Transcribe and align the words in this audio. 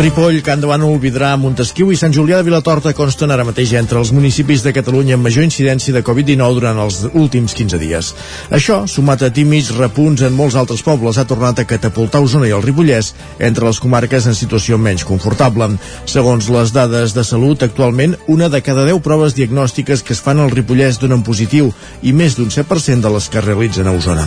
Ripoll, 0.00 0.40
Can 0.40 0.62
de 0.62 0.64
Bànol, 0.64 0.94
Vidrà, 0.96 1.34
Montesquieu 1.36 1.90
i 1.92 1.96
Sant 2.00 2.14
Julià 2.16 2.38
de 2.38 2.46
Vilatorta 2.46 2.94
consten 2.96 3.28
ara 3.34 3.44
mateix 3.44 3.74
entre 3.76 3.98
els 4.00 4.14
municipis 4.16 4.62
de 4.64 4.72
Catalunya 4.72 5.18
amb 5.18 5.26
major 5.28 5.44
incidència 5.44 5.92
de 5.92 6.00
Covid-19 6.00 6.56
durant 6.56 6.80
els 6.80 7.02
últims 7.12 7.52
15 7.58 7.76
dies. 7.82 8.08
Això, 8.48 8.78
sumat 8.88 9.26
a 9.26 9.28
tímids 9.28 9.68
repunts 9.76 10.24
en 10.24 10.32
molts 10.32 10.56
altres 10.56 10.80
pobles, 10.86 11.20
ha 11.20 11.26
tornat 11.28 11.60
a 11.60 11.66
catapultar 11.68 12.24
Osona 12.24 12.48
i 12.48 12.56
el 12.56 12.64
Ripollès 12.64 13.12
entre 13.44 13.68
les 13.68 13.82
comarques 13.84 14.24
en 14.24 14.38
situació 14.38 14.80
menys 14.80 15.04
confortable. 15.04 15.68
Segons 16.08 16.48
les 16.48 16.72
dades 16.72 17.12
de 17.12 17.24
salut, 17.28 17.60
actualment, 17.60 18.16
una 18.26 18.48
de 18.48 18.64
cada 18.64 18.88
10 18.88 19.04
proves 19.04 19.36
diagnòstiques 19.36 20.00
que 20.00 20.16
es 20.16 20.24
fan 20.24 20.40
al 20.40 20.54
Ripollès 20.56 20.96
donen 21.02 21.20
positiu 21.20 21.74
i 22.00 22.16
més 22.16 22.40
d'un 22.40 22.48
7% 22.48 23.04
de 23.04 23.12
les 23.18 23.28
que 23.28 23.44
realitzen 23.44 23.84
a 23.84 23.92
Osona. 24.00 24.24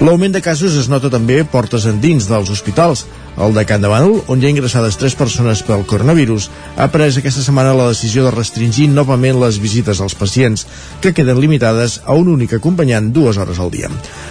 L'augment 0.00 0.32
de 0.32 0.40
casos 0.40 0.80
es 0.80 0.88
nota 0.88 1.12
també 1.12 1.42
portes 1.44 1.84
endins 1.84 2.32
dels 2.32 2.48
hospitals, 2.48 3.04
el 3.40 3.54
de 3.54 3.62
Can 3.64 3.80
de 3.80 3.88
Bànol, 3.88 4.18
on 4.28 4.40
hi 4.40 4.48
ha 4.48 4.50
ingressades 4.52 4.98
tres 5.10 5.18
persones 5.18 5.62
pel 5.66 5.82
coronavirus, 5.88 6.44
ha 6.78 6.86
pres 6.92 7.16
aquesta 7.18 7.42
setmana 7.42 7.72
la 7.74 7.88
decisió 7.88 8.22
de 8.26 8.30
restringir 8.30 8.86
novament 8.92 9.40
les 9.40 9.56
visites 9.58 9.98
als 9.98 10.14
pacients, 10.14 10.66
que 11.02 11.10
queden 11.16 11.40
limitades 11.42 11.96
a 12.04 12.14
un 12.14 12.28
únic 12.30 12.52
acompanyant 12.54 13.08
dues 13.10 13.40
hores 13.40 13.58
al 13.58 13.72
dia. 13.74 13.90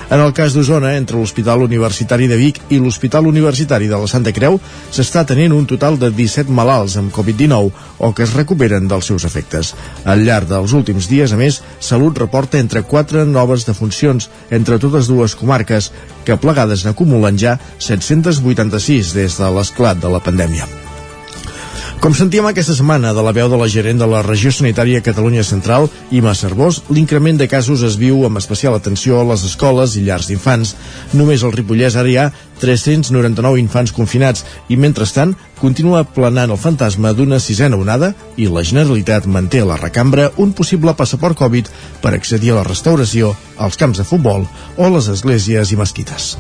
En 0.10 0.24
el 0.24 0.32
cas 0.38 0.56
d'Osona, 0.56 0.94
entre 0.96 1.20
l'Hospital 1.20 1.66
Universitari 1.66 2.30
de 2.32 2.38
Vic 2.40 2.62
i 2.70 2.80
l'Hospital 2.80 3.28
Universitari 3.28 3.90
de 3.92 4.00
la 4.00 4.08
Santa 4.08 4.32
Creu, 4.32 4.56
s'està 4.96 5.26
tenint 5.28 5.52
un 5.58 5.68
total 5.68 6.00
de 6.00 6.14
17 6.16 6.48
malalts 6.48 6.96
amb 7.02 7.12
Covid-19 7.12 7.72
o 8.00 8.14
que 8.16 8.24
es 8.24 8.36
recuperen 8.38 8.88
dels 8.88 9.12
seus 9.12 9.28
efectes. 9.28 9.74
Al 10.06 10.24
llarg 10.24 10.48
dels 10.48 10.72
últims 10.72 11.10
dies, 11.12 11.34
a 11.34 11.40
més, 11.40 11.60
Salut 11.80 12.18
reporta 12.24 12.62
entre 12.62 12.86
4 12.88 13.26
noves 13.28 13.68
defuncions 13.68 14.30
entre 14.50 14.80
totes 14.80 15.12
dues 15.12 15.36
comarques, 15.36 15.92
que 16.24 16.40
plegades 16.40 16.86
n'acumulen 16.86 17.36
ja 17.42 17.58
786 17.82 19.16
des 19.18 19.42
de 19.42 19.56
l'esclat 19.58 20.00
de 20.00 20.14
la 20.14 20.24
pandèmia. 20.24 20.69
Com 22.00 22.14
sentíem 22.16 22.46
aquesta 22.48 22.72
setmana 22.72 23.10
de 23.12 23.20
la 23.20 23.34
veu 23.36 23.50
de 23.52 23.58
la 23.60 23.66
gerent 23.68 24.00
de 24.00 24.06
la 24.08 24.22
regió 24.24 24.54
sanitària 24.56 25.02
Catalunya 25.04 25.42
Central, 25.44 25.90
Ima 26.16 26.32
Cervós, 26.32 26.78
l'increment 26.96 27.36
de 27.36 27.48
casos 27.52 27.84
es 27.84 27.98
viu 28.00 28.22
amb 28.24 28.40
especial 28.40 28.78
atenció 28.78 29.18
a 29.20 29.26
les 29.28 29.44
escoles 29.44 29.98
i 30.00 30.06
llars 30.06 30.30
d'infants. 30.30 30.72
Només 31.12 31.44
al 31.44 31.52
Ripollès 31.52 31.98
ara 32.00 32.08
hi 32.08 32.16
ha 32.16 32.30
399 32.64 33.60
infants 33.60 33.92
confinats 33.92 34.46
i, 34.70 34.80
mentrestant, 34.80 35.36
continua 35.60 36.06
planant 36.08 36.56
el 36.56 36.62
fantasma 36.62 37.12
d'una 37.12 37.42
sisena 37.44 37.76
onada 37.76 38.14
i 38.40 38.48
la 38.48 38.64
Generalitat 38.64 39.28
manté 39.28 39.60
a 39.60 39.68
la 39.68 39.82
recambra 39.84 40.32
un 40.40 40.56
possible 40.56 40.96
passaport 40.96 41.36
Covid 41.44 41.68
per 42.00 42.16
accedir 42.16 42.56
a 42.56 42.62
la 42.62 42.68
restauració, 42.72 43.36
als 43.60 43.76
camps 43.76 44.00
de 44.00 44.08
futbol 44.08 44.48
o 44.78 44.96
les 44.96 45.12
esglésies 45.12 45.76
i 45.76 45.84
mesquites. 45.84 46.38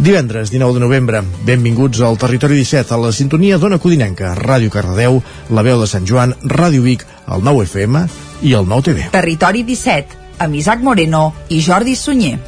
Divendres, 0.00 0.50
19 0.50 0.74
de 0.74 0.80
novembre, 0.80 1.20
benvinguts 1.44 2.00
al 2.00 2.16
Territori 2.16 2.56
17, 2.56 2.94
a 2.94 2.96
la 2.96 3.10
sintonia 3.12 3.58
d'Ona 3.60 3.76
Codinenca, 3.76 4.30
Ràdio 4.38 4.72
Cardedeu, 4.72 5.20
la 5.52 5.64
veu 5.66 5.76
de 5.82 5.88
Sant 5.90 6.08
Joan, 6.08 6.32
Ràdio 6.40 6.86
Vic, 6.86 7.04
el 7.28 7.44
9 7.44 7.66
FM 7.68 8.06
i 8.48 8.54
el 8.56 8.64
9 8.64 8.86
TV. 8.88 9.10
Territori 9.12 9.60
17, 9.68 10.16
amb 10.40 10.56
Isaac 10.56 10.80
Moreno 10.80 11.26
i 11.52 11.60
Jordi 11.60 11.98
Sunyer. 12.00 12.38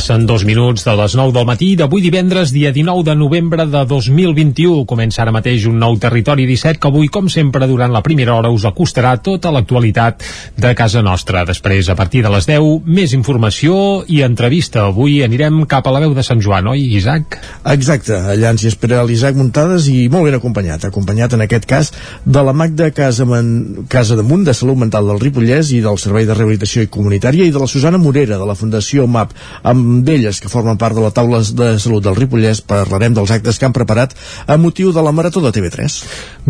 Passen 0.00 0.24
dos 0.24 0.46
minuts 0.48 0.80
de 0.86 0.92
les 0.96 1.12
9 1.12 1.34
del 1.36 1.44
matí 1.44 1.66
d'avui 1.76 2.00
divendres, 2.00 2.54
dia 2.54 2.70
19 2.72 3.02
de 3.04 3.14
novembre 3.20 3.66
de 3.68 3.82
2021. 3.84 4.86
Comença 4.88 5.20
ara 5.20 5.34
mateix 5.36 5.66
un 5.68 5.74
nou 5.76 5.98
Territori 6.00 6.46
17 6.48 6.80
que 6.80 6.88
avui, 6.88 7.10
com 7.12 7.26
sempre, 7.28 7.66
durant 7.68 7.92
la 7.92 8.00
primera 8.00 8.32
hora 8.32 8.48
us 8.48 8.64
acostarà 8.64 9.10
tota 9.20 9.52
l'actualitat 9.52 10.24
de 10.56 10.70
casa 10.78 11.02
nostra. 11.04 11.42
Després, 11.44 11.90
a 11.92 11.96
partir 11.98 12.22
de 12.24 12.30
les 12.32 12.48
10, 12.48 12.86
més 12.86 13.12
informació 13.12 13.74
i 14.08 14.22
entrevista. 14.24 14.86
Avui 14.86 15.18
anirem 15.20 15.66
cap 15.68 15.84
a 15.84 15.92
la 15.92 16.00
veu 16.00 16.16
de 16.16 16.24
Sant 16.24 16.40
Joan, 16.40 16.72
oi, 16.72 16.80
Isaac? 16.96 17.36
Exacte, 17.74 18.16
allà 18.16 18.54
ens 18.54 18.64
hi 18.64 18.72
espera 18.72 19.04
l'Isaac 19.04 19.36
Muntades 19.36 19.90
i 19.92 20.08
molt 20.08 20.30
ben 20.30 20.38
acompanyat. 20.40 20.88
Acompanyat, 20.88 21.36
en 21.36 21.44
aquest 21.44 21.68
cas, 21.68 21.92
de 22.24 22.46
la 22.48 22.56
Magda 22.56 22.88
Casaman, 22.88 23.84
Casa 23.92 24.16
de 24.16 24.24
Munt, 24.24 24.48
de 24.48 24.56
Salut 24.56 24.80
Mental 24.80 25.12
del 25.12 25.20
Ripollès 25.20 25.76
i 25.76 25.84
del 25.84 26.00
Servei 26.00 26.24
de 26.24 26.40
Rehabilitació 26.40 26.88
i 26.88 26.92
Comunitària 26.96 27.44
i 27.44 27.52
de 27.52 27.60
la 27.60 27.68
Susana 27.68 28.00
Morera, 28.00 28.40
de 28.40 28.48
la 28.48 28.56
Fundació 28.56 29.04
MAP, 29.04 29.36
amb 29.68 29.89
amb 29.90 30.08
elles 30.08 30.38
que 30.40 30.50
formen 30.50 30.78
part 30.78 30.94
de 30.94 31.02
la 31.02 31.10
taula 31.14 31.40
de 31.42 31.70
salut 31.82 32.04
del 32.04 32.16
Ripollès 32.16 32.62
parlarem 32.62 33.14
dels 33.16 33.32
actes 33.34 33.58
que 33.58 33.66
han 33.66 33.74
preparat 33.74 34.14
a 34.46 34.56
motiu 34.60 34.92
de 34.94 35.02
la 35.02 35.12
Marató 35.12 35.42
de 35.42 35.50
TV3. 35.54 35.96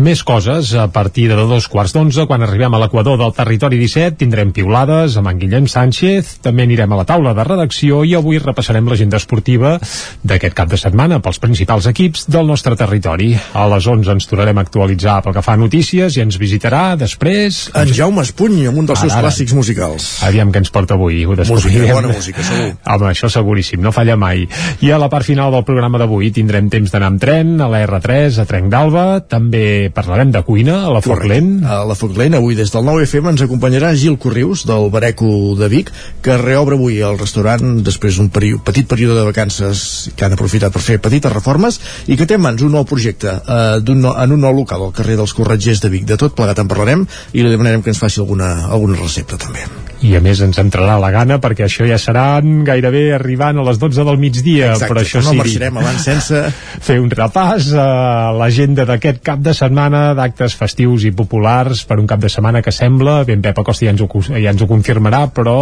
Més 0.01 0.21
coses, 0.23 0.73
a 0.77 0.87
partir 0.93 1.27
de 1.31 1.35
dos 1.35 1.67
quarts 1.71 1.95
d'onze, 1.95 2.27
quan 2.29 2.45
arribem 2.45 2.73
a 2.73 2.81
l'equador 2.83 3.17
del 3.19 3.33
territori 3.35 3.79
17, 3.81 4.19
tindrem 4.21 4.53
piulades 4.55 5.17
amb 5.17 5.31
en 5.31 5.41
Guillem 5.41 5.67
Sánchez, 5.71 6.37
també 6.45 6.67
anirem 6.67 6.93
a 6.93 7.01
la 7.01 7.07
taula 7.09 7.33
de 7.37 7.45
redacció 7.47 8.03
i 8.07 8.13
avui 8.17 8.39
repassarem 8.41 8.87
l'agenda 8.87 9.19
esportiva 9.19 9.77
d'aquest 10.23 10.57
cap 10.57 10.69
de 10.71 10.79
setmana 10.79 11.21
pels 11.23 11.41
principals 11.41 11.89
equips 11.89 12.27
del 12.31 12.47
nostre 12.47 12.77
territori. 12.77 13.33
A 13.57 13.67
les 13.73 13.87
11 13.87 14.15
ens 14.15 14.29
tornarem 14.29 14.61
a 14.61 14.65
actualitzar 14.67 15.19
pel 15.25 15.35
que 15.37 15.45
fa 15.45 15.57
a 15.57 15.61
notícies 15.61 16.17
i 16.17 16.23
ens 16.23 16.37
visitarà 16.41 16.95
després... 16.99 17.63
En 17.81 17.91
Jaume 17.95 18.23
Espuny, 18.25 18.67
amb 18.69 18.83
un 18.83 18.89
dels 18.89 19.01
seus 19.03 19.15
ara, 19.15 19.25
clàssics 19.27 19.55
musicals. 19.57 20.11
Aviam 20.27 20.53
què 20.53 20.61
ens 20.61 20.71
porta 20.73 20.95
avui. 20.99 21.23
Ho 21.25 21.35
música, 21.35 21.93
bona 21.95 22.11
música, 22.13 22.45
segur. 22.45 22.71
Home, 22.85 23.13
això 23.21 23.29
seguríssim, 23.29 23.81
no 23.81 23.93
falla 23.93 24.15
mai. 24.17 24.47
I 24.81 24.89
a 24.91 24.97
la 24.97 25.09
part 25.11 25.27
final 25.27 25.51
del 25.53 25.65
programa 25.67 25.99
d'avui 26.01 26.31
tindrem 26.33 26.71
temps 26.73 26.89
d'anar 26.89 27.11
amb 27.11 27.21
tren, 27.21 27.53
a 27.61 27.67
la 27.69 27.83
R3, 27.85 28.39
a 28.41 28.45
Trenc 28.49 28.71
d'Alba, 28.73 29.05
també 29.29 29.91
parlarem 29.93 30.31
de 30.33 30.41
cuina 30.47 30.79
a 30.87 30.93
la 30.95 31.03
Forlent. 31.05 31.51
A 31.61 31.83
la 31.85 31.97
Forlent, 31.97 32.39
avui 32.39 32.57
des 32.57 32.73
del 32.73 32.87
9FM 32.87 33.35
ens 33.35 33.45
acompanyarà 33.45 33.93
Gil 33.93 34.17
Corrius, 34.17 34.65
del 34.65 34.89
Bareco 34.89 35.29
de 35.59 35.69
Vic, 35.69 35.93
que 36.25 36.39
reobre 36.41 36.79
avui 36.79 36.97
el 37.05 37.19
restaurant 37.21 37.83
després 37.85 38.17
d'un 38.17 38.31
petit 38.31 38.89
període 38.89 39.19
de 39.19 39.27
vacances 39.29 40.09
que 40.15 40.25
han 40.25 40.33
aprofitat 40.37 40.73
per 40.73 40.81
fer 40.81 40.97
petites 41.03 41.33
reformes 41.33 41.77
i 42.07 42.17
que 42.17 42.25
té 42.25 42.39
en 42.39 42.45
mans 42.47 42.65
un 42.65 42.73
nou 42.73 42.87
projecte 42.89 43.37
eh, 43.37 43.77
un 43.91 44.01
no, 44.01 44.15
en 44.17 44.33
un 44.33 44.45
nou 44.47 44.55
local 44.63 44.87
al 44.87 44.95
carrer 44.95 45.19
dels 45.19 45.35
Corretgers 45.37 45.83
de 45.83 45.93
Vic. 45.93 46.09
De 46.09 46.17
tot 46.17 46.33
plegat 46.37 46.63
en 46.63 46.71
parlarem 46.71 47.05
i 47.33 47.43
li 47.43 47.53
demanarem 47.53 47.85
que 47.85 47.93
ens 47.93 48.01
faci 48.01 48.23
alguna, 48.23 48.53
alguna 48.71 48.97
recepta 48.97 49.37
també. 49.37 49.90
I 50.01 50.15
a 50.17 50.21
més 50.23 50.41
ens 50.41 50.57
entrarà 50.61 50.97
la 51.01 51.11
gana 51.13 51.37
perquè 51.41 51.67
això 51.67 51.85
ja 51.85 51.99
seran 52.01 52.63
gairebé 52.65 53.03
arribant 53.15 53.59
a 53.61 53.65
les 53.67 53.77
12 53.81 54.05
del 54.07 54.17
migdia, 54.21 54.71
Exacte, 54.73 54.89
però 54.89 55.03
això 55.03 55.21
no 55.21 55.35
sí, 55.35 55.41
marxarem 55.41 55.77
abans 55.81 56.07
sense 56.07 56.41
fer 56.87 56.97
un 57.01 57.11
repàs 57.11 57.71
a 57.77 57.87
l'agenda 58.33 58.85
d'aquest 58.89 59.21
cap 59.25 59.43
de 59.45 59.53
setmana 59.57 60.11
d'actes 60.17 60.55
festius 60.57 61.05
i 61.05 61.13
populars 61.15 61.83
per 61.85 61.99
un 62.01 62.09
cap 62.09 62.21
de 62.23 62.31
setmana 62.33 62.63
que 62.65 62.73
sembla, 62.73 63.21
ben 63.27 63.43
Pep 63.45 63.61
Acosta 63.61 63.85
ja 63.85 63.93
ens, 63.93 64.01
ho, 64.01 64.09
ja 64.31 64.53
ens 64.53 64.61
ho 64.61 64.69
confirmarà, 64.69 65.27
però 65.33 65.55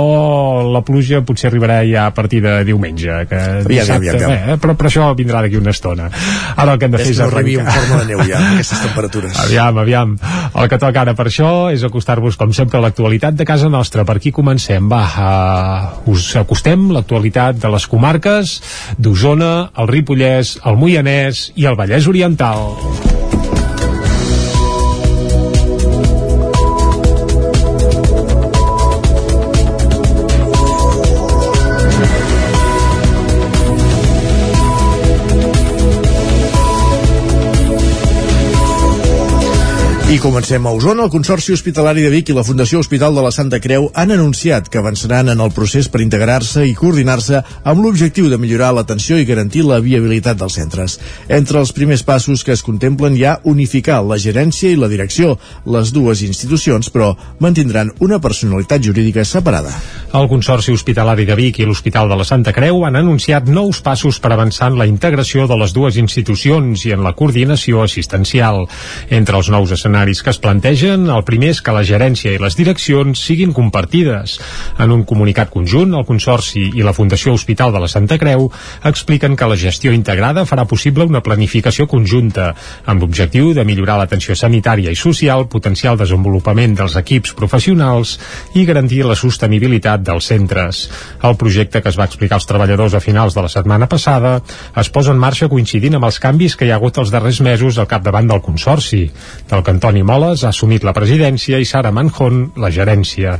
la 0.71 0.81
pluja 0.87 1.21
potser 1.25 1.49
arribarà 1.51 1.81
ja 1.87 2.07
a 2.07 2.13
partir 2.15 2.41
de 2.45 2.55
diumenge, 2.67 3.25
que 3.29 3.41
dissabte, 3.67 4.07
ja, 4.07 4.15
ja, 4.15 4.29
ja. 4.29 4.53
Eh, 4.53 4.57
però, 4.61 4.75
però 4.79 4.91
això 4.91 5.09
vindrà 5.17 5.43
d'aquí 5.43 5.59
una 5.59 5.73
estona. 5.75 6.09
Ara 6.55 6.75
el 6.75 6.79
que 6.79 6.87
hem 6.87 6.95
de 6.95 7.01
fer 7.03 7.13
és 7.13 7.21
arrencar... 7.25 7.65
en 7.65 7.71
forma 7.75 8.01
de 8.01 8.07
neu 8.13 8.23
ja, 8.27 8.41
aquestes 8.53 8.83
temperatures. 8.87 9.39
Aviam, 9.45 9.81
aviam. 9.83 10.15
El 10.49 10.71
que 10.71 10.79
toca 10.81 11.03
ara 11.03 11.15
per 11.17 11.27
això 11.29 11.51
és 11.73 11.83
acostar-vos, 11.87 12.37
com 12.39 12.53
sempre, 12.55 12.79
a 12.79 12.85
l'actualitat 12.87 13.37
de 13.39 13.47
casa 13.47 13.69
nostra. 13.71 14.05
Per 14.07 14.17
aquí 14.19 14.28
comencem. 14.35 14.89
Va, 14.91 15.03
uh, 15.05 16.11
us 16.11 16.31
acostem 16.39 16.89
l'actualitat 16.95 17.59
de 17.61 17.71
les 17.73 17.87
comarques 17.91 18.57
d'Osona, 18.97 19.53
el 19.77 19.91
Ripollès, 19.91 20.57
el 20.65 20.79
Moianès 20.79 21.49
i 21.55 21.69
el 21.69 21.79
Vallès 21.79 22.09
Oriental. 22.09 23.18
I 40.09 40.17
comencem 40.17 40.65
a 40.65 40.71
Osona. 40.73 41.03
El 41.05 41.11
Consorci 41.13 41.53
Hospitalari 41.53 42.01
de 42.01 42.09
Vic 42.09 42.31
i 42.31 42.33
la 42.33 42.41
Fundació 42.41 42.79
Hospital 42.81 43.13
de 43.13 43.21
la 43.21 43.29
Santa 43.29 43.59
Creu 43.61 43.91
han 43.93 44.09
anunciat 44.09 44.65
que 44.65 44.79
avançaran 44.79 45.27
en 45.29 45.43
el 45.45 45.51
procés 45.53 45.85
per 45.85 46.01
integrar-se 46.01 46.63
i 46.65 46.71
coordinar-se 46.73 47.43
amb 47.61 47.83
l'objectiu 47.83 48.25
de 48.31 48.39
millorar 48.41 48.71
l'atenció 48.73 49.19
i 49.21 49.27
garantir 49.29 49.61
la 49.67 49.77
viabilitat 49.85 50.39
dels 50.39 50.55
centres. 50.57 50.95
Entre 51.29 51.59
els 51.61 51.73
primers 51.77 52.01
passos 52.01 52.41
que 52.41 52.55
es 52.57 52.65
contemplen 52.65 53.19
hi 53.19 53.27
ha 53.29 53.35
unificar 53.43 53.99
la 54.01 54.17
gerència 54.17 54.71
i 54.73 54.79
la 54.81 54.89
direcció. 54.89 55.35
Les 55.69 55.93
dues 55.93 56.25
institucions, 56.25 56.89
però, 56.89 57.11
mantindran 57.37 57.93
una 57.99 58.17
personalitat 58.17 58.81
jurídica 58.81 59.21
separada. 59.21 59.75
El 60.17 60.25
Consorci 60.25 60.73
Hospitalari 60.73 61.29
de 61.29 61.37
Vic 61.37 61.61
i 61.61 61.69
l'Hospital 61.69 62.09
de 62.09 62.17
la 62.17 62.25
Santa 62.25 62.55
Creu 62.57 62.81
han 62.87 62.97
anunciat 62.97 63.45
nous 63.45 63.83
passos 63.85 64.17
per 64.17 64.33
avançar 64.33 64.71
en 64.73 64.81
la 64.81 64.89
integració 64.89 65.45
de 65.45 65.61
les 65.61 65.77
dues 65.77 66.01
institucions 66.01 66.89
i 66.89 66.97
en 66.97 67.05
la 67.05 67.13
coordinació 67.13 67.85
assistencial. 67.85 68.65
Entre 69.13 69.37
els 69.37 69.53
nous 69.53 69.69
escenaris 69.69 69.98
escenaris 69.99 70.23
que 70.23 70.29
es 70.29 70.39
plantegen, 70.39 71.09
el 71.09 71.23
primer 71.27 71.49
és 71.51 71.59
que 71.61 71.73
la 71.75 71.83
gerència 71.83 72.31
i 72.31 72.39
les 72.39 72.55
direccions 72.55 73.19
siguin 73.19 73.51
compartides. 73.53 74.37
En 74.79 74.91
un 74.91 75.03
comunicat 75.03 75.49
conjunt, 75.51 75.93
el 75.93 76.05
Consorci 76.07 76.69
i 76.79 76.83
la 76.85 76.93
Fundació 76.93 77.33
Hospital 77.33 77.73
de 77.73 77.81
la 77.83 77.89
Santa 77.91 78.17
Creu 78.17 78.49
expliquen 78.85 79.35
que 79.35 79.47
la 79.49 79.57
gestió 79.59 79.91
integrada 79.91 80.45
farà 80.45 80.65
possible 80.65 81.03
una 81.03 81.21
planificació 81.21 81.87
conjunta, 81.87 82.53
amb 82.85 83.03
l'objectiu 83.03 83.51
de 83.53 83.65
millorar 83.65 83.97
l'atenció 83.99 84.35
sanitària 84.35 84.91
i 84.91 84.95
social, 84.95 85.47
potenciar 85.49 85.93
el 85.93 85.99
desenvolupament 85.99 86.77
dels 86.79 86.95
equips 86.95 87.35
professionals 87.35 88.17
i 88.55 88.65
garantir 88.65 89.03
la 89.05 89.17
sostenibilitat 89.19 90.05
dels 90.05 90.31
centres. 90.31 90.85
El 91.23 91.35
projecte 91.35 91.81
que 91.81 91.91
es 91.91 91.99
va 91.99 92.07
explicar 92.07 92.39
als 92.39 92.47
treballadors 92.47 92.95
a 92.95 93.03
finals 93.03 93.35
de 93.35 93.43
la 93.43 93.51
setmana 93.51 93.89
passada 93.89 94.39
es 94.79 94.89
posa 94.89 95.11
en 95.11 95.19
marxa 95.19 95.49
coincidint 95.51 95.99
amb 95.99 96.07
els 96.07 96.21
canvis 96.23 96.55
que 96.55 96.67
hi 96.67 96.71
ha 96.71 96.79
hagut 96.79 97.01
els 97.01 97.11
darrers 97.11 97.41
mesos 97.43 97.77
al 97.77 97.89
capdavant 97.89 98.29
del 98.29 98.43
Consorci, 98.45 99.03
del 99.49 99.63
que 99.63 99.73
Antoni 99.89 100.05
Moles 100.05 100.43
ha 100.45 100.51
assumit 100.53 100.83
la 100.85 100.91
presidència 100.93 101.57
i 101.57 101.65
Sara 101.65 101.89
Manjón 101.89 102.51
la 102.61 102.69
gerència. 102.69 103.31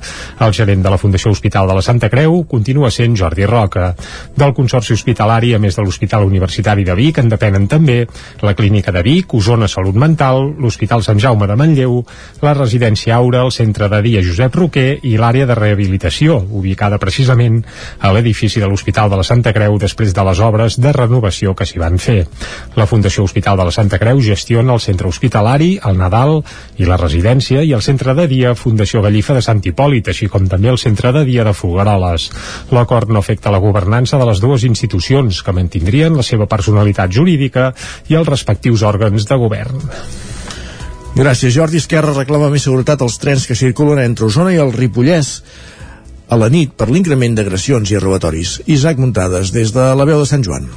El 0.41 0.53
gerent 0.57 0.81
de 0.81 0.89
la 0.89 0.97
Fundació 0.97 1.29
Hospital 1.29 1.67
de 1.69 1.75
la 1.77 1.83
Santa 1.85 2.07
Creu 2.09 2.39
continua 2.49 2.89
sent 2.89 3.13
Jordi 3.19 3.45
Roca. 3.45 3.91
Del 4.33 4.55
Consorci 4.57 4.95
Hospitalari, 4.95 5.51
a 5.53 5.59
més 5.61 5.77
de 5.77 5.85
l'Hospital 5.85 6.25
Universitari 6.25 6.87
de 6.87 6.95
Vic, 6.97 7.19
en 7.21 7.29
depenen 7.29 7.67
també 7.69 7.99
la 8.41 8.55
Clínica 8.57 8.89
de 8.89 9.03
Vic, 9.05 9.35
Osona 9.37 9.67
Salut 9.69 9.93
Mental, 9.93 10.41
l'Hospital 10.57 11.05
Sant 11.05 11.21
Jaume 11.21 11.45
de 11.45 11.59
Manlleu, 11.59 11.99
la 12.41 12.55
Residència 12.57 13.19
Aura, 13.19 13.43
el 13.45 13.53
Centre 13.53 13.85
de 13.93 14.01
Dia 14.07 14.25
Josep 14.25 14.57
Roquer 14.57 14.87
i 15.05 15.13
l'àrea 15.21 15.45
de 15.45 15.59
rehabilitació, 15.59 16.39
ubicada 16.49 16.97
precisament 16.97 17.61
a 17.99 18.09
l'edifici 18.15 18.57
de 18.57 18.71
l'Hospital 18.71 19.13
de 19.13 19.21
la 19.21 19.27
Santa 19.27 19.53
Creu 19.53 19.77
després 19.77 20.17
de 20.17 20.25
les 20.31 20.41
obres 20.41 20.79
de 20.81 20.97
renovació 20.97 21.53
que 21.53 21.69
s'hi 21.69 21.77
van 21.77 22.01
fer. 22.01 22.23
La 22.73 22.89
Fundació 22.89 23.29
Hospital 23.29 23.61
de 23.61 23.69
la 23.69 23.77
Santa 23.77 24.01
Creu 24.01 24.25
gestiona 24.31 24.73
el 24.73 24.81
centre 24.81 25.13
hospitalari, 25.13 25.75
el 25.85 26.01
Nadal 26.01 26.38
i 26.77 26.87
la 26.87 26.97
residència 26.99 27.63
i 27.63 27.73
el 27.75 27.83
centre 27.85 28.15
de 28.17 28.27
dia 28.31 28.55
Fundació 28.57 29.03
Gallifa 29.05 29.35
de 29.37 29.43
Sant 29.45 29.61
Hipòlit, 29.63 30.09
així 30.11 30.29
com 30.31 30.47
també 30.49 30.71
el 30.71 30.81
centre 30.81 31.13
de 31.15 31.23
dia 31.27 31.45
de 31.47 31.53
Fogaroles. 31.53 32.29
L'acord 32.75 33.11
no 33.11 33.19
afecta 33.19 33.53
la 33.53 33.61
governança 33.63 34.17
de 34.19 34.27
les 34.29 34.41
dues 34.43 34.65
institucions, 34.67 35.43
que 35.43 35.55
mantindrien 35.55 36.17
la 36.17 36.25
seva 36.25 36.49
personalitat 36.49 37.13
jurídica 37.13 37.71
i 38.09 38.19
els 38.19 38.29
respectius 38.29 38.83
òrgans 38.83 39.27
de 39.29 39.39
govern. 39.39 39.87
Gràcies, 41.19 41.53
Jordi. 41.55 41.81
Esquerra 41.81 42.13
reclama 42.15 42.51
més 42.53 42.67
seguretat 42.67 43.01
als 43.01 43.17
trens 43.19 43.47
que 43.49 43.57
circulen 43.57 44.03
entre 44.03 44.29
Osona 44.29 44.53
i 44.53 44.61
el 44.61 44.75
Ripollès 44.75 45.39
a 46.29 46.37
la 46.37 46.51
nit 46.53 46.75
per 46.77 46.91
l'increment 46.91 47.35
d'agressions 47.35 47.89
i 47.91 47.97
robatoris. 47.97 48.59
Isaac 48.67 49.01
Muntades, 49.01 49.51
des 49.55 49.73
de 49.73 49.89
la 49.97 50.05
veu 50.05 50.21
de 50.21 50.29
Sant 50.29 50.45
Joan 50.45 50.69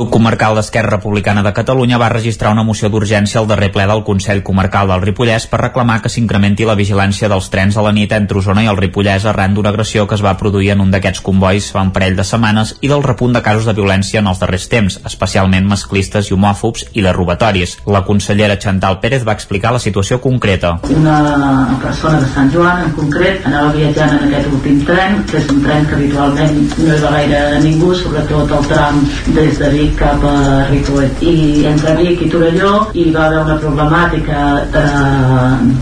grup 0.00 0.12
comarcal 0.14 0.54
d'Esquerra 0.56 0.96
Republicana 0.96 1.42
de 1.42 1.52
Catalunya 1.52 1.98
va 2.00 2.08
registrar 2.08 2.52
una 2.54 2.62
moció 2.64 2.88
d'urgència 2.88 3.40
al 3.40 3.46
darrer 3.48 3.68
ple 3.72 3.84
del 3.86 4.00
Consell 4.04 4.42
Comarcal 4.42 4.88
del 4.88 5.02
Ripollès 5.02 5.44
per 5.50 5.60
reclamar 5.60 5.98
que 6.00 6.08
s'incrementi 6.08 6.64
la 6.64 6.76
vigilància 6.78 7.28
dels 7.28 7.50
trens 7.52 7.76
a 7.76 7.84
la 7.84 7.92
nit 7.92 8.12
entre 8.16 8.38
Osona 8.40 8.64
i 8.64 8.70
el 8.70 8.78
Ripollès 8.80 9.26
arran 9.28 9.52
d'una 9.54 9.68
agressió 9.74 10.06
que 10.08 10.16
es 10.16 10.24
va 10.24 10.38
produir 10.40 10.70
en 10.72 10.80
un 10.80 10.90
d'aquests 10.94 11.20
convois 11.20 11.68
fa 11.74 11.82
un 11.84 11.90
parell 11.92 12.16
de 12.16 12.24
setmanes 12.24 12.72
i 12.80 12.88
del 12.88 13.04
repunt 13.04 13.36
de 13.36 13.42
casos 13.44 13.68
de 13.68 13.74
violència 13.76 14.22
en 14.22 14.30
els 14.32 14.40
darrers 14.40 14.68
temps, 14.72 14.96
especialment 15.04 15.68
masclistes 15.68 16.30
i 16.30 16.34
homòfobs 16.34 16.86
i 16.94 17.04
de 17.04 17.12
robatoris. 17.12 17.76
La 17.84 18.04
consellera 18.08 18.56
Chantal 18.58 19.00
Pérez 19.04 19.28
va 19.28 19.36
explicar 19.36 19.74
la 19.76 19.82
situació 19.84 20.20
concreta. 20.24 20.78
Una 20.96 21.76
persona 21.82 22.22
de 22.24 22.32
Sant 22.32 22.48
Joan, 22.54 22.86
en 22.86 22.96
concret, 22.96 23.44
anava 23.44 23.74
viatjant 23.76 24.16
en 24.16 24.24
aquest 24.30 24.48
últim 24.48 24.80
tren, 24.88 25.20
que 25.28 25.42
és 25.44 25.52
un 25.52 25.60
tren 25.66 25.84
que 25.84 26.00
habitualment 26.00 26.58
no 26.78 26.88
hi 26.96 27.04
va 27.04 27.14
gaire 27.18 27.44
ningú, 27.60 27.92
sobretot 28.00 28.56
el 28.60 28.72
tram 28.72 29.04
des 29.36 29.60
de 29.60 29.72
Vic 29.76 29.89
cap 29.98 30.24
a 30.24 30.66
Ripoll 30.70 31.08
i 31.24 31.64
entre 31.70 31.94
Vic 31.98 32.22
i 32.24 32.28
Torelló 32.32 32.72
hi 32.94 33.06
va 33.14 33.26
haver 33.26 33.40
una 33.44 33.56
problemàtica 33.62 34.40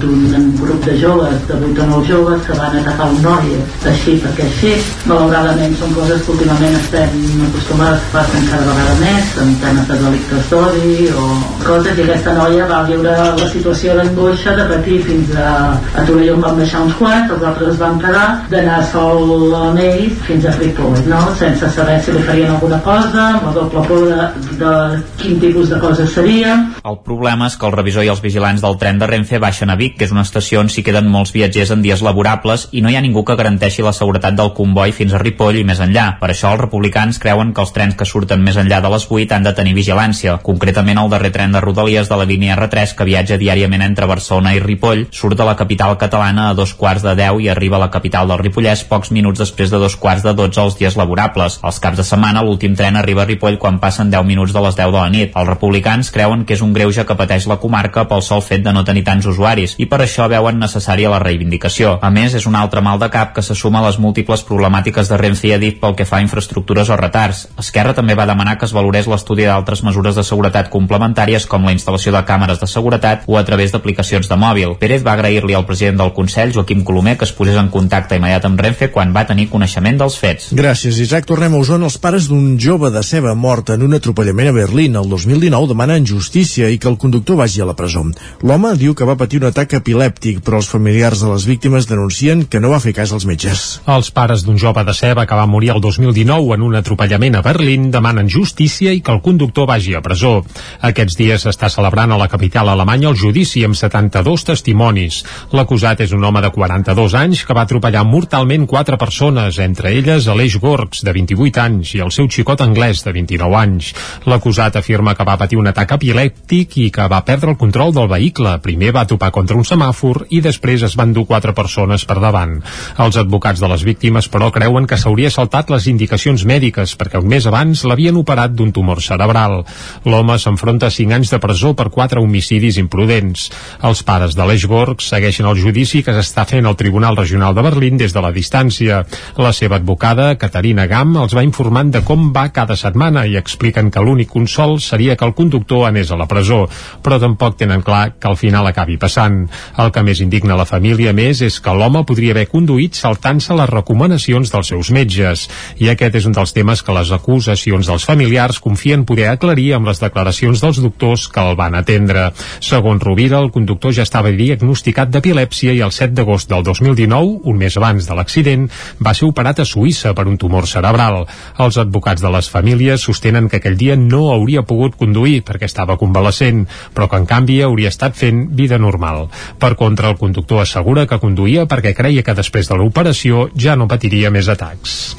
d'un 0.00 0.48
grup 0.60 0.84
de 0.86 0.96
joves 1.00 1.36
de 1.48 1.58
8 1.70 1.82
o 1.84 1.86
9 1.92 2.08
joves 2.08 2.44
que 2.46 2.58
van 2.58 2.78
atacar 2.80 3.08
un 3.12 3.20
noi 3.22 3.54
així 3.90 4.16
perquè 4.22 4.46
així 4.46 4.72
malauradament 5.10 5.76
són 5.80 5.94
coses 5.96 6.22
que 6.24 6.34
últimament 6.34 6.76
estem 6.80 7.16
acostumats 7.48 8.14
a 8.14 8.24
fer 8.32 8.42
cada 8.50 8.68
vegada 8.70 8.96
més 9.02 9.34
en 9.42 9.54
temes 9.64 9.88
de 9.90 9.98
delictes 10.04 10.50
d'odi 10.52 11.08
o 11.24 11.26
coses 11.66 11.98
i 11.98 12.06
aquesta 12.06 12.36
noia 12.38 12.68
va 12.70 12.82
viure 12.88 13.16
la 13.42 13.50
situació 13.52 13.96
d'angoixa 13.98 14.56
de 14.58 14.68
patir 14.72 15.00
fins 15.08 15.34
a, 15.36 15.54
a 15.94 16.06
Torelló 16.08 16.38
en 16.38 16.46
van 16.46 16.60
baixar 16.62 16.84
uns 16.86 16.98
quants 17.00 17.34
els 17.36 17.46
altres 17.50 17.74
es 17.74 17.82
van 17.82 18.00
quedar 18.02 18.26
d'anar 18.52 18.80
sol 18.92 19.54
amb 19.62 19.82
ells 19.82 20.22
fins 20.28 20.46
a 20.46 20.54
Ripoll 20.58 21.02
no? 21.08 21.22
sense 21.38 21.70
saber 21.74 21.98
si 22.04 22.14
li 22.14 22.24
farien 22.28 22.54
alguna 22.54 22.80
cosa 22.86 23.28
amb 23.34 23.50
el 23.50 23.58
doble 23.60 23.86
por 23.88 24.04
de, 24.04 24.28
de 24.60 24.72
quin 25.16 25.40
tipus 25.40 25.70
de 25.72 25.78
coses 25.80 26.12
seria. 26.12 26.54
El 26.84 26.98
problema 27.04 27.48
és 27.48 27.56
que 27.56 27.66
el 27.66 27.74
revisor 27.74 28.04
i 28.04 28.10
els 28.12 28.20
vigilants 28.22 28.62
del 28.62 28.76
tren 28.78 29.00
de 29.00 29.08
Renfe 29.08 29.40
baixen 29.40 29.72
a 29.72 29.76
Vic, 29.80 29.96
que 29.98 30.04
és 30.06 30.12
una 30.14 30.26
estació 30.26 30.60
on 30.60 30.68
s'hi 30.68 30.84
queden 30.84 31.08
molts 31.10 31.32
viatgers 31.32 31.72
en 31.74 31.82
dies 31.82 32.02
laborables 32.04 32.68
i 32.76 32.82
no 32.84 32.92
hi 32.92 32.98
ha 32.98 33.02
ningú 33.04 33.24
que 33.24 33.36
garanteixi 33.38 33.82
la 33.82 33.94
seguretat 33.96 34.36
del 34.36 34.52
comboi 34.56 34.92
fins 34.92 35.14
a 35.16 35.22
Ripoll 35.22 35.58
i 35.60 35.64
més 35.64 35.80
enllà. 35.80 36.06
Per 36.20 36.30
això 36.30 36.52
els 36.52 36.62
republicans 36.62 37.18
creuen 37.22 37.54
que 37.56 37.64
els 37.64 37.72
trens 37.72 37.96
que 37.98 38.08
surten 38.08 38.44
més 38.44 38.60
enllà 38.60 38.82
de 38.84 38.92
les 38.92 39.08
8 39.08 39.36
han 39.38 39.48
de 39.48 39.54
tenir 39.56 39.74
vigilància. 39.78 40.36
Concretament 40.44 41.00
el 41.00 41.10
darrer 41.10 41.32
tren 41.32 41.56
de 41.56 41.64
Rodalies 41.64 42.12
de 42.12 42.20
la 42.20 42.28
línia 42.28 42.58
R3 42.58 42.94
que 42.98 43.08
viatja 43.08 43.40
diàriament 43.40 43.86
entre 43.86 44.10
Barcelona 44.10 44.52
i 44.54 44.62
Ripoll 44.64 45.06
surt 45.10 45.38
de 45.38 45.48
la 45.48 45.56
capital 45.56 45.96
catalana 45.98 46.50
a 46.50 46.54
dos 46.58 46.74
quarts 46.76 47.06
de 47.06 47.16
10 47.16 47.40
i 47.46 47.48
arriba 47.48 47.80
a 47.80 47.84
la 47.86 47.90
capital 47.94 48.28
del 48.28 48.42
Ripollès 48.42 48.84
pocs 48.90 49.12
minuts 49.16 49.40
després 49.40 49.72
de 49.72 49.80
dos 49.80 49.96
quarts 49.96 50.26
de 50.26 50.34
12 50.36 50.64
els 50.66 50.78
dies 50.78 51.00
laborables. 51.00 51.60
Els 51.64 51.80
caps 51.80 52.02
de 52.02 52.06
setmana 52.06 52.44
l'últim 52.44 52.76
tren 52.76 53.00
arriba 53.00 53.24
a 53.24 53.28
Ripoll 53.30 53.58
quan 53.58 53.77
passen 53.80 54.10
10 54.10 54.26
minuts 54.26 54.52
de 54.52 54.62
les 54.64 54.76
10 54.76 54.92
de 54.92 54.98
la 54.98 55.08
nit. 55.12 55.32
Els 55.34 55.48
republicans 55.48 56.10
creuen 56.14 56.44
que 56.44 56.54
és 56.54 56.62
un 56.64 56.72
greuge 56.76 57.04
que 57.06 57.16
pateix 57.18 57.46
la 57.50 57.58
comarca 57.62 58.06
pel 58.08 58.22
sol 58.22 58.42
fet 58.42 58.64
de 58.64 58.72
no 58.72 58.84
tenir 58.84 59.04
tants 59.06 59.26
usuaris 59.26 59.76
i 59.78 59.86
per 59.86 60.00
això 60.04 60.28
veuen 60.30 60.58
necessària 60.58 61.10
la 61.12 61.20
reivindicació. 61.22 61.98
A 62.02 62.10
més, 62.10 62.34
és 62.34 62.46
un 62.46 62.56
altre 62.58 62.82
mal 62.84 62.98
de 62.98 63.10
cap 63.12 63.34
que 63.34 63.42
se 63.42 63.54
suma 63.54 63.80
a 63.80 63.86
les 63.86 63.98
múltiples 63.98 64.44
problemàtiques 64.48 65.08
de 65.08 65.18
Renfe 65.20 65.48
i 65.48 65.54
Adif 65.56 65.78
pel 65.80 65.96
que 65.98 66.06
fa 66.08 66.18
a 66.18 66.24
infraestructures 66.24 66.90
o 66.90 66.98
retards. 67.00 67.46
Esquerra 67.58 67.94
també 67.94 68.16
va 68.18 68.26
demanar 68.28 68.58
que 68.58 68.66
es 68.66 68.74
valorés 68.74 69.08
l'estudi 69.10 69.46
d'altres 69.48 69.82
mesures 69.86 70.18
de 70.18 70.24
seguretat 70.26 70.70
complementàries 70.72 71.46
com 71.46 71.64
la 71.64 71.74
instal·lació 71.76 72.12
de 72.14 72.24
càmeres 72.28 72.60
de 72.60 72.68
seguretat 72.70 73.24
o 73.26 73.38
a 73.38 73.44
través 73.44 73.72
d'aplicacions 73.72 74.28
de 74.28 74.36
mòbil. 74.36 74.76
Pérez 74.80 75.04
va 75.06 75.14
agrair-li 75.16 75.54
al 75.54 75.66
president 75.66 76.02
del 76.02 76.14
Consell, 76.16 76.52
Joaquim 76.54 76.84
Colomer, 76.84 77.16
que 77.18 77.28
es 77.28 77.32
posés 77.32 77.56
en 77.56 77.70
contacte 77.72 78.18
immediat 78.18 78.44
amb 78.48 78.60
Renfe 78.60 78.90
quan 78.94 79.14
va 79.14 79.26
tenir 79.28 79.48
coneixement 79.52 79.98
dels 80.00 80.18
fets. 80.18 80.52
Gràcies, 80.56 81.00
Isaac. 81.02 81.26
Tornem 81.28 81.54
a 81.54 81.62
Osona. 81.62 81.88
Els 81.88 81.98
pares 82.02 82.28
d'un 82.30 82.56
jove 82.60 82.90
de 82.94 83.02
ceba 83.06 83.34
mort 83.34 83.67
en 83.74 83.82
un 83.82 83.94
atropellament 83.96 84.48
a 84.48 84.52
Berlín 84.56 84.96
el 84.96 85.08
2019 85.10 85.68
demanen 85.70 86.06
justícia 86.06 86.68
i 86.70 86.78
que 86.78 86.88
el 86.88 86.96
conductor 86.98 87.36
vagi 87.36 87.60
a 87.60 87.66
la 87.68 87.74
presó. 87.76 88.04
L'home 88.46 88.70
diu 88.78 88.94
que 88.94 89.06
va 89.08 89.16
patir 89.18 89.40
un 89.40 89.48
atac 89.48 89.74
epilèptic, 89.80 90.38
però 90.46 90.60
els 90.62 90.68
familiars 90.70 91.24
de 91.24 91.32
les 91.32 91.44
víctimes 91.48 91.88
denuncien 91.90 92.44
que 92.46 92.60
no 92.60 92.70
va 92.72 92.80
fer 92.80 92.94
cas 92.96 93.12
als 93.12 93.26
metges. 93.28 93.64
Els 93.90 94.10
pares 94.14 94.44
d'un 94.46 94.58
jove 94.58 94.84
de 94.86 94.94
ceba 94.94 95.26
que 95.26 95.38
va 95.38 95.46
morir 95.50 95.72
el 95.74 95.82
2019 95.84 96.54
en 96.54 96.64
un 96.66 96.78
atropellament 96.78 97.38
a 97.38 97.42
Berlín 97.42 97.90
demanen 97.90 98.30
justícia 98.30 98.92
i 98.94 99.02
que 99.02 99.12
el 99.12 99.22
conductor 99.22 99.66
vagi 99.68 99.96
a 99.98 100.02
presó. 100.04 100.44
Aquests 100.80 101.18
dies 101.18 101.44
s'està 101.44 101.68
celebrant 101.72 102.14
a 102.14 102.20
la 102.20 102.30
capital 102.30 102.70
alemanya 102.72 103.10
el 103.10 103.18
judici 103.18 103.64
amb 103.66 103.76
72 103.76 104.46
testimonis. 104.52 105.20
L'acusat 105.52 106.04
és 106.06 106.14
un 106.16 106.24
home 106.24 106.44
de 106.44 106.52
42 106.54 107.18
anys 107.18 107.44
que 107.44 107.56
va 107.56 107.66
atropellar 107.66 108.06
mortalment 108.06 108.66
quatre 108.66 108.96
persones, 108.96 109.58
entre 109.58 109.92
elles 109.98 110.28
Aleix 110.28 110.58
Gorgs, 110.62 111.02
de 111.04 111.12
28 111.12 111.64
anys, 111.64 111.94
i 111.98 112.04
el 112.04 112.14
seu 112.14 112.28
xicot 112.30 112.62
anglès, 112.64 113.04
de 113.04 113.12
29 113.12 113.57
anys. 113.58 113.92
L'acusat 114.30 114.78
afirma 114.80 115.14
que 115.18 115.26
va 115.26 115.36
patir 115.40 115.58
un 115.60 115.68
atac 115.70 115.96
epilèptic 115.98 116.78
i 116.84 116.88
que 116.94 117.08
va 117.10 117.24
perdre 117.26 117.52
el 117.52 117.60
control 117.60 117.92
del 117.96 118.08
vehicle. 118.10 118.56
Primer 118.64 118.92
va 118.96 119.06
topar 119.08 119.30
contra 119.34 119.58
un 119.58 119.66
semàfor 119.66 120.26
i 120.30 120.40
després 120.44 120.84
es 120.86 120.96
van 120.98 121.12
dur 121.16 121.26
quatre 121.28 121.54
persones 121.56 122.04
per 122.08 122.18
davant. 122.22 122.58
Els 122.98 123.18
advocats 123.20 123.60
de 123.60 123.70
les 123.70 123.84
víctimes, 123.84 124.28
però, 124.32 124.50
creuen 124.54 124.86
que 124.88 124.98
s'hauria 125.00 125.30
saltat 125.34 125.70
les 125.70 125.86
indicacions 125.90 126.44
mèdiques 126.48 126.94
perquè 126.98 127.20
un 127.20 127.28
mes 127.28 127.46
abans 127.46 127.84
l'havien 127.84 128.16
operat 128.16 128.54
d'un 128.54 128.72
tumor 128.72 129.02
cerebral. 129.04 129.62
L'home 130.08 130.38
s'enfronta 130.38 130.88
a 130.88 130.94
5 130.94 131.16
anys 131.18 131.32
de 131.34 131.40
presó 131.42 131.74
per 131.78 131.90
quatre 131.94 132.22
homicidis 132.22 132.78
imprudents. 132.80 133.48
Els 133.84 134.02
pares 134.06 134.36
de 134.38 134.46
l'Eixborg 134.48 135.02
segueixen 135.04 135.48
el 135.48 135.58
judici 135.60 136.02
que 136.06 136.14
s'està 136.16 136.46
fent 136.48 136.66
al 136.66 136.78
Tribunal 136.80 137.16
Regional 137.18 137.54
de 137.56 137.64
Berlín 137.66 137.98
des 138.00 138.14
de 138.14 138.22
la 138.24 138.32
distància. 138.34 139.04
La 139.36 139.52
seva 139.52 139.78
advocada, 139.78 140.34
Caterina 140.40 140.86
Gam, 140.90 141.16
els 141.22 141.34
va 141.36 141.44
informant 141.46 141.92
de 141.94 142.02
com 142.06 142.30
va 142.34 142.48
cada 142.54 142.76
setmana 142.76 143.26
i 143.26 143.36
expliquen 143.48 143.90
que 143.90 144.04
l'únic 144.04 144.30
consol 144.30 144.76
seria 144.84 145.16
que 145.16 145.26
el 145.26 145.34
conductor 145.34 145.86
anés 145.88 146.12
a 146.12 146.20
la 146.20 146.28
presó, 146.30 146.66
però 147.02 147.18
tampoc 147.20 147.56
tenen 147.58 147.82
clar 147.82 148.18
que 148.20 148.28
al 148.28 148.36
final 148.36 148.68
acabi 148.68 148.98
passant. 149.00 149.46
El 149.80 149.92
que 149.94 150.04
més 150.04 150.20
indigna 150.24 150.58
la 150.58 150.68
família, 150.68 151.14
més, 151.16 151.40
és 151.42 151.58
que 151.64 151.74
l'home 151.74 152.04
podria 152.08 152.34
haver 152.36 152.48
conduït 152.52 152.98
saltant-se 152.98 153.56
les 153.56 153.70
recomanacions 153.70 154.52
dels 154.52 154.72
seus 154.74 154.92
metges. 154.94 155.46
I 155.80 155.90
aquest 155.92 156.20
és 156.20 156.28
un 156.28 156.36
dels 156.36 156.52
temes 156.56 156.82
que 156.84 156.94
les 156.96 157.12
acusacions 157.14 157.88
dels 157.88 158.06
familiars 158.08 158.60
confien 158.62 159.06
poder 159.08 159.28
aclarir 159.32 159.72
amb 159.76 159.88
les 159.88 160.02
declaracions 160.02 160.60
dels 160.62 160.82
doctors 160.82 161.28
que 161.32 161.42
el 161.42 161.56
van 161.58 161.76
atendre. 161.78 162.28
Segons 162.64 163.02
Rovira, 163.02 163.40
el 163.40 163.52
conductor 163.54 163.94
ja 163.94 164.04
estava 164.06 164.32
diagnosticat 164.34 165.12
d'epilèpsia 165.14 165.74
i 165.76 165.82
el 165.84 165.94
7 165.94 166.14
d'agost 166.18 166.50
del 166.50 166.66
2019, 166.66 167.40
un 167.48 167.58
mes 167.60 167.76
abans 167.78 168.08
de 168.08 168.16
l'accident, 168.18 168.68
va 169.04 169.14
ser 169.14 169.28
operat 169.28 169.62
a 169.62 169.68
Suïssa 169.68 170.14
per 170.14 170.26
un 170.28 170.38
tumor 170.40 170.66
cerebral. 170.66 171.24
Els 171.58 171.78
advocats 171.78 172.22
de 172.24 172.32
les 172.34 172.50
famílies 172.50 173.04
sostenen 173.04 173.37
asseguraven 173.38 173.48
que 173.48 173.58
aquell 173.58 173.78
dia 173.78 173.96
no 173.96 174.32
hauria 174.32 174.66
pogut 174.66 174.96
conduir 174.98 175.42
perquè 175.46 175.66
estava 175.68 175.98
convalescent, 175.98 176.66
però 176.94 177.08
que 177.08 177.18
en 177.18 177.26
canvi 177.26 177.62
hauria 177.62 177.88
estat 177.88 178.16
fent 178.16 178.48
vida 178.54 178.78
normal. 178.78 179.28
Per 179.58 179.74
contra, 179.76 180.10
el 180.10 180.18
conductor 180.18 180.62
assegura 180.62 181.06
que 181.06 181.20
conduïa 181.20 181.66
perquè 181.66 181.94
creia 181.94 182.22
que 182.22 182.34
després 182.34 182.68
de 182.68 182.76
l'operació 182.76 183.48
ja 183.54 183.76
no 183.76 183.88
patiria 183.88 184.30
més 184.30 184.48
atacs. 184.48 185.16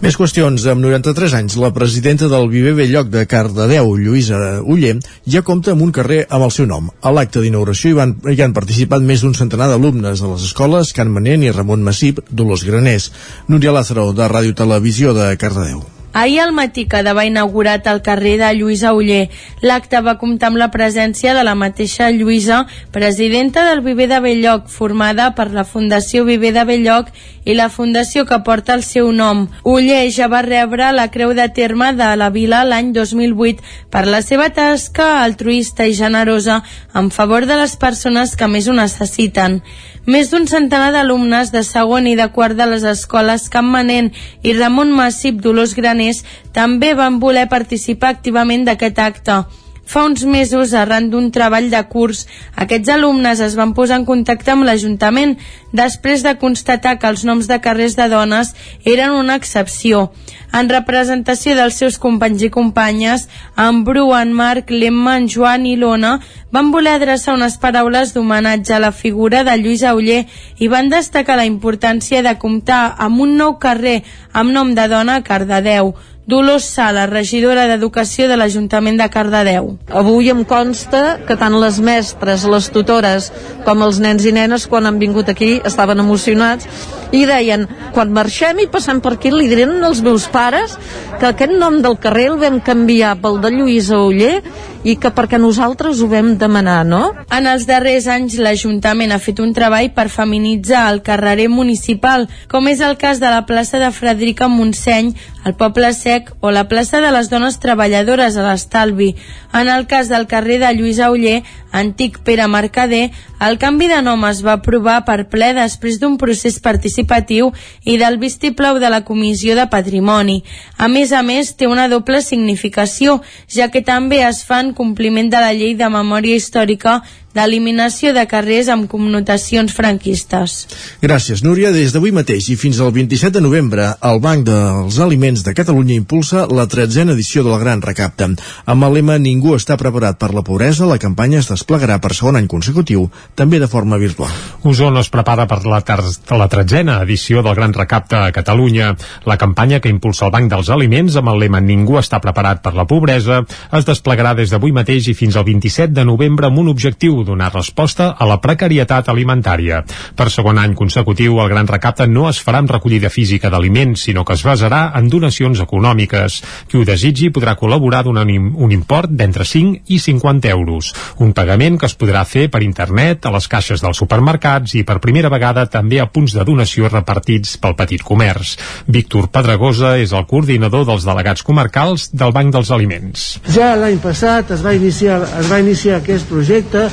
Més 0.00 0.16
qüestions. 0.16 0.64
Amb 0.64 0.80
93 0.80 1.34
anys, 1.36 1.58
la 1.60 1.74
presidenta 1.76 2.24
del 2.32 2.48
Viver 2.48 2.72
Belloc 2.72 3.10
de 3.12 3.26
Cardedeu, 3.28 3.92
Lluïsa 4.00 4.62
Uller, 4.64 4.94
ja 5.28 5.44
compta 5.44 5.74
amb 5.74 5.84
un 5.84 5.92
carrer 5.92 6.22
amb 6.30 6.46
el 6.46 6.54
seu 6.56 6.64
nom. 6.64 6.88
A 7.04 7.12
l'acte 7.12 7.44
d'inauguració 7.44 7.92
hi, 7.92 7.98
van, 8.00 8.16
hi 8.24 8.40
han 8.40 8.56
participat 8.56 9.04
més 9.04 9.20
d'un 9.20 9.36
centenar 9.36 9.68
d'alumnes 9.68 10.24
de 10.24 10.32
les 10.32 10.48
escoles 10.48 10.96
Can 10.96 11.12
Manent 11.12 11.44
i 11.44 11.52
Ramon 11.52 11.84
Massip, 11.84 12.24
Dolors 12.32 12.64
Graners. 12.64 13.12
Núria 13.52 13.76
Lázaro, 13.76 14.14
de 14.16 14.32
Ràdio 14.32 14.56
Televisió 14.56 15.12
de 15.12 15.34
Cardedeu. 15.36 15.99
Ahir 16.12 16.40
al 16.40 16.50
matí 16.52 16.86
quedava 16.90 17.24
inaugurat 17.24 17.86
el 17.86 18.00
carrer 18.02 18.36
de 18.40 18.48
Lluïsa 18.58 18.90
Uller. 18.98 19.28
L'acte 19.62 20.00
va 20.02 20.16
comptar 20.18 20.48
amb 20.50 20.58
la 20.58 20.70
presència 20.74 21.36
de 21.36 21.44
la 21.46 21.54
mateixa 21.54 22.10
Lluïsa, 22.10 22.64
presidenta 22.90 23.62
del 23.68 23.80
Viver 23.84 24.08
de 24.10 24.18
Belloc, 24.24 24.66
formada 24.68 25.30
per 25.38 25.52
la 25.54 25.64
Fundació 25.64 26.24
Viver 26.26 26.50
de 26.56 26.64
Belloc 26.66 27.12
i 27.44 27.54
la 27.54 27.68
fundació 27.70 28.24
que 28.26 28.40
porta 28.44 28.74
el 28.74 28.82
seu 28.82 29.12
nom. 29.12 29.46
Uller 29.62 30.02
ja 30.10 30.26
va 30.28 30.42
rebre 30.42 30.90
la 30.92 31.06
Creu 31.14 31.30
de 31.38 31.46
Terme 31.54 31.92
de 31.94 32.10
la 32.18 32.30
Vila 32.34 32.64
l'any 32.66 32.90
2008 32.96 33.62
per 33.90 34.04
la 34.10 34.20
seva 34.26 34.50
tasca 34.50 35.22
altruista 35.22 35.86
i 35.86 35.94
generosa 35.94 36.62
en 36.94 37.10
favor 37.14 37.46
de 37.46 37.56
les 37.62 37.76
persones 37.76 38.34
que 38.34 38.50
més 38.50 38.66
ho 38.66 38.74
necessiten. 38.74 39.60
Més 40.06 40.30
d'un 40.32 40.46
centenar 40.48 40.92
d'alumnes 40.94 41.50
de 41.52 41.60
segon 41.66 42.06
i 42.08 42.16
de 42.16 42.26
quart 42.32 42.56
de 42.56 42.66
les 42.66 42.84
escoles 42.88 43.48
Manent 43.62 44.10
i 44.42 44.54
Ramon 44.56 44.92
Massip 44.96 45.42
Dolors 45.44 45.74
Graners 45.74 46.24
també 46.52 46.94
van 46.94 47.20
voler 47.20 47.48
participar 47.48 48.08
activament 48.08 48.64
d'aquest 48.64 48.98
acte. 48.98 49.44
Fa 49.90 50.04
uns 50.06 50.22
mesos, 50.22 50.70
arran 50.70 51.08
d'un 51.10 51.32
treball 51.34 51.64
de 51.72 51.80
curs, 51.90 52.20
aquests 52.54 52.92
alumnes 52.94 53.40
es 53.42 53.56
van 53.58 53.72
posar 53.74 53.96
en 53.98 54.04
contacte 54.06 54.52
amb 54.52 54.62
l'Ajuntament 54.62 55.32
després 55.74 56.22
de 56.22 56.36
constatar 56.38 56.92
que 57.02 57.08
els 57.10 57.24
noms 57.26 57.48
de 57.50 57.56
carrers 57.64 57.96
de 57.98 58.06
dones 58.12 58.52
eren 58.86 59.16
una 59.18 59.34
excepció. 59.40 60.12
En 60.54 60.70
representació 60.70 61.56
dels 61.58 61.80
seus 61.82 61.98
companys 61.98 62.44
i 62.46 62.52
companyes, 62.54 63.26
en 63.58 63.82
Bru, 63.82 64.12
en 64.14 64.30
Marc, 64.30 64.70
l'Emma, 64.70 65.16
en 65.18 65.26
Joan 65.26 65.66
i 65.66 65.74
l'Ona 65.74 66.20
van 66.54 66.70
voler 66.70 66.94
adreçar 67.00 67.34
unes 67.34 67.58
paraules 67.58 68.14
d'homenatge 68.14 68.76
a 68.76 68.82
la 68.86 68.92
figura 68.94 69.42
de 69.42 69.56
Lluís 69.58 69.82
Auller 69.82 70.20
i 70.58 70.70
van 70.70 70.90
destacar 70.94 71.34
la 71.38 71.50
importància 71.50 72.22
de 72.22 72.36
comptar 72.38 72.94
amb 72.94 73.26
un 73.26 73.34
nou 73.42 73.58
carrer 73.58 74.04
amb 74.30 74.54
nom 74.54 74.70
de 74.78 74.86
dona 74.86 75.18
a 75.18 75.26
Cardedeu, 75.26 75.96
Dolors 76.30 76.68
Sala, 76.70 77.08
regidora 77.10 77.64
d'Educació 77.66 78.28
de 78.30 78.36
l'Ajuntament 78.38 79.00
de 79.00 79.08
Cardedeu. 79.10 79.72
Avui 79.90 80.30
em 80.30 80.44
consta 80.46 81.18
que 81.26 81.34
tant 81.40 81.56
les 81.58 81.80
mestres, 81.82 82.44
les 82.46 82.68
tutores, 82.70 83.32
com 83.66 83.82
els 83.82 83.98
nens 83.98 84.22
i 84.22 84.34
nenes, 84.36 84.68
quan 84.70 84.86
han 84.86 85.00
vingut 85.02 85.32
aquí, 85.32 85.56
estaven 85.66 85.98
emocionats 85.98 86.70
i 87.12 87.24
deien, 87.26 87.66
quan 87.94 88.12
marxem 88.14 88.60
i 88.62 88.68
passem 88.70 89.00
per 89.02 89.16
aquí, 89.16 89.32
li 89.34 89.48
diran 89.50 89.82
als 89.84 90.02
meus 90.06 90.28
pares 90.30 90.76
que 91.18 91.30
aquest 91.30 91.52
nom 91.58 91.80
del 91.82 91.98
carrer 92.00 92.28
el 92.32 92.38
vam 92.40 92.60
canviar 92.64 93.16
pel 93.22 93.40
de 93.42 93.50
Lluïsa 93.52 93.98
Oller 93.98 94.38
i 94.86 94.94
que 94.96 95.10
perquè 95.12 95.36
nosaltres 95.36 96.00
ho 96.00 96.08
vam 96.08 96.32
demanar, 96.40 96.84
no? 96.88 97.02
En 97.34 97.48
els 97.50 97.66
darrers 97.68 98.06
anys 98.08 98.38
l'Ajuntament 98.40 99.12
ha 99.12 99.20
fet 99.20 99.42
un 99.42 99.52
treball 99.56 99.90
per 99.96 100.06
feminitzar 100.08 100.86
el 100.92 101.02
carrerer 101.04 101.50
municipal, 101.52 102.28
com 102.48 102.70
és 102.70 102.80
el 102.80 102.96
cas 103.00 103.20
de 103.20 103.28
la 103.28 103.42
plaça 103.48 103.82
de 103.82 103.90
Frederica 103.92 104.48
Montseny, 104.48 105.12
el 105.44 105.56
Poble 105.60 105.92
Sec 105.96 106.30
o 106.40 106.52
la 106.54 106.66
plaça 106.68 107.02
de 107.04 107.10
les 107.12 107.28
Dones 107.28 107.58
Treballadores 107.60 108.36
a 108.36 108.46
l'Estalvi. 108.46 109.14
En 109.52 109.68
el 109.68 109.86
cas 109.90 110.08
del 110.08 110.28
carrer 110.30 110.60
de 110.62 110.72
Lluïsa 110.76 111.10
Oller, 111.12 111.42
antic 111.72 112.20
Pere 112.24 112.48
Mercader, 112.48 113.10
el 113.40 113.56
canvi 113.58 113.88
de 113.88 114.02
nom 114.04 114.24
es 114.28 114.42
va 114.44 114.58
aprovar 114.58 114.98
per 115.06 115.24
ple 115.32 115.50
després 115.56 115.96
d'un 116.00 116.18
procés 116.20 116.58
participatiu 116.60 117.50
i 117.88 117.96
del 118.00 118.18
vistiplau 118.20 118.78
de 118.82 118.90
la 118.92 119.00
Comissió 119.08 119.56
de 119.56 119.64
Patrimoni. 119.72 120.42
A 120.76 120.88
més 120.92 121.14
a 121.16 121.22
més, 121.24 121.54
té 121.56 121.66
una 121.66 121.88
doble 121.88 122.20
significació, 122.20 123.20
ja 123.48 123.70
que 123.72 123.80
també 123.80 124.20
es 124.26 124.42
fa 124.44 124.60
en 124.60 124.74
compliment 124.76 125.32
de 125.32 125.40
la 125.40 125.54
llei 125.56 125.74
de 125.74 125.88
memòria 125.88 126.36
històrica 126.36 127.00
d'eliminació 127.36 128.12
de 128.16 128.24
carrers 128.30 128.68
amb 128.72 128.88
connotacions 128.90 129.74
franquistes. 129.76 130.66
Gràcies, 131.02 131.44
Núria. 131.46 131.70
Des 131.70 131.94
d'avui 131.94 132.12
mateix 132.12 132.48
i 132.50 132.56
fins 132.58 132.80
al 132.80 132.92
27 132.92 133.38
de 133.38 133.42
novembre, 133.44 133.86
el 134.02 134.20
Banc 134.20 134.46
dels 134.48 134.98
Aliments 134.98 135.44
de 135.46 135.54
Catalunya 135.54 135.94
impulsa 135.94 136.46
la 136.50 136.66
tretzena 136.66 137.14
edició 137.14 137.44
del 137.46 137.58
Gran 137.62 137.82
Recapte. 137.82 138.30
Amb 138.66 138.86
el 138.88 138.98
lema 138.98 139.18
Ningú 139.22 139.54
està 139.56 139.76
preparat 139.80 140.18
per 140.18 140.32
la 140.34 140.42
pobresa, 140.46 140.88
la 140.90 140.98
campanya 140.98 141.38
es 141.40 141.50
desplegarà 141.52 142.00
per 142.02 142.12
segon 142.16 142.40
any 142.40 142.48
consecutiu, 142.50 143.06
també 143.38 143.60
de 143.62 143.70
forma 143.70 144.00
virtual. 144.00 144.34
Osona 144.66 145.04
es 145.04 145.12
prepara 145.12 145.46
per 145.46 145.62
la, 145.64 145.80
la 145.84 146.48
tretzena 146.50 147.00
edició 147.04 147.44
del 147.46 147.54
Gran 147.54 147.74
Recapte 147.76 148.18
a 148.18 148.32
Catalunya. 148.34 148.94
La 149.30 149.38
campanya 149.38 149.80
que 149.80 149.92
impulsa 149.92 150.26
el 150.26 150.34
Banc 150.34 150.50
dels 150.50 150.70
Aliments 150.74 151.16
amb 151.20 151.32
el 151.32 151.44
lema 151.46 151.62
Ningú 151.62 152.00
està 152.00 152.20
preparat 152.20 152.62
per 152.64 152.74
la 152.74 152.88
pobresa 152.90 153.40
es 153.76 153.86
desplegarà 153.86 154.34
des 154.38 154.50
d'avui 154.50 154.72
mateix 154.74 155.08
i 155.10 155.16
fins 155.16 155.36
al 155.36 155.46
27 155.46 155.94
de 155.94 156.04
novembre 156.04 156.48
amb 156.48 156.60
un 156.62 156.70
objectiu 156.72 157.19
donar 157.24 157.52
resposta 157.54 158.10
a 158.18 158.28
la 158.28 158.40
precarietat 158.40 159.08
alimentària. 159.12 159.82
Per 160.16 160.28
segon 160.30 160.58
any 160.58 160.74
consecutiu, 160.78 161.40
el 161.40 161.50
Gran 161.52 161.68
Recapte 161.68 162.06
no 162.06 162.28
es 162.30 162.40
farà 162.42 162.60
amb 162.62 162.70
recollida 162.72 163.10
física 163.10 163.50
d'aliments, 163.50 164.06
sinó 164.08 164.24
que 164.24 164.36
es 164.38 164.44
basarà 164.46 164.90
en 164.98 165.08
donacions 165.12 165.60
econòmiques. 165.60 166.40
Qui 166.68 166.80
ho 166.80 166.84
desitgi 166.88 167.30
podrà 167.34 167.56
col·laborar 167.58 168.02
donant 168.06 168.30
un 168.30 168.72
import 168.72 169.10
d'entre 169.10 169.44
5 169.44 169.90
i 169.90 169.98
50 169.98 170.50
euros. 170.50 170.92
Un 171.18 171.32
pagament 171.36 171.78
que 171.80 171.88
es 171.88 171.96
podrà 171.98 172.24
fer 172.24 172.48
per 172.50 172.62
internet, 172.62 173.26
a 173.26 173.34
les 173.34 173.48
caixes 173.50 173.82
dels 173.82 173.98
supermercats 174.00 174.76
i 174.78 174.84
per 174.86 175.00
primera 175.02 175.30
vegada 175.32 175.66
també 175.70 176.00
a 176.00 176.08
punts 176.10 176.34
de 176.36 176.44
donació 176.46 176.88
repartits 176.90 177.56
pel 177.60 177.76
petit 177.78 178.04
comerç. 178.06 178.56
Víctor 178.86 179.30
Pedregosa 179.32 179.96
és 179.98 180.14
el 180.16 180.26
coordinador 180.30 180.86
dels 180.88 181.06
delegats 181.08 181.44
comarcals 181.46 182.10
del 182.12 182.34
Banc 182.36 182.54
dels 182.54 182.70
Aliments. 182.74 183.26
Ja 183.54 183.74
l'any 183.78 184.00
passat 184.02 184.50
es 184.54 184.64
va 184.64 184.74
iniciar, 184.76 185.20
es 185.40 185.50
va 185.50 185.60
iniciar 185.62 186.00
aquest 186.00 186.28
projecte 186.30 186.88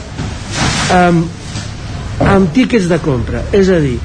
amb, 0.93 1.25
amb 2.23 2.53
tíquets 2.55 2.87
de 2.89 2.99
compra 3.03 3.43
és 3.55 3.69
a 3.69 3.79
dir, 3.83 3.97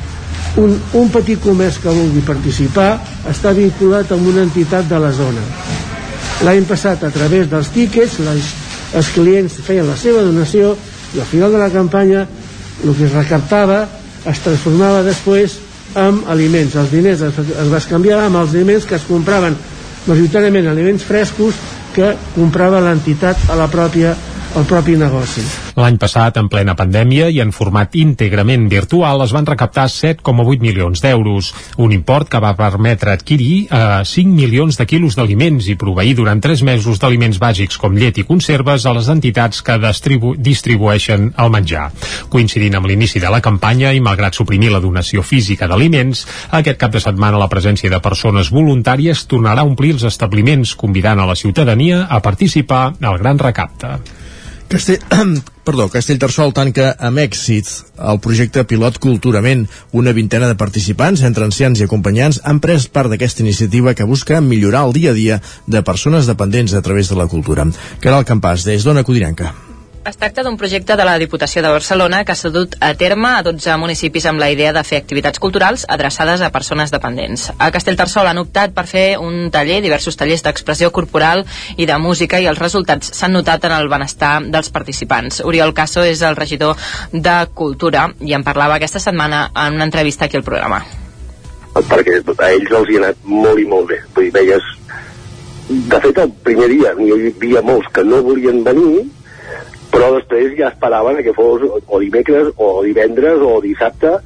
un, 0.61 0.75
un 0.99 1.09
petit 1.13 1.41
comerç 1.41 1.79
que 1.83 1.95
vulgui 1.95 2.23
participar 2.27 2.91
està 3.31 3.55
vinculat 3.57 4.13
amb 4.13 4.29
una 4.29 4.45
entitat 4.45 4.89
de 4.91 4.99
la 5.01 5.13
zona. 5.17 5.43
L'any 6.43 6.67
passat 6.69 7.05
a 7.07 7.13
través 7.15 7.49
dels 7.51 7.71
tíquets 7.73 8.19
les, 8.27 8.53
els 8.99 9.11
clients 9.15 9.61
feien 9.65 9.89
la 9.89 9.97
seva 9.97 10.25
donació 10.27 10.75
i 11.15 11.21
al 11.21 11.29
final 11.29 11.53
de 11.55 11.61
la 11.61 11.71
campanya 11.73 12.27
el 12.83 12.97
que 12.97 13.07
es 13.07 13.15
recaptava 13.15 13.85
es 14.29 14.41
transformava 14.43 15.03
després 15.07 15.59
en 15.99 16.23
aliments. 16.33 16.75
Els 16.79 16.91
diners 16.93 17.23
es, 17.29 17.39
es 17.39 17.89
canviar 17.91 18.25
amb 18.27 18.41
els 18.43 18.55
aliments 18.57 18.87
que 18.89 18.97
es 18.99 19.07
compraven 19.09 19.57
majoritàriament 20.07 20.69
aliments 20.69 21.05
frescos 21.07 21.59
que 21.95 22.15
comprava 22.35 22.81
l'entitat 22.83 23.51
a 23.53 23.57
la 23.59 23.69
pròpia 23.71 24.15
el 24.57 24.67
propi 24.69 24.95
negoci. 25.01 25.43
L'any 25.81 25.97
passat, 26.01 26.37
en 26.37 26.49
plena 26.53 26.75
pandèmia 26.77 27.31
i 27.33 27.41
en 27.41 27.53
format 27.57 27.95
íntegrament 27.97 28.67
virtual, 28.69 29.23
es 29.25 29.33
van 29.33 29.47
recaptar 29.49 29.87
7,8 29.89 30.61
milions 30.61 31.01
d'euros, 31.01 31.53
un 31.81 31.95
import 31.97 32.29
que 32.29 32.41
va 32.43 32.53
permetre 32.59 33.15
adquirir 33.15 33.67
eh, 33.71 34.03
5 34.05 34.35
milions 34.37 34.77
de 34.77 34.87
quilos 34.89 35.17
d'aliments 35.17 35.71
i 35.73 35.79
proveir 35.81 36.15
durant 36.19 36.43
3 36.45 36.65
mesos 36.69 37.01
d'aliments 37.01 37.41
bàsics 37.41 37.81
com 37.81 37.97
llet 37.97 38.21
i 38.21 38.27
conserves 38.29 38.85
a 38.85 38.95
les 38.97 39.09
entitats 39.09 39.63
que 39.65 39.79
distribu 39.81 40.35
distribueixen 40.37 41.31
el 41.41 41.53
menjar. 41.53 41.89
Coincidint 42.29 42.77
amb 42.77 42.91
l'inici 42.91 43.23
de 43.23 43.33
la 43.33 43.41
campanya 43.41 43.95
i 43.97 44.05
malgrat 44.05 44.37
suprimir 44.37 44.73
la 44.75 44.83
donació 44.85 45.25
física 45.25 45.69
d'aliments, 45.71 46.27
aquest 46.51 46.81
cap 46.81 46.93
de 46.93 47.01
setmana 47.01 47.41
la 47.41 47.49
presència 47.49 47.91
de 47.91 48.03
persones 48.05 48.53
voluntàries 48.53 49.25
tornarà 49.31 49.65
a 49.65 49.71
omplir 49.71 49.97
els 49.97 50.05
establiments, 50.09 50.77
convidant 50.77 51.21
a 51.23 51.29
la 51.29 51.39
ciutadania 51.39 52.05
a 52.05 52.21
participar 52.21 52.91
al 53.01 53.19
gran 53.23 53.41
recapte. 53.41 53.97
Castell, 54.73 55.03
perdó, 55.67 55.85
Castellterçol 55.93 56.55
tanca 56.57 56.95
amb 56.97 57.21
èxit 57.21 57.69
el 58.11 58.21
projecte 58.25 58.63
Pilot 58.65 58.97
Culturament. 59.05 59.67
Una 59.93 60.15
vintena 60.17 60.49
de 60.49 60.57
participants, 60.57 61.21
entre 61.29 61.45
ancians 61.45 61.83
i 61.83 61.85
acompanyants, 61.85 62.41
han 62.49 62.63
pres 62.65 62.87
part 62.89 63.13
d'aquesta 63.13 63.45
iniciativa 63.45 63.93
que 63.93 64.09
busca 64.09 64.41
millorar 64.41 64.87
el 64.89 64.97
dia 64.97 65.13
a 65.13 65.19
dia 65.19 65.43
de 65.67 65.85
persones 65.85 66.31
dependents 66.31 66.73
a 66.73 66.81
través 66.81 67.13
de 67.13 67.21
la 67.21 67.29
cultura. 67.29 67.69
Caral 68.01 68.25
Campàs, 68.25 68.65
des 68.65 68.89
d'Ona 68.89 69.05
Codinenca. 69.05 69.53
Es 70.03 70.17
tracta 70.19 70.43
d'un 70.43 70.57
projecte 70.59 70.97
de 70.99 71.05
la 71.07 71.15
Diputació 71.15 71.63
de 71.63 71.71
Barcelona 71.71 72.25
que 72.27 72.35
s'ha 72.35 72.51
dut 72.51 72.73
a 72.83 72.89
terme 72.99 73.29
a 73.37 73.43
12 73.47 73.77
municipis 73.79 74.25
amb 74.27 74.43
la 74.43 74.49
idea 74.51 74.73
de 74.75 74.83
fer 74.83 74.99
activitats 74.99 75.39
culturals 75.39 75.85
adreçades 75.97 76.43
a 76.43 76.49
persones 76.51 76.91
dependents. 76.91 77.45
A 77.55 77.69
Castellterçol 77.71 78.27
han 78.27 78.41
optat 78.43 78.75
per 78.75 78.85
fer 78.91 79.05
un 79.23 79.53
taller, 79.55 79.79
diversos 79.85 80.19
tallers 80.19 80.43
d'expressió 80.43 80.91
corporal 80.91 81.45
i 81.77 81.87
de 81.87 82.01
música 82.03 82.43
i 82.43 82.51
els 82.51 82.59
resultats 82.59 83.15
s'han 83.15 83.39
notat 83.39 83.69
en 83.71 83.77
el 83.77 83.87
benestar 83.95 84.33
dels 84.43 84.75
participants. 84.75 85.39
Oriol 85.47 85.71
Caso 85.73 86.03
és 86.03 86.27
el 86.27 86.35
regidor 86.35 86.75
de 87.13 87.39
Cultura 87.55 88.09
i 88.19 88.35
en 88.35 88.43
parlava 88.43 88.81
aquesta 88.83 88.99
setmana 88.99 89.53
en 89.55 89.79
una 89.79 89.87
entrevista 89.87 90.27
aquí 90.27 90.37
al 90.37 90.49
programa. 90.51 90.83
Perquè 91.79 92.19
a 92.19 92.51
ells 92.51 92.75
els 92.75 92.91
hi 92.91 92.99
ha 92.99 93.05
anat 93.07 93.23
molt 93.23 93.63
i 93.63 93.71
molt 93.71 93.93
bé. 93.95 94.03
Vull 94.17 94.33
dir, 94.33 94.35
veies 94.35 94.71
de 95.73 95.99
fet, 96.03 96.19
el 96.19 96.33
primer 96.43 96.67
dia 96.75 96.91
n'hi 96.99 97.13
havia 97.15 97.63
molts 97.63 97.87
que 97.95 98.03
no 98.05 98.19
volien 98.27 98.65
venir, 98.67 99.07
però 99.93 100.09
després 100.17 100.57
ja 100.59 100.71
esperaven 100.73 101.21
que 101.25 101.35
fos 101.37 101.67
o 101.69 102.01
dimecres 102.01 102.49
o 102.57 102.79
divendres 102.87 103.45
o 103.45 103.59
dissabte 103.65 104.17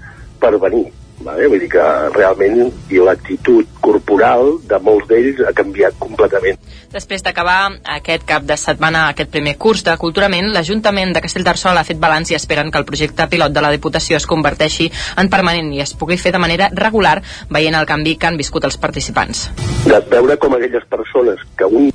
per 0.41 0.55
venir. 0.63 0.87
Vale? 1.27 1.47
Vull 1.49 1.63
dir 1.65 1.69
que 1.73 1.85
realment 2.13 2.69
i 2.93 3.01
l'actitud 3.01 3.79
corporal 3.81 4.59
de 4.69 4.79
molts 4.85 5.09
d'ells 5.09 5.41
ha 5.49 5.53
canviat 5.57 5.97
completament. 5.99 6.61
Després 6.93 7.25
d'acabar 7.25 7.73
aquest 7.97 8.27
cap 8.29 8.45
de 8.47 8.57
setmana, 8.61 9.07
aquest 9.11 9.33
primer 9.33 9.57
curs 9.57 9.83
de 9.87 9.97
Culturament, 10.01 10.53
l'Ajuntament 10.53 11.17
de 11.17 11.25
Castellterçol 11.25 11.81
ha 11.81 11.87
fet 11.89 12.01
balanç 12.03 12.31
i 12.31 12.39
esperen 12.39 12.71
que 12.71 12.79
el 12.83 12.89
projecte 12.89 13.29
pilot 13.33 13.57
de 13.57 13.65
la 13.65 13.73
Diputació 13.73 14.21
es 14.21 14.29
converteixi 14.29 14.91
en 15.17 15.33
permanent 15.33 15.73
i 15.73 15.83
es 15.85 15.97
pugui 15.97 16.21
fer 16.21 16.37
de 16.37 16.43
manera 16.43 16.71
regular 16.75 17.19
veient 17.51 17.81
el 17.81 17.89
canvi 17.89 18.19
que 18.21 18.29
han 18.29 18.41
viscut 18.41 18.69
els 18.69 18.77
participants. 18.77 19.49
De 19.89 20.03
veure 20.13 20.37
com 20.37 20.55
aquelles 20.55 20.85
persones 20.93 21.41
que 21.57 21.65
un 21.65 21.91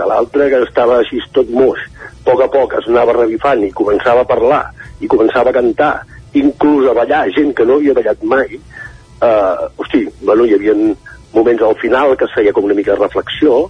que 0.00 0.08
l'altre 0.08 0.48
que 0.48 0.62
estava 0.64 0.98
així 1.02 1.20
tot 1.36 1.50
moix, 1.52 1.80
a 2.08 2.24
poc 2.24 2.40
a 2.44 2.48
poc 2.52 2.78
es 2.80 2.88
anava 2.88 3.16
revifant 3.18 3.62
i 3.66 3.72
començava 3.76 4.24
a 4.24 4.28
parlar 4.28 4.62
i 5.00 5.08
començava 5.12 5.52
a 5.52 5.56
cantar 5.56 5.92
inclús 6.40 6.88
a 6.88 6.96
ballar 6.96 7.26
gent 7.36 7.52
que 7.56 7.66
no 7.68 7.76
havia 7.76 7.96
ballat 7.96 8.22
mai, 8.24 8.56
eh, 8.56 9.68
hosti, 9.76 10.04
bueno, 10.22 10.46
hi 10.46 10.56
havia 10.56 10.76
moments 11.34 11.62
al 11.62 11.76
final 11.82 12.16
que 12.16 12.24
es 12.28 12.34
feia 12.34 12.52
com 12.52 12.64
una 12.64 12.76
mica 12.78 12.94
de 12.94 13.02
reflexió, 13.02 13.64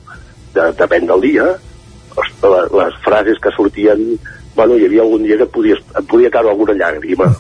de, 0.55 0.71
depèn 0.79 1.09
del 1.11 1.25
dia, 1.27 1.47
les, 2.19 2.35
les 2.75 2.99
frases 3.05 3.41
que 3.43 3.55
sortien, 3.57 4.05
bueno, 4.57 4.77
hi 4.77 4.87
havia 4.87 5.07
algun 5.07 5.25
dia 5.27 5.39
que 5.41 5.49
et, 5.49 5.55
podies, 5.55 5.81
et 5.97 6.11
podia 6.11 6.33
caure 6.33 6.53
alguna 6.53 6.77
llàgrima. 6.79 7.31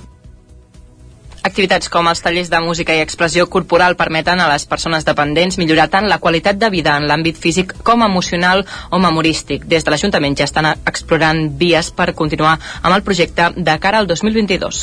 Activitats 1.40 1.88
com 1.88 2.08
els 2.10 2.20
tallers 2.20 2.50
de 2.52 2.58
música 2.60 2.92
i 2.92 3.00
expressió 3.00 3.46
corporal 3.48 3.94
permeten 3.96 4.42
a 4.42 4.48
les 4.50 4.66
persones 4.68 5.06
dependents 5.08 5.56
millorar 5.56 5.86
tant 5.88 6.08
la 6.08 6.18
qualitat 6.20 6.58
de 6.60 6.68
vida 6.72 6.96
en 7.00 7.06
l'àmbit 7.08 7.38
físic 7.40 7.72
com 7.82 8.04
emocional 8.04 8.66
o 8.90 9.00
memorístic. 9.00 9.64
Des 9.64 9.86
de 9.86 9.92
l'Ajuntament 9.94 10.36
ja 10.36 10.44
estan 10.44 10.68
explorant 10.74 11.46
vies 11.60 11.88
per 11.96 12.12
continuar 12.18 12.58
amb 12.82 12.92
el 12.94 13.04
projecte 13.06 13.50
de 13.56 13.76
cara 13.80 14.02
al 14.04 14.08
2022. 14.10 14.82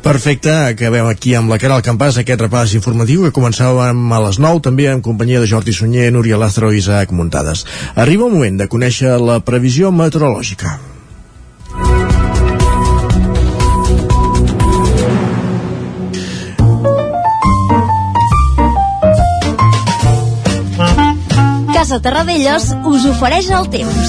Perfecte, 0.00 0.54
acabem 0.72 1.06
aquí 1.10 1.34
amb 1.36 1.52
la 1.52 1.58
cara 1.60 1.76
al 1.76 1.84
campàs 1.84 2.16
aquest 2.22 2.40
repàs 2.40 2.72
informatiu 2.78 3.26
que 3.26 3.34
començàvem 3.36 4.00
a 4.16 4.22
les 4.24 4.40
9 4.40 4.64
també 4.64 4.88
en 4.88 5.04
companyia 5.04 5.42
de 5.42 5.50
Jordi 5.50 5.76
Sunyer, 5.76 6.08
Núria 6.14 6.40
Lázaro 6.40 6.72
i 6.72 6.80
Isaac 6.80 7.12
Muntades. 7.12 7.66
Arriba 7.94 8.24
el 8.24 8.32
moment 8.38 8.56
de 8.56 8.70
conèixer 8.72 9.18
la 9.20 9.42
previsió 9.44 9.92
meteorològica. 9.92 10.78
Casa 21.80 21.96
Terradellos 22.04 22.64
us 22.84 23.06
ofereix 23.08 23.46
el 23.56 23.70
temps. 23.72 24.08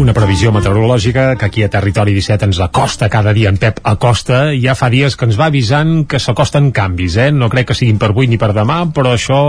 Una 0.00 0.14
previsió 0.16 0.54
meteorològica 0.56 1.34
que 1.36 1.44
aquí 1.50 1.60
a 1.60 1.68
Territori 1.68 2.14
17 2.16 2.48
ens 2.48 2.60
acosta 2.64 3.10
cada 3.12 3.34
dia 3.36 3.50
en 3.52 3.58
Pep 3.60 3.82
Acosta 3.84 4.54
i 4.56 4.62
ja 4.62 4.72
fa 4.72 4.88
dies 4.88 5.18
que 5.20 5.28
ens 5.28 5.36
va 5.36 5.50
avisant 5.52 6.06
que 6.08 6.16
s'acosten 6.16 6.70
canvis, 6.72 7.18
eh? 7.20 7.28
No 7.28 7.50
crec 7.52 7.68
que 7.68 7.76
siguin 7.76 8.00
per 8.00 8.14
avui 8.14 8.30
ni 8.30 8.40
per 8.40 8.54
demà, 8.56 8.86
però 8.96 9.12
això 9.18 9.42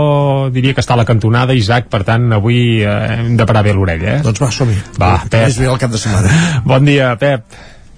diria 0.52 0.76
que 0.76 0.84
està 0.84 0.98
a 0.98 1.00
la 1.00 1.08
cantonada, 1.08 1.56
Isaac, 1.56 1.88
per 1.88 2.04
tant 2.04 2.28
avui 2.36 2.82
eh, 2.84 2.96
hem 3.16 3.38
de 3.40 3.48
parar 3.48 3.64
bé 3.64 3.72
l'orella, 3.72 4.18
eh? 4.18 4.22
Doncs 4.28 4.44
va, 4.44 4.52
som-hi. 4.52 4.76
Va, 5.00 5.14
Pep. 5.24 5.46
És 5.48 5.62
bé 5.64 5.72
el 5.72 5.80
cap 5.80 5.96
de 5.96 6.02
setmana. 6.02 6.60
Bon 6.68 6.84
dia, 6.84 7.14
Pep. 7.16 7.48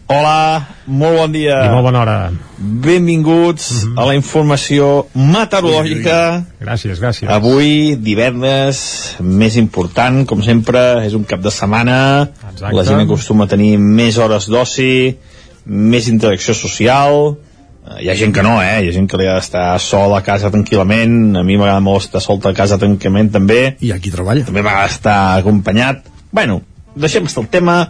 Hola, 0.07 0.67
molt 0.85 1.17
bon 1.17 1.33
dia. 1.33 1.63
I 1.65 1.71
molt 1.73 1.87
bona 1.87 2.01
hora. 2.03 2.17
Benvinguts 2.59 3.71
mm 3.73 3.93
-hmm. 3.93 4.01
a 4.01 4.05
la 4.05 4.15
informació 4.15 5.07
meteorològica. 5.15 6.45
Gràcies, 6.61 7.01
gràcies. 7.01 7.29
Avui, 7.29 7.97
divendres, 7.97 9.17
més 9.21 9.57
important, 9.57 10.27
com 10.27 10.43
sempre, 10.43 11.07
és 11.07 11.15
un 11.15 11.25
cap 11.25 11.41
de 11.41 11.51
setmana. 11.51 12.29
Exacte. 12.53 12.77
La 12.77 12.85
gent 12.85 13.01
acostuma 13.01 13.45
a 13.45 13.47
tenir 13.47 13.79
més 13.79 14.19
hores 14.19 14.47
d'oci, 14.47 15.17
més 15.65 16.09
interacció 16.09 16.55
social. 16.55 17.37
Hi 18.01 18.11
ha 18.11 18.15
gent 18.15 18.35
que 18.35 18.43
no, 18.43 18.63
eh? 18.63 18.83
Hi 18.83 18.89
ha 18.89 18.93
gent 18.93 19.09
que 19.09 19.17
li 19.17 19.27
ha 19.27 19.35
d'estar 19.35 19.81
sol 19.81 20.15
a 20.15 20.23
casa 20.23 20.51
tranquil·lament. 20.51 21.37
A 21.39 21.43
mi 21.43 21.57
m'agrada 21.57 21.81
molt 21.81 22.05
estar 22.05 22.21
sol 22.21 22.41
a 22.45 22.53
casa 22.53 22.77
tranquil·lament, 22.77 23.31
també. 23.31 23.77
I 23.81 23.93
aquí 23.93 24.11
treballa. 24.11 24.45
També 24.45 24.63
m'agrada 24.63 24.87
estar 24.87 25.39
acompanyat. 25.39 25.97
Bueno, 26.31 26.61
deixem 26.95 27.25
estar 27.25 27.43
el 27.43 27.49
tema 27.49 27.89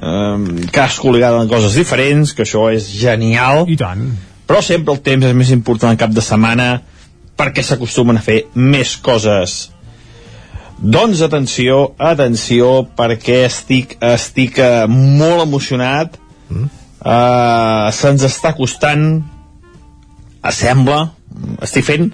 eh, 0.00 0.68
cadascú 0.70 1.12
li 1.12 1.22
agraden 1.22 1.50
coses 1.50 1.76
diferents, 1.78 2.34
que 2.34 2.44
això 2.46 2.68
és 2.74 2.88
genial. 2.98 3.64
I 3.68 3.76
tant. 3.80 4.08
Però 4.44 4.60
sempre 4.62 4.92
el 4.94 5.00
temps 5.04 5.26
és 5.26 5.36
més 5.36 5.52
important 5.54 5.92
al 5.92 6.00
cap 6.00 6.12
de 6.12 6.24
setmana 6.24 6.82
perquè 7.38 7.64
s'acostumen 7.66 8.20
a 8.20 8.22
fer 8.22 8.44
més 8.54 8.96
coses. 9.02 9.56
Doncs 10.78 11.22
atenció, 11.24 11.94
atenció, 11.98 12.84
perquè 12.98 13.44
estic, 13.48 13.96
estic 14.04 14.58
uh, 14.62 14.84
molt 14.90 15.46
emocionat. 15.46 16.18
Mm. 16.50 16.68
Uh, 17.04 17.88
Se'ns 17.94 18.24
està 18.26 18.54
costant, 18.58 19.22
sembla, 20.52 21.00
estic 21.64 21.88
fent... 21.88 22.08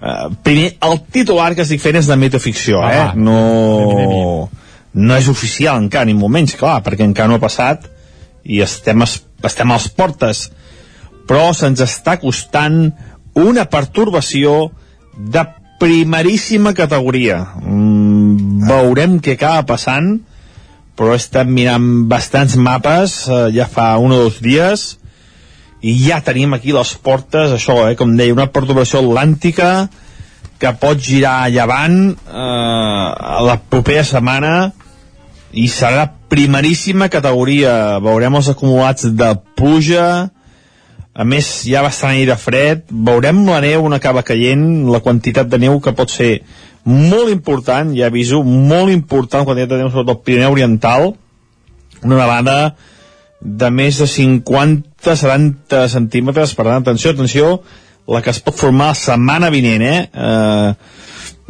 Uh, 0.00 0.30
primer, 0.40 0.70
el 0.80 0.94
titular 1.12 1.50
que 1.52 1.60
estic 1.60 1.82
fent 1.82 1.98
és 2.00 2.06
de 2.08 2.16
metaficció, 2.16 2.78
Ah, 2.80 2.92
eh? 3.12 3.20
No 3.20 4.48
no 4.94 5.16
és 5.16 5.28
oficial 5.30 5.78
encara, 5.78 6.08
ni 6.08 6.16
molt 6.18 6.34
menys, 6.34 6.56
clar, 6.58 6.80
perquè 6.86 7.06
encara 7.06 7.30
no 7.30 7.38
ha 7.38 7.42
passat 7.42 7.86
i 8.44 8.62
estem, 8.64 9.04
es, 9.06 9.20
estem 9.46 9.70
a 9.70 9.78
les 9.78 9.88
portes. 9.94 10.48
Però 11.30 11.50
se'ns 11.54 11.82
està 11.84 12.16
costant 12.22 12.88
una 13.38 13.66
pertorbació 13.70 14.70
de 15.14 15.44
primeríssima 15.80 16.74
categoria. 16.76 17.40
Mm, 17.62 18.66
veurem 18.68 19.18
què 19.22 19.36
acaba 19.38 19.64
passant, 19.70 20.18
però 20.98 21.14
estat 21.16 21.48
mirant 21.48 21.86
bastants 22.10 22.58
mapes 22.60 23.22
eh, 23.28 23.46
ja 23.54 23.64
fa 23.70 23.94
un 24.02 24.12
o 24.12 24.18
dos 24.26 24.40
dies 24.44 24.98
i 25.80 25.94
ja 26.02 26.18
tenim 26.20 26.52
aquí 26.52 26.74
les 26.76 26.92
portes, 27.00 27.54
això, 27.56 27.86
eh, 27.88 27.96
com 27.96 28.12
deia, 28.18 28.34
una 28.36 28.50
perturbació 28.52 29.00
atlàntica 29.00 29.88
que 30.60 30.74
pot 30.76 31.00
girar 31.00 31.38
a 31.46 31.48
llevant 31.48 31.96
eh, 32.12 33.06
la 33.48 33.56
propera 33.72 34.04
setmana 34.04 34.52
i 35.52 35.66
serà 35.68 36.06
primeríssima 36.30 37.08
categoria. 37.10 37.98
Veurem 38.02 38.36
els 38.38 38.50
acumulats 38.52 39.08
de 39.10 39.32
pluja 39.58 40.30
a 41.20 41.24
més 41.26 41.46
hi 41.66 41.74
ha 41.74 41.82
bastant 41.84 42.14
aire 42.14 42.36
fred. 42.38 42.84
Veurem 42.90 43.42
la 43.48 43.58
neu 43.64 43.84
on 43.88 43.96
acaba 43.96 44.22
caient 44.26 44.62
la 44.88 45.02
quantitat 45.04 45.50
de 45.50 45.58
neu 45.58 45.80
que 45.82 45.94
pot 45.96 46.12
ser 46.12 46.40
molt 46.86 47.28
important, 47.32 47.90
ja 47.96 48.06
aviso, 48.08 48.40
molt 48.44 48.92
important 48.94 49.44
quantitat 49.44 49.74
de 49.74 49.82
neu 49.82 49.90
sobretot 49.90 50.14
al 50.14 50.22
Pirineu 50.24 50.54
Oriental. 50.54 51.10
Una 52.00 52.22
nevada 52.22 52.56
de 53.40 53.70
més 53.74 53.98
de 54.00 54.06
50-70 54.08 55.82
centímetres. 55.92 56.54
Per 56.54 56.64
tant, 56.68 56.80
atenció, 56.80 57.12
atenció 57.12 57.52
la 58.10 58.22
que 58.22 58.32
es 58.32 58.40
pot 58.42 58.56
formar 58.56 58.92
la 58.92 58.98
setmana 58.98 59.50
vinent 59.52 59.84
eh? 59.86 59.98
eh 60.14 60.72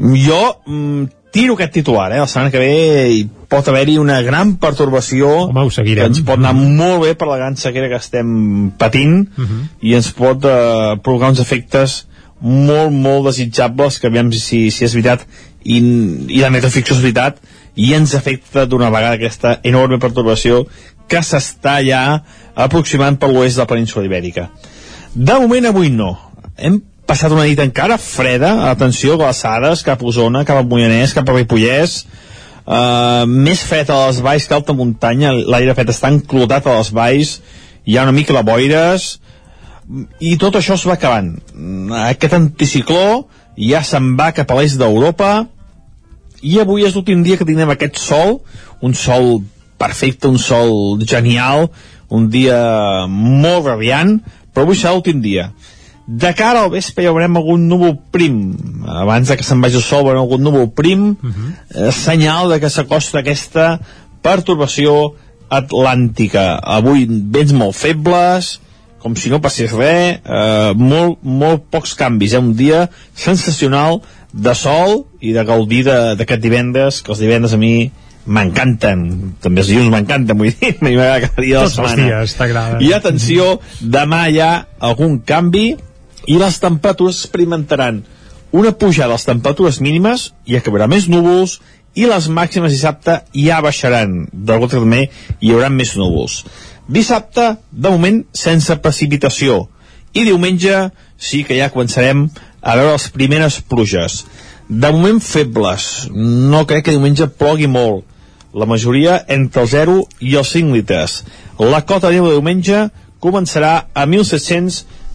jo 0.00 0.40
mm, 0.66 1.04
tiro 1.30 1.54
aquest 1.54 1.72
titular, 1.72 2.10
eh? 2.12 2.18
la 2.18 2.26
setmana 2.26 2.50
que 2.50 2.58
ve 2.58 3.08
hi 3.14 3.20
pot 3.50 3.66
haver-hi 3.70 3.96
una 3.98 4.20
gran 4.22 4.56
pertorbació 4.62 5.28
Home, 5.48 5.64
ho 5.66 5.70
seguirem. 5.70 6.02
que 6.04 6.10
ens 6.12 6.22
pot 6.26 6.38
anar 6.38 6.54
molt 6.54 7.04
bé 7.04 7.14
per 7.18 7.28
la 7.30 7.36
gran 7.38 7.56
sequera 7.56 7.88
que 7.88 7.98
estem 7.98 8.70
patint 8.78 9.28
Uh 9.38 9.44
-huh. 9.44 9.62
i 9.82 9.94
ens 9.94 10.10
pot 10.12 10.44
eh, 10.44 10.96
provocar 11.02 11.30
uns 11.30 11.40
efectes 11.40 12.06
molt, 12.40 12.90
molt 12.92 13.26
desitjables 13.26 13.98
que 14.00 14.06
aviam 14.06 14.32
si, 14.32 14.70
si 14.70 14.84
és 14.84 14.94
veritat 14.94 15.26
i, 15.64 15.78
i 16.28 16.40
la 16.40 16.50
metaficció 16.50 16.94
és 16.96 17.02
veritat 17.02 17.36
i 17.76 17.92
ens 17.94 18.14
afecta 18.14 18.66
d'una 18.66 18.90
vegada 18.90 19.14
aquesta 19.14 19.60
enorme 19.62 19.98
pertorbació 19.98 20.66
que 21.08 21.18
s'està 21.18 21.80
ja 21.86 22.22
aproximant 22.54 23.18
per 23.18 23.28
l'oest 23.30 23.56
de 23.56 23.62
la 23.62 23.66
península 23.66 24.04
ibèrica. 24.06 24.50
De 25.14 25.34
moment 25.34 25.66
avui 25.66 25.90
no. 25.90 26.18
Hem 26.56 26.80
passat 27.10 27.32
una 27.34 27.42
nit 27.48 27.58
encara 27.58 27.96
freda, 27.98 28.52
atenció, 28.70 29.16
glaçades, 29.18 29.82
cap 29.82 30.02
a 30.02 30.06
Osona, 30.06 30.44
cap 30.46 30.60
a 30.60 30.66
Moianès, 30.66 31.14
cap 31.16 31.26
a 31.26 31.34
Ripollès, 31.34 32.04
uh, 32.62 33.26
més 33.26 33.64
fred 33.66 33.90
a 33.90 33.96
les 34.06 34.20
valls 34.22 34.46
que 34.46 34.54
alta 34.54 34.76
muntanya, 34.78 35.32
l'aire 35.34 35.74
fred 35.74 35.90
està 35.90 36.12
enclotat 36.14 36.68
a 36.70 36.76
les 36.78 36.92
valls, 36.94 37.32
hi 37.82 37.98
ha 37.98 38.04
una 38.06 38.14
mica 38.14 38.36
de 38.36 38.44
boires, 38.46 39.08
i 40.22 40.36
tot 40.38 40.54
això 40.54 40.76
es 40.78 40.84
va 40.86 40.94
acabant. 40.94 41.32
Aquest 42.04 42.36
anticicló 42.36 43.24
ja 43.58 43.82
se'n 43.82 44.12
va 44.20 44.30
cap 44.36 44.52
a 44.52 44.60
l'est 44.60 44.78
d'Europa, 44.78 45.32
i 46.46 46.60
avui 46.62 46.86
és 46.86 46.94
l'últim 46.94 47.24
dia 47.26 47.40
que 47.40 47.48
tindrem 47.48 47.74
aquest 47.74 47.98
sol, 47.98 48.38
un 48.86 48.94
sol 48.94 49.40
perfecte, 49.82 50.30
un 50.30 50.38
sol 50.38 51.02
genial, 51.02 51.72
un 52.06 52.30
dia 52.30 52.62
molt 53.10 53.66
radiant, 53.66 54.20
però 54.54 54.68
avui 54.68 54.78
serà 54.78 54.94
l'últim 54.94 55.18
dia. 55.24 55.50
De 56.10 56.32
cara 56.34 56.64
al 56.64 56.72
vespre 56.72 57.04
ja 57.04 57.12
veurem 57.14 57.36
algun 57.38 57.68
núvol 57.70 57.94
prim. 58.10 58.38
Abans 58.82 59.28
de 59.30 59.36
que 59.38 59.46
se'n 59.46 59.60
vagi 59.62 59.78
el 59.78 59.84
sol 59.86 60.02
veurem 60.08 60.24
algun 60.24 60.42
núvol 60.42 60.70
prim, 60.74 61.10
uh 61.14 61.28
-huh. 61.30 61.50
eh, 61.74 61.92
senyal 61.92 62.50
de 62.50 62.58
que 62.60 62.70
s'acosta 62.70 63.20
aquesta 63.20 63.78
pertorbació 64.22 65.14
atlàntica. 65.48 66.58
Avui 66.62 67.06
vents 67.08 67.52
molt 67.52 67.76
febles, 67.76 68.60
com 68.98 69.14
si 69.16 69.30
no 69.30 69.40
passés 69.40 69.72
res, 69.72 70.20
eh, 70.24 70.72
molt, 70.74 71.18
molt 71.22 71.62
pocs 71.70 71.94
canvis, 71.94 72.34
eh? 72.34 72.38
un 72.38 72.56
dia 72.56 72.88
sensacional 73.14 74.02
de 74.32 74.54
sol 74.54 75.06
i 75.20 75.32
de 75.32 75.44
gaudir 75.44 75.84
d'aquest 75.84 76.42
divendres, 76.42 77.02
que 77.02 77.12
els 77.12 77.20
divendres 77.20 77.54
a 77.54 77.56
mi 77.56 77.90
m'encanten, 78.26 79.36
també 79.40 79.62
els 79.62 79.70
dilluns 79.72 79.90
m'encanten, 79.90 80.36
vull 80.36 80.52
dir, 80.52 80.74
m'agrada 80.82 81.20
cada 81.28 81.42
dia 81.42 81.56
de 81.56 81.62
la 81.62 81.68
Tots 81.68 81.78
els 81.78 81.90
setmana. 81.90 82.08
dies 82.20 82.34
t'agrada. 82.34 82.80
I 82.80 82.92
atenció, 82.92 83.60
demà 83.80 84.28
hi 84.28 84.40
ha 84.40 84.66
algun 84.78 85.20
canvi 85.26 85.76
i 86.26 86.38
les 86.40 86.58
temperatures 86.60 87.22
experimentaran 87.24 88.02
una 88.52 88.72
pujada 88.72 89.08
de 89.08 89.14
les 89.14 89.26
temperatures 89.28 89.80
mínimes 89.80 90.30
i 90.46 90.56
acabarà 90.58 90.88
més 90.90 91.06
núvols 91.08 91.60
i 91.94 92.06
les 92.06 92.28
màximes 92.30 92.72
dissabte 92.72 93.20
ja 93.34 93.60
baixaran. 93.62 94.26
D'algú 94.32 94.68
també 94.70 95.08
hi 95.40 95.52
haurà 95.52 95.70
més 95.70 95.96
núvols. 95.98 96.44
Dissabte, 96.90 97.56
de 97.70 97.90
moment, 97.90 98.24
sense 98.34 98.74
precipitació. 98.82 99.68
I 100.12 100.24
diumenge 100.26 100.90
sí 101.18 101.44
que 101.46 101.58
ja 101.58 101.70
començarem 101.70 102.26
a 102.60 102.76
veure 102.76 102.96
les 102.96 103.08
primeres 103.14 103.60
pluges. 103.62 104.24
De 104.68 104.90
moment 104.90 105.20
febles. 105.22 106.08
No 106.14 106.64
crec 106.66 106.86
que 106.86 106.96
diumenge 106.96 107.30
plogui 107.30 107.70
molt. 107.70 108.06
La 108.54 108.66
majoria 108.66 109.20
entre 109.28 109.62
el 109.62 109.70
0 109.70 109.96
i 110.26 110.34
els 110.38 110.50
5 110.56 110.74
litres. 110.74 111.20
La 111.58 111.84
cota 111.86 112.10
de 112.10 112.18
de 112.18 112.34
diumenge 112.34 112.88
començarà 113.22 113.86
a 113.94 114.06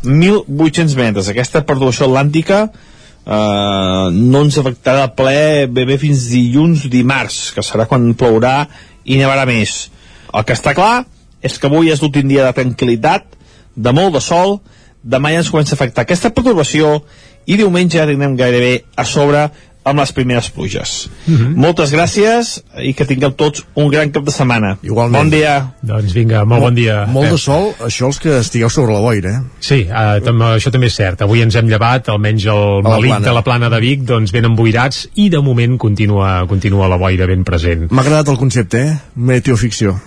1.700-1.800 0.06 0.96
metres 1.00 1.30
aquesta 1.32 1.64
perturbació 1.66 2.08
atlàntica 2.08 2.62
eh, 2.66 4.08
no 4.14 4.44
ens 4.46 4.60
afectarà 4.62 5.06
de 5.08 5.16
ple 5.18 5.66
bé, 5.68 5.86
bé 5.90 5.98
fins 6.02 6.28
dilluns 6.32 6.88
dimarts 6.92 7.52
que 7.56 7.66
serà 7.66 7.88
quan 7.90 8.14
plourà 8.18 8.58
i 9.06 9.20
nevarà 9.20 9.46
més. 9.50 9.90
El 10.34 10.46
que 10.46 10.56
està 10.58 10.74
clar 10.78 11.06
és 11.46 11.60
que 11.60 11.70
avui 11.70 11.92
és 11.94 12.02
l'últim 12.02 12.28
dia 12.30 12.48
de 12.48 12.56
tranquil·litat 12.58 13.36
de 13.76 13.94
molt 13.94 14.16
de 14.16 14.24
sol 14.24 14.60
demà 15.06 15.32
ja 15.34 15.44
ens 15.44 15.52
comença 15.54 15.76
a 15.76 15.78
afectar 15.78 16.06
aquesta 16.06 16.32
perturbació 16.34 17.00
i 17.46 17.58
diumenge 17.60 18.00
ja 18.00 18.08
tindrem 18.10 18.38
gairebé 18.38 18.86
a 18.98 19.06
sobre 19.06 19.50
amb 19.86 20.02
les 20.02 20.12
primeres 20.18 20.50
pluges. 20.50 21.10
Mm 21.28 21.36
-hmm. 21.36 21.56
Moltes 21.56 21.94
gràcies 21.94 22.62
i 22.82 22.94
que 22.94 23.06
tingueu 23.06 23.32
tots 23.32 23.66
un 23.76 23.90
gran 23.90 24.12
cap 24.12 24.24
de 24.26 24.32
setmana. 24.32 24.78
Igualment. 24.82 25.24
Bon 25.24 25.30
dia. 25.30 25.74
Doncs 25.82 26.14
vinga, 26.14 26.44
molt 26.46 26.62
bon 26.62 26.76
dia. 26.76 27.06
Molt 27.06 27.26
Pep. 27.28 27.32
de 27.32 27.38
sol, 27.38 27.74
això 27.80 28.08
els 28.08 28.20
que 28.20 28.40
estigueu 28.40 28.70
sobre 28.70 28.94
la 28.94 29.00
boira, 29.00 29.30
eh? 29.30 29.42
Sí, 29.60 29.88
uh, 29.90 30.24
tam 30.26 30.42
això 30.42 30.72
també 30.72 30.88
és 30.88 30.96
cert. 30.96 31.22
Avui 31.22 31.42
ens 31.42 31.56
hem 31.56 31.68
llevat, 31.68 32.10
almenys 32.10 32.46
el 32.46 32.82
malic 32.84 33.20
de 33.20 33.34
la 33.34 33.44
plana 33.44 33.70
de 33.70 33.80
Vic, 33.80 34.02
doncs 34.02 34.32
ben 34.32 34.46
emboirats 34.46 35.08
i 35.16 35.30
de 35.30 35.42
moment 35.42 35.78
continua, 35.78 36.46
continua 36.48 36.88
la 36.88 36.98
boira 36.98 37.26
ben 37.26 37.44
present. 37.44 37.92
M'ha 37.92 38.02
agradat 38.02 38.28
el 38.28 38.38
concepte, 38.38 38.78
eh? 38.78 38.98
Meteoficció. 39.16 40.00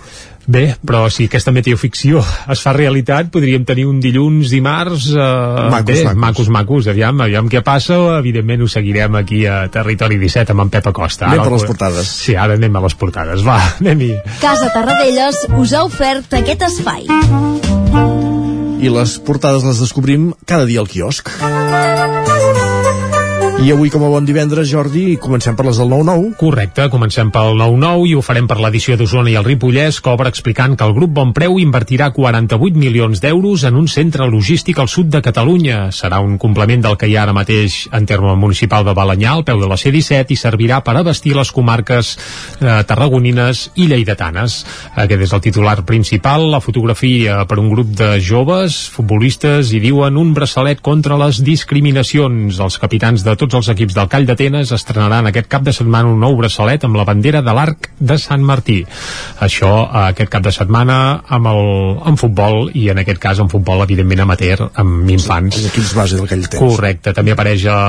Bé, 0.49 0.63
però 0.81 1.03
si 1.13 1.27
aquesta 1.29 1.51
meteoficció 1.53 2.23
es 2.49 2.61
fa 2.65 2.71
realitat, 2.73 3.27
podríem 3.29 3.61
tenir 3.69 3.83
un 3.85 3.99
dilluns, 4.01 4.49
dimarts... 4.49 5.11
Eh, 5.13 5.67
Macos, 5.69 5.85
bé, 5.93 6.03
macos. 6.07 6.17
macos, 6.23 6.49
macos. 6.55 6.87
Aviam, 6.89 7.21
aviam 7.21 7.45
què 7.51 7.61
passa. 7.61 7.99
Evidentment 8.17 8.63
ho 8.65 8.69
seguirem 8.71 9.19
aquí 9.19 9.43
a 9.45 9.67
Territori 9.69 10.17
17 10.17 10.55
amb 10.55 10.65
en 10.65 10.71
Pep 10.73 10.89
Acosta. 10.89 11.27
Anem 11.29 11.43
Ara 11.43 11.45
per 11.45 11.53
les 11.53 11.67
el- 11.67 11.69
portades. 11.69 12.09
Sí, 12.25 12.33
ara 12.33 12.57
anem 12.57 12.75
a 12.75 12.81
les 12.87 12.97
portades. 12.97 13.45
Va, 13.45 13.59
anem-hi. 13.83 14.09
Casa 14.41 14.71
Tarradellas 14.73 15.43
us 15.59 15.75
ha 15.77 15.83
ofert 15.85 16.33
aquest 16.41 16.65
espai. 16.71 17.05
I 18.79 18.89
les 18.89 19.17
portades 19.27 19.67
les 19.69 19.85
descobrim 19.85 20.31
cada 20.49 20.65
dia 20.65 20.81
al 20.81 20.89
quiosc. 20.89 21.29
I 23.59 23.73
avui, 23.73 23.89
com 23.91 24.05
a 24.07 24.07
bon 24.07 24.23
divendres, 24.23 24.69
Jordi, 24.71 25.17
comencem 25.19 25.51
per 25.57 25.65
les 25.67 25.75
del 25.81 25.89
9-9. 25.91 26.29
Correcte, 26.39 26.85
comencem 26.87 27.27
pel 27.27 27.57
9-9 27.59 28.05
i 28.07 28.13
ho 28.15 28.21
farem 28.23 28.45
per 28.47 28.55
l'edició 28.63 28.95
d'Osona 28.95 29.33
i 29.33 29.35
el 29.35 29.43
Ripollès, 29.43 29.97
que 29.99 30.13
obre 30.13 30.31
explicant 30.31 30.77
que 30.79 30.85
el 30.87 30.93
grup 30.95 31.11
Bon 31.17 31.33
Preu 31.35 31.57
invertirà 31.59 32.07
48 32.15 32.79
milions 32.79 33.19
d'euros 33.19 33.65
en 33.67 33.75
un 33.75 33.89
centre 33.91 34.29
logístic 34.31 34.79
al 34.79 34.87
sud 34.87 35.09
de 35.11 35.19
Catalunya. 35.25 35.89
Serà 35.91 36.21
un 36.23 36.37
complement 36.39 36.85
del 36.85 36.95
que 36.95 37.09
hi 37.11 37.17
ha 37.17 37.25
ara 37.25 37.33
mateix 37.35 37.81
en 37.91 38.07
terme 38.07 38.31
municipal 38.39 38.87
de 38.87 38.93
Balanyà, 38.95 39.33
al 39.35 39.43
peu 39.43 39.59
de 39.59 39.67
la 39.67 39.75
C-17, 39.75 40.31
i 40.31 40.39
servirà 40.39 40.79
per 40.79 40.95
abastir 40.95 41.35
les 41.35 41.51
comarques 41.51 42.13
eh, 42.15 42.79
tarragonines 42.87 43.65
i 43.75 43.89
lleidatanes. 43.91 44.61
Aquest 44.95 45.27
és 45.27 45.35
el 45.35 45.43
titular 45.49 45.75
principal, 45.83 46.47
la 46.55 46.63
fotografia 46.63 47.43
per 47.43 47.59
un 47.59 47.67
grup 47.75 47.91
de 47.91 48.13
joves, 48.23 48.85
futbolistes, 48.95 49.75
i 49.75 49.83
diuen 49.83 50.15
un 50.15 50.31
braçalet 50.31 50.79
contra 50.79 51.19
les 51.19 51.43
discriminacions. 51.43 52.63
Els 52.63 52.79
capitans 52.79 53.27
de 53.27 53.35
tots 53.49 53.65
els 53.65 53.73
equips 53.73 53.95
del 53.97 54.07
Call 54.11 54.27
d'Atenes 54.29 54.69
estrenaran 54.75 55.25
aquest 55.29 55.47
cap 55.49 55.63
de 55.65 55.73
setmana 55.73 56.11
un 56.11 56.19
nou 56.21 56.35
braçalet 56.37 56.83
amb 56.85 56.99
la 56.99 57.05
bandera 57.07 57.41
de 57.41 57.53
l'Arc 57.55 57.89
de 57.97 58.17
Sant 58.21 58.43
Martí. 58.45 58.83
Això 59.41 59.71
eh, 59.87 60.03
aquest 60.13 60.29
cap 60.31 60.45
de 60.45 60.53
setmana 60.53 60.97
amb 61.27 61.49
el, 61.49 61.61
en 62.11 62.19
futbol 62.21 62.69
i 62.77 62.87
en 62.93 63.01
aquest 63.01 63.21
cas 63.21 63.41
en 63.41 63.49
futbol 63.49 63.81
evidentment 63.85 64.21
amateur 64.25 64.67
amb 64.69 65.09
infants. 65.09 65.57
Els 65.57 65.69
equips 65.71 65.95
base 65.97 66.19
del 66.19 66.29
Call 66.29 66.45
d'Atenes. 66.45 66.61
Correcte, 66.61 67.13
també 67.17 67.33
apareix 67.33 67.65
a 67.73 67.79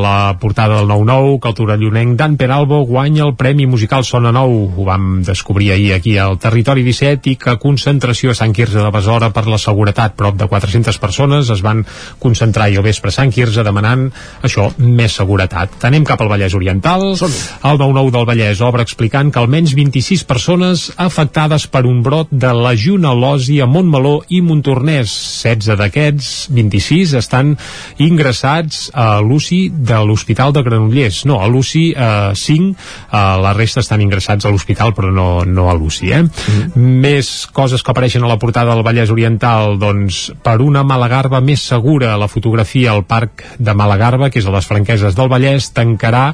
la 0.00 0.16
portada 0.40 0.80
del 0.80 0.88
9-9 0.88 1.36
que 1.42 1.52
el 1.52 1.58
torellonenc 1.60 2.16
Dan 2.20 2.38
Peralbo 2.40 2.80
guanya 2.88 3.26
el 3.28 3.36
Premi 3.36 3.68
Musical 3.68 4.06
Sona 4.08 4.32
Nou. 4.32 4.56
Ho 4.70 4.88
vam 4.88 5.20
descobrir 5.26 5.72
ahir 5.74 5.92
aquí 5.98 6.16
al 6.18 6.38
Territori 6.40 6.86
17 6.86 7.34
i 7.34 7.36
que 7.40 7.58
concentració 7.60 8.32
a 8.32 8.38
Sant 8.38 8.56
Quirze 8.56 8.80
de 8.80 8.94
Besora 8.94 9.30
per 9.36 9.44
la 9.50 9.60
seguretat. 9.60 10.16
Prop 10.16 10.40
de 10.40 10.48
400 10.48 10.96
persones 11.02 11.52
es 11.52 11.64
van 11.66 11.84
concentrar 12.18 12.70
ahir 12.70 12.80
al 12.80 12.88
vespre 12.88 13.12
a 13.12 13.18
Sant 13.20 13.34
Quirze 13.34 13.64
demanant 13.66 14.08
això, 14.46 14.70
més 14.78 15.09
seguretat. 15.12 15.76
Anem 15.86 16.04
cap 16.08 16.20
al 16.22 16.30
Vallès 16.32 16.54
Oriental. 16.56 17.10
El 17.10 17.80
9-9 17.80 18.14
del 18.14 18.26
Vallès 18.28 18.62
obre 18.64 18.84
explicant 18.86 19.32
que 19.32 19.40
almenys 19.40 19.74
26 19.76 20.24
persones 20.28 20.88
afectades 20.96 21.66
per 21.70 21.84
un 21.88 22.02
brot 22.06 22.30
de 22.30 22.52
legionel·losi 22.56 23.60
a 23.60 23.68
Montmeló 23.70 24.20
i 24.28 24.40
Montornès. 24.44 25.12
16 25.40 25.78
d'aquests, 25.80 26.30
26, 26.54 27.14
estan 27.20 27.54
ingressats 28.02 28.88
a 28.94 29.20
l'UCI 29.24 29.62
de 29.74 30.00
l'Hospital 30.06 30.54
de 30.56 30.64
Granollers. 30.66 31.24
No, 31.28 31.40
a 31.40 31.48
l'UCI 31.50 31.84
eh, 31.92 32.32
5, 32.36 32.74
eh, 33.10 33.22
la 33.44 33.54
resta 33.56 33.80
estan 33.84 34.02
ingressats 34.04 34.46
a 34.46 34.52
l'hospital, 34.52 34.94
però 34.96 35.10
no, 35.14 35.44
no 35.46 35.68
a 35.70 35.74
l'UCI. 35.76 36.10
Eh? 36.12 36.22
Mm. 36.22 36.86
Més 37.04 37.30
coses 37.54 37.82
que 37.82 37.94
apareixen 37.94 38.24
a 38.24 38.30
la 38.30 38.38
portada 38.42 38.74
del 38.74 38.84
Vallès 38.86 39.12
Oriental, 39.12 39.78
doncs, 39.80 40.30
per 40.44 40.58
una 40.64 40.84
Malagarba 40.86 41.40
més 41.44 41.64
segura, 41.66 42.16
la 42.20 42.28
fotografia 42.30 42.92
al 42.92 43.04
Parc 43.08 43.44
de 43.58 43.74
Malagarba, 43.74 44.30
que 44.30 44.40
és 44.42 44.48
a 44.48 44.54
les 44.54 44.66
Franqueses 44.68 44.99
del 45.16 45.30
Vallès, 45.32 45.70
tancarà 45.76 46.24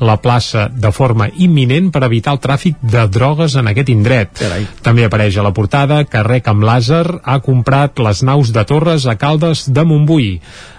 la 0.00 0.16
plaça 0.22 0.68
de 0.68 0.90
forma 0.92 1.28
imminent 1.36 1.90
per 1.94 2.04
evitar 2.06 2.34
el 2.36 2.42
tràfic 2.42 2.80
de 2.80 3.06
drogues 3.12 3.56
en 3.60 3.70
aquest 3.70 3.92
indret. 3.92 4.34
Carai. 4.40 4.66
També 4.84 5.06
apareix 5.06 5.38
a 5.38 5.46
la 5.46 5.54
portada 5.56 6.02
que 6.08 6.24
Rec 6.26 6.48
amb 6.50 6.64
Làser 6.66 7.04
ha 7.22 7.38
comprat 7.44 8.00
les 8.02 8.22
naus 8.26 8.52
de 8.54 8.64
Torres 8.68 9.06
a 9.06 9.16
Caldes 9.20 9.66
de 9.68 9.84
Montbui. 9.84 10.30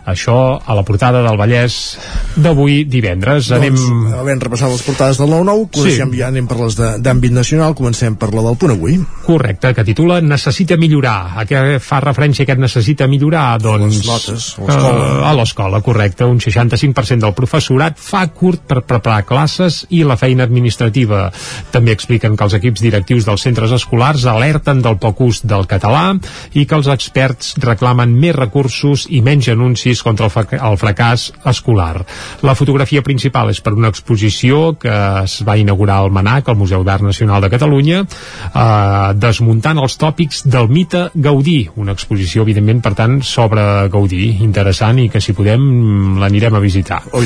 Això 0.05 0.59
a 0.61 0.75
la 0.77 0.83
portada 0.85 1.21
del 1.25 1.37
Vallès 1.39 1.97
d'avui 2.37 2.83
divendres. 2.85 3.49
Anem... 3.55 3.73
Doncs, 3.75 4.13
havent 4.19 4.41
repassat 4.43 4.69
les 4.69 4.83
portades 4.85 5.17
del 5.17 5.31
9-9, 5.33 5.69
coneixem 5.73 6.11
Sí. 6.11 6.19
ja, 6.19 6.27
anem 6.29 6.45
per 6.47 6.57
les 6.59 6.75
de- 6.77 6.91
d'àmbit 7.01 7.33
nacional, 7.33 7.73
comencem 7.75 8.15
per 8.15 8.29
la 8.35 8.43
del 8.45 8.57
punt 8.61 8.75
avui. 8.75 8.99
Correcte, 9.25 9.73
que 9.73 9.83
titula 9.87 10.19
Necessita 10.21 10.77
millorar. 10.77 11.33
A 11.39 11.45
què 11.49 11.79
fa 11.79 11.99
referència 12.03 12.43
aquest 12.45 12.59
necessita 12.61 13.07
millorar? 13.07 13.59
Doncs, 13.61 13.95
les 13.97 14.05
notes, 14.07 14.45
eh, 14.59 15.25
a 15.25 15.33
l'escola, 15.33 15.81
correcte. 15.81 16.25
Un 16.25 16.39
65% 16.39 17.25
del 17.25 17.33
professorat 17.33 17.97
fa 17.97 18.27
curt 18.27 18.61
per 18.67 18.81
preparar 18.85 19.23
classes 19.25 19.85
i 19.89 20.03
la 20.03 20.17
feina 20.17 20.43
administrativa. 20.43 21.31
També 21.71 21.91
expliquen 21.95 22.35
que 22.37 22.43
els 22.43 22.53
equips 22.57 22.81
directius 22.81 23.25
dels 23.25 23.41
centres 23.41 23.71
escolars 23.71 24.25
alerten 24.25 24.81
del 24.81 24.97
poc 25.01 25.21
ús 25.21 25.41
del 25.45 25.65
català 25.67 26.15
i 26.53 26.65
que 26.65 26.75
els 26.75 26.87
experts 26.91 27.55
reclamen 27.63 28.13
més 28.19 28.35
recursos 28.35 29.07
i 29.09 29.21
menys 29.25 29.49
anuncis 29.49 29.94
contra 30.03 30.27
el, 30.27 30.33
frac 30.33 30.55
el 30.57 30.77
fracàs 30.81 31.29
escolar. 31.45 32.03
La 32.45 32.55
fotografia 32.55 33.03
principal 33.05 33.51
és 33.53 33.61
per 33.61 33.75
una 33.75 33.91
exposició 33.91 34.75
que 34.79 34.93
es 35.23 35.37
va 35.47 35.57
inaugurar 35.57 36.01
al 36.01 36.11
MANAC, 36.11 36.49
al 36.49 36.59
Museu 36.59 36.83
d'Art 36.83 37.05
Nacional 37.05 37.43
de 37.43 37.51
Catalunya, 37.53 38.03
eh, 38.03 39.13
desmuntant 39.15 39.79
els 39.81 39.97
tòpics 40.01 40.45
del 40.49 40.69
mite 40.69 41.09
Gaudí. 41.15 41.69
Una 41.75 41.95
exposició, 41.95 42.43
evidentment, 42.43 42.81
per 42.83 42.93
tant, 42.97 43.19
sobre 43.23 43.87
Gaudí. 43.91 44.37
Interessant 44.45 44.99
i 44.99 45.09
que, 45.09 45.21
si 45.21 45.35
podem, 45.37 46.19
l'anirem 46.21 46.55
a 46.55 46.63
visitar. 46.63 47.01
Oh. 47.13 47.23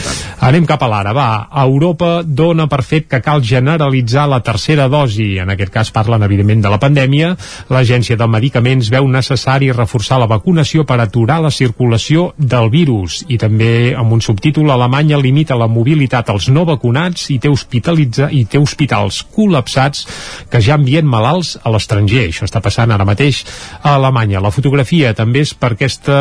Anem 0.47 0.65
cap 0.69 0.83
a 0.83 0.89
l'ara, 0.91 1.13
va. 1.15 1.29
Europa 1.63 2.19
dona 2.23 2.67
per 2.69 2.81
fet 2.83 3.07
que 3.09 3.21
cal 3.25 3.43
generalitzar 3.43 4.27
la 4.29 4.41
tercera 4.45 4.87
dosi. 4.91 5.37
En 5.39 5.49
aquest 5.53 5.73
cas 5.73 5.91
parlen, 5.95 6.23
evidentment, 6.23 6.63
de 6.63 6.71
la 6.71 6.79
pandèmia. 6.81 7.35
L'Agència 7.73 8.17
de 8.19 8.27
Medicaments 8.27 8.89
veu 8.93 9.07
necessari 9.07 9.71
reforçar 9.71 10.19
la 10.19 10.29
vacunació 10.29 10.85
per 10.85 10.99
aturar 10.99 11.39
la 11.43 11.51
circulació 11.51 12.33
del 12.59 12.69
virus. 12.73 13.23
I 13.27 13.39
també, 13.41 13.95
amb 13.97 14.15
un 14.15 14.23
subtítol, 14.23 14.69
Alemanya 14.71 15.19
limita 15.19 15.57
la 15.59 15.67
mobilitat 15.67 16.29
als 16.31 16.47
no 16.53 16.63
vacunats 16.69 17.27
i 17.33 17.39
té, 17.41 17.51
hospitalitza, 17.51 18.29
i 18.31 18.45
té 18.45 18.61
hospitals 18.61 19.23
col·lapsats 19.35 20.05
que 20.49 20.63
ja 20.63 20.77
envien 20.79 21.07
malalts 21.07 21.57
a 21.63 21.73
l'estranger. 21.73 22.29
Això 22.29 22.47
està 22.47 22.63
passant 22.63 22.91
ara 22.93 23.07
mateix 23.07 23.43
a 23.81 23.97
Alemanya. 23.97 24.39
La 24.43 24.53
fotografia 24.55 25.11
també 25.17 25.43
és 25.43 25.53
per 25.57 25.73
aquesta 25.73 26.19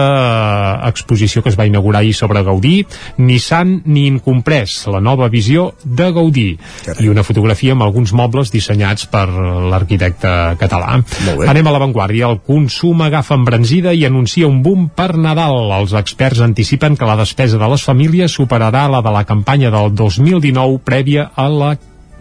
exposició 0.89 1.45
que 1.45 1.53
es 1.53 1.59
va 1.59 1.69
inaugurar 1.69 2.03
ahir 2.03 2.17
sobre 2.17 2.43
Gaudí. 2.43 2.81
Nissan 3.19 3.69
tant 3.69 3.83
ni 3.91 4.07
incomprès, 4.09 4.87
la 4.89 5.01
nova 5.01 5.29
visió 5.29 5.75
de 5.85 6.11
Gaudí. 6.13 6.59
Carai. 6.85 7.05
I 7.05 7.09
una 7.09 7.25
fotografia 7.27 7.75
amb 7.75 7.83
alguns 7.83 8.13
mobles 8.13 8.53
dissenyats 8.55 9.09
per 9.11 9.27
l'arquitecte 9.29 10.57
català. 10.61 10.99
Anem 11.49 11.67
a 11.67 11.73
l'avantguàrdia. 11.75 12.29
El 12.29 12.41
consum 12.47 13.03
agafa 13.03 13.35
embranzida 13.35 13.93
i 13.93 14.05
anuncia 14.07 14.47
un 14.47 14.63
boom 14.63 14.89
per 14.95 15.17
Nadal. 15.17 15.73
Els 15.81 15.93
experts 15.93 16.28
anticipen 16.45 16.97
que 16.97 17.07
la 17.09 17.17
despesa 17.17 17.59
de 17.59 17.69
les 17.73 17.85
famílies 17.85 18.35
superarà 18.37 18.89
la 18.93 19.01
de 19.03 19.13
la 19.15 19.25
campanya 19.25 19.71
del 19.73 19.95
2019 19.95 20.79
prèvia 20.85 21.31
a 21.35 21.49
la 21.49 21.71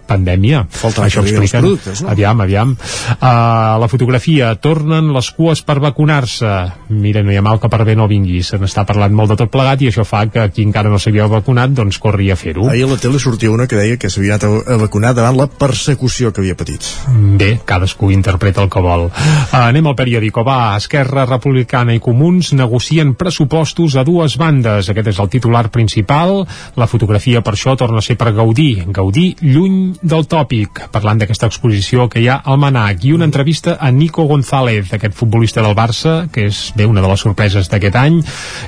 pandèmia. 0.08 0.66
Falta 0.70 1.04
Això 1.06 1.22
que 1.24 1.30
expliquen. 1.36 1.62
productes, 1.62 2.02
no? 2.04 2.10
Aviam, 2.10 2.42
aviam. 2.42 2.72
Uh, 2.74 3.78
la 3.82 3.88
fotografia, 3.92 4.54
tornen 4.56 5.12
les 5.14 5.30
cues 5.36 5.62
per 5.68 5.80
vacunar-se. 5.84 6.52
Mira, 6.90 7.24
no 7.24 7.32
hi 7.32 7.38
ha 7.38 7.42
mal 7.46 7.60
que 7.60 7.70
per 7.70 7.84
bé 7.86 7.96
no 7.96 8.08
vingui. 8.08 8.42
Se 8.44 8.58
n'està 8.60 8.86
parlant 8.88 9.14
molt 9.14 9.30
de 9.34 9.38
tot 9.44 9.52
plegat 9.52 9.82
i 9.84 9.90
això 9.92 10.06
fa 10.08 10.26
que 10.32 10.48
qui 10.52 10.64
encara 10.64 10.90
no 10.90 11.00
s'havia 11.00 11.28
vacunat 11.28 11.72
doncs 11.78 12.00
corri 12.00 12.32
a 12.32 12.36
fer-ho. 12.40 12.70
Ahir 12.70 12.86
a 12.88 12.92
la 12.94 12.98
tele 12.98 13.20
sortia 13.20 13.52
una 13.52 13.68
que 13.68 13.76
deia 13.76 13.98
que 13.98 14.10
s'havia 14.10 14.36
anat 14.38 14.44
a- 14.48 14.74
a 14.76 14.78
vacunar 14.78 15.14
davant 15.16 15.38
la 15.38 15.48
persecució 15.48 16.32
que 16.34 16.42
havia 16.42 16.56
patit. 16.56 16.84
Bé, 17.38 17.60
cadascú 17.66 18.12
interpreta 18.12 18.62
el 18.64 18.70
que 18.70 18.80
vol. 18.82 19.08
Uh, 19.12 19.58
anem 19.58 19.88
al 19.88 19.96
periòdico. 19.96 20.44
Va, 20.48 20.76
Esquerra 20.78 21.26
Republicana 21.26 21.94
i 21.94 22.00
Comuns 22.00 22.54
negocien 22.54 23.16
pressupostos 23.16 23.96
a 23.96 24.04
dues 24.04 24.38
bandes. 24.38 24.90
Aquest 24.90 25.08
és 25.08 25.20
el 25.20 25.30
titular 25.30 25.70
principal. 25.72 26.46
La 26.76 26.88
fotografia, 26.88 27.42
per 27.42 27.54
això, 27.54 27.76
torna 27.78 28.00
a 28.00 28.02
ser 28.06 28.16
per 28.18 28.32
Gaudí. 28.34 28.84
Gaudí 28.88 29.36
lluny 29.42 29.97
del 30.02 30.26
tòpic, 30.30 30.84
parlant 30.92 31.20
d'aquesta 31.22 31.48
exposició 31.50 32.08
que 32.10 32.20
hi 32.22 32.28
ha 32.30 32.38
al 32.46 32.58
Manac. 32.62 33.04
I 33.06 33.14
una 33.16 33.26
entrevista 33.26 33.78
a 33.80 33.92
Nico 33.92 34.24
González, 34.30 34.92
aquest 34.94 35.16
futbolista 35.16 35.62
del 35.62 35.76
Barça, 35.76 36.28
que 36.32 36.46
és 36.50 36.72
bé 36.76 36.86
una 36.86 37.02
de 37.02 37.08
les 37.12 37.20
sorpreses 37.24 37.70
d'aquest 37.72 37.96
any, 38.00 38.20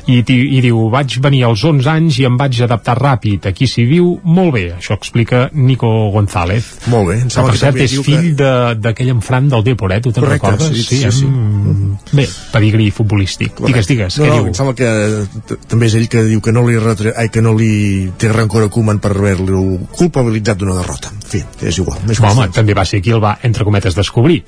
i, 0.08 0.20
i 0.24 0.62
diu, 0.62 0.90
vaig 0.94 1.20
venir 1.22 1.44
als 1.48 1.64
11 1.64 1.90
anys 1.92 2.20
i 2.20 2.26
em 2.30 2.38
vaig 2.40 2.60
adaptar 2.66 2.98
ràpid. 3.00 3.48
Aquí 3.52 3.68
s'hi 3.68 3.86
viu 3.90 4.20
molt 4.24 4.54
bé. 4.56 4.66
Això 4.78 4.98
explica 4.98 5.50
Nico 5.54 5.90
González. 6.14 6.72
Molt 6.88 7.08
bé. 7.12 7.20
Em 7.22 7.28
Que, 7.30 7.36
sembla 7.36 7.52
per 7.52 7.58
que 7.58 7.64
cert, 7.66 7.78
també 7.78 7.86
és 7.90 8.00
fill 8.06 8.36
de- 8.36 8.76
d'aquell 8.80 9.10
enfrant 9.16 9.50
del 9.50 9.64
Depor, 9.64 9.92
eh? 9.94 10.02
Tu 10.02 10.12
te'n 10.12 10.24
Correcte, 10.24 10.52
recordes? 10.56 10.86
sí, 10.88 11.02
sí, 11.02 11.12
sí. 11.12 11.26
Amb... 11.26 12.00
Bé, 12.14 12.28
pedigrí 12.52 12.90
futbolístic. 12.92 13.60
Digues, 13.66 13.88
digues, 13.88 14.18
no, 14.18 14.26
què 14.26 14.30
no, 14.30 14.36
diu? 14.40 14.48
Em 14.48 14.58
sembla 14.58 14.76
que 14.76 15.60
també 15.70 15.86
és 15.90 15.96
ell 16.00 16.08
que 16.10 16.24
diu 16.26 16.42
que 16.42 16.52
no 16.56 16.66
li, 16.68 16.78
retre... 16.82 17.14
Ai, 17.18 17.30
que 17.30 17.42
no 17.42 17.54
li 17.58 18.10
té 18.18 18.32
rancor 18.32 18.66
a 18.66 18.70
Koeman 18.74 19.00
per 19.04 19.12
haver-lo 19.16 19.62
culpabilitzat 19.96 20.58
d'una 20.60 20.76
derrota. 20.80 21.12
Fi, 21.30 21.44
és 21.62 21.78
igual. 21.78 22.00
Més 22.10 22.18
Home, 22.26 22.48
també 22.54 22.74
va 22.74 22.86
ser 22.90 23.04
qui 23.06 23.14
el 23.14 23.22
va, 23.22 23.36
entre 23.46 23.66
cometes, 23.68 23.94
descobrir. 23.94 24.40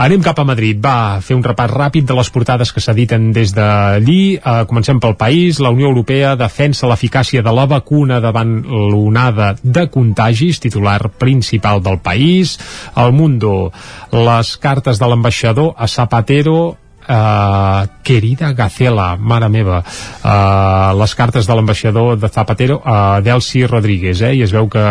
Anem 0.00 0.22
cap 0.24 0.38
a 0.40 0.46
Madrid. 0.48 0.78
Va 0.80 1.20
fer 1.24 1.36
un 1.36 1.44
repàs 1.44 1.68
ràpid 1.72 2.08
de 2.08 2.16
les 2.16 2.30
portades 2.32 2.72
que 2.72 2.80
s'editen 2.80 3.28
des 3.36 3.52
d'allí. 3.56 4.38
Uh, 4.40 4.64
comencem 4.70 5.02
pel 5.02 5.18
país. 5.20 5.60
La 5.60 5.72
Unió 5.74 5.90
Europea 5.92 6.32
defensa 6.40 6.88
l'eficàcia 6.88 7.44
de 7.44 7.52
la 7.52 7.68
vacuna 7.68 8.22
davant 8.24 8.56
l'onada 8.64 9.52
de 9.62 9.86
contagis, 9.92 10.62
titular 10.64 11.10
principal 11.20 11.84
del 11.84 12.00
país. 12.00 12.56
El 12.96 13.12
Mundo, 13.12 13.70
les 14.16 14.56
cartes 14.56 14.98
de 14.98 15.12
l'ambaixador 15.12 15.74
a 15.76 15.88
Zapatero 15.88 16.79
Uh, 17.10 17.88
querida 18.06 18.52
Gacela, 18.54 19.16
mare 19.18 19.48
meva 19.50 19.80
uh, 19.82 20.94
les 20.94 21.14
cartes 21.18 21.48
de 21.48 21.56
l'ambaixador 21.58 22.14
de 22.14 22.28
Zapatero 22.30 22.76
a 22.84 23.18
uh, 23.18 23.22
Delcy 23.24 23.64
Rodríguez 23.66 24.20
eh? 24.22 24.30
i 24.38 24.44
es 24.46 24.52
veu 24.54 24.68
que, 24.70 24.84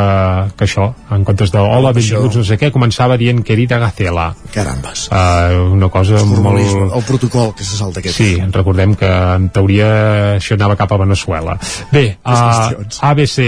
que 0.59 0.67
això 0.67 0.89
en 1.15 1.23
comptes 1.23 1.53
de 1.53 1.61
hola, 1.63 1.93
benvinguts, 1.95 2.41
no 2.41 2.43
sé 2.43 2.57
què 2.59 2.73
començava 2.75 3.15
dient 3.15 3.39
querida 3.47 3.79
Gacela 3.79 4.33
Carambes. 4.51 5.05
uh, 5.15 5.71
una 5.71 5.87
cosa 5.93 6.19
Formalisme, 6.19 6.89
molt 6.89 6.97
el 6.99 7.07
protocol 7.07 7.53
que 7.55 7.63
se 7.63 7.79
salta 7.79 8.03
aquest. 8.03 8.19
Sí, 8.19 8.33
recordem 8.51 8.97
que 8.99 9.07
en 9.07 9.47
teoria 9.55 9.87
això 10.35 10.59
anava 10.59 10.75
cap 10.75 10.91
a 10.91 10.99
Venezuela. 10.99 11.55
Bé, 11.93 12.03
uh, 12.19 12.83
ABC, 13.13 13.39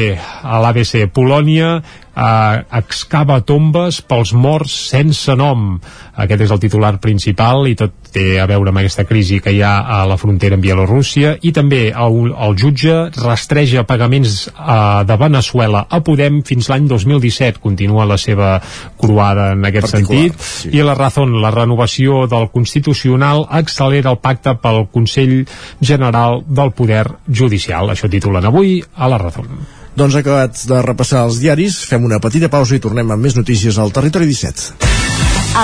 a 0.47 0.63
l'ABC, 0.63 1.10
Polònia 1.12 1.81
uh, 2.15 2.62
excava 2.82 3.39
tombes 3.45 4.02
pels 4.02 4.34
morts 4.34 4.74
sense 4.91 5.36
nom. 5.38 5.76
Aquest 6.21 6.45
és 6.45 6.54
el 6.54 6.62
titular 6.62 6.95
principal 7.04 7.67
i 7.69 7.76
tot 7.80 7.95
té 8.12 8.41
a 8.41 8.45
veure 8.50 8.71
amb 8.71 8.82
aquesta 8.82 9.06
crisi 9.08 9.39
que 9.39 9.54
hi 9.56 9.62
ha 9.63 9.71
a 9.95 10.02
la 10.10 10.17
frontera 10.19 10.58
amb 10.58 10.65
Bielorússia 10.65 11.38
i 11.47 11.54
també 11.56 11.86
el, 11.89 12.17
el 12.32 12.58
jutge 12.60 12.95
rastreja 13.15 13.86
pagaments 13.88 14.50
uh, 14.52 15.02
de 15.08 15.17
Venezuela 15.21 15.86
a 15.88 16.02
Podem 16.04 16.41
fins 16.47 16.67
l'any 16.71 16.89
2017. 16.91 17.62
Continua 17.63 18.08
la 18.10 18.19
seva 18.19 18.58
croada 19.00 19.52
en 19.56 19.65
aquest 19.69 19.91
Particular, 19.91 20.28
sentit. 20.28 20.41
sí. 20.41 20.74
I 20.76 20.84
la 20.86 20.95
Razón, 20.97 21.38
la 21.41 21.52
renovació 21.56 22.26
del 22.32 22.50
Constitucional 22.52 23.45
accelera 23.50 24.12
el 24.12 24.19
pacte 24.19 24.58
pel 24.62 24.88
Consell 24.91 25.45
General 25.80 26.41
del 26.47 26.74
Poder 26.76 27.06
Judicial. 27.28 27.93
Això 27.93 28.12
titulen 28.12 28.45
avui 28.52 28.82
a 28.95 29.08
la 29.08 29.21
Razón. 29.21 29.81
Doncs 29.97 30.15
acabats 30.21 30.65
de 30.69 30.80
repassar 30.86 31.25
els 31.27 31.41
diaris, 31.43 31.82
fem 31.89 32.06
una 32.08 32.21
petita 32.23 32.49
pausa 32.51 32.77
i 32.77 32.84
tornem 32.84 33.12
amb 33.12 33.27
més 33.27 33.36
notícies 33.36 33.77
al 33.82 33.91
Territori 33.91 34.30
17. 34.32 34.89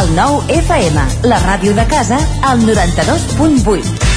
El 0.02 0.12
nou 0.18 0.42
FM, 0.52 1.08
la 1.32 1.40
ràdio 1.46 1.72
de 1.78 1.88
casa, 1.88 2.20
al 2.44 2.60
92.8. 2.68 4.17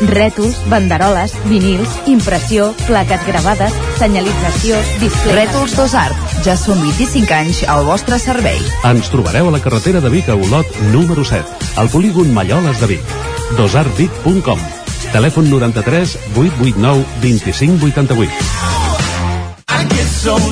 Rètols, 0.00 0.56
banderoles, 0.70 1.34
vinils, 1.46 1.88
impressió, 2.10 2.72
plaques 2.86 3.22
gravades, 3.26 3.72
senyalització, 4.00 4.78
display... 5.00 5.44
Rètols 5.44 5.76
Dos 5.78 5.94
Art. 5.94 6.36
Ja 6.46 6.56
són 6.58 6.82
25 6.82 7.34
anys 7.36 7.62
al 7.70 7.84
vostre 7.86 8.18
servei. 8.18 8.58
Ens 8.90 9.10
trobareu 9.12 9.48
a 9.48 9.54
la 9.54 9.62
carretera 9.62 10.02
de 10.02 10.10
Vic 10.12 10.28
a 10.28 10.36
Olot, 10.36 10.66
número 10.92 11.24
7, 11.24 11.44
al 11.80 11.88
polígon 11.94 12.34
Malloles 12.34 12.80
de 12.82 12.94
Vic. 12.96 13.18
dosartvic.com 13.58 14.60
Telèfon 15.14 15.50
93 15.50 16.18
889 16.34 17.04
2588 17.22 18.74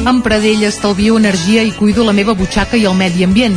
Amb 0.04 0.20
Pradell 0.20 0.66
estalvio 0.68 1.16
energia 1.16 1.62
i 1.64 1.72
cuido 1.72 2.04
la 2.04 2.12
meva 2.12 2.34
butxaca 2.36 2.76
i 2.76 2.84
el 2.84 2.94
medi 2.94 3.24
ambient. 3.24 3.56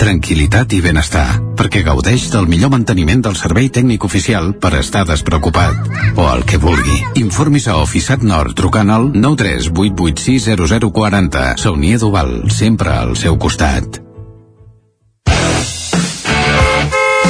Tranquilitat 0.00 0.72
i 0.72 0.78
benestar, 0.80 1.26
perquè 1.60 1.82
gaudeix 1.84 2.30
del 2.32 2.46
millor 2.48 2.70
manteniment 2.72 3.20
del 3.26 3.34
servei 3.36 3.66
tècnic 3.68 4.00
oficial 4.06 4.54
per 4.56 4.70
estar 4.78 5.02
despreocupat. 5.04 5.76
O 6.16 6.24
el 6.24 6.40
que 6.48 6.56
vulgui. 6.56 7.20
Informis 7.20 7.68
a 7.68 7.76
Oficiat 7.82 8.22
Nord 8.24 8.56
trucant 8.56 8.88
al 8.94 9.10
938860040. 9.12 11.60
Saunia 11.60 12.00
d'Oval, 12.00 12.48
sempre 12.48 12.96
al 12.96 13.12
seu 13.12 13.36
costat. 13.36 14.00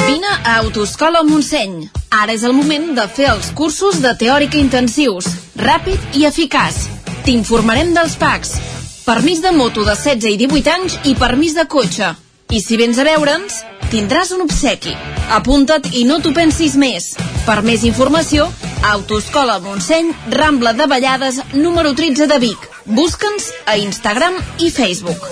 Vine 0.07 0.31
a 0.31 0.63
Autoscola 0.63 1.27
Montseny. 1.27 1.91
Ara 2.23 2.31
és 2.39 2.47
el 2.47 2.55
moment 2.55 2.95
de 2.95 3.03
fer 3.11 3.35
els 3.35 3.51
cursos 3.51 3.99
de 3.99 4.15
teòrica 4.15 4.55
intensius, 4.63 5.27
ràpid 5.59 5.99
i 6.15 6.23
eficaç. 6.31 6.87
T'informarem 7.27 7.91
dels 7.99 8.15
PACs. 8.15 8.55
Permís 9.03 9.43
de 9.43 9.51
moto 9.51 9.83
de 9.83 9.99
16 9.99 10.39
i 10.39 10.47
18 10.47 10.71
anys 10.79 10.95
i 11.03 11.19
permís 11.19 11.51
de 11.59 11.67
cotxe. 11.67 12.30
I 12.51 12.59
si 12.59 12.75
vens 12.75 12.97
a 12.99 13.05
veure'ns, 13.07 13.61
tindràs 13.93 14.33
un 14.35 14.41
obsequi. 14.43 14.91
Apunta't 15.31 15.87
i 15.95 16.03
no 16.03 16.17
t'ho 16.19 16.33
pensis 16.35 16.75
més. 16.75 17.13
Per 17.45 17.61
més 17.63 17.85
informació, 17.87 18.49
Autoscola 18.91 19.59
Montseny, 19.63 20.11
Rambla 20.35 20.73
de 20.75 20.89
Vallades, 20.91 21.39
número 21.53 21.95
13 21.95 22.27
de 22.27 22.41
Vic. 22.43 22.67
Busca'ns 22.85 23.53
a 23.71 23.77
Instagram 23.79 24.35
i 24.59 24.67
Facebook. 24.81 25.31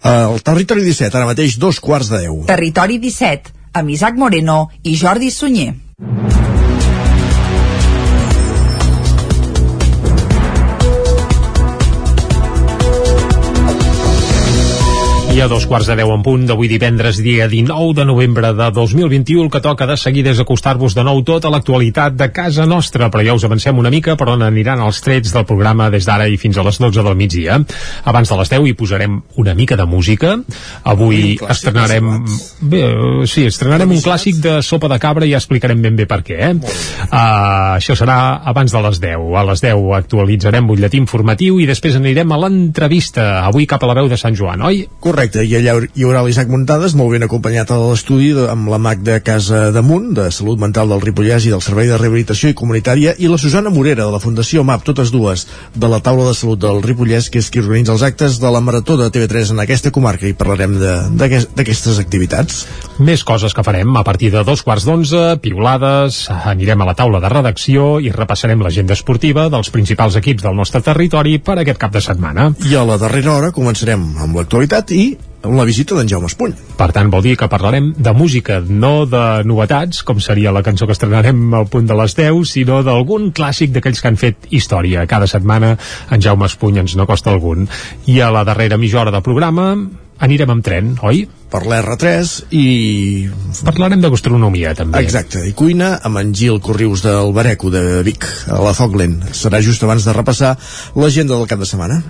El 0.00 0.40
territori 0.40 0.80
17, 0.86 1.12
ara 1.16 1.28
mateix 1.28 1.58
dos 1.60 1.80
quarts 1.80 2.08
de 2.08 2.22
deu. 2.24 2.38
Territori 2.48 2.96
17, 3.02 3.52
amb 3.76 3.92
Isaac 3.92 4.16
Moreno 4.16 4.70
i 4.82 4.96
Jordi 4.96 5.28
Sunyer. 5.30 5.74
I 15.40 15.42
a 15.42 15.48
dos 15.48 15.64
quarts 15.64 15.86
de 15.88 15.94
deu 15.96 16.10
en 16.12 16.20
punt 16.20 16.42
d'avui 16.44 16.68
divendres, 16.68 17.16
dia 17.24 17.46
19 17.48 17.94
de 17.96 18.04
novembre 18.04 18.50
de 18.52 18.66
2021, 18.76 19.46
el 19.46 19.48
que 19.48 19.62
toca 19.64 19.86
de 19.88 19.94
seguida 19.96 20.34
és 20.34 20.40
acostar-vos 20.42 20.92
de 20.92 21.00
nou 21.06 21.22
tota 21.24 21.48
l'actualitat 21.48 22.12
de 22.12 22.26
casa 22.28 22.66
nostra, 22.68 23.08
però 23.08 23.24
ja 23.24 23.32
us 23.38 23.46
avancem 23.48 23.78
una 23.80 23.88
mica 23.88 24.18
per 24.20 24.26
on 24.34 24.44
aniran 24.44 24.82
els 24.84 25.00
trets 25.00 25.32
del 25.32 25.46
programa 25.48 25.86
des 25.88 26.04
d'ara 26.04 26.26
i 26.28 26.36
fins 26.36 26.58
a 26.60 26.64
les 26.66 26.76
12 26.76 27.00
del 27.06 27.16
migdia. 27.16 27.56
Abans 28.04 28.28
de 28.28 28.36
les 28.36 28.52
10 28.52 28.66
hi 28.68 28.74
posarem 28.76 29.14
una 29.40 29.54
mica 29.56 29.78
de 29.80 29.86
música. 29.88 30.34
Avui 30.84 31.38
estrenarem... 31.48 32.10
Bé, 32.60 32.82
sí, 33.24 33.46
estrenarem 33.48 33.96
un 33.96 34.04
clàssic 34.04 34.42
de 34.44 34.58
sopa 34.60 34.92
de 34.92 35.00
cabra 35.00 35.24
i 35.24 35.32
ja 35.32 35.40
explicarem 35.40 35.80
ben 35.80 35.96
bé 35.96 36.04
per 36.04 36.20
què. 36.20 36.36
Eh? 36.50 36.52
Uh, 37.08 37.78
això 37.78 37.96
serà 37.96 38.42
abans 38.44 38.76
de 38.76 38.84
les 38.90 39.00
10. 39.06 39.24
A 39.40 39.46
les 39.54 39.64
10 39.64 39.88
actualitzarem 40.02 40.68
butlletí 40.68 41.00
informatiu 41.00 41.64
i 41.64 41.70
després 41.70 41.96
anirem 41.96 42.28
a 42.28 42.42
l'entrevista, 42.44 43.30
avui 43.46 43.64
cap 43.64 43.88
a 43.88 43.88
la 43.88 43.96
veu 44.02 44.12
de 44.12 44.20
Sant 44.20 44.36
Joan, 44.36 44.68
oi? 44.68 44.84
Correcte, 45.00 45.29
i 45.38 45.54
allà 45.56 45.76
hi 45.94 46.04
haurà 46.04 46.22
l'Isaac 46.26 46.48
Muntades, 46.50 46.94
molt 46.98 47.12
ben 47.14 47.24
acompanyat 47.26 47.70
a 47.70 47.78
l'estudi 47.78 48.30
amb 48.50 48.68
la 48.72 48.78
MAC 48.82 49.02
de 49.06 49.18
Casa 49.24 49.70
Damunt, 49.74 50.10
de 50.16 50.26
Salut 50.34 50.60
Mental 50.60 50.90
del 50.90 51.02
Ripollès 51.04 51.46
i 51.46 51.52
del 51.52 51.62
Servei 51.64 51.88
de 51.90 51.98
Rehabilitació 52.00 52.50
i 52.50 52.56
Comunitària, 52.58 53.14
i 53.18 53.30
la 53.30 53.38
Susana 53.38 53.70
Morera, 53.70 54.06
de 54.08 54.14
la 54.14 54.20
Fundació 54.22 54.64
MAP, 54.66 54.82
totes 54.88 55.12
dues, 55.14 55.46
de 55.74 55.90
la 55.90 56.00
Taula 56.02 56.26
de 56.28 56.34
Salut 56.38 56.60
del 56.62 56.82
Ripollès, 56.82 57.30
que 57.30 57.42
és 57.42 57.50
qui 57.50 57.62
organitza 57.62 57.94
els 57.94 58.04
actes 58.06 58.40
de 58.42 58.50
la 58.50 58.62
Marató 58.64 58.96
de 58.98 59.10
TV3 59.14 59.54
en 59.54 59.62
aquesta 59.62 59.92
comarca, 59.94 60.26
i 60.26 60.34
parlarem 60.34 60.76
d'aquestes 61.20 62.02
activitats. 62.02 62.64
Més 62.98 63.24
coses 63.24 63.54
que 63.56 63.64
farem 63.66 63.96
a 63.96 64.04
partir 64.06 64.32
de 64.34 64.44
dos 64.46 64.64
quarts 64.66 64.88
d'onze, 64.88 65.38
piulades, 65.44 66.24
anirem 66.50 66.82
a 66.82 66.90
la 66.90 66.96
taula 66.98 67.22
de 67.22 67.30
redacció 67.32 67.98
i 68.02 68.12
repassarem 68.14 68.60
l'agenda 68.64 68.98
esportiva 68.98 69.48
dels 69.52 69.70
principals 69.70 70.18
equips 70.20 70.44
del 70.44 70.58
nostre 70.58 70.82
territori 70.84 71.38
per 71.38 71.60
aquest 71.60 71.80
cap 71.80 71.94
de 71.94 72.02
setmana. 72.04 72.50
I 72.68 72.76
a 72.76 72.84
la 72.88 72.98
darrera 73.00 73.36
hora 73.36 73.54
començarem 73.56 74.04
amb 74.20 74.36
l'actualitat 74.40 74.92
i 74.96 75.04
amb 75.42 75.56
la 75.56 75.64
visita 75.64 75.96
d'en 75.96 76.08
Jaume 76.08 76.28
Espuny. 76.28 76.54
Per 76.76 76.90
tant, 76.94 77.10
vol 77.12 77.24
dir 77.24 77.36
que 77.40 77.48
parlarem 77.50 77.92
de 77.96 78.12
música, 78.16 78.60
no 78.60 79.06
de 79.08 79.24
novetats, 79.48 80.02
com 80.06 80.20
seria 80.20 80.52
la 80.52 80.64
cançó 80.66 80.88
que 80.88 80.96
estrenarem 80.96 81.54
al 81.56 81.68
punt 81.72 81.88
de 81.88 81.96
les 81.96 82.16
10, 82.18 82.44
sinó 82.48 82.82
d'algun 82.86 83.30
clàssic 83.36 83.72
d'aquells 83.74 84.02
que 84.02 84.12
han 84.12 84.20
fet 84.20 84.50
història. 84.50 85.06
Cada 85.10 85.30
setmana 85.30 85.76
en 86.10 86.20
Jaume 86.20 86.48
Espuny 86.50 86.84
ens 86.84 86.96
no 86.96 87.08
costa 87.08 87.32
algun. 87.32 87.68
I 88.06 88.20
a 88.20 88.30
la 88.34 88.44
darrera 88.44 88.80
mitja 88.80 89.00
hora 89.00 89.14
de 89.14 89.24
programa 89.24 89.72
anirem 90.20 90.50
amb 90.52 90.64
tren, 90.64 90.90
oi? 91.06 91.24
Per 91.50 91.62
l'R3 91.64 92.32
i... 92.54 92.64
Parlarem 93.64 94.02
de 94.04 94.10
gastronomia, 94.12 94.74
també. 94.78 95.00
Exacte, 95.02 95.42
i 95.48 95.54
cuina 95.56 95.94
amb 96.06 96.20
en 96.20 96.34
Gil 96.36 96.60
Corrius 96.62 97.02
del 97.06 97.32
Bareco 97.34 97.72
de 97.72 98.02
Vic, 98.06 98.28
a 98.52 98.60
la 98.62 98.74
Foglen. 98.76 99.16
Serà 99.34 99.62
just 99.64 99.82
abans 99.86 100.04
de 100.06 100.14
repassar 100.14 100.52
l'agenda 101.00 101.34
del 101.34 101.48
cap 101.50 101.62
de 101.62 101.68
setmana. 101.68 102.02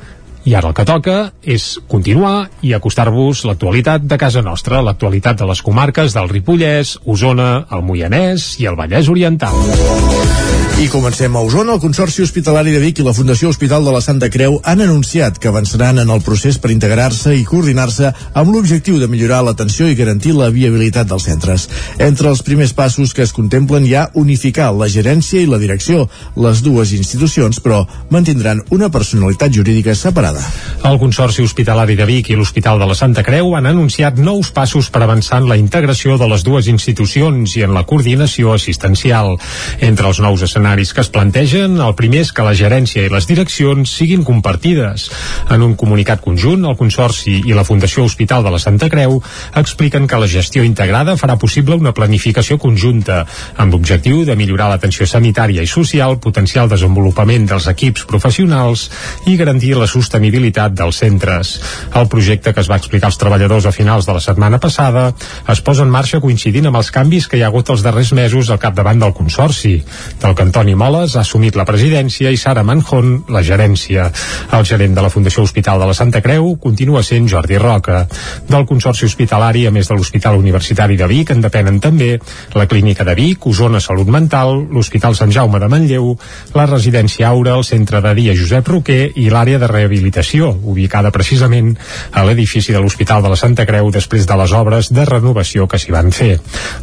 I 0.49 0.55
ara 0.57 0.71
el 0.71 0.77
que 0.77 0.87
toca 0.89 1.17
és 1.45 1.75
continuar 1.91 2.49
i 2.65 2.73
acostar-vos 2.77 3.45
l'actualitat 3.49 4.07
de 4.09 4.19
casa 4.21 4.45
nostra, 4.45 4.81
l'actualitat 4.85 5.43
de 5.43 5.51
les 5.51 5.61
comarques 5.63 6.17
del 6.17 6.33
Ripollès, 6.33 6.97
Osona, 7.05 7.67
el 7.71 7.85
Moianès 7.85 8.55
i 8.61 8.71
el 8.71 8.81
Vallès 8.81 9.13
Oriental. 9.13 10.60
I 10.81 10.89
comencem 10.89 11.35
a 11.37 11.41
Osona. 11.45 11.75
El 11.75 11.81
Consorci 11.81 12.23
Hospitalari 12.25 12.71
de 12.73 12.79
Vic 12.81 13.03
i 13.03 13.05
la 13.05 13.13
Fundació 13.13 13.51
Hospital 13.53 13.85
de 13.85 13.93
la 13.93 14.01
Santa 14.01 14.31
Creu 14.33 14.55
han 14.65 14.81
anunciat 14.81 15.37
que 15.37 15.51
avançaran 15.51 15.99
en 16.01 16.09
el 16.09 16.23
procés 16.25 16.57
per 16.57 16.71
integrar-se 16.73 17.35
i 17.37 17.43
coordinar-se 17.45 18.09
amb 18.33 18.49
l'objectiu 18.55 18.97
de 18.97 19.09
millorar 19.13 19.43
l'atenció 19.45 19.91
i 19.91 19.97
garantir 19.99 20.33
la 20.33 20.49
viabilitat 20.49 21.11
dels 21.11 21.27
centres. 21.29 21.67
Entre 22.01 22.31
els 22.31 22.41
primers 22.47 22.73
passos 22.73 23.13
que 23.13 23.21
es 23.27 23.35
contemplen 23.37 23.85
hi 23.85 23.93
ha 23.93 24.07
unificar 24.17 24.71
la 24.73 24.89
gerència 24.89 25.43
i 25.43 25.51
la 25.51 25.59
direcció. 25.61 26.07
Les 26.41 26.65
dues 26.65 26.95
institucions, 26.97 27.61
però, 27.61 27.83
mantindran 28.09 28.65
una 28.71 28.89
personalitat 28.89 29.53
jurídica 29.53 29.93
separada. 29.93 30.41
El 30.89 30.97
Consorci 30.97 31.45
Hospitalari 31.45 31.99
de 32.01 32.09
Vic 32.09 32.33
i 32.33 32.41
l'Hospital 32.41 32.81
de 32.81 32.89
la 32.89 32.97
Santa 32.97 33.27
Creu 33.27 33.53
han 33.53 33.69
anunciat 33.69 34.17
nous 34.17 34.49
passos 34.49 34.89
per 34.89 35.05
avançar 35.05 35.43
en 35.45 35.53
la 35.53 35.61
integració 35.61 36.17
de 36.17 36.33
les 36.33 36.41
dues 36.49 36.73
institucions 36.73 37.59
i 37.61 37.69
en 37.69 37.77
la 37.77 37.85
coordinació 37.85 38.57
assistencial. 38.57 39.37
Entre 39.85 40.09
els 40.09 40.25
nous 40.25 40.41
escenaris 40.41 40.70
que 40.71 41.03
es 41.03 41.09
plantegen, 41.11 41.81
el 41.83 41.95
primer 41.99 42.21
és 42.23 42.29
que 42.31 42.45
la 42.47 42.53
gerència 42.55 43.03
i 43.03 43.11
les 43.11 43.27
direccions 43.27 43.91
siguin 43.91 44.23
compartides. 44.23 45.09
En 45.51 45.65
un 45.67 45.73
comunicat 45.75 46.21
conjunt, 46.23 46.63
el 46.63 46.77
Consorci 46.79 47.41
i 47.51 47.57
la 47.57 47.65
Fundació 47.67 48.05
Hospital 48.07 48.45
de 48.47 48.53
la 48.55 48.61
Santa 48.63 48.87
Creu 48.89 49.17
expliquen 49.59 50.07
que 50.07 50.21
la 50.23 50.29
gestió 50.31 50.63
integrada 50.63 51.17
farà 51.19 51.35
possible 51.43 51.75
una 51.75 51.93
planificació 51.93 52.57
conjunta, 52.63 53.25
amb 53.57 53.75
l'objectiu 53.75 54.23
de 54.25 54.37
millorar 54.39 54.69
l'atenció 54.71 55.09
sanitària 55.11 55.65
i 55.67 55.71
social, 55.71 56.21
potenciar 56.23 56.69
el 56.69 56.71
desenvolupament 56.71 57.49
dels 57.51 57.67
equips 57.73 58.07
professionals 58.07 58.87
i 59.27 59.35
garantir 59.41 59.75
la 59.75 59.91
sostenibilitat 59.91 60.79
dels 60.79 61.03
centres. 61.03 61.57
El 61.99 62.07
projecte 62.07 62.55
que 62.55 62.63
es 62.63 62.71
va 62.71 62.79
explicar 62.79 63.11
als 63.11 63.19
treballadors 63.19 63.67
a 63.67 63.75
finals 63.75 64.07
de 64.07 64.15
la 64.15 64.23
setmana 64.23 64.63
passada 64.63 65.11
es 65.51 65.61
posa 65.67 65.83
en 65.83 65.91
marxa 65.91 66.23
coincidint 66.23 66.71
amb 66.71 66.79
els 66.79 66.95
canvis 66.95 67.27
que 67.27 67.41
hi 67.41 67.43
ha 67.43 67.51
hagut 67.51 67.75
els 67.75 67.83
darrers 67.83 68.15
mesos 68.15 68.55
al 68.55 68.63
capdavant 68.63 69.03
del 69.03 69.17
Consorci, 69.19 69.81
del 70.23 70.39
que 70.39 70.47
Antoni 70.61 70.77
Moles 70.77 71.15
ha 71.17 71.23
assumit 71.25 71.57
la 71.57 71.65
presidència 71.65 72.29
i 72.29 72.37
Sara 72.37 72.61
Manjón 72.61 73.23
la 73.33 73.41
gerència. 73.41 74.11
El 74.53 74.67
gerent 74.69 74.93
de 74.93 75.01
la 75.01 75.09
Fundació 75.09 75.41
Hospital 75.47 75.81
de 75.81 75.87
la 75.89 75.95
Santa 75.97 76.21
Creu 76.21 76.51
continua 76.61 77.01
sent 77.01 77.31
Jordi 77.33 77.57
Roca. 77.57 78.03
Del 78.45 78.67
Consorci 78.69 79.07
Hospitalari, 79.09 79.63
a 79.65 79.73
més 79.73 79.89
de 79.89 79.97
l'Hospital 79.97 80.37
Universitari 80.37 80.99
de 81.01 81.09
Vic, 81.09 81.33
en 81.33 81.41
depenen 81.41 81.79
també 81.81 82.19
la 82.53 82.67
Clínica 82.69 83.07
de 83.09 83.15
Vic, 83.17 83.47
Osona 83.49 83.81
Salut 83.81 84.11
Mental, 84.13 84.53
l'Hospital 84.69 85.17
Sant 85.17 85.33
Jaume 85.33 85.63
de 85.63 85.71
Manlleu, 85.73 86.11
la 86.53 86.67
Residència 86.69 87.31
Aura, 87.31 87.57
el 87.57 87.65
Centre 87.65 88.05
de 88.05 88.13
Dia 88.21 88.37
Josep 88.37 88.69
Roquer 88.69 89.15
i 89.17 89.31
l'àrea 89.33 89.63
de 89.65 89.73
rehabilitació, 89.73 90.53
ubicada 90.61 91.09
precisament 91.09 91.73
a 92.13 92.27
l'edifici 92.29 92.77
de 92.77 92.85
l'Hospital 92.85 93.25
de 93.25 93.33
la 93.33 93.41
Santa 93.41 93.65
Creu 93.65 93.89
després 93.97 94.29
de 94.29 94.39
les 94.43 94.53
obres 94.61 94.93
de 94.93 95.09
renovació 95.09 95.65
que 95.65 95.81
s'hi 95.81 95.97
van 95.97 96.13
fer. 96.13 96.35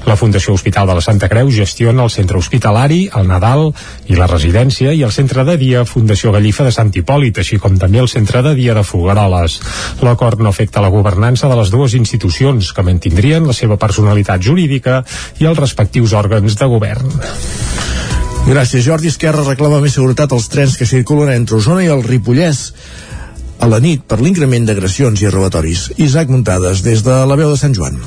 La 0.10 0.18
Fundació 0.18 0.58
Hospital 0.58 0.90
de 0.90 0.98
la 0.98 1.06
Santa 1.12 1.30
Creu 1.30 1.54
gestiona 1.54 2.10
el 2.10 2.16
centre 2.18 2.42
hospitalari, 2.42 3.04
el 3.14 3.30
Nadal 3.30 3.67
i 4.08 4.18
la 4.20 4.28
residència 4.30 4.94
i 4.94 5.04
el 5.08 5.14
centre 5.16 5.46
de 5.48 5.58
dia 5.60 5.86
Fundació 5.86 6.34
Gallifa 6.36 6.66
de 6.68 6.74
Sant 6.76 6.92
Hipòlit, 6.94 7.40
així 7.42 7.60
com 7.62 7.78
també 7.80 8.02
el 8.04 8.12
centre 8.12 8.44
de 8.46 8.54
dia 8.58 8.76
de 8.78 8.84
Folgueroles. 8.88 9.60
L'acord 10.06 10.42
no 10.42 10.50
afecta 10.50 10.84
la 10.84 10.94
governança 10.94 11.50
de 11.50 11.58
les 11.60 11.72
dues 11.74 11.98
institucions, 12.00 12.74
que 12.74 12.86
mantindrien 12.86 13.48
la 13.48 13.56
seva 13.58 13.80
personalitat 13.82 14.44
jurídica 14.44 15.04
i 15.40 15.50
els 15.50 15.60
respectius 15.60 16.14
òrgans 16.18 16.58
de 16.60 16.70
govern. 16.72 17.18
Gràcies, 18.48 18.86
Jordi. 18.86 19.10
Esquerra 19.12 19.44
reclama 19.44 19.82
més 19.84 19.98
seguretat 19.98 20.32
als 20.32 20.48
trens 20.48 20.78
que 20.80 20.88
circulen 20.88 21.34
entre 21.34 21.58
Osona 21.60 21.84
i 21.84 21.92
el 21.92 22.06
Ripollès 22.06 22.62
a 23.60 23.68
la 23.68 23.82
nit 23.84 24.06
per 24.08 24.22
l'increment 24.22 24.70
d'agressions 24.70 25.20
i 25.24 25.34
robatoris. 25.34 25.90
Isaac 25.98 26.32
Muntades, 26.32 26.86
des 26.86 27.04
de 27.04 27.20
la 27.28 27.36
veu 27.36 27.52
de 27.52 27.60
Sant 27.60 27.76
Joan. 27.76 28.00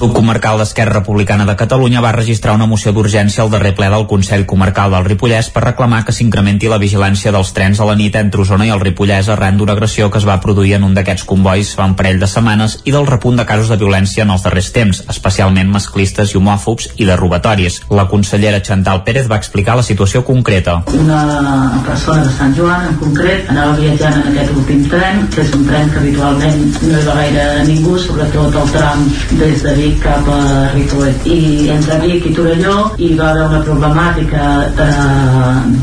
Grup 0.00 0.14
comarcal 0.16 0.56
d'Esquerra 0.56 0.94
Republicana 0.96 1.44
de 1.44 1.54
Catalunya 1.60 2.00
va 2.00 2.14
registrar 2.14 2.54
una 2.56 2.66
moció 2.66 2.92
d'urgència 2.96 3.42
al 3.44 3.50
darrer 3.52 3.74
ple 3.76 3.90
del 3.92 4.06
Consell 4.08 4.46
Comarcal 4.48 4.94
del 4.94 5.04
Ripollès 5.04 5.50
per 5.52 5.60
reclamar 5.66 5.98
que 6.06 6.14
s'incrementi 6.16 6.70
la 6.72 6.78
vigilància 6.80 7.32
dels 7.34 7.50
trens 7.52 7.80
a 7.80 7.88
la 7.88 7.96
nit 7.98 8.16
entre 8.16 8.40
Osona 8.40 8.64
i 8.64 8.72
el 8.72 8.80
Ripollès 8.80 9.28
arran 9.28 9.58
d'una 9.58 9.74
agressió 9.76 10.08
que 10.08 10.16
es 10.16 10.24
va 10.24 10.38
produir 10.40 10.78
en 10.78 10.86
un 10.88 10.94
d'aquests 10.96 11.26
convois 11.28 11.74
fa 11.76 11.84
un 11.84 11.96
parell 11.98 12.16
de 12.22 12.28
setmanes 12.32 12.78
i 12.88 12.94
del 12.94 13.08
repunt 13.10 13.36
de 13.36 13.44
casos 13.50 13.68
de 13.68 13.76
violència 13.82 14.24
en 14.24 14.32
els 14.32 14.46
darrers 14.46 14.70
temps, 14.72 15.02
especialment 15.12 15.68
masclistes 15.68 16.32
i 16.32 16.40
homòfobs 16.40 16.94
i 16.96 17.04
de 17.04 17.18
robatoris. 17.20 17.82
La 17.90 18.08
consellera 18.08 18.62
Chantal 18.64 19.04
Pérez 19.04 19.28
va 19.28 19.36
explicar 19.36 19.76
la 19.76 19.84
situació 19.84 20.24
concreta. 20.24 20.78
Una 20.96 21.82
persona 21.84 22.24
de 22.24 22.32
Sant 22.38 22.56
Joan, 22.56 22.88
en 22.88 22.96
concret, 23.04 23.52
anava 23.52 23.76
viatjant 23.76 24.16
en 24.22 24.32
aquest 24.32 24.56
últim 24.56 24.88
tren, 24.88 25.26
que 25.28 25.44
és 25.44 25.52
un 25.60 25.68
tren 25.68 25.92
que 25.92 26.00
habitualment 26.00 26.66
no 26.88 26.96
hi 26.96 27.06
va 27.10 27.20
gaire 27.20 27.46
ningú, 27.68 27.98
sobretot 28.00 28.60
el 28.64 28.74
tram 28.78 29.06
des 29.36 29.68
de 29.68 29.76
Vic 29.76 29.89
Vic 29.90 30.02
cap 30.04 30.26
a 30.30 30.70
Ripoll 30.70 31.08
i 31.26 31.68
entre 31.74 31.96
Vic 32.04 32.26
i 32.28 32.32
Torelló 32.34 32.74
hi 33.02 33.08
va 33.18 33.30
haver 33.30 33.46
una 33.48 33.60
problemàtica 33.66 34.42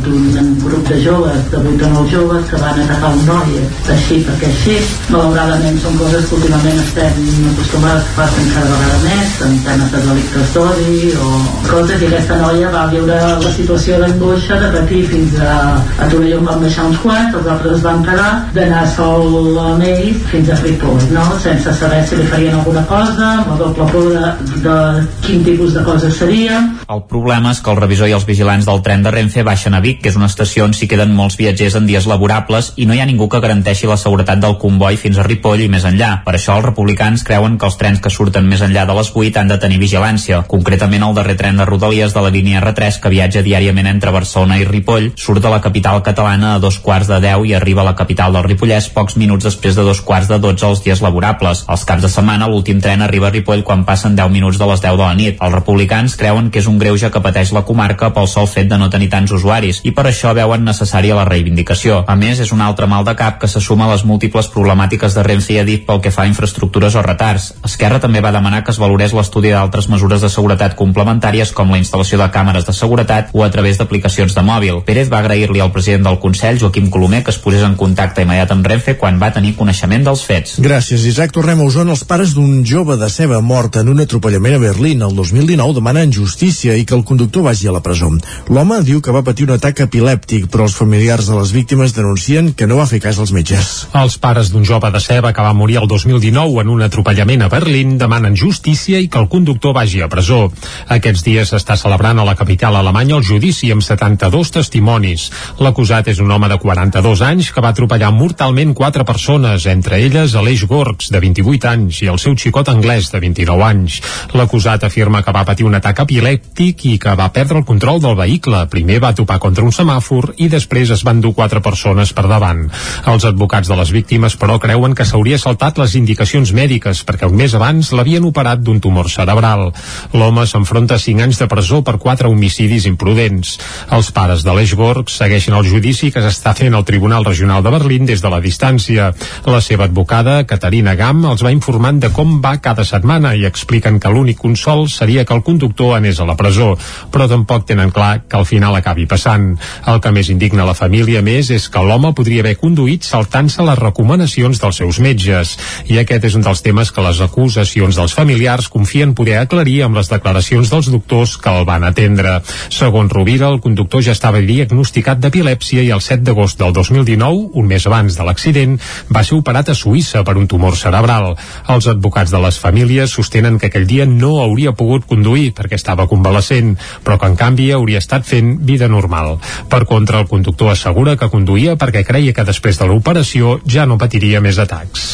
d'un 0.05 0.51
grup 0.63 0.87
de 0.87 0.99
joves 1.03 1.49
de 1.51 1.59
8 1.59 1.87
o 1.87 1.89
9 1.95 2.11
joves 2.13 2.45
que 2.49 2.59
van 2.61 2.79
atacar 2.83 3.09
un 3.15 3.25
noi 3.27 3.57
així 3.95 4.19
perquè 4.27 4.51
així 4.51 4.75
malauradament 5.09 5.79
són 5.83 5.97
coses 5.99 6.27
que 6.29 6.37
últimament 6.37 6.79
estem 6.83 7.19
acostumats 7.51 8.07
que 8.07 8.15
passen 8.21 8.47
cada 8.53 8.69
vegada 8.71 9.01
més 9.03 9.35
en 9.47 9.57
temes 9.67 9.91
de 9.95 10.03
delictes 10.07 10.55
d'odi 10.55 11.11
o 11.25 11.33
coses 11.67 11.99
i 11.99 12.09
aquesta 12.11 12.39
noia 12.43 12.71
va 12.77 12.85
viure 12.93 13.19
la 13.43 13.53
situació 13.59 13.99
d'angoixa 14.03 14.61
de 14.63 14.71
patir 14.77 15.03
fins 15.11 15.35
a, 15.41 15.57
a 15.99 16.09
Torelló 16.13 16.39
en 16.43 16.49
van 16.53 16.63
baixar 16.63 16.87
uns 16.93 17.03
quants 17.03 17.35
els 17.41 17.51
altres 17.57 17.75
es 17.81 17.85
van 17.89 18.07
quedar 18.07 18.31
d'anar 18.55 18.87
sol 18.95 19.59
amb 19.65 19.83
ells 19.91 20.23
fins 20.31 20.55
a 20.55 20.61
Ripoll 20.63 21.11
no? 21.17 21.27
sense 21.43 21.75
saber 21.83 22.01
si 22.07 22.21
li 22.21 22.31
farien 22.31 22.59
alguna 22.61 22.87
cosa 22.87 23.33
amb 23.35 23.53
la 23.53 23.61
doble 23.65 23.91
por 23.97 24.09
de, 24.13 24.61
de 24.61 25.07
quin 25.25 25.43
tipus 25.43 25.73
de 25.73 25.83
cosa 25.83 26.11
seria 26.11 26.61
el 26.87 27.01
problema 27.09 27.51
és 27.51 27.59
que 27.59 27.71
el 27.73 27.79
revisor 27.81 28.07
i 28.07 28.13
els 28.15 28.25
vigilants 28.27 28.67
del 28.67 28.79
tren 28.85 29.01
de 29.03 29.11
Renfe 29.11 29.43
baixen 29.43 29.73
a 29.75 29.81
Vic, 29.83 29.97
que 30.03 30.11
és 30.11 30.15
una 30.15 30.29
estació 30.29 30.63
on 30.63 30.71
s'hi 30.77 30.87
queden 30.87 31.11
molts 31.15 31.35
viatgers 31.39 31.75
en 31.75 31.87
dies 31.89 32.05
laborables 32.07 32.69
i 32.79 32.85
no 32.87 32.95
hi 32.95 33.01
ha 33.03 33.07
ningú 33.09 33.27
que 33.27 33.41
garanteixi 33.43 33.89
la 33.89 33.97
seguretat 33.99 34.39
del 34.39 34.55
comboi 34.61 34.95
fins 35.01 35.19
a 35.19 35.25
Ripoll 35.27 35.65
i 35.65 35.67
més 35.73 35.83
enllà. 35.89 36.21
Per 36.23 36.35
això 36.37 36.55
els 36.55 36.67
republicans 36.67 37.25
creuen 37.27 37.57
que 37.59 37.67
els 37.67 37.75
trens 37.81 37.99
que 38.03 38.11
surten 38.13 38.47
més 38.47 38.63
enllà 38.63 38.85
de 38.87 38.95
les 38.95 39.09
8 39.13 39.41
han 39.41 39.51
de 39.51 39.57
tenir 39.59 39.81
vigilància. 39.81 40.43
Concretament 40.47 41.03
el 41.09 41.17
darrer 41.17 41.35
tren 41.41 41.59
de 41.59 41.65
Rodalies 41.67 42.15
de 42.15 42.23
la 42.23 42.31
línia 42.37 42.61
R3 42.61 43.01
que 43.03 43.11
viatja 43.11 43.43
diàriament 43.43 43.91
entre 43.91 44.15
Barcelona 44.15 44.61
i 44.61 44.69
Ripoll 44.69 45.11
surt 45.19 45.43
de 45.43 45.51
la 45.51 45.59
capital 45.59 45.99
catalana 46.07 46.53
a 46.55 46.63
dos 46.63 46.79
quarts 46.79 47.11
de 47.11 47.19
10 47.27 47.49
i 47.51 47.55
arriba 47.59 47.83
a 47.83 47.89
la 47.89 47.95
capital 47.99 48.31
del 48.37 48.47
Ripollès 48.47 48.87
pocs 48.95 49.19
minuts 49.19 49.49
després 49.49 49.75
de 49.75 49.83
dos 49.83 49.99
quarts 49.99 50.31
de 50.31 50.39
12 50.39 50.71
els 50.71 50.85
dies 50.87 51.03
laborables. 51.03 51.65
Els 51.67 51.85
caps 51.91 52.07
de 52.07 52.13
setmana 52.15 52.47
l'últim 52.47 52.79
tren 52.79 53.03
arriba 53.03 53.27
a 53.27 53.35
Ripoll 53.35 53.67
quan 53.67 53.83
passen 53.87 54.17
10 54.19 54.29
minuts 54.33 54.59
de 54.59 54.67
les 54.67 54.83
10 54.83 54.97
de 54.99 55.03
la 55.05 55.15
nit. 55.15 55.39
Els 55.41 55.55
republicans 55.55 56.15
creuen 56.19 56.51
que 56.51 56.59
és 56.59 56.67
un 56.67 56.77
greuge 56.81 57.09
que 57.13 57.23
pateix 57.23 57.53
la 57.55 57.63
comarca 57.65 58.11
pel 58.13 58.27
sol 58.27 58.49
fet 58.51 58.67
de 58.69 58.77
no 58.77 58.89
tenir 58.91 59.09
tants 59.13 59.31
usuaris 59.31 59.79
i 59.87 59.93
per 59.95 60.07
això 60.09 60.33
veuen 60.35 60.65
necessària 60.67 61.15
la 61.15 61.25
reivindicació. 61.27 62.03
A 62.07 62.15
més, 62.19 62.41
és 62.43 62.51
un 62.51 62.61
altre 62.61 62.87
mal 62.91 63.05
de 63.07 63.15
cap 63.15 63.39
que 63.41 63.47
se 63.47 63.61
suma 63.63 63.87
a 63.87 63.91
les 63.93 64.03
múltiples 64.05 64.51
problemàtiques 64.53 65.15
de 65.15 65.23
Renfe 65.23 65.55
i 65.55 65.59
Adif 65.63 65.85
pel 65.87 66.01
que 66.03 66.11
fa 66.11 66.25
a 66.25 66.31
infraestructures 66.31 66.95
o 66.99 67.03
retards. 67.05 67.53
Esquerra 67.65 68.01
també 68.03 68.21
va 68.21 68.33
demanar 68.35 68.63
que 68.63 68.73
es 68.75 68.81
valorés 68.81 69.15
l'estudi 69.15 69.53
d'altres 69.55 69.87
mesures 69.89 70.21
de 70.21 70.29
seguretat 70.33 70.75
complementàries 70.75 71.53
com 71.55 71.71
la 71.71 71.79
instal·lació 71.81 72.19
de 72.21 72.29
càmeres 72.33 72.67
de 72.67 72.75
seguretat 72.75 73.31
o 73.33 73.45
a 73.45 73.51
través 73.53 73.79
d'aplicacions 73.79 74.35
de 74.35 74.43
mòbil. 74.43 74.81
Pérez 74.87 75.11
va 75.13 75.21
agrair-li 75.23 75.63
al 75.63 75.71
president 75.71 76.07
del 76.09 76.19
Consell, 76.19 76.59
Joaquim 76.59 76.89
Colomer, 76.91 77.23
que 77.23 77.31
es 77.31 77.39
posés 77.41 77.63
en 77.63 77.77
contacte 77.79 78.25
immediat 78.25 78.51
amb 78.51 78.67
Renfe 78.67 78.97
quan 78.99 79.21
va 79.21 79.31
tenir 79.33 79.55
coneixement 79.55 80.03
dels 80.03 80.25
fets. 80.27 80.57
Gràcies, 80.63 81.05
Isaac. 81.07 81.31
Tornem 81.35 81.61
a 81.61 81.67
Osona. 81.67 81.95
Els 81.95 82.05
pares 82.07 82.33
d'un 82.35 82.63
jove 82.65 82.97
de 82.99 83.09
ceba 83.13 83.41
mort 83.41 83.66
en 83.75 83.89
un 83.91 83.99
atropellament 83.99 84.55
a 84.55 84.59
Berlín 84.61 85.01
el 85.03 85.15
2019 85.15 85.75
demanen 85.75 86.13
justícia 86.15 86.77
i 86.77 86.85
que 86.87 86.95
el 86.95 87.03
conductor 87.03 87.43
vagi 87.43 87.67
a 87.67 87.73
la 87.75 87.81
presó. 87.83 88.07
L'home 88.47 88.77
diu 88.87 89.01
que 89.03 89.11
va 89.11 89.23
patir 89.27 89.47
un 89.47 89.55
atac 89.57 89.81
epilèptic, 89.83 90.45
però 90.53 90.63
els 90.69 90.75
familiars 90.77 91.27
de 91.27 91.35
les 91.35 91.51
víctimes 91.51 91.95
denuncien 91.95 92.53
que 92.53 92.67
no 92.67 92.77
va 92.79 92.85
fer 92.87 93.01
cas 93.03 93.19
als 93.19 93.33
metges. 93.35 93.87
Els 93.97 94.15
pares 94.23 94.53
d'un 94.53 94.63
jove 94.63 94.91
de 94.93 95.01
ceba 95.03 95.33
que 95.33 95.43
va 95.43 95.51
morir 95.57 95.81
el 95.81 95.89
2019 95.91 96.61
en 96.63 96.71
un 96.71 96.85
atropellament 96.85 97.43
a 97.43 97.49
Berlín 97.51 97.97
demanen 97.97 98.37
justícia 98.39 99.01
i 99.03 99.09
que 99.11 99.19
el 99.19 99.27
conductor 99.27 99.75
vagi 99.75 99.99
a 100.01 100.07
presó. 100.07 100.51
Aquests 100.87 101.25
dies 101.27 101.51
s'està 101.51 101.75
celebrant 101.75 102.21
a 102.21 102.27
la 102.27 102.37
capital 102.39 102.79
alemanya 102.79 103.17
el 103.17 103.25
judici 103.27 103.73
amb 103.75 103.83
72 103.83 104.53
testimonis. 104.55 105.27
L'acusat 105.59 106.07
és 106.13 106.23
un 106.23 106.31
home 106.31 106.47
de 106.47 106.59
42 106.61 107.25
anys 107.27 107.51
que 107.51 107.65
va 107.65 107.73
atropellar 107.75 108.13
mortalment 108.15 108.73
quatre 108.77 109.03
persones, 109.03 109.65
entre 109.67 109.99
elles 110.05 110.35
Aleix 110.35 110.63
Gorgs, 110.69 111.11
de 111.11 111.19
28 111.19 111.71
anys, 111.73 112.01
i 112.05 112.11
el 112.13 112.21
seu 112.21 112.37
xicot 112.37 112.69
anglès, 112.71 113.11
de 113.11 113.19
29 113.23 113.56
anys. 113.65 114.01
L'acusat 114.37 114.83
afirma 114.83 115.23
que 115.23 115.33
va 115.33 115.45
patir 115.47 115.65
un 115.67 115.77
atac 115.77 116.03
epilèptic 116.05 116.85
i 116.91 116.97
que 117.01 117.15
va 117.17 117.29
perdre 117.33 117.61
el 117.61 117.65
control 117.65 118.01
del 118.03 118.17
vehicle. 118.19 118.65
Primer 118.71 118.99
va 119.03 119.13
topar 119.17 119.39
contra 119.43 119.65
un 119.65 119.73
semàfor 119.75 120.33
i 120.37 120.49
després 120.51 120.91
es 120.93 121.03
van 121.07 121.21
dur 121.21 121.33
quatre 121.37 121.61
persones 121.65 122.13
per 122.13 122.27
davant. 122.29 122.67
Els 123.07 123.25
advocats 123.25 123.69
de 123.69 123.77
les 123.79 123.91
víctimes, 123.95 124.37
però, 124.37 124.59
creuen 124.59 124.95
que 124.95 125.05
s'hauria 125.07 125.39
saltat 125.41 125.79
les 125.81 125.95
indicacions 125.99 126.53
mèdiques 126.53 127.03
perquè 127.07 127.29
un 127.29 127.37
mes 127.39 127.53
abans 127.57 127.91
l'havien 127.95 128.25
operat 128.27 128.61
d'un 128.61 128.81
tumor 128.83 129.09
cerebral. 129.09 129.71
L'home 130.13 130.45
s'enfronta 130.47 130.97
a 130.97 131.03
5 131.03 131.23
anys 131.25 131.41
de 131.41 131.47
presó 131.51 131.81
per 131.85 131.97
quatre 132.03 132.29
homicidis 132.29 132.87
imprudents. 132.89 133.57
Els 133.95 134.11
pares 134.11 134.43
de 134.45 134.53
l'Eix 134.53 134.75
Borg 134.77 135.11
segueixen 135.13 135.55
el 135.57 135.67
judici 135.67 136.11
que 136.11 136.23
s'està 136.23 136.53
fent 136.57 136.75
al 136.75 136.85
Tribunal 136.87 137.25
Regional 137.25 137.63
de 137.63 137.73
Berlín 137.73 138.05
des 138.09 138.21
de 138.23 138.31
la 138.33 138.41
distància. 138.43 139.11
La 139.47 139.61
seva 139.63 139.87
advocada, 139.87 140.41
Caterina 140.49 140.95
Gam, 140.99 141.23
els 141.31 141.43
va 141.45 141.53
informant 141.55 142.01
de 142.03 142.11
com 142.13 142.37
va 142.43 142.57
cada 142.61 142.85
setmana 142.87 143.33
i 143.35 143.46
expliquen 143.47 143.99
que 143.99 144.11
l'únic 144.11 144.37
consol 144.41 144.87
seria 144.91 145.25
que 145.25 145.33
el 145.35 145.43
conductor 145.43 145.95
anés 145.97 146.19
a 146.19 146.27
la 146.27 146.37
presó, 146.39 146.73
però 147.11 147.27
tampoc 147.29 147.65
tenen 147.67 147.91
clar 147.91 148.23
que 148.27 148.37
al 148.37 148.45
final 148.45 148.75
acabi 148.75 149.07
passant. 149.07 149.55
El 149.87 150.01
que 150.03 150.11
més 150.11 150.29
indigna 150.33 150.67
la 150.67 150.75
família 150.77 151.23
més 151.25 151.49
és 151.53 151.67
que 151.71 151.83
l'home 151.83 152.13
podria 152.17 152.43
haver 152.43 152.57
conduït 152.59 153.07
saltant-se 153.07 153.65
les 153.65 153.79
recomanacions 153.79 154.61
dels 154.61 154.81
seus 154.83 154.99
metges. 155.03 155.55
I 155.87 156.01
aquest 156.01 156.27
és 156.29 156.35
un 156.37 156.45
dels 156.45 156.61
temes 156.65 156.91
que 156.91 157.05
les 157.05 157.21
acusacions 157.23 157.95
dels 157.95 158.15
familiars 158.17 158.67
confien 158.73 159.15
poder 159.17 159.37
aclarir 159.39 159.83
amb 159.85 159.97
les 159.97 160.11
declaracions 160.11 160.71
dels 160.73 160.91
doctors 160.91 161.37
que 161.41 161.53
el 161.53 161.65
van 161.67 161.87
atendre. 161.87 162.41
Segons 162.73 163.11
Rovira, 163.13 163.49
el 163.53 163.61
conductor 163.63 164.03
ja 164.03 164.15
estava 164.15 164.41
diagnosticat 164.43 165.21
d'epilèpsia 165.23 165.85
i 165.85 165.91
el 165.95 166.03
7 166.03 166.23
d'agost 166.27 166.59
del 166.59 166.73
2019, 166.75 167.51
un 167.53 167.67
mes 167.67 167.85
abans 167.87 168.17
de 168.17 168.25
l'accident, 168.27 168.77
va 169.13 169.23
ser 169.23 169.37
operat 169.37 169.69
a 169.69 169.77
Suïssa 169.77 170.23
per 170.27 170.37
un 170.37 170.47
tumor 170.47 170.75
cerebral. 170.77 171.35
Els 171.69 171.87
advocats 171.87 172.33
de 172.33 172.41
les 172.43 172.59
famílies 172.59 173.13
sostenen 173.13 173.36
que 173.59 173.69
aquell 173.69 173.87
dia 173.87 174.05
no 174.09 174.37
hauria 174.41 174.73
pogut 174.77 175.05
conduir 175.07 175.51
perquè 175.57 175.77
estava 175.77 176.07
convalescent, 176.09 176.75
però 177.03 177.19
que 177.21 177.29
en 177.29 177.37
canvi 177.39 177.69
hauria 177.71 178.01
estat 178.01 178.25
fent 178.25 178.57
vida 178.67 178.87
normal. 178.87 179.37
Per 179.69 179.85
contra, 179.85 180.19
el 180.19 180.27
conductor 180.27 180.73
assegura 180.73 181.17
que 181.17 181.29
conduïa 181.29 181.77
perquè 181.77 182.03
creia 182.07 182.33
que 182.33 182.47
després 182.47 182.79
de 182.79 182.87
l'operació 182.89 183.59
ja 183.65 183.85
no 183.85 183.99
patiria 184.01 184.41
més 184.41 184.59
atacs. 184.59 185.07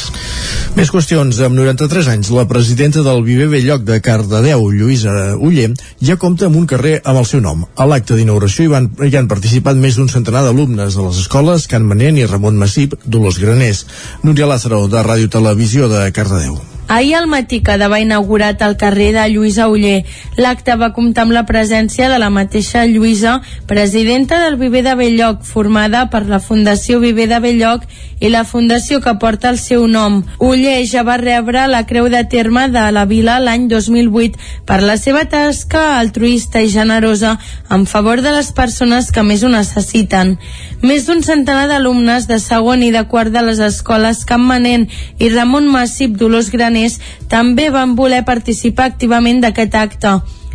Més 0.73 0.89
qüestions. 0.89 1.37
Amb 1.45 1.57
93 1.59 2.09
anys, 2.15 2.31
la 2.33 2.47
presidenta 2.49 3.03
del 3.05 3.21
Viver 3.25 3.49
Belloc 3.51 3.83
de 3.85 3.99
Cardedeu, 4.01 4.65
Lluïsa 4.73 5.35
Uller, 5.37 5.69
ja 6.01 6.17
compta 6.17 6.49
amb 6.49 6.57
un 6.57 6.67
carrer 6.69 6.95
amb 7.03 7.21
el 7.21 7.29
seu 7.29 7.43
nom. 7.45 7.65
A 7.77 7.87
l'acte 7.89 8.17
d'inauguració 8.17 8.65
hi, 8.65 8.73
van, 8.73 8.89
hi 9.05 9.13
han 9.19 9.29
participat 9.29 9.77
més 9.77 9.99
d'un 9.99 10.09
centenar 10.09 10.45
d'alumnes 10.47 10.97
de 10.97 11.07
les 11.07 11.23
escoles 11.25 11.69
Can 11.69 11.85
Manent 11.89 12.17
i 12.17 12.29
Ramon 12.29 12.57
Massip, 12.57 12.97
Dolors 13.05 13.41
Graners. 13.43 13.85
Núria 14.23 14.49
Lázaro, 14.49 14.87
de 14.89 15.05
Ràdio 15.05 15.29
Televisió 15.37 15.91
de 15.91 16.07
Cardedeu. 16.15 16.72
Ahir 16.87 17.15
al 17.15 17.27
matí 17.27 17.61
quedava 17.63 17.93
va 17.93 17.99
inaugurat 18.01 18.61
al 18.61 18.75
carrer 18.77 19.11
de 19.13 19.23
Lluïsa 19.31 19.67
Uller. 19.69 20.03
L'acte 20.37 20.75
va 20.75 20.91
comptar 20.93 21.23
amb 21.23 21.35
la 21.35 21.45
presència 21.45 22.09
de 22.09 22.17
la 22.19 22.29
mateixa 22.33 22.85
Lluïsa, 22.89 23.39
presidenta 23.67 24.39
del 24.43 24.57
Viver 24.57 24.83
de 24.83 24.95
Belloc, 24.95 25.43
formada 25.45 26.09
per 26.09 26.25
la 26.27 26.39
Fundació 26.39 26.99
Viver 26.99 27.27
de 27.29 27.39
Belloc 27.39 27.85
i 28.23 28.29
la 28.31 28.43
fundació 28.47 29.01
que 29.03 29.13
porta 29.19 29.49
el 29.51 29.59
seu 29.59 29.85
nom. 29.87 30.21
Uller 30.39 30.79
ja 30.87 31.03
va 31.03 31.17
rebre 31.19 31.67
la 31.67 31.83
Creu 31.85 32.07
de 32.09 32.23
Terme 32.31 32.69
de 32.71 32.83
la 32.95 33.05
Vila 33.05 33.39
l'any 33.43 33.67
2008 33.71 34.63
per 34.65 34.79
la 34.81 34.95
seva 34.97 35.25
tasca 35.29 35.99
altruista 35.99 36.61
i 36.63 36.71
generosa 36.71 37.37
en 37.69 37.85
favor 37.85 38.21
de 38.23 38.31
les 38.31 38.51
persones 38.55 39.11
que 39.11 39.23
més 39.27 39.43
ho 39.43 39.51
necessiten. 39.51 40.37
Més 40.83 41.05
d'un 41.07 41.23
centenar 41.23 41.67
d'alumnes 41.67 42.27
de 42.27 42.39
segon 42.43 42.83
i 42.83 42.91
de 42.95 43.03
quart 43.11 43.31
de 43.31 43.43
les 43.43 43.59
escoles 43.63 44.23
Camp 44.27 44.43
Manent 44.47 44.89
i 45.19 45.29
Ramon 45.31 45.67
Massip 45.71 46.15
Dolors 46.19 46.51
Graners 46.73 46.97
també 47.29 47.69
van 47.69 47.93
voler 47.95 48.23
participar 48.25 48.89
activament 48.89 49.41
d'aquest 49.43 49.75
acte. 49.77 50.13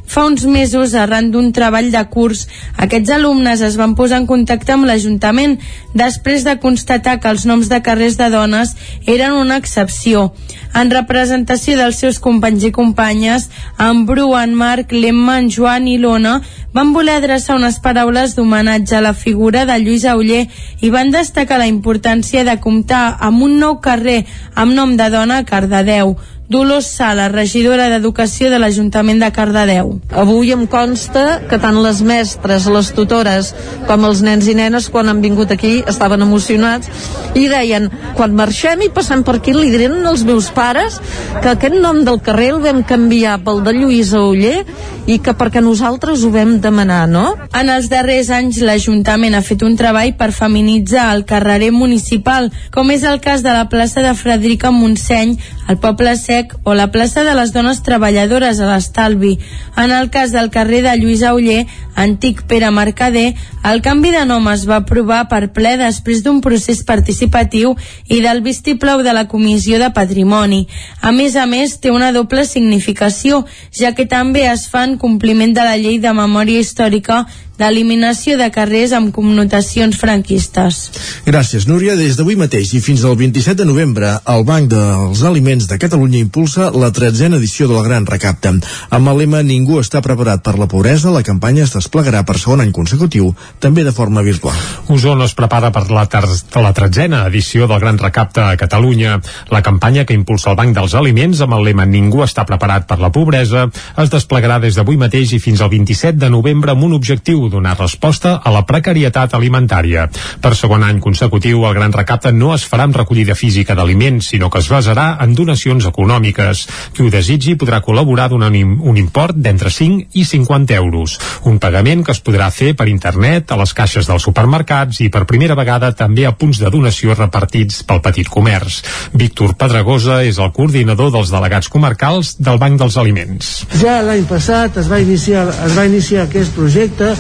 Fa 0.09 0.24
uns 0.24 0.46
mesos, 0.48 0.94
arran 0.96 1.30
d'un 1.30 1.50
treball 1.52 1.90
de 1.92 2.00
curs, 2.09 2.46
aquests 2.80 3.12
alumnes 3.12 3.61
es 3.61 3.76
van 3.76 3.92
posar 3.94 4.22
en 4.22 4.26
contacte 4.30 4.72
amb 4.72 4.88
l'Ajuntament 4.88 5.59
després 5.92 6.46
de 6.46 6.56
constatar 6.62 7.18
que 7.20 7.28
els 7.28 7.44
noms 7.44 7.68
de 7.68 7.82
carrers 7.84 8.16
de 8.16 8.30
dones 8.32 8.72
eren 9.04 9.36
una 9.36 9.59
excepció. 9.61 10.30
En 10.72 10.88
representació 10.92 11.76
dels 11.76 12.00
seus 12.00 12.18
companys 12.24 12.64
i 12.64 12.72
companyes, 12.72 13.48
en 13.76 14.06
Bru, 14.09 14.30
en 14.36 14.54
Marc, 14.56 14.92
l'Emma, 14.96 15.38
en 15.42 15.52
Joan 15.52 15.88
i 15.92 15.98
l'Ona 16.00 16.38
van 16.72 16.94
voler 16.96 17.18
adreçar 17.18 17.56
unes 17.56 17.76
paraules 17.84 18.34
d'homenatge 18.36 18.96
a 18.96 19.04
la 19.04 19.12
figura 19.12 19.66
de 19.68 19.76
Lluís 19.82 20.09
Auller 20.09 20.46
i 20.80 20.90
van 20.94 21.12
destacar 21.12 21.61
la 21.61 21.68
importància 21.68 22.44
de 22.48 22.56
comptar 22.64 23.18
amb 23.20 23.44
un 23.44 23.59
nou 23.61 23.78
carrer 23.84 24.22
amb 24.54 24.72
nom 24.72 24.96
de 24.96 25.12
dona 25.12 25.42
a 25.42 25.48
Cardedeu. 25.48 26.16
Dolors 26.49 26.86
Sala, 26.96 27.26
regidora 27.28 27.90
d'Educació 27.92 28.49
de 28.49 28.57
l'Ajuntament 28.57 29.18
de 29.20 29.28
Cardedeu. 29.36 29.90
Avui 30.16 30.55
em 30.55 30.62
consta 30.64 31.42
que 31.44 31.59
tant 31.61 31.76
les 31.84 32.01
mestres, 32.01 32.64
les 32.72 32.88
tutores, 32.96 33.51
com 33.84 34.07
els 34.09 34.22
nens 34.24 34.49
i 34.49 34.55
nenes, 34.57 34.86
quan 34.88 35.12
han 35.12 35.20
vingut 35.20 35.53
aquí, 35.53 35.82
estaven 35.84 36.24
emocionats 36.24 36.88
i 37.36 37.44
deien, 37.53 37.90
quan 38.16 38.32
marxem 38.32 38.80
i 38.86 38.88
passem 38.88 39.20
per 39.26 39.34
aquí, 39.36 39.53
li 39.53 39.68
diran 39.74 40.01
als 40.09 40.24
meus 40.24 40.49
pares 40.57 40.96
que 41.42 41.51
aquest 41.53 41.76
nom 41.76 42.01
del 42.07 42.22
carrer 42.24 42.55
el 42.55 42.62
vam 42.64 42.80
canviar 42.80 43.36
pel 43.44 43.61
de 43.66 43.76
Lluïsa 43.76 44.24
Uller 44.24 44.62
i 45.05 45.18
que 45.20 45.36
perquè 45.36 45.61
nosaltres 45.61 46.24
ho 46.24 46.32
vam 46.32 46.57
demanar, 46.64 47.03
no? 47.12 47.26
En 47.53 47.68
els 47.72 47.90
darrers 47.92 48.32
anys, 48.32 48.62
l'Ajuntament 48.64 49.36
ha 49.36 49.44
fet 49.44 49.66
un 49.68 49.76
treball 49.76 50.14
per 50.16 50.32
feminitzar 50.32 51.11
el 51.12 51.26
carrer 51.28 51.70
municipal, 51.76 52.49
com 52.72 52.88
és 52.96 53.05
el 53.05 53.20
cas 53.20 53.44
de 53.44 53.53
la 53.53 53.68
plaça 53.68 54.01
de 54.05 54.16
Frederica 54.16 54.72
Montseny, 54.72 55.36
al 55.68 55.76
poble 55.80 56.16
7 56.16 56.38
Sec 56.39 56.55
o 56.62 56.74
la 56.74 56.91
plaça 56.93 57.24
de 57.24 57.34
les 57.34 57.51
Dones 57.53 57.80
Treballadores 57.82 58.61
a 58.61 58.68
l'Estalvi. 58.68 59.39
En 59.76 59.91
el 59.91 60.11
cas 60.14 60.30
del 60.30 60.51
carrer 60.55 60.82
de 60.84 60.95
Lluís 61.01 61.24
Auller, 61.26 61.64
antic 61.99 62.45
Pere 62.47 62.70
Mercader, 62.70 63.32
el 63.66 63.82
canvi 63.82 64.12
de 64.14 64.22
nom 64.28 64.47
es 64.53 64.62
va 64.68 64.78
aprovar 64.82 65.24
per 65.32 65.49
ple 65.57 65.74
després 65.80 66.22
d'un 66.22 66.39
procés 66.45 66.84
participatiu 66.86 67.74
i 68.07 68.20
del 68.22 68.43
vistiplau 68.47 69.03
de 69.03 69.16
la 69.16 69.26
Comissió 69.26 69.80
de 69.82 69.91
Patrimoni. 69.97 70.66
A 71.03 71.11
més 71.11 71.34
a 71.34 71.49
més, 71.51 71.78
té 71.82 71.91
una 71.91 72.12
doble 72.14 72.47
significació, 72.47 73.45
ja 73.74 73.95
que 73.99 74.07
també 74.07 74.47
es 74.47 74.68
fa 74.70 74.84
en 74.86 74.95
compliment 74.99 75.57
de 75.57 75.66
la 75.66 75.76
Llei 75.76 75.99
de 75.99 76.14
Memòria 76.14 76.62
Històrica 76.62 77.24
d'eliminació 77.59 78.38
de 78.38 78.48
carrers 78.54 78.94
amb 78.96 79.12
connotacions 79.14 79.98
franquistes. 79.98 80.78
Gràcies, 81.26 81.66
Núria. 81.68 81.96
Des 81.98 82.16
d'avui 82.18 82.36
mateix 82.38 82.72
i 82.78 82.80
fins 82.84 83.04
al 83.04 83.16
27 83.18 83.59
de 83.62 83.66
novembre, 83.68 84.12
el 84.30 84.44
Banc 84.46 84.70
dels 84.70 85.22
Aliments 85.26 85.66
de 85.68 85.78
Catalunya 85.82 86.20
impulsa 86.22 86.70
la 86.70 86.92
tretzena 86.94 87.40
edició 87.40 87.68
del 87.68 87.82
Gran 87.86 88.06
Recapte. 88.06 88.54
Amb 88.94 89.12
el 89.12 89.22
lema 89.24 89.42
Ningú 89.42 89.80
està 89.82 90.02
preparat 90.04 90.44
per 90.46 90.54
la 90.59 90.68
pobresa, 90.70 91.11
la 91.11 91.24
campanya 91.26 91.64
es 91.66 91.74
desplegarà 91.74 92.22
per 92.24 92.38
segon 92.38 92.62
any 92.62 92.72
consecutiu, 92.72 93.32
també 93.59 93.84
de 93.84 93.92
forma 93.92 94.22
virtual. 94.22 94.56
Osona 94.94 95.26
es 95.26 95.34
prepara 95.34 95.72
per 95.74 95.88
la, 95.90 96.06
la 96.06 96.72
tretzena 96.76 97.24
edició 97.26 97.66
del 97.66 97.82
Gran 97.82 97.98
Recapte 97.98 98.44
a 98.44 98.56
Catalunya. 98.61 99.18
La 99.50 99.62
campanya 99.62 100.06
que 100.06 100.14
impulsa 100.14 100.52
el 100.52 100.59
Banc 100.61 100.76
dels 100.76 100.94
Aliments 100.94 101.42
amb 101.44 101.59
el 101.59 101.66
lema 101.70 101.88
Ningú 101.88 102.22
està 102.24 102.46
preparat 102.46 102.86
per 102.88 103.00
la 103.02 103.12
pobresa 103.12 103.66
es 103.98 104.12
desplegarà 104.12 104.59
des 104.62 104.76
d'avui 104.78 104.98
mateix 105.00 105.32
i 105.34 105.40
fins 105.42 105.62
al 105.62 105.70
27 105.72 106.18
de 106.20 106.30
novembre 106.30 106.72
amb 106.72 106.86
un 106.86 106.94
objectiu 106.96 107.47
donar 107.51 107.76
resposta 107.78 108.36
a 108.44 108.53
la 108.55 108.64
precarietat 108.68 109.34
alimentària. 109.34 110.09
Per 110.40 110.55
segon 110.57 110.84
any 110.86 111.01
consecutiu, 111.01 111.64
el 111.66 111.74
Gran 111.76 111.92
Recapte 111.92 112.32
no 112.32 112.53
es 112.55 112.66
farà 112.68 112.86
amb 112.88 112.96
recollida 112.96 113.36
física 113.38 113.76
d'aliments, 113.78 114.30
sinó 114.32 114.51
que 114.51 114.62
es 114.62 114.70
basarà 114.70 115.09
en 115.24 115.34
donacions 115.34 115.86
econòmiques. 115.88 116.66
Qui 116.94 117.07
ho 117.07 117.11
desitgi 117.12 117.57
podrà 117.59 117.80
col·laborar 117.84 118.28
donant 118.32 118.57
un 118.59 118.96
import 118.96 119.36
d'entre 119.36 119.70
5 119.70 120.14
i 120.14 120.24
50 120.24 120.74
euros. 120.78 121.18
Un 121.44 121.59
pagament 121.59 122.05
que 122.05 122.14
es 122.14 122.22
podrà 122.24 122.51
fer 122.55 122.74
per 122.76 122.88
internet, 122.88 123.53
a 123.53 123.59
les 123.61 123.74
caixes 123.74 124.09
dels 124.09 124.24
supermercats 124.24 125.01
i 125.05 125.09
per 125.12 125.26
primera 125.28 125.57
vegada 125.59 125.92
també 125.96 126.26
a 126.26 126.34
punts 126.36 126.61
de 126.62 126.70
donació 126.72 127.14
repartits 127.14 127.82
pel 127.88 128.03
petit 128.05 128.28
comerç. 128.28 128.80
Víctor 129.12 129.55
Pedragosa 129.59 130.22
és 130.26 130.38
el 130.38 130.53
coordinador 130.57 131.12
dels 131.14 131.32
delegats 131.34 131.70
comarcals 131.72 132.36
del 132.38 132.61
Banc 132.61 132.80
dels 132.80 132.96
Aliments. 133.01 133.53
Ja 133.82 134.01
l'any 134.05 134.26
passat 134.28 134.78
es 134.80 134.90
va 134.90 135.01
iniciar, 135.03 135.46
es 135.66 135.76
va 135.76 135.86
iniciar 135.88 136.26
aquest 136.26 136.55
projecte 136.57 137.14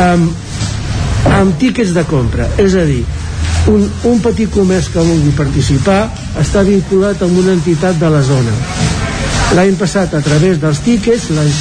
amb, 0.00 0.32
amb 1.40 1.58
tíquets 1.60 1.94
de 1.96 2.04
compra 2.08 2.48
és 2.60 2.74
a 2.78 2.84
dir, 2.88 3.02
un, 3.70 3.86
un 4.10 4.20
petit 4.24 4.50
comerç 4.52 4.90
que 4.92 5.04
vulgui 5.04 5.32
participar 5.36 6.02
està 6.40 6.64
vinculat 6.66 7.22
amb 7.24 7.38
una 7.40 7.54
entitat 7.56 7.98
de 8.00 8.10
la 8.12 8.20
zona. 8.24 8.52
L'any 9.54 9.76
passat 9.80 10.14
a 10.16 10.22
través 10.24 10.60
dels 10.60 10.80
tíquets 10.84 11.30
les, 11.36 11.58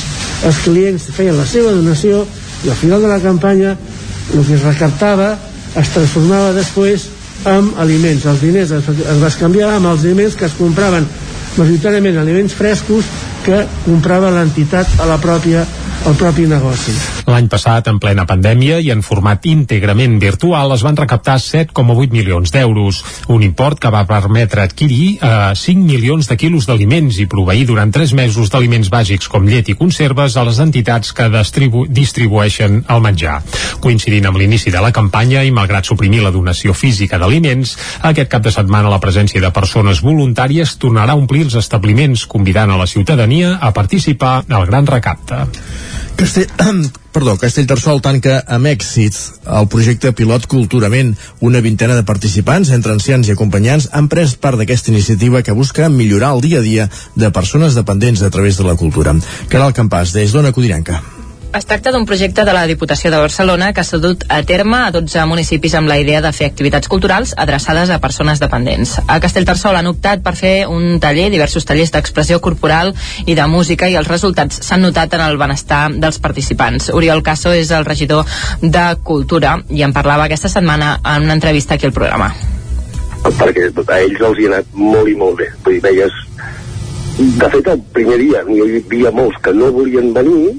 els 0.47 0.61
clients 0.65 1.09
feien 1.15 1.37
la 1.37 1.47
seva 1.47 1.73
donació 1.75 2.23
i 2.63 2.71
al 2.71 2.79
final 2.79 3.03
de 3.03 3.11
la 3.11 3.21
campanya 3.23 3.75
el 3.75 4.45
que 4.45 4.55
es 4.55 4.63
recaptava 4.63 5.33
es 5.79 5.91
transformava 5.93 6.53
després 6.55 7.09
en 7.49 7.73
aliments. 7.81 8.25
Els 8.29 8.41
diners 8.41 8.71
es, 8.71 8.87
es 8.87 9.21
bescanviava 9.21 9.77
amb 9.77 9.91
els 9.91 10.05
aliments 10.05 10.37
que 10.39 10.47
es 10.47 10.55
compraven 10.57 11.07
majoritàriament 11.59 12.17
aliments 12.21 12.55
frescos 12.57 13.09
que 13.43 13.63
comprava 13.83 14.31
l'entitat 14.33 14.99
a 15.03 15.07
la 15.09 15.19
pròpia 15.21 15.65
el 16.03 16.15
propi 16.19 16.43
negoci. 16.49 16.91
L'any 17.31 17.47
passat, 17.47 17.87
en 17.87 17.99
plena 18.03 18.25
pandèmia 18.27 18.79
i 18.83 18.89
en 18.91 18.99
format 19.05 19.45
íntegrament 19.47 20.17
virtual, 20.19 20.73
es 20.75 20.83
van 20.83 20.97
recaptar 20.99 21.37
7,8 21.39 22.11
milions 22.11 22.51
d'euros, 22.51 22.99
un 23.31 23.43
import 23.45 23.79
que 23.79 23.91
va 23.93 24.03
permetre 24.09 24.65
adquirir 24.65 25.05
eh, 25.15 25.53
5 25.55 25.85
milions 25.87 26.27
de 26.27 26.35
quilos 26.39 26.67
d'aliments 26.67 27.19
i 27.23 27.27
proveir 27.31 27.63
durant 27.69 27.93
3 27.95 28.15
mesos 28.19 28.51
d'aliments 28.51 28.91
bàsics 28.91 29.31
com 29.31 29.47
llet 29.47 29.71
i 29.71 29.77
conserves 29.79 30.35
a 30.35 30.43
les 30.43 30.59
entitats 30.59 31.13
que 31.15 31.29
distribu 31.31 31.85
distribueixen 31.87 32.81
el 32.91 33.03
menjar. 33.05 33.39
Coincidint 33.79 34.27
amb 34.27 34.41
l'inici 34.41 34.73
de 34.73 34.83
la 34.83 34.91
campanya 34.91 35.45
i 35.47 35.55
malgrat 35.55 35.87
suprimir 35.87 36.19
la 36.25 36.33
donació 36.35 36.75
física 36.75 37.19
d'aliments, 37.21 37.77
aquest 38.11 38.31
cap 38.31 38.43
de 38.43 38.51
setmana 38.51 38.91
la 38.91 38.99
presència 38.99 39.39
de 39.39 39.53
persones 39.55 40.03
voluntàries 40.03 40.75
tornarà 40.83 41.15
a 41.15 41.21
omplir 41.21 41.42
els 41.45 41.55
establiments, 41.59 42.25
convidant 42.29 42.71
a 42.71 42.79
la 42.79 42.87
ciutadania 42.87 43.57
a 43.61 43.71
participar 43.75 44.43
al 44.47 44.67
gran 44.69 44.87
recapte. 44.87 45.43
Castell, 46.15 46.49
perdó, 47.15 47.35
Castellterçol 47.41 48.01
tanca 48.05 48.39
amb 48.47 48.69
èxit 48.71 49.17
el 49.59 49.67
projecte 49.71 50.13
pilot 50.17 50.47
Culturament. 50.51 51.13
Una 51.41 51.61
vintena 51.65 51.97
de 51.97 52.05
participants, 52.07 52.73
entre 52.75 52.93
ancians 52.95 53.27
i 53.27 53.35
acompanyants, 53.35 53.89
han 53.93 54.09
pres 54.11 54.37
part 54.37 54.61
d'aquesta 54.61 54.93
iniciativa 54.93 55.43
que 55.43 55.57
busca 55.57 55.89
millorar 55.89 56.35
el 56.37 56.45
dia 56.45 56.61
a 56.61 56.67
dia 56.67 56.87
de 57.15 57.31
persones 57.31 57.75
dependents 57.75 58.21
a 58.21 58.31
través 58.31 58.57
de 58.57 58.69
la 58.69 58.77
cultura. 58.79 59.17
Caral 59.49 59.75
Campàs, 59.75 60.15
des 60.15 60.33
d'Ona 60.33 60.53
Codinenca. 60.53 61.22
Es 61.53 61.67
tracta 61.69 61.91
d'un 61.93 62.07
projecte 62.09 62.41
de 62.47 62.53
la 62.55 62.63
Diputació 62.65 63.11
de 63.13 63.17
Barcelona 63.21 63.67
que 63.77 63.83
s'ha 63.85 63.99
dut 64.01 64.23
a 64.33 64.39
terme 64.41 64.77
a 64.87 64.93
12 64.93 65.25
municipis 65.29 65.75
amb 65.77 65.91
la 65.91 65.99
idea 66.01 66.17
de 66.25 66.31
fer 66.33 66.47
activitats 66.49 66.89
culturals 66.89 67.35
adreçades 67.37 67.91
a 67.93 67.99
persones 68.01 68.41
dependents. 68.41 68.95
A 69.05 69.19
Castellterçol 69.21 69.77
han 69.77 69.91
optat 69.91 70.23
per 70.25 70.33
fer 70.39 70.53
un 70.65 70.97
taller, 71.03 71.27
diversos 71.29 71.69
tallers 71.69 71.93
d'expressió 71.93 72.39
corporal 72.41 72.95
i 73.27 73.37
de 73.37 73.45
música 73.45 73.85
i 73.85 73.99
els 74.01 74.09
resultats 74.09 74.63
s'han 74.65 74.81
notat 74.81 75.13
en 75.13 75.21
el 75.27 75.37
benestar 75.37 75.83
dels 75.93 76.17
participants. 76.17 76.89
Oriol 76.89 77.21
Caso 77.21 77.53
és 77.53 77.69
el 77.69 77.85
regidor 77.85 78.25
de 78.63 78.87
Cultura 79.05 79.59
i 79.69 79.85
en 79.85 79.93
parlava 79.93 80.25
aquesta 80.25 80.49
setmana 80.49 80.95
en 81.05 81.29
una 81.29 81.37
entrevista 81.37 81.77
aquí 81.77 81.85
al 81.85 81.93
programa. 81.93 82.33
Perquè 83.29 83.69
a 83.69 84.01
ells 84.01 84.25
els 84.25 84.41
hi 84.41 84.49
ha 84.49 84.55
anat 84.55 84.73
molt 84.73 85.05
i 85.05 85.17
molt 85.21 85.37
bé. 85.37 85.53
Vull 85.61 85.77
dir, 85.77 85.85
veies... 85.85 86.21
De 87.13 87.45
fet, 87.45 87.67
el 87.69 87.81
primer 87.93 88.17
dia 88.17 88.41
hi 88.49 88.61
havia 88.65 89.11
molts 89.13 89.37
que 89.45 89.53
no 89.53 89.69
volien 89.69 90.15
venir 90.17 90.55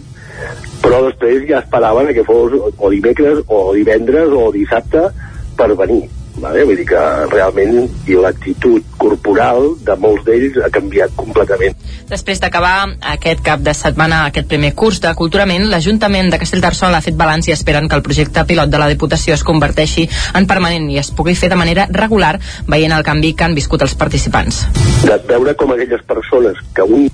però 0.83 1.05
després 1.07 1.47
ja 1.49 1.63
esperaven 1.63 2.13
que 2.15 2.27
fos 2.27 2.53
o 2.77 2.91
dimecres 2.93 3.41
o 3.47 3.65
divendres 3.77 4.35
o 4.35 4.51
dissabte 4.53 5.09
per 5.57 5.71
venir 5.79 6.05
vale? 6.37 6.65
vull 6.65 6.77
dir 6.77 6.87
que 6.89 7.03
realment 7.33 7.89
i 8.11 8.19
l'actitud 8.19 8.85
corporal 8.99 9.71
de 9.87 9.97
molts 10.01 10.25
d'ells 10.27 10.59
ha 10.65 10.71
canviat 10.75 11.15
completament 11.17 11.79
Després 12.11 12.41
d'acabar 12.43 12.75
aquest 13.15 13.43
cap 13.47 13.63
de 13.65 13.75
setmana 13.77 14.25
aquest 14.29 14.49
primer 14.51 14.75
curs 14.77 15.01
de 15.01 15.15
Culturament, 15.17 15.67
l'Ajuntament 15.71 16.31
de 16.33 16.41
Castellterçol 16.43 16.95
ha 16.95 17.03
fet 17.05 17.17
balanç 17.19 17.49
i 17.49 17.57
esperen 17.57 17.89
que 17.89 17.99
el 17.99 18.05
projecte 18.07 18.45
pilot 18.49 18.73
de 18.73 18.83
la 18.83 18.91
Diputació 18.93 19.39
es 19.39 19.47
converteixi 19.47 20.09
en 20.35 20.49
permanent 20.51 20.91
i 20.93 21.01
es 21.01 21.13
pugui 21.17 21.37
fer 21.39 21.53
de 21.53 21.61
manera 21.61 21.89
regular 21.91 22.37
veient 22.69 22.93
el 22.93 23.07
canvi 23.07 23.35
que 23.35 23.49
han 23.49 23.57
viscut 23.57 23.83
els 23.83 23.95
participants. 23.95 24.67
de 25.05 25.21
veure 25.29 25.55
com 25.55 25.73
aquelles 25.73 26.03
persones 26.09 26.59
que 26.75 26.83
un 26.83 27.09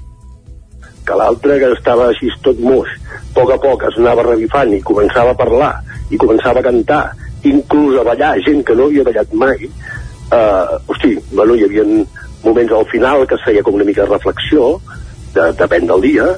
que 1.11 1.18
l'altre 1.18 1.58
que 1.58 1.72
estava 1.74 2.06
així 2.12 2.30
tot 2.46 2.61
moix 2.62 2.90
a 3.11 3.18
poc 3.34 3.50
a 3.54 3.58
poc 3.62 3.84
es 3.88 3.98
anava 3.98 4.26
revifant 4.28 4.72
i 4.76 4.82
començava 4.86 5.34
a 5.34 5.38
parlar 5.38 5.72
i 6.11 6.18
començava 6.20 6.62
a 6.62 6.66
cantar 6.68 7.02
inclús 7.50 7.98
a 7.98 8.06
ballar 8.06 8.36
gent 8.46 8.62
que 8.66 8.76
no 8.78 8.86
havia 8.86 9.06
ballat 9.06 9.34
mai 9.34 9.66
eh, 9.66 10.78
hosti, 10.86 11.16
bueno, 11.32 11.56
hi 11.56 11.66
havia 11.66 11.86
moments 12.44 12.72
al 12.72 12.86
final 12.92 13.26
que 13.26 13.38
es 13.38 13.46
feia 13.46 13.62
com 13.66 13.78
una 13.78 13.88
mica 13.88 14.04
de 14.04 14.12
reflexió 14.12 14.76
de, 15.34 15.50
depèn 15.58 15.90
del 15.90 16.06
dia 16.06 16.30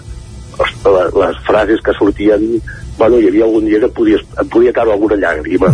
les, 0.60 0.76
les 1.16 1.42
frases 1.48 1.84
que 1.84 1.96
sortien 1.98 2.46
bueno, 2.98 3.18
hi 3.18 3.28
havia 3.28 3.48
algun 3.48 3.68
dia 3.68 3.80
que 3.82 3.92
podies, 3.96 4.24
et 4.38 4.52
podia 4.52 4.72
caure 4.76 4.96
alguna 4.96 5.20
llàgrima 5.20 5.72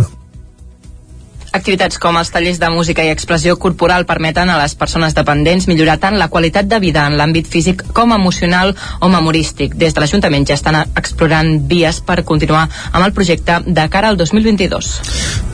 Activitats 1.51 1.97
com 1.97 2.17
els 2.19 2.29
tallers 2.29 2.59
de 2.61 2.69
música 2.69 3.03
i 3.05 3.09
expressió 3.09 3.55
corporal 3.57 4.05
permeten 4.09 4.49
a 4.49 4.57
les 4.59 4.75
persones 4.77 5.15
dependents 5.17 5.65
millorar 5.69 5.97
tant 6.01 6.17
la 6.19 6.27
qualitat 6.29 6.67
de 6.69 6.79
vida 6.83 7.05
en 7.09 7.15
l'àmbit 7.17 7.47
físic 7.49 7.81
com 7.97 8.13
emocional 8.13 8.75
o 9.01 9.09
memorístic. 9.09 9.73
Des 9.79 9.95
de 9.95 10.03
l'Ajuntament 10.03 10.45
ja 10.49 10.57
estan 10.59 10.77
explorant 10.83 11.55
vies 11.71 12.01
per 12.05 12.21
continuar 12.23 12.67
amb 12.91 13.05
el 13.05 13.15
projecte 13.17 13.59
de 13.65 13.87
cara 13.89 14.11
al 14.13 14.17
2022. 14.17 14.91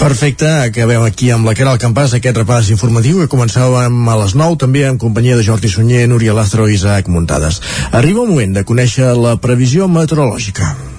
Perfecte, 0.02 0.50
acabem 0.66 1.06
aquí 1.06 1.32
amb 1.32 1.48
la 1.48 1.56
Caral 1.56 1.80
Campàs, 1.80 2.18
aquest 2.18 2.42
repàs 2.42 2.74
informatiu 2.74 3.22
que 3.22 3.32
començàvem 3.32 3.96
a 4.12 4.18
les 4.24 4.36
9, 4.36 4.60
també 4.66 4.84
en 4.90 5.00
companyia 5.02 5.40
de 5.40 5.48
Jordi 5.48 5.72
Sunyer, 5.72 6.08
Núria 6.12 6.36
Lastro 6.36 6.68
i 6.68 6.76
Isaac 6.76 7.08
Muntades. 7.08 7.62
Arriba 7.92 8.26
el 8.26 8.36
moment 8.36 8.60
de 8.60 8.68
conèixer 8.68 9.16
la 9.16 9.38
previsió 9.40 9.88
meteorològica. 9.88 10.95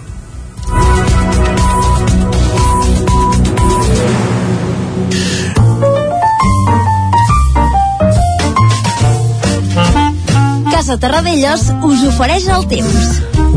Casa 10.86 11.00
Terradellos 11.02 11.62
us 11.82 12.02
ofereix 12.06 12.44
el 12.54 12.68
temps. 12.70 13.06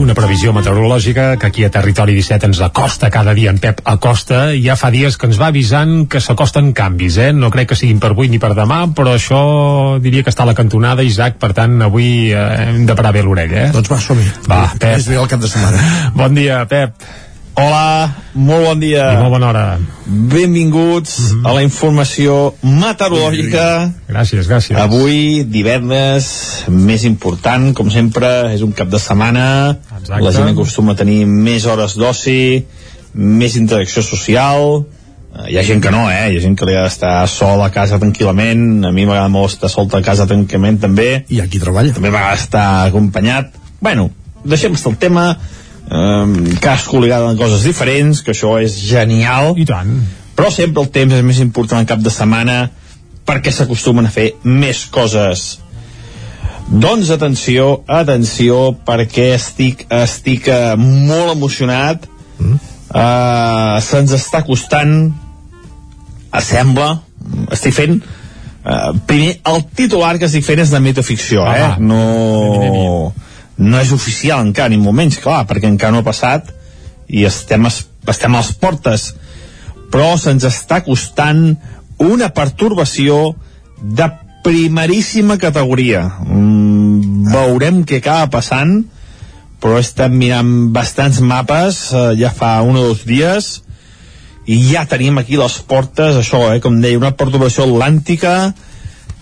Una 0.02 0.16
previsió 0.18 0.50
meteorològica 0.50 1.36
que 1.38 1.46
aquí 1.52 1.62
a 1.68 1.70
Territori 1.70 2.16
17 2.18 2.50
ens 2.50 2.62
acosta 2.66 3.12
cada 3.14 3.36
dia 3.38 3.54
en 3.54 3.60
Pep 3.62 3.84
Acosta 3.86 4.40
i 4.58 4.64
ja 4.64 4.74
fa 4.74 4.90
dies 4.90 5.14
que 5.14 5.30
ens 5.30 5.38
va 5.38 5.52
avisant 5.54 6.08
que 6.10 6.24
s'acosten 6.26 6.74
canvis, 6.74 7.20
eh? 7.22 7.30
No 7.38 7.54
crec 7.54 7.70
que 7.70 7.78
siguin 7.78 8.02
per 8.02 8.16
avui 8.16 8.34
ni 8.34 8.42
per 8.42 8.56
demà, 8.58 8.82
però 8.98 9.14
això 9.14 9.44
diria 10.02 10.26
que 10.26 10.34
està 10.34 10.48
a 10.48 10.50
la 10.50 10.58
cantonada, 10.58 11.06
Isaac, 11.06 11.38
per 11.38 11.54
tant 11.54 11.78
avui 11.86 12.32
eh, 12.34 12.50
hem 12.66 12.90
de 12.90 12.98
parar 12.98 13.14
bé 13.14 13.22
l'orella, 13.22 13.68
eh? 13.68 13.72
Doncs 13.78 13.94
va, 13.94 14.02
som-hi. 14.10 14.30
Va, 14.50 14.64
Pep. 14.74 14.96
És 14.98 15.14
bé 15.14 15.22
el 15.22 15.30
cap 15.30 15.46
de 15.46 15.54
setmana. 15.54 15.90
Bon 16.18 16.34
dia, 16.34 16.64
Pep. 16.66 16.98
Hola, 17.60 18.14
molt 18.40 18.64
bon 18.64 18.80
dia. 18.80 19.06
I 19.12 19.18
molt 19.20 19.34
bona 19.34 19.50
hora. 19.50 19.64
Benvinguts 20.06 21.16
mm 21.20 21.26
-hmm. 21.32 21.48
a 21.50 21.54
la 21.58 21.64
informació 21.64 22.54
meteorològica. 22.62 23.92
Gràcies, 24.08 24.48
gràcies. 24.48 24.78
Avui, 24.80 25.44
divendres, 25.44 26.64
més 26.68 27.04
important, 27.04 27.74
com 27.74 27.90
sempre, 27.92 28.54
és 28.54 28.62
un 28.62 28.72
cap 28.72 28.88
de 28.88 29.00
setmana. 29.00 29.78
Exacte. 30.00 30.24
La 30.24 30.32
gent 30.32 30.48
acostuma 30.50 30.94
a 30.94 30.96
tenir 30.96 31.26
més 31.26 31.66
hores 31.66 31.96
d'oci, 31.96 32.66
més 33.14 33.56
interacció 33.56 34.02
social. 34.02 34.86
Eh, 35.36 35.52
Hi 35.52 35.58
ha 35.58 35.64
gent 35.64 35.82
que 35.82 35.92
no, 35.92 36.10
eh? 36.10 36.32
Hi 36.32 36.38
ha 36.38 36.42
gent 36.42 36.56
que 36.56 36.66
li 36.66 36.76
ha 36.76 36.84
d'estar 36.84 37.28
sol 37.28 37.62
a 37.62 37.72
casa 37.72 38.00
tranquil·lament. 38.00 38.86
A 38.86 38.92
mi 38.92 39.06
m'agrada 39.06 39.28
molt 39.28 39.54
estar 39.54 39.70
sol 39.70 39.88
a 39.92 40.02
casa 40.02 40.26
tranquil·lament, 40.26 40.80
també. 40.80 41.26
I 41.28 41.42
aquí 41.42 41.60
treballa. 41.60 41.94
També 41.94 42.10
m'agrada 42.10 42.36
estar 42.36 42.88
acompanyat. 42.88 43.52
Bueno, 43.82 44.12
deixem 44.46 44.74
estar 44.74 44.92
el 44.92 44.98
tema 44.98 45.38
um, 45.90 46.36
cadascú 46.62 47.02
li 47.02 47.12
agraden 47.12 47.38
coses 47.40 47.66
diferents, 47.68 48.22
que 48.24 48.34
això 48.36 48.56
és 48.62 48.78
genial. 48.90 49.54
I 49.58 49.66
tant. 49.70 49.96
Però 50.38 50.52
sempre 50.54 50.84
el 50.86 50.92
temps 50.96 51.16
és 51.18 51.26
més 51.26 51.42
important 51.44 51.82
al 51.82 51.90
cap 51.90 52.04
de 52.04 52.14
setmana 52.14 52.70
perquè 53.28 53.52
s'acostumen 53.54 54.08
a 54.08 54.14
fer 54.14 54.32
més 54.44 54.86
coses. 54.90 55.60
Doncs 56.70 57.10
atenció, 57.14 57.82
atenció, 57.90 58.76
perquè 58.86 59.32
estic, 59.36 59.88
estic 59.90 60.48
uh, 60.54 60.76
molt 60.78 61.34
emocionat. 61.34 62.06
Mm. 62.40 62.62
Uh, 62.90 63.76
Se'ns 63.86 64.14
està 64.18 64.42
costant, 64.46 65.12
sembla, 66.46 66.94
estic 67.54 67.76
fent 67.78 68.00
Uh, 68.60 68.92
primer, 69.08 69.40
el 69.48 69.62
titular 69.74 70.18
que 70.20 70.28
estic 70.28 70.44
fent 70.44 70.60
és 70.60 70.70
de 70.74 70.80
metaficció, 70.84 71.46
Ah, 71.48 71.54
eh? 71.56 71.62
va. 71.64 71.78
No, 71.80 73.14
no 73.60 73.80
és 73.80 73.92
oficial 73.92 74.42
encara, 74.46 74.72
ni 74.72 74.80
molt 74.80 74.96
menys, 74.96 75.20
clar, 75.20 75.44
perquè 75.48 75.68
encara 75.68 75.94
no 75.94 76.02
ha 76.04 76.08
passat 76.08 76.54
i 77.10 77.26
estem, 77.28 77.66
es, 77.68 77.84
estem 78.08 78.36
a 78.36 78.44
les 78.44 78.54
portes. 78.62 79.10
Però 79.92 80.14
se'ns 80.22 80.46
està 80.48 80.80
costant 80.86 81.44
una 82.00 82.30
pertorbació 82.32 83.34
de 83.82 84.08
primeríssima 84.46 85.38
categoria. 85.42 86.06
Mm, 86.24 87.28
veurem 87.34 87.84
què 87.84 88.00
acaba 88.00 88.30
passant, 88.40 88.80
però 89.60 89.80
estem 89.82 90.16
mirant 90.16 90.70
bastants 90.76 91.20
mapes 91.20 91.90
eh, 91.92 92.06
ja 92.22 92.32
fa 92.32 92.60
un 92.64 92.80
o 92.80 92.86
dos 92.92 93.04
dies 93.08 93.58
i 94.48 94.56
ja 94.70 94.86
tenim 94.88 95.20
aquí 95.20 95.36
les 95.38 95.58
portes, 95.68 96.16
això, 96.22 96.46
eh, 96.54 96.62
com 96.64 96.80
deia, 96.80 96.98
una 96.98 97.12
perturbació 97.20 97.68
atlàntica 97.68 98.54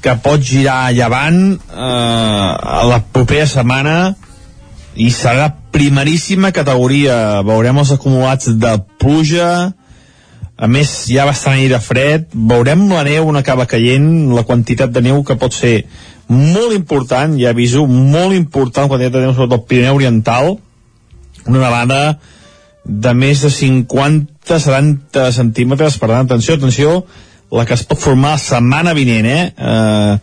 que 0.05 0.13
pot 0.21 0.43
girar 0.45 0.77
a 0.85 0.93
llevant 0.93 1.41
eh, 1.57 2.51
a 2.77 2.83
la 2.85 3.01
propera 3.01 3.49
setmana 3.49 3.97
i 4.97 5.11
serà 5.13 5.51
primeríssima 5.73 6.51
categoria. 6.51 7.41
Veurem 7.45 7.77
els 7.83 7.93
acumulats 7.93 8.49
de 8.57 8.73
pluja, 8.97 9.49
a 10.57 10.67
més 10.67 10.89
ha 11.13 11.27
bastant 11.29 11.59
aire 11.59 11.77
fred, 11.83 12.31
veurem 12.33 12.87
la 12.89 13.03
neu 13.05 13.29
on 13.29 13.37
acaba 13.37 13.67
caient, 13.69 14.07
la 14.33 14.45
quantitat 14.47 14.89
de 14.93 15.03
neu 15.05 15.21
que 15.23 15.37
pot 15.37 15.53
ser 15.53 15.83
molt 16.33 16.73
important, 16.73 17.37
ja 17.39 17.53
aviso, 17.53 17.85
molt 17.85 18.33
important 18.35 18.87
la 18.87 18.93
quantitat 18.95 19.19
de 19.19 19.27
neu 19.27 19.35
sobretot 19.35 19.59
al 19.59 19.67
Pirineu 19.69 19.99
Oriental, 19.99 20.57
una 21.45 21.61
nevada 21.61 22.01
de 22.83 23.13
més 23.13 23.45
de 23.45 23.53
50-70 23.53 25.29
centímetres, 25.35 26.01
per 26.01 26.09
tant, 26.09 26.25
atenció, 26.25 26.57
atenció, 26.57 26.97
la 27.53 27.63
que 27.67 27.77
es 27.77 27.85
pot 27.87 28.01
formar 28.01 28.33
la 28.35 28.41
setmana 28.41 28.95
vinent, 28.97 29.29
eh? 29.29 29.53
eh 29.55 30.17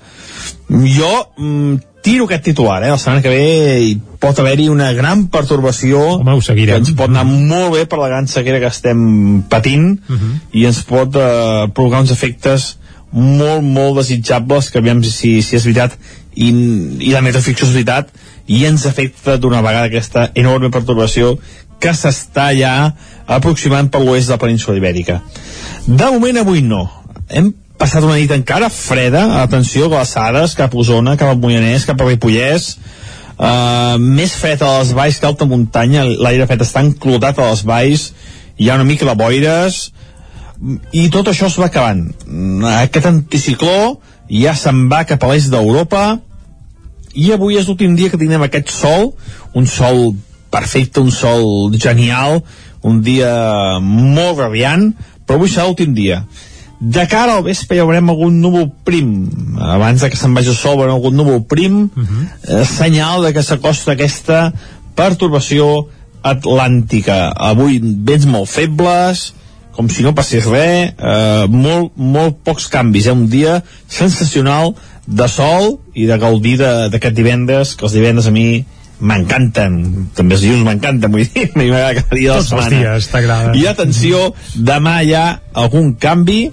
jo 0.99 1.11
mm, 1.39 1.94
tiro 2.05 2.27
aquest 2.29 2.45
titular, 2.45 2.83
eh? 2.85 2.91
La 2.93 2.99
setmana 3.01 3.23
que 3.25 3.33
ve 3.33 3.81
hi 3.81 3.95
pot 4.21 4.39
haver-hi 4.41 4.69
una 4.69 4.91
gran 4.93 5.27
pertorbació 5.33 6.01
Home, 6.19 6.37
ho 6.37 6.43
seguirem. 6.45 6.77
que 6.77 6.83
ens 6.85 6.97
pot 6.99 7.09
anar 7.11 7.25
molt 7.25 7.73
bé 7.75 7.87
per 7.89 7.99
la 7.99 8.11
gran 8.13 8.29
sequera 8.29 8.61
que 8.61 8.69
estem 8.71 9.43
patint 9.49 9.99
Uh 10.09 10.17
-huh. 10.17 10.35
i 10.53 10.67
ens 10.67 10.83
pot 10.85 11.17
eh, 11.17 11.69
provocar 11.75 12.01
uns 12.01 12.11
efectes 12.11 12.77
molt, 13.13 13.63
molt 13.63 13.97
desitjables 13.97 14.71
que 14.71 14.79
aviam 14.79 15.03
si, 15.05 15.41
si 15.43 15.57
és 15.57 15.65
veritat 15.65 15.93
i, 16.35 16.49
i 17.01 17.11
la 17.13 17.23
metaficció 17.23 17.67
és 17.67 17.73
veritat 17.73 18.09
i 18.47 18.65
ens 18.67 18.87
afecta 18.87 19.37
d'una 19.39 19.63
vegada 19.63 19.87
aquesta 19.87 20.31
enorme 20.35 20.71
pertorbació 20.71 21.39
que 21.81 21.91
s'està 21.91 22.53
ja 22.59 22.95
aproximant 23.27 23.89
per 23.91 24.01
l'oest 24.01 24.27
de 24.29 24.33
la 24.35 24.39
península 24.39 24.77
ibèrica. 24.77 25.23
De 25.87 26.05
moment 26.05 26.37
avui 26.39 26.63
no. 26.63 26.91
Hem 27.29 27.53
passat 27.79 28.05
una 28.07 28.19
nit 28.19 28.31
encara 28.35 28.71
freda, 28.73 29.25
atenció, 29.43 29.89
glaçades, 29.93 30.55
cap 30.59 30.75
a 30.75 30.79
Osona, 30.79 31.17
cap 31.21 31.33
a 31.33 31.39
Moianès, 31.39 31.87
cap 31.89 32.01
a 32.01 32.07
Ripollès, 32.09 32.75
uh, 33.35 33.97
més 33.99 34.35
fred 34.39 34.63
a 34.63 34.79
les 34.79 34.95
valls 34.97 35.19
que 35.19 35.29
alta 35.29 35.49
muntanya, 35.51 36.05
l'aire 36.07 36.47
fred 36.51 36.63
està 36.65 36.85
enclotat 36.87 37.41
a 37.41 37.51
les 37.51 37.65
valls, 37.67 38.09
hi 38.59 38.71
ha 38.71 38.79
una 38.79 38.87
mica 38.87 39.09
de 39.09 39.17
boires, 39.19 39.89
i 40.95 41.09
tot 41.13 41.29
això 41.29 41.51
es 41.51 41.59
va 41.59 41.67
acabant. 41.67 42.07
Aquest 42.79 43.09
anticicló 43.11 43.97
ja 44.31 44.55
se'n 44.57 44.87
va 44.89 45.03
cap 45.09 45.27
a 45.27 45.33
l'est 45.33 45.51
d'Europa, 45.53 46.05
i 47.15 47.31
avui 47.35 47.59
és 47.59 47.67
l'últim 47.69 47.95
dia 47.99 48.11
que 48.11 48.19
tindrem 48.19 48.43
aquest 48.47 48.71
sol, 48.75 49.13
un 49.55 49.67
sol 49.71 50.15
perfecte, 50.55 51.03
un 51.03 51.11
sol 51.15 51.75
genial, 51.75 52.41
un 52.87 53.01
dia 53.03 53.81
molt 53.83 54.39
radiant, 54.39 54.91
però 55.27 55.39
avui 55.39 55.51
serà 55.51 55.67
l'últim 55.67 55.95
dia. 55.97 56.23
De 56.85 57.07
cara 57.09 57.39
al 57.39 57.45
vespre 57.47 57.79
ja 57.79 57.87
veurem 57.89 58.11
algun 58.13 58.41
núvol 58.43 58.67
prim. 58.85 59.13
Abans 59.57 60.03
de 60.05 60.11
que 60.13 60.19
se'n 60.21 60.35
vagi 60.37 60.53
el 60.53 60.59
sol 60.59 60.77
veurem 60.77 60.99
algun 60.99 61.17
núvol 61.17 61.41
prim, 61.49 61.85
uh 61.89 62.03
-huh. 62.03 62.25
eh, 62.49 62.65
senyal 62.65 63.23
de 63.25 63.33
que 63.33 63.43
s'acosta 63.43 63.93
aquesta 63.93 64.53
pertorbació 64.95 65.89
atlàntica. 66.23 67.33
Avui 67.37 67.81
vents 67.81 68.27
molt 68.27 68.49
febles, 68.49 69.33
com 69.73 69.89
si 69.89 70.03
no 70.03 70.15
passés 70.15 70.45
res, 70.45 70.93
eh, 70.99 71.47
molt, 71.49 71.93
molt 71.97 72.37
pocs 72.45 72.69
canvis, 72.69 73.07
eh? 73.07 73.13
un 73.13 73.29
dia 73.29 73.63
sensacional 73.89 74.75
de 75.07 75.29
sol 75.29 75.81
i 75.95 76.07
de 76.07 76.19
gaudir 76.19 76.59
d'aquest 76.59 77.15
divendres, 77.15 77.75
que 77.75 77.85
els 77.85 77.93
divendres 77.93 78.27
a 78.27 78.31
mi 78.31 78.65
m'encanten, 79.01 80.11
també 80.15 80.37
els 80.37 80.45
dilluns 80.45 80.65
m'encanten, 80.65 81.11
vull 81.11 81.27
dir, 81.27 81.51
a 81.51 81.59
mi 81.59 81.71
m'agrada 81.71 82.03
cada 82.03 82.17
dia 82.17 82.31
de 82.31 82.37
la 82.37 82.43
Tots 82.43 82.53
els 82.53 82.65
setmana. 82.65 82.93
dies 82.95 83.09
t'agrada. 83.09 83.55
I 83.59 83.67
atenció, 83.67 84.35
demà 84.55 85.03
hi 85.03 85.15
ha 85.15 85.41
algun 85.53 85.95
canvi 86.01 86.51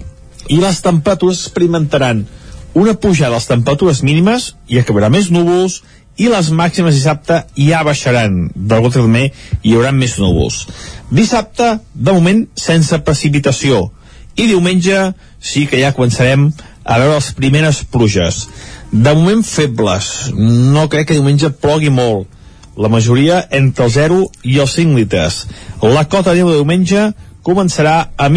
i 0.48 0.58
les 0.62 0.80
temperatures 0.82 1.44
experimentaran 1.46 2.26
una 2.74 2.94
pujada 2.94 3.30
de 3.30 3.36
les 3.36 3.48
temperatures 3.48 4.02
mínimes 4.02 4.52
i 4.68 4.80
acabarà 4.80 5.10
més 5.12 5.28
núvols 5.30 5.82
i 6.16 6.28
les 6.28 6.50
màximes 6.52 6.94
dissabte 6.96 7.42
ja 7.56 7.82
baixaran. 7.84 8.50
Del 8.54 8.90
també 8.92 9.30
hi 9.62 9.74
haurà 9.76 9.92
més 9.92 10.18
núvols. 10.20 10.66
Dissabte, 11.10 11.78
de 11.94 12.12
moment, 12.12 12.46
sense 12.56 12.98
precipitació. 13.04 13.90
I 14.36 14.48
diumenge 14.48 15.12
sí 15.40 15.66
que 15.68 15.80
ja 15.80 15.92
començarem 15.96 16.50
a 16.84 16.98
veure 16.98 17.18
les 17.18 17.32
primeres 17.36 17.82
pluges. 17.84 18.46
De 18.92 19.12
moment 19.16 19.42
febles. 19.44 20.32
No 20.36 20.88
crec 20.92 21.10
que 21.10 21.18
diumenge 21.18 21.52
plogui 21.52 21.92
molt. 21.92 22.28
La 22.76 22.88
majoria 22.88 23.42
entre 23.50 23.84
el 23.84 23.92
0 23.92 24.22
i 24.48 24.58
els 24.64 24.76
5 24.78 24.96
litres. 24.96 25.42
La 25.82 26.06
cota 26.08 26.32
de 26.32 26.44
diumenge 26.44 27.10
començarà 27.44 27.96
a 28.16 28.28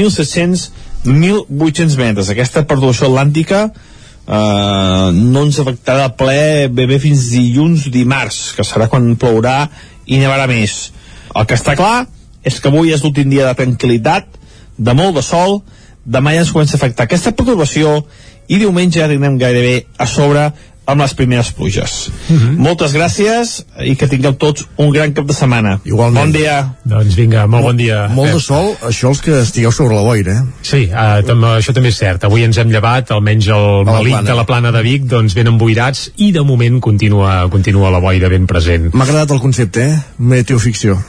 1.700-1.800 1.06 1.98
metres. 2.02 2.30
Aquesta 2.30 2.66
perturbació 2.66 3.10
atlàntica 3.10 3.68
eh, 3.70 5.10
no 5.14 5.46
ens 5.46 5.60
afectarà 5.62 6.10
ple 6.18 6.68
bé 6.74 6.88
bé 6.90 7.00
fins 7.02 7.30
dilluns 7.34 7.88
dimarts 7.94 8.54
que 8.58 8.66
serà 8.66 8.90
quan 8.92 9.14
plourà 9.22 9.66
i 10.06 10.20
nevarà 10.22 10.50
més. 10.50 10.92
El 11.36 11.48
que 11.50 11.58
està 11.58 11.76
clar 11.78 12.06
és 12.46 12.60
que 12.62 12.70
avui 12.70 12.94
és 12.94 13.04
l'últim 13.04 13.30
dia 13.30 13.48
de 13.50 13.58
tranquil·litat 13.58 14.40
de 14.78 14.94
molt 14.98 15.18
de 15.18 15.24
sol 15.26 15.62
demà 16.06 16.36
ja 16.36 16.44
ens 16.44 16.54
comença 16.54 16.76
a 16.76 16.80
afectar 16.82 17.08
aquesta 17.08 17.34
perturbació 17.34 18.04
i 18.48 18.60
diumenge 18.62 19.00
ja 19.00 19.10
tindrem 19.10 19.40
gairebé 19.42 19.86
a 19.98 20.06
sobre 20.06 20.52
amb 20.86 21.02
les 21.02 21.14
primeres 21.18 21.52
pluges. 21.52 22.10
Mm 22.28 22.38
-hmm. 22.38 22.58
Moltes 22.58 22.94
gràcies 22.94 23.64
i 23.84 23.96
que 23.96 24.08
tingueu 24.08 24.34
tots 24.34 24.68
un 24.78 24.92
gran 24.92 25.14
cap 25.14 25.26
de 25.26 25.34
setmana. 25.34 25.80
Igualment. 25.84 26.26
Bon 26.26 26.32
dia. 26.32 26.76
Doncs 26.84 27.16
vinga, 27.16 27.48
molt 27.48 27.64
bon 27.64 27.78
dia. 27.78 28.08
Molt 28.08 28.28
de 28.28 28.34
Pep. 28.34 28.42
sol, 28.42 28.76
això 28.82 29.10
els 29.10 29.22
que 29.22 29.42
estigueu 29.42 29.72
sobre 29.72 29.96
la 29.96 30.02
boira, 30.02 30.32
eh? 30.32 30.44
Sí, 30.62 30.90
uh, 30.92 31.26
tam 31.26 31.44
això 31.44 31.74
també 31.74 31.90
és 31.90 31.98
cert. 31.98 32.24
Avui 32.24 32.44
ens 32.44 32.58
hem 32.58 32.70
llevat, 32.70 33.12
almenys 33.12 33.48
el 33.48 33.86
malic 33.86 34.22
de 34.24 34.36
la 34.36 34.46
plana 34.46 34.72
de 34.72 34.82
Vic, 34.82 35.04
doncs 35.04 35.34
ben 35.34 35.48
emboirats 35.48 36.12
i 36.16 36.32
de 36.32 36.42
moment 36.42 36.80
continua, 36.80 37.50
continua 37.50 37.92
la 37.92 38.00
boira 38.00 38.30
ben 38.30 38.46
present. 38.46 38.94
M'ha 38.94 39.04
agradat 39.04 39.32
el 39.32 39.40
concepte, 39.40 39.82
eh? 39.82 40.00
Meteoficció. 40.18 41.00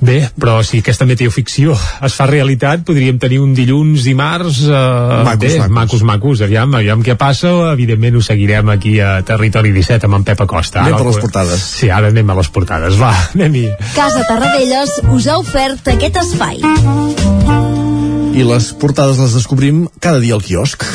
Bé, 0.00 0.30
però 0.40 0.62
si 0.64 0.80
aquesta 0.80 1.04
meteoficció 1.04 1.74
es 2.06 2.14
fa 2.16 2.24
realitat, 2.28 2.80
podríem 2.88 3.18
tenir 3.20 3.40
un 3.44 3.52
dilluns, 3.56 4.04
dimarts... 4.06 4.62
Eh, 4.64 5.24
Macos, 5.26 5.40
bé, 5.44 5.50
macos. 5.58 5.74
macos, 5.76 6.04
macos. 6.08 6.42
Aviam, 6.46 6.72
aviam 6.78 7.02
què 7.04 7.16
passa. 7.20 7.50
Evidentment 7.74 8.16
ho 8.16 8.22
seguirem 8.24 8.72
aquí 8.72 8.96
a 9.04 9.18
Territori 9.28 9.74
17 9.76 10.08
amb 10.08 10.20
en 10.20 10.24
Pep 10.30 10.40
Acosta. 10.46 10.80
Anem 10.80 10.96
Ara 10.96 11.04
per 11.04 11.12
les 11.12 11.20
portades. 11.26 11.66
Sí, 11.80 11.90
ara 11.92 12.08
anem 12.12 12.32
a 12.32 12.38
les 12.40 12.48
portades. 12.48 12.96
Va, 13.00 13.12
anem-hi. 13.34 13.66
Casa 13.96 14.24
Tarradellas 14.28 14.96
us 15.12 15.28
ha 15.28 15.36
ofert 15.42 15.92
aquest 15.92 16.16
espai. 16.24 16.62
I 18.30 18.46
les 18.46 18.70
portades 18.80 19.18
les 19.20 19.36
descobrim 19.36 19.84
cada 20.00 20.22
dia 20.22 20.38
al 20.38 20.44
quiosc. 20.46 20.86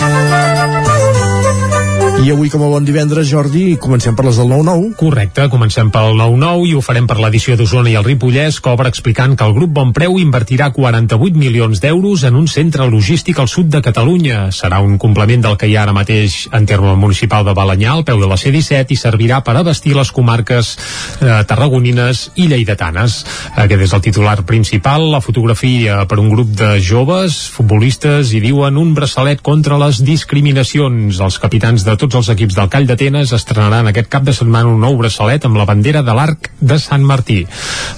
I 2.24 2.32
avui, 2.32 2.50
com 2.50 2.64
a 2.64 2.68
bon 2.72 2.86
divendres, 2.88 3.28
Jordi, 3.28 3.76
comencem 3.78 4.16
per 4.16 4.24
les 4.26 4.38
del 4.40 4.48
9-9. 4.48 4.94
Correcte, 4.98 5.44
comencem 5.52 5.90
pel 5.94 6.16
9-9 6.16 6.64
i 6.70 6.72
ho 6.74 6.80
farem 6.82 7.06
per 7.10 7.18
l'edició 7.20 7.58
d'Osona 7.60 7.92
i 7.92 7.98
el 8.00 8.06
Ripollès, 8.08 8.62
que 8.64 8.72
obre 8.72 8.90
explicant 8.90 9.36
que 9.38 9.46
el 9.46 9.54
grup 9.54 9.74
Bonpreu 9.76 10.16
invertirà 10.22 10.72
48 10.74 11.38
milions 11.38 11.82
d'euros 11.84 12.24
en 12.26 12.40
un 12.40 12.48
centre 12.48 12.88
logístic 12.90 13.42
al 13.44 13.50
sud 13.52 13.68
de 13.74 13.82
Catalunya. 13.84 14.46
Serà 14.56 14.80
un 14.82 14.96
complement 14.98 15.44
del 15.44 15.58
que 15.60 15.68
hi 15.70 15.76
ha 15.76 15.84
ara 15.84 15.94
mateix 15.94 16.48
en 16.56 16.66
terme 16.66 16.96
municipal 16.96 17.46
de 17.46 17.54
Balanyà, 17.54 17.92
al 17.94 18.06
peu 18.08 18.24
de 18.24 18.32
la 18.32 18.40
C-17, 18.40 18.96
i 18.96 18.98
servirà 18.98 19.44
per 19.44 19.58
abastir 19.60 19.94
les 19.94 20.14
comarques 20.16 20.72
eh, 21.20 21.44
tarragonines 21.46 22.30
i 22.40 22.48
lleidatanes. 22.48 23.20
Aquest 23.68 23.86
és 23.90 23.94
el 24.00 24.06
titular 24.08 24.38
principal, 24.48 25.12
la 25.12 25.22
fotografia 25.22 26.00
per 26.08 26.22
un 26.24 26.32
grup 26.32 26.56
de 26.64 26.80
joves, 26.80 27.44
futbolistes, 27.54 28.34
i 28.34 28.42
diuen 28.42 28.80
un 28.82 28.96
braçalet 28.96 29.44
contra 29.46 29.78
les 29.84 30.02
discriminacions. 30.02 31.20
Els 31.20 31.42
capitans 31.44 31.86
de 31.86 32.00
tots 32.06 32.20
els 32.22 32.30
equips 32.36 32.58
del 32.60 32.70
Call 32.70 32.86
d'Atenes 32.90 33.32
estrenaran 33.34 33.90
aquest 33.90 34.10
cap 34.14 34.26
de 34.26 34.34
setmana 34.36 34.70
un 34.70 34.82
nou 34.84 34.98
braçalet 35.00 35.46
amb 35.48 35.58
la 35.58 35.66
bandera 35.66 36.04
de 36.06 36.14
l'arc 36.14 36.52
de 36.62 36.78
Sant 36.82 37.06
Martí. 37.06 37.40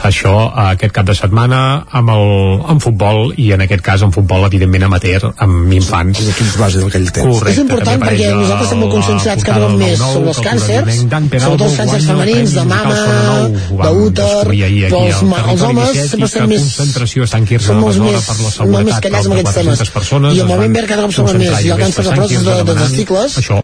Això 0.08 0.34
eh, 0.47 0.68
aquest 0.78 0.95
cap 0.95 1.08
de 1.10 1.16
setmana 1.18 1.60
amb 1.99 2.14
el 2.14 2.28
amb 2.72 2.84
futbol 2.84 3.34
i 3.36 3.51
en 3.55 3.66
aquest 3.66 3.84
cas 3.84 4.05
en 4.08 4.14
futbol 4.16 4.45
evidentment 4.47 4.88
amateur 4.88 5.32
amb 5.43 5.74
infants. 5.76 6.22
Els 6.24 6.32
equips 6.36 6.55
base 6.62 6.80
del 6.84 6.93
Call 6.93 7.10
d'Atenes. 7.10 7.43
És 7.51 7.62
important 7.66 8.05
perquè 8.05 8.32
nosaltres 8.32 8.70
estem 8.70 8.84
molt 8.84 8.93
a 8.93 8.95
conscienciats 8.95 9.47
cada 9.47 9.68
cop 9.68 9.78
més 9.82 9.99
9-9, 9.99 10.14
sobre 10.14 10.34
els 10.34 10.41
el 10.41 10.47
càncers, 10.47 11.03
sobretot 11.28 11.66
els 11.68 11.78
càncers 11.82 12.08
el 12.08 12.10
femenins 12.14 12.55
de 12.58 12.66
mama, 12.72 12.88
Musical 12.88 13.03
Sona 13.03 13.28
9. 13.28 13.62
Ho 13.68 13.82
vam 13.82 14.01
d'úter, 14.01 14.32
ahir 14.68 14.84
aquí 14.88 14.95
però 14.95 15.53
els, 15.53 15.62
homes 15.68 15.93
17 15.93 16.10
sempre 16.10 16.24
i 16.24 16.30
estan 16.32 16.51
més... 16.51 16.68
concentració 16.68 17.28
està 17.28 17.41
en 17.41 17.47
Quirze 17.51 17.72
són 17.72 17.80
de 17.80 17.86
molts 17.86 17.97
Besora 17.97 18.18
més, 18.18 18.28
per 18.28 18.38
la 18.38 18.43
molt 18.43 18.89
més 18.89 18.97
seguretat 18.97 19.08
callats 19.08 19.30
amb 19.30 19.38
aquests 19.38 19.58
temes. 19.60 19.82
400 19.82 19.95
persones 19.97 20.38
I 20.38 20.43
el 20.43 20.51
moviment 20.51 20.78
verd 20.80 20.93
cada 20.93 21.08
cop 21.08 21.18
som 21.18 21.26
concentrar 21.28 21.41
més. 21.43 21.55
Ha 21.55 21.64
ahir 21.64 21.82
càncer 21.86 22.03
de 22.03 22.05
a 22.05 22.12
Sant 22.12 22.22
pròstata, 22.22 22.60
de, 22.62 22.70
de 22.72 22.78
testicles. 22.84 23.41
Això 23.43 23.64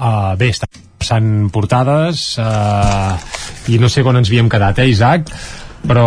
Uh, 0.00 0.32
bé, 0.40 0.48
està 0.54 0.64
passant 1.00 1.26
portades 1.52 2.22
uh, 2.40 3.16
i 3.68 3.76
no 3.80 3.90
sé 3.92 4.00
on 4.00 4.16
ens 4.20 4.30
havíem 4.32 4.48
quedat, 4.52 4.80
eh, 4.80 4.88
Isaac? 4.88 5.28
Però 5.84 6.06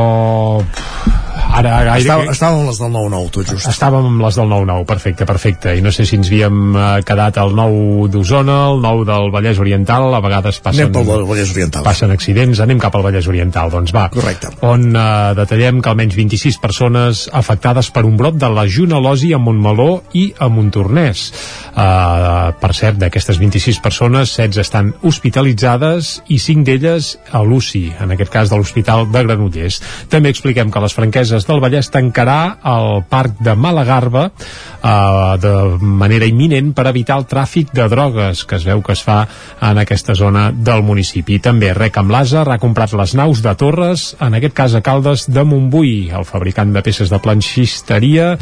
ara 1.54 1.74
gaire... 1.86 2.02
Estava, 2.02 2.26
que- 2.26 2.34
estàvem 2.34 2.60
amb 2.64 2.70
les 2.72 2.80
del 2.82 2.92
9-9, 2.96 3.32
tot 3.36 3.52
just. 3.54 3.68
Estàvem 3.70 4.08
amb 4.10 4.24
les 4.26 4.40
del 4.40 4.50
9-9, 4.52 4.86
perfecte, 4.90 5.28
perfecte. 5.30 5.76
I 5.78 5.84
no 5.86 5.94
sé 5.96 6.06
si 6.10 6.18
ens 6.20 6.32
havíem 6.32 6.60
eh, 6.76 6.86
quedat 7.08 7.38
al 7.42 7.54
9 7.58 8.10
d'Osona, 8.14 8.58
el 8.74 8.82
9 8.84 9.06
del 9.10 9.30
Vallès 9.34 9.62
Oriental, 9.64 10.10
a 10.14 10.22
vegades 10.24 10.60
passen... 10.64 10.90
Anem 10.90 10.96
pel 10.98 11.28
Vallès 11.30 11.54
Oriental. 11.56 11.86
Passen 11.86 12.14
accidents, 12.16 12.64
anem 12.64 12.82
cap 12.82 12.96
al 12.98 13.06
Vallès 13.06 13.30
Oriental, 13.32 13.72
doncs 13.74 13.94
va. 13.96 14.08
Correcte. 14.14 14.54
On 14.66 14.88
eh, 14.90 15.06
detallem 15.40 15.82
que 15.84 15.94
almenys 15.94 16.18
26 16.18 16.60
persones 16.64 17.26
afectades 17.34 17.92
per 17.94 18.06
un 18.10 18.18
brot 18.20 18.40
de 18.42 18.50
legionel·losi 18.54 19.34
a 19.36 19.42
Montmeló 19.42 20.02
i 20.18 20.30
a 20.40 20.50
Montornès. 20.52 21.28
Uh, 21.74 22.52
per 22.62 22.70
cert, 22.78 23.00
d'aquestes 23.02 23.40
26 23.42 23.80
persones, 23.82 24.34
16 24.38 24.62
estan 24.62 24.92
hospitalitzades 25.02 26.20
i 26.30 26.38
5 26.42 26.66
d'elles 26.68 27.08
a 27.34 27.42
l'UCI, 27.42 27.84
en 28.04 28.14
aquest 28.14 28.32
cas 28.34 28.52
de 28.52 28.60
l'Hospital 28.60 29.08
de 29.10 29.24
Granollers. 29.26 29.80
També 30.14 30.30
expliquem 30.34 30.70
que 30.72 30.84
les 30.84 30.94
franqueses 30.94 31.43
del 31.48 31.62
Vallès 31.64 31.90
tancarà 31.94 32.58
el 32.74 33.04
parc 33.10 33.40
de 33.44 33.56
Malagarba 33.56 34.28
uh, 34.30 35.36
de 35.42 35.54
manera 35.82 36.28
imminent 36.30 36.74
per 36.76 36.88
evitar 36.90 37.18
el 37.22 37.28
tràfic 37.30 37.74
de 37.76 37.88
drogues 37.92 38.44
que 38.48 38.58
es 38.60 38.68
veu 38.68 38.84
que 38.86 38.96
es 38.96 39.04
fa 39.04 39.24
en 39.62 39.82
aquesta 39.82 40.16
zona 40.16 40.50
del 40.52 40.84
municipi. 40.86 41.40
També 41.44 41.74
Rec 41.74 41.98
amb 42.02 42.14
Làser 42.14 42.46
ha 42.48 42.60
comprat 42.62 42.94
les 42.98 43.16
naus 43.18 43.44
de 43.44 43.56
Torres, 43.60 44.14
en 44.24 44.38
aquest 44.38 44.56
cas 44.58 44.78
a 44.78 44.84
Caldes 44.86 45.28
de 45.32 45.44
Montbui, 45.48 46.10
el 46.14 46.28
fabricant 46.30 46.74
de 46.74 46.84
peces 46.86 47.12
de 47.12 47.20
planxisteria 47.24 48.34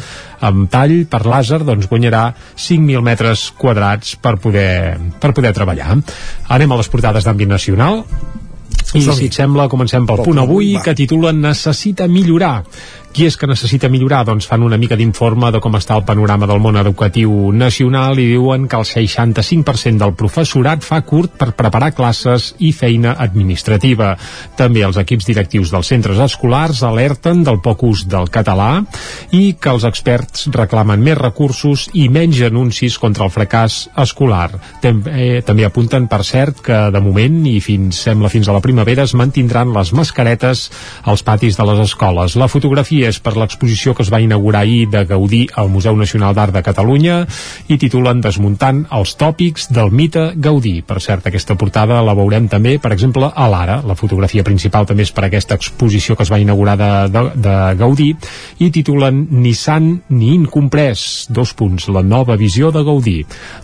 amb 0.41 0.69
tall 0.73 1.03
per 1.09 1.23
làser 1.25 1.61
doncs 1.65 1.89
guanyarà 1.91 2.27
5.000 2.55 3.05
metres 3.05 3.49
quadrats 3.57 4.15
per 4.21 4.37
poder, 4.41 4.97
per 5.21 5.33
poder 5.37 5.53
treballar. 5.55 5.97
Anem 6.49 6.71
a 6.71 6.79
les 6.81 6.89
portades 6.91 7.27
d'àmbit 7.27 7.49
nacional 7.51 8.03
i 8.93 9.01
si 9.01 9.27
et 9.29 9.37
sembla 9.37 9.67
comencem 9.71 10.05
pel 10.07 10.23
punt 10.25 10.41
avui 10.41 10.73
que 10.83 10.95
titula 10.97 11.31
Necessita 11.35 12.07
millorar 12.11 12.57
qui 13.11 13.25
és 13.27 13.35
que 13.35 13.47
necessita 13.49 13.89
millorar? 13.91 14.23
Doncs 14.27 14.47
fan 14.47 14.63
una 14.63 14.77
mica 14.79 14.95
d'informe 14.95 15.49
de 15.51 15.59
com 15.63 15.75
està 15.75 15.97
el 15.97 16.05
panorama 16.07 16.47
del 16.47 16.61
món 16.63 16.77
educatiu 16.79 17.51
nacional 17.51 18.19
i 18.19 18.27
diuen 18.29 18.67
que 18.71 18.79
el 18.79 18.87
65% 18.87 19.99
del 19.99 20.13
professorat 20.15 20.85
fa 20.85 21.01
curt 21.07 21.35
per 21.39 21.51
preparar 21.59 21.91
classes 21.97 22.51
i 22.63 22.71
feina 22.71 23.15
administrativa. 23.19 24.13
També 24.59 24.85
els 24.87 24.99
equips 25.01 25.27
directius 25.27 25.73
dels 25.73 25.91
centres 25.91 26.21
escolars 26.23 26.83
alerten 26.87 27.43
del 27.43 27.59
poc 27.63 27.83
ús 27.89 28.05
del 28.07 28.29
català 28.31 28.69
i 29.35 29.57
que 29.59 29.73
els 29.73 29.87
experts 29.89 30.47
reclamen 30.55 31.03
més 31.03 31.19
recursos 31.19 31.89
i 31.93 32.07
menys 32.09 32.41
anuncis 32.47 32.97
contra 33.01 33.27
el 33.27 33.33
fracàs 33.33 33.89
escolar. 34.05 34.49
També, 34.81 35.41
també 35.45 35.67
apunten, 35.67 36.07
per 36.07 36.23
cert, 36.27 36.63
que 36.63 36.79
de 36.93 37.03
moment 37.03 37.41
i 37.49 37.57
fins 37.63 38.05
sembla 38.07 38.31
fins 38.31 38.47
a 38.47 38.55
la 38.55 38.63
primavera 38.63 39.03
es 39.03 39.17
mantindran 39.17 39.73
les 39.75 39.91
mascaretes 39.97 40.69
als 41.03 41.25
patis 41.27 41.59
de 41.59 41.67
les 41.67 41.85
escoles. 41.89 42.37
La 42.39 42.49
fotografia 42.51 43.00
és 43.07 43.19
per 43.23 43.33
l'exposició 43.37 43.93
que 43.95 44.03
es 44.05 44.11
va 44.13 44.21
inaugurar 44.21 44.61
ahir 44.61 44.87
de 44.91 45.03
Gaudí 45.09 45.45
al 45.55 45.69
Museu 45.69 45.97
Nacional 45.97 46.35
d'Art 46.37 46.53
de 46.55 46.63
Catalunya 46.65 47.21
i 47.67 47.77
titulen 47.81 48.21
Desmuntant 48.21 48.83
els 48.93 49.15
tòpics 49.19 49.69
del 49.73 49.91
mite 49.91 50.31
Gaudí. 50.35 50.81
Per 50.85 50.99
cert, 51.01 51.27
aquesta 51.27 51.57
portada 51.59 52.01
la 52.05 52.15
veurem 52.17 52.47
també, 52.51 52.77
per 52.79 52.93
exemple, 52.93 53.31
a 53.33 53.47
l'Ara. 53.49 53.79
La 53.87 53.97
fotografia 53.97 54.45
principal 54.45 54.85
també 54.89 55.07
és 55.07 55.13
per 55.15 55.25
aquesta 55.27 55.57
exposició 55.57 56.15
que 56.15 56.25
es 56.27 56.31
va 56.31 56.39
inaugurar 56.41 56.77
de, 56.79 56.91
de, 57.13 57.23
de 57.47 57.55
Gaudí 57.79 58.11
i 58.59 58.71
titulen 58.71 59.25
Ni 59.31 59.53
sant 59.57 59.87
ni 60.13 60.33
incomprès, 60.35 61.27
dos 61.29 61.53
punts, 61.57 61.87
la 61.89 62.03
nova 62.03 62.35
visió 62.37 62.71
de 62.71 62.83
Gaudí. 62.85 63.17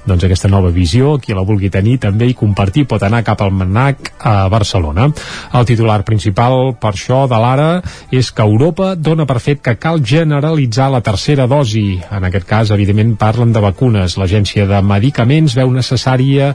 Doncs 0.08 0.26
aquesta 0.26 0.50
nova 0.50 0.72
visió, 0.74 1.18
qui 1.22 1.36
la 1.36 1.46
vulgui 1.46 1.70
tenir 1.74 1.98
també 2.02 2.30
i 2.32 2.38
compartir 2.38 2.88
pot 2.90 3.04
anar 3.04 3.24
cap 3.28 3.42
al 3.44 3.54
Manac 3.54 4.14
a 4.20 4.48
Barcelona. 4.50 5.10
El 5.54 5.68
titular 5.70 6.02
principal 6.08 6.74
per 6.80 6.94
això 6.96 7.26
de 7.30 7.40
l'Ara 7.42 7.70
és 8.12 8.32
que 8.32 8.46
Europa 8.46 8.94
dona 8.96 9.27
per 9.28 9.40
fet 9.44 9.62
que 9.64 9.76
cal 9.80 10.00
generalitzar 10.04 10.88
la 10.94 11.02
tercera 11.06 11.46
dosi. 11.48 12.00
En 12.12 12.24
aquest 12.28 12.48
cas, 12.50 12.72
evidentment, 12.74 13.16
parlen 13.20 13.52
de 13.54 13.62
vacunes. 13.64 14.16
L'Agència 14.18 14.66
de 14.70 14.80
Medicaments 14.82 15.54
veu 15.58 15.72
necessària 15.76 16.54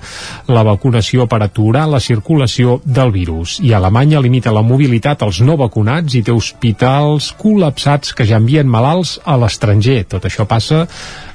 la 0.49 0.65
vacunació 0.67 1.27
per 1.31 1.43
aturar 1.45 1.87
la 1.91 2.01
circulació 2.01 2.81
del 2.85 3.13
virus. 3.15 3.59
I 3.63 3.75
Alemanya 3.77 4.21
limita 4.25 4.53
la 4.53 4.63
mobilitat 4.67 5.23
als 5.23 5.41
no 5.45 5.57
vacunats 5.61 6.15
i 6.19 6.23
té 6.27 6.33
hospitals 6.35 7.33
col·lapsats 7.39 8.15
que 8.17 8.27
ja 8.29 8.41
envien 8.41 8.69
malalts 8.71 9.19
a 9.25 9.37
l'estranger. 9.37 10.03
Tot 10.17 10.25
això 10.29 10.47
passa 10.49 10.87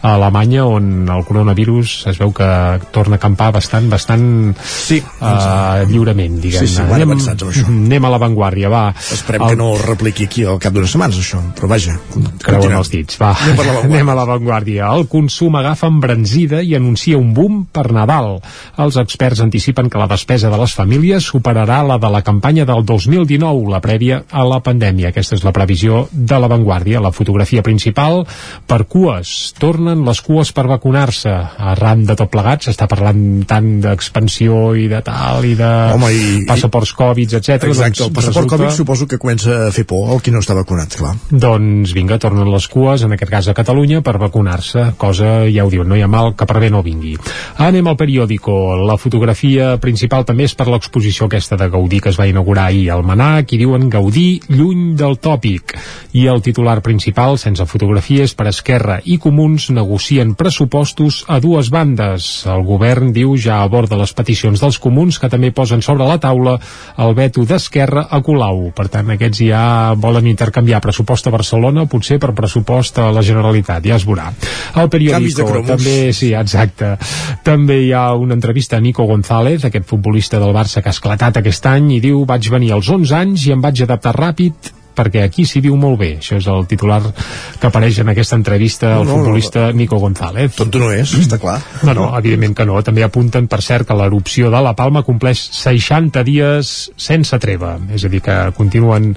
a 0.02 0.14
Alemanya 0.16 0.66
on 0.68 1.08
el 1.10 1.24
coronavirus 1.26 2.08
es 2.12 2.18
veu 2.22 2.32
que 2.36 2.48
torna 2.96 3.18
a 3.18 3.22
acampar 3.22 3.52
bastant 3.56 3.88
bastant 3.90 4.54
sí, 4.62 5.00
uh, 5.22 5.84
lliurement 5.90 6.38
diguem 6.42 6.66
Sí, 6.68 6.76
sí, 6.76 6.82
avançats 6.82 7.44
amb 7.44 7.52
això. 7.52 7.66
anem 7.74 8.06
a 8.08 8.12
l'avantguàrdia, 8.14 8.70
va 8.72 8.84
Esperem 8.98 9.44
El- 9.44 9.50
que 9.54 9.60
no 9.60 9.70
repliqui 9.82 10.28
aquí 10.30 10.46
al 10.48 10.60
cap 10.64 10.74
d'unes 10.76 10.92
setmanes, 10.94 11.18
això. 11.28 11.42
Però 11.60 11.68
vaja, 11.68 11.98
creuen 12.42 12.74
els 12.80 12.90
dits, 12.94 13.20
va 13.20 13.34
Anem 13.36 13.56
per 13.60 13.66
l'avantguàrdia. 13.68 13.92
anem 13.98 14.10
a 14.10 14.16
l'avantguàrdia 14.22 14.90
el 14.96 15.08
consum 15.12 15.56
agafa 15.60 15.88
embranzida 15.92 16.62
i 16.64 16.74
anuncia 16.80 17.18
un 17.20 17.34
boom 17.36 17.66
per 17.72 17.90
Nadal 17.92 18.38
els 18.80 18.96
experts 19.02 19.42
anticipen 19.44 19.90
que 19.92 20.00
la 20.00 20.08
despesa 20.08 20.50
de 20.50 20.58
les 20.62 20.74
famílies 20.74 21.28
superarà 21.28 21.82
la 21.84 21.98
de 22.00 22.10
la 22.14 22.22
campanya 22.24 22.64
del 22.66 22.86
2019 22.88 23.68
la 23.74 23.82
prèvia 23.84 24.22
a 24.32 24.46
la 24.48 24.62
pandèmia 24.64 25.10
aquesta 25.12 25.36
és 25.36 25.44
la 25.44 25.52
previsió 25.52 26.06
de 26.14 26.40
l'avantguàrdia 26.40 27.02
la 27.04 27.12
fotografia 27.12 27.62
principal 27.66 28.24
per 28.68 28.86
cues 28.88 29.54
tornen 29.60 30.06
les 30.08 30.22
cues 30.22 30.54
per 30.56 30.68
vacunar-se 30.72 31.34
arran 31.58 32.06
de 32.08 32.16
tot 32.16 32.32
plegat 32.32 32.64
s'està 32.68 32.88
parlant 32.88 33.44
tant 33.50 33.70
d'expansió 33.84 34.76
i 34.80 34.88
de 34.88 35.02
tal 35.04 35.44
i 35.46 35.56
de 35.60 35.72
Home, 35.98 36.12
i- 36.14 36.46
passaports 36.48 36.94
Covid, 36.98 37.34
etc. 37.42 37.68
Exacte, 37.68 38.04
el 38.06 38.14
passaport 38.14 38.46
resulta- 38.46 38.58
Covid 38.58 38.72
suposo 38.78 39.08
que 39.08 39.18
comença 39.20 39.68
a 39.68 39.72
fer 39.72 39.86
por 39.86 40.10
al 40.14 40.22
qui 40.22 40.32
no 40.32 40.40
està 40.40 40.56
vacunat, 40.56 40.96
clar. 40.96 41.16
Doncs 41.32 41.94
vinga, 41.96 42.20
tornen 42.22 42.50
les 42.52 42.68
cues, 42.72 43.04
en 43.04 43.16
aquest 43.16 43.32
cas 43.32 43.48
a 43.50 43.56
Catalunya, 43.58 44.02
per 44.06 44.18
vacunar-se, 44.22 44.94
cosa, 44.98 45.44
ja 45.52 45.66
ho 45.66 45.72
diuen, 45.72 45.88
no 45.90 45.98
hi 45.98 46.04
ha 46.06 46.10
mal 46.12 46.34
que 46.38 46.48
per 46.48 46.60
bé 46.64 46.70
no 46.74 46.84
vingui. 46.86 47.16
Anem 47.64 47.88
al 47.88 47.98
periòdico. 48.00 48.54
La 48.88 48.98
fotografia 49.02 49.76
principal 49.82 50.26
també 50.28 50.48
és 50.48 50.56
per 50.58 50.68
l'exposició 50.70 51.28
aquesta 51.28 51.58
de 51.60 51.70
Gaudí 51.74 52.00
que 52.04 52.12
es 52.14 52.20
va 52.20 52.28
inaugurar 52.30 52.68
ahir 52.70 52.90
al 52.94 53.04
Manac 53.08 53.54
i 53.54 53.62
diuen 53.62 53.90
Gaudí 53.90 54.42
lluny 54.50 54.96
del 55.00 55.18
tòpic. 55.22 55.76
I 56.18 56.28
el 56.32 56.42
titular 56.46 56.80
principal, 56.86 57.38
sense 57.42 57.66
fotografies, 57.66 58.36
per 58.38 58.48
Esquerra 58.52 59.00
i 59.04 59.18
Comuns 59.22 59.70
negocien 59.74 60.36
pressupostos 60.38 61.24
a 61.28 61.40
dues 61.44 61.72
bandes. 61.74 62.46
El 62.48 62.64
govern 62.68 63.12
diu 63.16 63.36
ja 63.38 63.62
aborda 63.64 64.00
les 64.00 64.14
peticions 64.14 64.62
dels 64.62 64.80
comuns 64.82 65.20
que 65.20 65.30
també 65.32 65.52
posen 65.52 65.82
sobre 65.86 66.08
la 66.08 66.20
taula 66.22 66.58
el 66.98 67.16
veto 67.18 67.46
d'Esquerra 67.46 68.08
a 68.12 68.22
Colau. 68.26 68.70
Per 68.76 68.88
tant, 68.94 69.10
aquests 69.14 69.44
ja 69.48 69.94
volen 69.98 70.28
intercanviar 70.30 70.82
pressupost 71.08 71.28
a 71.28 71.32
Barcelona, 71.32 71.86
potser 71.88 72.20
per 72.20 72.34
pressupost 72.36 73.00
a 73.00 73.12
la 73.16 73.24
Generalitat, 73.24 73.86
ja 73.88 73.96
es 73.96 74.06
veurà. 74.06 74.32
El 74.76 74.90
periòdico 74.92 75.64
també, 75.66 76.12
sí, 76.14 76.34
exacte. 76.36 76.98
També 77.44 77.80
hi 77.86 77.94
ha 77.94 78.14
una 78.14 78.36
entrevista 78.36 78.78
a 78.78 78.84
Nico 78.84 79.06
González, 79.08 79.64
aquest 79.66 79.88
futbolista 79.88 80.40
del 80.40 80.54
Barça 80.56 80.82
que 80.82 80.92
ha 80.92 80.96
esclatat 80.96 81.40
aquest 81.40 81.66
any, 81.72 81.94
i 81.98 82.02
diu, 82.04 82.26
vaig 82.28 82.50
venir 82.52 82.74
als 82.76 82.90
11 82.90 83.16
anys 83.16 83.48
i 83.48 83.56
em 83.56 83.64
vaig 83.64 83.86
adaptar 83.86 84.16
ràpid 84.18 84.76
perquè 84.98 85.22
aquí 85.28 85.46
s'hi 85.46 85.62
viu 85.62 85.76
molt 85.78 86.00
bé. 86.00 86.16
Això 86.18 86.40
és 86.40 86.48
el 86.50 86.66
titular 86.66 86.98
que 87.06 87.70
apareix 87.70 88.00
en 88.02 88.10
aquesta 88.10 88.34
entrevista 88.40 88.96
al 88.96 89.06
No, 89.06 89.12
no, 89.12 89.18
futbolista 89.20 89.68
Nico 89.72 90.00
González. 90.02 90.56
Tonto 90.58 90.82
no 90.82 90.90
és, 90.90 91.14
està 91.22 91.38
clar. 91.38 91.60
No, 91.86 91.94
no, 91.94 92.08
evidentment 92.18 92.58
que 92.58 92.66
no. 92.66 92.82
També 92.82 93.06
apunten, 93.06 93.46
per 93.46 93.62
cert, 93.62 93.86
que 93.86 93.98
l'erupció 93.98 94.50
de 94.50 94.64
la 94.66 94.74
Palma 94.74 95.06
compleix 95.06 95.44
60 95.62 96.26
dies 96.26 96.74
sense 96.98 97.38
treva. 97.38 97.76
És 97.94 98.08
a 98.08 98.10
dir, 98.10 98.24
que 98.26 98.40
continuen 98.58 99.14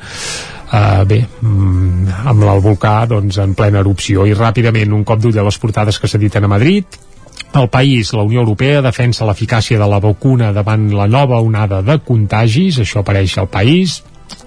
Uh, 0.70 1.02
bé, 1.02 1.24
mm, 1.42 2.26
amb 2.30 2.44
el 2.46 2.60
volcà 2.62 3.06
doncs, 3.10 3.40
en 3.42 3.56
plena 3.58 3.80
erupció. 3.82 4.26
I 4.26 4.36
ràpidament 4.38 4.92
un 4.94 5.02
cop 5.04 5.18
d'ull 5.18 5.38
a 5.38 5.46
les 5.46 5.58
portades 5.58 5.98
que 5.98 6.06
s'editen 6.06 6.46
a 6.46 6.52
Madrid 6.52 7.00
el 7.54 7.68
país, 7.68 8.12
la 8.12 8.22
Unió 8.22 8.40
Europea, 8.44 8.82
defensa 8.82 9.26
l'eficàcia 9.26 9.78
de 9.80 9.88
la 9.90 9.98
vacuna 9.98 10.52
davant 10.54 10.86
la 10.94 11.08
nova 11.10 11.40
onada 11.42 11.80
de 11.82 11.98
contagis, 12.06 12.78
això 12.78 13.02
apareix 13.02 13.36
al 13.38 13.50
país. 13.50 14.02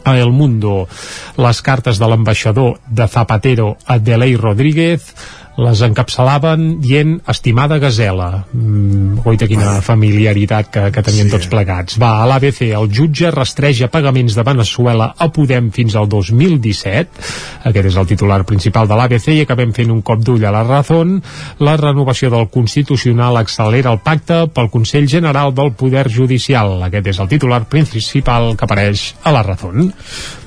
A 0.08 0.16
El 0.16 0.32
Mundo, 0.32 0.88
les 1.36 1.62
cartes 1.62 2.00
de 2.00 2.08
l'ambaixador 2.08 2.78
de 2.88 3.08
Zapatero 3.08 3.74
a 3.86 3.98
Delei 4.00 4.38
Rodríguez, 4.40 5.10
les 5.58 5.84
encapçalaven 5.86 6.80
dient 6.82 7.20
estimada 7.30 7.78
gazela. 7.82 8.46
Mm, 8.54 9.22
oita 9.30 9.48
quina 9.50 9.76
familiaritat 9.86 10.72
que, 10.74 10.86
que 10.96 11.04
tenien 11.06 11.30
sí. 11.30 11.36
tots 11.36 11.50
plegats. 11.52 12.00
Va, 12.02 12.16
a 12.24 12.30
l'ABC 12.30 12.72
el 12.74 12.90
jutge 12.90 13.30
rastreja 13.34 13.92
pagaments 13.94 14.34
de 14.38 14.46
Venezuela 14.46 15.12
a 15.14 15.30
Podem 15.34 15.70
fins 15.74 15.96
al 16.00 16.10
2017 16.10 17.24
aquest 17.70 17.90
és 17.90 17.98
el 18.00 18.08
titular 18.10 18.42
principal 18.48 18.90
de 18.90 18.98
l'ABC 18.98 19.30
i 19.34 19.44
acabem 19.44 19.74
fent 19.76 19.92
un 19.94 20.02
cop 20.06 20.24
d'ull 20.26 20.44
a 20.46 20.52
la 20.54 20.64
Razón. 20.66 21.20
La 21.64 21.76
renovació 21.80 22.32
del 22.34 22.50
Constitucional 22.54 23.38
accelera 23.40 23.94
el 23.94 24.02
pacte 24.04 24.44
pel 24.54 24.72
Consell 24.74 25.08
General 25.10 25.54
del 25.56 25.74
Poder 25.78 26.08
Judicial. 26.12 26.76
Aquest 26.88 27.12
és 27.14 27.22
el 27.24 27.32
titular 27.32 27.64
principal 27.70 28.54
que 28.58 28.66
apareix 28.66 29.14
a 29.24 29.36
la 29.36 29.44
Razón. 29.46 29.92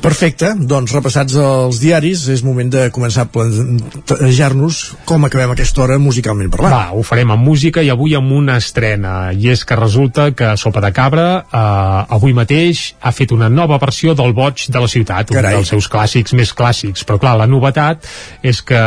Perfecte, 0.02 0.52
doncs 0.58 0.94
repassats 0.94 1.38
els 1.40 1.80
diaris 1.82 2.26
és 2.32 2.44
moment 2.46 2.70
de 2.72 2.88
començar 2.94 3.26
a 3.26 3.32
plantejar-nos 3.32 4.95
com 5.04 5.24
acabem 5.26 5.52
aquesta 5.52 5.82
hora 5.84 5.98
musicalment 6.02 6.50
parlant. 6.52 6.72
Va, 6.72 6.96
ho 6.96 7.02
farem 7.06 7.30
amb 7.34 7.44
música 7.46 7.82
i 7.84 7.90
avui 7.92 8.16
amb 8.18 8.32
una 8.32 8.56
estrena 8.62 9.32
i 9.34 9.50
és 9.52 9.64
que 9.66 9.78
resulta 9.78 10.30
que 10.36 10.54
Sopa 10.60 10.82
de 10.84 10.92
Cabra 10.96 11.26
eh, 11.44 12.16
avui 12.16 12.34
mateix 12.36 12.86
ha 13.00 13.12
fet 13.14 13.34
una 13.36 13.50
nova 13.52 13.78
versió 13.82 14.16
del 14.18 14.34
Boig 14.36 14.66
de 14.72 14.82
la 14.82 14.90
ciutat, 14.90 15.30
Carai. 15.34 15.54
un 15.54 15.60
dels 15.60 15.74
seus 15.74 15.90
clàssics 15.92 16.34
més 16.38 16.54
clàssics, 16.56 17.04
però 17.06 17.20
clar, 17.22 17.36
la 17.42 17.50
novetat 17.50 18.06
és 18.42 18.62
que, 18.66 18.82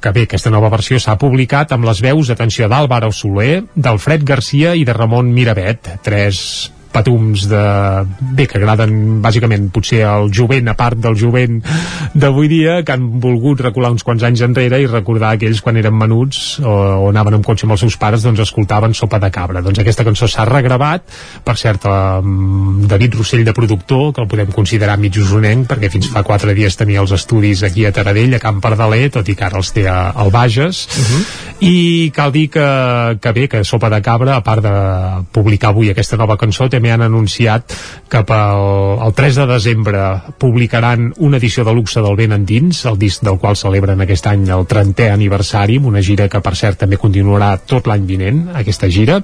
que 0.00 0.14
bé, 0.14 0.28
aquesta 0.28 0.52
nova 0.54 0.72
versió 0.74 1.00
s'ha 1.00 1.18
publicat 1.20 1.74
amb 1.74 1.88
les 1.88 2.02
veus, 2.04 2.30
atenció, 2.30 2.68
d'Àlvaro 2.68 3.12
Soler, 3.14 3.64
d'Alfred 3.74 4.26
Garcia 4.26 4.74
i 4.74 4.84
de 4.84 4.96
Ramon 4.96 5.32
Miravet, 5.34 5.96
tres 6.04 6.73
patums 6.94 7.48
de... 7.50 7.62
bé, 8.34 8.46
que 8.50 8.58
agraden 8.60 9.20
bàsicament 9.24 9.68
potser 9.74 10.04
el 10.06 10.30
jovent, 10.34 10.70
a 10.70 10.76
part 10.78 10.98
del 11.02 11.16
jovent 11.18 11.60
d'avui 12.14 12.48
dia, 12.50 12.80
que 12.86 12.94
han 12.94 13.08
volgut 13.22 13.64
recular 13.64 13.90
uns 13.94 14.06
quants 14.06 14.22
anys 14.26 14.44
enrere 14.46 14.80
i 14.82 14.88
recordar 14.90 15.34
aquells 15.34 15.62
quan 15.64 15.78
eren 15.80 15.96
menuts 15.98 16.60
o, 16.62 16.74
o 17.04 17.08
anaven 17.10 17.38
amb 17.38 17.46
cotxe 17.46 17.66
amb 17.66 17.76
els 17.76 17.84
seus 17.86 17.98
pares, 18.00 18.24
doncs 18.26 18.44
escoltaven 18.44 18.94
Sopa 18.94 19.18
de 19.22 19.30
Cabra. 19.34 19.62
Doncs 19.64 19.82
aquesta 19.82 20.06
cançó 20.06 20.28
s'ha 20.30 20.46
regravat, 20.48 21.06
per 21.44 21.56
cert, 21.60 21.88
amb 21.90 22.86
David 22.90 23.18
Rossell 23.18 23.44
de 23.46 23.56
productor, 23.56 24.12
que 24.14 24.22
el 24.22 24.30
podem 24.30 24.52
considerar 24.54 24.96
mig 25.00 25.18
usonenc, 25.20 25.66
perquè 25.70 25.90
fins 25.92 26.10
fa 26.12 26.24
quatre 26.26 26.54
dies 26.56 26.78
tenia 26.78 27.02
els 27.02 27.14
estudis 27.16 27.64
aquí 27.66 27.86
a 27.86 27.92
Taradell, 27.94 28.38
a 28.38 28.42
Camp 28.42 28.62
Pardaler, 28.64 29.08
tot 29.14 29.28
i 29.28 29.36
que 29.38 29.48
ara 29.48 29.60
els 29.60 29.72
té 29.74 29.88
a, 29.90 30.12
al 30.14 30.30
Bages, 30.34 30.86
uh 30.86 31.04
-huh. 31.08 31.22
i 31.60 32.10
cal 32.14 32.32
dir 32.32 32.48
que, 32.50 32.68
que 33.20 33.32
bé, 33.32 33.48
que 33.48 33.64
Sopa 33.64 33.90
de 33.90 34.02
Cabra, 34.02 34.36
a 34.36 34.42
part 34.42 34.62
de 34.62 34.74
publicar 35.32 35.70
avui 35.70 35.90
aquesta 35.90 36.16
nova 36.16 36.36
cançó, 36.36 36.68
també 36.68 36.83
han 36.92 37.02
anunciat 37.02 37.72
que 38.10 38.22
pel 38.26 39.00
el 39.04 39.14
3 39.16 39.40
de 39.40 39.46
desembre 39.48 40.02
publicaran 40.38 41.12
una 41.18 41.38
edició 41.40 41.64
de 41.64 41.74
luxe 41.74 42.02
del 42.04 42.16
Vent 42.16 42.34
Endins, 42.36 42.84
el 42.86 42.98
disc 42.98 43.24
del 43.26 43.38
qual 43.42 43.56
celebren 43.58 44.00
aquest 44.04 44.28
any 44.30 44.46
el 44.54 44.66
30è 44.70 45.08
aniversari, 45.12 45.78
amb 45.80 45.90
una 45.90 46.02
gira 46.04 46.28
que 46.30 46.40
per 46.44 46.54
cert 46.58 46.78
també 46.84 46.98
continuarà 47.00 47.54
tot 47.58 47.88
l'any 47.90 48.06
vinent, 48.06 48.42
aquesta 48.54 48.90
gira, 48.92 49.20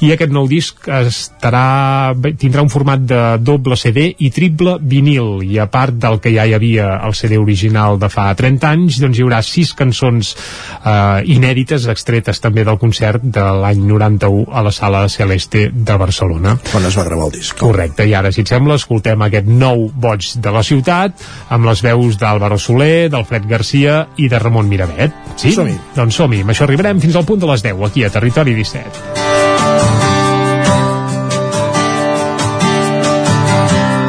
i 0.00 0.12
aquest 0.12 0.32
nou 0.34 0.48
disc 0.50 0.88
estarà, 0.88 2.14
tindrà 2.38 2.64
un 2.64 2.72
format 2.72 3.04
de 3.06 3.22
doble 3.42 3.78
CD 3.78 4.08
i 4.18 4.32
triple 4.34 4.78
vinil, 4.80 5.42
i 5.46 5.60
a 5.62 5.68
part 5.70 5.94
del 6.02 6.18
que 6.22 6.34
ja 6.34 6.46
hi 6.46 6.56
havia 6.56 6.96
al 6.98 7.14
CD 7.18 7.38
original 7.38 8.00
de 8.02 8.10
fa 8.12 8.30
30 8.38 8.72
anys, 8.72 9.00
doncs 9.02 9.18
hi 9.18 9.26
haurà 9.26 9.42
sis 9.46 9.74
cançons 9.78 10.34
eh, 10.34 11.22
inèdites, 11.34 11.86
extretes 11.92 12.42
també 12.42 12.66
del 12.66 12.80
concert 12.82 13.22
de 13.22 13.44
l'any 13.62 13.86
91 13.86 14.46
a 14.50 14.64
la 14.66 14.72
Sala 14.74 15.06
Celeste 15.12 15.68
de 15.72 15.96
Barcelona. 16.00 16.56
Quan 16.72 16.86
es 16.88 16.98
va 16.98 17.01
gravar 17.06 17.28
el 17.28 17.34
disc. 17.38 17.56
Correcte, 17.58 18.06
i 18.08 18.14
ara, 18.14 18.32
si 18.32 18.42
et 18.44 18.50
sembla, 18.52 18.76
escoltem 18.80 19.22
aquest 19.26 19.48
nou 19.48 19.88
boig 19.92 20.32
de 20.42 20.54
la 20.54 20.62
ciutat 20.66 21.24
amb 21.52 21.68
les 21.68 21.82
veus 21.84 22.18
d'Àlvaro 22.20 22.58
Soler, 22.60 23.08
d'Alfred 23.12 23.48
Garcia 23.50 24.06
i 24.16 24.28
de 24.32 24.40
Ramon 24.42 24.68
Miravet. 24.70 25.14
Sí? 25.36 25.54
Som-hi. 25.56 25.76
Doncs 25.96 26.20
som-hi. 26.20 26.42
Amb 26.44 26.54
això 26.54 26.66
arribarem 26.68 27.00
fins 27.02 27.16
al 27.16 27.26
punt 27.28 27.42
de 27.42 27.50
les 27.50 27.64
10, 27.64 27.82
aquí 27.88 28.04
a 28.04 28.10
Territori 28.12 28.54
17. 28.58 29.02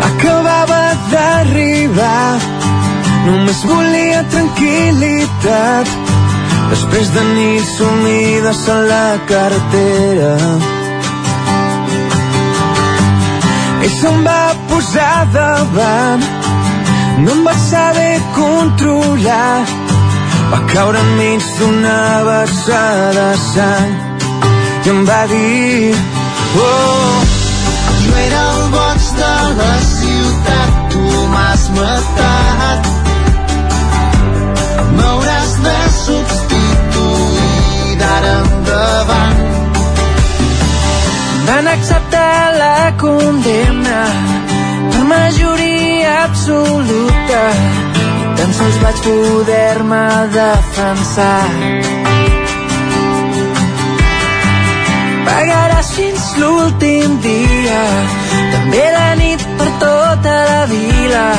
Acabava 0.04 0.82
d'arribar 1.12 2.40
Només 3.24 3.60
volia 3.68 4.24
tranquil·litat 4.34 5.92
Després 6.74 7.12
de 7.16 7.24
nits 7.34 7.74
sumides 7.78 8.64
a 8.74 8.78
la 8.88 9.04
carretera 9.30 10.32
i 13.86 13.90
se'm 14.00 14.24
va 14.28 14.42
posar 14.70 15.26
davant. 15.34 16.24
No 17.24 17.32
em 17.36 17.42
va 17.48 17.56
saber 17.70 18.16
controlar. 18.38 19.60
Va 20.52 20.60
caure 20.74 21.02
enmig 21.06 21.44
d'una 21.60 22.00
vessada 22.30 23.12
de 23.20 23.30
sang. 23.52 23.92
I 24.86 24.90
em 24.94 25.04
va 25.10 25.22
dir 25.32 25.96
oh, 26.64 27.20
Jo 28.04 28.16
era 28.26 28.42
el 28.56 28.64
boig 28.76 29.06
de 29.20 29.36
la 29.60 29.74
ciutat, 29.92 30.82
tu 30.96 31.06
m'has 31.36 31.64
matat. 31.78 32.92
M'hauràs 34.98 35.54
de 35.68 35.78
substituir 36.00 36.53
van 41.48 41.68
acceptar 41.68 42.54
la 42.64 42.94
condemna 42.98 44.02
per 44.92 45.04
majoria 45.04 46.24
absoluta. 46.24 47.42
Tan 48.38 48.54
sols 48.58 48.78
vaig 48.84 48.98
poder-me 49.06 50.06
defensar. 50.38 51.46
Pagaràs 55.28 55.94
fins 55.98 56.26
l'últim 56.42 57.20
dia. 57.28 57.84
També 58.56 58.84
la 58.98 59.08
nit 59.22 59.48
per 59.62 59.72
tota 59.86 60.36
la 60.52 60.60
vila. 60.74 61.30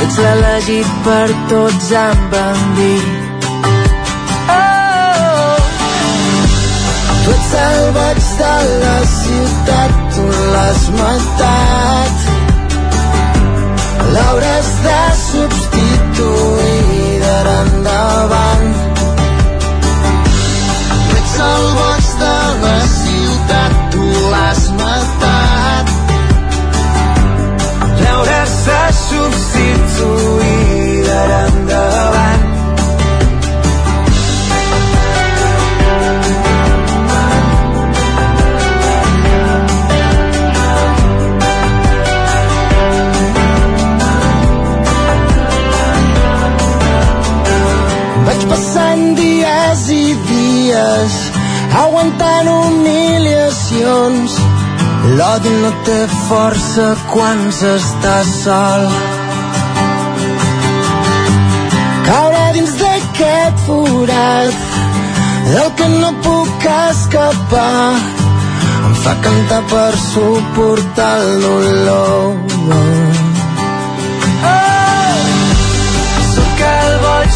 Ets 0.00 0.20
l'elegit 0.24 0.94
per 1.08 1.26
tots 1.52 1.90
em 2.04 2.28
van 2.32 2.62
dir 2.78 3.19
Boig 7.50 8.18
de 8.38 8.56
la 8.82 8.98
ciutat, 9.10 9.90
tu 10.14 10.24
l'has 10.52 10.82
matat. 10.98 12.14
L'hauràs 14.14 14.70
de 14.86 15.00
substituir 15.22 17.08
d'ara 17.24 17.56
endavant. 17.66 18.68
Tu 21.08 21.16
ets 21.18 21.34
el 21.50 21.64
boig 21.78 21.89
dies 49.14 49.82
i 49.94 50.14
dies 50.28 51.14
aguantant 51.82 52.48
humiliacions. 52.50 54.36
L'odi 55.18 55.52
no 55.62 55.70
té 55.86 55.98
força 56.28 56.86
quan 57.12 57.38
s'està 57.58 58.16
sol. 58.30 58.86
Caure 62.08 62.44
dins 62.56 62.72
d'aquest 62.82 63.64
forat 63.66 64.54
del 65.52 65.68
que 65.78 65.88
no 65.96 66.10
puc 66.26 66.68
escapar 66.76 67.94
em 68.86 68.94
fa 69.04 69.14
cantar 69.26 69.62
per 69.72 69.92
suportar 70.10 71.14
el 71.24 71.42
dolor. 71.46 72.24
Oh, 74.44 74.70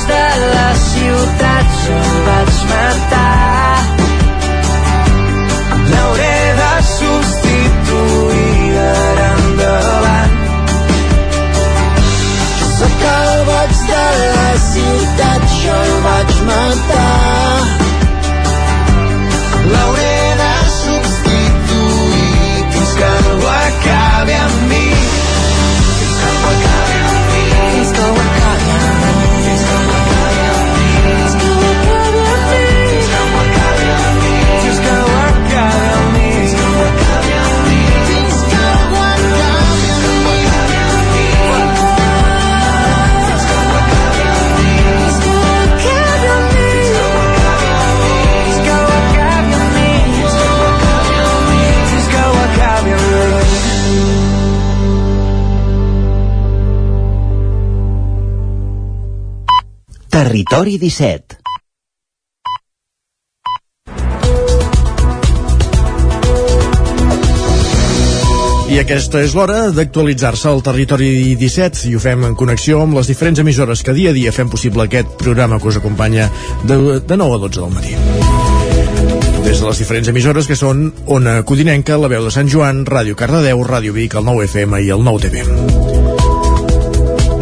de 0.07 0.25
la 0.55 0.75
ciutat 0.75 1.54
el 1.93 2.17
vaig 2.27 2.57
matar. 2.71 3.79
L'hauré 5.91 6.37
de 6.61 6.73
substituir 6.91 8.73
d'ara 8.77 9.29
endavant. 9.39 10.37
Sóc 12.79 13.09
el 13.13 13.47
la 14.35 14.51
ciutat, 14.69 15.49
jo 15.63 15.81
el 15.87 15.97
vaig 16.09 16.37
matar. 16.51 17.84
Territori 60.25 60.79
17 60.81 61.37
I 68.73 68.79
aquesta 68.81 69.21
és 69.21 69.35
l'hora 69.37 69.69
d'actualitzar-se 69.77 70.49
al 70.49 70.65
territori 70.65 71.11
17 71.37 71.91
i 71.91 71.93
ho 71.93 72.01
fem 72.01 72.25
en 72.25 72.33
connexió 72.41 72.81
amb 72.87 72.97
les 72.97 73.13
diferents 73.13 73.45
emissores 73.45 73.85
que 73.85 73.93
dia 73.93 74.15
a 74.15 74.17
dia 74.17 74.33
fem 74.33 74.49
possible 74.49 74.89
aquest 74.89 75.13
programa 75.21 75.61
que 75.61 75.69
us 75.69 75.77
acompanya 75.83 76.31
de, 76.65 77.05
de 77.05 77.21
9 77.21 77.37
a 77.37 77.45
12 77.45 77.61
del 77.61 77.77
matí. 77.77 77.93
Des 79.45 79.61
de 79.61 79.69
les 79.69 79.85
diferents 79.85 80.09
emissores 80.09 80.49
que 80.49 80.57
són 80.57 80.87
Ona 81.05 81.43
Codinenca, 81.45 82.01
La 82.01 82.09
Veu 82.09 82.25
de 82.25 82.33
Sant 82.33 82.49
Joan, 82.49 82.87
Ràdio 82.89 83.13
Cardedeu, 83.13 83.61
Ràdio 83.69 83.93
Vic, 83.93 84.17
el 84.17 84.25
9 84.33 84.49
FM 84.49 84.87
i 84.89 84.95
el 84.97 85.05
9 85.05 85.29
TV. 85.29 86.24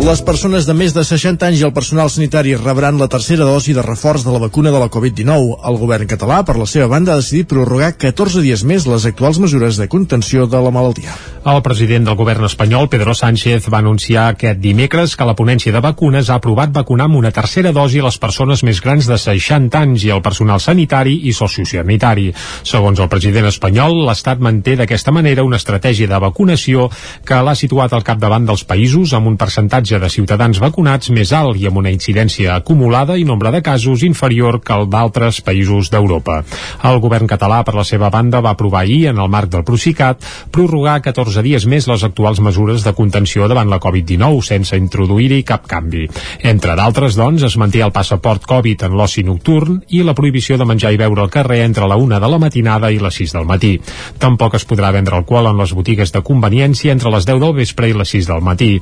Les 0.03 0.19
persones 0.27 0.67
de 0.67 0.75
més 0.75 0.91
de 0.91 1.03
60 1.07 1.47
anys 1.47 1.61
i 1.61 1.65
el 1.69 1.71
personal 1.77 2.09
sanitari 2.11 2.57
rebran 2.59 2.97
la 2.99 3.07
tercera 3.07 3.47
dosi 3.47 3.71
de 3.77 3.85
reforç 3.87 4.25
de 4.27 4.33
la 4.35 4.41
vacuna 4.43 4.73
de 4.75 4.81
la 4.83 4.89
Covid-19. 4.91 5.61
El 5.71 5.77
govern 5.79 6.09
català, 6.11 6.41
per 6.43 6.57
la 6.59 6.67
seva 6.67 6.89
banda, 6.91 7.13
ha 7.15 7.21
decidit 7.21 7.47
prorrogar 7.47 7.93
14 7.95 8.43
dies 8.43 8.65
més 8.67 8.89
les 8.91 9.07
actuals 9.07 9.39
mesures 9.39 9.79
de 9.79 9.87
contenció 9.87 10.49
de 10.51 10.59
la 10.59 10.73
malaltia. 10.75 11.15
El 11.47 11.63
president 11.63 12.09
del 12.09 12.19
govern 12.19 12.49
espanyol, 12.49 12.89
Pedro 12.91 13.15
Sánchez, 13.15 13.69
va 13.71 13.79
anunciar 13.79 14.27
aquest 14.33 14.59
dimecres 14.63 15.15
que 15.15 15.27
la 15.27 15.37
ponència 15.39 15.73
de 15.75 15.83
vacunes 15.83 16.31
ha 16.31 16.41
aprovat 16.43 16.75
vacunar 16.75 17.07
amb 17.07 17.21
una 17.21 17.31
tercera 17.31 17.71
dosi 17.71 18.03
les 18.03 18.19
persones 18.19 18.63
més 18.67 18.83
grans 18.83 19.07
de 19.07 19.19
60 19.19 19.79
anys 19.87 20.09
i 20.09 20.13
el 20.15 20.23
personal 20.23 20.59
sanitari 20.59 21.15
i 21.31 21.33
sociosanitari. 21.35 22.29
Segons 22.67 22.99
el 22.99 23.11
president 23.11 23.47
espanyol, 23.51 24.03
l'Estat 24.09 24.43
manté 24.43 24.75
d'aquesta 24.79 25.15
manera 25.15 25.47
una 25.47 25.63
estratègia 25.63 26.11
de 26.11 26.23
vacunació 26.27 26.91
que 27.27 27.39
l'ha 27.43 27.55
situat 27.59 27.95
al 27.95 28.07
capdavant 28.07 28.51
dels 28.51 28.67
països 28.67 29.15
amb 29.15 29.31
un 29.31 29.39
percentatge 29.39 29.92
de 29.99 30.09
ciutadans 30.13 30.61
vacunats 30.63 31.11
més 31.11 31.33
alt 31.37 31.59
i 31.61 31.67
amb 31.69 31.81
una 31.83 31.91
incidència 31.93 32.55
acumulada 32.55 33.17
i 33.19 33.25
nombre 33.29 33.51
de 33.53 33.63
casos 33.63 34.05
inferior 34.07 34.61
que 34.63 34.75
el 34.77 34.89
d'altres 34.93 35.41
països 35.45 35.91
d'Europa. 35.93 36.43
El 36.89 37.01
govern 37.03 37.29
català, 37.31 37.63
per 37.67 37.75
la 37.77 37.85
seva 37.85 38.11
banda, 38.11 38.41
va 38.41 38.55
aprovar 38.57 38.83
ahir, 38.85 39.09
en 39.11 39.19
el 39.19 39.29
marc 39.33 39.51
del 39.53 39.65
Procicat, 39.65 40.23
prorrogar 40.53 41.01
14 41.03 41.43
dies 41.43 41.67
més 41.67 41.89
les 41.91 42.05
actuals 42.05 42.41
mesures 42.41 42.85
de 42.87 42.95
contenció 42.97 43.49
davant 43.51 43.71
la 43.71 43.81
Covid-19 43.83 44.41
sense 44.47 44.79
introduir-hi 44.79 45.43
cap 45.49 45.67
canvi. 45.69 46.09
Entre 46.41 46.77
d'altres, 46.79 47.17
doncs, 47.19 47.45
es 47.49 47.59
manté 47.61 47.83
el 47.83 47.93
passaport 47.93 48.47
Covid 48.49 48.87
en 48.89 48.97
l'oci 48.99 49.25
nocturn 49.27 49.81
i 49.91 50.03
la 50.07 50.17
prohibició 50.19 50.59
de 50.59 50.69
menjar 50.69 50.93
i 50.95 51.01
beure 51.01 51.25
al 51.25 51.33
carrer 51.33 51.63
entre 51.67 51.89
la 51.89 51.97
1 51.97 52.21
de 52.23 52.33
la 52.33 52.41
matinada 52.43 52.93
i 52.93 53.01
les 53.03 53.21
6 53.23 53.37
del 53.37 53.49
matí. 53.49 53.75
Tampoc 54.23 54.57
es 54.59 54.67
podrà 54.69 54.93
vendre 54.95 55.17
alcohol 55.19 55.51
en 55.51 55.59
les 55.61 55.75
botigues 55.75 56.13
de 56.13 56.23
conveniència 56.23 56.93
entre 56.93 57.11
les 57.13 57.27
10 57.29 57.41
del 57.43 57.57
vespre 57.57 57.91
i 57.91 57.97
les 57.97 58.15
6 58.17 58.31
del 58.31 58.43
matí. 58.45 58.73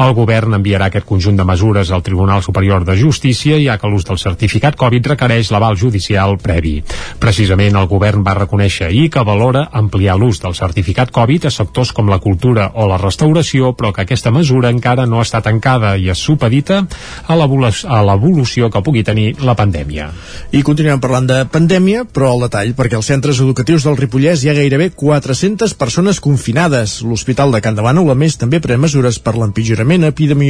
El 0.00 0.14
govern 0.18 0.59
enviarà 0.60 0.90
aquest 0.90 1.08
conjunt 1.08 1.40
de 1.40 1.48
mesures 1.48 1.90
al 1.90 2.04
Tribunal 2.06 2.44
Superior 2.44 2.84
de 2.84 2.96
Justícia, 3.00 3.58
ja 3.58 3.78
que 3.80 3.88
l'ús 3.88 4.06
del 4.06 4.20
certificat 4.20 4.76
Covid 4.78 5.12
requereix 5.14 5.50
l'aval 5.50 5.78
judicial 5.80 6.36
previ. 6.38 6.76
Precisament 7.20 7.76
el 7.80 7.88
govern 7.90 8.22
va 8.26 8.36
reconèixer 8.38 8.90
ahir 8.90 9.08
que 9.10 9.24
valora 9.26 9.66
ampliar 9.80 10.18
l'ús 10.20 10.40
del 10.42 10.54
certificat 10.58 11.10
Covid 11.14 11.48
a 11.48 11.54
sectors 11.54 11.92
com 11.96 12.10
la 12.12 12.20
cultura 12.20 12.70
o 12.74 12.86
la 12.90 13.00
restauració, 13.00 13.72
però 13.76 13.92
que 13.94 14.04
aquesta 14.04 14.32
mesura 14.34 14.70
encara 14.70 15.06
no 15.08 15.22
està 15.24 15.40
tancada 15.42 15.96
i 15.96 16.10
és 16.12 16.20
supedita 16.20 16.82
a 17.26 17.36
l'evolució 17.38 18.70
que 18.70 18.82
pugui 18.84 19.04
tenir 19.06 19.34
la 19.40 19.56
pandèmia. 19.58 20.10
I 20.52 20.62
continuem 20.66 21.00
parlant 21.00 21.28
de 21.30 21.40
pandèmia, 21.50 22.04
però 22.04 22.34
al 22.34 22.46
detall, 22.46 22.74
perquè 22.76 22.98
als 22.98 23.08
centres 23.10 23.40
educatius 23.40 23.86
del 23.86 23.98
Ripollès 23.98 24.44
hi 24.44 24.52
ha 24.52 24.56
gairebé 24.58 24.90
400 24.92 25.74
persones 25.80 26.20
confinades. 26.20 27.00
L'Hospital 27.06 27.54
de 27.54 27.62
Can 27.64 27.78
de 27.78 27.86
Bànol, 27.86 28.10
a 28.12 28.18
més, 28.18 28.36
també 28.40 28.60
pren 28.60 28.80
mesures 28.80 29.18
per 29.22 29.36
l'empitjorament 29.38 30.04
epidemiològic. 30.10 30.49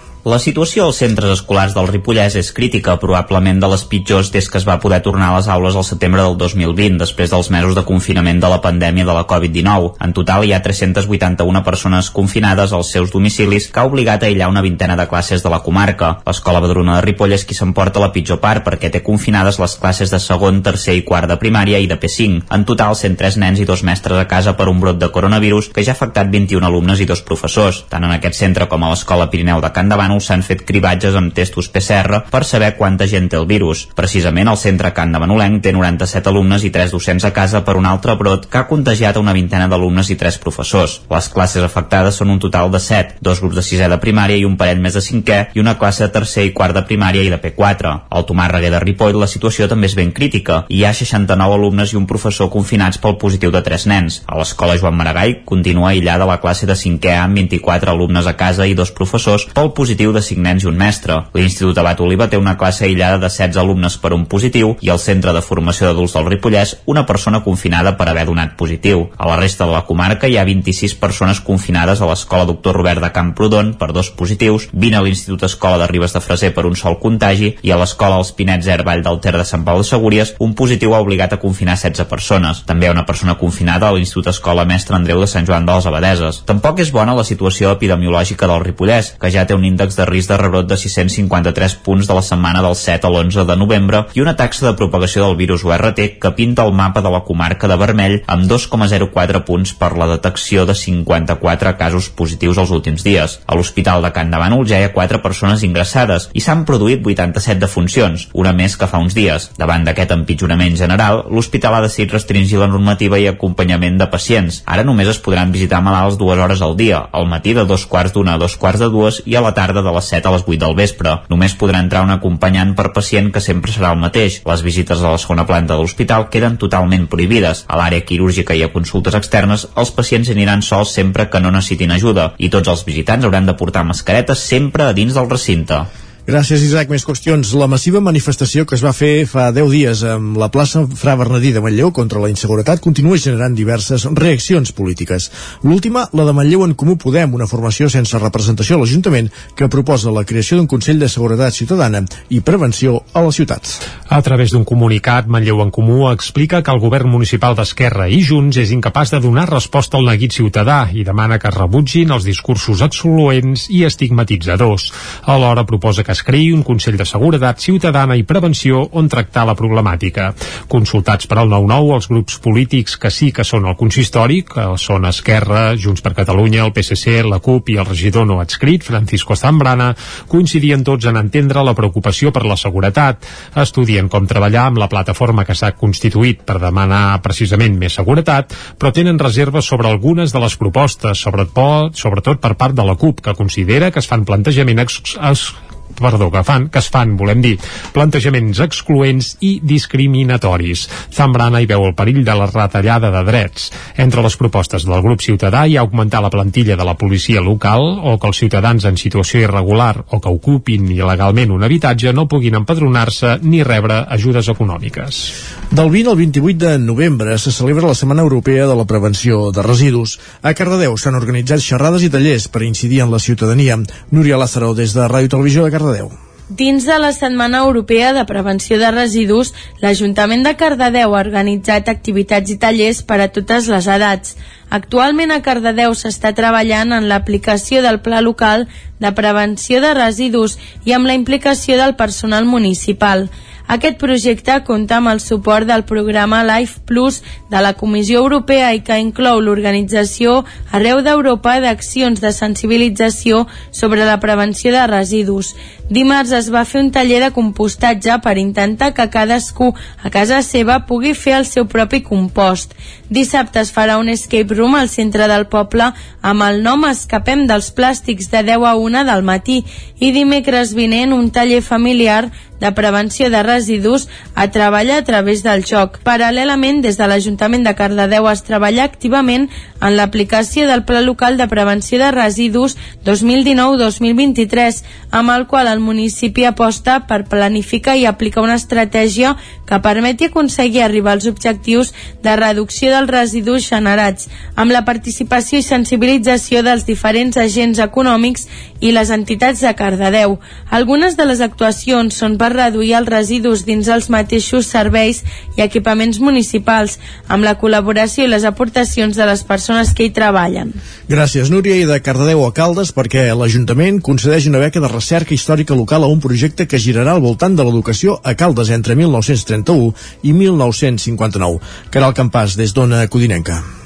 La 0.21 0.37
situació 0.37 0.83
als 0.85 0.99
centres 1.01 1.31
escolars 1.33 1.71
del 1.73 1.87
Ripollès 1.89 2.35
és 2.37 2.51
crítica, 2.53 2.93
probablement 3.01 3.57
de 3.57 3.67
les 3.71 3.81
pitjors 3.89 4.27
des 4.29 4.45
que 4.45 4.59
es 4.59 4.65
va 4.67 4.75
poder 4.79 4.99
tornar 5.01 5.31
a 5.31 5.37
les 5.39 5.47
aules 5.49 5.73
al 5.73 5.85
setembre 5.87 6.21
del 6.21 6.35
2020, 6.37 6.99
després 6.99 7.31
dels 7.31 7.47
mesos 7.49 7.73
de 7.73 7.81
confinament 7.87 8.37
de 8.37 8.51
la 8.51 8.59
pandèmia 8.61 9.07
de 9.07 9.15
la 9.17 9.23
Covid-19. 9.25 9.95
En 9.97 10.13
total 10.13 10.45
hi 10.45 10.53
ha 10.53 10.59
381 10.61 11.63
persones 11.65 12.11
confinades 12.13 12.69
als 12.71 12.91
seus 12.93 13.09
domicilis, 13.09 13.71
que 13.73 13.81
ha 13.81 13.87
obligat 13.89 14.21
a 14.21 14.29
aïllar 14.29 14.51
una 14.51 14.61
vintena 14.61 14.95
de 14.99 15.07
classes 15.09 15.41
de 15.41 15.49
la 15.49 15.63
comarca. 15.65 16.11
L'Escola 16.27 16.61
Badruna 16.61 16.99
de 16.99 17.07
Ripoll 17.07 17.33
és 17.33 17.47
qui 17.49 17.57
s'emporta 17.57 18.05
la 18.05 18.11
pitjor 18.13 18.37
part, 18.45 18.61
perquè 18.61 18.93
té 18.93 19.01
confinades 19.01 19.57
les 19.57 19.75
classes 19.81 20.13
de 20.13 20.21
segon, 20.21 20.61
tercer 20.61 20.99
i 20.99 21.01
quart 21.01 21.33
de 21.33 21.39
primària 21.41 21.81
i 21.81 21.89
de 21.89 21.97
P5. 21.97 22.45
En 22.53 22.67
total, 22.69 22.93
103 22.93 23.39
nens 23.41 23.57
i 23.57 23.65
dos 23.65 23.81
mestres 23.81 24.21
a 24.21 24.29
casa 24.29 24.53
per 24.53 24.69
un 24.69 24.85
brot 24.85 25.01
de 25.01 25.09
coronavirus 25.09 25.73
que 25.73 25.81
ja 25.81 25.95
ha 25.95 25.97
afectat 25.97 26.29
21 26.29 26.69
alumnes 26.69 27.01
i 27.01 27.09
dos 27.09 27.25
professors. 27.25 27.87
Tant 27.89 28.05
en 28.05 28.13
aquest 28.19 28.37
centre 28.37 28.69
com 28.69 28.85
a 28.85 28.93
l'Escola 28.93 29.31
Pirineu 29.33 29.65
de 29.65 29.73
Can 29.73 29.89
Davant 29.89 30.10
Bànol 30.11 30.23
s'han 30.25 30.41
fet 30.43 30.65
cribatges 30.67 31.15
amb 31.15 31.31
testos 31.31 31.69
PCR 31.71 32.25
per 32.31 32.41
saber 32.43 32.73
quanta 32.75 33.05
gent 33.07 33.29
té 33.31 33.37
el 33.39 33.45
virus. 33.47 33.85
Precisament 33.95 34.49
el 34.51 34.57
centre 34.59 34.91
Can 34.91 35.13
de 35.13 35.19
Manolenc 35.23 35.61
té 35.63 35.71
97 35.71 36.27
alumnes 36.27 36.65
i 36.67 36.71
3 36.73 36.91
docents 36.91 37.23
a 37.23 37.31
casa 37.31 37.61
per 37.63 37.77
un 37.79 37.85
altre 37.87 38.17
brot 38.19 38.49
que 38.51 38.59
ha 38.59 38.67
contagiat 38.67 39.15
a 39.15 39.21
una 39.23 39.31
vintena 39.31 39.69
d'alumnes 39.71 40.09
i 40.11 40.17
3 40.19 40.39
professors. 40.43 40.97
Les 41.07 41.29
classes 41.31 41.63
afectades 41.63 42.19
són 42.19 42.33
un 42.33 42.41
total 42.43 42.71
de 42.73 42.81
7, 42.83 43.21
dos 43.21 43.39
grups 43.39 43.55
de 43.55 43.63
sisè 43.63 43.87
de 43.87 43.99
primària 44.03 44.35
i 44.35 44.43
un 44.43 44.57
parell 44.59 44.81
més 44.83 44.97
de 44.97 45.03
cinquè 45.05 45.39
i 45.55 45.63
una 45.63 45.77
classe 45.79 46.03
de 46.03 46.11
tercer 46.11 46.43
i 46.49 46.51
quart 46.51 46.75
de 46.75 46.83
primària 46.83 47.23
i 47.23 47.31
de 47.31 47.39
P4. 47.39 47.95
Al 48.09 48.27
Tomàs 48.27 48.51
Reguer 48.51 48.73
de 48.75 48.83
Ripoll 48.83 49.21
la 49.21 49.31
situació 49.31 49.69
també 49.71 49.87
és 49.87 49.95
ben 49.95 50.11
crítica. 50.11 50.65
Hi 50.67 50.83
ha 50.83 50.91
69 50.91 51.55
alumnes 51.55 51.93
i 51.93 51.99
un 52.01 52.09
professor 52.09 52.51
confinats 52.51 52.99
pel 52.99 53.15
positiu 53.21 53.55
de 53.55 53.63
3 53.63 53.87
nens. 53.87 54.19
A 54.27 54.35
l'escola 54.35 54.75
Joan 54.75 54.99
Maragall 54.99 55.39
continua 55.47 55.93
aïllada 55.93 56.27
la 56.27 56.41
classe 56.43 56.67
de 56.67 56.75
5è 56.75 57.15
amb 57.21 57.39
24 57.39 57.95
alumnes 57.95 58.27
a 58.27 58.35
casa 58.35 58.67
i 58.67 58.75
dos 58.75 58.91
professors 58.91 59.47
pel 59.55 59.71
positiu 59.77 60.00
de 60.09 60.23
5 60.25 60.41
nens 60.41 60.65
i 60.65 60.69
un 60.71 60.79
mestre. 60.81 61.19
L'Institut 61.37 61.77
Abat 61.77 62.01
Oliva 62.01 62.25
té 62.31 62.39
una 62.41 62.55
classe 62.57 62.87
aïllada 62.87 63.19
de 63.21 63.29
16 63.29 63.61
alumnes 63.61 63.99
per 64.01 64.15
un 64.17 64.25
positiu 64.25 64.73
i 64.81 64.89
al 64.89 64.97
Centre 65.03 65.35
de 65.37 65.43
Formació 65.45 65.85
d'Adults 65.85 66.17
del 66.17 66.25
Ripollès 66.31 66.73
una 66.89 67.05
persona 67.05 67.43
confinada 67.45 67.93
per 67.99 68.09
haver 68.09 68.25
donat 68.25 68.57
positiu. 68.57 69.05
A 69.21 69.29
la 69.29 69.37
resta 69.37 69.67
de 69.69 69.75
la 69.75 69.83
comarca 69.85 70.25
hi 70.25 70.39
ha 70.41 70.47
26 70.47 70.97
persones 70.97 71.43
confinades 71.45 72.01
a 72.01 72.09
l'Escola 72.09 72.49
Doctor 72.49 72.81
Robert 72.81 73.05
de 73.05 73.11
Camprodon 73.13 73.75
per 73.77 73.91
dos 73.93 74.09
positius, 74.17 74.71
20 74.73 74.97
a 74.97 75.05
l'Institut 75.05 75.45
Escola 75.45 75.77
de 75.77 75.91
Ribes 75.93 76.17
de 76.17 76.23
Freser 76.25 76.49
per 76.57 76.65
un 76.65 76.75
sol 76.79 76.97
contagi 76.97 77.53
i 77.61 77.71
a 77.71 77.77
l'Escola 77.77 78.17
Els 78.17 78.33
Pinets 78.33 78.65
Air 78.65 78.81
Vall 78.87 79.05
del 79.05 79.21
Ter 79.21 79.35
de 79.37 79.45
Sant 79.45 79.67
Pau 79.67 79.77
de 79.77 79.85
Segúries 79.85 80.33
un 80.39 80.55
positiu 80.57 80.95
ha 80.95 81.03
obligat 81.05 81.35
a 81.35 81.41
confinar 81.43 81.77
16 81.77 82.09
persones. 82.09 82.63
També 82.65 82.87
hi 82.87 82.89
ha 82.89 82.95
una 82.95 83.05
persona 83.05 83.37
confinada 83.37 83.89
a 83.89 83.95
l'Institut 83.95 84.31
Escola 84.31 84.65
Mestre 84.65 84.95
Andreu 84.95 85.19
de 85.21 85.27
Sant 85.27 85.45
Joan 85.45 85.67
de 85.67 85.75
les 85.75 85.87
Abadeses. 85.89 86.41
Tampoc 86.47 86.79
és 86.79 86.91
bona 86.95 87.15
la 87.17 87.27
situació 87.27 87.71
epidemiològica 87.75 88.47
del 88.49 88.63
Ripollès, 88.63 89.13
que 89.19 89.31
ja 89.33 89.45
té 89.45 89.57
un 89.57 89.65
índex 89.67 89.90
de 89.97 90.05
risc 90.09 90.29
de 90.31 90.37
rebrot 90.39 90.67
de 90.69 90.77
653 90.77 91.75
punts 91.85 92.07
de 92.07 92.15
la 92.17 92.23
setmana 92.25 92.61
del 92.65 92.75
7 92.75 93.07
a 93.07 93.11
l'11 93.11 93.45
de 93.49 93.57
novembre 93.59 94.03
i 94.17 94.23
una 94.23 94.35
taxa 94.39 94.67
de 94.67 94.73
propagació 94.79 95.25
del 95.25 95.37
virus 95.39 95.65
URT 95.67 96.01
que 96.21 96.31
pinta 96.37 96.65
el 96.67 96.73
mapa 96.73 97.01
de 97.01 97.11
la 97.13 97.23
comarca 97.27 97.67
de 97.67 97.77
vermell 97.81 98.17
amb 98.27 98.47
2,04 98.49 99.43
punts 99.47 99.73
per 99.77 99.91
la 99.97 100.07
detecció 100.13 100.65
de 100.65 100.75
54 100.75 101.75
casos 101.77 102.09
positius 102.09 102.59
els 102.61 102.71
últims 102.71 103.03
dies. 103.03 103.39
A 103.45 103.55
l'Hospital 103.55 104.03
de 104.05 104.11
Can 104.15 104.31
de 104.31 104.41
Bànol 104.41 104.67
ja 104.69 104.79
hi 104.79 104.87
ha 104.87 104.93
4 104.95 105.21
persones 105.23 105.63
ingressades 105.67 106.29
i 106.33 106.43
s'han 106.43 106.65
produït 106.65 107.05
87 107.05 107.59
defuncions, 107.61 108.27
una 108.33 108.53
més 108.53 108.77
que 108.77 108.89
fa 108.89 109.01
uns 109.03 109.15
dies. 109.17 109.49
Davant 109.59 109.85
d'aquest 109.87 110.13
empitjorament 110.15 110.77
general, 110.79 111.25
l'hospital 111.29 111.77
ha 111.77 111.83
decidit 111.85 112.13
restringir 112.15 112.59
la 112.61 112.69
normativa 112.71 113.19
i 113.19 113.27
acompanyament 113.29 113.99
de 113.99 114.09
pacients. 114.11 114.61
Ara 114.65 114.85
només 114.87 115.09
es 115.11 115.21
podran 115.23 115.53
visitar 115.53 115.81
malalts 115.83 116.19
dues 116.21 116.39
hores 116.39 116.61
al 116.61 116.77
dia, 116.77 117.03
al 117.11 117.27
matí 117.29 117.55
de 117.57 117.65
dos 117.65 117.85
quarts 117.85 118.13
d'una 118.15 118.35
a 118.35 118.41
dos 118.41 118.55
quarts 118.57 118.81
de 118.81 118.89
dues 118.89 119.21
i 119.25 119.35
a 119.35 119.43
la 119.43 119.53
tarda 119.57 119.80
centre 119.81 119.89
de 119.89 119.95
les 119.95 120.05
7 120.05 120.27
a 120.27 120.31
les 120.31 120.43
8 120.45 120.59
del 120.61 120.75
vespre. 120.75 121.15
Només 121.29 121.55
podrà 121.57 121.81
entrar 121.81 122.03
un 122.05 122.13
acompanyant 122.13 122.75
per 122.75 122.91
pacient 122.93 123.31
que 123.31 123.41
sempre 123.41 123.71
serà 123.71 123.91
el 123.93 123.99
mateix. 123.99 124.41
Les 124.45 124.61
visites 124.61 125.01
a 125.01 125.13
la 125.13 125.17
segona 125.17 125.45
planta 125.45 125.73
de 125.73 125.81
l'hospital 125.81 126.29
queden 126.29 126.57
totalment 126.57 127.07
prohibides. 127.07 127.65
A 127.67 127.77
l'àrea 127.79 128.05
quirúrgica 128.05 128.55
i 128.55 128.63
a 128.63 128.71
consultes 128.71 129.17
externes, 129.17 129.67
els 129.75 129.91
pacients 129.91 130.29
aniran 130.29 130.61
sols 130.61 130.93
sempre 130.93 131.29
que 131.29 131.41
no 131.41 131.51
necessitin 131.51 131.91
ajuda 131.91 132.33
i 132.37 132.49
tots 132.49 132.69
els 132.69 132.85
visitants 132.85 133.25
hauran 133.25 133.49
de 133.49 133.57
portar 133.57 133.83
mascaretes 133.83 134.39
sempre 134.53 134.87
a 134.87 134.93
dins 134.93 135.17
del 135.17 135.29
recinte. 135.29 135.81
Gràcies, 136.21 136.61
Isaac. 136.61 136.91
Més 136.93 137.01
qüestions. 137.01 137.49
La 137.57 137.65
massiva 137.65 137.97
manifestació 138.03 138.61
que 138.69 138.75
es 138.77 138.83
va 138.85 138.91
fer 138.93 139.25
fa 139.25 139.47
10 139.55 139.71
dies 139.73 140.03
amb 140.05 140.35
la 140.37 140.51
plaça 140.53 140.83
Fra 140.85 141.15
Bernadí 141.17 141.49
de 141.55 141.63
Manlleu 141.65 141.89
contra 141.97 142.21
la 142.21 142.29
inseguretat 142.29 142.81
continua 142.83 143.17
generant 143.17 143.55
diverses 143.57 144.05
reaccions 144.05 144.69
polítiques. 144.77 145.31
L'última, 145.65 146.03
la 146.13 146.27
de 146.27 146.35
Manlleu 146.37 146.61
en 146.67 146.75
Comú 146.77 146.93
Podem, 147.01 147.33
una 147.33 147.47
formació 147.49 147.89
sense 147.89 148.19
representació 148.21 148.77
a 148.77 148.83
l'Ajuntament 148.83 149.31
que 149.57 149.69
proposa 149.73 150.13
la 150.13 150.21
creació 150.23 150.59
d'un 150.59 150.69
Consell 150.69 151.01
de 151.01 151.09
Seguretat 151.09 151.57
Ciutadana 151.57 152.03
i 152.29 152.43
Prevenció 152.45 153.01
a 153.13 153.25
la 153.25 153.33
ciutat. 153.33 153.73
A 154.13 154.21
través 154.21 154.53
d'un 154.53 154.63
comunicat, 154.67 155.25
Manlleu 155.25 155.63
en 155.65 155.73
Comú 155.73 156.05
explica 156.11 156.61
que 156.61 156.71
el 156.71 156.83
govern 156.85 157.09
municipal 157.09 157.57
d'Esquerra 157.57 158.05
i 158.11 158.21
Junts 158.21 158.61
és 158.61 158.75
incapaç 158.77 159.15
de 159.15 159.23
donar 159.25 159.47
resposta 159.49 159.97
al 159.97 160.05
neguit 160.05 160.37
ciutadà 160.37 160.83
i 160.93 161.01
demana 161.07 161.41
que 161.41 161.49
rebutgin 161.49 162.13
els 162.13 162.29
discursos 162.29 162.85
excloents 162.85 163.71
i 163.73 163.83
estigmatitzadors. 163.89 164.91
Alhora 165.25 165.65
proposa 165.65 166.03
que 166.05 166.10
es 166.11 166.21
creï 166.27 166.51
un 166.51 166.63
Consell 166.67 166.97
de 166.99 167.05
Seguretat 167.07 167.61
Ciutadana 167.63 168.17
i 168.19 168.25
Prevenció 168.27 168.81
on 168.99 169.07
tractar 169.09 169.45
la 169.47 169.55
problemàtica. 169.57 170.31
Consultats 170.71 171.29
per 171.29 171.39
al 171.41 171.49
9-9, 171.51 171.95
els 171.95 172.09
grups 172.11 172.37
polítics 172.43 172.97
que 173.01 173.11
sí 173.13 173.31
que 173.35 173.45
són 173.47 173.65
al 173.65 173.77
consistori, 173.79 174.41
que 174.47 174.65
són 174.81 175.07
Esquerra, 175.09 175.71
Junts 175.79 176.03
per 176.03 176.13
Catalunya, 176.17 176.65
el 176.65 176.73
PSC, 176.75 177.21
la 177.27 177.39
CUP 177.43 177.71
i 177.73 177.77
el 177.81 177.87
regidor 177.87 178.27
no 178.27 178.41
adscrit, 178.43 178.83
Francisco 178.83 179.37
Zambrana, 179.39 179.91
coincidien 180.27 180.83
tots 180.87 181.07
en 181.09 181.19
entendre 181.21 181.63
la 181.63 181.75
preocupació 181.77 182.33
per 182.35 182.43
la 182.45 182.59
seguretat. 182.59 183.25
Estudien 183.61 184.09
com 184.11 184.27
treballar 184.27 184.67
amb 184.69 184.81
la 184.81 184.89
plataforma 184.91 185.45
que 185.47 185.55
s'ha 185.57 185.73
constituït 185.77 186.43
per 186.45 186.59
demanar 186.61 187.21
precisament 187.23 187.79
més 187.79 187.95
seguretat, 187.99 188.55
però 188.77 188.91
tenen 188.95 189.19
reserves 189.19 189.67
sobre 189.71 189.89
algunes 189.89 190.35
de 190.35 190.43
les 190.43 190.57
propostes, 190.59 191.23
sobretot, 191.23 191.95
sobretot 191.97 192.41
per 192.43 192.55
part 192.59 192.75
de 192.75 192.85
la 192.85 192.97
CUP, 192.99 193.23
que 193.23 193.37
considera 193.37 193.91
que 193.91 194.03
es 194.03 194.09
fan 194.09 194.25
plantejaments 194.27 194.81
ex, 194.81 195.17
ex, 195.17 195.70
perdó, 196.01 196.31
que 196.33 196.43
fan, 196.43 196.67
que 196.73 196.81
es 196.81 196.89
fan, 196.91 197.15
volem 197.17 197.43
dir, 197.43 197.55
plantejaments 197.93 198.59
excloents 198.65 199.35
i 199.45 199.53
discriminatoris. 199.63 200.87
Zambrana 201.13 201.61
hi 201.61 201.69
veu 201.69 201.85
el 201.87 201.95
perill 201.97 202.23
de 202.27 202.35
la 202.37 202.49
retallada 202.49 203.11
de 203.13 203.23
drets. 203.27 203.69
Entre 204.01 204.25
les 204.25 204.37
propostes 204.37 204.87
del 204.87 205.05
grup 205.05 205.23
ciutadà 205.23 205.65
hi 205.67 205.77
ha 205.77 205.85
augmentar 205.85 206.21
la 206.23 206.33
plantilla 206.33 206.77
de 206.77 206.87
la 206.87 206.97
policia 206.97 207.41
local 207.41 207.83
o 208.01 208.17
que 208.17 208.31
els 208.31 208.43
ciutadans 208.43 208.85
en 208.89 208.97
situació 208.97 209.45
irregular 209.45 209.95
o 210.09 210.21
que 210.21 210.31
ocupin 210.31 210.87
il·legalment 210.91 211.51
un 211.53 211.67
habitatge 211.67 212.13
no 212.13 212.27
puguin 212.31 212.61
empadronar-se 212.61 213.39
ni 213.43 213.63
rebre 213.63 214.05
ajudes 214.19 214.49
econòmiques. 214.51 215.60
Del 215.71 215.89
20 215.89 216.09
al 216.09 216.17
28 216.17 216.65
de 216.65 216.79
novembre 216.79 217.37
se 217.37 217.49
celebra 217.49 217.87
la 217.87 217.95
Setmana 217.95 218.23
Europea 218.23 218.67
de 218.67 218.75
la 218.75 218.83
Prevenció 218.83 219.53
de 219.53 219.63
Residus. 219.63 220.17
A 220.43 220.51
Cardedeu 220.53 220.97
s'han 220.99 221.15
organitzat 221.15 221.63
xerrades 221.63 222.03
i 222.03 222.09
tallers 222.11 222.49
per 222.51 222.65
incidir 222.67 222.99
en 223.05 223.13
la 223.13 223.21
ciutadania. 223.23 223.77
Núria 224.11 224.35
Lázaro, 224.35 224.73
des 224.75 224.91
de 224.91 225.05
Ràdio 225.07 225.31
Televisió 225.31 225.63
de 225.63 225.71
Cardedeu. 225.71 226.09
Dins 226.49 226.83
de 226.83 226.97
la 226.99 227.13
Setmana 227.15 227.61
Europea 227.63 228.11
de 228.11 228.25
Prevenció 228.27 228.75
de 228.81 228.89
Residus, 228.91 229.53
l'Ajuntament 229.79 230.43
de 230.43 230.57
Cardedeu 230.59 231.15
ha 231.15 231.21
organitzat 231.23 231.87
activitats 231.87 232.51
i 232.51 232.57
tallers 232.59 232.99
per 233.07 233.21
a 233.23 233.29
totes 233.31 233.69
les 233.71 233.87
edats. 233.87 234.35
Actualment 234.67 235.31
a 235.31 235.39
Cardedeu 235.45 235.95
s'està 235.95 236.33
treballant 236.35 236.91
en 236.91 237.07
l'aplicació 237.07 237.79
del 237.79 238.01
Pla 238.03 238.19
Local 238.19 238.67
de 238.99 239.13
Prevenció 239.15 239.79
de 239.79 239.93
Residus 239.95 240.57
i 240.83 240.91
amb 240.91 241.07
la 241.07 241.15
implicació 241.15 241.79
del 241.79 241.95
personal 241.95 242.43
municipal. 242.43 243.29
Aquest 243.71 243.95
projecte 244.01 244.57
compta 244.67 244.97
amb 244.97 245.07
el 245.13 245.21
suport 245.23 245.63
del 245.63 245.85
programa 245.87 246.41
Life 246.43 246.81
Plus 246.85 247.21
de 247.49 247.61
la 247.63 247.71
Comissió 247.79 248.19
Europea 248.19 248.73
i 248.75 248.81
que 248.83 248.97
inclou 248.99 249.39
l'organització 249.39 250.41
arreu 250.75 250.99
d'Europa 251.05 251.53
d'accions 251.63 252.19
de 252.19 252.33
sensibilització 252.35 253.45
sobre 253.71 254.03
la 254.03 254.17
prevenció 254.19 254.73
de 254.75 254.83
residus. 254.91 255.53
Dimarts 255.87 256.35
es 256.35 256.51
va 256.51 256.65
fer 256.67 256.81
un 256.83 256.91
taller 256.91 257.21
de 257.23 257.31
compostatge 257.31 258.19
per 258.23 258.35
intentar 258.43 258.91
que 258.93 259.07
cadascú 259.11 259.71
a 260.03 260.11
casa 260.11 260.41
seva 260.43 260.81
pugui 260.91 261.15
fer 261.15 261.37
el 261.39 261.47
seu 261.47 261.63
propi 261.71 262.03
compost. 262.03 262.75
Dissabte 263.07 263.63
es 263.63 263.71
farà 263.71 263.97
un 264.03 264.11
escape 264.11 264.51
room 264.55 264.75
al 264.75 264.91
centre 264.91 265.31
del 265.31 265.47
poble 265.47 265.93
amb 266.21 266.43
el 266.43 266.59
nom 266.63 266.83
Escapem 266.91 267.47
dels 267.47 267.71
plàstics 267.71 268.31
de 268.35 268.43
10 268.51 268.67
a 268.67 268.75
1 268.75 269.07
del 269.07 269.23
matí 269.23 269.61
i 269.99 270.11
dimecres 270.11 270.75
vinent 270.75 271.15
un 271.15 271.31
taller 271.31 271.63
familiar 271.63 272.25
de 272.61 272.71
prevenció 272.77 273.29
de 273.33 273.41
residus 273.43 274.07
a 274.35 274.47
treballar 274.53 274.99
a 275.01 275.03
través 275.03 275.41
del 275.43 275.65
joc. 275.65 275.97
Paral·lelament, 276.05 276.83
des 276.85 276.97
de 276.99 277.07
l'Ajuntament 277.09 277.65
de 277.65 277.73
Cardedeu 277.75 278.29
es 278.29 278.45
treballa 278.45 278.85
activament 278.85 279.49
en 279.81 279.97
l'aplicació 279.97 280.67
del 280.69 280.85
Pla 280.85 281.01
Local 281.01 281.37
de 281.41 281.49
Prevenció 281.49 281.97
de 281.99 282.11
Residus 282.13 282.77
2019-2023, 283.05 284.83
amb 285.09 285.33
el 285.33 285.47
qual 285.49 285.67
el 285.67 285.81
municipi 285.81 286.45
aposta 286.45 287.01
per 287.09 287.25
planificar 287.25 287.97
i 287.97 288.05
aplicar 288.05 288.45
una 288.45 288.59
estratègia 288.61 289.35
que 289.65 289.79
permeti 289.81 290.27
aconseguir 290.29 290.83
arribar 290.83 291.15
als 291.15 291.25
objectius 291.25 291.93
de 292.21 292.35
reducció 292.35 292.91
dels 292.91 293.09
residus 293.09 293.65
generats, 293.69 294.29
amb 294.55 294.71
la 294.75 294.83
participació 294.85 295.59
i 295.59 295.65
sensibilització 295.65 296.61
dels 296.61 296.85
diferents 296.85 297.39
agents 297.41 297.79
econòmics 297.79 298.47
i 298.81 298.91
les 298.91 299.09
entitats 299.09 299.61
de 299.63 299.73
Cardedeu. 299.79 300.37
Algunes 300.69 301.17
de 301.17 301.25
les 301.25 301.41
actuacions 301.41 302.17
són 302.17 302.37
per 302.37 302.50
reduir 302.53 302.93
els 302.99 303.09
residus 303.09 303.65
dins 303.67 303.87
els 303.91 304.09
mateixos 304.13 304.69
serveis 304.69 305.23
i 305.57 305.63
equipaments 305.65 306.19
municipals, 306.21 306.97
amb 307.27 307.47
la 307.47 307.57
col·laboració 307.59 308.25
i 308.25 308.31
les 308.31 308.45
aportacions 308.47 309.17
de 309.17 309.27
les 309.27 309.43
persones 309.47 309.93
que 309.97 310.05
hi 310.05 310.13
treballen. 310.15 310.73
Gràcies, 311.09 311.51
Núria, 311.53 311.75
i 311.81 311.89
de 311.89 311.99
Cardedeu 312.03 312.45
a 312.45 312.53
Caldes, 312.55 312.93
perquè 312.95 313.27
l'Ajuntament 313.35 314.01
concedeix 314.05 314.47
una 314.51 314.63
beca 314.63 314.83
de 314.83 314.91
recerca 314.91 315.35
històrica 315.35 315.77
local 315.77 316.05
a 316.05 316.11
un 316.11 316.21
projecte 316.23 316.67
que 316.67 316.79
girarà 316.79 317.15
al 317.15 317.25
voltant 317.25 317.57
de 317.57 317.67
l'educació 317.67 318.19
a 318.23 318.35
Caldes 318.37 318.71
entre 318.71 318.95
1931 318.95 319.93
i 320.23 320.33
1959. 320.37 321.61
Caral 321.91 322.17
Campàs, 322.17 322.57
des 322.59 322.75
d'Ona 322.77 323.07
Codinenca. 323.07 323.80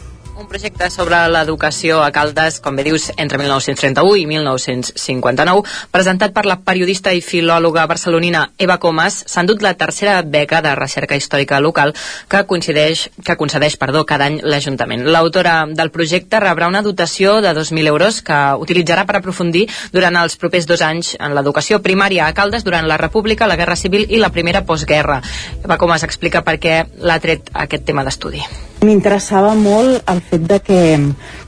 Projecte 0.56 0.88
sobre 0.89 1.18
l'educació 1.28 1.97
a 1.99 2.14
Caldes, 2.16 2.62
com 2.64 2.78
bé 2.80 2.86
dius, 2.88 3.10
entre 3.20 3.36
1931 3.41 4.14
i 4.16 4.24
1959, 4.30 5.66
presentat 5.91 6.32
per 6.32 6.45
la 6.47 6.56
periodista 6.64 7.12
i 7.12 7.20
filòloga 7.20 7.84
barcelonina 7.91 8.45
Eva 8.64 8.78
Comas, 8.80 9.18
s'ha 9.28 9.41
endut 9.43 9.66
la 9.66 9.74
tercera 9.76 10.14
beca 10.24 10.62
de 10.64 10.72
recerca 10.80 11.18
històrica 11.20 11.60
local 11.60 11.91
que 12.32 12.45
coincideix 12.47 13.10
que 13.28 13.36
concedeix 13.36 13.76
perdó, 13.82 14.06
cada 14.08 14.30
any 14.32 14.38
l'Ajuntament. 14.47 15.03
L'autora 15.12 15.58
del 15.68 15.91
projecte 15.91 16.39
rebrà 16.39 16.70
una 16.72 16.84
dotació 16.86 17.41
de 17.43 17.51
2.000 17.58 17.91
euros 17.91 18.22
que 18.24 18.38
utilitzarà 18.64 19.03
per 19.03 19.18
aprofundir 19.20 19.66
durant 19.91 20.16
els 20.22 20.39
propers 20.39 20.70
dos 20.72 20.86
anys 20.88 21.18
en 21.20 21.36
l'educació 21.36 21.82
primària 21.84 22.30
a 22.30 22.38
Caldes 22.38 22.64
durant 22.64 22.88
la 22.88 23.01
República, 23.03 23.51
la 23.51 23.60
Guerra 23.60 23.76
Civil 23.76 24.08
i 24.08 24.24
la 24.24 24.32
primera 24.32 24.64
postguerra. 24.64 25.20
Eva 25.66 25.76
Comas 25.76 26.08
explica 26.08 26.45
per 26.47 26.56
què 26.64 26.78
l'ha 27.03 27.20
tret 27.20 27.51
aquest 27.51 27.84
tema 27.91 28.08
d'estudi. 28.08 28.39
M'interessava 28.86 29.56
molt 29.58 30.03
el 30.12 30.20
fet 30.30 30.43
de 30.48 30.62
que 30.62 30.80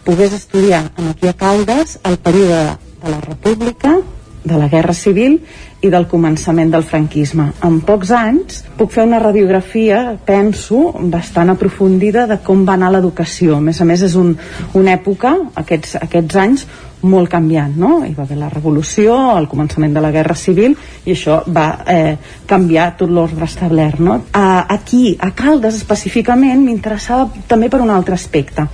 pogués 0.04 0.34
estudiar 0.34 0.92
aquí 1.10 1.28
a 1.28 1.34
Caldes 1.34 2.00
el 2.04 2.18
període 2.18 2.78
de 3.04 3.10
la 3.10 3.22
República, 3.22 3.98
de 4.44 4.58
la 4.58 4.70
Guerra 4.72 4.94
Civil 4.94 5.42
i 5.84 5.92
del 5.94 6.08
començament 6.10 6.72
del 6.74 6.86
franquisme. 6.88 7.52
En 7.68 7.80
pocs 7.86 8.12
anys 8.16 8.64
puc 8.78 8.94
fer 8.96 9.06
una 9.06 9.20
radiografia, 9.22 10.18
penso, 10.26 10.94
bastant 11.14 11.52
aprofundida 11.54 12.26
de 12.30 12.40
com 12.44 12.64
va 12.66 12.78
anar 12.80 12.94
l'educació. 12.96 13.58
A 13.58 13.62
més 13.62 13.82
a 13.82 13.86
més, 13.86 14.02
és 14.08 14.16
un, 14.18 14.34
una 14.74 14.96
època, 14.98 15.36
aquests, 15.62 15.98
aquests 16.02 16.40
anys, 16.42 16.66
molt 17.02 17.30
canviant, 17.30 17.76
no? 17.78 18.00
Hi 18.06 18.14
va 18.18 18.24
haver 18.24 18.38
la 18.40 18.50
revolució, 18.50 19.16
el 19.38 19.48
començament 19.50 19.94
de 19.94 20.02
la 20.02 20.12
Guerra 20.12 20.36
Civil, 20.36 20.74
i 21.06 21.14
això 21.14 21.42
va 21.54 21.68
eh, 21.86 22.16
canviar 22.50 22.90
tot 22.98 23.12
l'ordre 23.14 23.46
establert, 23.46 24.00
no? 24.02 24.22
A, 24.34 24.66
aquí, 24.74 25.12
a 25.20 25.32
Caldes 25.38 25.78
específicament, 25.78 26.64
m'interessava 26.66 27.30
també 27.48 27.70
per 27.70 27.84
un 27.86 27.94
altre 27.94 28.18
aspecte, 28.18 28.66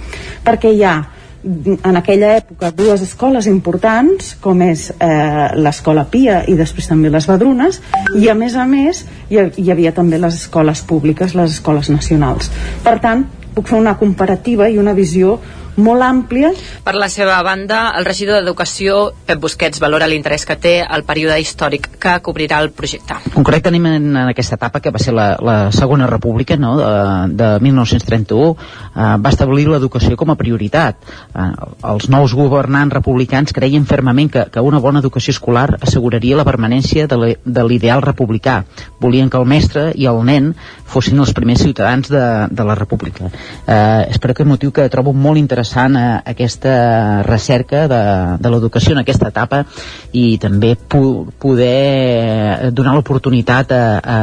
perquè 0.45 0.71
hi 0.71 0.85
ha 0.87 0.95
en 1.43 1.97
aquella 1.99 2.37
època 2.37 2.71
dues 2.71 3.01
escoles 3.03 3.47
importants 3.51 4.31
com 4.39 4.61
és 4.63 4.85
eh, 4.95 5.49
l'escola 5.59 6.05
Pia 6.07 6.37
i 6.47 6.55
després 6.55 6.87
també 6.87 7.11
les 7.11 7.27
Badrunes 7.27 7.81
i 8.15 8.29
a 8.31 8.35
més 8.39 8.55
a 8.55 8.63
més 8.63 9.03
hi, 9.27 9.41
hi 9.59 9.71
havia 9.71 9.91
també 9.91 10.21
les 10.21 10.37
escoles 10.39 10.79
públiques, 10.87 11.35
les 11.35 11.57
escoles 11.57 11.91
nacionals 11.91 12.47
per 12.85 12.95
tant 13.03 13.25
puc 13.53 13.67
fer 13.67 13.81
una 13.81 13.97
comparativa 13.99 14.69
i 14.71 14.79
una 14.79 14.95
visió 14.95 15.35
molt 15.77 16.03
àmplies. 16.05 16.59
Per 16.83 16.95
la 16.95 17.09
seva 17.09 17.41
banda, 17.45 17.93
el 17.97 18.05
regidor 18.05 18.41
d'Educació, 18.41 19.11
Pep 19.25 19.41
Busquets, 19.41 19.81
valora 19.81 20.07
l'interès 20.07 20.45
que 20.45 20.57
té 20.59 20.73
el 20.83 21.05
període 21.07 21.39
històric 21.41 21.89
que 22.01 22.17
cobrirà 22.23 22.59
el 22.61 22.71
projecte. 22.71 23.17
concret 23.33 23.63
tenim 23.63 23.85
en, 23.87 24.09
en 24.15 24.29
aquesta 24.29 24.55
etapa 24.59 24.79
que 24.79 24.91
va 24.91 24.99
ser 25.01 25.13
la, 25.15 25.37
la 25.41 25.71
segona 25.71 26.07
república 26.07 26.57
no? 26.57 26.75
de, 26.77 27.35
de 27.39 27.49
1931 27.63 28.51
eh, 28.53 29.17
va 29.23 29.31
establir 29.31 29.67
l'educació 29.69 30.17
com 30.19 30.33
a 30.33 30.37
prioritat 30.39 30.99
eh, 31.03 31.47
els 31.89 32.09
nous 32.13 32.35
governants 32.37 32.93
republicans 32.93 33.55
creien 33.55 33.87
fermament 33.89 34.31
que, 34.33 34.45
que 34.53 34.61
una 34.61 34.81
bona 34.83 35.01
educació 35.03 35.33
escolar 35.33 35.79
asseguraria 35.79 36.37
la 36.37 36.47
permanència 36.47 37.07
de 37.07 37.65
l'ideal 37.67 38.03
republicà 38.05 38.61
volien 39.01 39.29
que 39.29 39.39
el 39.41 39.49
mestre 39.49 39.89
i 39.95 40.07
el 40.09 40.21
nen 40.27 40.53
fossin 40.93 41.19
els 41.19 41.33
primers 41.33 41.63
ciutadans 41.63 42.11
de, 42.11 42.23
de 42.51 42.67
la 42.67 42.77
república 42.77 43.29
eh, 43.29 44.09
és 44.09 44.19
per 44.19 44.33
aquest 44.33 44.49
motiu 44.49 44.71
que 44.75 44.89
trobo 44.93 45.13
molt 45.13 45.41
interessant 45.41 45.62
eh, 45.99 46.21
aquesta 46.33 47.23
recerca 47.27 47.87
de, 47.87 48.01
de 48.39 48.53
l'educació 48.53 48.95
en 48.95 49.03
aquesta 49.03 49.29
etapa 49.33 49.63
i 50.13 50.37
també 50.37 50.75
po 50.75 51.03
poder 51.39 52.71
donar 52.71 52.95
l'oportunitat 52.95 53.71
a, 53.71 53.83
a, 53.99 54.19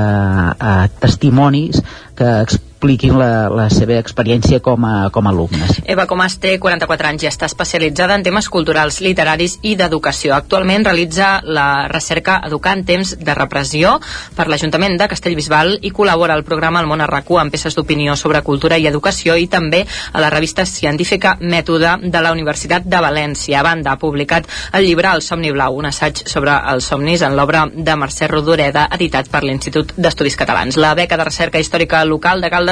a 0.60 0.74
testimonis 1.00 1.82
que 2.16 2.34
expliquin 2.80 3.18
la, 3.20 3.50
la 3.52 3.66
seva 3.68 3.98
experiència 4.00 4.62
com 4.64 4.86
a, 4.88 5.10
com 5.12 5.26
a 5.26 5.30
alumnes. 5.34 5.82
Eva 5.84 6.06
Comas 6.08 6.38
té 6.40 6.54
44 6.56 7.10
anys 7.10 7.26
i 7.26 7.28
està 7.28 7.44
especialitzada 7.50 8.16
en 8.16 8.24
temes 8.24 8.48
culturals, 8.48 9.02
literaris 9.04 9.58
i 9.68 9.74
d'educació. 9.76 10.32
Actualment 10.32 10.86
realitza 10.88 11.42
la 11.44 11.88
recerca 11.92 12.38
Educar 12.48 12.72
en 12.78 12.86
temps 12.88 13.12
de 13.20 13.34
repressió 13.36 13.98
per 14.36 14.46
l'Ajuntament 14.48 14.96
de 14.96 15.08
Castellbisbal 15.12 15.76
i 15.84 15.90
col·labora 15.92 16.32
al 16.38 16.44
programa 16.46 16.80
El 16.80 16.88
món 16.88 17.04
RAC1 17.04 17.42
amb 17.42 17.52
peces 17.52 17.76
d'opinió 17.76 18.16
sobre 18.16 18.40
cultura 18.46 18.78
i 18.80 18.88
educació 18.88 19.36
i 19.36 19.44
també 19.52 19.82
a 19.84 20.24
la 20.24 20.32
revista 20.32 20.64
científica 20.64 21.36
Mètode 21.40 21.98
de 22.00 22.24
la 22.24 22.32
Universitat 22.32 22.88
de 22.88 23.02
València. 23.04 23.60
A 23.60 23.66
banda, 23.66 23.92
ha 23.92 24.00
publicat 24.00 24.48
el 24.72 24.88
llibre 24.88 25.12
El 25.12 25.20
somni 25.20 25.52
blau, 25.52 25.76
un 25.76 25.90
assaig 25.90 26.24
sobre 26.24 26.56
els 26.72 26.88
somnis 26.88 27.20
en 27.28 27.36
l'obra 27.36 27.66
de 27.68 27.98
Mercè 28.00 28.30
Rodoreda, 28.30 28.88
editat 28.96 29.28
per 29.28 29.44
l'Institut 29.44 29.92
d'Estudis 30.00 30.40
Catalans. 30.40 30.80
La 30.80 30.94
beca 30.96 31.20
de 31.20 31.28
recerca 31.28 31.60
històrica 31.60 32.06
local 32.08 32.40
de 32.40 32.48
Caldes 32.48 32.69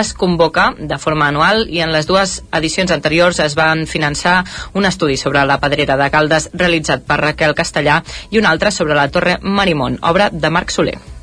es 0.00 0.12
convoca 0.14 0.68
de 0.78 0.98
forma 0.98 1.28
anual 1.32 1.66
i 1.70 1.82
en 1.84 1.92
les 1.94 2.08
dues 2.10 2.38
edicions 2.60 2.94
anteriors 2.94 3.40
es 3.44 3.56
van 3.58 3.86
finançar 3.86 4.38
un 4.74 4.86
estudi 4.86 5.16
sobre 5.16 5.44
la 5.46 5.60
pedrera 5.62 5.96
de 5.96 6.10
Caldes 6.10 6.50
realitzat 6.54 7.06
per 7.08 7.20
Raquel 7.24 7.56
Castellà 7.58 8.02
i 8.30 8.42
un 8.42 8.46
altre 8.46 8.70
sobre 8.70 8.98
la 8.98 9.10
Torre 9.10 9.38
Marimón, 9.42 10.00
obra 10.02 10.30
de 10.32 10.50
Marc 10.50 10.74
Soler. 10.74 11.15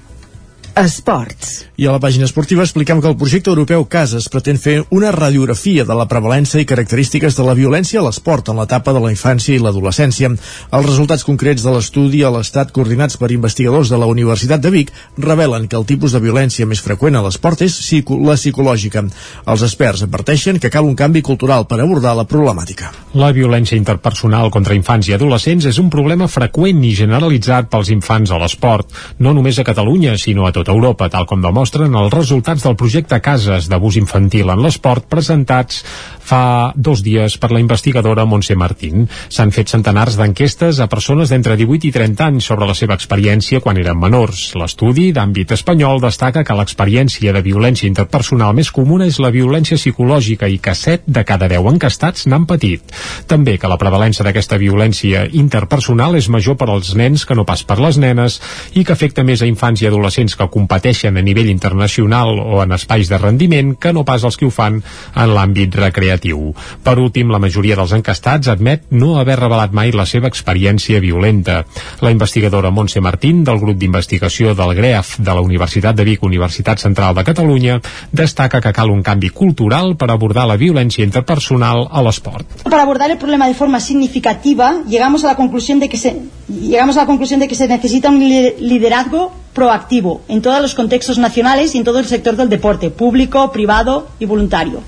Esports. 0.75 1.67
I 1.77 1.85
a 1.85 1.91
la 1.93 1.99
pàgina 2.01 2.25
esportiva 2.25 2.63
expliquem 2.65 2.97
que 3.01 3.09
el 3.09 3.17
projecte 3.17 3.51
europeu 3.51 3.83
CASAS 3.85 4.25
pretén 4.33 4.57
fer 4.57 4.79
una 4.89 5.11
radiografia 5.13 5.83
de 5.85 5.93
la 5.93 6.07
prevalença 6.09 6.57
i 6.57 6.65
característiques 6.65 7.35
de 7.37 7.43
la 7.45 7.53
violència 7.53 7.99
a 8.01 8.03
l'esport 8.05 8.49
en 8.49 8.57
l'etapa 8.57 8.93
de 8.93 9.01
la 9.03 9.11
infància 9.13 9.53
i 9.53 9.61
l'adolescència. 9.61 10.31
Els 10.33 10.87
resultats 10.87 11.25
concrets 11.27 11.61
de 11.61 11.73
l'estudi 11.75 12.23
a 12.23 12.31
l'Estat 12.33 12.71
coordinats 12.73 13.19
per 13.21 13.29
investigadors 13.35 13.91
de 13.93 13.99
la 14.01 14.09
Universitat 14.09 14.63
de 14.63 14.71
Vic 14.73 14.89
revelen 15.17 15.67
que 15.69 15.77
el 15.77 15.85
tipus 15.85 16.15
de 16.15 16.21
violència 16.23 16.65
més 16.65 16.81
freqüent 16.81 17.19
a 17.19 17.21
l'esport 17.25 17.61
és 17.61 17.77
psico 17.77 18.17
la 18.17 18.37
psicològica. 18.39 19.05
Els 19.45 19.67
experts 19.69 20.07
adverteixen 20.07 20.57
que 20.57 20.73
cal 20.73 20.89
un 20.89 20.97
canvi 20.97 21.21
cultural 21.21 21.67
per 21.69 21.81
abordar 21.81 22.15
la 22.17 22.25
problemàtica. 22.25 22.89
La 23.13 23.29
violència 23.29 23.77
interpersonal 23.77 24.49
contra 24.49 24.73
infants 24.73 25.09
i 25.09 25.13
adolescents 25.13 25.69
és 25.69 25.77
un 25.77 25.93
problema 25.93 26.25
freqüent 26.25 26.81
i 26.81 26.95
generalitzat 26.97 27.69
pels 27.69 27.93
infants 27.93 28.33
a 28.33 28.41
l'esport, 28.41 28.89
no 29.19 29.37
només 29.37 29.61
a 29.61 29.69
Catalunya, 29.69 30.17
sinó 30.17 30.47
a 30.47 30.53
tota 30.63 30.71
Europa, 30.71 31.09
tal 31.11 31.27
com 31.27 31.41
demostren 31.43 31.93
els 31.99 32.13
resultats 32.13 32.63
del 32.63 32.77
projecte 32.79 33.19
Cases 33.23 33.67
d'abús 33.67 33.97
infantil 33.99 34.49
en 34.53 34.61
l'esport 34.63 35.05
presentats 35.11 35.83
fa 36.23 36.71
dos 36.75 37.03
dies 37.03 37.35
per 37.37 37.51
la 37.51 37.59
investigadora 37.59 38.23
Montse 38.25 38.55
Martín. 38.55 39.09
S'han 39.27 39.51
fet 39.51 39.73
centenars 39.73 40.15
d'enquestes 40.15 40.79
a 40.79 40.87
persones 40.87 41.29
d'entre 41.33 41.57
18 41.59 41.89
i 41.89 41.91
30 41.91 42.27
anys 42.29 42.47
sobre 42.47 42.67
la 42.69 42.75
seva 42.77 42.95
experiència 42.95 43.59
quan 43.59 43.77
eren 43.81 43.99
menors. 43.99 44.53
L'estudi 44.55 45.11
d'àmbit 45.11 45.51
espanyol 45.57 45.99
destaca 46.03 46.45
que 46.47 46.55
l'experiència 46.55 47.33
de 47.35 47.43
violència 47.43 47.89
interpersonal 47.89 48.55
més 48.55 48.71
comuna 48.71 49.07
és 49.09 49.19
la 49.19 49.33
violència 49.35 49.77
psicològica 49.77 50.47
i 50.47 50.61
que 50.63 50.75
7 50.79 51.11
de 51.11 51.25
cada 51.27 51.51
10 51.51 51.73
encastats 51.73 52.27
n'han 52.31 52.47
patit. 52.47 52.95
També 53.27 53.57
que 53.59 53.71
la 53.71 53.79
prevalença 53.81 54.23
d'aquesta 54.23 54.57
violència 54.61 55.27
interpersonal 55.27 56.15
és 56.15 56.31
major 56.31 56.55
per 56.55 56.69
als 56.71 56.95
nens 56.95 57.27
que 57.27 57.35
no 57.35 57.43
pas 57.43 57.65
per 57.67 57.81
les 57.83 57.99
nenes 57.99 58.39
i 58.73 58.87
que 58.87 58.95
afecta 58.95 59.27
més 59.27 59.43
a 59.43 59.49
infants 59.49 59.83
i 59.83 59.91
adolescents 59.91 60.37
que 60.39 60.47
competeixen 60.53 61.17
a 61.17 61.23
nivell 61.25 61.49
internacional 61.49 62.37
o 62.39 62.61
en 62.63 62.75
espais 62.77 63.09
de 63.09 63.17
rendiment 63.17 63.73
que 63.81 63.93
no 63.93 64.03
pas 64.05 64.23
els 64.23 64.37
que 64.37 64.45
ho 64.45 64.51
fan 64.53 64.77
en 65.15 65.33
l'àmbit 65.33 65.73
recreatiu. 65.79 66.53
Per 66.83 66.95
últim, 67.01 67.31
la 67.33 67.39
majoria 67.41 67.75
dels 67.79 67.95
encastats 67.97 68.51
admet 68.53 68.85
no 68.91 69.15
haver 69.19 69.39
revelat 69.39 69.73
mai 69.73 69.91
la 69.91 70.05
seva 70.05 70.29
experiència 70.29 71.01
violenta. 71.01 71.63
La 72.01 72.11
investigadora 72.13 72.69
Montse 72.71 73.01
Martín, 73.01 73.43
del 73.43 73.59
grup 73.59 73.77
d'investigació 73.81 74.53
del 74.53 74.75
GREAF 74.77 75.17
de 75.19 75.33
la 75.33 75.41
Universitat 75.41 75.95
de 75.97 76.05
Vic, 76.05 76.23
Universitat 76.23 76.79
Central 76.79 77.15
de 77.15 77.23
Catalunya, 77.23 77.79
destaca 78.11 78.61
que 78.61 78.73
cal 78.73 78.91
un 78.91 79.01
canvi 79.03 79.29
cultural 79.29 79.95
per 79.97 80.11
abordar 80.11 80.45
la 80.47 80.57
violència 80.57 81.03
interpersonal 81.05 81.87
a 81.91 82.03
l'esport. 82.05 82.45
Para 82.69 82.83
abordar 82.83 83.09
el 83.11 83.17
problema 83.17 83.47
de 83.47 83.55
forma 83.55 83.79
significativa, 83.79 84.83
llegamos 84.87 85.23
a 85.23 85.27
la 85.27 85.35
conclusión 85.35 85.79
de 85.79 85.89
que 85.89 85.97
se, 85.97 86.15
llegamos 86.49 86.97
a 86.97 87.01
la 87.01 87.05
conclusión 87.07 87.39
de 87.39 87.47
que 87.47 87.55
se 87.55 87.67
necesita 87.67 88.09
un 88.09 88.19
li- 88.19 88.53
liderazgo 88.59 89.31
proactivo 89.53 90.21
en 90.27 90.41
todos 90.43 90.61
los 90.61 90.75
contextos 90.75 91.17
nacionales 91.17 91.73
y 91.73 91.79
en 91.79 91.83
todo 91.83 91.97
el 91.97 92.05
sector 92.05 92.35
del 92.35 92.49
deporte, 92.49 92.91
público, 92.91 93.51
privado 93.51 94.07
y 94.19 94.25
voluntario. 94.25 94.81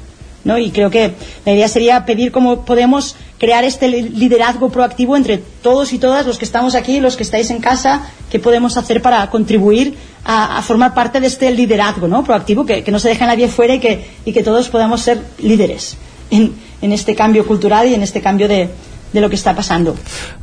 ¿no? 0.44 0.60
Y 0.60 0.70
creo 0.70 0.92
que 0.92 1.14
la 1.44 1.54
idea 1.54 1.68
sería 1.68 2.06
pedir 2.06 2.32
cómo 2.32 2.66
podemos 2.66 3.16
crear 3.40 3.64
este 3.64 3.88
li- 3.88 4.10
liderazgo 4.10 4.70
proactivo 4.70 5.18
entre 5.18 5.40
todos 5.40 5.92
y 5.92 5.98
todas 5.98 6.28
los 6.28 6.38
que 6.38 6.46
estamos 6.46 6.76
aquí, 6.76 7.00
los 7.00 7.16
que 7.18 7.24
estáis 7.24 7.50
en 7.50 7.60
casa, 7.60 8.04
qué 8.30 8.38
podemos 8.38 8.78
hacer 8.78 9.02
para 9.02 9.28
contribuir 9.32 9.96
a, 10.24 10.62
formar 10.62 10.94
parte 10.94 11.20
de 11.20 11.26
este 11.28 11.50
liderazgo 11.50 12.08
¿no? 12.08 12.24
proactivo, 12.24 12.64
que, 12.64 12.84
no 12.92 13.00
se 13.00 13.10
deje 13.10 13.26
nadie 13.26 13.48
fuera 13.48 13.74
y 13.74 13.80
que, 13.80 14.06
y 14.24 14.34
que 14.34 14.44
todos 14.44 14.70
podamos 14.70 15.02
ser 15.02 15.20
líderes 15.40 15.98
en 16.30 16.54
este 16.92 17.16
cambio 17.16 17.48
cultural 17.48 17.88
y 17.88 17.96
en 17.96 18.04
este 18.04 18.22
cambio 18.22 18.48
de, 18.48 18.70
de 19.14 19.22
lo 19.22 19.30
que 19.30 19.36
está 19.36 19.56
pasando. 19.56 19.96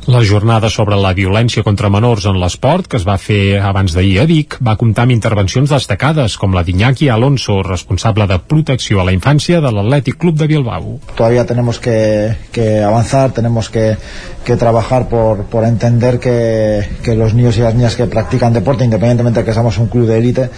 La 0.07 0.23
jornada 0.25 0.69
sobre 0.69 0.97
la 0.97 1.13
violència 1.13 1.63
contra 1.63 1.89
menors 1.93 2.25
en 2.25 2.39
l'esport, 2.41 2.87
que 2.87 2.97
es 2.97 3.05
va 3.07 3.17
fer 3.21 3.59
abans 3.61 3.93
d'ahir 3.93 4.19
a 4.23 4.25
Vic, 4.25 4.57
va 4.65 4.77
comptar 4.79 5.05
amb 5.05 5.15
intervencions 5.15 5.69
destacades, 5.69 6.37
com 6.41 6.55
la 6.55 6.63
d'Iñaki 6.63 7.09
Alonso, 7.09 7.61
responsable 7.63 8.27
de 8.27 8.39
protecció 8.39 9.01
a 9.01 9.07
la 9.07 9.13
infància 9.13 9.61
de 9.61 9.71
l'Atlètic 9.71 10.17
Club 10.17 10.37
de 10.37 10.47
Bilbao. 10.47 10.99
todavía 11.15 11.45
tenemos 11.45 11.79
que, 11.79 12.35
que 12.51 12.81
avanzar, 12.81 13.31
tenemos 13.31 13.69
que, 13.69 13.97
que 14.43 14.55
trabajar 14.57 15.07
por, 15.07 15.45
por 15.45 15.63
entender 15.63 16.19
que, 16.19 16.87
que 17.03 17.15
los 17.15 17.33
niños 17.33 17.57
y 17.57 17.61
las 17.61 17.75
niñas 17.75 17.95
que 17.95 18.07
practican 18.07 18.53
deporte, 18.53 18.83
independientemente 18.83 19.39
de 19.39 19.45
que 19.45 19.53
seamos 19.53 19.77
un 19.77 19.87
club 19.87 20.07
de 20.07 20.17
élite, 20.17 20.49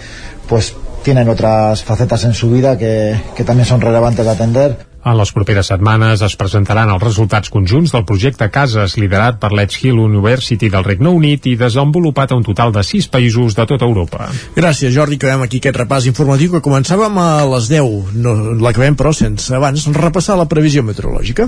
pues 0.48 0.74
tienen 1.02 1.28
otras 1.28 1.84
facetas 1.84 2.24
en 2.24 2.34
su 2.34 2.50
vida 2.50 2.76
que, 2.76 3.20
que 3.36 3.44
también 3.44 3.66
son 3.66 3.80
relevantes 3.80 4.24
de 4.24 4.30
atender. 4.30 4.95
En 5.06 5.14
les 5.14 5.30
properes 5.30 5.68
setmanes 5.70 6.22
es 6.26 6.34
presentaran 6.34 6.90
els 6.90 7.02
resultats 7.04 7.52
conjunts 7.54 7.92
del 7.94 8.02
projecte 8.08 8.48
Cases, 8.50 8.96
liderat 8.98 9.36
per 9.38 9.52
l'Edge 9.54 9.84
Hill 9.84 10.00
University 10.02 10.66
del 10.72 10.82
Regne 10.82 11.12
Unit 11.14 11.46
i 11.46 11.54
desenvolupat 11.60 12.34
a 12.34 12.38
un 12.40 12.42
total 12.46 12.74
de 12.74 12.82
sis 12.82 13.06
països 13.06 13.54
de 13.54 13.66
tota 13.70 13.86
Europa. 13.86 14.26
Gràcies, 14.56 14.90
Jordi. 14.96 15.20
Acabem 15.20 15.44
aquí 15.46 15.60
aquest 15.62 15.78
repàs 15.78 16.08
informatiu 16.10 16.56
que 16.56 16.62
començàvem 16.64 17.20
a 17.22 17.28
les 17.54 17.70
10. 17.70 18.16
No, 18.18 18.34
L'acabem, 18.66 18.98
però, 18.98 19.14
sense 19.14 19.54
abans 19.54 19.86
repassar 19.94 20.40
la 20.40 20.48
previsió 20.50 20.82
meteorològica. 20.82 21.46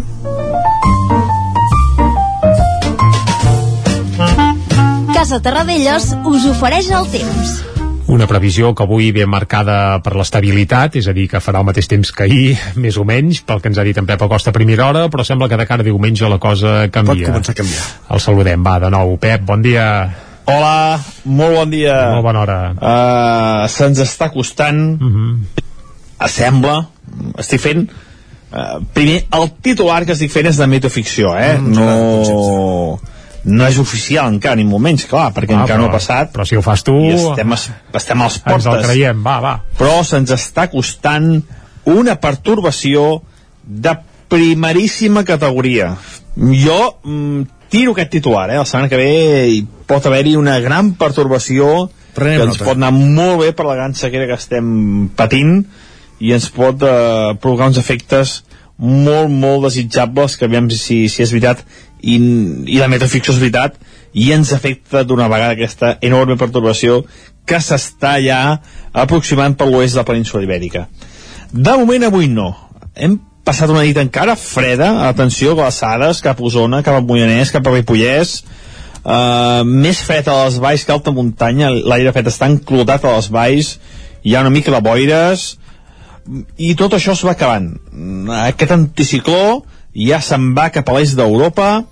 Casa 5.19 5.43
Terradellos 5.43 6.13
us 6.31 6.47
ofereix 6.55 6.93
el 6.95 7.11
temps. 7.11 7.59
Una 8.09 8.25
previsió 8.25 8.71
que 8.73 8.87
avui 8.87 9.11
ve 9.13 9.27
marcada 9.29 9.99
per 10.01 10.15
l'estabilitat, 10.17 10.95
és 10.97 11.11
a 11.11 11.13
dir, 11.13 11.27
que 11.29 11.43
farà 11.45 11.61
el 11.61 11.67
mateix 11.69 11.91
temps 11.93 12.09
que 12.17 12.25
ahir, 12.25 12.55
més 12.85 12.97
o 12.97 13.05
menys, 13.05 13.43
pel 13.45 13.61
que 13.61 13.69
ens 13.69 13.81
ha 13.81 13.85
dit 13.85 13.99
en 14.01 14.09
Pep 14.09 14.23
Acosta 14.25 14.49
a 14.49 14.57
primera 14.57 14.87
hora, 14.89 15.03
però 15.13 15.27
sembla 15.29 15.49
que 15.53 15.59
de 15.61 15.67
cara 15.69 15.85
a 15.85 15.87
diumenge 15.87 16.31
la 16.33 16.39
cosa 16.41 16.79
canvia. 16.95 17.27
Pot 17.27 17.35
començar 17.35 17.53
a 17.53 17.59
canviar. 17.59 17.85
El 18.17 18.23
saludem, 18.25 18.65
va, 18.65 18.79
de 18.81 18.91
nou. 18.95 19.13
Pep, 19.21 19.45
bon 19.51 19.65
dia. 19.67 19.85
Hola, 20.49 20.97
molt 21.29 21.59
bon 21.59 21.75
dia. 21.75 21.99
Molt 22.15 22.25
bona 22.31 22.43
hora. 22.47 22.59
Uh, 22.81 23.69
Se'ns 23.69 24.01
està 24.01 24.31
costant, 24.33 24.81
uh 24.97 25.13
-huh. 25.13 26.29
sembla, 26.29 26.81
estic 27.39 27.61
fent... 27.61 27.89
Uh, 28.49 28.81
primer, 28.95 29.27
el 29.37 29.51
titular 29.61 30.07
que 30.07 30.13
estic 30.13 30.33
fent 30.33 30.47
és 30.49 30.57
de 30.57 30.67
metaficció, 30.67 31.37
eh? 31.37 31.59
Mm, 31.59 31.75
no... 31.75 31.85
No 31.85 33.18
és 33.45 33.79
oficial 33.79 34.33
encara, 34.33 34.57
ni 34.57 34.65
molt 34.65 34.83
menys, 34.83 35.05
clar, 35.07 35.31
perquè 35.35 35.55
Ah, 35.55 35.63
encara 35.63 35.79
no 35.79 35.87
però- 35.87 35.95
ha 35.95 35.99
passat. 35.99 36.33
Però 36.33 36.45
si 36.47 36.57
ho 36.57 36.63
fas 36.63 36.83
tu... 36.85 36.95
I 36.95 37.15
estem, 37.15 37.53
es, 37.53 37.69
estem 37.95 38.23
als 38.23 38.39
portes. 38.39 38.67
Ens 38.67 38.75
el 38.77 38.85
creiem, 38.85 39.23
va, 39.25 39.39
va. 39.41 39.55
Però 39.79 40.03
se'ns 40.05 40.31
està 40.35 40.69
costant 40.71 41.43
una 41.89 42.17
pertorbació 42.21 43.23
de 43.65 43.95
primeríssima 44.29 45.25
categoria. 45.25 45.95
Jo 46.37 46.99
mm, 47.05 47.43
tiro 47.71 47.93
aquest 47.93 48.11
titular, 48.11 48.51
eh? 48.51 48.59
La 48.59 48.65
setmana 48.69 48.89
que 48.89 48.97
ve 49.01 49.49
hi 49.53 49.63
pot 49.89 50.05
haver-hi 50.07 50.37
una 50.37 50.59
gran 50.61 50.93
pertorbació 51.01 51.89
Prenem 52.15 52.39
que 52.41 52.47
ens 52.49 52.59
nota. 52.59 52.65
pot 52.69 52.77
anar 52.77 52.93
molt 52.93 53.41
bé 53.43 53.53
per 53.57 53.67
la 53.69 53.75
gran 53.79 53.95
sequera 53.95 54.27
que 54.27 54.37
estem 54.37 55.09
patint 55.17 55.63
i 56.21 56.33
ens 56.35 56.49
pot 56.51 56.83
eh, 56.83 57.35
provocar 57.41 57.69
uns 57.71 57.79
efectes 57.79 58.43
molt, 58.79 59.31
molt 59.31 59.65
desitjables, 59.67 60.37
que 60.39 60.47
aviam 60.47 60.69
si, 60.71 61.09
si 61.11 61.23
és 61.25 61.33
veritat 61.35 61.65
i, 62.01 62.17
i 62.67 62.79
la 62.81 62.89
metaficció 62.91 63.35
és 63.35 63.41
veritat, 63.41 63.79
i 64.15 64.31
ens 64.33 64.53
afecta 64.57 65.05
d'una 65.05 65.29
vegada 65.31 65.57
aquesta 65.57 65.97
enorme 66.05 66.39
perturbació 66.41 67.03
que 67.49 67.61
s'està 67.65 68.17
ja 68.23 68.41
aproximant 68.93 69.57
per 69.57 69.69
l'oest 69.69 69.97
de 69.97 70.03
la 70.03 70.09
península 70.09 70.45
ibèrica. 70.45 70.87
De 71.53 71.77
moment 71.81 72.09
avui 72.09 72.29
no. 72.29 72.51
Hem 72.95 73.17
passat 73.49 73.71
una 73.73 73.85
nit 73.87 73.97
encara 74.01 74.37
freda, 74.37 74.91
atenció, 75.09 75.55
glaçades, 75.57 76.21
cap 76.25 76.41
a 76.41 76.45
Osona, 76.45 76.83
cap 76.85 76.99
a 76.99 77.05
Moianès, 77.05 77.53
cap 77.55 77.67
a 77.67 77.73
Ripollès, 77.73 78.43
uh, 79.01 79.65
més 79.65 80.03
fred 80.05 80.29
a 80.29 80.37
les 80.45 80.59
valls 80.61 80.85
que 80.85 80.93
alta 80.93 81.15
muntanya, 81.17 81.71
l'aire 81.73 82.13
fred 82.13 82.29
està 82.29 82.51
enclotat 82.53 83.07
a 83.07 83.17
les 83.17 83.31
valls, 83.33 83.73
hi 84.25 84.37
ha 84.37 84.45
una 84.45 84.53
mica 84.53 84.75
de 84.75 84.83
boires, 84.85 85.55
i 86.61 86.75
tot 86.77 86.93
això 86.93 87.15
es 87.17 87.25
va 87.25 87.33
acabant. 87.33 87.71
Aquest 88.43 88.75
anticicló 88.75 89.63
ja 89.99 90.21
se'n 90.23 90.53
va 90.57 90.69
cap 90.75 90.89
a 90.89 90.99
l'est 90.99 91.19
d'Europa, 91.19 91.85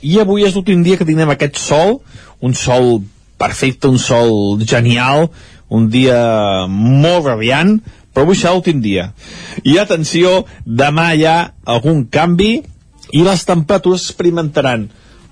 i 0.00 0.16
avui 0.20 0.46
és 0.46 0.54
l'últim 0.56 0.84
dia 0.84 0.96
que 0.96 1.04
tindrem 1.04 1.32
aquest 1.34 1.60
sol, 1.60 1.98
un 2.40 2.54
sol 2.56 3.02
perfecte, 3.40 3.88
un 3.88 3.98
sol 4.00 4.60
genial, 4.64 5.28
un 5.68 5.88
dia 5.92 6.66
molt 6.68 7.28
radiant, 7.28 7.76
però 8.10 8.24
avui 8.24 8.38
serà 8.38 8.54
l'últim 8.56 8.80
dia. 8.80 9.10
I 9.62 9.76
atenció, 9.78 10.44
demà 10.64 11.12
hi 11.14 11.26
ha 11.28 11.36
algun 11.64 12.06
canvi 12.10 12.54
i 13.12 13.22
les 13.26 13.44
temperatures 13.44 14.08
experimentaran 14.08 14.88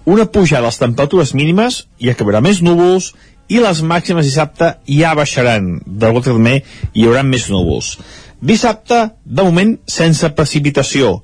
una 0.09 0.25
pujada 0.25 0.63
de 0.63 0.69
les 0.71 0.79
temperatures 0.81 1.35
mínimes, 1.37 1.83
i 2.01 2.09
acabarà 2.09 2.41
més 2.41 2.63
núvols, 2.65 3.11
i 3.53 3.61
les 3.61 3.83
màximes 3.85 4.25
dissabte 4.25 4.71
ja 4.89 5.11
baixaran. 5.17 5.83
De 5.85 6.09
volta 6.09 6.33
també 6.33 6.63
hi 6.95 7.05
haurà 7.05 7.21
més 7.29 7.49
núvols. 7.53 7.99
Dissabte, 8.41 9.03
de 9.25 9.45
moment, 9.45 9.75
sense 9.85 10.31
precipitació. 10.33 11.19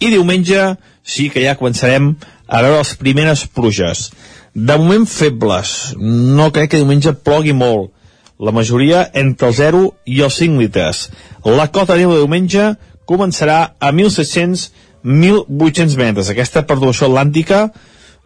I 0.00 0.10
diumenge 0.14 0.76
sí 1.04 1.28
que 1.30 1.44
ja 1.44 1.58
començarem 1.58 2.16
a 2.48 2.62
veure 2.62 2.78
les 2.80 2.94
primeres 3.00 3.46
pluges. 3.46 4.10
De 4.54 4.76
moment 4.78 5.06
febles. 5.08 5.94
No 5.98 6.52
crec 6.54 6.70
que 6.72 6.78
diumenge 6.82 7.12
plogui 7.26 7.52
molt. 7.56 7.90
La 8.38 8.52
majoria 8.52 9.10
entre 9.14 9.48
el 9.48 9.54
0 9.54 9.94
i 10.10 10.20
els 10.26 10.34
5 10.40 10.60
litres. 10.60 11.10
La 11.44 11.72
cota 11.72 11.94
de 11.94 12.06
diumenge 12.06 12.76
començarà 13.06 13.74
a 13.78 13.92
1.700-1.800 13.92 15.96
metres. 16.00 16.30
Aquesta 16.30 16.66
perturbació 16.66 17.06
atlàntica 17.08 17.70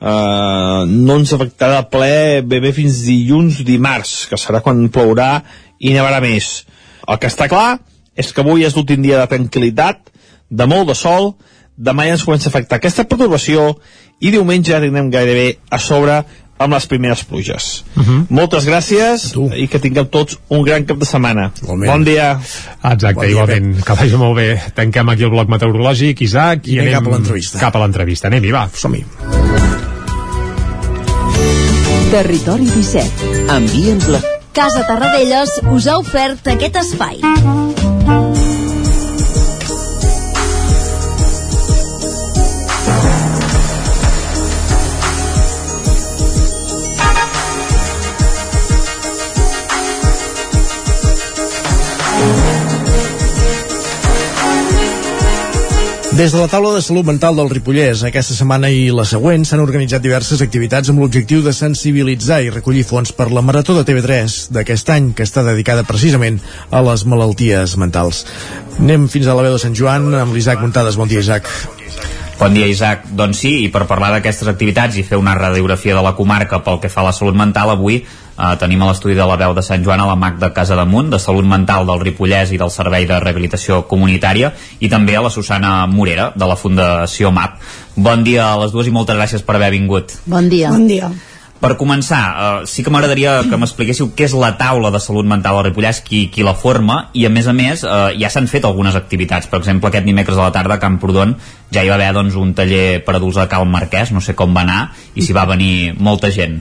eh, 0.01 0.85
no 0.89 1.17
ens 1.19 1.33
afectarà 1.35 1.83
ple 1.91 2.43
bé, 2.47 2.61
bé 2.63 2.73
fins 2.77 3.03
dilluns 3.07 3.63
dimarts, 3.67 4.27
que 4.31 4.39
serà 4.41 4.61
quan 4.65 4.89
plourà 4.95 5.43
i 5.79 5.95
nevarà 5.95 6.21
més. 6.25 6.65
El 7.09 7.21
que 7.21 7.31
està 7.31 7.49
clar 7.51 7.79
és 8.19 8.33
que 8.35 8.43
avui 8.43 8.67
és 8.67 8.75
l'últim 8.77 9.03
dia 9.05 9.21
de 9.21 9.31
tranquil·litat, 9.31 9.99
de 10.49 10.67
molt 10.67 10.89
de 10.91 10.97
sol, 10.99 11.35
demà 11.79 12.09
ja 12.09 12.17
ens 12.17 12.27
comença 12.27 12.49
a 12.49 12.53
afectar 12.53 12.81
aquesta 12.81 13.07
perturbació 13.07 13.71
i 14.19 14.33
diumenge 14.35 14.73
ja 14.73 14.83
tindrem 14.83 15.11
gairebé 15.15 15.49
a 15.71 15.79
sobre 15.79 16.23
amb 16.59 16.75
les 16.75 16.87
primeres 16.91 17.23
pluges. 17.25 17.85
Uh 17.95 18.03
-huh. 18.03 18.27
Moltes 18.29 18.67
gràcies 18.67 19.31
i 19.57 19.69
que 19.69 19.79
tingueu 19.79 20.07
tots 20.07 20.39
un 20.49 20.65
gran 20.65 20.85
cap 20.85 20.99
de 20.99 21.05
setmana. 21.05 21.53
Bon 21.63 22.05
dia. 22.05 22.41
Exacte, 22.83 23.15
Bon 23.15 23.23
dia, 23.23 23.31
igualment, 23.31 23.85
que 23.85 23.93
vagi 23.93 24.17
molt 24.17 24.37
bé. 24.37 24.61
Tanquem 24.75 25.09
aquí 25.09 25.23
el 25.23 25.31
bloc 25.31 25.49
meteorològic, 25.49 26.21
Isaac, 26.23 26.67
i, 26.67 26.75
I 26.75 26.79
anem 26.81 26.89
anem 26.89 27.05
cap 27.05 27.13
a 27.13 27.17
l'entrevista. 27.17 27.59
Cap 27.59 27.77
a 27.77 27.79
l'entrevista. 27.79 28.27
Anem-hi, 28.29 28.51
va. 28.51 28.69
Som-hi. 28.75 29.05
Territori 32.11 32.65
17. 32.65 33.53
Envia'ns 33.57 34.09
la... 34.09 34.21
Casa 34.53 34.83
Tarradellas 34.87 35.61
us 35.71 35.87
ha 35.87 35.99
ofert 35.99 36.47
aquest 36.49 36.77
espai. 36.77 37.21
Des 56.19 56.33
de 56.33 56.39
la 56.41 56.49
taula 56.51 56.73
de 56.75 56.81
salut 56.83 57.07
mental 57.07 57.37
del 57.39 57.47
Ripollès, 57.47 58.01
aquesta 58.03 58.35
setmana 58.35 58.67
i 58.75 58.89
la 58.91 59.05
següent 59.07 59.45
s'han 59.47 59.61
organitzat 59.63 60.03
diverses 60.03 60.41
activitats 60.43 60.91
amb 60.91 60.99
l'objectiu 60.99 61.45
de 61.45 61.53
sensibilitzar 61.55 62.41
i 62.43 62.51
recollir 62.51 62.83
fons 62.89 63.13
per 63.15 63.29
la 63.31 63.45
Marató 63.47 63.77
de 63.77 63.85
TV3 63.87 64.35
d'aquest 64.57 64.91
any, 64.97 65.13
que 65.15 65.23
està 65.23 65.45
dedicada 65.47 65.87
precisament 65.87 66.41
a 66.75 66.83
les 66.83 67.07
malalties 67.07 67.77
mentals. 67.79 68.25
Anem 68.81 69.07
fins 69.07 69.31
a 69.31 69.39
la 69.39 69.47
veu 69.47 69.55
de 69.55 69.63
Sant 69.63 69.79
Joan 69.79 70.11
amb 70.11 70.35
l'Isaac 70.35 70.59
Muntades. 70.59 70.99
Bon 70.99 71.07
dia, 71.07 71.23
Isaac. 71.23 71.47
Bon 72.41 72.51
dia, 72.51 72.67
Isaac. 72.67 73.07
Doncs 73.15 73.45
sí, 73.45 73.55
i 73.69 73.71
per 73.71 73.87
parlar 73.87 74.11
d'aquestes 74.17 74.51
activitats 74.51 74.99
i 74.99 75.07
fer 75.07 75.23
una 75.23 75.39
radiografia 75.39 75.95
de 75.95 76.03
la 76.03 76.17
comarca 76.19 76.65
pel 76.67 76.83
que 76.83 76.91
fa 76.91 77.05
a 77.07 77.13
la 77.13 77.15
salut 77.15 77.39
mental, 77.39 77.71
avui 77.79 78.03
eh, 78.39 78.55
tenim 78.61 78.83
a 78.83 78.91
l'estudi 78.93 79.17
de 79.19 79.27
la 79.27 79.37
veu 79.37 79.55
de 79.55 79.65
Sant 79.67 79.85
Joan 79.85 80.01
a 80.01 80.09
la 80.09 80.17
MAC 80.17 80.39
de 80.39 80.53
Casa 80.55 80.79
Damunt, 80.79 81.11
de 81.11 81.19
Salut 81.19 81.47
Mental 81.47 81.87
del 81.89 82.03
Ripollès 82.07 82.55
i 82.55 82.61
del 82.61 82.71
Servei 82.71 83.09
de 83.11 83.19
Rehabilitació 83.21 83.83
Comunitària, 83.91 84.53
i 84.81 84.89
també 84.89 85.17
a 85.17 85.25
la 85.25 85.33
Susana 85.35 85.87
Morera, 85.91 86.31
de 86.37 86.47
la 86.47 86.57
Fundació 86.57 87.33
MAP. 87.35 87.59
Bon 87.97 88.23
dia 88.25 88.53
a 88.53 88.61
les 88.63 88.73
dues 88.73 88.87
i 88.87 88.95
moltes 88.95 89.19
gràcies 89.19 89.43
per 89.43 89.59
haver 89.59 89.73
vingut. 89.75 90.15
Bon 90.27 90.49
dia. 90.49 90.71
Bon 90.71 90.87
dia. 90.87 91.11
Per 91.59 91.73
començar, 91.75 92.23
eh, 92.63 92.67
sí 92.71 92.85
que 92.87 92.91
m'agradaria 92.95 93.41
que 93.51 93.57
m'expliquéssiu 93.59 94.13
què 94.15 94.29
és 94.29 94.35
la 94.39 94.53
taula 94.61 94.93
de 94.95 95.01
salut 95.03 95.27
mental 95.27 95.59
al 95.59 95.65
Ripollès, 95.67 96.01
qui, 96.07 96.29
qui 96.31 96.47
la 96.47 96.55
forma, 96.55 97.11
i 97.15 97.27
a 97.27 97.33
més 97.35 97.49
a 97.51 97.53
més 97.53 97.83
eh, 97.83 98.15
ja 98.21 98.31
s'han 98.31 98.47
fet 98.47 98.65
algunes 98.65 98.95
activitats. 98.95 99.51
Per 99.51 99.59
exemple, 99.59 99.91
aquest 99.91 100.07
dimecres 100.07 100.39
a 100.39 100.47
la 100.47 100.55
tarda 100.55 100.79
a 100.79 100.79
Camprodon 100.79 101.35
ja 101.75 101.83
hi 101.83 101.91
va 101.91 101.99
haver 101.99 102.13
doncs, 102.15 102.39
un 102.39 102.55
taller 102.55 103.03
per 103.03 103.19
adults 103.19 103.43
a 103.43 103.49
Cal 103.51 103.67
Marquès, 103.67 104.15
no 104.15 104.23
sé 104.23 104.39
com 104.39 104.55
va 104.55 104.63
anar, 104.63 104.83
i 105.17 105.27
s'hi 105.27 105.35
va 105.35 105.49
venir 105.51 105.97
molta 105.99 106.31
gent. 106.31 106.61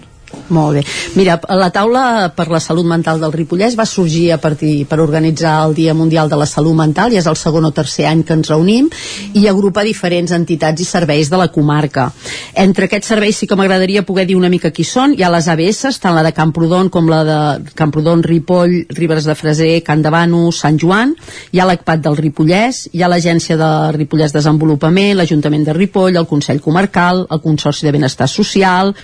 Molt 0.50 0.78
bé. 0.78 0.84
Mira, 1.16 1.38
la 1.60 1.70
taula 1.72 2.32
per 2.36 2.48
la 2.52 2.60
salut 2.64 2.86
mental 2.88 3.20
del 3.20 3.34
Ripollès 3.34 3.76
va 3.80 3.86
sorgir 3.88 4.32
a 4.32 4.38
partir 4.40 4.86
per 4.88 5.00
organitzar 5.04 5.58
el 5.66 5.76
Dia 5.76 5.94
Mundial 5.94 6.30
de 6.30 6.40
la 6.40 6.46
Salut 6.48 6.76
Mental, 6.76 7.12
ja 7.12 7.20
és 7.20 7.28
el 7.28 7.36
segon 7.40 7.68
o 7.68 7.72
tercer 7.76 8.08
any 8.08 8.24
que 8.28 8.36
ens 8.36 8.50
reunim, 8.52 8.90
i 9.36 9.48
agrupar 9.48 9.86
diferents 9.88 10.32
entitats 10.36 10.84
i 10.84 10.88
serveis 10.88 11.32
de 11.32 11.40
la 11.40 11.50
comarca. 11.52 12.10
Entre 12.56 12.88
aquests 12.88 13.12
serveis 13.12 13.40
sí 13.40 13.48
que 13.48 13.58
m'agradaria 13.60 14.06
poder 14.08 14.26
dir 14.28 14.38
una 14.40 14.52
mica 14.52 14.72
qui 14.72 14.86
són. 14.88 15.16
Hi 15.18 15.24
ha 15.24 15.32
les 15.32 15.48
ABS, 15.52 16.00
tant 16.04 16.16
la 16.16 16.24
de 16.24 16.34
Camprodon 16.36 16.90
com 16.90 17.12
la 17.12 17.22
de 17.28 17.40
Camprodon, 17.76 18.24
Ripoll, 18.24 18.86
Ribes 18.96 19.28
de 19.28 19.36
Freser, 19.36 19.82
Can 19.84 20.04
de 20.04 20.12
Bano, 20.12 20.52
Sant 20.52 20.80
Joan. 20.80 21.16
Hi 21.52 21.60
ha 21.60 21.68
l'ACPAT 21.68 22.04
del 22.08 22.20
Ripollès, 22.20 22.86
hi 22.94 23.04
ha 23.04 23.12
l'Agència 23.12 23.60
de 23.60 23.72
Ripollès 23.96 24.36
Desenvolupament, 24.36 25.16
l'Ajuntament 25.20 25.68
de 25.68 25.76
Ripoll, 25.76 26.16
el 26.16 26.28
Consell 26.28 26.64
Comarcal, 26.64 27.26
el 27.32 27.44
Consorci 27.44 27.88
de 27.88 27.96
Benestar 27.96 28.30
Social, 28.32 28.96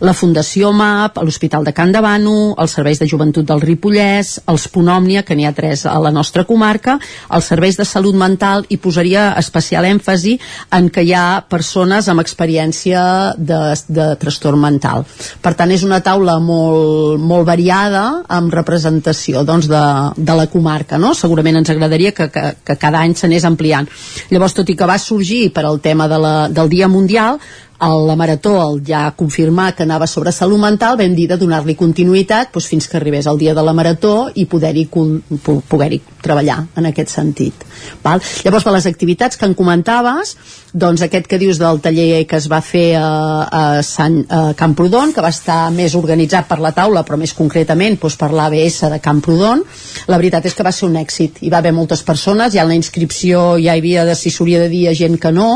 la 0.00 0.14
Fundació 0.14 0.63
MAP, 0.72 1.18
l'Hospital 1.20 1.64
de 1.66 1.72
Can 1.76 1.92
de 1.92 2.00
Bano, 2.00 2.54
els 2.56 2.74
serveis 2.76 3.00
de 3.00 3.08
joventut 3.10 3.46
del 3.48 3.60
Ripollès, 3.60 4.38
els 4.48 4.66
Punòmnia, 4.72 5.24
que 5.26 5.36
n'hi 5.36 5.46
ha 5.48 5.52
tres 5.56 5.84
a 5.90 5.96
la 6.00 6.12
nostra 6.14 6.44
comarca, 6.48 6.96
els 7.34 7.48
serveis 7.50 7.76
de 7.76 7.84
salut 7.84 8.16
mental 8.16 8.64
i 8.70 8.78
posaria 8.78 9.32
especial 9.40 9.84
èmfasi 9.88 10.36
en 10.78 10.88
que 10.94 11.04
hi 11.04 11.12
ha 11.12 11.44
persones 11.50 12.08
amb 12.08 12.22
experiència 12.22 13.02
de, 13.36 13.60
de 13.88 14.08
trastorn 14.20 14.62
mental. 14.62 15.04
Per 15.42 15.54
tant, 15.58 15.74
és 15.74 15.84
una 15.84 16.00
taula 16.04 16.38
molt, 16.40 17.20
molt 17.20 17.46
variada 17.48 18.04
amb 18.28 18.54
representació 18.54 19.44
doncs, 19.44 19.68
de, 19.70 19.84
de 20.16 20.38
la 20.38 20.46
comarca. 20.52 20.98
No? 20.98 21.14
Segurament 21.18 21.60
ens 21.60 21.74
agradaria 21.74 22.14
que, 22.14 22.30
que, 22.32 22.46
que 22.64 22.78
cada 22.80 23.02
any 23.02 23.16
s'anés 23.18 23.44
ampliant. 23.48 23.90
Llavors, 24.30 24.56
tot 24.56 24.70
i 24.70 24.78
que 24.78 24.88
va 24.88 24.98
sorgir 25.02 25.48
per 25.54 25.66
al 25.66 25.82
tema 25.84 26.08
de 26.08 26.20
la, 26.20 26.34
del 26.48 26.70
Dia 26.72 26.88
Mundial, 26.88 27.40
el, 27.86 28.06
la 28.08 28.16
Marató 28.16 28.54
el 28.62 28.80
ja 28.86 29.04
confirmar 29.16 29.74
que 29.74 29.84
anava 29.84 30.06
sobre 30.06 30.32
salut 30.32 30.60
mental 30.60 30.98
vam 31.00 31.14
dir 31.16 31.28
de 31.30 31.38
donar-li 31.40 31.76
continuïtat 31.78 32.52
doncs, 32.54 32.68
fins 32.70 32.88
que 32.88 32.98
arribés 32.98 33.28
el 33.30 33.38
dia 33.38 33.54
de 33.54 33.62
la 33.62 33.74
Marató 33.76 34.30
i 34.34 34.46
poder-hi 34.50 34.86
poder 34.90 36.00
treballar 36.22 36.60
en 36.76 36.90
aquest 36.90 37.14
sentit 37.14 37.64
val? 38.04 38.22
llavors 38.44 38.64
de 38.64 38.76
les 38.76 38.86
activitats 38.86 39.36
que 39.36 39.46
en 39.46 39.54
comentaves 39.54 40.36
doncs 40.74 41.04
aquest 41.06 41.28
que 41.30 41.38
dius 41.38 41.60
del 41.62 41.78
taller 41.80 42.24
que 42.26 42.38
es 42.40 42.48
va 42.50 42.58
fer 42.64 42.96
a, 42.98 43.06
a, 43.46 43.62
Sant, 43.86 44.24
a 44.26 44.40
Camprodon 44.58 45.12
que 45.14 45.22
va 45.22 45.30
estar 45.30 45.70
més 45.74 45.94
organitzat 45.94 46.48
per 46.50 46.58
la 46.58 46.74
taula 46.74 47.04
però 47.06 47.18
més 47.20 47.34
concretament 47.38 47.94
doncs, 48.00 48.18
per 48.18 48.32
l'ABS 48.34 48.80
de 48.90 48.98
Camprodon 49.04 49.62
la 50.10 50.18
veritat 50.18 50.50
és 50.50 50.58
que 50.58 50.66
va 50.66 50.74
ser 50.74 50.88
un 50.88 50.98
èxit 50.98 51.44
hi 51.46 51.52
va 51.52 51.62
haver 51.62 51.72
moltes 51.76 52.02
persones, 52.02 52.52
ja 52.56 52.66
en 52.66 52.72
la 52.74 52.80
inscripció 52.80 53.54
ja 53.54 53.70
hi 53.70 53.78
havia 53.78 54.04
de 54.04 54.18
si 54.18 54.34
s'hauria 54.34 54.64
de 54.64 54.68
dir 54.72 54.88
a 54.90 54.98
gent 54.98 55.16
que 55.22 55.32
no 55.32 55.48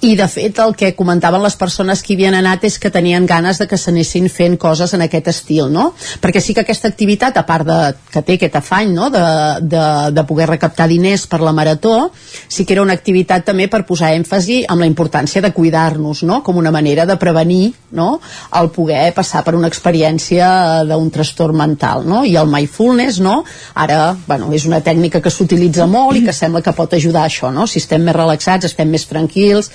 i 0.00 0.14
de 0.14 0.26
fet 0.30 0.58
el 0.62 0.76
que 0.78 0.92
comentaven 0.94 1.42
les 1.42 1.56
persones 1.58 2.04
que 2.04 2.12
hi 2.12 2.16
havien 2.18 2.36
anat 2.38 2.62
és 2.68 2.76
que 2.78 2.90
tenien 2.94 3.24
ganes 3.26 3.58
de 3.58 3.66
que 3.66 3.78
s'anessin 3.80 4.28
fent 4.30 4.54
coses 4.60 4.92
en 4.94 5.02
aquest 5.02 5.30
estil, 5.32 5.72
no? 5.74 5.88
Perquè 6.22 6.42
sí 6.42 6.54
que 6.54 6.62
aquesta 6.62 6.86
activitat, 6.86 7.36
a 7.36 7.44
part 7.46 7.66
de 7.66 7.78
que 8.12 8.22
té 8.22 8.36
aquest 8.38 8.60
afany 8.60 8.92
no? 8.94 9.08
de, 9.10 9.24
de, 9.66 9.84
de 10.14 10.24
poder 10.28 10.46
recaptar 10.52 10.86
diners 10.90 11.26
per 11.26 11.40
la 11.42 11.52
marató, 11.52 12.12
sí 12.46 12.64
que 12.64 12.76
era 12.76 12.84
una 12.84 12.94
activitat 12.94 13.48
també 13.48 13.66
per 13.66 13.82
posar 13.88 14.12
èmfasi 14.14 14.27
amb 14.68 14.80
la 14.80 14.88
importància 14.88 15.42
de 15.42 15.52
cuidar-nos, 15.52 16.22
no? 16.22 16.42
Com 16.44 16.56
una 16.60 16.72
manera 16.74 17.06
de 17.06 17.16
prevenir 17.16 17.72
no? 17.90 18.20
el 18.60 18.70
poder 18.70 19.12
passar 19.16 19.42
per 19.44 19.54
una 19.56 19.68
experiència 19.68 20.48
d'un 20.88 21.10
trastorn 21.10 21.56
mental, 21.56 22.04
no? 22.06 22.24
I 22.24 22.36
el 22.36 22.50
mindfulness, 22.50 23.20
no? 23.24 23.42
Ara, 23.74 24.16
bueno, 24.26 24.52
és 24.52 24.66
una 24.68 24.80
tècnica 24.84 25.22
que 25.24 25.32
s'utilitza 25.32 25.86
molt 25.86 26.18
i 26.18 26.24
que 26.26 26.36
sembla 26.36 26.62
que 26.62 26.76
pot 26.76 26.94
ajudar 26.94 27.24
a 27.24 27.32
això, 27.32 27.52
no? 27.54 27.66
Si 27.66 27.80
estem 27.82 28.04
més 28.04 28.16
relaxats, 28.16 28.68
estem 28.68 28.90
més 28.90 29.06
tranquils, 29.08 29.72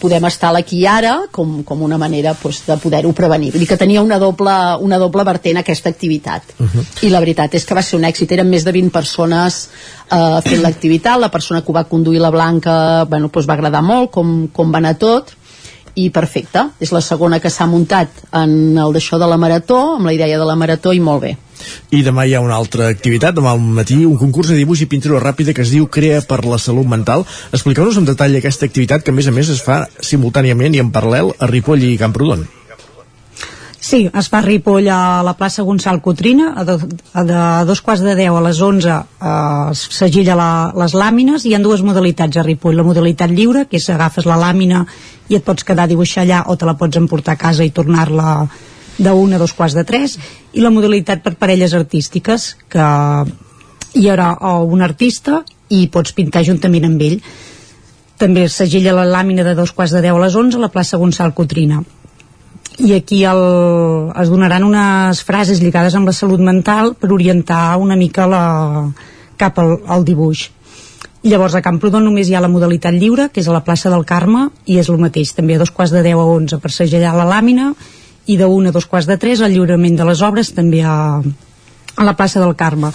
podem 0.00 0.26
estar 0.28 0.50
a 0.50 0.56
l'aquí 0.56 0.82
i 0.82 0.86
ara 0.90 1.14
com, 1.32 1.62
com 1.64 1.82
una 1.82 1.98
manera 1.98 2.34
pues, 2.36 2.60
de 2.66 2.76
poder-ho 2.80 3.12
prevenir. 3.16 3.52
Vull 3.54 3.64
dir 3.64 3.68
que 3.70 3.78
tenia 3.80 4.02
una 4.04 4.18
doble, 4.20 4.54
una 4.84 4.98
doble 5.00 5.24
vertent 5.24 5.60
aquesta 5.60 5.88
activitat. 5.92 6.42
Uh 6.58 6.66
-huh. 6.66 6.84
I 7.06 7.10
la 7.10 7.20
veritat 7.20 7.54
és 7.54 7.64
que 7.64 7.74
va 7.74 7.82
ser 7.82 7.98
un 7.98 8.04
èxit. 8.04 8.32
Eren 8.32 8.48
més 8.48 8.64
de 8.64 8.72
20 8.72 8.90
persones 8.90 9.68
eh, 10.10 10.40
fent 10.44 10.62
l'activitat. 10.62 11.18
La 11.18 11.30
persona 11.30 11.62
que 11.62 11.70
ho 11.70 11.74
va 11.74 11.84
conduir, 11.84 12.20
la 12.20 12.30
Blanca, 12.30 13.04
bueno, 13.04 13.28
pues, 13.28 13.48
va 13.48 13.54
agradar 13.54 13.82
molt 13.82 14.10
com, 14.10 14.48
com 14.48 14.72
va 14.72 14.78
anar 14.78 14.98
tot 14.98 15.32
i 15.94 16.10
perfecte. 16.10 16.68
És 16.80 16.92
la 16.92 17.00
segona 17.00 17.40
que 17.40 17.50
s'ha 17.50 17.66
muntat 17.66 18.08
en 18.32 18.76
el 18.78 18.92
d'això 18.92 19.18
de 19.18 19.26
la 19.26 19.36
marató, 19.36 19.96
amb 19.96 20.06
la 20.06 20.12
idea 20.12 20.38
de 20.38 20.44
la 20.44 20.56
marató 20.56 20.92
i 20.92 21.00
molt 21.00 21.22
bé. 21.22 21.36
I 21.90 22.02
demà 22.06 22.26
hi 22.26 22.34
ha 22.34 22.42
una 22.44 22.58
altra 22.58 22.90
activitat, 22.92 23.36
demà 23.36 23.54
al 23.54 23.62
matí, 23.62 24.02
un 24.06 24.18
concurs 24.20 24.52
de 24.52 24.58
dibuix 24.58 24.82
i 24.82 24.90
pintura 24.90 25.22
ràpida 25.22 25.54
que 25.56 25.64
es 25.64 25.72
diu 25.74 25.86
Crea 25.86 26.20
per 26.26 26.42
la 26.44 26.58
Salut 26.62 26.88
Mental. 26.88 27.26
Expliqueu-nos 27.52 27.98
en 28.00 28.08
detall 28.08 28.36
aquesta 28.36 28.68
activitat 28.68 29.06
que 29.06 29.14
a 29.14 29.16
més 29.16 29.30
a 29.30 29.34
més 29.34 29.50
es 29.52 29.62
fa 29.64 29.84
simultàniament 30.00 30.76
i 30.76 30.84
en 30.84 30.92
paral·lel 30.94 31.34
a 31.38 31.50
Ripoll 31.50 31.84
i 31.86 31.96
Camprodon. 32.00 32.46
Sí, 33.86 34.08
es 34.18 34.26
fa 34.26 34.40
a 34.40 34.42
Ripoll 34.42 34.88
a 34.90 35.22
la 35.22 35.36
plaça 35.38 35.62
Gonçal 35.62 36.00
Cotrina, 36.02 36.48
a, 36.58 36.64
do, 36.66 36.74
a 37.14 37.22
de 37.22 37.42
dos 37.68 37.82
quarts 37.86 38.02
de 38.02 38.16
deu 38.18 38.34
a 38.34 38.40
les 38.42 38.58
11 38.58 38.88
eh, 38.90 39.74
s'agilla 39.78 40.34
la, 40.34 40.48
les 40.74 40.96
làmines 40.98 41.44
i 41.44 41.52
hi 41.52 41.54
ha 41.54 41.60
dues 41.62 41.84
modalitats 41.86 42.40
a 42.40 42.42
Ripoll. 42.42 42.74
La 42.74 42.86
modalitat 42.86 43.30
lliure, 43.30 43.68
que 43.70 43.78
és 43.78 43.86
agafes 43.94 44.26
la 44.26 44.40
làmina 44.40 44.82
i 45.30 45.38
et 45.38 45.46
pots 45.46 45.62
quedar 45.62 45.86
a 45.86 45.92
dibuixar 45.92 46.24
allà 46.24 46.42
o 46.50 46.56
te 46.58 46.66
la 46.66 46.74
pots 46.80 46.98
emportar 46.98 47.36
a 47.36 47.42
casa 47.44 47.62
i 47.62 47.70
tornar-la 47.70 48.48
d'una 48.98 49.36
a 49.36 49.42
dos 49.42 49.52
quarts 49.52 49.74
de 49.76 49.84
tres 49.84 50.16
i 50.56 50.62
la 50.64 50.72
modalitat 50.72 51.22
per 51.24 51.36
parelles 51.36 51.74
artístiques 51.76 52.54
que 52.72 52.86
hi 53.96 54.08
haurà 54.08 54.32
un 54.64 54.82
artista 54.84 55.42
i 55.68 55.86
pots 55.92 56.14
pintar 56.16 56.44
juntament 56.46 56.86
amb 56.88 57.02
ell. 57.02 57.20
També 58.16 58.46
s'agilla 58.48 58.94
la 58.96 59.04
làmina 59.04 59.44
de 59.44 59.54
dos 59.54 59.72
quarts 59.76 59.92
de 59.92 60.02
deu 60.04 60.16
a 60.16 60.24
les 60.24 60.34
11 60.34 60.56
a 60.56 60.64
la 60.64 60.72
plaça 60.72 61.00
Gonçal 61.00 61.34
Cotrina. 61.34 61.82
I 62.76 62.92
aquí 62.92 63.22
el, 63.24 63.42
es 64.20 64.28
donaran 64.28 64.64
unes 64.64 65.22
frases 65.24 65.62
lligades 65.64 65.94
amb 65.96 66.08
la 66.08 66.16
salut 66.16 66.40
mental 66.40 66.94
per 67.00 67.12
orientar 67.12 67.76
una 67.80 67.96
mica 67.96 68.26
la, 68.28 68.44
cap 69.40 69.58
al, 69.58 69.78
al 69.86 70.04
dibuix. 70.04 70.50
Llavors 71.26 71.56
a 71.56 71.62
Camprodon 71.64 72.04
només 72.06 72.28
hi 72.28 72.36
ha 72.36 72.42
la 72.44 72.52
modalitat 72.52 72.94
lliure, 72.94 73.30
que 73.32 73.40
és 73.40 73.48
a 73.48 73.54
la 73.54 73.64
plaça 73.64 73.90
del 73.90 74.04
Carme, 74.06 74.50
i 74.66 74.76
és 74.78 74.90
el 74.92 75.00
mateix, 75.02 75.32
també 75.34 75.56
a 75.56 75.62
dos 75.62 75.72
quarts 75.74 75.94
de 75.94 76.04
10 76.04 76.20
a 76.20 76.26
11 76.36 76.60
per 76.62 76.70
segellar 76.70 77.16
la 77.16 77.26
làmina, 77.26 77.72
i 78.26 78.36
de 78.36 78.46
1 78.46 78.70
a 78.70 78.74
dos 78.74 78.86
quarts 78.90 79.08
de 79.08 79.16
3 79.22 79.44
el 79.46 79.54
lliurament 79.54 79.96
de 79.98 80.06
les 80.08 80.22
obres 80.22 80.52
també 80.54 80.82
a, 80.82 81.22
a 81.96 82.04
la 82.04 82.16
plaça 82.18 82.42
del 82.42 82.56
Carme. 82.58 82.90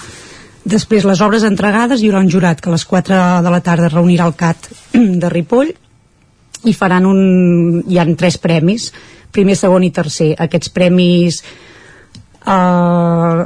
Després, 0.62 1.08
les 1.10 1.22
obres 1.26 1.44
entregades, 1.48 2.02
hi 2.02 2.12
haurà 2.12 2.22
un 2.22 2.30
jurat 2.30 2.60
que 2.62 2.70
a 2.70 2.76
les 2.76 2.86
4 2.86 3.18
de 3.42 3.54
la 3.54 3.62
tarda 3.66 3.90
reunirà 3.90 4.28
al 4.28 4.36
CAT 4.38 4.70
de 5.24 5.32
Ripoll 5.34 5.72
i 6.70 6.76
faran 6.78 7.08
un... 7.10 7.82
hi 7.88 7.98
han 7.98 8.14
tres 8.20 8.38
premis, 8.38 8.92
primer, 9.34 9.56
segon 9.58 9.88
i 9.88 9.94
tercer. 9.96 10.36
Aquests 10.46 10.70
premis 10.76 11.40
eh, 11.42 13.40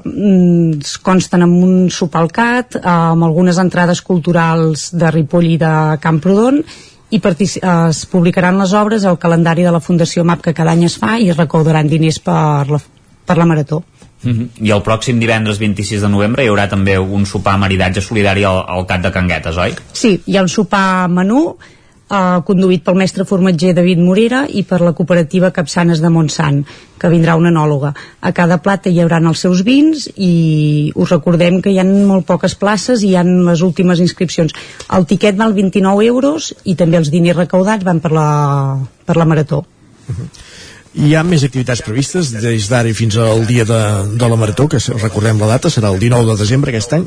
es 0.81 0.97
consten 1.05 1.45
amb 1.45 1.63
un 1.63 1.77
sopar 1.93 2.25
al 2.25 2.33
CAT, 2.35 2.81
eh, 2.81 2.83
amb 2.83 3.29
algunes 3.29 3.61
entrades 3.63 4.03
culturals 4.03 4.89
de 4.91 5.13
Ripoll 5.15 5.53
i 5.53 5.61
de 5.61 5.71
Camprodon 6.03 6.59
i 7.15 7.21
eh, 7.23 7.89
es 7.89 8.05
publicaran 8.11 8.59
les 8.59 8.73
obres 8.73 9.05
al 9.05 9.19
calendari 9.19 9.63
de 9.63 9.71
la 9.71 9.81
Fundació 9.81 10.23
MAP 10.23 10.41
que 10.41 10.53
cada 10.53 10.71
any 10.71 10.85
es 10.85 10.97
fa 11.01 11.17
i 11.19 11.29
es 11.29 11.37
recaudaran 11.37 11.87
diners 11.87 12.19
per 12.19 12.67
la, 12.69 12.79
per 13.25 13.37
la 13.37 13.45
marató. 13.45 13.83
Uh 14.23 14.31
-huh. 14.31 14.47
I 14.61 14.71
el 14.71 14.81
pròxim 14.81 15.19
divendres 15.19 15.59
26 15.59 16.01
de 16.01 16.09
novembre 16.09 16.43
hi 16.43 16.49
haurà 16.49 16.67
també 16.69 16.97
un 16.97 17.25
sopar 17.25 17.57
maridatge 17.57 18.01
solidari 18.01 18.43
al, 18.43 18.63
al 18.67 18.85
Cat 18.85 19.01
de 19.01 19.11
Canguetes, 19.11 19.57
oi? 19.57 19.73
Sí, 19.93 20.21
hi 20.25 20.37
ha 20.37 20.41
un 20.41 20.49
sopar 20.49 21.09
menú 21.09 21.57
eh, 22.09 22.39
conduït 22.47 22.83
pel 22.85 22.97
mestre 22.99 23.25
formatger 23.27 23.73
David 23.77 24.01
Morera 24.03 24.45
i 24.47 24.63
per 24.67 24.81
la 24.83 24.93
cooperativa 24.97 25.51
Capçanes 25.55 26.01
de 26.03 26.11
Montsant, 26.13 26.63
que 26.99 27.11
vindrà 27.11 27.35
una 27.39 27.51
anòloga. 27.53 27.93
A 28.21 28.31
cada 28.35 28.59
plat 28.63 28.87
hi 28.87 28.99
haurà 29.01 29.19
els 29.21 29.41
seus 29.45 29.63
vins 29.67 30.07
i 30.15 30.91
us 30.95 31.11
recordem 31.11 31.61
que 31.61 31.73
hi 31.73 31.79
ha 31.79 31.85
molt 31.85 32.25
poques 32.25 32.55
places 32.55 33.03
i 33.03 33.13
hi 33.13 33.15
ha 33.15 33.23
les 33.25 33.61
últimes 33.61 33.99
inscripcions. 33.99 34.53
El 34.91 35.05
tiquet 35.05 35.37
val 35.37 35.53
29 35.53 36.05
euros 36.05 36.53
i 36.63 36.75
també 36.75 36.97
els 37.01 37.11
diners 37.11 37.37
recaudats 37.37 37.85
van 37.85 37.99
per 37.99 38.11
la, 38.13 38.29
per 39.05 39.17
la 39.17 39.25
marató. 39.25 39.65
Hi 40.95 41.11
ha 41.15 41.25
més 41.27 41.43
activitats 41.43 41.81
previstes 41.83 42.29
des 42.31 42.69
d'ara 42.71 42.93
fins 42.95 43.17
al 43.19 43.43
dia 43.49 43.65
de, 43.67 43.79
de 44.15 44.27
la 44.31 44.37
Marató, 44.39 44.69
que 44.71 44.79
recordem 45.01 45.41
la 45.41 45.49
data, 45.49 45.67
serà 45.67 45.91
el 45.91 45.99
19 45.99 46.29
de 46.29 46.35
desembre 46.39 46.71
aquest 46.71 46.93
any. 46.95 47.03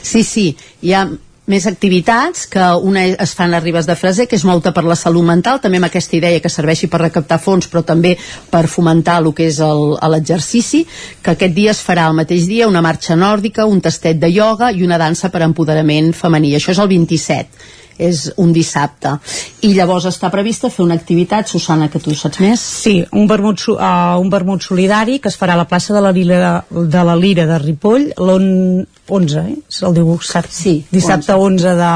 Sí, 0.00 0.22
sí, 0.24 0.46
hi 0.80 0.94
ha 0.96 1.04
més 1.46 1.66
activitats 1.68 2.46
que 2.48 2.64
una 2.88 3.02
es 3.20 3.34
fan 3.36 3.52
a 3.52 3.60
Ribes 3.60 3.84
de 3.86 3.96
Freser 4.00 4.26
que 4.28 4.38
és 4.38 4.46
molta 4.48 4.72
per 4.72 4.84
la 4.88 4.96
salut 4.96 5.26
mental 5.28 5.60
també 5.60 5.80
amb 5.80 5.90
aquesta 5.90 6.16
idea 6.16 6.40
que 6.40 6.52
serveixi 6.52 6.88
per 6.88 7.02
recaptar 7.02 7.38
fons 7.42 7.68
però 7.68 7.84
també 7.84 8.14
per 8.50 8.64
fomentar 8.72 9.18
el 9.20 9.32
que 9.36 9.50
és 9.50 9.60
l'exercici 9.60 10.84
que 11.22 11.34
aquest 11.34 11.54
dia 11.54 11.74
es 11.76 11.84
farà 11.84 12.08
el 12.08 12.16
mateix 12.16 12.48
dia 12.48 12.68
una 12.68 12.82
marxa 12.82 13.16
nòrdica, 13.16 13.68
un 13.68 13.80
tastet 13.84 14.20
de 14.20 14.32
ioga 14.32 14.72
i 14.72 14.84
una 14.84 14.98
dansa 14.98 15.28
per 15.28 15.42
empoderament 15.44 16.12
femení. 16.16 16.54
Això 16.56 16.72
és 16.72 16.80
el 16.80 16.88
27 16.88 17.83
és 17.98 18.26
un 18.40 18.52
dissabte 18.52 19.16
i 19.66 19.72
llavors 19.74 20.08
està 20.10 20.30
prevista 20.32 20.70
fer 20.72 20.84
una 20.84 20.96
activitat 20.98 21.50
Susana 21.50 21.88
que 21.92 22.00
tu 22.02 22.14
saps 22.14 22.40
més 22.42 22.62
Sí, 22.84 22.96
un 23.12 23.28
vermut, 23.30 23.66
uh, 23.74 24.16
un 24.20 24.30
vermut 24.32 24.64
solidari 24.64 25.20
que 25.22 25.30
es 25.32 25.38
farà 25.40 25.54
a 25.54 25.62
la 25.62 25.68
plaça 25.70 25.94
de 25.94 26.02
la 26.04 26.12
Lira 26.14 26.64
de, 26.70 27.04
la 27.04 27.16
Lira 27.16 27.46
de 27.50 27.58
Ripoll 27.62 28.10
l'on 28.18 28.46
11, 29.08 29.38
eh? 29.44 29.56
El 29.86 29.94
dibuix, 29.96 30.30
sí, 30.48 30.78
dissabte 30.90 31.34
11 31.36 31.74
de, 31.76 31.92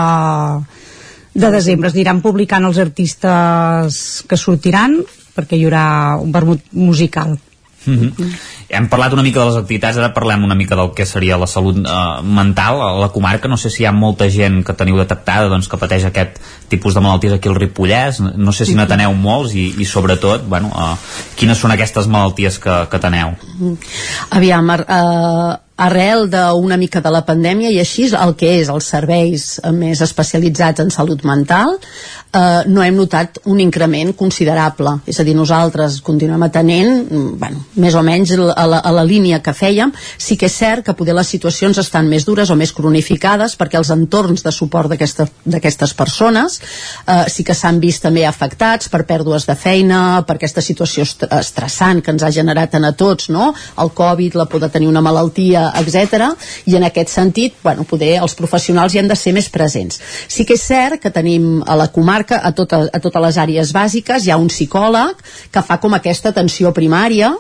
de 1.41 1.51
desembre. 1.55 1.89
Es 1.89 1.97
aniran 1.97 2.21
publicant 2.25 2.69
els 2.69 2.81
artistes 2.83 4.03
que 4.29 4.37
sortiran 4.37 4.99
perquè 5.39 5.57
hi 5.57 5.67
haurà 5.67 5.85
un 6.21 6.33
vermut 6.35 6.65
musical. 6.75 7.37
Uh 7.89 8.11
-huh. 8.11 8.31
Hem 8.69 8.89
parlat 8.89 9.13
una 9.13 9.23
mica 9.23 9.41
de 9.41 9.47
les 9.47 9.57
activitats, 9.57 9.97
ara 9.97 10.13
parlem 10.13 10.45
una 10.45 10.55
mica 10.55 10.77
del 10.77 10.93
que 10.95 11.07
seria 11.07 11.39
la 11.39 11.47
salut 11.47 11.77
eh, 11.77 12.23
mental 12.23 12.83
a 12.83 12.93
la 13.01 13.09
comarca. 13.09 13.49
No 13.49 13.57
sé 13.57 13.71
si 13.71 13.83
hi 13.83 13.87
ha 13.87 13.93
molta 13.93 14.29
gent 14.31 14.65
que 14.65 14.75
teniu 14.75 14.97
detectada 14.97 15.49
doncs, 15.49 15.69
que 15.69 15.77
pateix 15.77 16.05
aquest 16.05 16.39
tipus 16.69 16.95
de 16.95 17.01
malalties 17.01 17.33
aquí 17.33 17.49
al 17.49 17.55
Ripollès. 17.55 18.21
No 18.21 18.53
sé 18.53 18.67
si 18.67 18.75
n'ateneu 18.75 19.15
molts 19.15 19.55
i, 19.55 19.75
i 19.79 19.85
sobretot, 19.85 20.45
bueno, 20.49 20.69
eh, 20.69 20.97
quines 21.37 21.59
són 21.59 21.71
aquestes 21.71 22.07
malalties 22.07 22.59
que, 22.59 22.87
que 22.91 22.99
teneu? 22.99 23.35
Aviam, 24.31 24.71
ar, 24.71 24.81
uh, 24.81 25.68
arrel 25.79 26.27
d'una 26.31 26.77
mica 26.77 27.01
de 27.01 27.11
la 27.15 27.23
pandèmia 27.27 27.71
i 27.71 27.79
així 27.79 28.09
el 28.19 28.35
que 28.39 28.51
és 28.61 28.71
els 28.73 28.89
serveis 28.91 29.49
eh, 29.63 29.73
més 29.73 30.03
especialitzats 30.03 30.83
en 30.83 30.91
salut 30.91 31.23
mental. 31.25 31.77
Eh, 32.29 32.67
no 32.69 32.83
hem 32.83 32.97
notat 32.99 33.39
un 33.49 33.61
increment 33.63 34.13
considerable. 34.19 34.99
És 35.07 35.21
a 35.21 35.25
dir, 35.25 35.37
nosaltres 35.39 36.01
continuem 36.05 36.43
atenent 36.45 36.91
mm, 37.07 37.39
bueno, 37.41 37.63
més 37.79 37.95
o 37.95 38.03
menys 38.05 38.35
a 38.35 38.67
la, 38.67 38.83
a 38.83 38.93
la 38.93 39.05
línia 39.07 39.39
que 39.45 39.55
fèiem. 39.55 39.95
Sí 40.19 40.37
que 40.37 40.51
és 40.51 40.59
cert 40.59 40.85
que 40.85 40.97
poder 40.99 41.15
les 41.17 41.31
situacions 41.31 41.79
estan 41.79 42.11
més 42.11 42.27
dures 42.27 42.51
o 42.51 42.57
més 42.59 42.75
cronificades 42.75 43.55
perquè 43.59 43.79
els 43.79 43.93
entorns 43.95 44.43
de 44.45 44.53
suport 44.53 44.91
d'aquestes 44.91 45.95
persones 45.95 46.59
eh, 46.59 47.25
sí 47.31 47.45
que 47.47 47.55
s'han 47.55 47.79
vist 47.81 48.03
també 48.05 48.27
afectats 48.27 48.91
per 48.91 49.05
pèrdues 49.09 49.47
de 49.49 49.55
feina 49.59 50.25
per 50.27 50.37
aquesta 50.37 50.65
situació 50.65 51.07
est 51.07 51.25
estressant 51.39 52.03
que 52.03 52.13
ens 52.15 52.25
ha 52.25 52.33
generat 52.35 52.75
a 52.75 52.93
tots 52.93 53.29
no? 53.31 53.53
el 53.79 53.91
Covid, 53.95 54.37
la 54.39 54.47
por 54.47 54.61
de 54.61 54.69
tenir 54.73 54.89
una 54.89 55.03
malaltia 55.05 55.68
etc. 55.81 56.31
i 56.67 56.77
en 56.77 56.87
aquest 56.89 57.13
sentit 57.13 57.59
bueno, 57.63 57.85
poder 57.89 58.17
els 58.23 58.37
professionals 58.39 58.95
hi 58.95 59.03
han 59.03 59.11
de 59.11 59.17
ser 59.19 59.35
més 59.37 59.51
presents 59.53 60.01
sí 60.29 60.47
que 60.49 60.59
és 60.59 60.65
cert 60.65 61.01
que 61.03 61.13
tenim 61.15 61.63
a 61.67 61.77
la 61.79 61.91
comarca 61.93 62.41
a, 62.43 62.53
tota, 62.53 62.85
a 62.93 63.03
totes 63.03 63.27
les 63.29 63.43
àrees 63.45 63.75
bàsiques 63.75 64.25
hi 64.25 64.33
ha 64.33 64.41
un 64.41 64.49
psicòleg 64.53 65.21
que 65.53 65.65
fa 65.65 65.79
com 65.83 65.95
aquesta 65.97 66.33
atenció 66.35 66.73
primària 66.77 67.35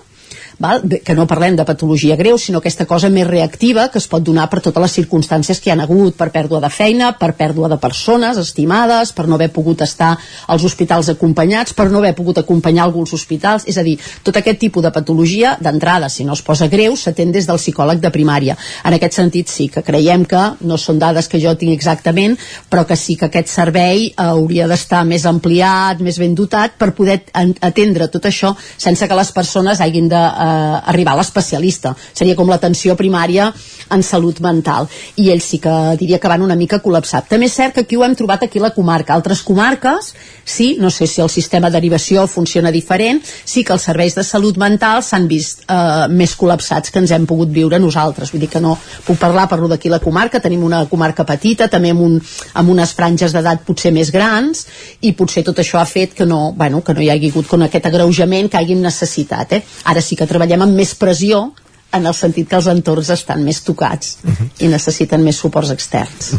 val? 0.58 0.80
De- 0.82 1.00
que 1.00 1.14
no 1.14 1.26
parlem 1.26 1.56
de 1.56 1.64
patologia 1.64 2.16
greu, 2.16 2.38
sinó 2.38 2.58
aquesta 2.58 2.84
cosa 2.86 3.08
més 3.08 3.26
reactiva 3.26 3.88
que 3.90 3.98
es 3.98 4.06
pot 4.10 4.22
donar 4.22 4.48
per 4.50 4.60
totes 4.60 4.82
les 4.82 4.92
circumstàncies 4.98 5.60
que 5.60 5.70
hi 5.70 5.72
han 5.72 5.80
hagut, 5.84 6.16
per 6.18 6.30
pèrdua 6.34 6.60
de 6.60 6.70
feina, 6.70 7.12
per 7.18 7.32
pèrdua 7.38 7.68
de 7.68 7.78
persones 7.78 8.36
estimades, 8.38 9.12
per 9.12 9.26
no 9.28 9.36
haver 9.38 9.50
pogut 9.52 9.80
estar 9.86 10.16
als 10.46 10.64
hospitals 10.64 11.08
acompanyats, 11.08 11.72
per 11.74 11.88
no 11.90 11.98
haver 11.98 12.14
pogut 12.14 12.38
acompanyar 12.38 12.84
algú 12.84 13.00
als 13.06 13.12
hospitals, 13.14 13.64
és 13.66 13.78
a 13.78 13.82
dir, 13.86 13.98
tot 14.22 14.36
aquest 14.36 14.58
tipus 14.58 14.82
de 14.82 14.90
patologia, 14.92 15.56
d'entrada, 15.60 16.08
si 16.08 16.24
no 16.24 16.32
es 16.34 16.42
posa 16.42 16.66
greu, 16.68 16.96
s'atén 16.96 17.32
des 17.32 17.46
del 17.46 17.56
psicòleg 17.58 18.00
de 18.00 18.10
primària. 18.10 18.56
En 18.84 18.94
aquest 18.94 19.14
sentit, 19.14 19.48
sí, 19.48 19.68
que 19.68 19.82
creiem 19.82 20.24
que 20.24 20.42
no 20.60 20.76
són 20.76 20.98
dades 20.98 21.28
que 21.28 21.40
jo 21.40 21.54
tinc 21.56 21.72
exactament, 21.72 22.36
però 22.70 22.84
que 22.86 22.96
sí 22.96 23.16
que 23.16 23.26
aquest 23.30 23.48
servei 23.48 24.06
eh, 24.08 24.12
hauria 24.16 24.66
d'estar 24.68 25.04
més 25.04 25.24
ampliat, 25.26 26.00
més 26.00 26.18
ben 26.18 26.34
dotat, 26.34 26.74
per 26.78 26.92
poder 26.94 27.22
en- 27.34 27.54
atendre 27.60 28.08
tot 28.08 28.24
això 28.26 28.54
sense 28.76 29.06
que 29.08 29.14
les 29.14 29.30
persones 29.32 29.80
hagin 29.80 30.08
d'arribar 30.48 31.14
a 31.16 31.20
l'especialista. 31.22 31.94
Seria 32.12 32.36
com 32.38 32.48
l'atenció 32.48 32.96
primària 32.96 33.52
en 33.90 34.02
salut 34.02 34.40
mental. 34.44 34.88
I 35.16 35.30
ells 35.32 35.48
sí 35.52 35.60
que 35.62 35.74
diria 36.00 36.18
que 36.20 36.28
van 36.28 36.44
una 36.44 36.56
mica 36.56 36.82
col·lapsat. 36.84 37.28
També 37.32 37.48
és 37.48 37.56
cert 37.56 37.74
que 37.74 37.86
aquí 37.86 37.96
ho 37.96 38.04
hem 38.04 38.16
trobat 38.18 38.44
aquí 38.44 38.60
a 38.60 38.68
la 38.68 38.74
comarca. 38.76 39.14
Altres 39.14 39.42
comarques, 39.46 40.12
sí, 40.44 40.76
no 40.80 40.90
sé 40.90 41.06
si 41.06 41.22
el 41.24 41.30
sistema 41.30 41.70
de 41.70 41.78
derivació 41.78 42.26
funciona 42.26 42.72
diferent, 42.74 43.22
sí 43.22 43.64
que 43.64 43.72
els 43.72 43.86
serveis 43.88 44.16
de 44.18 44.24
salut 44.26 44.58
mental 44.60 45.02
s'han 45.06 45.28
vist 45.30 45.64
eh, 45.68 46.06
més 46.10 46.34
col·lapsats 46.38 46.92
que 46.92 47.00
ens 47.02 47.12
hem 47.14 47.26
pogut 47.28 47.52
viure 47.54 47.78
nosaltres. 47.80 48.32
Vull 48.32 48.44
dir 48.44 48.50
que 48.52 48.62
no 48.64 48.76
puc 49.06 49.18
parlar, 49.20 49.48
parlo 49.50 49.68
d'aquí 49.70 49.92
la 49.92 50.02
comarca, 50.02 50.42
tenim 50.44 50.64
una 50.66 50.84
comarca 50.90 51.26
petita, 51.28 51.68
també 51.72 51.92
amb, 51.94 52.04
un, 52.04 52.18
amb 52.60 52.74
unes 52.74 52.94
franges 52.96 53.34
d'edat 53.36 53.64
potser 53.66 53.92
més 53.94 54.12
grans, 54.14 54.66
i 55.00 55.14
potser 55.16 55.44
tot 55.46 55.58
això 55.62 55.80
ha 55.80 55.86
fet 55.88 56.16
que 56.18 56.26
no, 56.26 56.52
bueno, 56.56 56.82
que 56.84 56.94
no 56.96 57.04
hi 57.04 57.10
hagi 57.14 57.32
hagut 57.32 57.48
con 57.48 57.64
aquest 57.66 57.88
agreujament 57.88 58.50
que 58.50 58.60
hàgim 58.60 58.82
necessitat. 58.84 59.56
Eh? 59.58 59.62
Ara 59.92 60.02
sí 60.04 60.18
que 60.18 60.28
treballem 60.38 60.68
amb 60.70 60.78
més 60.78 60.94
pressió 60.98 61.48
en 61.96 62.04
el 62.04 62.12
sentit 62.12 62.44
que 62.50 62.56
els 62.58 62.66
entorns 62.68 63.08
estan 63.14 63.40
més 63.46 63.62
tocats 63.64 64.18
i 64.60 64.66
necessiten 64.68 65.22
més 65.24 65.38
suports 65.40 65.70
externs. 65.72 66.34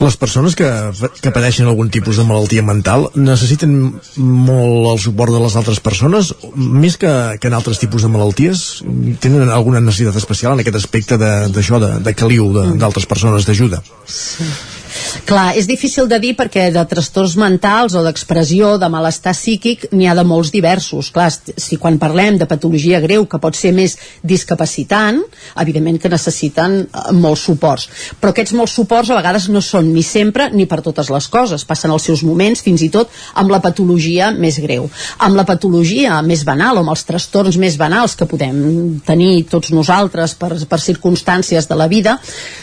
Les 0.00 0.14
persones 0.16 0.54
que, 0.56 0.64
que 1.20 1.32
pateixen 1.34 1.68
algun 1.68 1.90
tipus 1.92 2.16
de 2.16 2.24
malaltia 2.24 2.64
mental 2.64 3.10
necessiten 3.14 3.74
molt 4.16 4.88
el 4.94 5.02
suport 5.04 5.34
de 5.36 5.42
les 5.44 5.58
altres 5.60 5.82
persones, 5.84 6.32
més 6.56 6.96
que, 6.96 7.12
que 7.36 7.50
en 7.52 7.58
altres 7.60 7.82
tipus 7.84 8.06
de 8.06 8.08
malalties? 8.14 8.64
Tenen 9.20 9.52
alguna 9.52 9.84
necessitat 9.84 10.16
especial 10.22 10.56
en 10.56 10.64
aquest 10.64 10.80
aspecte 10.80 11.20
de- 11.20 11.50
d'això, 11.52 11.82
de, 11.84 11.98
de 12.08 12.14
caliu 12.16 12.48
de- 12.56 12.70
d'altres 12.80 13.04
persones, 13.04 13.44
d'ajuda? 13.44 13.82
Clar, 15.24 15.54
és 15.56 15.66
difícil 15.68 16.08
de 16.08 16.18
dir 16.20 16.34
perquè 16.36 16.66
de 16.74 16.82
trastorns 16.88 17.36
mentals 17.40 17.94
o 17.96 18.02
d'expressió, 18.04 18.74
de 18.80 18.88
malestar 18.92 19.34
psíquic, 19.36 19.86
n'hi 19.92 20.08
ha 20.08 20.14
de 20.16 20.24
molts 20.26 20.50
diversos. 20.52 21.10
Clar, 21.14 21.30
si 21.32 21.78
quan 21.80 21.98
parlem 22.02 22.38
de 22.40 22.48
patologia 22.50 23.00
greu, 23.04 23.26
que 23.30 23.40
pot 23.40 23.56
ser 23.56 23.72
més 23.76 23.96
discapacitant, 24.22 25.20
evidentment 25.60 26.00
que 26.02 26.12
necessiten 26.12 26.76
eh, 26.82 27.04
molts 27.16 27.44
suports. 27.48 27.88
Però 28.20 28.32
aquests 28.34 28.54
molts 28.58 28.74
suports 28.76 29.12
a 29.12 29.18
vegades 29.18 29.48
no 29.52 29.62
són 29.64 29.92
ni 29.94 30.04
sempre 30.04 30.50
ni 30.52 30.66
per 30.70 30.82
totes 30.84 31.10
les 31.12 31.28
coses. 31.32 31.64
Passen 31.68 31.94
els 31.94 32.08
seus 32.10 32.24
moments, 32.26 32.64
fins 32.64 32.84
i 32.84 32.90
tot 32.92 33.12
amb 33.40 33.52
la 33.52 33.62
patologia 33.64 34.30
més 34.34 34.58
greu. 34.62 34.88
Amb 35.24 35.38
la 35.38 35.46
patologia 35.48 36.20
més 36.26 36.44
banal 36.44 36.78
o 36.78 36.84
amb 36.84 36.94
els 36.94 37.06
trastorns 37.08 37.60
més 37.60 37.78
banals 37.80 38.16
que 38.18 38.28
podem 38.28 39.00
tenir 39.06 39.46
tots 39.50 39.72
nosaltres 39.74 40.36
per, 40.38 40.52
per 40.68 40.80
circumstàncies 40.82 41.68
de 41.70 41.78
la 41.78 41.88
vida, 41.88 42.18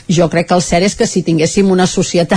jo 0.10 0.30
crec 0.30 0.50
que 0.50 0.58
el 0.58 0.66
cert 0.66 0.86
és 0.86 0.98
que 0.98 1.08
si 1.08 1.24
tinguéssim 1.26 1.70
una 1.72 1.88
societat 1.90 2.31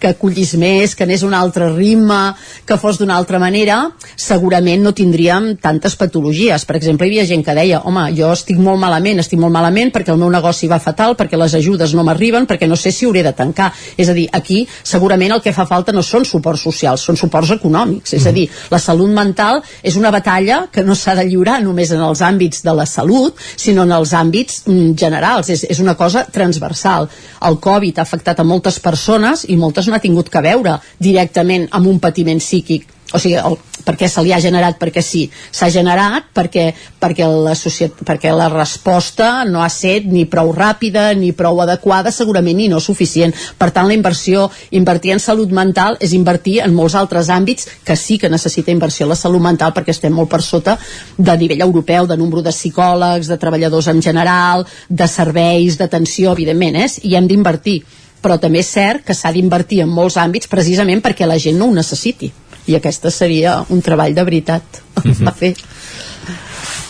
que 0.00 0.10
acollís 0.12 0.54
més, 0.60 0.94
que 0.94 1.04
anés 1.06 1.22
un 1.26 1.34
altre 1.34 1.68
ritme, 1.72 2.34
que 2.66 2.78
fos 2.80 2.98
d'una 3.00 3.16
altra 3.16 3.38
manera, 3.42 3.78
segurament 4.16 4.82
no 4.84 4.94
tindríem 4.96 5.54
tantes 5.62 5.96
patologies. 6.00 6.64
Per 6.68 6.76
exemple, 6.78 7.06
hi 7.06 7.14
havia 7.14 7.26
gent 7.28 7.44
que 7.46 7.56
deia, 7.56 7.80
home, 7.84 8.06
jo 8.16 8.30
estic 8.34 8.60
molt 8.60 8.80
malament, 8.80 9.22
estic 9.22 9.40
molt 9.40 9.54
malament 9.54 9.92
perquè 9.94 10.12
el 10.14 10.20
meu 10.20 10.30
negoci 10.32 10.68
va 10.70 10.80
fatal, 10.82 11.16
perquè 11.18 11.38
les 11.40 11.56
ajudes 11.58 11.94
no 11.94 12.04
m'arriben, 12.06 12.48
perquè 12.50 12.68
no 12.70 12.78
sé 12.80 12.92
si 12.94 13.08
hauré 13.08 13.24
de 13.26 13.34
tancar. 13.36 13.70
És 13.96 14.10
a 14.10 14.16
dir, 14.16 14.28
aquí 14.32 14.64
segurament 14.82 15.36
el 15.36 15.42
que 15.44 15.54
fa 15.56 15.66
falta 15.68 15.94
no 15.94 16.02
són 16.02 16.26
suports 16.28 16.64
socials, 16.68 17.04
són 17.04 17.18
suports 17.20 17.54
econòmics. 17.56 18.14
És 18.18 18.26
a 18.26 18.34
dir, 18.34 18.48
la 18.70 18.80
salut 18.82 19.10
mental 19.14 19.62
és 19.82 19.96
una 20.00 20.12
batalla 20.14 20.64
que 20.72 20.84
no 20.84 20.96
s'ha 20.98 21.16
de 21.18 21.26
lliurar 21.28 21.60
només 21.64 21.92
en 21.94 22.02
els 22.04 22.22
àmbits 22.24 22.64
de 22.64 22.74
la 22.74 22.86
salut, 22.86 23.38
sinó 23.56 23.84
en 23.84 23.92
els 23.96 24.14
àmbits 24.14 24.62
mm, 24.66 24.94
generals. 25.00 25.50
És, 25.54 25.64
és 25.70 25.80
una 25.82 25.96
cosa 25.98 26.24
transversal. 26.30 27.08
El 27.44 27.58
Covid 27.62 27.98
ha 27.98 28.04
afectat 28.06 28.40
a 28.40 28.46
moltes 28.46 28.78
persones 28.80 29.23
i 29.48 29.56
moltes 29.60 29.88
no 29.88 29.96
ha 29.96 30.02
tingut 30.02 30.30
que 30.32 30.44
veure 30.44 30.78
directament 30.98 31.68
amb 31.72 31.90
un 31.90 32.02
patiment 32.02 32.42
psíquic. 32.42 32.90
O 33.14 33.18
sigui, 33.20 33.36
el, 33.38 33.54
perquè 33.84 34.08
se 34.08 34.22
li 34.24 34.32
ha 34.32 34.40
generat 34.42 34.78
perquè 34.80 35.02
sí, 35.04 35.26
s'ha 35.54 35.68
generat 35.70 36.30
perquè, 36.34 36.64
perquè, 37.00 37.26
la 37.28 37.54
societat, 37.58 38.00
perquè 38.08 38.32
la 38.34 38.48
resposta 38.50 39.44
no 39.46 39.62
ha 39.62 39.68
set 39.70 40.08
ni 40.10 40.24
prou 40.30 40.50
ràpida 40.56 41.10
ni 41.18 41.30
prou 41.36 41.60
adequada, 41.62 42.10
segurament 42.10 42.56
ni 42.58 42.68
no 42.72 42.80
suficient. 42.80 43.34
Per 43.60 43.70
tant 43.76 43.86
la 43.86 43.94
inversió, 43.94 44.48
invertir 44.74 45.14
en 45.14 45.22
salut 45.22 45.52
mental 45.54 45.98
és 46.00 46.16
invertir 46.16 46.58
en 46.64 46.74
molts 46.74 46.96
altres 46.98 47.30
àmbits 47.30 47.68
que 47.84 47.96
sí 47.96 48.18
que 48.18 48.32
necessita 48.32 48.74
inversió 48.74 49.06
la 49.06 49.18
salut 49.20 49.42
mental 49.44 49.74
perquè 49.76 49.94
estem 49.94 50.14
molt 50.14 50.32
per 50.32 50.42
sota 50.42 50.78
de 51.16 51.36
nivell 51.38 51.66
europeu 51.68 52.08
de 52.10 52.16
número 52.16 52.42
de 52.42 52.54
psicòlegs, 52.54 53.28
de 53.28 53.38
treballadors 53.38 53.92
en 53.92 54.00
general 54.02 54.64
de 54.88 55.06
serveis, 55.06 55.78
d'atenció 55.78 56.32
evidentment, 56.32 56.80
eh? 56.82 56.90
i 57.04 57.14
hem 57.14 57.28
d'invertir 57.28 57.82
però 58.24 58.38
també 58.40 58.62
és 58.64 58.72
cert 58.72 59.04
que 59.04 59.16
s'ha 59.16 59.32
d'invertir 59.34 59.82
en 59.84 59.92
molts 59.92 60.16
àmbits 60.20 60.48
precisament 60.48 61.04
perquè 61.04 61.28
la 61.28 61.36
gent 61.38 61.60
no 61.60 61.68
ho 61.68 61.76
necessiti. 61.76 62.32
I 62.64 62.78
aquesta 62.78 63.12
seria 63.12 63.58
un 63.68 63.82
treball 63.84 64.14
de 64.16 64.24
veritat. 64.24 64.80
A 65.28 65.32
fer 65.36 65.52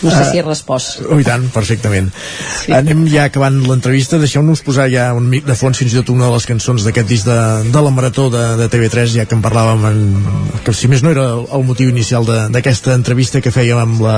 no 0.05 0.13
sé 0.13 0.25
si 0.31 0.41
he 0.41 0.45
respost 0.45 1.03
Oh, 1.11 1.19
i 1.21 1.25
tant, 1.27 1.47
perfectament. 1.53 2.11
Sí. 2.65 2.73
Anem 2.75 3.05
ja 3.11 3.27
acabant 3.29 3.57
l'entrevista, 3.67 4.19
deixeu-nos 4.21 4.63
posar 4.65 4.87
ja 4.93 5.09
un 5.17 5.27
mic 5.31 5.47
de 5.49 5.57
fons 5.59 5.79
fins 5.81 5.95
i 5.95 6.01
tot 6.01 6.13
una 6.15 6.29
de 6.29 6.35
les 6.37 6.47
cançons 6.49 6.85
d'aquest 6.87 7.09
disc 7.09 7.29
de, 7.29 7.39
de 7.73 7.83
la 7.87 7.93
Marató 7.95 8.29
de, 8.33 8.43
de 8.61 8.69
TV3, 8.73 9.15
ja 9.19 9.27
que 9.29 9.37
en 9.37 9.43
parlàvem 9.45 9.87
en, 9.91 10.03
que 10.65 10.75
si 10.77 10.91
més 10.91 11.05
no 11.05 11.13
era 11.13 11.27
el, 11.43 11.65
motiu 11.65 11.91
inicial 11.91 12.27
d'aquesta 12.53 12.95
entrevista 12.97 13.41
que 13.45 13.53
fèiem 13.55 13.81
amb, 13.81 14.03
la, 14.05 14.17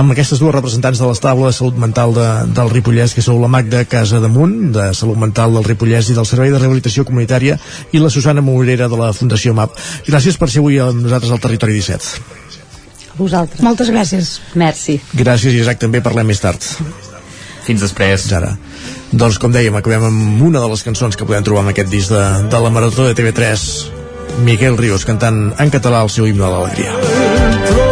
amb 0.00 0.14
aquestes 0.14 0.42
dues 0.42 0.54
representants 0.54 1.00
de 1.00 1.08
l'estable 1.08 1.48
de 1.48 1.56
salut 1.56 1.78
mental 1.80 2.14
de, 2.16 2.28
del 2.56 2.72
Ripollès, 2.72 3.16
que 3.16 3.24
sou 3.24 3.40
la 3.42 3.50
Magda 3.52 3.84
Casa 3.88 4.20
Damunt, 4.22 4.58
de 4.76 4.90
Salut 4.96 5.18
Mental 5.20 5.56
del 5.56 5.66
Ripollès 5.66 6.12
i 6.12 6.18
del 6.18 6.28
Servei 6.28 6.52
de 6.52 6.60
Rehabilitació 6.60 7.06
Comunitària, 7.08 7.58
i 7.92 8.02
la 8.02 8.12
Susana 8.12 8.44
Morera 8.44 8.90
de 8.92 9.00
la 9.00 9.12
Fundació 9.16 9.56
MAP. 9.56 9.76
Gràcies 10.08 10.38
per 10.38 10.50
ser 10.52 10.62
avui 10.62 10.80
amb 10.82 11.04
nosaltres 11.04 11.32
al 11.32 11.42
Territori 11.42 11.80
17. 11.80 12.41
A 13.12 13.18
vosaltres 13.18 13.62
Moltes 13.64 13.90
gràcies. 13.92 14.34
Merci. 14.58 14.98
Gràcies, 15.12 15.54
Isaac, 15.60 15.80
també 15.82 16.02
parlem 16.04 16.26
més 16.32 16.40
tard. 16.40 16.64
Fins 17.62 17.84
després. 17.84 18.26
Ara. 18.34 18.56
Doncs, 19.12 19.38
com 19.38 19.52
dèiem, 19.54 19.76
acabem 19.78 20.08
amb 20.08 20.42
una 20.48 20.62
de 20.62 20.72
les 20.72 20.82
cançons 20.82 21.16
que 21.16 21.28
podem 21.28 21.44
trobar 21.46 21.66
en 21.66 21.72
aquest 21.74 21.92
disc 21.92 22.10
de, 22.12 22.24
de 22.50 22.62
la 22.64 22.72
Marató 22.74 23.06
de 23.06 23.14
TV3, 23.18 23.68
Miquel 24.48 24.80
Ríos, 24.80 25.06
cantant 25.08 25.50
en 25.60 25.74
català 25.74 26.02
el 26.02 26.10
seu 26.10 26.26
himne 26.26 26.46
de 26.46 26.52
l'alegria. 26.56 27.91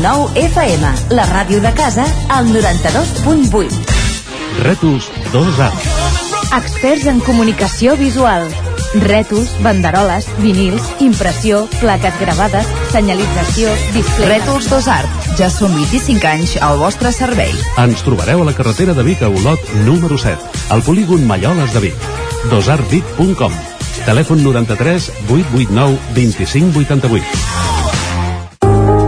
9 0.00 0.32
FM, 0.34 0.92
la 1.10 1.26
ràdio 1.28 1.60
de 1.60 1.72
casa, 1.76 2.06
al 2.32 2.48
92.8. 2.48 3.68
Retus 4.64 5.10
2A. 5.32 5.68
Experts 6.56 7.04
en 7.06 7.20
comunicació 7.20 7.96
visual. 8.00 8.48
Retus, 9.04 9.50
banderoles, 9.62 10.26
vinils, 10.40 10.82
impressió, 11.04 11.66
plaques 11.82 12.16
gravades, 12.18 12.66
senyalització, 12.90 13.68
display... 13.92 14.38
Rètols 14.38 14.70
Dos 14.72 14.88
Art. 14.88 15.28
Ja 15.38 15.50
són 15.52 15.76
25 15.76 16.30
anys 16.32 16.56
al 16.64 16.80
vostre 16.80 17.12
servei. 17.12 17.52
Ens 17.78 18.00
trobareu 18.06 18.40
a 18.40 18.48
la 18.48 18.56
carretera 18.56 18.96
de 18.96 19.04
Vic 19.06 19.22
a 19.22 19.28
Olot, 19.28 19.60
número 19.84 20.18
7, 20.18 20.64
al 20.72 20.82
polígon 20.82 21.28
Malloles 21.28 21.76
de 21.76 21.84
Vic. 21.90 22.08
dosartvic.com 22.48 23.52
Telèfon 24.08 24.42
93 24.42 25.12
889 25.28 25.98
2588. 26.16 27.79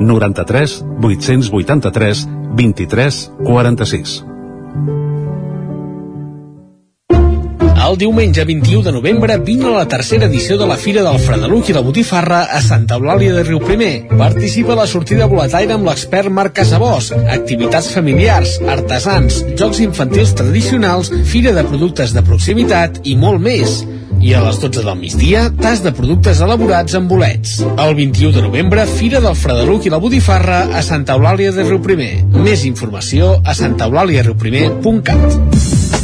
93 0.00 0.84
883 1.00 2.26
23 2.54 3.30
46. 3.44 4.24
El 7.94 7.98
diumenge 7.98 8.44
21 8.44 8.82
de 8.82 8.90
novembre 8.90 9.36
vine 9.38 9.68
a 9.68 9.76
la 9.76 9.86
tercera 9.86 10.26
edició 10.26 10.56
de 10.58 10.66
la 10.66 10.74
Fira 10.74 11.04
del 11.06 11.14
Fredeluc 11.22 11.68
i 11.70 11.74
la 11.76 11.82
Botifarra 11.86 12.40
a 12.50 12.58
Santa 12.58 12.98
Eulàlia 12.98 13.30
de 13.36 13.44
Riuprimer. 13.46 14.08
Participa 14.18 14.74
a 14.74 14.80
la 14.80 14.86
sortida 14.90 15.28
boletaire 15.30 15.76
amb 15.76 15.86
l'expert 15.86 16.26
Marc 16.26 16.56
Casabós, 16.56 17.12
activitats 17.14 17.92
familiars, 17.94 18.56
artesans, 18.66 19.44
jocs 19.54 19.78
infantils 19.84 20.34
tradicionals, 20.34 21.12
fira 21.30 21.54
de 21.54 21.62
productes 21.68 22.10
de 22.16 22.24
proximitat 22.26 22.98
i 23.06 23.14
molt 23.14 23.38
més. 23.44 23.84
I 24.18 24.34
a 24.34 24.42
les 24.42 24.58
12 24.58 24.82
del 24.82 24.98
migdia, 24.98 25.46
tas 25.62 25.78
de 25.84 25.92
productes 25.94 26.42
elaborats 26.42 26.98
amb 26.98 27.06
bolets. 27.14 27.60
El 27.62 27.94
21 27.94 28.34
de 28.34 28.42
novembre, 28.48 28.88
Fira 28.98 29.22
del 29.22 29.38
Fredeluc 29.38 29.86
i 29.86 29.94
la 29.94 30.02
Botifarra 30.02 30.64
a 30.74 30.82
Santa 30.82 31.14
Eulàlia 31.14 31.54
de 31.54 31.62
Riuprimer. 31.68 32.26
Més 32.42 32.66
informació 32.66 33.38
a 33.44 33.54
santaeulàliariuprimer.cat. 33.54 36.03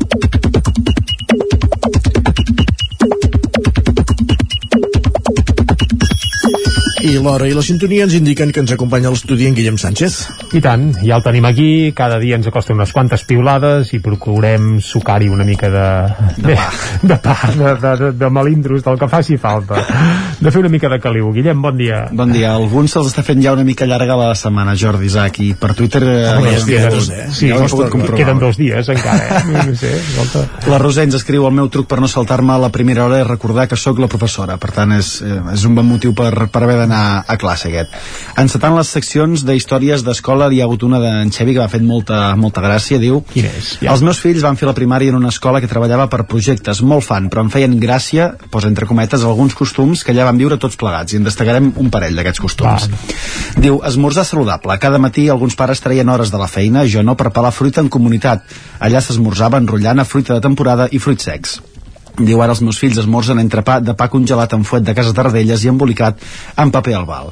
I 7.11 7.17
l'hora 7.19 7.43
i 7.43 7.51
la 7.51 7.59
sintonia 7.59 8.05
ens 8.05 8.13
indiquen 8.15 8.53
que 8.55 8.61
ens 8.63 8.71
acompanya 8.71 9.09
a 9.09 9.11
l'estudi 9.11 9.43
en 9.43 9.55
Guillem 9.57 9.75
Sánchez. 9.75 10.13
I 10.55 10.61
tant, 10.63 10.85
ja 11.03 11.17
el 11.17 11.23
tenim 11.25 11.43
aquí, 11.43 11.91
cada 11.91 12.15
dia 12.21 12.37
ens 12.39 12.45
acosta 12.47 12.71
unes 12.71 12.93
quantes 12.95 13.25
piulades 13.27 13.89
i 13.91 13.99
procurem 13.99 14.77
sucar-hi 14.79 15.27
una 15.27 15.43
mica 15.43 15.67
de... 15.73 15.87
De. 16.37 16.55
De, 17.01 17.17
pa, 17.19 17.35
de, 17.51 17.73
de, 17.81 17.91
de, 17.99 18.11
de 18.15 18.29
melindros, 18.31 18.85
del 18.85 18.99
que 19.01 19.09
faci 19.11 19.35
falta. 19.41 19.81
De 20.39 20.53
fer 20.53 20.61
una 20.61 20.71
mica 20.71 20.87
de 20.87 21.01
caliu. 21.03 21.33
Guillem, 21.35 21.59
bon 21.61 21.75
dia. 21.75 22.05
Bon 22.15 22.31
dia. 22.31 22.53
Alguns 22.55 22.95
se'ls 22.95 23.11
està 23.11 23.25
fent 23.27 23.43
ja 23.43 23.57
una 23.57 23.67
mica 23.67 23.89
llarga 23.89 24.15
la 24.15 24.31
setmana, 24.39 24.77
Jordi 24.79 25.11
Isaac, 25.11 25.41
i 25.43 25.51
per 25.59 25.73
Twitter... 25.75 26.03
eh, 26.07 26.31
Home, 26.37 26.55
ja 26.55 26.61
ja 26.61 26.69
queden, 26.69 26.95
dos, 26.95 27.11
eh? 27.11 27.27
Sí, 27.35 27.51
ja 27.51 27.59
costa, 27.65 27.89
queden 28.15 28.39
dos 28.39 28.61
dies 28.61 28.87
encara, 28.95 29.41
eh? 29.41 29.65
No 29.67 29.75
sé. 29.75 30.47
La 30.71 30.79
Roser 30.79 31.09
ens 31.09 31.19
escriu 31.19 31.49
el 31.49 31.59
meu 31.59 31.67
truc 31.73 31.91
per 31.91 31.99
no 31.99 32.07
saltar-me 32.07 32.55
a 32.55 32.59
la 32.69 32.71
primera 32.71 33.03
hora 33.09 33.19
és 33.19 33.27
recordar 33.27 33.67
que 33.67 33.75
sóc 33.75 33.99
la 33.99 34.07
professora, 34.07 34.55
per 34.61 34.71
tant 34.79 34.95
és, 34.95 35.17
eh, 35.27 35.41
és 35.57 35.67
un 35.67 35.75
bon 35.75 35.91
motiu 35.91 36.15
per, 36.15 36.31
per 36.47 36.63
haver 36.63 36.79
d'anar 36.85 37.00
a 37.27 37.37
classe 37.41 37.69
aquest. 37.69 37.95
Encetant 38.41 38.75
les 38.77 38.91
seccions 38.95 39.45
d'històries 39.47 40.03
d'escola 40.05 40.49
hi 40.51 40.61
ha 40.61 40.67
hagut 40.67 40.85
una 40.87 40.99
d'en 41.01 41.31
Xevi 41.33 41.55
que 41.55 41.61
m'ha 41.63 41.71
fet 41.71 41.85
molta, 41.85 42.21
molta 42.39 42.63
gràcia, 42.63 42.99
diu 43.01 43.21
Quin 43.31 43.47
és? 43.49 43.73
Ja. 43.81 43.91
Els 43.93 44.03
meus 44.05 44.19
fills 44.21 44.43
van 44.45 44.57
fer 44.59 44.69
la 44.69 44.75
primària 44.77 45.13
en 45.13 45.19
una 45.19 45.31
escola 45.33 45.61
que 45.61 45.69
treballava 45.71 46.07
per 46.11 46.23
projectes, 46.29 46.83
molt 46.85 47.05
fan, 47.05 47.29
però 47.31 47.45
em 47.45 47.51
feien 47.53 47.77
gràcia, 47.81 48.31
posa 48.53 48.69
entre 48.71 48.87
cometes, 48.89 49.25
alguns 49.25 49.55
costums 49.57 50.05
que 50.05 50.13
allà 50.15 50.27
van 50.29 50.39
viure 50.41 50.59
tots 50.61 50.77
plegats, 50.79 51.13
i 51.13 51.21
en 51.21 51.27
destacarem 51.27 51.71
un 51.81 51.91
parell 51.93 52.17
d'aquests 52.19 52.43
costums. 52.43 52.89
Diu, 53.57 53.81
esmorzar 53.87 54.25
saludable. 54.27 54.77
Cada 54.81 55.01
matí 55.01 55.27
alguns 55.29 55.57
pares 55.59 55.83
traien 55.83 56.09
hores 56.09 56.31
de 56.31 56.41
la 56.41 56.49
feina, 56.51 56.85
jo 56.87 57.03
no, 57.05 57.17
per 57.19 57.31
pelar 57.33 57.53
fruita 57.55 57.83
en 57.83 57.91
comunitat. 57.93 58.45
Allà 58.79 59.01
s'esmorzava 59.03 59.61
enrotllant 59.61 60.01
a 60.01 60.07
fruita 60.07 60.37
de 60.37 60.43
temporada 60.43 60.89
i 60.91 60.99
fruits 60.99 61.29
secs. 61.29 61.59
Diu, 62.17 62.41
ara 62.43 62.51
els 62.55 62.61
meus 62.65 62.79
fills 62.81 62.97
esmorzen 63.01 63.39
entrepà 63.39 63.79
de 63.81 63.93
pa 63.97 64.09
congelat 64.11 64.53
en 64.57 64.63
fuet 64.67 64.83
de 64.83 64.93
casa 64.97 65.13
Tarradellas 65.15 65.63
i 65.63 65.71
embolicat 65.71 66.19
en 66.57 66.71
paper 66.71 66.97
albal. 66.99 67.31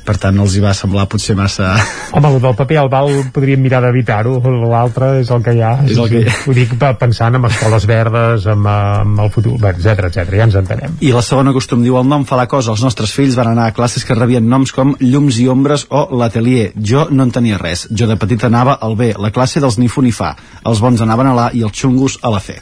Per 0.00 0.14
tant, 0.18 0.34
els 0.42 0.54
hi 0.56 0.62
va 0.64 0.72
semblar 0.74 1.04
potser 1.06 1.36
massa... 1.38 1.74
Home, 2.16 2.30
el 2.32 2.40
del 2.42 2.54
paper 2.58 2.78
al 2.80 2.88
val 2.90 3.10
podríem 3.34 3.60
mirar 3.62 3.82
d'evitar-ho, 3.84 4.32
l'altre 4.66 5.10
és 5.20 5.28
el 5.30 5.42
que 5.44 5.52
hi 5.54 5.60
ha. 5.62 5.74
És 5.86 6.00
el 6.00 6.08
que 6.10 6.22
hi 6.24 6.26
ha. 6.26 6.32
Ho 6.48 6.54
dic 6.56 6.72
pe- 6.80 6.88
pensant 6.98 7.36
en 7.38 7.44
escoles 7.46 7.84
verdes, 7.86 8.46
amb, 8.50 8.66
amb 8.72 9.20
el 9.22 9.30
futur, 9.30 9.52
etcètera, 9.60 10.08
etcètera, 10.10 10.40
ja 10.40 10.48
ens 10.48 10.56
entenem. 10.58 10.96
I 11.04 11.12
la 11.14 11.22
segona 11.22 11.52
costum 11.54 11.84
diu 11.84 12.00
el 12.00 12.08
nom 12.10 12.24
fa 12.26 12.40
la 12.40 12.48
cosa. 12.50 12.72
Els 12.74 12.82
nostres 12.82 13.12
fills 13.14 13.36
van 13.38 13.52
anar 13.52 13.68
a 13.70 13.76
classes 13.76 14.02
que 14.08 14.16
rebien 14.18 14.48
noms 14.50 14.72
com 14.74 14.96
llums 15.04 15.38
i 15.38 15.46
ombres 15.52 15.86
o 15.90 16.08
l'atelier. 16.16 16.72
Jo 16.74 17.06
no 17.12 17.28
en 17.28 17.30
tenia 17.36 17.60
res. 17.60 17.86
Jo 17.92 18.08
de 18.10 18.16
petit 18.18 18.48
anava 18.48 18.80
al 18.80 18.96
B, 18.98 19.12
la 19.20 19.30
classe 19.30 19.62
dels 19.62 19.78
ni 19.78 19.86
fu 19.92 20.02
ni 20.02 20.10
fa. 20.16 20.32
Els 20.64 20.82
bons 20.82 21.06
anaven 21.06 21.30
a 21.30 21.36
l'A 21.38 21.48
i 21.54 21.62
els 21.62 21.76
xungos 21.76 22.18
a 22.24 22.34
la 22.34 22.40
C. 22.42 22.58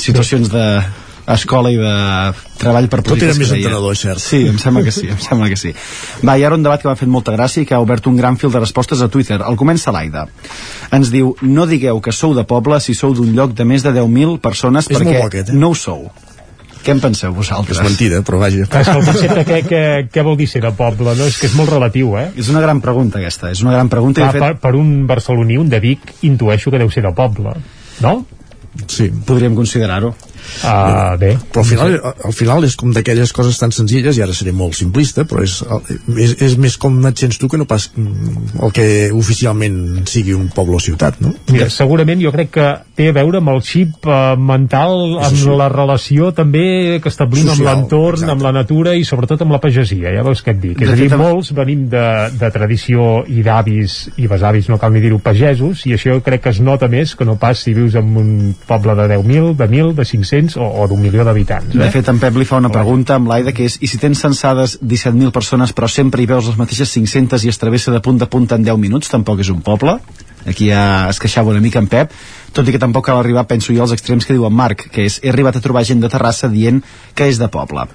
Situacions 0.00 0.50
de 0.52 0.66
escola 1.32 1.70
i 1.72 1.78
de 1.80 1.92
treball 2.60 2.88
per 2.92 3.00
Tot 3.04 3.22
era 3.22 3.32
més 3.36 3.48
que 3.48 3.58
entenedor, 3.58 3.96
cert. 3.96 4.20
Sí, 4.20 4.42
em 4.48 4.58
sembla 4.60 4.82
que 4.84 4.92
sí, 4.92 5.06
em 5.08 5.20
sembla 5.22 5.48
que 5.52 5.56
sí. 5.56 5.72
Va, 6.24 6.36
i 6.36 6.44
ara 6.44 6.58
un 6.58 6.66
debat 6.66 6.82
que 6.82 6.88
m'ha 6.90 6.98
fet 7.00 7.10
molta 7.10 7.32
gràcia 7.36 7.64
i 7.64 7.68
que 7.68 7.76
ha 7.76 7.80
obert 7.84 8.06
un 8.10 8.18
gran 8.20 8.36
fil 8.40 8.52
de 8.52 8.60
respostes 8.60 9.00
a 9.00 9.08
Twitter. 9.08 9.40
El 9.40 9.56
comença 9.60 9.94
l'Aida. 9.94 10.26
Ens 10.92 11.12
diu, 11.14 11.32
no 11.42 11.66
digueu 11.70 12.02
que 12.04 12.12
sou 12.12 12.36
de 12.36 12.44
poble 12.48 12.80
si 12.84 12.96
sou 12.98 13.16
d'un 13.16 13.32
lloc 13.36 13.56
de 13.56 13.64
més 13.68 13.86
de 13.86 13.94
10.000 13.96 14.38
persones 14.44 14.90
És 14.90 14.98
perquè 14.98 15.18
bo 15.18 15.26
aquest, 15.30 15.54
eh? 15.54 15.58
no 15.58 15.72
ho 15.72 15.78
sou. 15.78 16.06
Què 16.84 16.92
en 16.92 17.00
penseu 17.00 17.32
vosaltres? 17.32 17.78
És 17.80 17.86
mentida, 17.86 18.20
però 18.20 18.42
vaja. 18.42 18.66
Clar, 18.68 18.82
és 18.84 18.90
que 18.90 18.98
el 19.00 19.06
concepte, 19.06 19.44
què, 19.48 19.60
què, 19.64 19.82
què 20.12 20.24
vol 20.26 20.36
dir 20.36 20.50
ser 20.50 20.60
de 20.60 20.74
poble? 20.76 21.14
No? 21.16 21.28
És 21.30 21.38
que 21.40 21.48
és 21.48 21.56
molt 21.56 21.72
relatiu, 21.72 22.12
eh? 22.20 22.26
És 22.36 22.50
una 22.52 22.60
gran 22.60 22.82
pregunta 22.84 23.22
aquesta, 23.22 23.48
és 23.56 23.64
una 23.64 23.72
gran 23.72 23.88
pregunta 23.88 24.20
i 24.20 24.26
Clar, 24.26 24.34
fet 24.34 24.44
per, 24.44 24.54
per 24.66 24.74
un 24.76 24.90
barceloní, 25.08 25.56
un 25.62 25.72
de 25.72 25.80
Vic, 25.80 26.12
intueixo 26.28 26.74
que 26.74 26.82
deu 26.82 26.92
ser 26.92 27.06
de 27.06 27.14
poble, 27.16 27.56
no? 28.04 28.18
Sí. 28.88 29.10
podríem 29.26 29.54
considerar-ho. 29.54 30.14
Uh, 30.64 31.16
bé. 31.20 31.32
Però 31.52 31.62
al 31.64 31.68
final, 31.68 31.96
al 32.28 32.34
final 32.36 32.64
és 32.68 32.76
com 32.80 32.92
d'aquelles 32.94 33.32
coses 33.36 33.58
tan 33.60 33.72
senzilles, 33.74 34.18
i 34.18 34.22
ara 34.24 34.34
seré 34.36 34.52
molt 34.56 34.76
simplista, 34.78 35.24
però 35.28 35.42
és, 35.44 35.58
és, 36.16 36.36
és 36.44 36.56
més 36.60 36.76
com 36.80 36.96
et 37.08 37.20
sents 37.20 37.38
tu 37.40 37.48
que 37.50 37.58
no 37.60 37.66
pas 37.68 37.88
mm, 37.94 38.60
el 38.64 38.74
que 38.76 38.86
oficialment 39.14 40.04
sigui 40.10 40.34
un 40.36 40.48
poble 40.54 40.78
o 40.78 40.82
ciutat, 40.82 41.20
no? 41.24 41.34
Mira, 41.52 41.68
segurament 41.72 42.22
jo 42.22 42.32
crec 42.34 42.52
que 42.54 42.68
té 42.94 43.08
a 43.10 43.16
veure 43.16 43.40
amb 43.42 43.52
el 43.54 43.62
xip 43.66 44.06
eh, 44.06 44.18
mental, 44.38 45.18
amb 45.24 45.44
la 45.58 45.68
relació 45.72 46.30
també 46.36 47.00
que 47.02 47.10
establim 47.12 47.48
amb 47.48 47.58
Social, 47.58 47.70
l'entorn, 47.80 48.20
exacte. 48.20 48.32
amb 48.34 48.46
la 48.46 48.54
natura 48.54 48.94
i 48.98 49.04
sobretot 49.06 49.42
amb 49.44 49.54
la 49.56 49.60
pagesia, 49.62 50.12
ja 50.14 50.24
veus 50.26 50.44
què 50.44 50.54
et 50.54 50.60
dic. 50.62 50.84
És 50.84 50.92
a 50.94 50.98
dir, 50.98 51.10
amb- 51.12 51.24
molts 51.24 51.52
venim 51.56 51.88
de, 51.92 52.04
de 52.38 52.50
tradició 52.54 53.24
i 53.30 53.42
d'avis 53.46 53.98
i 54.20 54.28
besavis, 54.30 54.68
no 54.70 54.78
cal 54.82 54.92
ni 54.94 55.02
dir-ho, 55.04 55.18
pagesos, 55.22 55.84
i 55.88 55.94
això 55.96 56.18
crec 56.24 56.44
que 56.44 56.54
es 56.54 56.60
nota 56.64 56.88
més 56.92 57.14
que 57.18 57.26
no 57.26 57.36
pas 57.40 57.58
si 57.64 57.74
vius 57.76 57.96
en 57.98 58.14
un 58.20 58.32
poble 58.68 58.94
de 58.98 59.08
10.000, 59.16 59.54
de 59.58 59.68
1.000, 59.68 59.94
de 59.98 60.04
500 60.04 60.33
o, 60.56 60.66
o 60.66 60.86
d'un 60.90 61.00
milió 61.00 61.24
d'habitants. 61.24 61.72
De 61.74 61.86
Eh? 61.86 61.90
fet, 61.94 62.08
en 62.10 62.18
Pep 62.22 62.36
li 62.36 62.44
fa 62.48 62.58
una 62.60 62.70
pregunta 62.72 63.14
amb 63.16 63.28
l'Aida 63.30 63.52
que 63.52 63.64
és 63.68 63.78
i 63.80 63.88
si 63.90 63.98
tens 64.02 64.20
censades 64.20 64.78
17.000 64.82 65.32
persones 65.32 65.72
però 65.72 65.88
sempre 65.88 66.22
hi 66.22 66.26
veus 66.26 66.48
les 66.50 66.58
mateixes 66.58 66.90
500 66.90 67.44
i 67.44 67.52
es 67.52 67.58
travessa 67.58 67.92
de 67.94 68.00
punt 68.00 68.22
a 68.22 68.26
punt 68.26 68.50
en 68.52 68.64
10 68.64 68.78
minuts, 68.78 69.10
tampoc 69.12 69.40
és 69.40 69.50
un 69.54 69.60
poble? 69.62 69.98
Aquí 70.46 70.68
ja 70.68 71.08
es 71.08 71.18
queixava 71.22 71.50
una 71.50 71.60
mica 71.64 71.78
en 71.80 71.86
Pep, 71.88 72.10
tot 72.52 72.68
i 72.68 72.72
que 72.74 72.78
tampoc 72.78 73.06
cal 73.06 73.18
arribar, 73.18 73.46
penso 73.48 73.72
jo, 73.72 73.82
als 73.82 73.94
extrems 73.96 74.26
que 74.26 74.34
diu 74.36 74.44
en 74.46 74.52
Marc, 74.52 74.88
que 74.92 75.06
és 75.08 75.20
he 75.22 75.30
arribat 75.32 75.56
a 75.56 75.62
trobar 75.64 75.84
gent 75.88 76.02
de 76.02 76.10
Terrassa 76.12 76.50
dient 76.52 76.82
que 77.14 77.30
és 77.30 77.40
de 77.40 77.48
poble. 77.48 77.86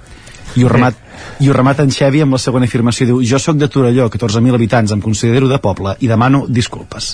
I 0.58 0.64
ho, 0.64 0.68
remat, 0.68 0.96
i 1.38 1.48
ho 1.48 1.54
remata 1.54 1.84
en 1.86 1.92
Xevi 1.94 2.24
amb 2.24 2.34
la 2.34 2.40
següent 2.42 2.64
afirmació, 2.66 3.06
diu 3.06 3.20
jo 3.22 3.38
sóc 3.38 3.56
de 3.56 3.68
Torelló, 3.70 4.08
14.000 4.10 4.58
habitants, 4.58 4.90
em 4.90 5.00
considero 5.00 5.46
de 5.46 5.60
poble 5.62 5.94
i 6.00 6.10
demano 6.10 6.42
disculpes. 6.48 7.12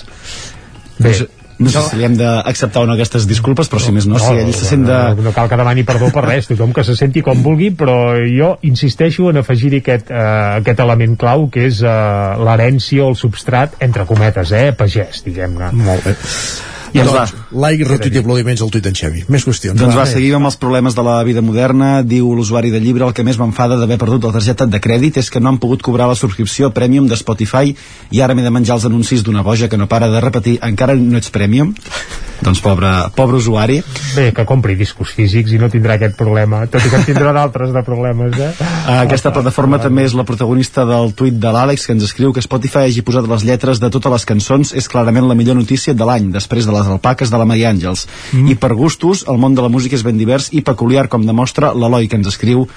Bé, 0.97 1.13
no 1.59 1.71
sé, 1.71 1.79
no 1.79 1.83
si 1.89 1.99
li 1.99 2.05
hem 2.07 2.15
d'acceptar 2.19 2.83
o 2.83 2.89
no 2.89 2.95
aquestes 2.97 3.27
disculpes, 3.29 3.69
però 3.71 3.81
si 3.81 3.93
més 3.95 4.07
no, 4.09 4.19
si 4.21 4.33
ell 4.33 4.53
se 4.53 4.69
sent 4.69 4.85
de... 4.87 4.99
no, 5.17 5.27
no 5.27 5.33
cal 5.35 5.49
que 5.49 5.59
demani 5.59 5.85
perdó 5.87 6.11
per 6.13 6.25
res, 6.27 6.49
tothom 6.51 6.73
que 6.75 6.85
se 6.87 6.97
senti 6.99 7.23
com 7.25 7.41
vulgui, 7.45 7.71
però 7.77 7.97
jo 8.29 8.53
insisteixo 8.69 9.31
en 9.31 9.41
afegir-hi 9.41 9.81
aquest, 9.83 10.13
uh, 10.13 10.61
aquest 10.61 10.85
element 10.85 11.17
clau 11.19 11.47
que 11.53 11.67
és 11.71 11.81
uh, 11.85 12.37
l'herència 12.45 13.05
o 13.05 13.11
el 13.13 13.19
substrat, 13.19 13.77
entre 13.87 14.05
cometes, 14.09 14.53
eh, 14.53 14.71
pagès, 14.77 15.23
diguem-ne. 15.25 15.73
Molt 15.87 16.09
bé. 16.09 16.17
I 16.93 17.01
ens 17.03 17.11
doncs, 17.11 17.33
like, 17.51 17.85
retuit 17.87 18.15
i 18.15 18.21
aplaudiments 18.21 18.63
al 18.63 18.71
tuit 18.73 18.85
d'en 18.85 18.95
Xevi. 18.97 19.23
Més 19.33 19.45
qüestions. 19.47 19.77
Doncs 19.79 19.97
va, 19.97 20.05
seguim 20.09 20.37
amb 20.39 20.49
els 20.49 20.59
problemes 20.61 20.95
de 20.97 21.03
la 21.05 21.17
vida 21.27 21.43
moderna. 21.45 22.01
Diu 22.07 22.29
l'usuari 22.37 22.71
de 22.73 22.81
llibre, 22.83 23.07
el 23.07 23.15
que 23.17 23.25
més 23.27 23.39
m'enfada 23.39 23.79
d'haver 23.79 23.99
perdut 24.01 24.29
la 24.29 24.33
targeta 24.37 24.67
de 24.69 24.81
crèdit 24.83 25.19
és 25.21 25.31
que 25.33 25.41
no 25.43 25.51
han 25.51 25.59
pogut 25.63 25.83
cobrar 25.83 26.07
la 26.09 26.17
subscripció 26.19 26.71
Premium 26.75 27.09
de 27.09 27.19
Spotify 27.19 27.75
i 28.11 28.23
ara 28.23 28.35
m'he 28.37 28.45
de 28.45 28.53
menjar 28.53 28.77
els 28.77 28.87
anuncis 28.89 29.23
d'una 29.25 29.43
boja 29.43 29.67
que 29.67 29.77
no 29.77 29.89
para 29.91 30.09
de 30.11 30.23
repetir 30.23 30.57
encara 30.63 30.95
no 30.95 31.19
ets 31.19 31.33
Premium. 31.33 31.73
Doncs 32.37 32.61
pobre, 32.61 32.89
pobre 33.17 33.39
usuari. 33.39 33.79
Bé, 34.13 34.29
que 34.35 34.45
compri 34.45 34.75
discos 34.77 35.09
físics 35.17 35.55
i 35.55 35.57
no 35.57 35.71
tindrà 35.73 35.95
aquest 35.97 36.13
problema, 36.19 36.61
tot 36.69 36.85
i 36.85 36.91
que 36.91 36.99
en 36.99 37.05
tindrà 37.07 37.33
d'altres 37.33 37.73
de 37.73 37.81
problemes, 37.85 38.37
eh? 38.37 38.51
Aquesta 39.07 39.31
plataforma 39.33 39.79
també 39.81 40.05
és 40.05 40.13
la 40.17 40.25
protagonista 40.27 40.85
del 40.85 41.15
tuit 41.17 41.39
de 41.41 41.53
l'Àlex 41.53 41.87
que 41.87 41.95
ens 41.97 42.05
escriu 42.05 42.33
que 42.35 42.43
Spotify 42.45 42.85
hagi 42.85 43.01
posat 43.05 43.25
les 43.29 43.45
lletres 43.47 43.81
de 43.81 43.89
totes 43.93 44.13
les 44.13 44.27
cançons 44.29 44.73
és 44.77 44.89
clarament 44.91 45.25
la 45.27 45.37
millor 45.37 45.57
notícia 45.57 45.97
de 45.97 46.07
l'any 46.07 46.29
després 46.35 46.69
de 46.69 46.76
les 46.77 46.91
alpaques 46.93 47.33
de 47.33 47.41
la 47.41 47.47
Maria 47.49 47.71
Àngels 47.73 48.05
mm. 48.33 48.53
i 48.53 48.55
per 48.59 48.73
gustos 48.77 49.25
el 49.27 49.41
món 49.41 49.57
de 49.57 49.65
la 49.65 49.71
música 49.73 49.97
és 49.97 50.05
ben 50.05 50.19
divers 50.19 50.51
i 50.53 50.63
peculiar 50.65 51.07
com 51.11 51.25
demostra 51.27 51.73
l'Eloi 51.73 52.07
que 52.07 52.19
ens 52.19 52.29
escriu 52.31 52.67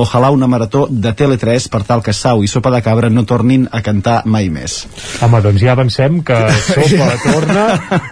ojalà 0.00 0.30
una 0.32 0.46
marató 0.48 0.86
de 0.90 1.12
Tele3 1.16 1.68
per 1.70 1.82
tal 1.84 2.02
que 2.02 2.14
Sau 2.16 2.44
i 2.44 2.48
Sopa 2.48 2.70
de 2.72 2.80
Cabra 2.82 3.10
no 3.10 3.26
tornin 3.28 3.66
a 3.70 3.82
cantar 3.84 4.20
mai 4.24 4.48
més 4.52 4.84
Home, 5.20 5.42
doncs 5.44 5.62
ja 5.62 5.74
avancem 5.74 6.20
que 6.26 6.38
Sopa 6.70 7.10
torna 7.24 7.66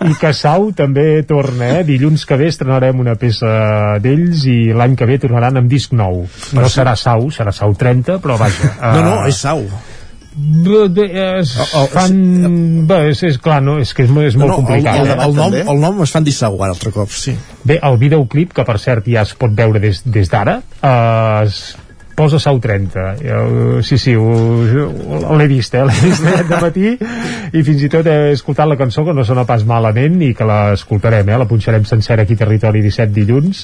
i 0.08 0.16
que 0.20 0.32
Sau 0.36 0.70
també 0.76 1.22
torna, 1.28 1.78
eh? 1.78 1.84
Dilluns 1.88 2.26
que 2.28 2.38
ve 2.40 2.50
estrenarem 2.52 3.00
una 3.00 3.16
peça 3.20 3.98
d'ells 4.02 4.44
i 4.50 4.58
l'any 4.76 4.96
que 4.98 5.08
ve 5.08 5.18
tornaran 5.22 5.60
amb 5.60 5.70
disc 5.70 5.94
nou. 5.96 6.24
No 6.56 6.72
serà 6.72 6.96
Sau, 6.98 7.30
serà 7.34 7.54
Sau 7.54 7.74
30, 7.78 8.18
però 8.24 8.38
vaja. 8.40 8.74
No, 8.98 9.04
no, 9.04 9.14
és 9.28 9.40
Sau. 9.40 9.64
Bé, 10.38 11.06
es 11.40 11.54
fan... 11.92 12.14
Bé, 12.86 13.00
és, 13.10 13.22
és 13.26 13.38
clar, 13.42 13.58
no, 13.64 13.78
és 13.82 13.90
que 13.94 14.04
és, 14.06 14.12
és 14.28 14.36
molt 14.38 14.52
no, 14.52 14.52
no, 14.52 14.60
complicat. 14.60 15.00
El, 15.02 15.10
el, 15.10 15.24
el, 15.24 15.34
nom, 15.34 15.58
el 15.74 15.82
nom 15.82 16.04
es 16.04 16.14
fan 16.14 16.26
ara 16.62 16.70
altre 16.76 16.92
cop, 16.94 17.10
sí. 17.10 17.34
Bé, 17.66 17.80
el 17.82 17.98
videoclip, 17.98 18.54
que 18.54 18.66
per 18.68 18.78
cert 18.78 19.08
ja 19.10 19.26
es 19.26 19.34
pot 19.38 19.54
veure 19.58 19.82
des, 19.82 20.04
des 20.06 20.30
d'ara, 20.30 20.60
eh, 20.78 21.44
es 21.44 21.62
posa 22.18 22.40
Sau 22.42 22.58
30. 22.60 23.04
Eh, 23.22 23.82
sí, 23.86 23.96
sí, 24.02 24.16
ho- 24.18 25.36
l'he 25.38 25.46
vist, 25.50 25.74
eh? 25.78 25.84
L'he 25.86 25.94
vist 26.02 26.26
aquest 26.26 26.50
matí 26.58 26.96
i 27.54 27.62
fins 27.64 27.84
i 27.86 27.88
tot 27.92 28.06
he 28.10 28.32
escoltat 28.34 28.66
la 28.68 28.76
cançó 28.80 29.04
que 29.06 29.14
no 29.14 29.22
sona 29.24 29.46
pas 29.48 29.62
malament 29.64 30.18
i 30.26 30.32
que 30.36 30.44
l'escoltarem, 30.48 31.30
eh? 31.30 31.38
La 31.38 31.46
punxarem 31.48 31.86
sencera 31.88 32.26
aquí 32.26 32.34
Territori 32.36 32.82
17 32.84 33.14
dilluns. 33.14 33.62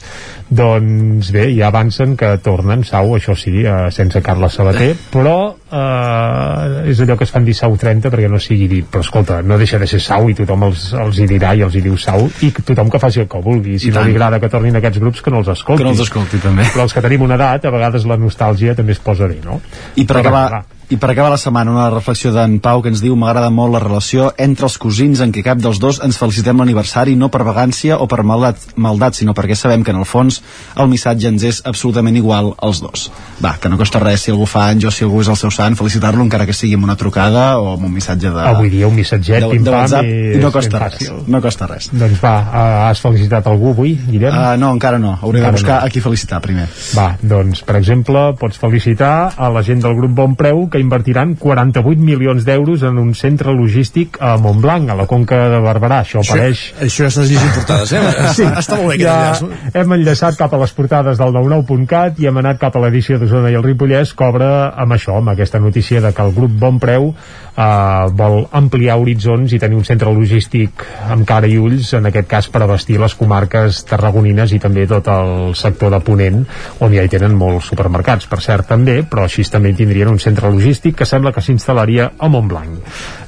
Doncs 0.48 1.32
bé, 1.34 1.48
ja 1.58 1.68
avancen 1.72 2.14
que 2.16 2.36
tornen 2.44 2.84
Sau, 2.86 3.16
això 3.18 3.34
sí, 3.36 3.64
eh, 3.66 3.90
sense 3.90 4.22
Carles 4.22 4.54
Sabater, 4.54 4.92
però 5.12 5.36
eh, 5.72 6.90
és 6.92 7.00
allò 7.02 7.16
que 7.18 7.26
es 7.26 7.32
fan 7.34 7.44
dir 7.44 7.54
Sau 7.58 7.74
30 7.80 8.10
perquè 8.12 8.30
no 8.30 8.38
sigui 8.42 8.68
dit, 8.70 8.86
però 8.90 9.02
escolta, 9.04 9.40
no 9.42 9.58
deixa 9.58 9.78
de 9.82 9.88
ser 9.90 10.00
Sau 10.04 10.28
i 10.30 10.36
tothom 10.38 10.62
els, 10.68 10.92
els 10.94 11.18
hi 11.18 11.26
dirà 11.30 11.54
i 11.58 11.64
els 11.66 11.74
hi 11.74 11.82
diu 11.84 11.96
Sau 12.00 12.28
i 12.46 12.52
tothom 12.54 12.90
que 12.92 13.00
faci 13.02 13.24
el 13.24 13.28
que 13.30 13.40
vulgui, 13.42 13.78
si 13.78 13.88
I 13.90 13.94
no 13.94 13.98
tant. 14.00 14.08
li 14.08 14.14
agrada 14.16 14.40
que 14.42 14.48
tornin 14.52 14.76
aquests 14.78 15.00
grups 15.02 15.22
que 15.24 15.32
no 15.34 15.42
els 15.42 15.50
escolti 15.56 15.82
que 15.82 15.88
no 15.88 15.94
els 15.96 16.04
escolti 16.06 16.38
també 16.42 16.66
però 16.74 16.86
els 16.86 16.94
que 16.94 17.02
tenim 17.04 17.22
una 17.26 17.34
edat, 17.40 17.64
a 17.66 17.74
vegades 17.74 18.06
la 18.06 18.16
nostàlgia 18.20 18.43
també 18.78 18.92
es 18.92 19.02
posa 19.02 19.28
bé, 19.30 19.40
no? 19.44 19.60
I 19.96 20.04
per 20.08 20.20
acabar, 20.20 20.64
I 20.94 20.96
per 20.96 21.08
acabar 21.10 21.32
la 21.32 21.38
setmana, 21.42 21.72
una 21.74 21.88
reflexió 21.90 22.30
d'en 22.30 22.60
Pau 22.62 22.78
que 22.78 22.90
ens 22.92 23.00
diu 23.02 23.16
m'agrada 23.18 23.48
molt 23.50 23.72
la 23.74 23.80
relació 23.82 24.28
entre 24.38 24.68
els 24.68 24.76
cosins 24.78 25.18
en 25.24 25.32
què 25.34 25.42
cap 25.42 25.58
dels 25.58 25.80
dos 25.82 25.96
ens 26.06 26.14
felicitem 26.20 26.60
l'aniversari 26.60 27.16
no 27.18 27.32
per 27.34 27.40
vagància 27.42 27.96
o 27.98 28.06
per 28.06 28.20
maldat, 28.22 28.60
maldat, 28.78 29.16
sinó 29.18 29.34
perquè 29.34 29.56
sabem 29.58 29.82
que 29.82 29.90
en 29.90 29.98
el 29.98 30.06
fons 30.06 30.38
el 30.78 30.86
missatge 30.92 31.32
ens 31.32 31.42
és 31.48 31.58
absolutament 31.66 32.14
igual 32.20 32.52
als 32.62 32.78
dos. 32.84 33.08
Va, 33.42 33.56
que 33.58 33.72
no 33.72 33.78
costa 33.80 33.98
res 34.04 34.22
si 34.22 34.30
algú 34.30 34.46
fa 34.46 34.68
anys 34.68 34.86
o 34.86 34.92
si 34.94 35.02
algú 35.02 35.24
és 35.24 35.32
el 35.34 35.38
seu 35.40 35.50
sant, 35.50 35.74
felicitar-lo 35.80 36.22
encara 36.22 36.46
que 36.46 36.54
sigui 36.54 36.78
amb 36.78 36.86
una 36.86 36.96
trucada 37.00 37.42
o 37.58 37.72
amb 37.72 37.88
un 37.90 37.94
missatge 37.96 38.30
de... 38.30 38.46
Avui 38.52 38.70
dia 38.76 38.86
un 38.86 38.94
missatget, 38.94 39.48
de, 39.48 39.58
de 39.58 39.74
WhatsApp, 39.74 40.12
i 40.38 40.38
no 40.44 40.52
costa 40.54 40.84
res. 40.84 41.10
No 41.26 41.42
costa 41.42 41.70
res. 41.72 41.90
Doncs 41.90 42.22
va, 42.22 42.36
eh, 42.44 42.78
has 42.92 43.02
felicitat 43.02 43.50
algú 43.50 43.72
avui, 43.74 43.96
Guillem? 43.98 44.30
Uh, 44.30 44.54
no, 44.62 44.70
encara 44.78 45.02
no. 45.02 45.16
Hauré 45.18 45.42
Encara 45.42 45.58
de 45.58 45.58
buscar 45.58 45.80
no. 45.80 45.90
a 45.90 45.90
qui 45.90 46.04
felicitar 46.06 46.38
primer. 46.46 46.70
Va, 46.94 47.10
doncs, 47.18 47.66
per 47.66 47.80
exemple, 47.82 48.28
pots 48.38 48.62
felicitar 48.62 49.14
a 49.34 49.50
la 49.50 49.66
gent 49.66 49.82
del 49.82 49.98
grup 49.98 50.14
Bon 50.22 50.38
Preu 50.38 50.68
que 50.70 50.83
invertiran 50.84 51.34
48 51.40 51.98
milions 52.04 52.44
d'euros 52.46 52.84
en 52.86 52.98
un 53.00 53.14
centre 53.18 53.52
logístic 53.56 54.18
a 54.20 54.34
Montblanc, 54.40 54.90
a 54.92 54.98
la 54.98 55.06
Conca 55.10 55.40
de 55.52 55.60
Barberà. 55.64 56.02
Això, 56.04 56.22
apareix... 56.22 56.66
això 56.84 57.06
ja 57.06 57.10
estàs 57.12 57.30
llegint 57.32 57.54
portades, 57.56 57.92
eh? 57.96 58.02
Està- 58.28 58.50
està 58.60 58.78
molt 58.80 58.92
bé 58.92 58.98
ja 59.02 59.14
enllaç. 59.34 59.72
hem 59.80 59.96
enllaçat 59.98 60.38
cap 60.38 60.52
a 60.54 60.60
les 60.62 60.74
portades 60.76 61.18
del 61.20 61.32
99.cat 61.34 62.20
i 62.22 62.28
hem 62.30 62.42
anat 62.42 62.60
cap 62.62 62.76
a 62.76 62.84
l'edició 62.84 63.18
d'Osona 63.18 63.50
i 63.52 63.58
el 63.58 63.64
Ripollès 63.66 64.12
que 64.14 64.28
obre 64.28 64.48
amb 64.70 64.94
això, 64.96 65.16
amb 65.20 65.32
aquesta 65.34 65.58
notícia 65.62 66.00
de 66.04 66.12
que 66.14 66.22
el 66.28 66.34
grup 66.36 66.54
Bon 66.60 66.78
Preu 66.82 67.10
eh, 67.10 68.06
vol 68.18 68.44
ampliar 68.52 68.98
horitzons 69.00 69.54
i 69.54 69.60
tenir 69.62 69.78
un 69.80 69.86
centre 69.88 70.12
logístic 70.14 70.84
amb 71.10 71.26
cara 71.28 71.48
i 71.50 71.56
ulls, 71.60 71.92
en 71.96 72.10
aquest 72.10 72.28
cas 72.30 72.48
per 72.52 72.62
abastir 72.64 72.98
les 73.02 73.14
comarques 73.18 73.82
tarragonines 73.88 74.52
i 74.52 74.60
també 74.62 74.86
tot 74.90 75.08
el 75.12 75.54
sector 75.58 75.92
de 75.94 76.00
Ponent, 76.04 76.42
on 76.84 76.92
ja 76.94 77.04
hi 77.04 77.10
tenen 77.12 77.34
molts 77.38 77.70
supermercats, 77.72 78.26
per 78.30 78.40
cert 78.44 78.68
també, 78.68 79.00
però 79.08 79.24
així 79.28 79.44
també 79.50 79.72
tindrien 79.76 80.08
un 80.08 80.18
centre 80.18 80.48
logístic 80.50 80.63
que 80.96 81.04
sembla 81.06 81.32
que 81.32 81.40
s'instal·laria 81.44 82.10
a 82.18 82.28
Montblanc. 82.28 82.78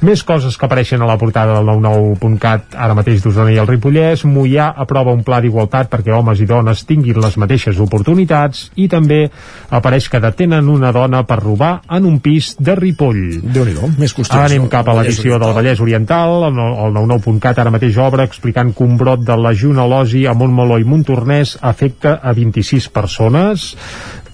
Més 0.06 0.22
coses 0.24 0.56
que 0.56 0.64
apareixen 0.66 1.02
a 1.02 1.06
la 1.08 1.18
portada 1.20 1.54
del 1.58 1.66
99.cat 1.68 2.74
ara 2.76 2.94
mateix 2.96 3.22
d'Osona 3.24 3.52
i 3.52 3.58
el 3.60 3.66
Ripollès, 3.68 4.24
Mollà 4.24 4.70
aprova 4.76 5.12
un 5.12 5.22
pla 5.26 5.40
d'igualtat 5.44 5.90
perquè 5.92 6.14
homes 6.16 6.40
i 6.40 6.46
dones 6.48 6.84
tinguin 6.88 7.20
les 7.20 7.36
mateixes 7.36 7.78
oportunitats 7.82 8.70
i 8.76 8.88
també 8.88 9.26
apareix 9.70 10.08
que 10.08 10.20
detenen 10.20 10.68
una 10.72 10.92
dona 10.92 11.22
per 11.28 11.38
robar 11.42 11.82
en 11.90 12.06
un 12.08 12.18
pis 12.20 12.54
de 12.58 12.74
Ripoll. 12.74 13.40
déu 13.42 13.64
nhi 13.64 13.74
més 13.98 14.14
qüestions. 14.16 14.46
Anem 14.46 14.68
cap 14.72 14.88
a 14.88 14.94
l'edició 14.94 15.38
del. 15.38 15.52
Vallès 15.56 15.80
Oriental, 15.80 16.44
el, 16.48 16.54
no- 16.54 16.86
el 16.86 16.92
99.cat 16.94 17.58
ara 17.58 17.70
mateix 17.70 17.96
obre 17.98 18.24
explicant 18.24 18.72
que 18.74 18.84
un 18.84 18.96
brot 18.96 19.20
de 19.24 19.36
la 19.36 19.52
Junelosi 19.54 20.26
a 20.26 20.34
Montmeló 20.34 20.78
i 20.78 20.84
Montornès 20.84 21.56
afecta 21.62 22.18
a 22.22 22.32
26 22.36 22.88
persones. 22.92 23.76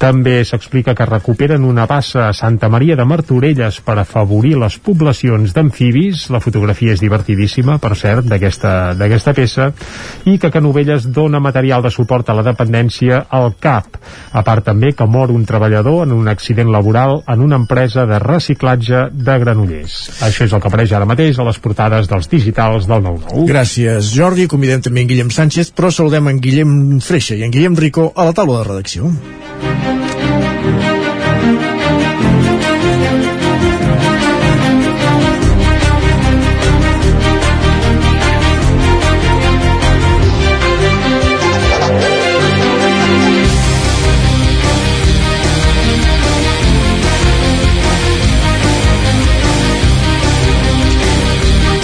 També 0.03 0.41
s'explica 0.43 0.97
que 0.99 1.05
recuperen 1.07 1.63
una 1.63 1.85
bassa 1.87 2.25
a 2.27 2.33
Santa 2.35 2.67
Maria 2.67 2.97
de 2.99 3.05
Martorelles 3.07 3.77
per 3.87 3.95
afavorir 4.01 4.57
les 4.59 4.75
poblacions 4.83 5.53
d'amfibis. 5.55 6.25
La 6.35 6.41
fotografia 6.43 6.97
és 6.97 7.03
divertidíssima, 7.05 7.77
per 7.79 7.93
cert, 7.95 8.27
d'aquesta 8.27 9.35
peça. 9.37 9.69
I 10.27 10.41
que 10.43 10.51
Canovelles 10.51 11.07
dona 11.15 11.39
material 11.39 11.85
de 11.87 11.93
suport 11.95 12.27
a 12.27 12.35
la 12.35 12.43
dependència 12.43 13.21
al 13.31 13.55
CAP. 13.63 14.01
A 14.35 14.43
part 14.43 14.67
també 14.67 14.91
que 14.91 15.07
mor 15.07 15.31
un 15.31 15.47
treballador 15.47 16.03
en 16.03 16.17
un 16.17 16.27
accident 16.33 16.73
laboral 16.75 17.21
en 17.31 17.47
una 17.47 17.61
empresa 17.63 18.03
de 18.03 18.19
reciclatge 18.19 19.05
de 19.13 19.39
Granollers. 19.39 20.01
Això 20.27 20.49
és 20.49 20.51
el 20.51 20.65
que 20.65 20.71
apareix 20.73 20.97
ara 20.99 21.07
mateix 21.07 21.39
a 21.39 21.47
les 21.47 21.63
portades 21.63 22.11
dels 22.11 22.27
digitals 22.33 22.91
del 22.91 23.07
99. 23.07 23.47
Gràcies, 23.53 24.11
Jordi. 24.17 24.49
Convidem 24.51 24.83
també 24.83 25.07
en 25.07 25.15
Guillem 25.15 25.31
Sánchez, 25.31 25.71
però 25.71 25.95
saludem 25.95 26.27
en 26.35 26.43
Guillem 26.43 26.75
Freixa 26.99 27.39
i 27.39 27.47
en 27.47 27.55
Guillem 27.55 27.79
Rico 27.79 28.11
a 28.17 28.27
la 28.27 28.35
taula 28.35 28.65
de 28.65 28.69
redacció. 28.73 29.15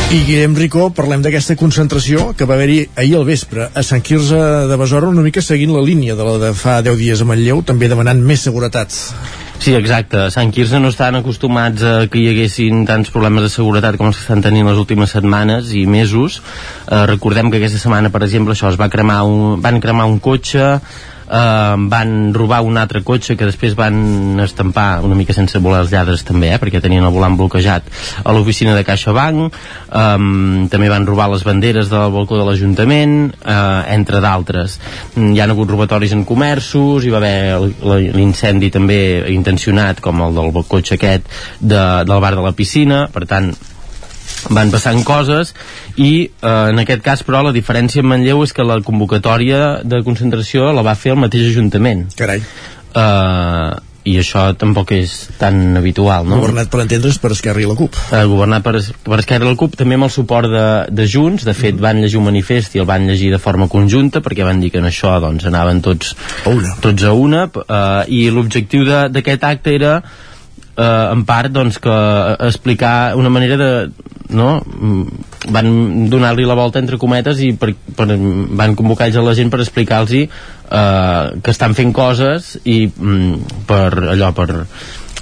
I 0.08 0.22
Guillem 0.24 0.54
Ricó, 0.56 0.86
parlem 0.96 1.20
d'aquesta 1.20 1.52
concentració 1.60 2.30
que 2.32 2.46
va 2.48 2.54
haver-hi 2.56 2.78
ahir 2.96 3.18
al 3.18 3.26
vespre 3.28 3.66
a 3.68 3.82
Sant 3.84 4.00
Quirze 4.00 4.38
de 4.70 4.76
Besora, 4.80 5.10
una 5.12 5.20
mica 5.20 5.42
seguint 5.44 5.74
la 5.74 5.82
línia 5.84 6.14
de 6.16 6.24
la 6.24 6.38
de 6.40 6.52
fa 6.56 6.78
10 6.80 6.96
dies 6.96 7.20
a 7.20 7.26
Manlleu, 7.28 7.60
també 7.60 7.90
demanant 7.92 8.22
més 8.24 8.40
seguretat. 8.48 8.94
Sí, 9.60 9.74
exacte. 9.76 10.22
A 10.24 10.30
Sant 10.32 10.48
Quirze 10.56 10.80
no 10.80 10.88
estan 10.94 11.18
acostumats 11.20 11.84
a 11.84 11.92
que 12.08 12.22
hi 12.22 12.30
haguessin 12.30 12.86
tants 12.88 13.12
problemes 13.12 13.44
de 13.44 13.52
seguretat 13.52 14.00
com 14.00 14.08
els 14.08 14.16
que 14.16 14.24
estan 14.24 14.40
tenint 14.40 14.70
les 14.70 14.80
últimes 14.80 15.12
setmanes 15.12 15.74
i 15.76 15.84
mesos. 15.84 16.40
Eh, 16.86 17.04
recordem 17.12 17.52
que 17.52 17.60
aquesta 17.60 17.82
setmana, 17.84 18.08
per 18.08 18.24
exemple, 18.24 18.56
això 18.56 18.72
es 18.72 18.80
va 18.80 18.88
cremar 18.88 19.20
un, 19.28 19.60
van 19.60 19.76
cremar 19.84 20.08
un 20.08 20.16
cotxe, 20.24 20.78
eh, 21.28 21.74
van 21.92 22.34
robar 22.34 22.60
un 22.66 22.78
altre 22.80 23.02
cotxe 23.06 23.36
que 23.36 23.48
després 23.48 23.76
van 23.78 24.40
estampar 24.42 25.04
una 25.04 25.16
mica 25.18 25.36
sense 25.36 25.60
voler 25.62 25.84
els 25.84 25.92
lladres 25.92 26.24
també, 26.26 26.52
eh, 26.52 26.58
perquè 26.60 26.82
tenien 26.84 27.04
el 27.04 27.14
volant 27.14 27.36
bloquejat 27.38 27.88
a 28.24 28.34
l'oficina 28.34 28.74
de 28.76 28.84
CaixaBank. 28.84 29.58
Um, 29.88 30.68
també 30.72 30.88
van 30.90 31.06
robar 31.06 31.28
les 31.32 31.44
banderes 31.46 31.88
del 31.92 32.12
balcó 32.12 32.38
de 32.38 32.44
l'Ajuntament 32.48 33.16
eh, 33.30 33.94
entre 33.94 34.20
d'altres. 34.24 34.78
Mm, 35.14 35.32
hi 35.34 35.40
ha 35.40 35.48
hagut 35.48 35.70
robatoris 35.70 36.12
en 36.16 36.24
comerços 36.28 37.04
hi 37.04 37.12
va 37.12 37.22
haver 37.22 38.02
l'incendi 38.16 38.70
també 38.74 39.00
intencionat 39.32 40.02
com 40.04 40.22
el 40.26 40.36
del 40.36 40.62
cotxe 40.68 40.98
aquest 40.98 41.26
de, 41.60 41.82
del 42.04 42.20
bar 42.20 42.34
de 42.36 42.44
la 42.44 42.54
piscina. 42.56 43.06
Per 43.12 43.26
tant 43.28 43.52
van 44.54 44.70
passant 44.70 45.00
coses 45.06 45.52
i 45.98 46.12
eh, 46.28 46.70
en 46.70 46.78
aquest 46.84 47.02
cas 47.04 47.24
però 47.26 47.42
la 47.46 47.52
diferència 47.56 48.04
amb 48.04 48.14
Manlleu 48.14 48.44
és 48.46 48.54
que 48.54 48.66
la 48.66 48.78
convocatòria 48.86 49.80
de 49.84 50.02
concentració 50.06 50.70
la 50.72 50.86
va 50.86 50.94
fer 50.98 51.14
el 51.16 51.20
mateix 51.24 51.50
Ajuntament 51.50 52.06
Carai. 52.18 52.42
eh, 52.94 53.76
i 54.08 54.14
això 54.16 54.44
tampoc 54.56 54.92
és 54.96 55.14
tan 55.40 55.76
habitual 55.76 56.24
no? 56.30 56.38
Governat 56.40 56.70
per 56.72 56.80
entendre's 56.84 57.18
per 57.20 57.32
Esquerra 57.34 57.60
i 57.60 57.66
la 57.68 57.74
CUP. 57.76 57.98
eh, 58.14 58.22
governat 58.30 58.64
per, 58.64 58.76
per 59.04 59.18
Esquerra 59.18 59.44
i 59.44 59.50
la 59.50 59.58
CUP 59.58 59.74
també 59.76 59.98
amb 59.98 60.06
el 60.08 60.14
suport 60.14 60.48
de, 60.52 60.64
de 60.94 61.08
Junts 61.10 61.44
de 61.48 61.56
fet 61.58 61.76
van 61.82 62.00
llegir 62.00 62.20
un 62.22 62.28
manifest 62.30 62.78
i 62.78 62.82
el 62.84 62.88
van 62.88 63.04
llegir 63.10 63.32
de 63.34 63.42
forma 63.42 63.68
conjunta 63.68 64.22
perquè 64.24 64.46
van 64.46 64.62
dir 64.62 64.70
que 64.72 64.80
en 64.80 64.88
això 64.88 65.18
doncs, 65.20 65.44
anaven 65.50 65.82
tots, 65.84 66.14
tots 66.84 67.04
a 67.04 67.12
una 67.12 67.44
eh, 67.50 68.16
i 68.22 68.24
l'objectiu 68.32 68.86
d'aquest 69.10 69.44
acte 69.50 69.74
era 69.74 69.98
eh, 69.98 70.26
en 70.84 71.24
part 71.26 71.50
doncs, 71.52 71.80
que 71.82 71.96
explicar 72.46 73.16
una 73.18 73.32
manera 73.32 73.56
de 73.58 73.72
no? 74.28 74.60
Mm, 74.60 75.24
van 75.54 75.70
donar-li 76.10 76.44
la 76.44 76.56
volta 76.58 76.80
entre 76.82 76.98
cometes 77.00 77.40
i 77.40 77.52
per, 77.56 77.72
per, 77.96 78.06
van 78.58 78.76
convocar 78.76 79.08
ells 79.08 79.18
a 79.18 79.24
la 79.24 79.34
gent 79.38 79.50
per 79.50 79.62
explicar-los 79.64 80.14
eh, 80.18 80.28
que 81.42 81.54
estan 81.54 81.76
fent 81.78 81.94
coses 81.96 82.56
i 82.64 82.84
mm, 82.88 83.64
per 83.68 83.92
allò 84.14 84.32
per 84.36 84.48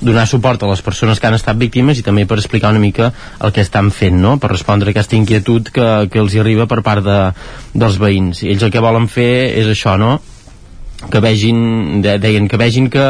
donar 0.00 0.26
suport 0.28 0.62
a 0.62 0.68
les 0.68 0.82
persones 0.84 1.20
que 1.20 1.28
han 1.28 1.36
estat 1.38 1.56
víctimes 1.56 1.98
i 1.98 2.04
també 2.04 2.26
per 2.28 2.36
explicar 2.40 2.74
una 2.74 2.82
mica 2.82 3.12
el 3.40 3.52
que 3.52 3.64
estan 3.64 3.90
fent, 3.90 4.18
no? 4.20 4.36
per 4.38 4.50
respondre 4.52 4.90
a 4.90 4.92
aquesta 4.92 5.16
inquietud 5.16 5.70
que, 5.72 5.90
que 6.12 6.20
els 6.20 6.36
arriba 6.36 6.66
per 6.68 6.82
part 6.84 7.04
de, 7.04 7.20
dels 7.72 7.96
veïns. 8.02 8.42
I 8.42 8.52
ells 8.52 8.66
el 8.66 8.72
que 8.74 8.84
volen 8.84 9.08
fer 9.08 9.56
és 9.56 9.70
això, 9.72 9.96
no? 10.00 10.18
que 11.12 11.20
vegin, 11.20 12.02
de, 12.04 12.18
deien 12.20 12.48
que 12.48 12.60
vegin 12.60 12.90
que, 12.92 13.06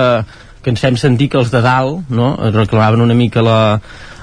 que 0.67 0.75
ens 0.75 0.83
fem 0.83 0.99
sentir 0.99 1.31
que 1.31 1.39
els 1.39 1.53
de 1.55 1.63
dalt 1.63 2.11
no? 2.11 2.33
reclamaven 2.51 3.05
una 3.05 3.15
mica 3.15 3.45
la, 3.47 3.59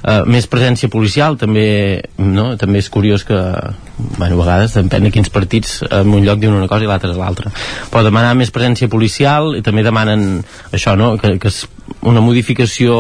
eh, 0.04 0.22
més 0.28 0.50
presència 0.52 0.92
policial 0.92 1.38
també, 1.40 2.04
no? 2.20 2.50
també 2.60 2.82
és 2.84 2.90
curiós 2.92 3.24
que 3.24 3.40
bueno, 4.18 4.36
a 4.36 4.40
vegades 4.42 4.76
depèn 4.76 5.08
de 5.08 5.14
quins 5.16 5.32
partits 5.32 5.78
en 5.88 6.12
un 6.12 6.28
lloc 6.28 6.42
diuen 6.42 6.60
una 6.60 6.68
cosa 6.68 6.84
i 6.84 6.92
l'altre 6.92 7.14
l'altra 7.16 7.54
però 7.94 8.04
demanar 8.04 8.36
més 8.36 8.52
presència 8.52 8.92
policial 8.92 9.54
i 9.56 9.64
també 9.64 9.86
demanen 9.88 10.44
això, 10.76 10.98
no? 11.00 11.14
que, 11.22 11.38
que 11.40 11.54
és 11.54 11.64
una 12.04 12.24
modificació 12.26 13.00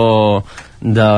de, 0.83 1.11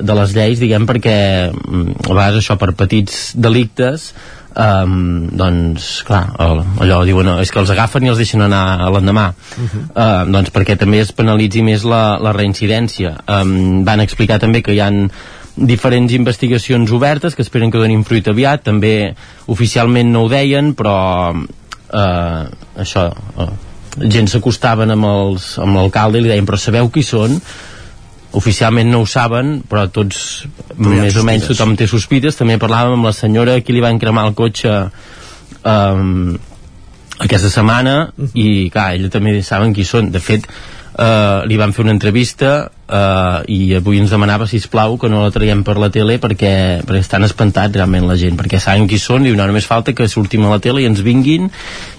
de 0.00 0.20
les 0.20 0.36
lleis 0.36 0.60
diguem 0.60 0.84
perquè 0.88 1.18
mm, 1.48 2.04
a 2.04 2.12
vegades 2.12 2.42
això 2.42 2.60
per 2.60 2.74
petits 2.76 3.32
delictes 3.36 4.10
um, 4.56 5.28
doncs 5.34 6.02
clar, 6.06 6.24
el, 6.42 6.62
allò 6.84 7.00
diuen 7.06 7.26
no, 7.28 7.36
és 7.42 7.50
que 7.52 7.60
els 7.62 7.72
agafen 7.74 8.06
i 8.06 8.12
els 8.12 8.20
deixen 8.20 8.44
anar 8.44 8.90
l'endemà. 8.94 9.28
Uh 9.30 9.64
-huh. 9.64 9.84
uh, 9.90 10.32
doncs 10.32 10.52
perquè 10.52 10.76
també 10.78 11.00
es 11.00 11.12
penalitzi 11.12 11.62
més 11.62 11.84
la, 11.84 12.18
la 12.20 12.32
reincidència. 12.32 13.16
Um, 13.28 13.84
van 13.84 14.00
explicar 14.00 14.38
també 14.38 14.62
que 14.62 14.72
hi 14.72 14.80
han 14.80 15.10
diferents 15.56 16.12
investigacions 16.12 16.90
obertes 16.90 17.34
que 17.34 17.42
esperen 17.42 17.70
que 17.70 17.78
donin 17.78 18.04
fruit 18.04 18.28
aviat. 18.28 18.62
També 18.62 19.14
oficialment 19.46 20.12
no 20.12 20.24
ho 20.24 20.28
deien 20.28 20.74
però 20.74 21.34
uh, 21.34 22.46
això 22.76 23.12
uh, 23.36 23.48
gent 23.98 24.26
s'acostaven 24.28 24.90
amb 24.90 25.76
l'alcalde 25.76 26.18
i 26.18 26.22
li 26.22 26.28
deien 26.28 26.46
però 26.46 26.58
sabeu 26.58 26.90
qui 26.90 27.02
són 27.02 27.40
oficialment 28.34 28.90
no 28.90 29.02
ho 29.04 29.06
saben 29.06 29.60
però 29.68 29.86
tots, 29.92 30.46
Però 30.74 30.90
més 30.90 31.16
o 31.16 31.22
menys 31.26 31.44
sospites. 31.46 31.58
tothom 31.58 31.76
té 31.78 31.86
sospites 31.90 32.36
també 32.40 32.58
parlàvem 32.58 32.98
amb 32.98 33.08
la 33.08 33.14
senyora 33.16 33.58
a 33.58 33.62
qui 33.64 33.76
li 33.76 33.82
van 33.84 34.00
cremar 34.02 34.26
el 34.28 34.34
cotxe 34.38 34.72
um, 35.64 36.34
aquesta 37.18 37.50
setmana. 37.50 38.12
I 38.34 38.70
clar, 38.74 38.94
ella 38.98 39.10
també 39.12 39.36
saben 39.46 39.74
qui 39.74 39.84
són. 39.86 40.10
De 40.14 40.20
fet 40.22 40.48
eh, 40.98 41.40
li 41.46 41.58
van 41.60 41.72
fer 41.72 41.84
una 41.84 41.94
entrevista 41.94 42.70
eh, 42.88 43.40
i 43.48 43.74
avui 43.78 44.00
ens 44.02 44.12
demanava 44.12 44.46
si 44.50 44.60
plau 44.70 44.98
que 44.98 45.10
no 45.12 45.24
la 45.24 45.32
traiem 45.34 45.64
per 45.64 45.76
la 45.80 45.90
tele 45.92 46.18
perquè, 46.22 46.82
perquè 46.84 47.02
estan 47.02 47.26
espantats 47.26 47.76
realment 47.76 48.08
la 48.08 48.18
gent 48.20 48.38
perquè 48.40 48.60
saben 48.60 48.88
qui 48.90 48.98
són 48.98 49.26
i 49.26 49.34
no, 49.34 49.46
només 49.46 49.68
falta 49.68 49.94
que 49.96 50.08
sortim 50.08 50.46
a 50.46 50.54
la 50.54 50.62
tele 50.62 50.82
i 50.82 50.88
ens 50.90 51.04
vinguin 51.04 51.50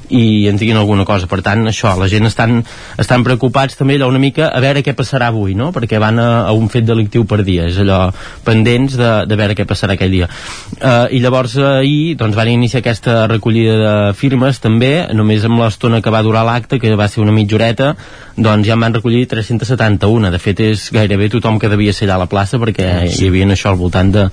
i 0.09 0.47
ens 0.47 0.59
diguin 0.59 0.77
alguna 0.77 1.05
cosa. 1.05 1.27
Per 1.27 1.41
tant 1.45 1.65
això, 1.69 1.93
la 1.97 2.07
gent 2.11 2.27
estan, 2.27 2.59
estan 3.01 3.23
preocupats 3.25 3.77
també 3.77 3.97
allò 3.97 4.09
una 4.11 4.21
mica 4.21 4.49
a 4.53 4.61
veure 4.63 4.83
què 4.85 4.95
passarà 4.97 5.29
avui 5.31 5.55
no? 5.57 5.71
perquè 5.75 5.99
van 6.01 6.19
a, 6.21 6.27
a 6.49 6.53
un 6.53 6.69
fet 6.69 6.85
delictiu 6.85 7.25
per 7.29 7.41
dia. 7.47 7.67
És 7.69 7.79
allò 7.81 8.09
pendents 8.45 8.97
de, 8.99 9.11
de 9.29 9.39
veure 9.39 9.57
què 9.57 9.67
passarà 9.67 9.95
aquell 9.95 10.13
dia. 10.13 10.29
Uh, 10.77 11.07
i 11.15 11.21
llavors 11.23 11.57
ahir 11.57 12.15
doncs, 12.19 12.37
van 12.37 12.51
iniciar 12.51 12.83
aquesta 12.83 13.25
recollida 13.31 13.77
de 13.81 13.95
firmes 14.17 14.61
també, 14.63 14.93
només 15.15 15.45
amb 15.47 15.61
l'estona 15.63 16.01
que 16.05 16.13
va 16.13 16.23
durar 16.25 16.45
l'acte 16.45 16.79
que 16.79 16.93
va 16.95 17.09
ser 17.09 17.23
una 17.23 17.35
mitjoreta 17.35 17.95
doncs 18.35 18.67
ja 18.67 18.75
en 18.75 18.81
van 18.83 18.93
recollir 18.93 19.23
371 19.31 20.31
de 20.33 20.39
fet 20.43 20.59
és 20.59 20.74
gairebé 20.93 21.29
tothom 21.33 21.59
que 21.61 21.69
devia 21.71 21.93
ser 21.93 22.07
allà 22.07 22.19
a 22.19 22.23
la 22.25 22.29
plaça 22.31 22.59
perquè 22.61 22.87
hi 23.09 23.29
havia 23.29 23.47
això 23.53 23.71
al 23.71 23.79
voltant 23.79 24.11
de, 24.13 24.25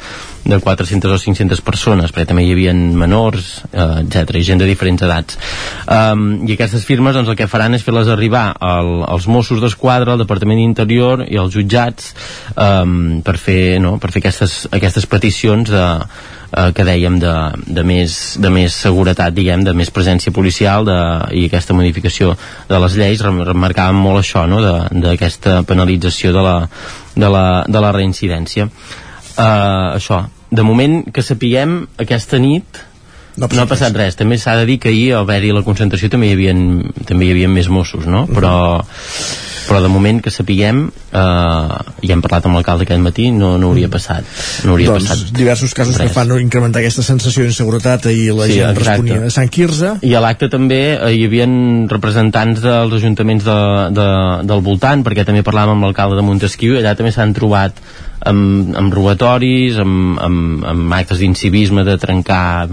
de 0.45 0.59
400 0.63 1.15
o 1.15 1.19
500 1.21 1.63
persones 1.65 2.13
perquè 2.13 2.31
també 2.31 2.45
hi 2.47 2.53
havia 2.55 2.75
menors, 2.75 3.63
eh, 3.73 4.03
etc 4.03 4.37
i 4.41 4.45
gent 4.47 4.63
de 4.63 4.69
diferents 4.69 5.03
edats. 5.07 5.39
Um, 5.87 6.43
i 6.49 6.57
aquestes 6.57 6.87
firmes 6.89 7.17
doncs, 7.17 7.31
el 7.33 7.39
que 7.39 7.51
faran 7.51 7.77
és 7.77 7.85
fer-les 7.87 8.11
arribar 8.13 8.49
al, 8.61 9.03
als 9.09 9.29
Mossos 9.31 9.63
d'Esquadra, 9.63 10.15
al 10.15 10.23
Departament 10.23 10.61
d'Interior 10.63 11.27
i 11.29 11.41
als 11.41 11.55
jutjats 11.57 12.13
um, 12.57 13.23
per 13.25 13.39
fer, 13.41 13.79
no, 13.83 13.97
per 14.03 14.13
fer 14.15 14.25
aquestes, 14.25 14.63
aquestes 14.73 15.09
peticions 15.11 15.73
de, 15.73 15.87
eh, 16.57 16.73
que 16.77 16.85
dèiem 16.85 17.19
de, 17.23 17.33
de, 17.67 17.83
més, 17.85 18.17
de 18.41 18.51
més 18.53 18.75
seguretat, 18.85 19.35
diguem, 19.35 19.65
de 19.65 19.75
més 19.75 19.91
presència 19.91 20.33
policial 20.33 20.85
de, 20.89 20.99
i 21.37 21.47
aquesta 21.49 21.75
modificació 21.75 22.37
de 22.69 22.79
les 22.85 22.97
lleis, 23.01 23.23
rem- 23.25 23.43
remarcàvem 23.49 23.99
molt 23.99 24.23
això, 24.23 24.45
no?, 24.49 24.61
de- 24.65 25.03
d'aquesta 25.09 25.63
penalització 25.69 26.33
de 26.37 26.43
la, 26.45 26.57
de 27.17 27.29
la, 27.33 27.45
de 27.69 27.81
la 27.85 27.93
reincidència. 27.97 28.69
Uh, 29.33 29.97
això, 29.97 30.27
de 30.53 30.63
moment 30.63 30.99
que 31.13 31.23
sapiguem 31.25 31.87
aquesta 31.97 32.37
nit 32.39 32.83
no, 33.41 33.49
no 33.49 33.63
ha 33.63 33.69
passat 33.71 33.95
res. 33.97 34.19
També 34.19 34.37
s'ha 34.37 34.59
de 34.61 34.67
dir 34.69 34.75
que 34.83 34.91
ahir 34.93 35.15
al 35.15 35.23
haver-hi 35.25 35.55
la 35.57 35.63
concentració 35.65 36.11
també 36.13 36.29
hi 36.29 36.35
havia, 36.37 36.53
també 37.09 37.25
hi 37.25 37.33
havia 37.33 37.49
més 37.49 37.71
Mossos, 37.73 38.05
no? 38.05 38.27
Però, 38.29 38.53
però 39.69 39.81
de 39.85 39.91
moment 39.93 40.21
que 40.25 40.31
sapiguem 40.35 40.85
eh, 40.89 41.19
ja 42.03 42.15
hem 42.15 42.23
parlat 42.25 42.49
amb 42.49 42.59
l'alcalde 42.59 42.87
aquest 42.87 43.03
matí 43.05 43.29
no, 43.35 43.55
no 43.61 43.71
hauria 43.73 43.91
passat 43.93 44.27
no 44.67 44.75
hauria 44.75 44.93
doncs 44.93 45.09
passat 45.11 45.33
diversos 45.37 45.75
casos 45.77 45.99
res. 45.99 46.09
que 46.11 46.15
fan 46.17 46.33
incrementar 46.41 46.83
aquesta 46.83 47.05
sensació 47.07 47.47
d'inseguretat 47.47 48.09
i 48.13 48.31
la 48.33 48.49
Sí, 48.49 48.59
gent 48.59 48.71
exacte. 48.77 48.89
responia 48.89 49.27
a 49.27 49.35
Sant 49.35 49.51
Quirze 49.53 49.95
I 50.03 50.15
a 50.15 50.23
l'acte 50.25 50.49
també 50.53 50.81
eh, 50.95 51.13
hi 51.17 51.27
havia 51.29 51.47
representants 51.91 52.63
dels 52.65 52.97
ajuntaments 52.99 53.45
de, 53.45 53.59
de, 53.97 54.09
del 54.49 54.65
voltant, 54.65 55.05
perquè 55.07 55.27
també 55.29 55.45
parlàvem 55.47 55.77
amb 55.77 55.87
l'alcalde 55.89 56.19
de 56.19 56.25
Montesquieu, 56.27 56.77
i 56.77 56.83
allà 56.83 56.95
també 56.99 57.13
s'han 57.15 57.35
trobat 57.37 57.79
amb, 58.27 58.75
amb 58.79 58.95
robatoris, 58.95 59.79
amb, 59.83 60.19
amb, 60.23 60.67
amb 60.75 60.97
actes 60.99 61.23
d'incivisme 61.23 61.85
de 61.87 61.97
trencar 62.01 62.69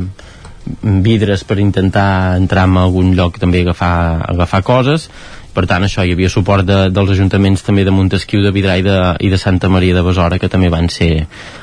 vidres 1.04 1.44
per 1.48 1.58
intentar 1.60 2.38
entrar 2.38 2.68
en 2.70 2.78
algun 2.78 3.16
lloc 3.18 3.40
també 3.42 3.64
agafar, 3.64 4.22
agafar 4.30 4.62
coses 4.64 5.10
per 5.54 5.66
tant 5.70 5.86
això, 5.86 6.06
hi 6.06 6.14
havia 6.16 6.30
suport 6.32 6.68
de, 6.68 6.80
dels 6.94 7.14
ajuntaments 7.16 7.64
també 7.66 7.86
de 7.88 7.94
Montesquieu, 7.94 8.44
de 8.46 8.54
Vidrà 8.56 8.78
i 8.80 8.86
de, 8.86 8.98
i 9.26 9.32
de 9.32 9.40
Santa 9.42 9.70
Maria 9.72 9.96
de 9.98 10.04
Besora 10.06 10.40
que 10.42 10.50
també 10.52 10.70
van 10.74 10.90
ser 10.94 11.12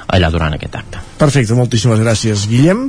allà 0.07 0.31
durant 0.33 0.57
aquest 0.57 0.79
acte. 0.79 1.03
Perfecte, 1.21 1.57
moltíssimes 1.59 2.03
gràcies 2.03 2.47
Guillem. 2.51 2.89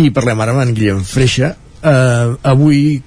I 0.00 0.10
parlem 0.16 0.40
ara 0.40 0.56
amb 0.56 0.64
en 0.64 0.72
Guillem 0.76 1.04
Freixa. 1.06 1.54
Uh, 1.80 2.36
avui 2.44 3.00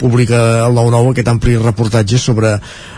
publica 0.00 0.38
el 0.64 0.76
9-9 0.78 1.10
aquest 1.12 1.28
ampli 1.28 1.58
reportatge 1.60 2.16
sobre 2.16 2.54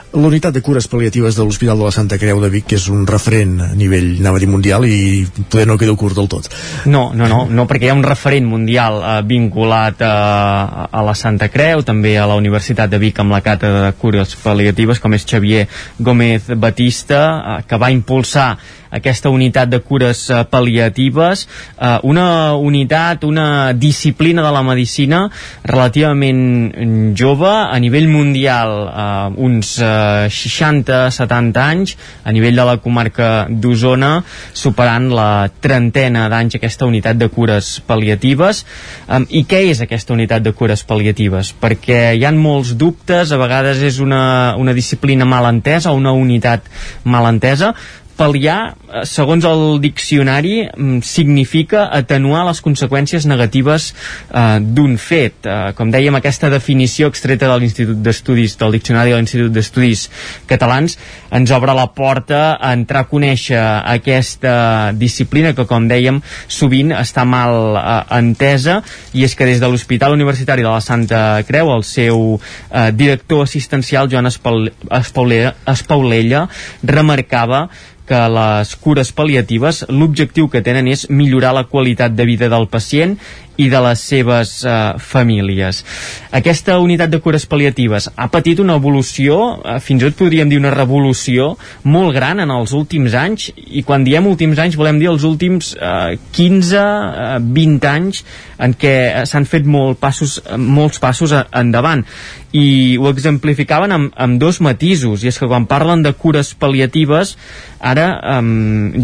La 0.09 0.24
unitat 0.24 0.55
de 0.56 0.62
cures 0.64 0.86
pal·liatives 0.89 1.36
de 1.36 1.44
l'Hospital 1.44 1.76
de 1.76 1.85
la 1.85 1.93
Santa 1.93 2.16
Creu 2.16 2.39
de 2.40 2.48
Vic, 2.48 2.64
que 2.70 2.78
és 2.78 2.86
un 2.89 3.02
referent 3.06 3.59
a 3.60 3.66
nivell, 3.76 4.14
anava 4.22 4.39
a 4.39 4.40
dir, 4.40 4.48
mundial, 4.48 4.86
i 4.89 5.26
poder 5.52 5.66
no 5.68 5.76
quedeu 5.76 5.98
curt 6.01 6.16
del 6.16 6.30
tot. 6.32 6.48
No, 6.89 7.10
no, 7.12 7.28
no, 7.28 7.43
no 7.52 7.66
perquè 7.68 7.90
hi 7.90 7.93
ha 7.93 7.97
un 7.98 8.06
referent 8.06 8.48
mundial 8.48 9.02
eh, 9.02 9.12
vinculat 9.28 10.01
a, 10.01 10.89
a 10.89 11.05
la 11.05 11.12
Santa 11.12 11.51
Creu, 11.52 11.85
també 11.85 12.14
a 12.16 12.24
la 12.30 12.39
Universitat 12.40 12.89
de 12.89 13.02
Vic 13.02 13.20
amb 13.20 13.36
la 13.36 13.43
càtedra 13.44 13.85
de 13.85 13.93
cures 14.01 14.32
pal·liatives, 14.40 15.02
com 15.05 15.12
és 15.12 15.28
Xavier 15.28 15.66
Gómez 16.01 16.48
Batista, 16.56 17.22
eh, 17.36 17.60
que 17.68 17.76
va 17.76 17.93
impulsar 17.93 18.55
aquesta 18.89 19.28
unitat 19.28 19.68
de 19.68 19.82
cures 19.85 20.24
eh, 20.30 20.40
pal·liatives, 20.48 21.44
eh, 21.76 21.98
una 22.09 22.56
unitat, 22.56 23.28
una 23.28 23.74
disciplina 23.76 24.40
de 24.47 24.52
la 24.56 24.64
medicina 24.64 25.26
relativament 25.68 27.12
jove, 27.12 27.52
a 27.52 27.76
nivell 27.76 28.09
mundial 28.09 28.76
eh, 28.89 29.44
uns 29.44 29.76
eh, 29.85 29.97
60-70 30.32 31.62
anys, 31.62 31.94
a 32.24 32.34
nivell 32.34 32.58
de 32.58 32.66
la 32.68 32.76
comarca 32.82 33.46
d'Osona, 33.48 34.18
superant 34.52 35.10
la 35.14 35.48
trentena 35.60 36.26
d'anys 36.32 36.58
aquesta 36.58 36.88
unitat 36.88 37.20
de 37.20 37.30
cures 37.32 37.76
pal·liatives. 37.88 38.64
Eh, 39.08 39.22
I 39.40 39.44
què 39.48 39.64
és 39.70 39.82
aquesta 39.84 40.16
unitat 40.16 40.44
de 40.44 40.54
cures 40.56 40.84
pal·liatives? 40.88 41.54
Perquè 41.60 42.02
hi 42.16 42.26
han 42.28 42.40
molts 42.40 42.74
dubtes, 42.78 43.32
a 43.32 43.40
vegades 43.40 43.82
és 43.84 44.00
una, 44.04 44.54
una 44.58 44.76
disciplina 44.76 45.28
mal 45.28 45.48
entesa, 45.50 45.94
una 45.96 46.12
unitat 46.16 46.68
mal 47.04 47.28
entesa, 47.30 47.74
pal·liar, 48.19 48.74
eh, 48.74 49.05
segons 49.07 49.45
el 49.47 49.78
diccionari, 49.81 50.66
mm, 50.66 51.01
significa 51.07 51.89
atenuar 51.93 52.45
les 52.49 52.61
conseqüències 52.65 53.27
negatives 53.27 53.95
eh, 54.35 54.59
d'un 54.61 54.97
fet. 54.99 55.47
Eh, 55.47 55.73
com 55.78 55.90
dèiem, 55.90 56.15
aquesta 56.19 56.51
definició 56.51 57.09
extreta 57.09 57.49
de 57.49 57.59
l'Institut 57.61 58.03
d'Estudis, 58.03 58.59
del 58.59 58.73
Diccionari 58.73 59.15
de 59.15 59.16
l'Institut 59.16 59.53
d'Estudis 59.53 60.09
Catalans, 60.47 60.99
ens 61.31 61.51
obre 61.55 61.74
la 61.74 61.86
porta 61.95 62.59
a 62.61 62.73
entrar 62.73 63.05
a 63.07 63.09
conèixer 63.09 63.61
aquesta 63.61 64.93
disciplina 64.93 65.55
que, 65.55 65.66
com 65.69 65.89
dèiem, 65.89 66.20
sovint 66.49 66.93
està 66.97 67.24
mal 67.24 67.77
eh, 67.78 67.99
entesa, 68.19 68.82
i 69.15 69.24
és 69.24 69.35
que 69.35 69.47
des 69.47 69.61
de 69.61 69.69
l'Hospital 69.69 70.16
Universitari 70.16 70.62
de 70.66 70.70
la 70.70 70.81
Santa 70.81 71.43
Creu, 71.47 71.70
el 71.74 71.85
seu 71.85 72.40
eh, 72.73 72.90
director 72.93 73.45
assistencial, 73.45 74.11
Joan 74.11 74.27
Espaul 74.27 74.73
Espaulella, 74.90 75.55
Espaulella, 75.69 76.49
remarcava 76.82 77.69
que 78.09 78.20
les 78.32 78.74
cures 78.82 79.12
pal·liatives 79.14 79.85
l'objectiu 79.93 80.48
que 80.48 80.64
tenen 80.64 80.89
és 80.89 81.06
millorar 81.10 81.55
la 81.56 81.66
qualitat 81.68 82.16
de 82.16 82.26
vida 82.28 82.48
del 82.48 82.68
pacient 82.72 83.18
i 83.59 83.68
de 83.70 83.80
les 83.82 84.02
seves 84.10 84.52
eh, 84.64 84.76
famílies. 85.02 85.82
Aquesta 86.39 86.78
unitat 86.78 87.10
de 87.10 87.20
cures 87.22 87.47
pal·liatives 87.51 88.09
ha 88.14 88.28
patit 88.30 88.62
una 88.62 88.78
evolució, 88.78 89.39
eh, 89.59 89.78
fins 89.82 90.02
i 90.02 90.09
tot 90.09 90.18
podríem 90.22 90.51
dir 90.51 90.60
una 90.60 90.72
revolució, 90.74 91.51
molt 91.85 92.14
gran 92.14 92.43
en 92.44 92.55
els 92.55 92.74
últims 92.78 93.16
anys, 93.18 93.51
i 93.59 93.82
quan 93.86 94.06
diem 94.06 94.30
últims 94.30 94.59
anys 94.62 94.78
volem 94.78 95.01
dir 95.02 95.10
els 95.10 95.26
últims 95.26 95.74
eh, 95.74 96.18
15, 96.39 96.78
eh, 96.78 97.39
20 97.59 97.90
anys 97.90 98.22
en 98.62 98.74
què 98.78 98.94
eh, 99.09 99.24
s'han 99.26 99.48
fet 99.48 99.66
molt 99.66 99.98
passos, 100.02 100.39
eh, 100.44 100.59
molts 100.59 101.02
passos 101.02 101.35
endavant 101.35 102.06
i 102.56 102.97
ho 102.97 103.10
exemplificaven 103.10 103.93
amb, 103.93 104.14
amb 104.16 104.40
dos 104.40 104.62
matisos 104.64 105.24
i 105.24 105.28
és 105.28 105.39
que 105.39 105.48
quan 105.51 105.66
parlen 105.68 106.02
de 106.06 106.14
cures 106.16 106.55
pal·liatives 106.56 107.35
ara 107.80 108.09
eh, 108.39 108.40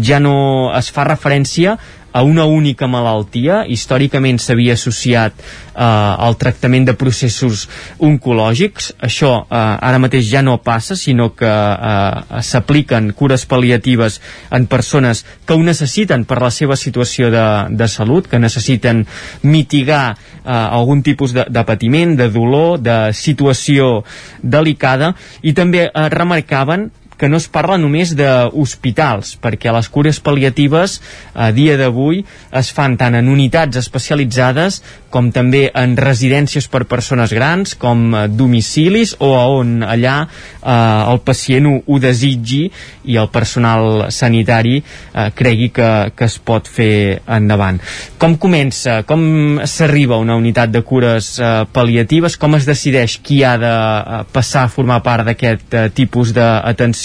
ja 0.01 0.21
no 0.23 0.37
es 0.73 0.89
fa 0.95 1.05
referència 1.05 1.77
a 2.15 2.23
una 2.23 2.45
única 2.47 2.87
malaltia. 2.87 3.65
Històricament 3.67 4.39
s'havia 4.39 4.77
associat 4.79 5.35
eh, 5.35 5.83
al 5.83 6.37
tractament 6.39 6.87
de 6.87 6.95
processos 6.95 7.65
oncològics. 7.99 8.93
Això 9.03 9.33
eh, 9.43 9.59
ara 9.59 9.99
mateix 9.99 10.29
ja 10.31 10.43
no 10.45 10.55
passa, 10.63 10.95
sinó 10.95 11.33
que 11.35 11.51
eh, 11.51 12.39
s'apliquen 12.39 13.11
cures 13.19 13.43
pal·liatives 13.51 14.21
en 14.55 14.69
persones 14.71 15.25
que 15.45 15.57
ho 15.57 15.63
necessiten 15.63 16.23
per 16.23 16.39
la 16.39 16.53
seva 16.55 16.79
situació 16.79 17.29
de, 17.33 17.45
de 17.75 17.89
salut, 17.91 18.31
que 18.31 18.39
necessiten 18.39 19.03
mitigar 19.43 20.15
eh, 20.15 20.51
algun 20.55 21.03
tipus 21.03 21.35
de, 21.35 21.49
de 21.51 21.65
patiment, 21.67 22.15
de 22.15 22.29
dolor, 22.31 22.79
de 22.79 23.11
situació 23.11 24.05
delicada, 24.39 25.11
i 25.43 25.51
també 25.51 25.89
eh, 25.89 26.07
remarcaven 26.15 26.93
que 27.17 27.29
no 27.31 27.37
es 27.37 27.47
parla 27.51 27.77
només 27.79 28.13
d'hospitals, 28.17 29.35
perquè 29.41 29.73
les 29.75 29.89
cures 29.91 30.19
pal·liatives 30.23 30.99
a 31.33 31.51
dia 31.55 31.77
d'avui 31.79 32.23
es 32.55 32.71
fan 32.75 32.97
tant 32.99 33.15
en 33.15 33.31
unitats 33.31 33.79
especialitzades 33.79 34.81
com 35.15 35.29
també 35.31 35.69
en 35.71 35.95
residències 35.95 36.67
per 36.67 36.83
persones 36.91 37.31
grans, 37.31 37.75
com 37.79 38.09
eh, 38.11 38.25
domicilis 38.27 39.15
o 39.23 39.31
a 39.39 39.45
on 39.55 39.77
allà 39.87 40.15
eh, 40.25 40.71
el 41.13 41.21
pacient 41.23 41.69
ho, 41.69 41.75
ho 41.87 41.99
desitgi 42.03 42.65
i 43.11 43.15
el 43.21 43.29
personal 43.31 44.09
sanitari 44.11 44.81
eh, 44.81 45.29
cregui 45.37 45.69
que, 45.75 45.89
que 46.15 46.27
es 46.27 46.35
pot 46.43 46.67
fer 46.67 47.21
endavant. 47.31 47.79
Com 48.19 48.35
comença? 48.41 49.01
Com 49.07 49.61
s'arriba 49.63 50.17
a 50.17 50.23
una 50.23 50.35
unitat 50.35 50.73
de 50.73 50.83
cures 50.83 51.31
eh, 51.39 51.53
pal·liatives? 51.71 52.35
Com 52.41 52.59
es 52.59 52.67
decideix 52.67 53.19
qui 53.23 53.39
ha 53.45 53.55
de 53.61 53.71
eh, 53.71 54.21
passar 54.35 54.65
a 54.65 54.73
formar 54.73 54.99
part 55.05 55.29
d'aquest 55.29 55.79
eh, 55.79 55.87
tipus 55.95 56.35
d'atenció? 56.35 57.04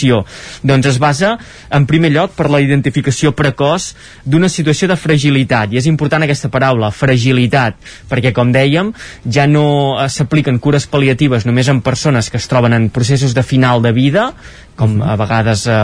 Doncs 0.62 0.86
es 0.92 0.98
basa, 1.02 1.34
en 1.70 1.86
primer 1.90 2.12
lloc, 2.14 2.32
per 2.36 2.48
la 2.52 2.62
identificació 2.62 3.34
precoç 3.36 3.90
d'una 4.24 4.48
situació 4.48 4.88
de 4.90 4.96
fragilitat, 4.96 5.72
i 5.72 5.80
és 5.80 5.88
important 5.90 6.24
aquesta 6.24 6.50
paraula, 6.52 6.92
fragilitat, 6.94 7.76
perquè, 8.10 8.32
com 8.36 8.52
dèiem, 8.54 8.94
ja 9.26 9.46
no 9.50 9.66
eh, 9.98 10.08
s'apliquen 10.08 10.60
cures 10.62 10.88
pal·liatives 10.90 11.46
només 11.48 11.68
en 11.68 11.82
persones 11.84 12.30
que 12.30 12.40
es 12.40 12.48
troben 12.50 12.76
en 12.76 12.90
processos 12.94 13.34
de 13.36 13.44
final 13.46 13.82
de 13.82 13.92
vida, 13.96 14.30
com 14.80 14.96
a 15.04 15.14
vegades 15.20 15.66
eh, 15.68 15.76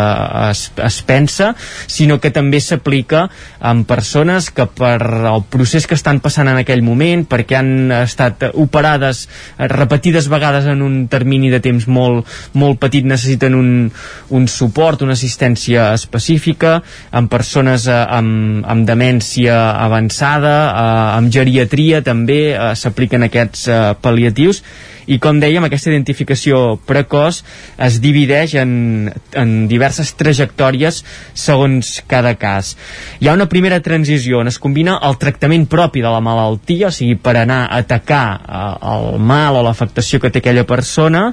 es, 0.48 0.70
es 0.80 0.98
pensa, 1.06 1.52
sinó 1.86 2.16
que 2.22 2.32
també 2.32 2.62
s'aplica 2.64 3.26
en 3.60 3.84
persones 3.88 4.48
que 4.54 4.64
per 4.66 4.98
el 5.04 5.44
procés 5.52 5.86
que 5.86 5.96
estan 5.98 6.22
passant 6.24 6.48
en 6.48 6.60
aquell 6.62 6.84
moment, 6.86 7.26
perquè 7.28 7.58
han 7.60 7.92
estat 8.00 8.48
operades 8.54 9.26
eh, 9.26 9.68
repetides 9.72 10.30
vegades 10.32 10.68
en 10.72 10.82
un 10.86 10.96
termini 11.12 11.52
de 11.52 11.60
temps 11.64 11.88
molt, 11.92 12.24
molt 12.56 12.80
petit, 12.82 13.04
necessiten 13.04 13.56
un, 13.58 13.70
un 14.32 14.48
suport, 14.48 15.04
una 15.04 15.16
assistència 15.18 15.90
específica, 15.96 16.78
en 17.12 17.28
persones 17.32 17.86
eh, 17.90 18.00
amb, 18.00 18.64
amb 18.64 18.88
demència 18.88 19.60
avançada, 19.84 20.56
eh, 20.66 20.98
amb 21.20 21.32
geriatria 21.32 22.02
també 22.06 22.40
eh, 22.54 22.72
s'apliquen 22.78 23.28
aquests 23.28 23.68
eh, 23.68 23.80
pal·liatius, 24.02 24.62
i 25.06 25.18
com 25.22 25.38
dèiem, 25.40 25.64
aquesta 25.66 25.90
identificació 25.92 26.76
precoç 26.86 27.42
es 27.86 27.98
divideix 28.02 28.56
en, 28.58 28.72
en 29.38 29.54
diverses 29.70 30.12
trajectòries 30.18 31.02
segons 31.36 32.00
cada 32.10 32.34
cas. 32.38 32.74
Hi 33.20 33.28
ha 33.28 33.36
una 33.36 33.48
primera 33.50 33.78
transició 33.84 34.40
on 34.42 34.50
es 34.50 34.58
combina 34.62 34.98
el 35.06 35.18
tractament 35.22 35.68
propi 35.70 36.02
de 36.02 36.10
la 36.10 36.22
malaltia, 36.24 36.90
o 36.90 36.94
sigui, 36.94 37.14
per 37.16 37.36
anar 37.38 37.62
a 37.66 37.80
atacar 37.82 38.24
eh, 38.36 38.64
el 38.94 39.20
mal 39.22 39.60
o 39.60 39.62
l'afectació 39.66 40.20
que 40.22 40.32
té 40.34 40.42
aquella 40.42 40.66
persona, 40.66 41.28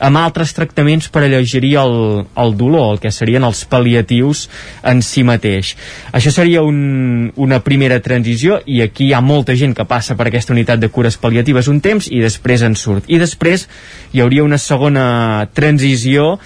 amb 0.00 0.20
altres 0.22 0.54
tractaments 0.56 1.10
per 1.12 1.24
alleugerir 1.26 1.74
el, 1.82 1.96
el 2.32 2.56
dolor, 2.56 2.94
el 2.94 3.02
que 3.02 3.12
serien 3.14 3.44
els 3.44 3.64
pal·liatius 3.68 4.46
en 4.88 5.02
si 5.04 5.24
mateix. 5.26 5.74
Això 6.16 6.32
seria 6.34 6.62
un, 6.64 7.30
una 7.36 7.60
primera 7.64 8.00
transició 8.04 8.62
i 8.66 8.80
aquí 8.84 9.08
hi 9.08 9.14
ha 9.14 9.20
molta 9.24 9.56
gent 9.58 9.76
que 9.76 9.86
passa 9.88 10.16
per 10.16 10.28
aquesta 10.28 10.54
unitat 10.56 10.80
de 10.80 10.90
cures 10.92 11.18
pal·liatives 11.20 11.68
un 11.68 11.82
temps 11.84 12.08
i 12.08 12.22
després 12.24 12.64
en 12.64 12.76
surt. 12.78 13.08
I 13.08 13.17
després 13.22 13.68
hi 14.12 14.22
hauria 14.24 14.46
una 14.46 14.58
segona 14.58 15.48
transició 15.54 16.36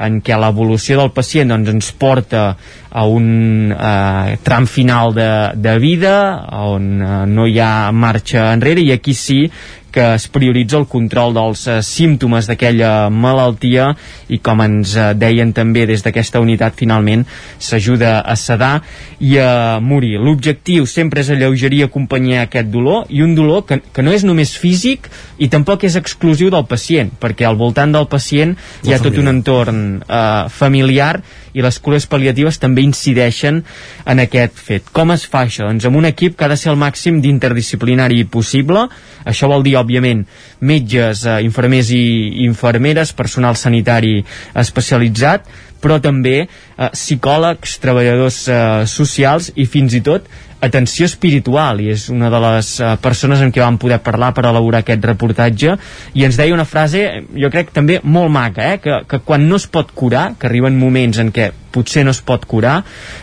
en 0.00 0.20
què 0.24 0.36
l'evolució 0.40 0.96
del 1.00 1.12
pacient 1.12 1.52
doncs, 1.52 1.70
ens 1.74 1.90
porta 2.00 2.44
a 2.90 3.04
un 3.06 3.74
eh, 3.74 4.36
tram 4.44 4.66
final 4.66 5.12
de, 5.14 5.30
de 5.60 5.74
vida 5.82 6.14
on 6.56 6.88
eh, 7.00 7.10
no 7.28 7.46
hi 7.46 7.58
ha 7.60 7.90
marxa 7.92 8.48
enrere 8.54 8.82
i 8.82 8.94
aquí 8.96 9.14
sí 9.14 9.42
que 9.92 10.04
es 10.14 10.26
prioritza 10.32 10.78
el 10.78 10.86
control 10.90 11.34
dels 11.36 11.66
eh, 11.68 11.80
símptomes 11.86 12.48
d'aquella 12.50 13.10
malaltia 13.10 13.90
i 14.28 14.40
com 14.42 14.62
ens 14.64 14.94
eh, 14.96 15.10
deien 15.18 15.52
també 15.56 15.86
des 15.90 16.04
d'aquesta 16.04 16.42
unitat 16.42 16.78
finalment 16.78 17.26
s'ajuda 17.58 18.20
a 18.20 18.36
sedar 18.36 18.72
i 19.20 19.36
a 19.38 19.80
morir. 19.82 20.16
L'objectiu 20.20 20.86
sempre 20.86 21.24
és 21.24 21.30
alleugerir 21.34 21.82
i 21.82 21.88
acompanyar 21.88 22.46
aquest 22.46 22.70
dolor 22.72 23.10
i 23.10 23.22
un 23.22 23.34
dolor 23.34 23.66
que, 23.68 23.80
que 23.92 24.04
no 24.06 24.14
és 24.14 24.24
només 24.24 24.56
físic 24.56 25.10
i 25.38 25.50
tampoc 25.52 25.84
és 25.88 25.98
exclusiu 26.00 26.50
del 26.52 26.66
pacient 26.70 27.12
perquè 27.20 27.48
al 27.48 27.58
voltant 27.60 27.92
del 27.92 28.08
pacient 28.10 28.56
hi 28.86 28.94
ha 28.94 29.02
tot 29.02 29.18
un 29.20 29.30
entorn 29.34 29.84
eh, 30.00 30.48
familiar 30.50 31.20
i 31.54 31.64
les 31.64 31.78
cures 31.82 32.06
pal·liatives 32.10 32.60
també 32.62 32.84
incideixen 32.86 33.62
en 34.06 34.22
aquest 34.22 34.58
fet. 34.60 34.90
Com 34.94 35.10
es 35.14 35.26
fa 35.30 35.44
això? 35.46 35.66
Doncs 35.66 35.86
amb 35.88 35.98
un 35.98 36.08
equip 36.10 36.36
que 36.38 36.46
ha 36.46 36.52
de 36.52 36.58
ser 36.60 36.70
el 36.72 36.78
màxim 36.80 37.20
d'interdisciplinari 37.22 38.22
possible, 38.30 38.86
això 39.26 39.50
vol 39.50 39.64
dir 39.66 39.76
òbviament, 39.80 40.26
metges, 40.60 41.24
eh, 41.26 41.40
infermers 41.46 41.90
i 41.96 42.44
infermeres, 42.46 43.14
personal 43.16 43.56
sanitari 43.56 44.20
especialitzat, 44.54 45.48
però 45.80 46.00
també 46.02 46.36
eh, 46.44 46.90
psicòlegs, 46.92 47.78
treballadors 47.82 48.44
eh, 48.48 48.60
socials 48.90 49.52
i 49.56 49.66
fins 49.66 49.96
i 49.96 50.04
tot 50.04 50.28
atenció 50.60 51.08
espiritual 51.08 51.80
i 51.80 51.88
és 51.94 52.08
una 52.12 52.28
de 52.32 52.40
les 52.44 52.74
uh, 52.80 52.92
persones 53.00 53.40
amb 53.40 53.52
qui 53.54 53.62
vam 53.62 53.78
poder 53.80 54.00
parlar 54.04 54.30
per 54.36 54.44
elaborar 54.44 54.82
aquest 54.84 55.04
reportatge 55.08 55.76
i 56.14 56.26
ens 56.26 56.36
deia 56.36 56.54
una 56.54 56.68
frase, 56.68 57.06
jo 57.32 57.50
crec 57.52 57.72
també 57.72 57.98
molt 58.04 58.32
maca, 58.32 58.74
eh? 58.74 58.78
que, 58.84 59.00
que 59.08 59.22
quan 59.24 59.48
no 59.48 59.56
es 59.56 59.66
pot 59.66 59.94
curar 59.96 60.34
que 60.38 60.50
arriben 60.50 60.78
moments 60.78 61.20
en 61.22 61.32
què 61.32 61.50
potser 61.70 62.02
no 62.04 62.12
es 62.12 62.20
pot 62.26 62.44
curar, 62.50 62.80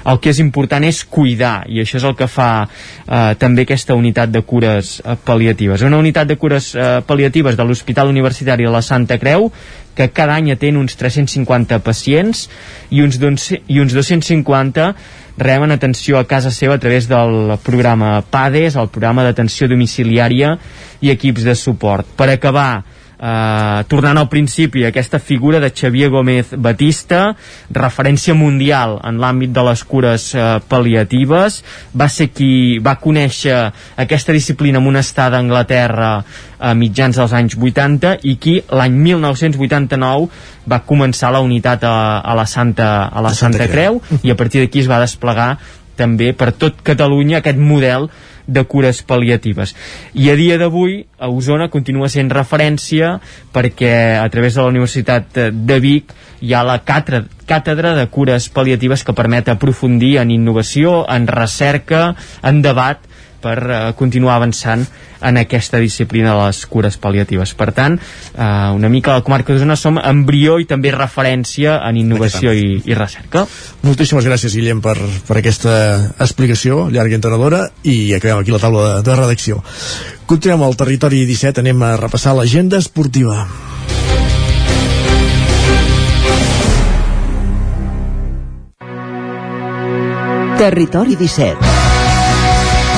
el 0.07 0.21
que 0.23 0.31
és 0.31 0.39
important 0.39 0.85
és 0.87 1.03
cuidar, 1.03 1.65
i 1.67 1.81
això 1.83 1.99
és 1.99 2.05
el 2.07 2.15
que 2.15 2.29
fa 2.31 2.49
eh, 2.63 3.33
també 3.39 3.65
aquesta 3.67 3.97
unitat 3.99 4.31
de 4.31 4.41
cures 4.47 4.93
eh, 5.03 5.17
pal·liatives. 5.27 5.83
Una 5.83 5.99
unitat 5.99 6.31
de 6.31 6.37
cures 6.39 6.69
eh, 6.71 6.85
pal·liatives 7.03 7.59
de 7.59 7.65
l'Hospital 7.67 8.13
Universitari 8.13 8.63
de 8.63 8.71
la 8.71 8.81
Santa 8.85 9.19
Creu 9.19 9.51
que 9.97 10.11
cada 10.13 10.37
any 10.37 10.51
atén 10.53 10.77
uns 10.77 10.93
350 10.95 11.81
pacients 11.81 12.45
i 12.93 13.01
uns, 13.01 13.17
i 13.17 13.79
uns 13.81 13.95
250 13.97 14.91
reben 15.37 15.73
atenció 15.73 16.19
a 16.19 16.27
casa 16.29 16.51
seva 16.53 16.77
a 16.77 16.81
través 16.81 17.09
del 17.09 17.57
programa 17.65 18.21
PADES, 18.21 18.77
el 18.77 18.91
programa 18.93 19.25
d'atenció 19.25 19.69
domiciliària 19.69 20.55
i 21.01 21.09
equips 21.13 21.45
de 21.45 21.57
suport. 21.57 22.05
Per 22.17 22.29
acabar, 22.29 22.83
eh, 23.19 23.83
tornant 23.87 24.17
al 24.17 24.29
principi, 24.29 24.85
aquesta 24.85 25.19
figura 25.19 25.59
de 25.59 25.71
Xavier 25.73 26.09
Gómez 26.09 26.53
Batista, 26.57 27.35
referència 27.73 28.35
mundial 28.37 28.97
en 29.03 29.19
l'àmbit 29.21 29.53
de 29.53 29.63
les 29.67 29.83
cures 29.83 30.27
eh, 30.35 30.45
pal·liatives, 30.69 31.61
va 31.97 32.09
ser 32.09 32.29
qui 32.29 32.77
va 32.83 32.97
conèixer 33.01 33.57
aquesta 33.97 34.35
disciplina 34.35 34.79
en 34.79 34.87
una 34.87 35.03
estada 35.05 35.37
a 35.37 35.45
Anglaterra 35.45 36.11
a 36.57 36.73
mitjans 36.73 37.17
dels 37.17 37.33
anys 37.37 37.57
80 37.57 38.17
i 38.25 38.37
qui 38.41 38.57
l'any 38.73 38.95
1989 38.97 40.29
va 40.69 40.83
començar 40.85 41.31
la 41.33 41.41
unitat 41.45 41.83
a, 41.85 41.97
a 42.21 42.37
la 42.37 42.45
Santa, 42.45 43.07
a 43.07 43.21
la 43.21 43.33
Santa, 43.33 43.65
Santa 43.65 43.71
Creu 43.71 44.01
i 44.23 44.33
a 44.33 44.37
partir 44.37 44.63
d'aquí 44.63 44.81
es 44.81 44.89
va 44.89 45.01
desplegar 45.03 45.57
també 45.97 46.31
per 46.37 46.51
tot 46.53 46.81
Catalunya 46.85 47.41
aquest 47.41 47.57
model 47.57 48.09
de 48.47 48.63
cures 48.63 49.03
pal·liatives. 49.05 49.75
I 50.15 50.31
a 50.31 50.37
dia 50.39 50.57
d'avui, 50.57 51.01
a 51.19 51.29
Osona 51.29 51.69
continua 51.69 52.09
sent 52.09 52.31
referència 52.33 53.17
perquè 53.53 53.93
a 54.17 54.27
través 54.33 54.55
de 54.55 54.63
la 54.63 54.71
Universitat 54.71 55.39
de 55.51 55.79
Vic 55.83 56.15
hi 56.41 56.53
ha 56.53 56.63
la 56.65 56.79
càtedra, 56.85 57.25
càtedra 57.47 57.93
de 57.97 58.07
cures 58.11 58.49
pal·liatives 58.53 59.03
que 59.03 59.15
permet 59.17 59.49
aprofundir 59.49 60.17
en 60.21 60.31
innovació, 60.31 61.03
en 61.09 61.27
recerca, 61.27 62.11
en 62.43 62.61
debat 62.61 63.06
per 63.47 63.59
uh, 63.63 63.81
continuar 63.95 64.35
avançant 64.37 64.83
en 65.17 65.39
aquesta 65.39 65.79
disciplina 65.81 66.35
de 66.35 66.45
les 66.45 66.59
cures 66.69 66.97
pal·liatives. 67.01 67.53
Per 67.57 67.71
tant, 67.75 67.97
uh, 67.97 68.75
una 68.75 68.91
mica 68.91 69.13
a 69.13 69.19
la 69.19 69.25
comarca 69.25 69.53
d'Osona 69.53 69.77
som 69.79 69.99
embrió 70.01 70.57
i 70.61 70.67
també 70.69 70.91
referència 70.93 71.79
en 71.87 72.01
innovació 72.03 72.53
i, 72.53 72.81
i 72.85 72.97
recerca. 72.97 73.45
Moltíssimes 73.87 74.27
gràcies, 74.27 74.57
Guillem, 74.57 74.83
per, 74.83 74.97
per 75.27 75.39
aquesta 75.39 75.77
explicació 76.19 76.87
llarga 76.93 77.15
i 77.15 77.21
entenedora 77.21 77.63
i 77.87 77.97
acabem 78.17 78.43
aquí 78.43 78.53
la 78.53 78.61
taula 78.61 78.85
de, 78.87 79.07
de 79.07 79.17
redacció. 79.21 79.63
Continuem 80.27 80.65
al 80.67 80.75
territori 80.75 81.23
17, 81.25 81.63
anem 81.63 81.87
a 81.87 81.95
repassar 82.01 82.35
l'agenda 82.35 82.81
esportiva. 82.83 83.45
Territori 90.57 91.15
17 91.15 91.76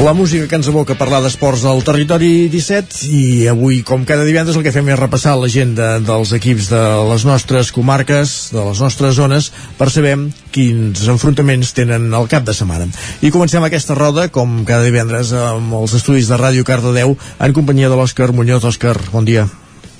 La 0.00 0.14
música 0.14 0.48
que 0.48 0.56
ens 0.56 0.68
aboca 0.70 0.94
a 0.96 0.98
parlar 0.98 1.18
d'esports 1.20 1.66
al 1.68 1.82
territori 1.84 2.48
17 2.48 3.08
i 3.12 3.48
avui, 3.50 3.82
com 3.84 4.06
cada 4.08 4.24
divendres, 4.24 4.56
el 4.56 4.62
que 4.64 4.72
fem 4.72 4.86
és 4.88 4.96
repassar 4.96 5.34
l'agenda 5.36 5.90
dels 6.00 6.30
equips 6.32 6.70
de 6.72 6.80
les 7.10 7.26
nostres 7.28 7.68
comarques, 7.76 8.32
de 8.54 8.62
les 8.64 8.80
nostres 8.80 9.18
zones, 9.18 9.50
per 9.76 9.90
saber 9.92 10.14
quins 10.56 11.02
enfrontaments 11.04 11.74
tenen 11.76 12.08
al 12.16 12.30
cap 12.32 12.46
de 12.48 12.54
setmana. 12.56 12.88
I 13.20 13.28
comencem 13.34 13.66
aquesta 13.66 13.98
roda, 13.98 14.30
com 14.32 14.62
cada 14.64 14.88
divendres, 14.88 15.34
amb 15.36 15.76
els 15.82 15.92
estudis 16.00 16.32
de 16.32 16.38
Ràdio 16.40 16.64
Cardedeu, 16.64 17.12
en 17.36 17.52
companyia 17.52 17.92
de 17.92 17.98
l'Òscar 18.00 18.30
Muñoz. 18.32 18.64
Òscar, 18.72 18.96
bon 19.12 19.28
dia. 19.28 19.44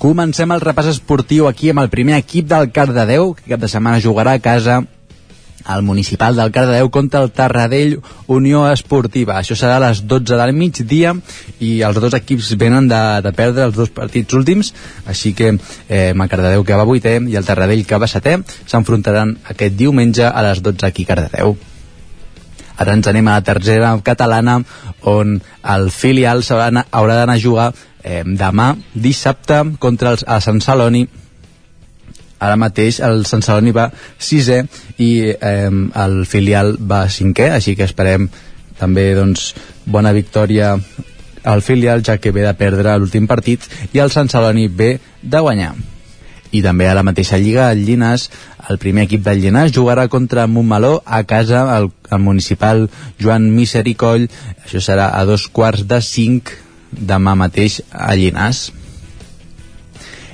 Comencem 0.01 0.49
el 0.49 0.65
repàs 0.65 0.89
esportiu 0.95 1.45
aquí 1.45 1.69
amb 1.69 1.85
el 1.85 1.93
primer 1.93 2.17
equip 2.17 2.49
del 2.49 2.71
Cardedeu, 2.73 3.35
que 3.37 3.53
cap 3.53 3.61
de 3.61 3.69
setmana 3.69 4.01
jugarà 4.01 4.33
a 4.33 4.41
casa 4.41 4.81
el 5.69 5.81
municipal 5.83 6.35
del 6.35 6.51
Cardedeu 6.51 6.89
contra 6.89 7.21
el 7.21 7.31
Tarradell 7.31 7.99
Unió 8.27 8.63
Esportiva. 8.71 9.37
Això 9.39 9.57
serà 9.57 9.77
a 9.77 9.83
les 9.87 10.03
12 10.07 10.37
del 10.39 10.53
migdia 10.57 11.13
i 11.59 11.71
els 11.85 11.99
dos 12.01 12.15
equips 12.17 12.53
venen 12.59 12.87
de, 12.91 13.01
de 13.21 13.33
perdre 13.37 13.67
els 13.69 13.75
dos 13.77 13.91
partits 13.93 14.33
últims, 14.37 14.73
així 15.05 15.33
que 15.37 15.53
eh, 15.53 16.11
el 16.11 16.29
Cardedeu 16.29 16.65
que 16.65 16.79
va 16.79 16.87
vuitè 16.87 17.17
i 17.27 17.37
el 17.37 17.47
Tarradell 17.47 17.85
que 17.85 17.99
va 18.01 18.09
setè 18.09 18.37
s'enfrontaran 18.65 19.37
aquest 19.53 19.77
diumenge 19.77 20.25
a 20.27 20.47
les 20.49 20.63
12 20.63 20.87
aquí 20.87 21.07
a 21.07 21.13
Cardedeu. 21.13 21.57
Ara 22.81 22.95
ens 22.97 23.07
anem 23.07 23.27
a 23.27 23.37
la 23.37 23.45
tercera 23.45 23.91
catalana 24.01 24.61
on 25.05 25.39
el 25.75 25.89
filial 25.93 26.41
haurà 26.41 27.15
d'anar 27.15 27.35
a 27.35 27.41
jugar 27.41 27.71
eh, 28.03 28.23
demà 28.25 28.73
dissabte 28.93 29.61
contra 29.79 30.15
els, 30.15 30.25
a 30.27 30.39
Sant 30.41 30.61
Celoni 30.63 31.05
ara 32.41 32.57
mateix 32.57 32.99
el 33.05 33.23
Sant 33.29 33.43
Celoni 33.45 33.73
va 33.75 33.87
sisè 34.17 34.63
i 34.97 35.11
eh, 35.31 35.69
el 36.05 36.17
filial 36.29 36.75
va 36.81 37.05
cinquè, 37.09 37.51
així 37.53 37.77
que 37.77 37.85
esperem 37.85 38.27
també 38.81 39.11
doncs, 39.15 39.51
bona 39.85 40.13
victòria 40.15 40.73
al 41.43 41.61
filial 41.61 42.03
ja 42.05 42.17
que 42.17 42.33
ve 42.33 42.45
de 42.45 42.53
perdre 42.57 42.97
l'últim 42.97 43.27
partit 43.29 43.65
i 43.93 44.01
el 44.01 44.13
Sant 44.13 44.29
Celoni 44.29 44.67
ve 44.67 44.95
de 45.21 45.39
guanyar. 45.39 45.73
I 46.51 46.59
també 46.65 46.89
a 46.89 46.95
la 46.97 47.05
mateixa 47.07 47.39
lliga 47.39 47.69
el 47.71 47.85
Llinas, 47.87 48.27
el 48.69 48.77
primer 48.77 49.05
equip 49.07 49.23
del 49.23 49.39
Llinas 49.39 49.71
jugarà 49.71 50.09
contra 50.11 50.47
Montmeló 50.47 51.01
a 51.05 51.23
casa 51.23 51.63
el, 51.77 51.87
el 52.11 52.19
municipal 52.19 52.89
Joan 53.21 53.47
Misericoll. 53.55 54.27
Això 54.65 54.83
serà 54.83 55.13
a 55.15 55.23
dos 55.25 55.47
quarts 55.47 55.87
de 55.87 56.01
cinc 56.03 56.51
demà 56.91 57.37
mateix 57.39 57.79
a 57.91 58.11
Llinas 58.19 58.71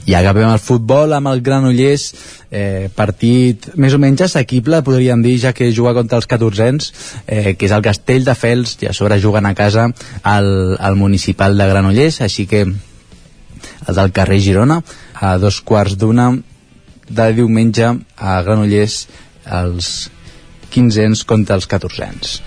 i 0.08 0.16
acabem 0.16 0.48
el 0.50 0.62
futbol 0.64 1.12
amb 1.14 1.28
el 1.30 1.42
Granollers 1.44 2.08
eh, 2.50 2.88
partit 2.96 3.70
més 3.76 3.94
o 3.94 4.00
menys 4.02 4.24
assequible 4.28 4.80
podríem 4.88 5.22
dir 5.24 5.36
ja 5.44 5.54
que 5.54 5.70
juga 5.76 5.94
contra 5.98 6.22
els 6.22 6.30
14ens 6.32 6.92
eh, 7.28 7.54
que 7.60 7.68
és 7.68 7.76
el 7.76 7.84
Castell 7.86 8.28
de 8.28 8.36
Fels 8.40 8.78
i 8.82 8.90
a 8.90 8.96
sobre 8.96 9.20
juguen 9.24 9.46
a 9.46 9.56
casa 9.58 9.90
al, 10.24 10.50
al 10.80 10.96
municipal 10.96 11.60
de 11.60 11.68
Granollers 11.68 12.22
així 12.24 12.48
que 12.48 12.64
el 12.68 13.96
del 14.00 14.14
carrer 14.16 14.40
Girona 14.44 14.82
a 15.14 15.38
dos 15.42 15.60
quarts 15.62 16.00
d'una 16.00 16.32
de 17.08 17.32
diumenge 17.36 17.94
a 18.18 18.42
Granollers 18.48 19.02
els 19.60 19.96
15ens 20.72 21.28
contra 21.28 21.60
els 21.60 21.68
14ens 21.68 22.40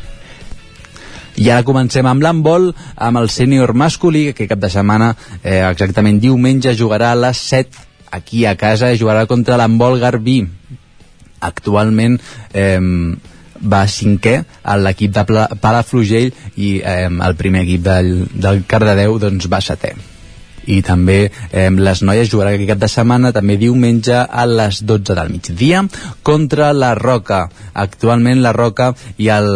i 1.40 1.48
ara 1.48 1.64
comencem 1.64 2.06
amb 2.06 2.22
l'handbol, 2.22 2.70
amb 2.96 3.20
el 3.20 3.30
sènior 3.32 3.72
masculí, 3.72 4.30
que 4.36 4.48
cap 4.50 4.60
de 4.60 4.68
setmana, 4.72 5.14
eh, 5.42 5.62
exactament 5.64 6.20
diumenge, 6.20 6.76
jugarà 6.76 7.14
a 7.14 7.18
les 7.18 7.40
7 7.48 7.86
aquí 8.10 8.44
a 8.44 8.56
casa, 8.60 8.92
jugarà 8.94 9.26
contra 9.26 9.56
l'handbol 9.56 9.98
Garbí. 10.02 10.42
Actualment 11.40 12.18
eh, 12.52 12.78
va 13.60 13.82
cinquè 13.88 14.36
a 14.62 14.76
l'equip 14.76 15.16
de 15.16 15.24
Palafrugell 15.60 16.30
i 16.56 16.70
eh, 16.84 17.08
el 17.08 17.36
primer 17.40 17.64
equip 17.64 17.84
del, 17.88 18.14
del 18.32 18.64
Cardedeu 18.68 19.18
doncs, 19.20 19.48
va 19.48 19.64
setè 19.64 19.94
i 20.70 20.82
també 20.84 21.18
eh, 21.24 21.70
les 21.72 22.02
noies 22.04 22.28
jugaran 22.28 22.54
aquest 22.54 22.68
cap 22.68 22.80
de 22.82 22.88
setmana 22.92 23.32
també 23.32 23.56
diumenge 23.56 24.12
a 24.14 24.44
les 24.46 24.82
12 24.84 25.16
del 25.16 25.32
migdia 25.32 25.80
contra 26.22 26.72
la 26.76 26.92
Roca 26.98 27.46
actualment 27.72 28.42
la 28.44 28.52
Roca 28.52 28.92
i 29.16 29.30
el, 29.32 29.48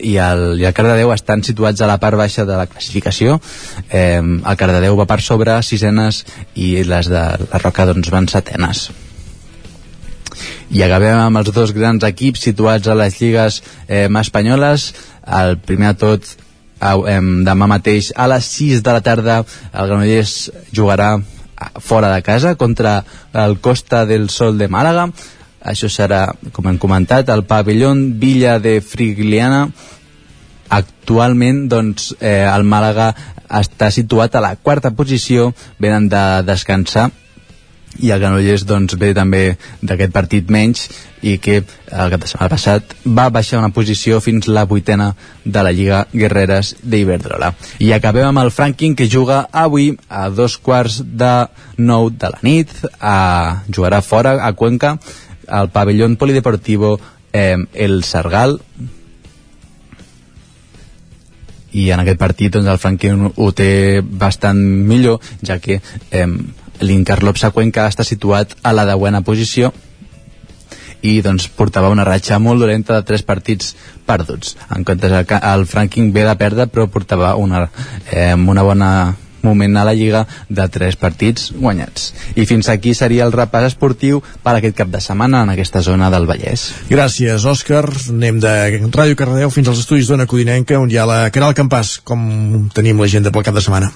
i 0.00 0.16
el, 0.22 0.60
i 0.60 0.66
el 0.68 0.74
Cardedeu 0.76 1.12
estan 1.14 1.42
situats 1.46 1.80
a 1.82 1.88
la 1.90 1.98
part 2.02 2.18
baixa 2.18 2.44
de 2.48 2.56
la 2.58 2.66
classificació. 2.70 3.38
Eh, 3.90 4.20
el 4.20 4.58
Cardedeu 4.60 4.96
va 4.98 5.08
per 5.10 5.20
sobre 5.24 5.58
sisenes 5.62 6.24
i 6.54 6.76
les 6.86 7.10
de 7.10 7.24
la 7.42 7.62
Roca 7.62 7.86
doncs 7.88 8.10
van 8.14 8.28
setenes. 8.30 8.88
I 10.70 10.82
acabem 10.84 11.16
amb 11.18 11.40
els 11.40 11.50
dos 11.54 11.72
grans 11.72 12.04
equips 12.04 12.44
situats 12.50 12.88
a 12.88 12.96
les 12.98 13.16
lligues 13.20 13.62
eh, 13.88 14.06
espanyoles. 14.06 14.92
El 15.40 15.58
primer 15.64 15.94
de 15.94 16.00
tot 16.04 16.28
eh, 16.28 17.20
demà 17.48 17.70
mateix 17.70 18.12
a 18.16 18.28
les 18.30 18.52
6 18.58 18.84
de 18.84 18.94
la 18.94 19.02
tarda 19.04 19.40
el 19.42 19.88
Granollers 19.88 20.36
jugarà 20.74 21.16
fora 21.82 22.12
de 22.14 22.22
casa 22.22 22.54
contra 22.54 23.04
el 23.32 23.58
Costa 23.58 24.04
del 24.06 24.28
Sol 24.30 24.58
de 24.58 24.68
Màlaga 24.70 25.08
això 25.60 25.90
serà, 25.90 26.26
com 26.52 26.66
hem 26.68 26.78
comentat, 26.78 27.28
el 27.28 27.44
pavelló 27.44 27.92
Villa 27.96 28.58
de 28.58 28.80
Frigliana 28.80 29.68
actualment 30.68 31.66
doncs, 31.68 32.12
eh, 32.20 32.44
el 32.44 32.64
Màlaga 32.68 33.12
està 33.48 33.88
situat 33.90 34.34
a 34.36 34.44
la 34.44 34.56
quarta 34.56 34.92
posició 34.92 35.52
venen 35.80 36.08
de 36.12 36.24
descansar 36.44 37.08
i 37.98 38.10
el 38.12 38.20
Granollers 38.20 38.66
doncs, 38.68 38.94
ve 39.00 39.14
també 39.16 39.56
d'aquest 39.82 40.12
partit 40.14 40.50
menys 40.52 40.84
i 41.24 41.38
que 41.42 41.56
el 41.58 42.12
cap 42.12 42.20
de 42.22 42.28
setmana 42.30 42.50
passat 42.52 42.92
va 43.06 43.26
baixar 43.34 43.58
una 43.58 43.72
posició 43.74 44.20
fins 44.22 44.46
la 44.46 44.66
vuitena 44.70 45.08
de 45.44 45.62
la 45.64 45.72
Lliga 45.74 46.04
Guerreres 46.12 46.76
d'Iberdrola. 46.82 47.54
I 47.82 47.90
acabem 47.96 48.28
amb 48.28 48.44
el 48.44 48.52
Franking 48.54 48.94
que 48.94 49.08
juga 49.10 49.46
avui 49.50 49.94
a 50.08 50.28
dos 50.28 50.58
quarts 50.58 51.00
de 51.02 51.32
nou 51.78 52.10
de 52.10 52.30
la 52.34 52.42
nit 52.42 52.70
a, 53.00 53.64
jugarà 53.66 54.02
fora 54.04 54.36
a 54.44 54.52
Cuenca 54.52 54.98
al 55.48 55.70
pavelló 55.70 56.08
polideportivo 56.16 56.98
eh, 57.32 57.56
El 57.74 58.04
Sargal. 58.04 58.60
I 61.72 61.90
en 61.92 62.00
aquest 62.00 62.18
partit 62.18 62.54
doncs, 62.54 62.68
el 62.68 62.78
Franklin 62.80 63.28
ho 63.34 63.50
té 63.52 64.00
bastant 64.02 64.58
millor 64.88 65.20
ja 65.44 65.58
que 65.60 65.80
eh, 66.10 66.26
l'Incarlop 66.80 67.36
Cuenca 67.52 67.88
està 67.88 68.04
situat 68.04 68.56
a 68.62 68.72
la 68.72 68.86
deuena 68.88 69.20
posició 69.22 69.72
i 71.02 71.20
doncs 71.22 71.46
portava 71.54 71.92
una 71.92 72.04
ratxa 72.06 72.40
molt 72.42 72.60
dolenta 72.60 72.96
de 72.96 73.06
tres 73.06 73.22
partits 73.22 73.76
perduts. 74.06 74.56
En 74.74 74.84
comptes 74.84 75.12
el, 75.12 75.26
el 75.28 75.66
Franking 75.66 76.12
ve 76.12 76.24
de 76.26 76.34
perdre 76.40 76.66
però 76.66 76.88
portava 76.90 77.34
una, 77.36 77.68
eh, 78.10 78.34
una 78.34 78.62
bona 78.62 78.90
moment 79.42 79.76
a 79.76 79.84
la 79.86 79.94
Lliga 79.94 80.24
de 80.48 80.68
tres 80.72 80.96
partits 80.96 81.52
guanyats. 81.54 82.12
I 82.36 82.46
fins 82.48 82.68
aquí 82.72 82.94
seria 82.94 83.26
el 83.26 83.34
repàs 83.34 83.68
esportiu 83.70 84.22
per 84.42 84.56
aquest 84.56 84.76
cap 84.78 84.90
de 84.92 85.00
setmana 85.04 85.44
en 85.44 85.54
aquesta 85.54 85.82
zona 85.84 86.10
del 86.14 86.26
Vallès. 86.30 86.68
Gràcies, 86.90 87.46
Òscar. 87.46 87.86
Anem 88.10 88.42
de 88.42 88.54
Ràdio 88.88 89.16
Cardedeu 89.18 89.52
fins 89.54 89.70
als 89.70 89.84
estudis 89.84 90.10
d'Ona 90.10 90.26
Codinenca, 90.26 90.80
on 90.80 90.90
hi 90.90 90.98
ha 90.98 91.08
la 91.08 91.22
Caral 91.34 91.56
Campàs, 91.58 91.98
com 92.04 92.68
tenim 92.74 93.00
l'agenda 93.00 93.34
pel 93.34 93.46
cap 93.46 93.56
de 93.56 93.64
setmana. 93.64 93.92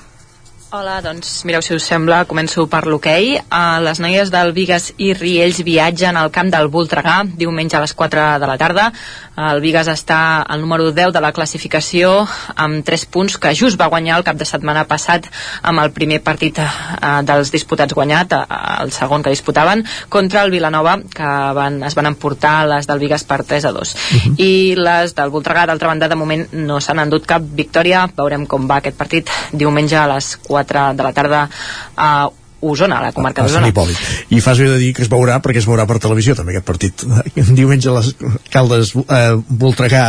Hola, 0.73 1.03
doncs 1.05 1.43
mireu 1.44 1.61
si 1.61 1.74
us 1.77 1.85
sembla, 1.85 2.23
començo 2.24 2.62
per 2.65 2.86
l'hoquei. 2.89 3.35
Uh, 3.36 3.77
les 3.85 3.99
noies 4.01 4.31
del 4.32 4.55
Vigues 4.57 4.86
i 4.97 5.11
Riells 5.12 5.59
viatgen 5.66 6.16
al 6.16 6.31
camp 6.32 6.49
del 6.49 6.70
Voltregà 6.73 7.19
diumenge 7.28 7.77
a 7.77 7.82
les 7.82 7.93
4 7.93 8.23
de 8.40 8.49
la 8.49 8.55
tarda. 8.57 8.86
El 9.36 9.61
Vigues 9.61 9.90
està 9.93 10.40
al 10.40 10.62
número 10.65 10.86
10 10.97 11.12
de 11.12 11.20
la 11.20 11.32
classificació 11.36 12.15
amb 12.57 12.86
3 12.89 13.05
punts 13.12 13.36
que 13.36 13.53
just 13.53 13.77
va 13.77 13.90
guanyar 13.93 14.16
el 14.16 14.24
cap 14.24 14.39
de 14.40 14.47
setmana 14.49 14.86
passat 14.89 15.28
amb 15.61 15.82
el 15.82 15.93
primer 15.93 16.23
partit 16.24 16.62
uh, 16.65 17.20
dels 17.20 17.53
disputats 17.53 17.93
guanyat, 17.93 18.32
uh, 18.32 18.81
el 18.81 18.94
segon 18.97 19.20
que 19.20 19.35
disputaven, 19.36 19.85
contra 20.09 20.47
el 20.47 20.57
Vilanova, 20.57 20.97
que 21.05 21.35
van, 21.61 21.82
es 21.85 21.99
van 22.01 22.09
emportar 22.15 22.55
les 22.73 22.89
del 22.89 23.05
Vigues 23.05 23.27
per 23.28 23.43
3 23.44 23.69
a 23.69 23.74
2. 23.77 23.93
Uh 23.93 24.24
-huh. 24.24 24.35
I 24.40 24.74
les 24.81 25.15
del 25.20 25.36
Voltregà, 25.36 25.66
d'altra 25.66 25.93
banda, 25.93 26.09
de 26.09 26.16
moment 26.16 26.49
no 26.53 26.81
s'han 26.81 27.05
endut 27.05 27.27
cap 27.27 27.43
victòria. 27.44 28.09
Veurem 28.16 28.47
com 28.47 28.66
va 28.66 28.81
aquest 28.81 28.97
partit 28.97 29.28
diumenge 29.53 29.97
a 29.97 30.09
les 30.09 30.39
4 30.40 30.62
de 30.69 31.03
la 31.03 31.13
tarda 31.13 31.49
a 31.97 32.13
Osona, 32.63 33.01
a 33.01 33.09
la 33.09 33.13
comarca 33.13 33.43
d'Osona. 33.43 33.73
I 34.31 34.41
fas 34.41 34.61
bé 34.63 34.69
de 34.71 34.79
dir 34.79 34.93
que 34.95 35.03
es 35.03 35.11
veurà 35.11 35.41
perquè 35.43 35.59
es 35.59 35.67
veurà 35.67 35.87
per 35.91 35.99
televisió 35.99 36.37
també 36.39 36.55
aquest 36.55 36.69
partit. 36.69 37.05
Diumenge 37.59 37.91
a 37.91 37.97
les 37.99 38.13
Caldes 38.55 38.95
eh, 39.03 39.35
Voltregà 39.49 40.05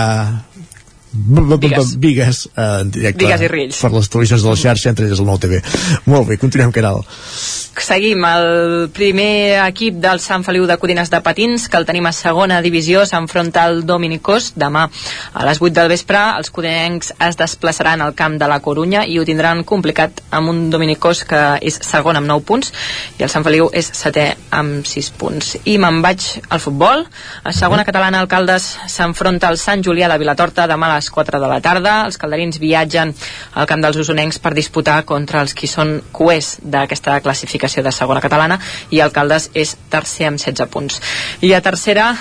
Bigues. 1.14 2.00
Bigues, 2.00 2.50
eh, 2.56 2.80
en 2.82 2.92
directe 2.92 3.26
Bigues 3.26 3.42
i 3.42 3.48
Riells. 3.48 3.82
per 3.82 3.92
les 3.94 4.10
televisions 4.10 4.42
de 4.42 4.50
la 4.50 4.56
xarxa, 4.56 4.90
entre 4.90 5.06
elles 5.06 5.20
el 5.20 5.26
Nou 5.26 5.38
TV. 5.38 5.62
Molt 6.06 6.28
bé, 6.28 6.38
continuem, 6.42 6.72
Caral. 6.72 7.04
Seguim 7.74 8.22
el 8.26 8.90
primer 8.94 9.60
equip 9.66 9.96
del 10.02 10.20
Sant 10.22 10.44
Feliu 10.46 10.68
de 10.70 10.78
Codines 10.78 11.10
de 11.10 11.20
Patins, 11.26 11.68
que 11.68 11.78
el 11.78 11.86
tenim 11.86 12.06
a 12.06 12.12
segona 12.14 12.62
divisió, 12.62 13.02
s'enfronta 13.06 13.64
al 13.64 13.82
Dominicós 13.86 14.52
demà 14.56 14.86
a 15.34 15.46
les 15.46 15.60
8 15.62 15.74
del 15.74 15.90
vespre. 15.90 16.22
Els 16.38 16.52
codinencs 16.54 17.14
es 17.28 17.38
desplaçaran 17.38 18.02
al 18.02 18.14
camp 18.14 18.38
de 18.38 18.48
la 18.48 18.60
Corunya 18.60 19.06
i 19.10 19.18
ho 19.20 19.26
tindran 19.26 19.64
complicat 19.64 20.22
amb 20.32 20.50
un 20.50 20.70
Dominicós 20.70 21.24
que 21.26 21.42
és 21.62 21.80
segon 21.82 22.16
amb 22.16 22.30
9 22.30 22.46
punts 22.46 22.72
i 23.18 23.26
el 23.26 23.30
Sant 23.34 23.44
Feliu 23.44 23.70
és 23.74 23.90
setè 23.98 24.30
amb 24.52 24.86
6 24.88 25.12
punts. 25.18 25.58
I 25.66 25.78
me'n 25.82 26.02
vaig 26.06 26.30
al 26.50 26.62
futbol. 26.64 27.06
A 27.44 27.52
segona 27.58 27.86
catalana, 27.86 28.22
Alcaldes 28.22 28.70
s'enfronta 28.88 29.50
al 29.50 29.58
Sant 29.58 29.84
Julià 29.84 30.08
de 30.10 30.22
Vilatorta 30.22 30.70
demà 30.70 30.92
a 30.92 30.96
les 31.00 31.03
4 31.12 31.40
de 31.42 31.50
la 31.50 31.60
tarda. 31.62 31.96
Els 32.08 32.18
calderins 32.22 32.60
viatgen 32.62 33.14
al 33.54 33.68
camp 33.70 33.84
dels 33.84 34.00
usonencs 34.04 34.40
per 34.44 34.54
disputar 34.56 35.02
contra 35.10 35.42
els 35.42 35.56
qui 35.58 35.68
són 35.68 35.96
coers 36.12 36.58
d'aquesta 36.64 37.20
classificació 37.26 37.84
de 37.84 37.92
segona 37.92 38.22
catalana 38.24 38.60
i 38.92 39.02
Alcaldes 39.04 39.50
és 39.54 39.76
tercer 39.90 40.30
amb 40.30 40.42
16 40.42 40.70
punts. 40.74 41.02
I 41.42 41.54
a 41.54 41.62
tercera, 41.62 42.12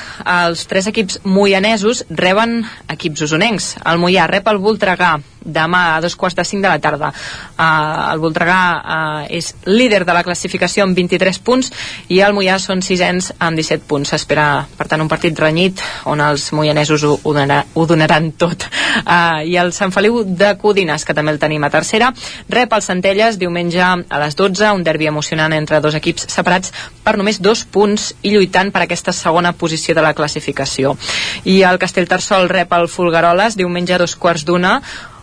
els 0.46 0.66
tres 0.70 0.88
equips 0.90 1.20
moianesos 1.24 2.06
reben 2.10 2.62
equips 2.88 3.28
usonencs. 3.28 3.76
El 3.84 4.02
Moià 4.02 4.26
rep 4.30 4.48
el 4.48 4.62
Voltregà 4.62 5.18
demà 5.44 5.96
a 5.96 6.00
dos 6.00 6.16
quarts 6.16 6.36
de 6.36 6.44
cinc 6.44 6.62
de 6.62 6.70
la 6.70 6.78
tarda. 6.82 7.12
Uh, 7.56 8.12
el 8.12 8.22
Voltregà 8.22 8.60
uh, 8.78 9.24
és 9.30 9.52
líder 9.66 10.04
de 10.06 10.14
la 10.14 10.24
classificació 10.26 10.86
amb 10.86 10.96
23 10.96 11.40
punts 11.44 11.72
i 12.12 12.20
el 12.24 12.34
Moià 12.36 12.58
són 12.62 12.82
sisens 12.82 13.32
amb 13.38 13.58
17 13.58 13.86
punts. 13.88 14.12
S'espera, 14.12 14.66
per 14.78 14.88
tant, 14.90 15.02
un 15.02 15.10
partit 15.10 15.38
renyit 15.38 15.82
on 16.10 16.20
els 16.20 16.50
moianesos 16.52 17.04
ho, 17.04 17.14
ho, 17.22 17.32
donarà, 17.32 17.62
ho 17.74 17.86
donaran 17.86 18.32
tot. 18.38 18.66
Uh, 19.02 19.42
I 19.48 19.56
el 19.60 19.72
Sant 19.76 19.94
Feliu 19.94 20.22
de 20.24 20.54
Codines, 20.60 21.04
que 21.04 21.16
també 21.16 21.34
el 21.34 21.40
tenim 21.42 21.64
a 21.64 21.72
tercera, 21.72 22.12
rep 22.52 22.72
el 22.72 22.84
Centelles 22.84 23.38
diumenge 23.40 23.82
a 23.82 24.22
les 24.22 24.36
12, 24.38 24.70
un 24.72 24.84
derbi 24.86 25.08
emocionant 25.10 25.52
entre 25.56 25.80
dos 25.80 25.96
equips 25.98 26.28
separats 26.32 26.72
per 27.04 27.16
només 27.18 27.40
dos 27.42 27.64
punts 27.64 28.12
i 28.22 28.34
lluitant 28.34 28.72
per 28.72 28.84
aquesta 28.84 29.14
segona 29.16 29.52
posició 29.52 29.94
de 29.94 30.04
la 30.04 30.14
classificació. 30.14 30.96
I 31.44 31.62
el 31.68 31.80
Castellterçol 31.82 32.50
rep 32.52 32.72
el 32.76 32.88
Fulgaroles 32.88 33.56
diumenge 33.58 33.96
a 33.96 34.02
dos 34.02 34.16
quarts 34.16 34.46
d'una 34.48 34.78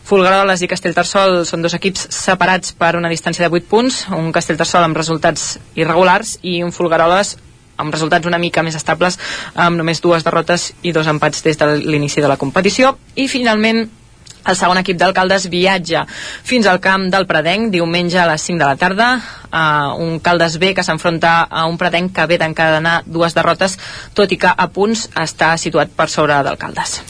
Fulgaroles 0.10 0.64
i 0.66 0.68
Castellterçol 0.72 1.44
són 1.46 1.62
dos 1.62 1.76
equips 1.78 2.08
separats 2.10 2.72
per 2.74 2.96
una 2.98 3.12
distància 3.12 3.46
de 3.46 3.50
8 3.54 3.68
punts, 3.70 4.00
un 4.18 4.32
Castellterçol 4.34 4.82
amb 4.82 4.98
resultats 4.98 5.60
irregulars 5.78 6.40
i 6.42 6.64
un 6.66 6.74
Fulgaroles 6.74 7.36
amb 7.80 7.94
resultats 7.94 8.26
una 8.28 8.40
mica 8.42 8.64
més 8.66 8.76
estables, 8.76 9.20
amb 9.54 9.78
només 9.78 10.02
dues 10.02 10.26
derrotes 10.26 10.72
i 10.82 10.92
dos 10.98 11.08
empats 11.08 11.46
des 11.46 11.62
de 11.62 11.70
l'inici 11.78 12.26
de 12.26 12.28
la 12.28 12.40
competició. 12.42 12.96
I 13.16 13.30
finalment 13.30 13.86
el 14.50 14.58
segon 14.58 14.82
equip 14.82 14.98
d'alcaldes 14.98 15.46
viatja 15.54 16.06
fins 16.10 16.66
al 16.66 16.82
camp 16.82 17.06
del 17.14 17.30
Pradenc 17.30 17.70
diumenge 17.76 18.18
a 18.18 18.26
les 18.32 18.50
5 18.50 18.58
de 18.58 18.66
la 18.66 18.80
tarda 18.82 19.10
uh, 19.14 19.94
un 20.02 20.18
Caldes 20.26 20.58
B 20.58 20.74
que 20.74 20.86
s'enfronta 20.88 21.44
a 21.46 21.68
un 21.70 21.78
Pradenc 21.78 22.16
que 22.16 22.26
ve 22.26 22.40
d'encadenar 22.42 23.04
dues 23.06 23.38
derrotes 23.38 23.78
tot 24.18 24.32
i 24.32 24.42
que 24.42 24.50
a 24.50 24.70
punts 24.74 25.10
està 25.14 25.54
situat 25.60 25.92
per 25.94 26.10
sobre 26.10 26.40
d'alcaldes 26.48 27.02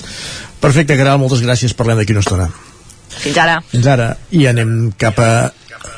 Perfecte, 0.60 0.98
Caral, 1.00 1.22
moltes 1.22 1.46
gràcies. 1.46 1.72
Parlem 1.72 2.02
d'aquí 2.02 2.12
una 2.12 2.26
estona. 2.26 2.50
Fins 3.10 3.38
ara 3.42 3.60
Fins 3.72 3.88
ara. 3.90 4.12
I 4.32 4.46
anem 4.52 4.92
cap 5.00 5.20
a 5.20 5.30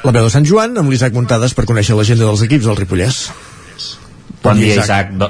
la 0.01 0.13
veu 0.15 0.25
de 0.25 0.33
Sant 0.33 0.45
Joan 0.47 0.77
amb 0.81 0.91
l'Isaac 0.91 1.13
Muntades 1.13 1.53
per 1.57 1.67
conèixer 1.69 1.97
l'agenda 1.97 2.27
dels 2.27 2.43
equips 2.47 2.67
del 2.69 2.77
Ripollès. 2.79 3.23
Bon 4.41 4.57
dia, 4.57 4.79
Isaac. 4.81 5.13
Do, 5.21 5.29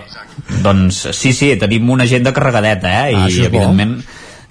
doncs 0.63 1.01
sí, 1.17 1.33
sí, 1.35 1.51
tenim 1.59 1.89
una 1.91 2.07
agenda 2.07 2.31
carregadeta, 2.35 2.91
eh? 2.91 3.01
Ah, 3.01 3.09
I 3.11 3.25
això 3.27 3.47
és 3.49 3.51
bo. 3.51 3.65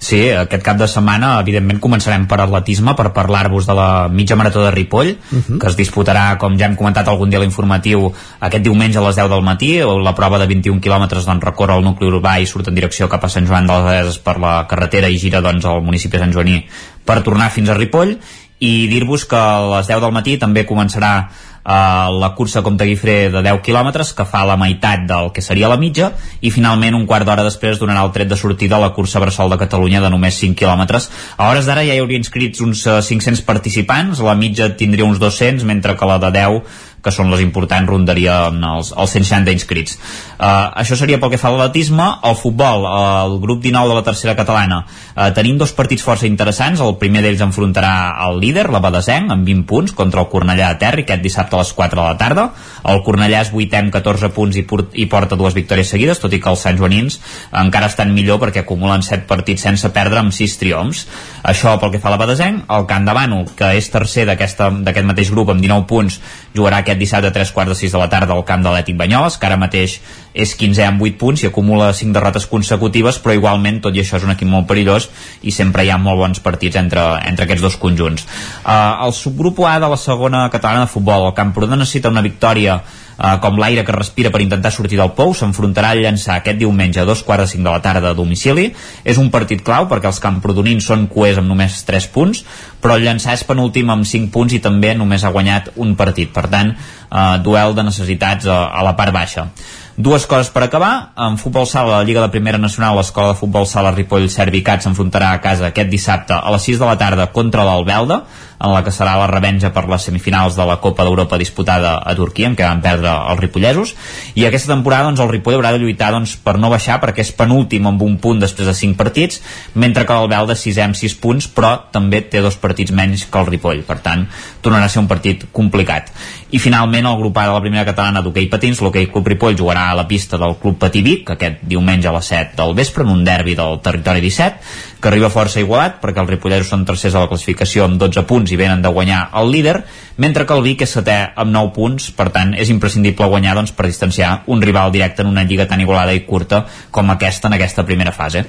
Sí, 0.01 0.17
aquest 0.33 0.63
cap 0.65 0.79
de 0.81 0.87
setmana, 0.89 1.35
evidentment, 1.43 1.77
començarem 1.79 2.23
per 2.25 2.39
atletisme, 2.41 2.95
per 2.97 3.11
parlar-vos 3.13 3.67
de 3.69 3.75
la 3.77 4.07
mitja 4.09 4.35
marató 4.35 4.63
de 4.65 4.71
Ripoll, 4.73 5.11
Mhm. 5.29 5.59
que 5.59 5.67
es 5.67 5.77
disputarà, 5.77 6.39
com 6.39 6.57
ja 6.57 6.65
hem 6.65 6.75
comentat 6.75 7.07
algun 7.07 7.29
dia 7.29 7.37
a 7.37 7.41
l'informatiu, 7.43 8.11
aquest 8.39 8.63
diumenge 8.63 8.97
a 8.97 9.01
les 9.01 9.15
10 9.15 9.29
del 9.29 9.43
matí. 9.43 9.77
La 10.03 10.15
prova 10.15 10.39
de 10.39 10.47
21 10.47 10.81
quilòmetres 10.81 11.23
doncs, 11.23 11.43
recorre 11.43 11.77
el 11.77 11.83
nucli 11.83 12.07
urbà 12.07 12.41
i 12.41 12.47
surt 12.47 12.67
en 12.67 12.75
direcció 12.75 13.07
cap 13.07 13.23
a 13.23 13.29
Sant 13.29 13.45
Joan 13.47 13.67
de 13.67 13.73
les 13.73 13.83
Abeses 13.83 14.17
per 14.17 14.39
la 14.39 14.65
carretera 14.67 15.07
i 15.07 15.19
gira 15.19 15.39
doncs, 15.39 15.65
al 15.65 15.83
municipi 15.83 16.17
de 16.17 16.23
Sant 16.23 16.33
Joaní 16.33 16.65
per 17.05 17.21
tornar 17.21 17.51
fins 17.51 17.69
a 17.69 17.75
Ripoll 17.75 18.17
i 18.59 18.87
dir-vos 18.87 19.25
que 19.25 19.35
a 19.35 19.77
les 19.77 19.87
10 19.87 20.01
del 20.01 20.11
matí 20.11 20.37
també 20.39 20.65
començarà 20.65 21.29
eh, 21.65 22.19
la 22.19 22.33
cursa 22.35 22.61
Comte 22.61 22.85
Guifré 22.85 23.29
de 23.33 23.41
10 23.45 23.61
quilòmetres 23.65 24.13
que 24.17 24.25
fa 24.25 24.43
la 24.47 24.57
meitat 24.57 25.05
del 25.09 25.31
que 25.35 25.43
seria 25.45 25.69
la 25.71 25.79
mitja 25.81 26.11
i 26.41 26.51
finalment 26.51 26.97
un 26.97 27.07
quart 27.09 27.27
d'hora 27.27 27.45
després 27.47 27.79
donarà 27.81 28.03
el 28.05 28.13
tret 28.15 28.29
de 28.29 28.37
sortida 28.37 28.77
a 28.77 28.83
la 28.83 28.91
cursa 28.95 29.21
Bressol 29.23 29.51
de 29.51 29.59
Catalunya 29.61 30.01
de 30.01 30.09
només 30.09 30.39
5 30.41 30.57
quilòmetres. 30.57 31.09
A 31.37 31.49
hores 31.49 31.69
d'ara 31.69 31.85
ja 31.87 31.95
hi 31.95 32.03
hauria 32.03 32.21
inscrits 32.21 32.61
uns 32.61 32.85
eh, 32.87 33.01
500 33.01 33.45
participants, 33.47 34.23
la 34.25 34.35
mitja 34.35 34.71
tindria 34.77 35.05
uns 35.05 35.19
200 35.21 35.67
mentre 35.67 35.97
que 35.97 36.09
la 36.09 36.19
de 36.21 36.31
10 36.37 36.89
que 37.03 37.13
són 37.13 37.31
les 37.33 37.41
importants, 37.43 37.89
rondarien 37.89 38.61
els, 38.71 38.91
els 38.93 39.15
160 39.17 39.53
inscrits. 39.55 39.97
Uh, 40.37 40.69
això 40.81 40.97
seria 40.97 41.19
pel 41.21 41.33
que 41.33 41.39
fa 41.41 41.49
a 41.49 41.55
l'atletisme. 41.55 42.07
El 42.29 42.37
futbol, 42.39 42.85
uh, 42.85 43.25
el 43.25 43.37
grup 43.43 43.61
19 43.63 43.89
de 43.89 43.97
la 43.97 44.05
tercera 44.05 44.35
catalana, 44.37 44.81
uh, 44.85 45.29
tenim 45.35 45.57
dos 45.57 45.73
partits 45.77 46.05
força 46.05 46.29
interessants. 46.29 46.81
El 46.81 46.97
primer 47.01 47.23
d'ells 47.25 47.43
enfrontarà 47.45 47.93
el 48.27 48.39
líder, 48.41 48.67
la 48.73 48.81
Badesenc, 48.83 49.31
amb 49.33 49.47
20 49.47 49.67
punts, 49.69 49.95
contra 49.97 50.21
el 50.23 50.29
Cornellà 50.31 50.71
de 50.73 50.81
Terra, 50.81 51.01
aquest 51.05 51.23
dissabte 51.25 51.57
a 51.57 51.61
les 51.63 51.73
4 51.77 52.01
de 52.01 52.07
la 52.07 52.17
tarda. 52.17 52.47
El 52.91 53.03
Cornellà 53.05 53.43
és 53.45 53.53
8 53.53 53.79
amb 53.81 53.93
14 53.93 54.31
punts 54.35 54.57
i, 54.57 54.65
i 55.01 55.07
porta 55.11 55.37
dues 55.39 55.57
victòries 55.57 55.93
seguides, 55.93 56.21
tot 56.21 56.33
i 56.33 56.41
que 56.41 56.49
els 56.51 56.65
Sant 56.65 56.77
Joanins 56.77 57.19
encara 57.61 57.89
estan 57.91 58.13
millor 58.15 58.39
perquè 58.41 58.63
acumulen 58.63 59.05
7 59.05 59.27
partits 59.29 59.65
sense 59.67 59.89
perdre 59.93 60.21
amb 60.21 60.33
6 60.35 60.57
triomfs. 60.61 61.05
Això 61.47 61.75
pel 61.81 61.93
que 61.93 62.01
fa 62.01 62.11
a 62.11 62.15
la 62.15 62.21
Badesenc. 62.21 62.65
El 62.71 62.87
Camp 62.89 63.05
de 63.07 63.15
Bànol, 63.15 63.45
que 63.57 63.73
és 63.77 63.89
tercer 63.93 64.27
d'aquest 64.29 65.05
mateix 65.07 65.31
grup 65.33 65.53
amb 65.53 65.61
19 65.63 65.87
punts, 65.89 66.19
jugarà 66.55 66.81
aquest 66.81 66.90
dissabte 66.99 67.29
a 67.31 67.35
3 67.35 67.51
quarts 67.55 67.71
de 67.71 67.75
6 67.75 67.93
de 67.95 68.01
la 68.01 68.09
tarda 68.09 68.33
al 68.33 68.43
camp 68.45 68.63
de 68.65 68.73
l'Ètic 68.73 68.97
Banyoles, 68.97 69.37
que 69.37 69.47
ara 69.47 69.59
mateix 69.61 69.99
és 70.33 70.53
15è 70.55 70.87
amb 70.87 71.03
8 71.03 71.19
punts 71.19 71.43
i 71.43 71.49
acumula 71.49 71.91
5 71.93 72.15
derrotes 72.15 72.47
consecutives 72.47 73.19
però 73.19 73.35
igualment 73.35 73.81
tot 73.83 73.95
i 73.95 74.03
això 74.03 74.17
és 74.19 74.25
un 74.27 74.33
equip 74.33 74.49
molt 74.49 74.67
perillós 74.69 75.09
i 75.43 75.51
sempre 75.51 75.83
hi 75.83 75.91
ha 75.91 75.99
molt 75.99 76.21
bons 76.21 76.39
partits 76.43 76.79
entre, 76.79 77.03
entre 77.27 77.45
aquests 77.45 77.65
dos 77.65 77.77
conjunts. 77.81 78.25
Uh, 78.63 79.05
el 79.07 79.15
subgrup 79.17 79.59
A 79.67 79.77
de 79.79 79.91
la 79.91 79.99
segona 79.99 80.47
catalana 80.49 80.87
de 80.87 80.91
futbol 80.91 81.27
el 81.27 81.37
Camprodon 81.37 81.79
necessita 81.83 82.09
una 82.09 82.23
victòria 82.23 82.79
uh, 82.79 83.37
com 83.43 83.59
l'aire 83.59 83.83
que 83.85 83.95
respira 83.95 84.31
per 84.31 84.41
intentar 84.43 84.71
sortir 84.71 84.99
del 84.99 85.11
pou 85.17 85.35
s'enfrontarà 85.35 85.91
al 85.91 86.03
llançar 86.05 86.39
aquest 86.39 86.59
diumenge 86.61 87.01
a 87.01 87.05
dos 87.05 87.23
quarts 87.27 87.45
de 87.45 87.55
cinc 87.55 87.67
de 87.67 87.69
la 87.69 87.83
tarda 87.83 88.11
a 88.11 88.17
domicili. 88.17 88.71
És 89.03 89.19
un 89.19 89.29
partit 89.33 89.63
clau 89.65 89.89
perquè 89.91 90.09
els 90.09 90.23
camprodonins 90.23 90.87
són 90.87 91.07
coers 91.11 91.41
amb 91.41 91.51
només 91.51 91.83
3 91.87 92.07
punts 92.15 92.45
però 92.81 92.95
el 92.97 93.05
llançar 93.05 93.35
és 93.37 93.43
penúltim 93.45 93.91
amb 93.93 94.07
5 94.07 94.31
punts 94.33 94.55
i 94.57 94.59
també 94.63 94.95
només 94.97 95.21
ha 95.23 95.29
guanyat 95.29 95.69
un 95.75 95.93
partit. 95.99 96.31
Per 96.33 96.47
tant, 96.49 96.71
uh, 96.73 97.37
duel 97.43 97.75
de 97.77 97.85
necessitats 97.85 98.47
a, 98.49 98.63
a 98.73 98.81
la 98.87 98.95
part 98.97 99.13
baixa 99.13 99.51
Dues 99.97 100.25
coses 100.25 100.49
per 100.53 100.63
acabar. 100.63 101.11
En 101.19 101.35
futbol 101.37 101.67
sala, 101.67 101.97
la 101.97 102.05
Lliga 102.07 102.21
de 102.23 102.31
Primera 102.31 102.57
Nacional, 102.57 102.95
l'Escola 102.95 103.33
de 103.33 103.39
Futbol 103.39 103.67
Sala 103.67 103.91
Ripoll 103.91 104.29
Servicat 104.31 104.85
s'enfrontarà 104.85 105.33
a 105.35 105.41
casa 105.43 105.67
aquest 105.67 105.91
dissabte 105.91 106.37
a 106.37 106.53
les 106.55 106.63
6 106.69 106.79
de 106.79 106.87
la 106.87 106.95
tarda 106.97 107.27
contra 107.35 107.65
l'Albelda, 107.67 108.21
en 108.61 108.73
la 108.73 108.83
que 108.85 108.93
serà 108.93 109.15
la 109.17 109.27
revenja 109.29 109.71
per 109.73 109.87
les 109.89 110.05
semifinals 110.05 110.55
de 110.57 110.65
la 110.69 110.77
Copa 110.83 111.05
d'Europa 111.07 111.39
disputada 111.41 111.95
a 111.97 112.15
Turquia, 112.15 112.51
en 112.51 112.55
què 112.57 112.67
van 112.67 112.83
perdre 112.83 113.11
els 113.33 113.41
ripollesos. 113.41 113.95
I 114.37 114.45
aquesta 114.45 114.73
temporada 114.73 115.09
doncs, 115.09 115.21
el 115.23 115.31
Ripoll 115.31 115.57
haurà 115.57 115.73
de 115.73 115.81
lluitar 115.81 116.11
doncs, 116.13 116.35
per 116.37 116.57
no 116.61 116.69
baixar, 116.73 116.99
perquè 117.01 117.25
és 117.25 117.33
penúltim 117.37 117.89
amb 117.89 118.01
un 118.05 118.19
punt 118.21 118.41
després 118.41 118.69
de 118.69 118.75
5 118.77 118.99
partits, 118.99 119.41
mentre 119.73 120.05
que 120.05 120.17
l'Albelda 120.17 120.53
és 120.57 120.65
sisè 120.67 120.85
amb 120.85 120.97
6 120.97 121.17
punts, 121.23 121.49
però 121.49 121.73
també 121.91 122.21
té 122.21 122.43
dos 122.43 122.59
partits 122.61 122.93
menys 122.93 123.25
que 123.25 123.41
el 123.41 123.49
Ripoll. 123.49 123.81
Per 123.87 123.97
tant, 124.05 124.27
tornarà 124.61 124.85
a 124.85 124.93
ser 124.93 125.01
un 125.01 125.09
partit 125.09 125.47
complicat. 125.51 126.13
I 126.51 126.59
finalment, 126.59 127.05
el 127.07 127.17
grup 127.17 127.37
A 127.39 127.45
de 127.47 127.53
la 127.55 127.63
primera 127.63 127.85
catalana 127.87 128.21
d'hoquei 128.21 128.49
patins, 128.51 128.81
l'hoquei 128.83 129.07
Club 129.11 129.29
Ripoll 129.31 129.55
jugarà 129.57 129.85
a 129.89 129.95
la 129.95 130.03
pista 130.07 130.37
del 130.37 130.57
Club 130.59 130.77
Patí 130.81 131.01
Vic, 131.01 131.29
aquest 131.31 131.61
diumenge 131.63 132.09
a 132.09 132.15
les 132.17 132.27
7 132.27 132.57
del 132.59 132.75
vespre, 132.75 133.05
en 133.07 133.13
un 133.13 133.23
derbi 133.23 133.55
del 133.55 133.79
territori 133.79 134.19
17, 134.19 134.59
que 135.01 135.07
arriba 135.09 135.31
força 135.33 135.63
igualat, 135.63 136.01
perquè 136.03 136.19
els 136.21 136.29
ripolleros 136.29 136.67
són 136.69 136.83
tercers 136.85 137.15
a 137.15 137.23
la 137.23 137.31
classificació 137.31 137.87
amb 137.87 137.97
12 138.03 138.25
punts 138.27 138.50
i 138.51 138.59
venen 138.59 138.81
de 138.81 138.91
guanyar 138.93 139.29
el 139.41 139.51
líder, 139.51 139.81
mentre 140.21 140.45
que 140.45 140.53
el 140.53 140.61
Vic 140.61 140.83
és 140.85 140.93
setè 140.97 141.17
amb 141.39 141.53
9 141.53 141.71
punts, 141.75 142.09
per 142.15 142.29
tant 142.33 142.53
és 142.53 142.69
imprescindible 142.69 143.29
guanyar 143.31 143.55
doncs, 143.57 143.73
per 143.73 143.87
distanciar 143.87 144.43
un 144.51 144.61
rival 144.61 144.91
directe 144.93 145.23
en 145.23 145.31
una 145.31 145.43
lliga 145.47 145.65
tan 145.69 145.81
igualada 145.81 146.13
i 146.13 146.23
curta 146.27 146.65
com 146.91 147.09
aquesta 147.13 147.49
en 147.49 147.57
aquesta 147.57 147.85
primera 147.87 148.13
fase. 148.13 148.43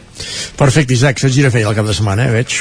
Perfecte, 0.58 0.94
Isaac, 0.94 1.22
se't 1.22 1.32
gira 1.32 1.52
feia 1.54 1.70
el 1.70 1.78
cap 1.78 1.88
de 1.88 1.94
setmana, 1.96 2.26
eh, 2.28 2.34
veig. 2.34 2.58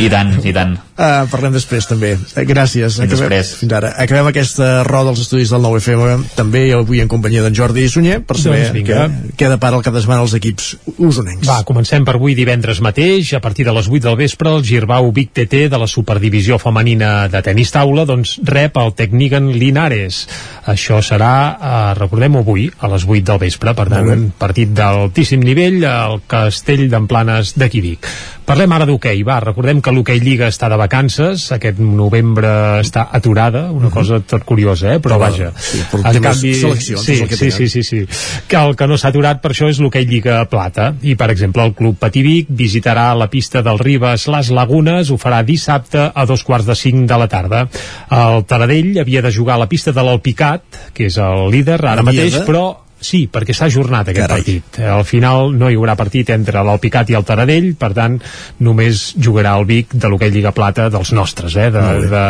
I 0.00 0.08
tant, 0.12 0.36
i 0.44 0.54
tant. 0.56 0.78
Uh, 0.94 1.26
parlem 1.26 1.52
després 1.56 1.88
també. 1.90 2.14
Uh, 2.14 2.44
gràcies. 2.46 3.00
Fins 3.02 3.10
després. 3.16 3.52
Fins 3.58 3.74
ara. 3.74 3.90
Acabem 3.98 4.30
aquesta 4.30 4.84
roda 4.86 5.10
als 5.10 5.24
estudis 5.24 5.50
del 5.50 5.64
9FM 5.64 6.28
també 6.38 6.68
avui 6.76 7.02
en 7.02 7.10
companyia 7.10 7.42
d'en 7.42 7.56
Jordi 7.56 7.88
Sunyer 7.90 8.20
per 8.24 8.38
saber 8.38 8.68
Doncs 8.68 8.76
vinga. 8.76 9.08
què, 9.10 9.34
què 9.40 9.50
depara 9.50 9.80
el 9.80 9.84
cap 9.86 9.96
de 9.96 10.04
setmana 10.04 10.22
als 10.22 10.36
equips 10.38 10.70
usonencs. 10.94 11.48
Va, 11.50 11.60
comencem 11.66 12.06
per 12.06 12.14
avui 12.16 12.38
divendres 12.38 12.80
mateix, 12.84 13.34
a 13.34 13.42
partir 13.42 13.66
de 13.66 13.74
les 13.74 13.90
8 13.90 14.06
del 14.06 14.18
vespre, 14.22 14.54
el 14.54 14.64
Girbau 14.64 15.10
Vic 15.12 15.34
TT 15.34 15.66
de 15.72 15.82
la 15.82 15.90
Superdivisió 15.90 16.60
Femenina 16.62 16.83
de 16.84 17.40
Tenis 17.42 17.72
Taula 17.72 18.04
doncs 18.04 18.36
rep 18.44 18.76
el 18.76 18.92
Tecnigan 18.94 19.50
Linares. 19.52 20.28
Això 20.66 21.00
serà, 21.02 21.56
eh, 21.56 21.94
recordem 21.98 22.36
avui, 22.36 22.70
a 22.78 22.88
les 22.88 23.04
8 23.08 23.24
del 23.24 23.38
vespre, 23.38 23.74
per 23.74 23.88
tant, 23.88 24.30
partit 24.38 24.68
d'altíssim 24.68 25.40
nivell 25.40 25.84
al 25.84 26.20
Castell 26.26 26.88
d'Emplanes 26.90 27.54
d'aquí 27.56 27.80
Vic. 27.80 28.06
Parlem 28.44 28.72
ara 28.76 28.84
d'hoquei, 28.84 29.22
va, 29.24 29.38
recordem 29.40 29.80
que 29.80 29.92
l'hoquei 29.94 30.18
Lliga 30.20 30.50
està 30.52 30.68
de 30.68 30.76
vacances, 30.76 31.46
aquest 31.54 31.78
novembre 31.80 32.50
està 32.82 33.06
aturada, 33.16 33.70
una 33.72 33.88
cosa 33.88 34.18
tot 34.20 34.44
curiosa, 34.44 34.92
eh? 34.92 35.00
però 35.00 35.16
Però, 35.16 35.30
vaja. 35.30 35.48
sí, 35.56 35.80
per 35.88 36.02
temes 36.12 36.42
seleccions, 36.60 37.04
sí, 37.06 37.14
és 37.14 37.22
el 37.24 37.30
que 37.30 37.38
sí, 37.40 37.50
sí, 37.50 37.68
sí, 37.72 37.82
sí. 37.82 38.02
Que 38.50 38.60
el 38.60 38.76
que 38.76 38.88
no 38.90 38.98
s'ha 39.00 39.08
aturat 39.14 39.40
per 39.40 39.54
això 39.54 39.70
és 39.72 39.80
l'hoquei 39.80 40.04
Lliga 40.10 40.42
Plata. 40.52 40.90
I, 41.00 41.16
per 41.16 41.30
exemple, 41.32 41.64
el 41.64 41.72
Club 41.78 41.96
Pativic 42.02 42.52
visitarà 42.52 43.06
la 43.16 43.30
pista 43.32 43.64
del 43.64 43.80
Ribes 43.80 44.28
Les 44.28 44.52
Lagunes, 44.52 45.08
ho 45.08 45.16
farà 45.20 45.40
dissabte 45.46 46.10
a 46.12 46.26
dos 46.28 46.44
quarts 46.44 46.68
de 46.68 46.76
cinc 46.76 47.08
de 47.08 47.20
la 47.24 47.30
tarda. 47.32 47.64
El 48.12 48.44
Taradell 48.44 48.98
havia 49.00 49.24
de 49.24 49.32
jugar 49.32 49.56
a 49.56 49.64
la 49.64 49.70
pista 49.72 49.96
de 49.96 50.04
l'Alpicat, 50.04 50.92
que 50.92 51.08
és 51.08 51.16
el 51.16 51.48
líder 51.54 51.80
ara 51.80 52.04
mateix, 52.04 52.40
de? 52.40 52.44
però 52.44 52.83
Sí, 53.04 53.26
perquè 53.28 53.52
s'ha 53.52 53.68
ajornat 53.68 54.08
aquest 54.08 54.24
Carai. 54.24 54.42
partit. 54.42 54.78
Al 54.80 55.04
final 55.04 55.52
no 55.58 55.68
hi 55.68 55.76
haurà 55.76 55.96
partit 55.98 56.30
entre 56.32 56.62
l'Alpicat 56.64 57.10
i 57.12 57.18
el 57.18 57.24
Taradell, 57.28 57.74
per 57.76 57.92
tant, 57.96 58.16
només 58.64 59.10
jugarà 59.20 59.54
el 59.58 59.66
Vic 59.68 59.92
de 59.92 60.08
l'hoquei 60.08 60.32
Lliga 60.32 60.54
Plata 60.56 60.88
dels 60.92 61.12
nostres, 61.12 61.56
eh, 61.60 61.68
de, 61.74 61.82
de, 62.08 62.24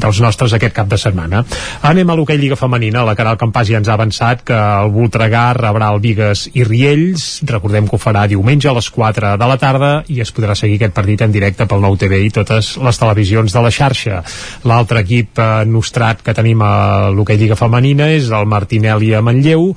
dels 0.00 0.20
nostres 0.24 0.54
aquest 0.56 0.74
cap 0.76 0.88
de 0.88 0.98
setmana. 1.00 1.42
Anem 1.86 2.10
a 2.10 2.16
l'hoquei 2.16 2.40
Lliga 2.40 2.56
Femenina. 2.56 3.04
La 3.04 3.14
Caral 3.18 3.36
Campàs 3.40 3.68
ja 3.68 3.80
ens 3.82 3.90
ha 3.90 3.96
avançat 3.98 4.42
que 4.46 4.56
el 4.56 4.92
Voltregà 4.94 5.50
rebrà 5.58 5.92
el 5.92 6.00
Vigues 6.00 6.46
i 6.54 6.64
Riells. 6.64 7.26
Recordem 7.46 7.88
que 7.88 7.98
ho 7.98 8.00
farà 8.02 8.26
diumenge 8.30 8.70
a 8.70 8.76
les 8.76 8.88
4 8.90 9.34
de 9.36 9.50
la 9.50 9.58
tarda 9.60 9.92
i 10.08 10.22
es 10.24 10.32
podrà 10.32 10.56
seguir 10.56 10.80
aquest 10.80 10.96
partit 10.96 11.26
en 11.26 11.34
directe 11.34 11.68
pel 11.68 11.84
Nou 11.84 11.98
TV 12.00 12.22
i 12.24 12.32
totes 12.32 12.76
les 12.80 13.00
televisions 13.02 13.52
de 13.52 13.62
la 13.62 13.72
xarxa. 13.74 14.22
L'altre 14.64 15.04
equip 15.04 15.38
eh, 15.42 15.50
nostrat 15.68 16.24
que 16.24 16.34
tenim 16.36 16.64
a 16.64 17.10
l'hoquei 17.12 17.36
Lliga 17.40 17.58
Femenina 17.58 18.08
és 18.16 18.30
el 18.32 18.48
Martinelli 18.48 19.12
a 19.14 19.22
Manlleu, 19.24 19.68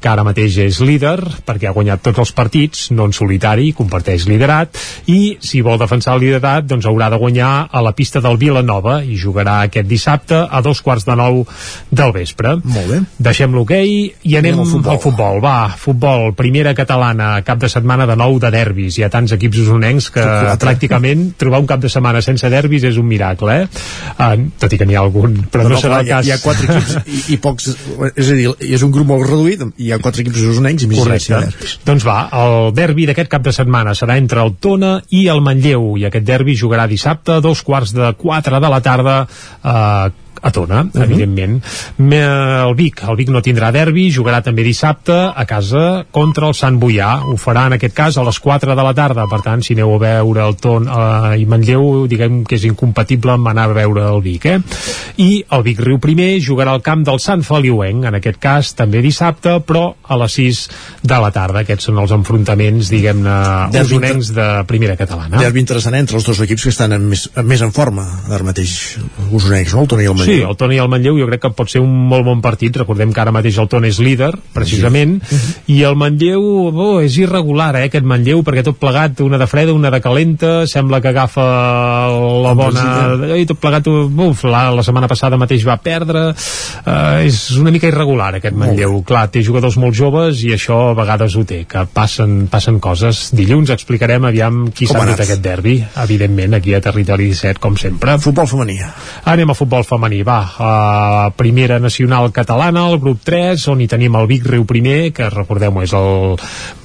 que 0.00 0.08
ara 0.08 0.24
mateix 0.26 0.56
és 0.64 0.80
líder 0.84 1.16
perquè 1.46 1.68
ha 1.70 1.74
guanyat 1.76 2.02
tots 2.02 2.18
els 2.22 2.32
partits, 2.36 2.90
no 2.90 3.06
en 3.08 3.12
solitari, 3.16 3.72
comparteix 3.76 4.26
liderat, 4.28 4.76
i 5.10 5.36
si 5.40 5.60
vol 5.64 5.78
defensar 5.80 6.14
el 6.16 6.24
liderat, 6.26 6.66
doncs 6.68 6.86
haurà 6.86 7.08
de 7.12 7.18
guanyar 7.20 7.68
a 7.72 7.82
la 7.84 7.92
pista 7.96 8.20
del 8.24 8.36
Vilanova 8.40 9.00
i 9.04 9.16
jugarà 9.20 9.60
aquest 9.66 9.88
dissabte 9.88 10.38
a 10.50 10.60
dos 10.62 10.80
quarts 10.82 11.06
de 11.06 11.16
nou 11.16 11.44
del 11.90 12.12
vespre. 12.12 12.56
Molt 12.64 12.90
bé. 12.90 13.00
Deixem 13.18 13.54
l'hoquei 13.54 14.12
i 14.22 14.36
anem 14.36 14.56
Anem 14.56 14.60
al 14.66 14.70
futbol. 14.72 14.92
al 14.92 15.00
futbol. 15.02 15.40
Va, 15.44 15.56
futbol, 15.78 16.32
primera 16.38 16.74
catalana, 16.74 17.42
cap 17.46 17.58
de 17.62 17.68
setmana 17.68 18.06
de 18.06 18.16
nou 18.16 18.38
de 18.42 18.50
derbis. 18.54 18.98
Hi 18.98 19.04
ha 19.06 19.10
tants 19.12 19.32
equips 19.36 19.58
usonencs 19.64 20.10
que 20.14 20.22
Quatre. 20.22 20.56
pràcticament 20.66 21.32
trobar 21.38 21.60
un 21.60 21.66
cap 21.66 21.80
de 21.82 21.88
setmana 21.92 22.22
sense 22.22 22.48
derbis 22.52 22.84
és 22.84 22.96
un 23.00 23.06
miracle, 23.08 23.56
eh? 23.62 23.68
Uh, 24.16 24.48
tot 24.60 24.72
i 24.72 24.78
que 24.78 24.86
n'hi 24.86 24.94
ha 24.96 25.02
algun, 25.04 25.36
però 25.52 25.66
no, 25.68 25.76
serà 25.80 26.00
clar, 26.00 26.00
el 26.00 26.06
hi 26.06 26.12
ha- 26.12 26.16
cas. 26.16 26.26
Hi 26.26 26.32
ha 26.32 26.38
quatre 26.42 26.66
equips 26.76 26.96
i, 27.06 27.22
i 27.34 27.40
pocs... 27.42 27.68
És 28.16 28.30
a 28.30 28.36
dir, 28.38 28.48
és 28.76 28.82
un 28.86 28.92
grup 28.94 29.06
molt 29.10 29.26
reduït, 29.28 29.65
hi 29.76 29.92
ha 29.92 30.00
quatre 30.02 30.24
equips 30.24 30.44
usonencs 30.52 30.86
i 30.86 30.90
més 30.90 31.00
Correcte. 31.00 31.40
Doncs 31.86 32.06
va, 32.06 32.18
el 32.42 32.70
derbi 32.76 33.08
d'aquest 33.08 33.30
cap 33.32 33.46
de 33.46 33.54
setmana 33.54 33.94
serà 33.98 34.18
entre 34.20 34.42
el 34.44 34.54
Tona 34.60 34.98
i 35.16 35.26
el 35.32 35.42
Manlleu 35.44 35.94
i 36.00 36.06
aquest 36.08 36.26
derbi 36.26 36.56
jugarà 36.58 36.86
dissabte 36.90 37.38
a 37.38 37.44
dos 37.44 37.62
quarts 37.66 37.94
de 37.96 38.12
quatre 38.18 38.60
de 38.62 38.72
la 38.72 38.80
tarda 38.84 39.18
eh, 39.26 40.25
a 40.42 40.50
Tona, 40.50 40.82
uh 40.82 40.90
-huh. 40.92 41.02
evidentment. 41.04 41.64
Me- 41.98 42.16
El 42.66 42.74
Vic, 42.74 43.02
el 43.08 43.16
Vic 43.16 43.28
no 43.28 43.40
tindrà 43.42 43.70
derbi, 43.72 44.10
jugarà 44.12 44.42
també 44.42 44.62
dissabte 44.62 45.12
a 45.34 45.44
casa 45.46 46.06
contra 46.10 46.48
el 46.48 46.54
Sant 46.54 46.78
Boià. 46.80 47.22
Ho 47.24 47.36
farà 47.36 47.66
en 47.66 47.72
aquest 47.74 47.94
cas 47.94 48.16
a 48.16 48.22
les 48.22 48.38
4 48.40 48.74
de 48.74 48.82
la 48.82 48.94
tarda, 48.94 49.26
per 49.26 49.40
tant, 49.42 49.62
si 49.62 49.72
aneu 49.74 49.94
a 49.94 49.98
veure 49.98 50.46
el 50.48 50.56
Tona 50.56 51.34
eh, 51.34 51.40
i 51.40 51.46
Manlleu, 51.46 52.06
diguem 52.08 52.44
que 52.44 52.56
és 52.56 52.64
incompatible 52.64 53.32
amb 53.32 53.48
anar 53.48 53.70
a 53.70 53.72
veure 53.72 54.02
el 54.14 54.20
Vic, 54.22 54.44
eh? 54.46 54.60
I 55.16 55.44
el 55.50 55.62
Vic 55.62 55.80
Riu 55.80 55.98
primer 55.98 56.40
jugarà 56.40 56.70
al 56.72 56.82
camp 56.82 57.04
del 57.04 57.18
Sant 57.20 57.42
Feliuenc, 57.42 58.04
en 58.04 58.14
aquest 58.14 58.38
cas 58.38 58.74
també 58.74 59.00
dissabte, 59.02 59.60
però 59.60 59.94
a 60.02 60.16
les 60.16 60.32
6 60.32 60.68
de 61.02 61.18
la 61.20 61.30
tarda. 61.30 61.60
Aquests 61.60 61.84
són 61.84 61.98
els 61.98 62.10
enfrontaments, 62.12 62.88
diguem-ne, 62.90 63.80
usonencs 63.82 64.32
de 64.34 64.64
primera 64.66 64.96
catalana. 64.96 65.38
Derbi 65.38 65.60
interessant 65.60 65.94
entre 65.94 66.16
els 66.16 66.26
dos 66.26 66.40
equips 66.40 66.62
que 66.62 66.68
estan 66.70 66.92
en 66.92 67.08
més, 67.08 67.30
en 67.36 67.46
més 67.46 67.62
en 67.62 67.72
forma 67.72 68.04
ara 68.30 68.44
mateix 68.44 68.98
usonencs, 69.32 69.74
no? 69.74 69.82
El 69.82 69.88
Tona 69.88 70.02
i 70.02 70.06
el 70.06 70.14
Manlleu. 70.14 70.35
Sí, 70.35 70.35
el 70.44 70.56
Tona 70.58 70.76
i 70.76 70.80
el 70.82 70.90
Manlleu 70.92 71.18
jo 71.20 71.28
crec 71.30 71.42
que 71.46 71.52
pot 71.56 71.70
ser 71.70 71.82
un 71.84 71.92
molt 72.10 72.26
bon 72.26 72.42
partit. 72.44 72.76
Recordem 72.76 73.12
que 73.14 73.22
ara 73.22 73.34
mateix 73.34 73.58
el 73.62 73.68
Tona 73.72 73.90
és 73.90 74.00
líder, 74.02 74.32
precisament, 74.54 75.18
i 75.72 75.80
el 75.86 75.96
Manlleu 75.98 76.44
oh, 76.70 76.98
és 77.04 77.18
irregular, 77.20 77.72
eh, 77.80 77.86
aquest 77.90 78.06
Manlleu, 78.06 78.42
perquè 78.46 78.64
tot 78.66 78.78
plegat, 78.80 79.20
una 79.24 79.40
de 79.40 79.48
freda, 79.50 79.74
una 79.76 79.90
de 79.94 80.00
calenta, 80.04 80.52
sembla 80.70 81.00
que 81.04 81.12
agafa 81.12 81.46
la 82.44 82.54
bona... 82.56 82.86
I 83.36 83.46
tot 83.48 83.60
plegat, 83.60 83.88
uf, 83.88 84.44
la, 84.48 84.66
la 84.74 84.84
setmana 84.86 85.08
passada 85.10 85.38
mateix 85.40 85.64
va 85.66 85.78
perdre. 85.82 86.28
Uh, 86.86 87.24
és 87.26 87.40
una 87.58 87.72
mica 87.74 87.88
irregular, 87.90 88.32
aquest 88.38 88.56
Manlleu. 88.56 89.00
Clar, 89.06 89.26
té 89.32 89.42
jugadors 89.44 89.78
molt 89.80 89.96
joves 89.96 90.42
i 90.46 90.52
això 90.56 90.78
a 90.90 90.96
vegades 90.98 91.36
ho 91.36 91.44
té, 91.48 91.62
que 91.68 91.84
passen, 91.92 92.46
passen 92.52 92.80
coses. 92.82 93.26
Dilluns 93.36 93.72
explicarem 93.74 94.28
aviam 94.28 94.66
qui 94.74 94.88
s'ha 94.88 95.00
anat? 95.02 95.20
aquest 95.26 95.42
derbi, 95.42 95.76
evidentment, 96.02 96.56
aquí 96.58 96.74
a 96.74 96.80
Territori 96.80 97.28
17, 97.32 97.60
com 97.62 97.76
sempre. 97.80 98.16
Futbol 98.22 98.48
femení. 98.50 98.78
Anem 99.26 99.50
a 99.52 99.56
futbol 99.58 99.84
femení, 99.86 100.15
va. 100.24 100.38
Uh, 100.46 101.32
primera 101.36 101.78
nacional 101.80 102.30
catalana, 102.32 102.86
el 102.90 102.98
grup 103.02 103.20
3, 103.26 103.66
on 103.72 103.82
hi 103.82 103.88
tenim 103.90 104.16
el 104.16 104.28
Vic 104.30 104.46
Riu 104.46 104.64
primer, 104.68 105.12
que 105.16 105.28
recordeu-ho 105.32 105.82
és 105.84 105.92
el 105.96 106.36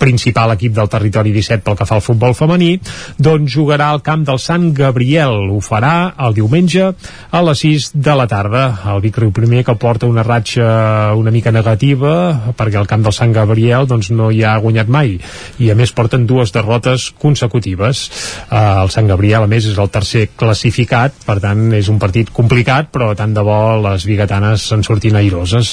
principal 0.01 0.55
equip 0.55 0.73
del 0.75 0.89
territori 0.91 1.31
17 1.35 1.63
pel 1.63 1.77
que 1.79 1.87
fa 1.87 1.99
al 1.99 2.05
futbol 2.05 2.35
femení, 2.35 2.73
doncs 3.17 3.53
jugarà 3.53 3.91
al 3.91 4.01
camp 4.01 4.25
del 4.27 4.39
Sant 4.41 4.71
Gabriel. 4.77 5.51
Ho 5.51 5.61
farà 5.63 6.13
el 6.27 6.35
diumenge 6.37 6.91
a 6.91 7.43
les 7.45 7.63
6 7.63 7.91
de 7.95 8.15
la 8.17 8.27
tarda. 8.31 8.65
El 8.91 9.01
Vic 9.05 9.21
Riu 9.21 9.31
primer 9.35 9.63
que 9.67 9.77
porta 9.79 10.09
una 10.09 10.25
ratxa 10.25 11.13
una 11.15 11.31
mica 11.31 11.51
negativa, 11.51 12.53
perquè 12.57 12.79
el 12.79 12.89
camp 12.89 13.05
del 13.05 13.15
Sant 13.15 13.33
Gabriel 13.35 13.87
doncs, 13.89 14.11
no 14.15 14.31
hi 14.31 14.43
ha 14.43 14.57
guanyat 14.61 14.89
mai. 14.91 15.17
I 15.61 15.71
a 15.71 15.77
més 15.77 15.93
porten 15.95 16.25
dues 16.27 16.53
derrotes 16.55 17.11
consecutives. 17.21 18.07
Uh, 18.49 18.83
el 18.83 18.91
Sant 18.93 19.07
Gabriel, 19.09 19.45
a 19.45 19.51
més, 19.51 19.67
és 19.69 19.77
el 19.77 19.91
tercer 19.93 20.27
classificat, 20.37 21.15
per 21.25 21.39
tant, 21.43 21.67
és 21.77 21.89
un 21.91 21.99
partit 22.01 22.31
complicat, 22.33 22.89
però 22.93 23.11
tant 23.21 23.35
de 23.37 23.43
bo 23.45 23.77
les 23.83 24.05
biguetanes 24.09 24.63
se'n 24.71 24.81
surtin 24.85 25.17
airoses. 25.19 25.69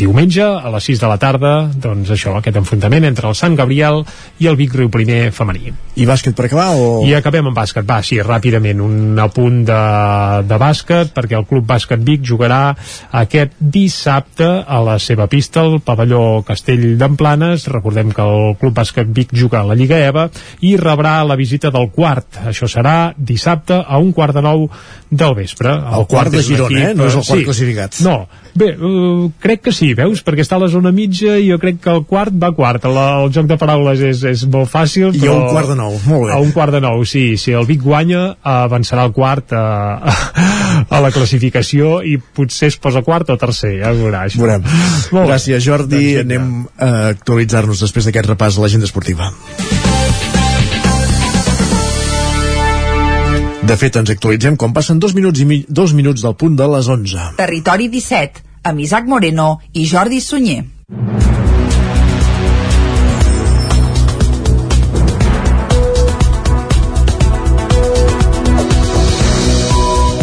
Diumenge, 0.00 0.44
a 0.44 0.72
les 0.74 0.88
6 0.90 1.00
de 1.00 1.08
la 1.08 1.16
tarda, 1.20 1.52
doncs 1.72 2.10
això, 2.12 2.34
aquest 2.36 2.58
enfrontament 2.60 3.06
entre 3.08 3.30
el 3.30 3.36
Sant 3.38 3.56
Gabriel 3.56 4.02
i 4.42 4.50
el 4.50 4.58
Vic 4.58 4.74
Riu 4.76 4.90
Primer 4.92 5.30
femení. 5.32 5.72
I 5.96 6.06
bàsquet 6.08 6.36
per 6.36 6.48
acabar 6.48 6.74
o...? 6.76 7.00
I 7.08 7.14
acabem 7.16 7.48
amb 7.48 7.56
bàsquet. 7.56 7.86
Va, 7.88 8.00
sí, 8.04 8.18
ràpidament, 8.24 8.82
un 8.84 9.20
apunt 9.22 9.62
de, 9.68 9.78
de 10.50 10.58
bàsquet, 10.60 11.14
perquè 11.16 11.38
el 11.38 11.46
Club 11.48 11.64
Bàsquet 11.70 12.02
Vic 12.04 12.26
jugarà 12.26 12.74
aquest 13.22 13.56
dissabte 13.58 14.48
a 14.60 14.82
la 14.84 14.98
seva 15.00 15.28
pista, 15.30 15.64
al 15.64 15.80
pavelló 15.84 16.42
Castell 16.46 16.98
d'Emplanes. 17.00 17.68
Recordem 17.72 18.12
que 18.16 18.26
el 18.26 18.56
Club 18.60 18.76
Bàsquet 18.76 19.08
Vic 19.16 19.32
juga 19.32 19.62
a 19.62 19.68
la 19.70 19.78
Lliga 19.78 20.02
EVA 20.10 20.28
i 20.68 20.76
rebrà 20.80 21.16
la 21.24 21.38
visita 21.40 21.72
del 21.72 21.88
quart. 21.96 22.42
Això 22.50 22.68
serà 22.68 23.14
dissabte 23.16 23.80
a 23.80 24.00
un 24.02 24.12
quart 24.16 24.36
de 24.36 24.44
nou 24.44 24.68
del 25.10 25.34
vespre. 25.38 25.72
El 25.96 26.06
quart 26.10 26.32
de 26.32 26.42
és 26.44 26.48
un 26.50 26.56
Girona, 26.60 26.84
eh? 26.89 26.89
No 26.96 27.06
és 27.08 27.16
el 27.16 27.24
quart 27.24 27.40
sí. 27.40 27.46
classificat. 27.48 27.98
No, 28.04 28.14
bé, 28.54 28.70
uh, 28.76 29.28
crec 29.42 29.64
que 29.66 29.74
sí, 29.74 29.92
veus? 29.98 30.22
Perquè 30.26 30.44
està 30.44 30.58
a 30.58 30.62
la 30.62 30.70
zona 30.72 30.92
mitja 30.94 31.36
i 31.40 31.48
jo 31.50 31.58
crec 31.62 31.80
que 31.84 31.92
el 31.92 32.04
quart 32.08 32.34
va 32.42 32.52
quart. 32.56 32.86
La, 32.90 33.06
el 33.24 33.32
joc 33.34 33.48
de 33.50 33.58
paraules 33.60 34.02
és, 34.10 34.22
és 34.30 34.44
molt 34.50 34.70
fàcil, 34.72 35.10
I 35.14 35.22
però... 35.22 35.36
a 35.36 35.42
un 35.44 35.54
quart 35.54 35.72
de 35.72 35.78
nou, 35.80 35.98
molt 36.06 36.26
bé. 36.28 36.32
A 36.36 36.40
un 36.42 36.54
quart 36.56 36.76
de 36.76 36.82
nou, 36.84 37.04
sí. 37.08 37.24
Si 37.40 37.54
el 37.56 37.68
Vic 37.68 37.82
guanya, 37.84 38.22
avançarà 38.42 39.06
el 39.08 39.14
quart 39.16 39.54
a, 39.56 39.64
a 40.96 41.02
la 41.02 41.12
classificació 41.14 42.00
i 42.06 42.16
potser 42.20 42.72
es 42.72 42.80
posa 42.80 43.04
quart 43.06 43.30
o 43.32 43.38
tercer, 43.40 43.76
ja 43.82 43.94
ho 43.94 44.00
veurà. 44.00 44.26
Això. 44.28 44.42
Veurem. 44.42 44.66
Molt. 45.14 45.28
Gràcies, 45.30 45.62
Jordi. 45.64 46.02
Doncs. 46.20 46.26
Anem 46.26 46.50
a 46.76 46.90
actualitzar-nos 47.14 47.86
després 47.86 48.08
d'aquest 48.08 48.34
repàs 48.34 48.58
a 48.58 48.66
l'agenda 48.66 48.90
esportiva. 48.90 49.32
De 53.70 53.76
fet, 53.78 53.94
ens 54.00 54.10
actualitzem 54.10 54.56
quan 54.58 54.72
passen 54.74 54.98
dos 54.98 55.12
minuts, 55.14 55.38
i 55.38 55.44
mi 55.46 55.60
dos 55.80 55.92
minuts 55.94 56.24
del 56.26 56.34
punt 56.34 56.56
de 56.58 56.66
les 56.72 56.88
11. 56.90 57.28
Territori 57.38 57.86
17, 57.92 58.42
amb 58.66 58.82
Isaac 58.82 59.06
Moreno 59.06 59.50
i 59.78 59.86
Jordi 59.86 60.18
Sunyer. 60.24 60.64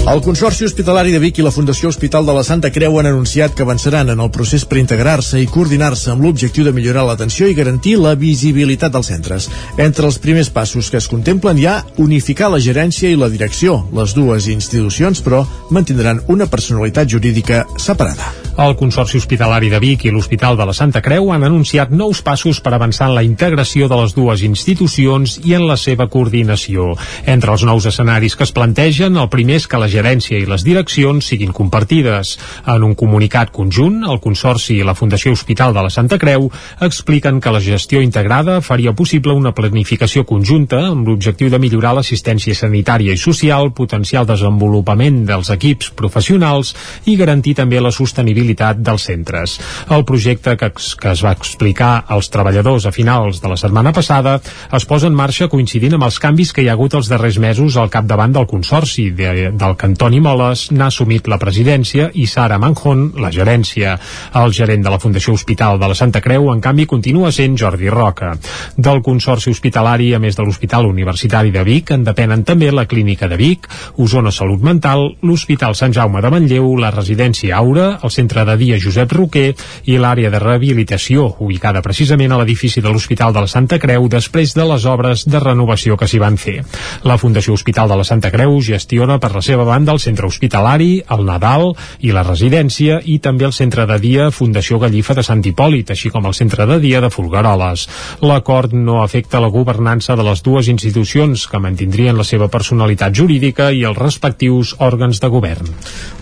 El 0.07 0.21
Consorci 0.21 0.63
Hospitalari 0.63 1.11
de 1.11 1.19
Vic 1.19 1.41
i 1.41 1.43
la 1.43 1.51
Fundació 1.51 1.89
Hospital 1.91 2.23
de 2.29 2.31
la 2.31 2.43
Santa 2.47 2.69
Creu 2.71 2.95
han 2.95 3.09
anunciat 3.09 3.51
que 3.51 3.65
avançaran 3.65 4.07
en 4.13 4.21
el 4.23 4.31
procés 4.31 4.63
per 4.63 4.79
integrar-se 4.79 5.41
i 5.43 5.49
coordinar-se 5.51 6.13
amb 6.13 6.23
l'objectiu 6.23 6.63
de 6.63 6.71
millorar 6.71 7.03
l'atenció 7.09 7.51
i 7.51 7.57
garantir 7.57 7.97
la 7.99 8.15
visibilitat 8.15 8.95
dels 8.95 9.11
centres. 9.11 9.49
Entre 9.75 10.07
els 10.07 10.21
primers 10.23 10.47
passos 10.47 10.87
que 10.87 11.01
es 11.03 11.11
contemplen 11.11 11.59
hi 11.59 11.67
ha 11.67 11.81
unificar 11.99 12.47
la 12.53 12.63
gerència 12.63 13.11
i 13.11 13.19
la 13.19 13.27
direcció. 13.27 13.81
Les 13.91 14.15
dues 14.15 14.47
institucions, 14.47 15.19
però, 15.19 15.43
mantindran 15.75 16.23
una 16.31 16.47
personalitat 16.47 17.11
jurídica 17.11 17.65
separada. 17.75 18.46
El 18.57 18.73
Consorci 18.75 19.19
Hospitalari 19.21 19.67
de 19.69 19.77
Vic 19.77 20.07
i 20.07 20.09
l'Hospital 20.09 20.55
de 20.57 20.65
la 20.65 20.73
Santa 20.73 20.97
Creu 21.05 21.27
han 21.29 21.43
anunciat 21.45 21.91
nous 21.93 22.23
passos 22.25 22.57
per 22.65 22.71
avançar 22.73 23.05
en 23.05 23.13
la 23.13 23.21
integració 23.21 23.85
de 23.85 23.99
les 23.99 24.15
dues 24.17 24.41
institucions 24.41 25.35
i 25.45 25.53
en 25.53 25.67
la 25.69 25.75
seva 25.77 26.07
coordinació. 26.09 26.95
Entre 27.29 27.53
els 27.53 27.61
nous 27.69 27.85
escenaris 27.85 28.33
que 28.33 28.47
es 28.47 28.53
plantegen, 28.55 29.19
el 29.21 29.29
primer 29.29 29.59
és 29.61 29.67
que 29.69 29.77
la 29.77 29.89
gerència 29.91 30.39
i 30.41 30.47
les 30.49 30.65
direccions 30.65 31.29
siguin 31.29 31.53
compartides. 31.53 32.31
En 32.65 32.87
un 32.87 32.95
comunicat 32.97 33.51
conjunt, 33.53 33.99
el 34.09 34.17
Consorci 34.25 34.79
i 34.79 34.87
la 34.89 34.97
Fundació 34.97 35.35
Hospital 35.37 35.77
de 35.77 35.85
la 35.85 35.93
Santa 35.93 36.17
Creu 36.17 36.49
expliquen 36.81 37.37
que 37.37 37.53
la 37.53 37.61
gestió 37.61 38.01
integrada 38.01 38.57
faria 38.65 38.95
possible 38.97 39.37
una 39.37 39.53
planificació 39.53 40.25
conjunta 40.25 40.81
amb 40.87 41.05
l'objectiu 41.05 41.53
de 41.53 41.61
millorar 41.61 41.93
l'assistència 41.99 42.57
sanitària 42.57 43.13
i 43.13 43.21
social, 43.21 43.69
potenciar 43.69 44.25
el 44.25 44.33
desenvolupament 44.33 45.27
dels 45.29 45.53
equips 45.53 45.93
professionals 45.93 46.73
i 47.05 47.19
garantir 47.21 47.53
també 47.61 47.77
la 47.77 47.93
sostenibilitat 47.93 48.46
dels 48.55 49.07
centres. 49.09 49.57
El 49.89 50.05
projecte 50.05 50.55
que, 50.57 50.71
que 50.71 51.11
es 51.11 51.23
va 51.25 51.33
explicar 51.35 52.05
als 52.07 52.29
treballadors 52.33 52.85
a 52.85 52.93
finals 52.95 53.41
de 53.41 53.51
la 53.51 53.57
setmana 53.57 53.93
passada 53.93 54.37
es 54.73 54.85
posa 54.85 55.07
en 55.07 55.15
marxa 55.17 55.49
coincidint 55.51 55.97
amb 55.97 56.07
els 56.07 56.19
canvis 56.23 56.53
que 56.53 56.63
hi 56.63 56.69
ha 56.69 56.77
hagut 56.77 56.95
els 56.97 57.09
darrers 57.11 57.39
mesos 57.39 57.77
al 57.77 57.91
capdavant 57.93 58.33
del 58.33 58.47
Consorci, 58.47 59.09
de, 59.11 59.51
del 59.51 59.75
que 59.77 59.89
Antoni 59.89 60.21
Moles 60.23 60.69
n'ha 60.71 60.87
assumit 60.91 61.27
la 61.27 61.39
presidència 61.41 62.11
i 62.13 62.27
Sara 62.27 62.59
Manjón 62.61 63.07
la 63.21 63.31
gerència. 63.33 63.97
El 64.37 64.53
gerent 64.53 64.83
de 64.85 64.91
la 64.93 64.99
Fundació 64.99 65.33
Hospital 65.33 65.79
de 65.79 65.89
la 65.89 65.97
Santa 65.97 66.21
Creu, 66.21 66.51
en 66.53 66.61
canvi, 66.61 66.85
continua 66.85 67.31
sent 67.31 67.57
Jordi 67.59 67.89
Roca. 67.89 68.33
Del 68.77 69.01
Consorci 69.05 69.51
Hospitalari, 69.51 70.13
a 70.13 70.19
més 70.23 70.37
de 70.37 70.45
l'Hospital 70.45 70.87
Universitari 70.89 71.51
de 71.51 71.63
Vic, 71.67 71.91
en 71.95 72.05
depenen 72.07 72.43
també 72.47 72.71
la 72.71 72.85
Clínica 72.85 73.27
de 73.27 73.37
Vic, 73.39 73.67
Osona 73.97 74.31
Salut 74.31 74.63
Mental, 74.63 75.07
l'Hospital 75.23 75.75
Sant 75.75 75.95
Jaume 75.95 76.21
de 76.21 76.31
Manlleu, 76.33 76.69
la 76.79 76.91
Residència 76.93 77.57
Aura, 77.57 77.87
el 78.03 78.13
Centre 78.13 78.36
de 78.45 78.57
Dia 78.57 78.77
Josep 78.81 79.11
Roquer 79.15 79.53
i 79.85 79.97
l'àrea 79.97 80.29
de 80.33 80.41
rehabilitació, 80.43 81.29
ubicada 81.39 81.81
precisament 81.81 82.33
a 82.33 82.41
l'edifici 82.41 82.81
de 82.81 82.91
l'Hospital 82.91 83.33
de 83.33 83.45
la 83.45 83.49
Santa 83.51 83.79
Creu 83.79 84.09
després 84.11 84.53
de 84.53 84.65
les 84.67 84.85
obres 84.85 85.25
de 85.25 85.39
renovació 85.39 85.97
que 85.97 86.07
s'hi 86.07 86.19
van 86.21 86.37
fer. 86.37 86.59
La 87.07 87.17
Fundació 87.17 87.53
Hospital 87.53 87.89
de 87.89 87.97
la 88.01 88.05
Santa 88.07 88.31
Creu 88.33 88.59
gestiona 88.61 89.17
per 89.19 89.31
la 89.33 89.41
seva 89.41 89.63
banda 89.63 89.95
el 89.95 90.01
centre 90.03 90.27
hospitalari, 90.27 91.03
el 91.09 91.25
Nadal 91.25 91.71
i 92.03 92.11
la 92.11 92.25
residència 92.27 92.99
i 93.05 93.19
també 93.23 93.47
el 93.47 93.55
centre 93.55 93.87
de 93.87 93.97
dia 94.03 94.29
Fundació 94.31 94.79
Gallifa 94.83 95.15
de 95.17 95.23
Sant 95.23 95.43
Hipòlit, 95.45 95.91
així 95.93 96.11
com 96.13 96.27
el 96.27 96.35
centre 96.37 96.67
de 96.67 96.79
dia 96.83 97.01
de 97.01 97.09
Folgueroles. 97.13 97.87
L'acord 98.21 98.73
no 98.73 99.01
afecta 99.03 99.41
la 99.41 99.51
governança 99.53 100.15
de 100.15 100.25
les 100.27 100.43
dues 100.43 100.67
institucions 100.67 101.47
que 101.47 101.61
mantindrien 101.63 102.17
la 102.17 102.27
seva 102.27 102.49
personalitat 102.51 103.15
jurídica 103.15 103.71
i 103.71 103.83
els 103.87 103.97
respectius 103.97 104.75
òrgans 104.83 105.21
de 105.23 105.31
govern. 105.31 105.71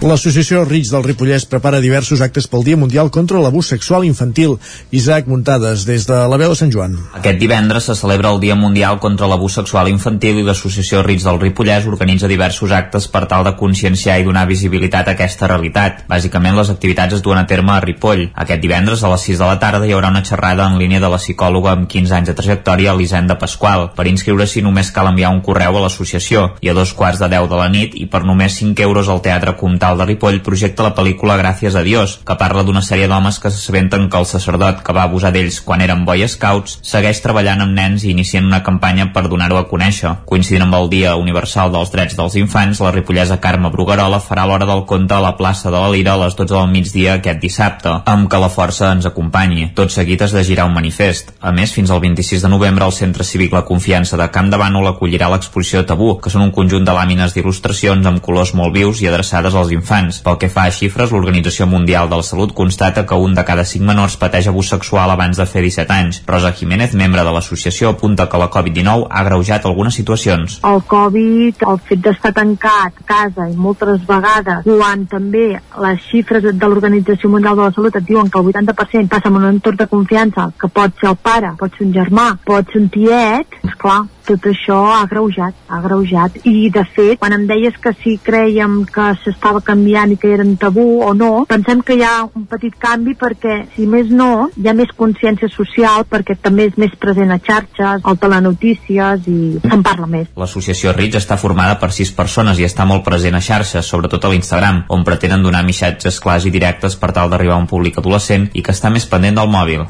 L'associació 0.06 0.64
Rich 0.66 0.92
del 0.94 1.06
Ripollès 1.08 1.48
prepara 1.50 1.82
diversos 1.82 2.05
actes 2.22 2.48
pel 2.52 2.64
Dia 2.68 2.78
Mundial 2.78 3.10
contra 3.10 3.40
l'abús 3.40 3.68
sexual 3.72 4.06
infantil. 4.06 4.58
Isaac 4.92 5.28
Muntades, 5.28 5.86
des 5.86 6.06
de 6.06 6.18
la 6.30 6.38
veu 6.38 6.52
de 6.52 6.58
Sant 6.60 6.72
Joan. 6.72 6.98
Aquest 7.18 7.40
divendres 7.40 7.88
se 7.90 7.96
celebra 7.96 8.32
el 8.32 8.40
Dia 8.40 8.56
Mundial 8.56 9.00
contra 9.00 9.28
l'Abús 9.28 9.56
Sexual 9.58 9.90
Infantil 9.90 10.40
i 10.42 10.44
l'Associació 10.46 11.02
Rits 11.04 11.26
del 11.26 11.40
Ripollès 11.40 11.88
organitza 11.88 12.28
diversos 12.28 12.72
actes 12.76 13.08
per 13.08 13.24
tal 13.32 13.46
de 13.48 13.56
conscienciar 13.56 14.18
i 14.20 14.26
donar 14.28 14.46
visibilitat 14.50 15.08
a 15.08 15.16
aquesta 15.16 15.48
realitat. 15.48 16.04
Bàsicament, 16.12 16.58
les 16.60 16.72
activitats 16.74 17.16
es 17.18 17.24
duen 17.24 17.40
a 17.40 17.46
terme 17.48 17.72
a 17.74 17.80
Ripoll. 17.84 18.28
Aquest 18.36 18.62
divendres, 18.62 19.04
a 19.04 19.12
les 19.14 19.26
6 19.30 19.40
de 19.40 19.48
la 19.48 19.60
tarda, 19.62 19.88
hi 19.88 19.96
haurà 19.96 20.12
una 20.12 20.24
xerrada 20.28 20.68
en 20.68 20.76
línia 20.82 21.00
de 21.00 21.10
la 21.10 21.22
psicòloga 21.22 21.72
amb 21.72 21.88
15 21.90 22.18
anys 22.20 22.32
de 22.32 22.36
trajectòria, 22.38 22.94
Elisenda 22.94 23.40
Pasqual. 23.40 23.90
Per 23.96 24.08
inscriure-s'hi 24.12 24.66
només 24.66 24.92
cal 24.92 25.10
enviar 25.12 25.32
un 25.32 25.42
correu 25.46 25.80
a 25.80 25.86
l'associació 25.86 26.52
i 26.62 26.70
a 26.70 26.76
dos 26.78 26.94
quarts 26.94 27.24
de 27.24 27.32
10 27.32 27.50
de 27.50 27.62
la 27.62 27.70
nit 27.72 27.96
i 27.96 28.06
per 28.12 28.26
només 28.28 28.60
5 28.60 28.84
euros 28.84 29.10
al 29.10 29.24
Teatre 29.24 29.56
Comtal 29.56 29.98
de 29.98 30.10
Ripoll 30.12 30.42
projecta 30.44 30.84
la 30.84 30.94
pel·lícula 30.98 31.40
Gràcies 31.40 31.76
a 31.76 31.82
Dios, 31.82 31.95
que 31.96 32.36
parla 32.36 32.64
d'una 32.68 32.82
sèrie 32.84 33.08
d'homes 33.08 33.38
que 33.40 33.50
s'assabenten 33.50 34.10
que 34.12 34.20
el 34.20 34.28
sacerdot 34.28 34.82
que 34.84 34.94
va 34.96 35.06
abusar 35.08 35.32
d'ells 35.32 35.62
quan 35.64 35.82
eren 35.82 36.04
Boy 36.06 36.26
Scouts 36.28 36.80
segueix 36.84 37.22
treballant 37.24 37.64
amb 37.64 37.76
nens 37.78 38.04
i 38.04 38.12
iniciant 38.12 38.46
una 38.46 38.62
campanya 38.66 39.08
per 39.16 39.26
donar-ho 39.32 39.58
a 39.58 39.68
conèixer. 39.70 40.12
Coincidint 40.28 40.66
amb 40.66 40.76
el 40.76 40.90
Dia 40.92 41.16
Universal 41.16 41.72
dels 41.72 41.94
Drets 41.94 42.18
dels 42.20 42.36
Infants, 42.42 42.82
la 42.84 42.92
ripollesa 42.92 43.40
Carme 43.40 43.72
Bruguerola 43.72 44.20
farà 44.20 44.44
l'hora 44.46 44.68
del 44.68 44.84
conte 44.90 45.16
a 45.16 45.22
la 45.24 45.36
plaça 45.40 45.72
de 45.72 45.80
la 45.80 45.92
Lira 45.94 46.14
a 46.14 46.22
les 46.26 46.36
12 46.36 46.54
del 46.54 46.72
migdia 46.74 47.16
aquest 47.16 47.40
dissabte, 47.42 47.96
amb 48.12 48.30
que 48.30 48.42
la 48.44 48.52
força 48.52 48.92
ens 48.92 49.08
acompanyi. 49.08 49.70
Tot 49.78 49.94
seguit 49.94 50.22
es 50.28 50.36
llegirà 50.36 50.68
un 50.68 50.76
manifest. 50.76 51.32
A 51.40 51.54
més, 51.56 51.74
fins 51.74 51.92
al 51.92 52.04
26 52.04 52.44
de 52.44 52.52
novembre, 52.52 52.86
el 52.86 52.96
Centre 52.96 53.24
Cívic 53.24 53.56
La 53.56 53.64
Confiança 53.66 54.20
de 54.20 54.28
Camp 54.36 54.52
de 54.52 54.60
Bànol 54.60 54.92
acollirà 54.92 55.30
l'exposició 55.32 55.86
Tabú, 55.88 56.16
que 56.20 56.34
són 56.34 56.44
un 56.48 56.54
conjunt 56.56 56.86
de 56.86 56.96
làmines 56.96 57.36
d'il·lustracions 57.36 58.12
amb 58.12 58.22
colors 58.26 58.54
molt 58.58 58.76
vius 58.76 59.02
i 59.02 59.10
adreçades 59.10 59.56
als 59.56 59.72
infants. 59.76 60.22
Pel 60.26 60.40
que 60.42 60.52
fa 60.52 60.68
a 60.68 60.76
xifres, 60.76 61.14
l'Organització 61.14 61.70
Mundial 61.76 62.10
de 62.10 62.20
la 62.22 62.24
Salut 62.24 62.54
constata 62.56 63.06
que 63.06 63.20
un 63.20 63.36
de 63.36 63.44
cada 63.44 63.66
cinc 63.68 63.84
menors 63.86 64.16
pateix 64.22 64.48
abús 64.48 64.70
sexual 64.72 65.12
abans 65.12 65.38
de 65.38 65.46
fer 65.46 65.62
17 65.66 65.92
anys. 65.94 66.22
Rosa 66.28 66.54
Jiménez, 66.56 66.96
membre 66.96 67.24
de 67.28 67.34
l'associació, 67.36 67.92
apunta 67.92 68.30
que 68.32 68.40
la 68.40 68.50
Covid-19 68.54 69.08
ha 69.10 69.24
greujat 69.28 69.66
algunes 69.66 70.00
situacions. 70.00 70.60
el 70.64 70.82
Covid, 70.88 71.64
el 71.68 71.80
fet 71.90 72.02
d'estar 72.06 72.32
tancat 72.34 73.04
a 73.04 73.08
casa 73.12 73.50
i 73.52 73.56
moltes 73.68 74.02
vegades 74.08 74.64
quan 74.66 75.06
també 75.12 75.46
les 75.84 76.02
xifres 76.10 76.44
de 76.48 76.68
l'Organització 76.68 77.30
Mundial 77.30 77.56
de 77.60 77.68
la 77.68 77.76
Salut 77.76 77.96
et 77.96 78.08
diuen 78.08 78.30
que 78.30 78.40
el 78.40 78.52
80% 78.54 79.12
passa 79.12 79.30
en 79.30 79.40
un 79.42 79.48
entorn 79.52 79.78
de 79.78 79.88
confiança 79.92 80.50
que 80.60 80.72
pot 80.72 80.92
ser 81.02 81.12
el 81.12 81.20
pare, 81.30 81.56
pot 81.60 81.72
ser 81.78 81.88
un 81.88 81.96
germà, 81.96 82.28
pot 82.46 82.72
ser 82.72 82.82
un 82.84 82.92
tiet, 82.94 83.60
esclar, 83.68 84.06
tot 84.26 84.46
això 84.50 84.80
ha 84.90 85.04
greujat, 85.10 85.54
ha 85.70 85.80
greujat. 85.84 86.40
I, 86.50 86.70
de 86.74 86.84
fet, 86.96 87.20
quan 87.22 87.36
em 87.36 87.46
deies 87.50 87.76
que 87.82 87.94
si 88.02 88.16
creiem 88.18 88.80
que 88.90 89.12
s'estava 89.22 89.62
canviant 89.62 90.12
i 90.12 90.18
que 90.22 90.32
eren 90.34 90.56
tabú 90.62 90.86
o 91.06 91.14
no, 91.14 91.46
pensem 91.66 91.82
que 91.82 91.96
hi 91.98 92.04
ha 92.04 92.24
un 92.24 92.46
petit 92.46 92.74
canvi 92.78 93.16
perquè, 93.18 93.56
si 93.76 93.88
més 93.90 94.12
no, 94.14 94.50
hi 94.56 94.68
ha 94.70 94.74
més 94.78 94.92
consciència 94.98 95.50
social 95.50 96.06
perquè 96.10 96.38
també 96.38 96.68
és 96.70 96.78
més 96.78 96.94
present 97.02 97.32
a 97.34 97.40
xarxes, 97.42 98.06
al 98.06 98.20
telenotícies 98.22 99.26
i 99.32 99.38
se'n 99.64 99.84
parla 99.86 100.06
més. 100.06 100.30
L'associació 100.38 100.94
RITS 100.94 101.24
està 101.24 101.40
formada 101.42 101.80
per 101.82 101.92
sis 101.96 102.14
persones 102.14 102.62
i 102.62 102.68
està 102.68 102.86
molt 102.86 103.04
present 103.08 103.36
a 103.36 103.42
xarxes, 103.42 103.86
sobretot 103.86 104.26
a 104.26 104.34
l'Instagram, 104.34 104.84
on 104.94 105.06
pretenen 105.08 105.44
donar 105.44 105.66
missatges 105.66 106.22
clars 106.22 106.46
i 106.46 106.54
directes 106.54 107.00
per 107.02 107.14
tal 107.16 107.34
d'arribar 107.34 107.58
a 107.58 107.64
un 107.64 107.70
públic 107.72 107.98
adolescent 107.98 108.52
i 108.54 108.62
que 108.62 108.76
està 108.76 108.94
més 108.94 109.10
pendent 109.10 109.42
del 109.42 109.50
mòbil. 109.50 109.88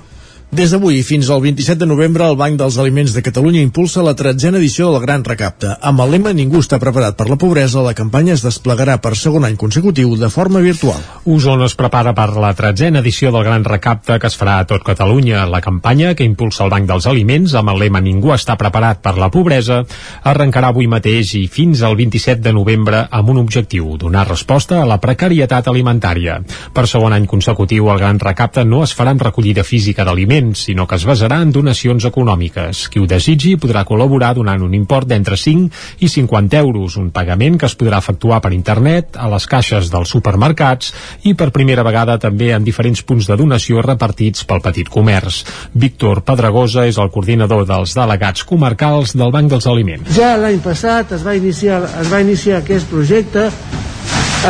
Des 0.52 0.72
d'avui 0.72 1.02
fins 1.04 1.28
al 1.34 1.42
27 1.42 1.82
de 1.82 1.88
novembre, 1.90 2.24
el 2.30 2.38
Banc 2.38 2.56
dels 2.56 2.78
Aliments 2.80 3.12
de 3.12 3.22
Catalunya 3.26 3.60
impulsa 3.66 4.04
la 4.06 4.14
tretzena 4.16 4.60
edició 4.62 4.92
del 4.94 5.02
Gran 5.02 5.24
Recapte. 5.26 5.74
Amb 5.82 6.00
el 6.00 6.12
lema 6.14 6.32
Ningú 6.32 6.62
està 6.62 6.78
preparat 6.80 7.18
per 7.18 7.26
la 7.28 7.36
pobresa, 7.36 7.82
la 7.84 7.96
campanya 7.98 8.36
es 8.38 8.44
desplegarà 8.46 8.96
per 9.04 9.18
segon 9.20 9.44
any 9.44 9.58
consecutiu 9.60 10.14
de 10.16 10.30
forma 10.30 10.62
virtual. 10.64 11.02
Osona 11.26 11.66
es 11.68 11.76
prepara 11.76 12.14
per 12.16 12.30
la 12.40 12.54
tretzena 12.56 13.02
edició 13.02 13.34
del 13.34 13.44
Gran 13.44 13.66
Recapte 13.66 14.20
que 14.22 14.30
es 14.32 14.38
farà 14.40 14.60
a 14.62 14.68
tot 14.70 14.86
Catalunya. 14.86 15.48
La 15.50 15.60
campanya, 15.66 16.14
que 16.16 16.24
impulsa 16.24 16.64
el 16.64 16.72
Banc 16.72 16.88
dels 16.88 17.10
Aliments 17.12 17.58
amb 17.58 17.74
el 17.74 17.82
lema 17.84 18.00
Ningú 18.00 18.32
està 18.32 18.56
preparat 18.56 19.02
per 19.04 19.18
la 19.18 19.32
pobresa, 19.34 19.82
arrencarà 20.24 20.72
avui 20.72 20.88
mateix 20.88 21.34
i 21.36 21.48
fins 21.52 21.84
al 21.84 21.98
27 22.00 22.46
de 22.46 22.56
novembre 22.56 23.04
amb 23.10 23.34
un 23.34 23.42
objectiu, 23.44 23.98
donar 23.98 24.30
resposta 24.30 24.80
a 24.80 24.88
la 24.88 25.02
precarietat 25.04 25.68
alimentària. 25.68 26.40
Per 26.72 26.88
segon 26.88 27.18
any 27.18 27.28
consecutiu, 27.28 27.92
el 27.92 28.00
Gran 28.00 28.24
Recapte 28.24 28.64
no 28.64 28.86
es 28.86 28.96
farà 28.96 29.12
amb 29.12 29.28
recollida 29.28 29.68
física 29.68 30.06
d'aliments, 30.06 30.35
sinó 30.56 30.86
que 30.88 30.98
es 31.00 31.06
basarà 31.08 31.38
en 31.44 31.52
donacions 31.56 32.04
econòmiques. 32.08 32.86
Qui 32.92 33.00
ho 33.00 33.08
desitgi 33.08 33.54
podrà 33.62 33.86
col·laborar 33.88 34.34
donant 34.36 34.64
un 34.66 34.74
import 34.76 35.08
d'entre 35.08 35.38
5 35.40 36.04
i 36.04 36.10
50 36.12 36.60
euros, 36.60 36.98
un 37.00 37.12
pagament 37.16 37.56
que 37.62 37.70
es 37.70 37.76
podrà 37.80 38.02
efectuar 38.04 38.42
per 38.44 38.52
internet, 38.54 39.16
a 39.16 39.30
les 39.32 39.48
caixes 39.48 39.92
dels 39.94 40.12
supermercats 40.12 40.92
i 41.24 41.36
per 41.40 41.52
primera 41.56 41.86
vegada 41.88 42.18
també 42.20 42.52
en 42.56 42.66
diferents 42.68 43.04
punts 43.08 43.30
de 43.30 43.38
donació 43.40 43.84
repartits 43.86 44.44
pel 44.50 44.64
petit 44.66 44.92
comerç. 44.92 45.44
Víctor 45.74 46.26
Pedregosa 46.28 46.86
és 46.90 47.00
el 47.00 47.12
coordinador 47.14 47.64
dels 47.70 47.96
delegats 47.96 48.44
comarcals 48.44 49.16
del 49.16 49.32
Banc 49.32 49.54
dels 49.54 49.70
Aliments. 49.72 50.12
Ja 50.18 50.36
l'any 50.42 50.60
passat 50.64 51.16
es 51.16 51.24
va 51.26 51.38
iniciar, 51.40 51.84
es 52.02 52.12
va 52.12 52.20
iniciar 52.26 52.60
aquest 52.60 52.92
projecte 52.92 53.48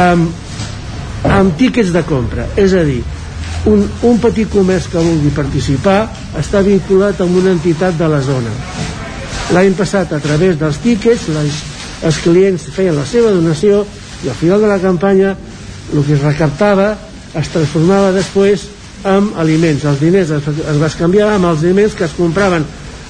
amb, 0.02 0.34
amb 1.30 1.56
tíquets 1.60 1.94
de 1.94 2.02
compra, 2.08 2.50
és 2.58 2.74
a 2.74 2.84
dir, 2.88 3.04
un, 3.66 3.82
un 4.04 4.20
petit 4.22 4.50
comerç 4.52 4.90
que 4.92 5.02
vulgui 5.02 5.32
participar 5.36 6.06
està 6.38 6.62
vinculat 6.66 7.20
amb 7.22 7.40
una 7.42 7.54
entitat 7.56 7.98
de 7.98 8.10
la 8.10 8.22
zona. 8.22 8.54
L'any 9.54 9.76
passat, 9.78 10.14
a 10.14 10.22
través 10.22 10.58
dels 10.60 10.78
tíquets, 10.84 11.28
les, 11.34 11.60
els 12.06 12.22
clients 12.24 12.70
feien 12.76 12.98
la 12.98 13.06
seva 13.10 13.34
donació 13.34 13.84
i 14.24 14.30
al 14.30 14.38
final 14.38 14.62
de 14.64 14.72
la 14.72 14.80
campanya 14.82 15.36
el 15.94 16.02
que 16.06 16.16
es 16.16 16.24
recaptava 16.24 16.94
es 17.36 17.52
transformava 17.54 18.14
després 18.16 18.68
en 19.06 19.32
aliments. 19.42 19.86
Els 19.86 20.02
diners 20.02 20.34
es, 20.40 20.48
es 20.50 20.82
va 20.82 20.90
canviar 20.98 21.34
amb 21.36 21.52
els 21.52 21.66
aliments 21.66 21.98
que 21.98 22.08
es 22.08 22.16
compraven 22.18 22.66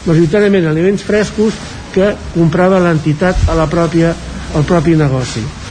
majoritàriament 0.05 0.67
aliments 0.69 1.05
frescos 1.07 1.55
que 1.95 2.11
comprava 2.33 2.81
l'entitat 2.83 3.47
a 3.49 3.55
la 3.57 3.69
pròpia, 3.71 4.11
al 4.55 4.67
propi 4.67 4.95
negoci. 4.99 5.64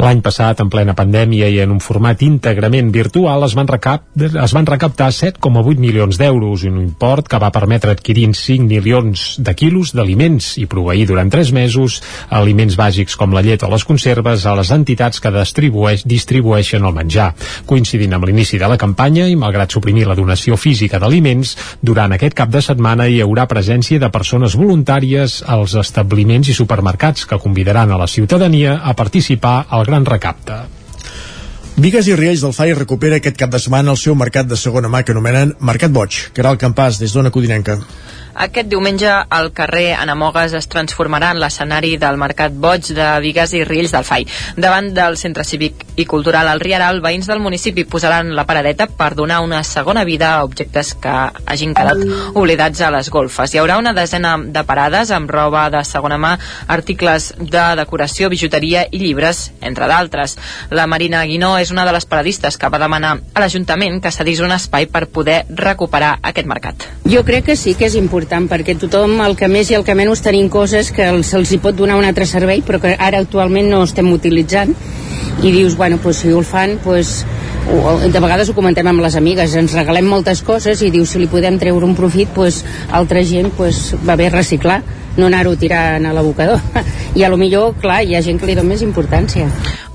L'any 0.00 0.22
passat, 0.24 0.60
en 0.62 0.70
plena 0.72 0.94
pandèmia 0.96 1.50
i 1.52 1.58
en 1.60 1.72
un 1.74 1.80
format 1.84 2.20
íntegrament 2.24 2.88
virtual, 2.94 3.44
es 3.44 3.52
van, 3.58 3.68
recap 3.68 4.06
es 4.16 4.54
van 4.56 4.66
recaptar 4.68 5.10
7,8 5.12 5.80
milions 5.82 6.16
d'euros, 6.20 6.64
un 6.68 6.78
import 6.80 7.28
que 7.28 7.40
va 7.42 7.52
permetre 7.52 7.92
adquirir 7.92 8.30
5 8.32 8.64
milions 8.68 9.24
de 9.44 9.54
quilos 9.58 9.92
d'aliments 9.92 10.54
i 10.62 10.66
proveir 10.70 11.04
durant 11.10 11.28
3 11.32 11.52
mesos 11.52 12.00
aliments 12.30 12.76
bàsics 12.78 13.16
com 13.20 13.34
la 13.36 13.42
llet 13.44 13.62
o 13.66 13.70
les 13.72 13.84
conserves 13.84 14.46
a 14.46 14.54
les 14.56 14.72
entitats 14.72 15.20
que 15.20 15.32
distribueix, 15.34 16.06
distribueixen 16.08 16.86
el 16.88 16.96
menjar. 16.96 17.32
Coincidint 17.66 18.16
amb 18.16 18.24
l'inici 18.28 18.60
de 18.62 18.70
la 18.70 18.80
campanya 18.80 19.28
i 19.28 19.36
malgrat 19.36 19.74
suprimir 19.74 20.06
la 20.08 20.16
donació 20.16 20.56
física 20.56 21.00
d'aliments, 21.02 21.56
durant 21.82 22.16
aquest 22.16 22.36
cap 22.38 22.52
de 22.52 22.62
setmana 22.64 23.08
hi 23.10 23.20
haurà 23.20 23.46
presència 23.50 24.00
de 24.00 24.12
persones 24.14 24.56
voluntàries 24.56 25.40
als 25.46 25.76
establiments 25.78 26.48
i 26.48 26.56
supermercats 26.56 27.26
que 27.28 27.40
convidaran 27.42 27.92
a 27.92 28.00
la 28.00 28.08
ciutadania 28.08 28.78
a 28.82 28.96
participar 28.96 29.66
al 29.68 29.81
gran 29.88 30.06
recapte. 30.06 30.62
Vigues 31.82 32.06
i 32.06 32.14
Riells 32.14 32.42
del 32.44 32.52
FAI 32.52 32.74
recupera 32.76 33.16
aquest 33.16 33.38
cap 33.40 33.50
de 33.52 33.58
setmana 33.62 33.94
el 33.94 34.00
seu 34.00 34.14
mercat 34.14 34.46
de 34.46 34.58
segona 34.60 34.90
mà 34.92 35.00
que 35.02 35.14
anomenen 35.14 35.54
Mercat 35.60 35.90
Boig, 35.90 36.18
que 36.34 36.42
era 36.44 36.52
el 36.52 36.60
campàs 36.60 36.98
des 37.00 37.14
d'Ona 37.14 37.32
Codinenca. 37.32 37.78
Aquest 38.34 38.68
diumenge 38.68 39.10
el 39.36 39.50
carrer 39.52 39.92
Anamogues 39.94 40.54
es 40.56 40.68
transformarà 40.72 41.32
en 41.34 41.40
l'escenari 41.42 41.98
del 42.00 42.16
Mercat 42.16 42.54
Boig 42.56 42.88
de 42.96 43.08
Vigues 43.20 43.52
i 43.52 43.60
Riells 43.68 43.92
del 43.92 44.06
FAI. 44.08 44.24
Davant 44.56 44.88
del 44.96 45.18
Centre 45.20 45.44
Cívic 45.44 45.84
i 46.00 46.06
Cultural 46.08 46.48
al 46.48 46.62
Rieral, 46.62 47.02
veïns 47.04 47.28
del 47.28 47.42
municipi 47.44 47.84
posaran 47.84 48.32
la 48.32 48.46
paradeta 48.48 48.86
per 48.88 49.10
donar 49.14 49.42
una 49.44 49.62
segona 49.68 50.04
vida 50.08 50.30
a 50.34 50.44
objectes 50.46 50.94
que 50.94 51.12
hagin 51.44 51.74
quedat 51.76 52.00
oblidats 52.32 52.80
a 52.80 52.90
les 52.94 53.10
golfes. 53.12 53.52
Hi 53.52 53.60
haurà 53.60 53.76
una 53.78 53.92
desena 53.92 54.38
de 54.40 54.64
parades 54.64 55.12
amb 55.12 55.30
roba 55.30 55.68
de 55.70 55.84
segona 55.84 56.16
mà, 56.16 56.32
articles 56.72 57.34
de 57.38 57.66
decoració, 57.82 58.30
bijuteria 58.32 58.86
i 58.90 59.02
llibres, 59.02 59.50
entre 59.60 59.90
d'altres. 59.90 60.38
La 60.70 60.86
Marina 60.86 61.24
Guinó 61.28 61.58
és 61.60 61.70
una 61.70 61.84
de 61.84 61.92
les 61.92 62.08
paradistes 62.08 62.56
que 62.56 62.72
va 62.72 62.80
demanar 62.80 63.18
a 63.34 63.44
l'Ajuntament 63.44 64.00
que 64.00 64.14
cedís 64.14 64.40
un 64.40 64.56
espai 64.56 64.88
per 64.88 65.06
poder 65.12 65.42
recuperar 65.50 66.16
aquest 66.22 66.48
mercat. 66.48 66.88
Jo 67.04 67.26
crec 67.28 67.50
que 67.50 67.56
sí 67.60 67.76
que 67.76 67.90
és 67.90 67.98
important 67.98 68.21
perquè 68.30 68.76
tothom, 68.78 69.20
el 69.20 69.36
que 69.36 69.48
més 69.48 69.70
i 69.70 69.74
el 69.74 69.84
que 69.84 69.94
menys 69.94 70.22
tenim 70.22 70.48
coses 70.48 70.90
que 70.92 71.08
els- 71.08 71.26
se'ls 71.26 71.52
hi 71.52 71.58
pot 71.58 71.74
donar 71.74 71.96
un 71.96 72.04
altre 72.04 72.26
servei 72.26 72.62
però 72.62 72.80
que 72.80 72.96
ara 72.98 73.18
actualment 73.18 73.68
no 73.70 73.82
estem 73.82 74.10
utilitzant. 74.12 74.74
I 75.42 75.50
dius, 75.50 75.76
bueno, 75.76 75.98
pues, 76.02 76.18
si 76.18 76.30
ho 76.30 76.42
fan 76.42 76.78
pues, 76.84 77.24
de 78.12 78.20
vegades 78.20 78.48
ho 78.48 78.54
comentem 78.54 78.86
amb 78.86 79.00
les 79.00 79.14
amigues 79.16 79.54
ens 79.54 79.72
regalem 79.72 80.06
moltes 80.06 80.42
coses 80.42 80.82
i 80.82 80.90
dius 80.90 81.10
si 81.10 81.18
li 81.18 81.26
podem 81.26 81.58
treure 81.58 81.84
un 81.86 81.94
profit 81.94 82.28
pues, 82.34 82.64
altra 82.90 83.22
gent 83.24 83.50
pues, 83.56 83.94
va 84.08 84.16
bé 84.16 84.28
reciclar 84.30 84.82
no 85.16 85.26
anar-ho 85.26 85.56
tirant 85.56 86.06
a 86.06 86.12
l'abocador. 86.12 86.60
I 87.14 87.22
a 87.24 87.28
lo 87.28 87.36
millor, 87.36 87.74
clar, 87.80 88.02
hi 88.04 88.14
ha 88.16 88.22
gent 88.22 88.38
que 88.40 88.46
li 88.46 88.54
dona 88.54 88.68
més 88.68 88.82
importància 88.82 89.48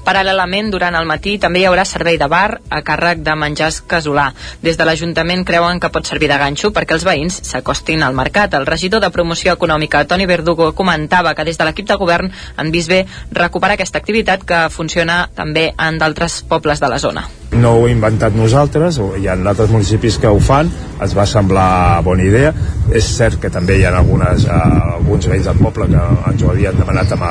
Paral·lelament, 0.07 0.69
durant 0.71 0.95
el 0.95 1.03
matí 1.03 1.33
també 1.35 1.59
hi 1.59 1.65
haurà 1.67 1.83
servei 1.83 2.15
de 2.15 2.29
bar 2.31 2.61
a 2.71 2.79
càrrec 2.89 3.19
de 3.25 3.33
menjars 3.35 3.81
casolà. 3.91 4.29
Des 4.63 4.77
de 4.79 4.85
l'Ajuntament 4.87 5.43
creuen 5.49 5.81
que 5.83 5.89
pot 5.91 6.07
servir 6.07 6.29
de 6.31 6.37
ganxo 6.39 6.71
perquè 6.71 6.95
els 6.95 7.03
veïns 7.03 7.41
s'acostin 7.49 8.05
al 8.05 8.15
mercat. 8.15 8.55
El 8.55 8.69
regidor 8.69 9.03
de 9.03 9.09
Promoció 9.11 9.57
Econòmica, 9.57 10.05
Toni 10.07 10.25
Verdugo, 10.29 10.69
comentava 10.71 11.33
que 11.35 11.43
des 11.43 11.59
de 11.59 11.67
l'equip 11.67 11.89
de 11.91 11.99
govern 11.99 12.31
han 12.55 12.71
vist 12.71 12.87
bé 12.87 13.01
recuperar 13.35 13.75
aquesta 13.75 13.99
activitat 13.99 14.47
que 14.47 14.61
funciona 14.71 15.25
també 15.35 15.73
en 15.75 15.99
d'altres 15.99 16.39
pobles 16.47 16.79
de 16.79 16.87
la 16.87 17.03
zona. 17.03 17.27
no 17.51 17.77
ho 17.77 17.87
he 17.87 17.91
inventat 17.91 18.35
nosaltres, 18.35 18.97
hi 19.19 19.27
ha 19.27 19.35
altres 19.35 19.69
municipis 19.71 20.17
que 20.19 20.27
ho 20.27 20.39
fan, 20.43 20.69
ens 21.01 21.13
va 21.15 21.25
semblar 21.25 22.01
bona 22.03 22.23
idea. 22.23 22.53
És 22.95 23.07
cert 23.17 23.39
que 23.41 23.49
també 23.51 23.77
hi 23.79 23.85
ha 23.85 23.91
algunes, 23.97 24.45
eh, 24.45 24.59
alguns 24.97 25.27
veïns 25.27 25.49
del 25.49 25.59
poble 25.59 25.89
que 25.91 26.03
ens 26.31 26.43
ho 26.43 26.51
havien 26.53 26.77
demanat 26.77 27.11
en, 27.17 27.25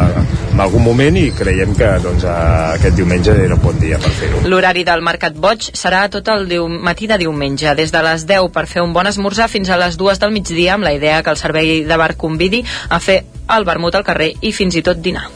en 0.52 0.60
algun 0.60 0.84
moment 0.84 1.16
i 1.16 1.30
creiem 1.36 1.72
que 1.78 1.88
doncs, 2.04 2.26
eh, 2.28 2.34
aquest 2.76 2.98
diumenge 2.98 3.32
era 3.46 3.56
un 3.56 3.62
bon 3.62 3.80
dia 3.80 4.00
per 4.02 4.12
fer-ho. 4.18 4.44
L'horari 4.50 4.84
del 4.84 5.04
Mercat 5.06 5.38
Boig 5.46 5.70
serà 5.72 6.04
tot 6.12 6.28
el 6.34 6.46
diu 6.50 6.68
matí 6.68 7.08
de 7.08 7.20
diumenge, 7.24 7.74
des 7.78 7.94
de 7.94 8.04
les 8.04 8.28
10 8.28 8.52
per 8.52 8.66
fer 8.68 8.84
un 8.84 8.92
bon 8.96 9.08
esmorzar 9.08 9.48
fins 9.52 9.70
a 9.70 9.80
les 9.80 9.96
2 9.96 10.20
del 10.20 10.36
migdia, 10.36 10.74
amb 10.74 10.84
la 10.84 10.94
idea 10.96 11.22
que 11.22 11.32
el 11.32 11.40
servei 11.40 11.84
de 11.88 11.96
bar 11.96 12.14
convidi 12.20 12.64
a 12.88 13.00
fer 13.00 13.22
el 13.56 13.64
vermut 13.64 13.94
al 13.94 14.04
carrer 14.04 14.34
i 14.42 14.52
fins 14.52 14.76
i 14.76 14.84
tot 14.84 15.00
dinar. 15.00 15.30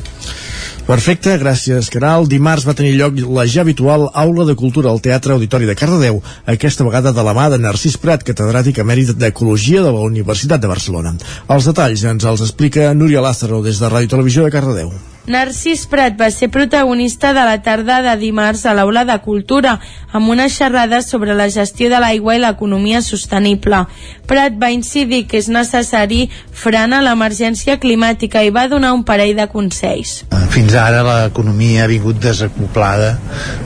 Perfecte, 0.86 1.36
gràcies, 1.38 1.90
Caral. 1.92 2.26
Dimarts 2.30 2.64
va 2.68 2.74
tenir 2.78 2.96
lloc 2.98 3.20
la 3.36 3.44
ja 3.46 3.62
habitual 3.64 4.08
Aula 4.24 4.46
de 4.48 4.56
Cultura 4.58 4.90
al 4.90 5.02
Teatre 5.04 5.36
Auditori 5.36 5.68
de 5.68 5.76
Cardedeu, 5.78 6.22
aquesta 6.54 6.86
vegada 6.86 7.12
de 7.16 7.24
la 7.26 7.34
mà 7.36 7.46
de 7.52 7.60
Narcís 7.62 7.98
Prat, 8.00 8.24
catedràtic 8.26 8.82
emèrit 8.82 9.14
d'Ecologia 9.14 9.84
de 9.86 9.94
la 9.94 10.08
Universitat 10.08 10.60
de 10.60 10.72
Barcelona. 10.72 11.14
Els 11.48 11.70
detalls 11.70 12.04
ens 12.14 12.26
els 12.26 12.44
explica 12.48 12.92
Núria 12.94 13.22
Lázaro 13.24 13.62
des 13.62 13.78
de 13.78 13.88
Ràdio 13.92 14.16
Televisió 14.16 14.44
de 14.44 14.52
Cardedeu. 14.56 14.92
Narcís 15.28 15.84
Prat 15.86 16.16
va 16.16 16.30
ser 16.32 16.48
protagonista 16.48 17.34
de 17.36 17.42
la 17.44 17.58
tarda 17.60 18.00
de 18.02 18.14
dimarts 18.16 18.64
a 18.64 18.72
l'Aula 18.72 19.04
de 19.04 19.18
Cultura, 19.20 19.76
amb 20.12 20.30
una 20.32 20.48
xerrada 20.48 21.02
sobre 21.02 21.34
la 21.36 21.50
gestió 21.52 21.90
de 21.92 22.00
l'aigua 22.00 22.34
i 22.34 22.40
l'economia 22.40 23.02
sostenible. 23.04 23.84
Prat 24.26 24.56
va 24.56 24.70
incidir 24.72 25.26
que 25.28 25.38
és 25.38 25.50
necessari 25.52 26.24
frenar 26.56 27.02
l'emergència 27.04 27.76
climàtica 27.82 28.42
i 28.42 28.50
va 28.50 28.66
donar 28.72 28.94
un 28.96 29.04
parell 29.04 29.36
de 29.36 29.46
consells. 29.52 30.24
Fins 30.50 30.74
ara 30.74 31.02
l'economia 31.04 31.84
ha 31.84 31.90
vingut 31.90 32.18
desacoplada 32.18 33.12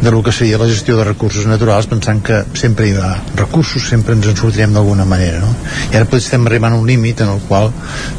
de 0.02 0.10
lo 0.10 0.22
que 0.22 0.32
seria 0.32 0.58
la 0.58 0.68
gestió 0.68 0.98
de 0.98 1.06
recursos 1.06 1.46
naturals 1.46 1.86
pensant 1.88 2.20
que 2.24 2.42
sempre 2.58 2.90
hi 2.90 2.96
ha 2.98 3.14
recursos, 3.38 3.86
sempre 3.88 4.18
ens 4.18 4.26
en 4.28 4.36
sortirem 4.36 4.74
d'alguna 4.74 5.06
manera 5.08 5.40
no? 5.40 5.54
i 5.92 5.96
ara 5.96 6.04
potser 6.04 6.26
estem 6.26 6.44
arribant 6.48 6.74
a 6.74 6.80
un 6.82 6.86
límit 6.88 7.22
en 7.24 7.30
el 7.32 7.40
qual 7.48 7.70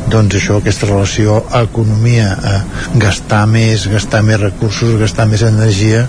doncs 0.10 0.40
això, 0.40 0.57
aquesta 0.60 0.90
relació 0.90 1.38
economia, 1.60 2.32
eh, 2.34 2.60
gastar 3.26 3.48
més 3.50 3.88
gastar 3.90 4.22
més 4.22 4.38
recursos, 4.38 5.00
gastar 5.00 5.26
més 5.26 5.42
energia 5.42 6.04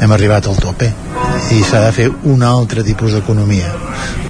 hem 0.00 0.12
arribat 0.14 0.46
al 0.46 0.60
tope 0.62 0.92
i 1.50 1.58
s'ha 1.66 1.80
de 1.82 1.90
fer 1.96 2.06
un 2.30 2.44
altre 2.46 2.84
tipus 2.86 3.16
d'economia 3.16 3.66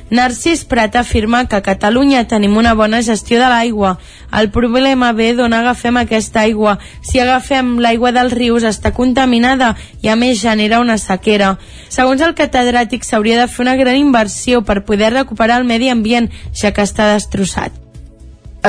Narcís 0.09 0.65
Prat 0.65 0.97
afirma 0.97 1.45
que 1.47 1.57
a 1.57 1.63
Catalunya 1.63 2.25
tenim 2.29 2.57
una 2.57 2.73
bona 2.75 3.03
gestió 3.03 3.39
de 3.41 3.49
l'aigua. 3.49 3.99
El 4.33 4.51
problema 4.51 5.13
ve 5.13 5.31
d'on 5.37 5.53
agafem 5.53 5.97
aquesta 5.97 6.41
aigua. 6.41 6.79
Si 7.01 7.21
agafem 7.21 7.79
l'aigua 7.81 8.13
dels 8.13 8.33
rius 8.33 8.65
està 8.69 8.93
contaminada 8.93 9.75
i 10.03 10.09
a 10.09 10.17
més 10.17 10.41
genera 10.41 10.81
una 10.81 10.99
sequera. 11.01 11.57
Segons 11.89 12.21
el 12.21 12.37
catedràtic 12.37 13.09
s'hauria 13.09 13.41
de 13.41 13.49
fer 13.49 13.65
una 13.65 13.77
gran 13.81 13.97
inversió 13.97 14.61
per 14.61 14.85
poder 14.85 15.15
recuperar 15.17 15.61
el 15.61 15.69
medi 15.69 15.89
ambient, 15.89 16.29
ja 16.53 16.73
que 16.77 16.85
està 16.85 17.09
destrossat. 17.15 17.73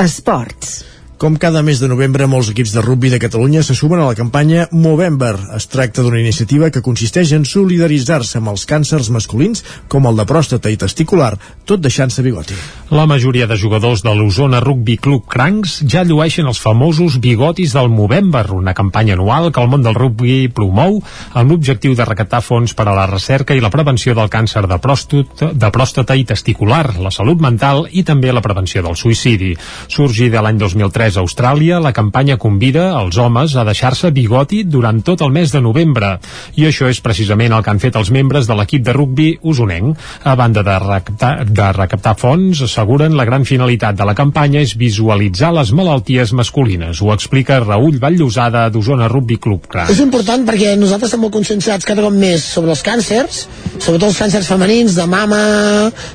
Esports. 0.00 0.93
Com 1.24 1.38
cada 1.40 1.62
mes 1.64 1.78
de 1.80 1.88
novembre, 1.88 2.26
molts 2.28 2.50
equips 2.52 2.74
de 2.76 2.82
rugby 2.84 3.08
de 3.08 3.16
Catalunya 3.16 3.62
se 3.64 3.72
sumen 3.72 4.02
a 4.02 4.10
la 4.10 4.14
campanya 4.14 4.66
Movember. 4.76 5.38
Es 5.56 5.64
tracta 5.72 6.02
d'una 6.04 6.18
iniciativa 6.20 6.68
que 6.68 6.82
consisteix 6.84 7.30
en 7.32 7.46
solidaritzar-se 7.48 8.42
amb 8.42 8.50
els 8.52 8.66
càncers 8.68 9.08
masculins, 9.08 9.62
com 9.88 10.04
el 10.04 10.20
de 10.20 10.26
pròstata 10.28 10.68
i 10.68 10.76
testicular, 10.76 11.30
tot 11.64 11.80
deixant-se 11.80 12.20
bigoti. 12.20 12.58
La 12.92 13.06
majoria 13.08 13.46
de 13.48 13.56
jugadors 13.56 14.02
de 14.04 14.12
l'Osona 14.12 14.60
Rugby 14.60 14.98
Club 15.00 15.24
Crancs 15.32 15.78
ja 15.88 16.02
llueixen 16.04 16.44
els 16.44 16.60
famosos 16.60 17.16
bigotis 17.24 17.72
del 17.72 17.88
Movember, 17.88 18.44
una 18.52 18.76
campanya 18.76 19.16
anual 19.16 19.48
que 19.48 19.64
el 19.64 19.72
món 19.72 19.80
del 19.80 19.96
rugby 19.96 20.50
promou 20.52 21.00
amb 21.32 21.56
l'objectiu 21.56 21.96
de 21.96 22.04
recaptar 22.04 22.42
fons 22.44 22.76
per 22.76 22.84
a 22.90 22.98
la 23.00 23.08
recerca 23.08 23.56
i 23.56 23.64
la 23.64 23.72
prevenció 23.72 24.12
del 24.12 24.28
càncer 24.28 24.66
de 24.68 24.76
pròstata, 24.76 25.54
de 25.56 25.72
pròstata 25.72 26.20
i 26.20 26.28
testicular, 26.28 26.98
la 27.00 27.08
salut 27.08 27.40
mental 27.40 27.86
i 27.88 28.04
també 28.04 28.28
la 28.28 28.44
prevenció 28.44 28.84
del 28.84 29.00
suïcidi. 29.00 29.54
Sorgida 29.88 30.44
l'any 30.44 30.60
2003 30.60 31.13
a 31.16 31.24
Austràlia, 31.24 31.80
la 31.82 31.92
campanya 31.96 32.36
convida 32.40 32.90
els 32.98 33.18
homes 33.20 33.54
a 33.56 33.64
deixar-se 33.66 34.10
bigoti 34.14 34.62
durant 34.64 35.00
tot 35.06 35.22
el 35.24 35.32
mes 35.34 35.52
de 35.52 35.60
novembre. 35.64 36.18
I 36.58 36.68
això 36.68 36.88
és 36.90 37.00
precisament 37.04 37.54
el 37.54 37.64
que 37.64 37.72
han 37.72 37.82
fet 37.82 37.96
els 38.00 38.10
membres 38.14 38.48
de 38.48 38.56
l'equip 38.58 38.84
de 38.86 38.94
rugby 38.96 39.28
usonenc. 39.42 39.98
A 40.24 40.34
banda 40.38 40.64
de 40.66 40.76
recaptar, 40.82 41.32
de 41.46 41.70
recaptar 41.76 42.14
fons, 42.20 42.64
asseguren 42.66 43.16
la 43.16 43.26
gran 43.28 43.46
finalitat 43.48 43.98
de 43.98 44.08
la 44.08 44.16
campanya 44.18 44.62
és 44.64 44.76
visualitzar 44.80 45.52
les 45.56 45.72
malalties 45.72 46.34
masculines. 46.36 47.00
Ho 47.02 47.12
explica 47.14 47.60
Raül 47.62 47.98
Valllosada 48.02 48.66
d'Osona 48.70 49.08
Rugby 49.12 49.38
Club 49.38 49.68
Cranc. 49.70 49.92
És 49.94 50.02
important 50.04 50.46
perquè 50.48 50.74
nosaltres 50.80 51.12
estem 51.12 51.24
molt 51.24 51.34
conscienciats 51.36 51.88
cada 51.88 52.04
cop 52.04 52.14
més 52.14 52.44
sobre 52.56 52.74
els 52.74 52.84
càncers, 52.84 53.44
sobretot 53.78 54.10
els 54.10 54.20
càncers 54.20 54.48
femenins, 54.50 54.94
de 54.98 55.06
mama, 55.10 55.42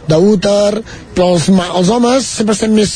d'úter, 0.09 0.81
però 1.15 1.33
els, 1.35 1.49
els 1.49 1.91
homes 1.91 2.31
sempre 2.39 2.55
estem 2.57 2.73
més 2.75 2.93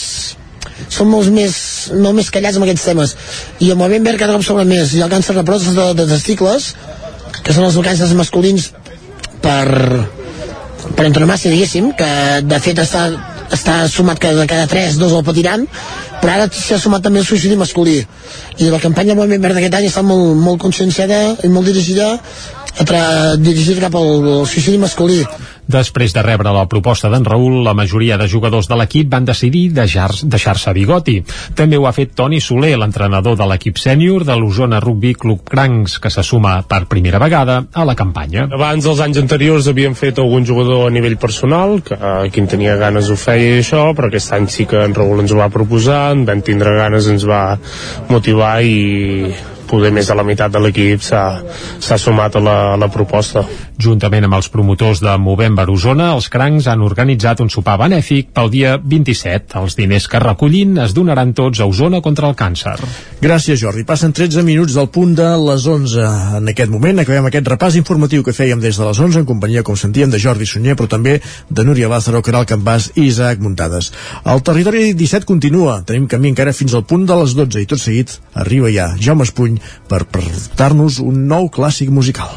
som 0.90 1.10
molts 1.10 1.30
més, 1.34 1.56
molt 1.94 2.18
més 2.18 2.32
callats 2.34 2.60
amb 2.60 2.68
aquests 2.68 2.88
temes. 2.90 3.16
I 3.60 3.72
el 3.74 3.80
moviment 3.80 4.10
verd 4.10 4.22
cada 4.22 4.38
cop 4.38 4.46
sobre 4.46 4.66
més. 4.70 4.96
Ha 4.98 5.06
el 5.08 5.14
càncer 5.14 5.36
de 5.38 5.46
pròstata 5.48 5.92
de, 5.92 6.04
de 6.04 6.10
testicles 6.16 6.74
que 7.44 7.54
són 7.56 7.68
els 7.68 7.80
càncers 7.80 8.14
masculins 8.18 8.72
per 9.44 9.68
per 10.84 11.06
antonomàcia 11.08 11.52
diguéssim 11.52 11.94
que 11.98 12.08
de 12.44 12.58
fet 12.60 12.80
està, 12.84 13.06
està 13.56 13.76
sumat 13.88 14.20
que 14.20 14.34
de 14.36 14.46
cada 14.50 14.68
3 14.68 14.98
dos 15.00 15.14
el 15.16 15.24
patiran 15.24 15.64
però 16.24 16.38
ara 16.38 16.48
s'ha 16.52 16.80
sumat 16.80 17.04
també 17.04 17.20
el 17.20 17.26
suïcidi 17.28 17.58
masculí. 17.60 17.98
I 18.64 18.70
la 18.72 18.80
campanya 18.80 19.12
del 19.12 19.20
moviment 19.20 19.44
verd 19.44 19.58
d'aquest 19.60 19.74
any 19.76 19.88
està 19.90 20.04
molt, 20.08 20.38
molt 20.40 20.62
conscienciada 20.62 21.18
i 21.44 21.50
molt 21.52 21.68
dirigida 21.68 22.14
a 22.80 22.86
tra 22.88 23.02
dirigida 23.36 23.84
cap 23.84 23.98
al, 24.00 24.08
al 24.40 24.48
suïcidi 24.48 24.80
masculí 24.82 25.20
Després 25.68 26.12
de 26.14 26.22
rebre 26.22 26.52
la 26.52 26.66
proposta 26.68 27.10
d'en 27.10 27.24
Raül, 27.24 27.62
la 27.64 27.74
majoria 27.74 28.18
de 28.18 28.28
jugadors 28.28 28.68
de 28.68 28.76
l'equip 28.76 29.10
van 29.12 29.26
decidir 29.26 29.70
deixar- 29.72 30.24
deixar-se 30.24 30.74
bigoti. 30.74 31.24
També 31.56 31.78
ho 31.78 31.88
ha 31.88 31.94
fet 31.96 32.14
Toni 32.16 32.42
Soler, 32.42 32.78
l'entrenador 32.78 33.38
de 33.38 33.48
l'equip 33.48 33.78
sènior 33.78 34.26
de 34.26 34.36
l'Osona 34.36 34.80
Rugby 34.80 35.14
Club 35.16 35.44
Crancs, 35.48 36.00
que 36.00 36.10
se 36.10 36.24
suma 36.24 36.62
per 36.68 36.86
primera 36.88 37.20
vegada 37.20 37.66
a 37.74 37.86
la 37.86 37.96
campanya. 37.96 38.48
Abans 38.52 38.84
dels 38.84 39.00
anys 39.00 39.18
anteriors 39.18 39.68
havien 39.68 39.96
fet 39.96 40.20
algun 40.20 40.46
jugador 40.46 40.88
a 40.88 40.92
nivell 40.92 41.18
personal, 41.18 41.82
que 41.82 41.96
eh, 41.96 42.30
qui 42.30 42.40
en 42.44 42.48
tenia 42.48 42.76
ganes 42.76 43.10
ho 43.10 43.16
feia 43.16 43.56
i 43.58 43.62
això, 43.62 43.86
però 43.96 44.08
aquest 44.12 44.34
any 44.34 44.48
sí 44.48 44.66
que 44.66 44.84
en 44.84 44.94
Raül 44.94 45.22
ens 45.24 45.32
ho 45.32 45.38
va 45.40 45.50
proposar, 45.50 46.12
en 46.12 46.26
vam 46.26 46.42
tindre 46.42 46.76
ganes, 46.76 47.08
ens 47.08 47.24
va 47.26 47.58
motivar 48.10 48.62
i 48.64 49.32
poder 49.74 49.90
més 49.96 50.10
de 50.10 50.18
la 50.18 50.26
meitat 50.26 50.54
de 50.54 50.62
l'equip 50.62 51.02
s'ha 51.02 51.24
s'ha 51.82 51.98
sumat 51.98 52.38
a 52.38 52.42
la, 52.44 52.56
a 52.74 52.78
la 52.80 52.90
proposta. 52.94 53.44
Juntament 53.82 54.28
amb 54.28 54.38
els 54.38 54.50
promotors 54.54 55.02
de 55.02 55.16
Movember 55.18 55.66
Osona, 55.74 56.12
els 56.14 56.30
crancs 56.34 56.70
han 56.70 56.84
organitzat 56.86 57.42
un 57.42 57.50
sopar 57.50 57.80
benèfic 57.82 58.30
pel 58.36 58.52
dia 58.54 58.76
27. 58.78 59.58
Els 59.60 59.78
diners 59.80 60.08
que 60.10 60.22
recollin 60.22 60.78
es 60.84 60.94
donaran 60.94 61.34
tots 61.34 61.62
a 61.64 61.68
Osona 61.70 62.04
contra 62.06 62.30
el 62.30 62.38
càncer. 62.38 62.76
Gràcies, 63.24 63.60
Jordi. 63.62 63.86
Passen 63.88 64.14
13 64.14 64.44
minuts 64.46 64.78
del 64.78 64.90
punt 64.94 65.16
de 65.18 65.30
les 65.48 65.66
11. 65.66 66.06
En 66.40 66.54
aquest 66.54 66.72
moment 66.72 67.02
acabem 67.02 67.30
aquest 67.30 67.50
repàs 67.50 67.78
informatiu 67.80 68.24
que 68.24 68.36
fèiem 68.36 68.62
des 68.62 68.78
de 68.78 68.86
les 68.88 69.00
11 69.00 69.24
en 69.24 69.28
companyia, 69.30 69.66
com 69.66 69.80
sentíem, 69.80 70.12
de 70.14 70.22
Jordi 70.22 70.48
Sunyer, 70.50 70.78
però 70.78 70.92
també 70.92 71.18
de 71.50 71.66
Núria 71.66 71.90
Lázaro, 71.90 72.22
Caral 72.22 72.46
Campàs 72.50 72.92
i 72.94 73.08
Isaac 73.10 73.42
Muntades. 73.42 73.92
El 74.30 74.46
territori 74.46 74.94
17 74.94 75.26
continua. 75.30 75.82
Tenim 75.88 76.08
camí 76.12 76.30
encara 76.30 76.54
fins 76.54 76.76
al 76.78 76.86
punt 76.86 77.08
de 77.10 77.18
les 77.24 77.36
12 77.38 77.64
i 77.64 77.70
tot 77.70 77.82
seguit 77.82 78.18
arriba 78.38 78.72
ja 78.74 78.92
Jaume 79.00 79.26
Espuny 79.28 79.60
per 79.90 80.06
presentar-nos 80.06 81.00
un 81.04 81.26
nou 81.28 81.50
clàssic 81.54 81.90
musical. 81.94 82.32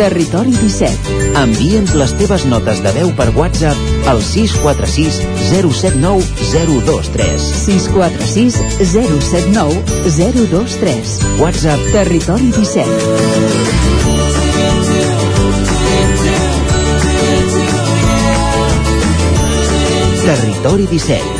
Territori 0.00 0.54
17. 0.56 1.36
Envia'ns 1.36 1.90
les 1.92 2.12
teves 2.16 2.46
notes 2.48 2.78
de 2.80 2.88
veu 2.96 3.10
per 3.18 3.26
WhatsApp 3.36 3.76
al 4.08 4.22
646 4.24 5.18
079 5.50 6.24
023. 6.54 7.36
646 7.36 8.56
079 8.94 9.76
023. 10.48 11.12
WhatsApp 11.42 11.84
Territori 11.92 12.48
17. 12.56 12.88
Territori 20.24 20.86
17. 20.86 21.39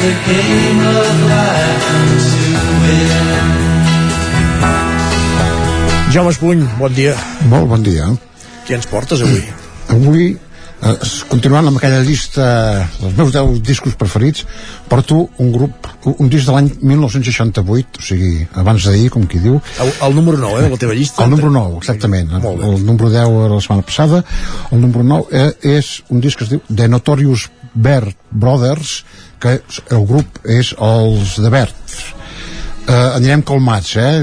The 0.00 0.12
game 0.24 0.80
of 0.80 1.08
life 1.28 1.88
to 2.56 2.72
win. 2.82 3.28
Jaume 6.10 6.30
Espuny, 6.32 6.64
bon 6.78 6.94
dia. 6.94 7.14
Molt 7.52 7.68
bon 7.68 7.84
dia. 7.84 8.08
Què 8.66 8.78
ens 8.78 8.88
portes 8.88 9.20
avui? 9.22 9.42
Avui, 9.92 10.24
eh, 10.32 10.94
continuant 11.28 11.68
amb 11.68 11.78
aquella 11.78 12.00
llista 12.06 12.46
dels 12.96 13.14
meus 13.18 13.30
10 13.36 13.60
discos 13.66 13.94
preferits, 14.00 14.46
porto 14.88 15.28
un 15.38 15.52
grup, 15.52 15.86
un 16.16 16.32
disc 16.32 16.48
de 16.48 16.56
l'any 16.56 16.72
1968, 16.80 18.00
o 18.00 18.08
sigui, 18.08 18.32
abans 18.64 18.88
d'ahir, 18.88 19.12
com 19.12 19.28
qui 19.28 19.38
diu. 19.44 19.60
El, 19.84 19.92
el 20.08 20.16
número 20.16 20.40
9, 20.40 20.58
eh, 20.58 20.66
de 20.66 20.74
la 20.74 20.80
teva 20.80 20.96
llista. 20.96 21.28
El 21.28 21.36
número 21.36 21.52
9, 21.60 21.78
exactament. 21.84 22.32
El, 22.40 22.64
el 22.72 22.84
número 22.88 23.12
10 23.12 23.20
era 23.20 23.54
la 23.54 23.60
setmana 23.60 23.86
passada. 23.92 24.24
El 24.72 24.80
número 24.80 25.04
9 25.12 25.44
eh, 25.44 25.76
és 25.76 25.98
un 26.08 26.24
disc 26.24 26.40
que 26.40 26.48
es 26.48 26.56
diu 26.56 26.64
The 26.72 26.88
Notorious 26.88 27.50
Bert 27.74 28.16
Brothers, 28.30 29.04
que 29.40 29.58
el 29.90 30.06
grup 30.06 30.40
és 30.44 30.74
els 30.78 31.36
de 31.40 31.52
Bert. 31.52 31.98
Uh, 32.90 33.14
anirem 33.14 33.42
calmats, 33.46 33.92
eh? 34.02 34.18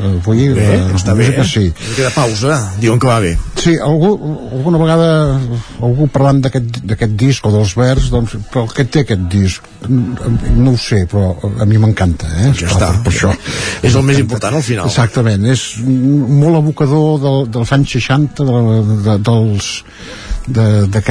Avui, 0.00 0.46
Bé, 0.56 0.62
eh, 0.64 0.84
està 0.96 1.12
bé. 1.12 1.26
música 1.26 1.44
Sí. 1.44 1.66
De 1.98 2.08
pausa. 2.14 2.56
Diuen 2.80 2.98
que 2.98 3.06
va 3.10 3.18
bé. 3.20 3.34
Sí, 3.60 3.74
algú, 3.76 4.14
alguna 4.56 4.78
vegada 4.80 5.08
algú 5.84 6.06
parlant 6.08 6.40
d'aquest 6.40 7.12
disc 7.20 7.44
o 7.44 7.52
dels 7.52 7.74
vers, 7.76 8.08
doncs, 8.14 8.38
però 8.54 8.64
què 8.72 8.86
té 8.88 9.04
aquest 9.04 9.26
disc? 9.28 9.68
No 9.90 10.72
ho 10.72 10.80
sé, 10.80 11.02
però 11.10 11.34
a 11.60 11.68
mi 11.68 11.76
m'encanta, 11.76 12.30
eh? 12.40 12.54
Ja 12.56 12.70
està. 12.72 12.88
Per, 12.94 13.02
per 13.04 13.12
això. 13.12 13.34
És 13.84 13.94
el 13.94 14.08
més 14.08 14.22
important 14.24 14.56
al 14.56 14.64
final. 14.64 14.88
Exactament, 14.88 15.44
és 15.52 15.66
molt 15.84 16.62
evocador 16.62 17.20
del, 17.20 17.50
dels 17.52 17.76
anys 17.76 17.98
60, 17.98 18.48
de, 18.48 18.60
de, 19.10 19.18
dels 19.28 19.72
de, 20.46 20.86
de, 20.88 21.02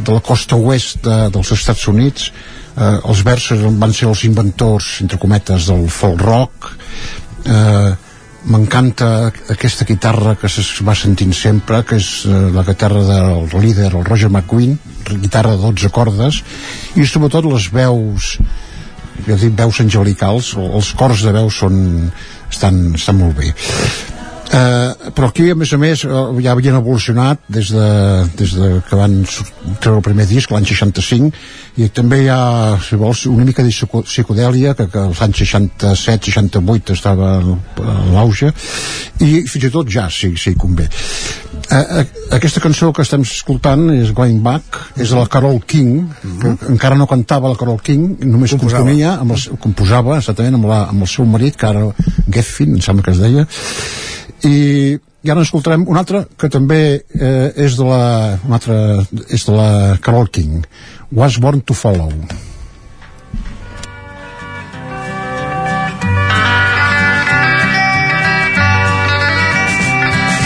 de 0.00 0.12
la 0.12 0.24
costa 0.24 0.56
oest 0.56 1.02
de, 1.04 1.26
dels 1.36 1.52
Estats 1.52 1.88
Units 1.92 2.30
eh, 2.76 2.96
els 3.08 3.22
versos 3.26 3.62
van 3.80 3.94
ser 3.96 4.08
els 4.10 4.24
inventors 4.28 5.00
entre 5.04 5.20
cometes 5.22 5.70
del 5.70 5.88
folk 5.92 6.22
rock. 6.22 6.72
Eh, 7.46 7.94
m'encanta 8.46 9.32
aquesta 9.50 9.84
guitarra 9.88 10.36
que 10.38 10.46
es 10.46 10.70
va 10.86 10.94
sentint 10.94 11.32
sempre 11.34 11.82
que 11.86 11.98
és 11.98 12.10
eh, 12.28 12.42
la 12.54 12.62
guitarra 12.66 13.02
del 13.02 13.50
líder 13.62 13.90
el 13.90 14.04
Roger 14.06 14.30
McQueen 14.30 14.76
guitarra 15.22 15.56
de 15.56 15.62
12 15.64 15.90
cordes 15.94 16.42
i 16.94 17.06
sobretot 17.06 17.48
les 17.50 17.66
veus 17.74 18.36
ja 19.26 19.38
dic 19.40 19.56
veus 19.58 19.80
angelicals 19.82 20.52
els 20.62 20.92
cors 20.98 21.26
de 21.26 21.34
veus 21.34 21.58
són 21.64 21.80
estan, 22.50 22.84
estan 22.94 23.18
molt 23.24 23.34
bé 23.40 23.50
Eh, 24.46 25.10
però 25.10 25.26
aquí 25.32 25.48
a 25.50 25.56
més 25.58 25.72
a 25.74 25.78
més 25.80 26.04
eh, 26.06 26.10
ja 26.44 26.52
havien 26.54 26.76
evolucionat 26.78 27.40
des 27.50 27.72
de, 27.74 27.86
des 28.38 28.52
de 28.54 28.68
que 28.86 28.94
van 28.98 29.16
treure 29.82 29.98
el 29.98 30.04
primer 30.06 30.26
disc 30.30 30.52
l'any 30.54 30.68
65 30.70 31.32
i 31.82 31.88
també 31.90 32.20
hi 32.22 32.28
ha 32.30 32.76
si 32.78 32.94
vols 33.00 33.24
una 33.26 33.44
mica 33.44 33.64
de 33.66 33.72
psico- 33.74 34.04
psicodèlia 34.06 34.76
que, 34.78 34.86
que 34.92 35.02
als 35.02 35.20
anys 35.26 35.42
67-68 35.42 36.94
estava 36.94 37.32
a 37.40 37.96
l'auge 38.14 38.52
i 39.26 39.42
fins 39.50 39.66
i 39.66 39.72
tot 39.74 39.90
ja 39.90 40.06
si, 40.14 40.30
si 40.38 40.54
convé. 40.54 40.86
Eh, 41.66 41.82
eh, 41.82 42.06
aquesta 42.38 42.62
cançó 42.62 42.92
que 42.94 43.02
estem 43.02 43.26
escoltant 43.26 43.88
és 43.96 44.12
Going 44.14 44.38
Back 44.46 44.78
és 45.02 45.10
de 45.10 45.18
la 45.18 45.26
Carol 45.26 45.58
King 45.66 46.04
que 46.40 46.54
encara 46.70 46.94
no 46.94 47.08
cantava 47.10 47.50
la 47.50 47.58
Carol 47.58 47.82
King 47.82 48.20
només 48.22 48.54
Composava. 48.54 48.84
componia 48.84 49.16
amb 49.18 49.34
el, 49.34 49.42
composava 49.58 50.20
exactament 50.22 50.54
amb, 50.60 50.70
la, 50.70 50.84
amb 50.94 51.02
el 51.02 51.10
seu 51.10 51.26
marit 51.26 51.58
que 51.58 51.66
ara 51.66 51.88
Geffin 52.30 52.76
em 52.78 52.84
sembla 52.84 53.08
que 53.08 53.16
es 53.16 53.24
deia 53.26 53.48
i, 54.44 54.98
i 55.22 55.30
ara 55.30 55.42
escoltarem 55.42 55.86
una 55.88 56.02
altra 56.04 56.24
que 56.38 56.50
també 56.52 56.80
eh, 56.96 57.52
és 57.66 57.76
de 57.78 57.86
la 57.88 58.02
una 58.44 58.58
altra, 58.58 58.76
és 59.32 59.46
de 59.46 59.54
la 59.56 59.70
Carol 60.02 60.28
King 60.28 60.66
Was 61.12 61.38
Born 61.38 61.62
to 61.62 61.74
Follow. 61.74 62.10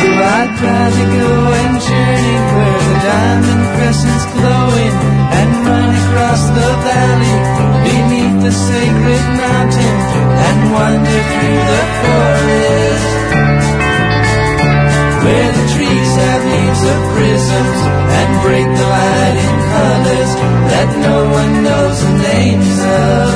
So 0.01 0.09
I'd 0.09 0.51
proudly 0.61 1.07
go 1.17 1.33
and 1.61 1.77
journey 1.81 2.37
where 2.55 2.81
the 2.89 2.97
diamond 3.05 3.65
crescent's 3.77 4.27
glowing 4.37 4.97
and 5.39 5.51
run 5.67 5.91
across 6.03 6.43
the 6.57 6.71
valley 6.89 7.37
beneath 7.85 8.37
the 8.45 8.53
sacred 8.53 9.25
mountain 9.45 9.97
and 10.47 10.59
wander 10.73 11.23
through 11.33 11.63
the 11.73 11.83
forest 12.01 13.10
where 15.31 15.53
the 15.53 15.67
trees 15.75 16.13
have 16.23 16.43
leaves 16.55 16.83
of 16.93 17.01
prisms 17.15 17.79
and 18.19 18.31
break 18.45 18.69
the 18.81 18.87
light 18.97 19.37
in 19.47 19.55
colors 19.75 20.33
that 20.73 20.89
no 21.07 21.17
one 21.39 21.53
knows 21.67 21.97
the 22.07 22.15
names 22.31 22.77
of. 23.07 23.29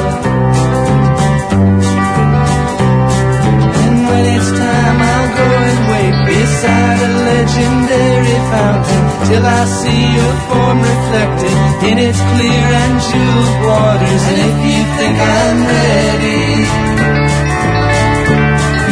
And 3.82 3.96
when 4.08 4.24
it's 4.36 4.50
time, 4.64 4.98
I'll 5.12 5.30
go 5.38 5.48
and 5.70 5.80
wait 5.92 6.16
beside 6.34 6.98
a 7.08 7.12
legendary 7.30 8.38
fountain 8.50 9.04
till 9.28 9.44
I 9.60 9.62
see 9.78 10.02
your 10.18 10.34
form 10.48 10.78
reflected 10.92 11.56
in 11.88 11.96
its 12.08 12.20
clear 12.32 12.66
and 12.82 12.94
jeweled 13.08 13.56
waters. 13.66 14.22
And 14.30 14.38
if 14.48 14.56
you 14.68 14.80
think 14.98 15.16
I'm 15.38 15.58
ready, 15.78 16.44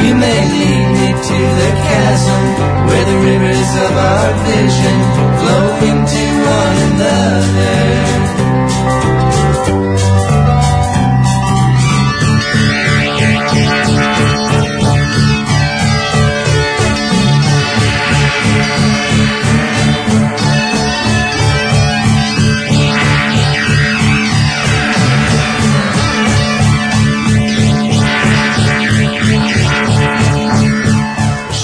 you 0.07 0.13
may 0.25 0.41
lead 0.55 0.72
me 1.23 1.29
to 1.29 1.35
the 1.35 1.71
chasm 1.87 2.43
where 2.87 3.05
the 3.05 3.19
rivers 3.19 3.71
of 3.87 3.97
our 3.97 4.33
vision 4.47 4.97
flow 5.39 5.67
into 5.89 6.23
one 6.45 6.77
another. 6.93 8.32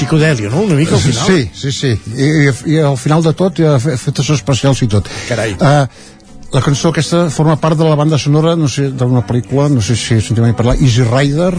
Psicodèlia, 0.08 0.50
no? 0.50 0.64
Una 0.66 0.74
mica 0.80 0.96
al 0.96 1.00
final. 1.04 1.26
Sí, 1.28 1.50
sí, 1.54 1.72
sí. 1.72 1.92
I, 2.16 2.28
i, 2.48 2.52
i 2.74 2.78
al 2.80 2.96
final 2.98 3.22
de 3.22 3.32
tot 3.36 3.58
hi 3.60 3.68
ha 3.68 3.76
fe- 3.78 3.94
efectes 3.94 4.30
especials 4.34 4.80
i 4.82 4.88
tot. 4.90 5.08
Carai. 5.28 5.52
Uh, 5.60 5.84
la 6.56 6.62
cançó 6.64 6.88
aquesta 6.94 7.26
forma 7.30 7.58
part 7.60 7.76
de 7.76 7.84
la 7.84 7.94
banda 7.98 8.16
sonora, 8.18 8.54
no 8.56 8.68
sé, 8.72 8.88
d'una 8.88 9.20
pel·lícula, 9.28 9.68
no 9.68 9.82
sé 9.84 9.94
si 10.00 10.16
sentim 10.24 10.42
mai 10.46 10.54
parlar, 10.56 10.78
Easy 10.80 11.04
Rider, 11.04 11.52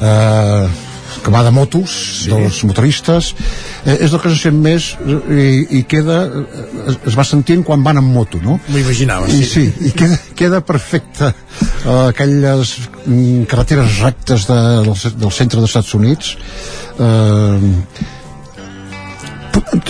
uh 0.00 0.66
que 1.22 1.32
va 1.32 1.42
de 1.46 1.52
motos, 1.54 1.92
sí. 2.24 2.30
dels 2.32 2.62
motoristes 2.68 3.30
eh, 3.84 3.96
és 3.96 4.12
el 4.12 4.20
que 4.22 4.32
se 4.32 4.38
sent 4.40 4.58
més 4.64 4.90
eh, 5.04 5.18
i, 5.44 5.80
i 5.80 5.82
queda 5.90 6.22
eh, 6.26 6.64
es, 6.90 6.98
es 7.12 7.18
va 7.18 7.26
sentint 7.28 7.64
quan 7.66 7.84
van 7.86 8.00
en 8.00 8.08
moto 8.14 8.40
no? 8.42 8.58
M'ho 8.68 8.82
imaginava, 8.82 9.28
I, 9.28 9.42
sí. 9.42 9.66
sí, 9.68 9.88
i 9.88 9.94
queda, 9.96 10.18
queda 10.38 10.62
perfecte 10.66 11.30
uh, 11.30 12.08
aquelles 12.08 12.74
mm, 13.04 13.46
carreteres 13.50 14.00
rectes 14.04 14.48
de, 14.50 14.60
del, 14.88 14.92
del 15.24 15.34
centre 15.34 15.60
dels 15.60 15.70
Estats 15.72 15.94
Units 15.98 16.34
eh, 16.98 17.58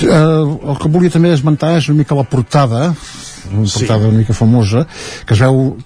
eh, 0.05 0.15
el 0.15 0.81
que 0.81 0.91
volia 0.93 1.13
també 1.15 1.35
esmentar 1.35 1.77
és 1.79 1.91
una 1.91 2.03
mica 2.03 2.19
la 2.19 2.27
portada 2.29 2.91
una 3.53 3.67
Sí. 3.67 3.79
portada 3.81 4.09
una 4.09 4.19
mica 4.19 4.33
famosa 4.35 4.87
que 5.27 5.35
es 5.35 5.41
veu 5.41 5.77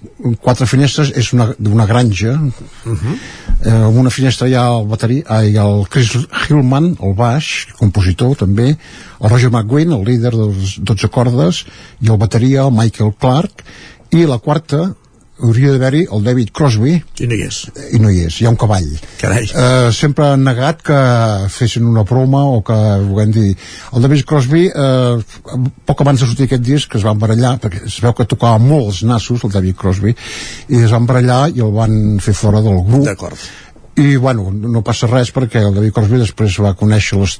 quatre 0.40 0.66
finestres 0.66 1.12
és 1.16 1.32
una- 1.32 1.54
d'una 1.58 1.86
granja 1.86 2.38
eh, 2.86 3.70
amb 3.70 3.96
una 3.98 4.10
finestra 4.10 4.48
hi 4.48 4.54
ha 4.54 4.66
el 4.78 4.86
baterí 4.90 5.22
ah, 5.26 5.42
hi 5.44 5.56
ha 5.56 5.64
el 5.66 5.86
Chris 5.88 6.12
Hillman 6.48 6.96
el 7.02 7.14
baix, 7.18 7.66
compositor 7.78 8.36
també 8.36 8.68
el 8.76 9.30
Roger 9.30 9.50
McGuinn, 9.50 9.92
el 9.92 10.04
líder 10.04 10.30
dels 10.36 10.78
12 10.78 11.08
cordes 11.10 11.64
i 12.00 12.08
el 12.10 12.16
bateria, 12.18 12.62
el 12.68 12.72
Michael 12.72 13.14
Clark 13.18 13.64
i 14.14 14.24
la 14.26 14.38
quarta 14.38 14.94
hauria 15.42 15.72
d'haver-hi 15.74 16.04
el 16.14 16.24
David 16.26 16.50
Crosby. 16.54 16.94
I 17.22 17.28
no 17.30 17.36
hi 17.36 17.42
és. 17.46 17.60
I 17.94 18.00
no 18.02 18.10
hi 18.10 18.24
és, 18.26 18.40
hi 18.40 18.46
ha 18.46 18.52
un 18.52 18.58
cavall. 18.60 18.88
Carai. 19.20 19.46
eh, 19.48 19.90
sempre 19.94 20.26
han 20.32 20.44
negat 20.46 20.82
que 20.82 20.98
fessin 21.54 21.86
una 21.86 22.04
broma 22.08 22.44
o 22.50 22.62
que 22.66 22.78
vulguem 23.04 23.32
dir. 23.34 23.56
El 23.92 24.02
David 24.02 24.24
Crosby 24.28 24.66
eh, 24.68 25.22
poc 25.86 26.02
abans 26.02 26.20
de 26.20 26.26
sortir 26.26 26.48
aquest 26.48 26.66
disc 26.66 26.98
es 26.98 27.06
van 27.06 27.18
barallar 27.18 27.56
perquè 27.62 27.84
es 27.86 28.00
veu 28.04 28.14
que 28.16 28.26
tocava 28.28 28.58
molt 28.62 28.92
els 28.92 29.02
nassos 29.06 29.44
el 29.44 29.54
David 29.54 29.78
Crosby 29.78 30.14
i 30.68 30.82
es 30.82 30.92
van 30.94 31.06
barallar 31.06 31.48
i 31.54 31.62
el 31.64 31.72
van 31.74 32.18
fer 32.24 32.34
fora 32.34 32.62
del 32.64 32.82
grup. 32.86 33.04
D'acord. 33.06 33.38
I 33.98 34.16
bueno, 34.16 34.50
no 34.52 34.82
passa 34.86 35.08
res 35.10 35.32
perquè 35.34 35.62
el 35.66 35.74
David 35.74 35.94
Crosby 35.96 36.20
després 36.22 36.58
va 36.62 36.76
conèixer 36.78 37.18
les 37.18 37.38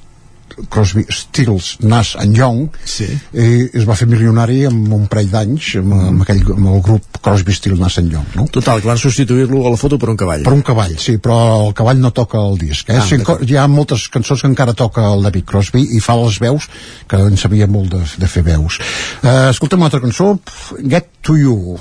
Crosby, 0.68 1.04
Stills, 1.12 1.76
Nash 1.80 2.16
and 2.18 2.36
Young 2.36 2.68
sí. 2.84 3.06
i 3.32 3.68
es 3.78 3.86
va 3.88 3.96
fer 3.98 4.08
milionari 4.10 4.64
amb 4.68 4.92
un 4.94 5.06
parell 5.10 5.30
d'anys 5.32 5.70
amb, 5.80 5.94
amb, 6.10 6.24
aquell, 6.24 6.42
amb 6.56 6.70
el 6.72 6.82
grup 6.84 7.20
Crosby, 7.22 7.54
Stills, 7.56 7.80
Nash 7.80 8.00
and 8.02 8.14
Young 8.14 8.38
no? 8.38 8.46
Total, 8.52 8.82
que 8.82 8.90
van 8.90 9.00
substituir-lo 9.00 9.64
a 9.66 9.74
la 9.74 9.80
foto 9.80 9.98
per 10.00 10.10
un 10.12 10.18
cavall. 10.20 10.44
Per 10.46 10.54
un 10.54 10.64
cavall, 10.66 10.96
sí, 11.00 11.18
però 11.22 11.38
el 11.68 11.74
cavall 11.78 12.00
no 12.02 12.12
toca 12.16 12.40
el 12.42 12.58
disc. 12.60 12.88
Eh? 12.90 12.98
Ah, 12.98 13.06
sí, 13.06 13.20
hi 13.48 13.58
ha 13.58 13.66
moltes 13.70 14.08
cançons 14.12 14.44
que 14.44 14.50
encara 14.50 14.76
toca 14.78 15.06
el 15.12 15.26
David 15.26 15.46
Crosby 15.48 15.84
i 15.96 16.02
fa 16.04 16.16
les 16.20 16.40
veus, 16.42 16.68
que 17.08 17.20
en 17.28 17.38
sabia 17.40 17.68
molt 17.70 17.94
de, 17.94 18.04
de 18.22 18.30
fer 18.30 18.44
veus. 18.46 18.80
Uh, 19.22 19.50
escolta'm 19.52 19.84
una 19.84 19.92
altra 19.92 20.02
cançó, 20.04 20.34
Get 20.82 21.12
to 21.22 21.38
You. 21.38 21.78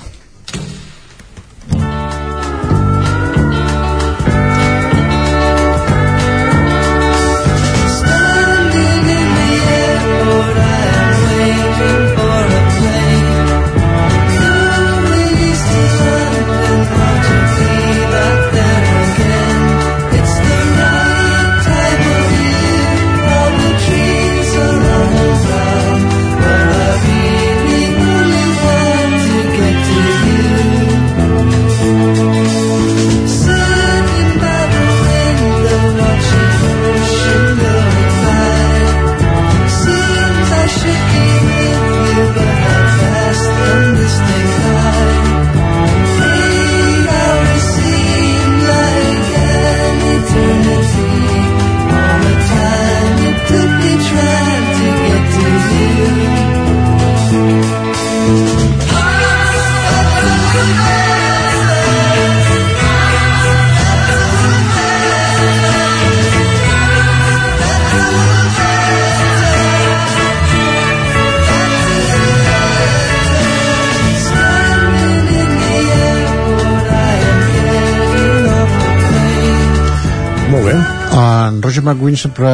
McGuinn 81.88 82.18
sempre 82.20 82.50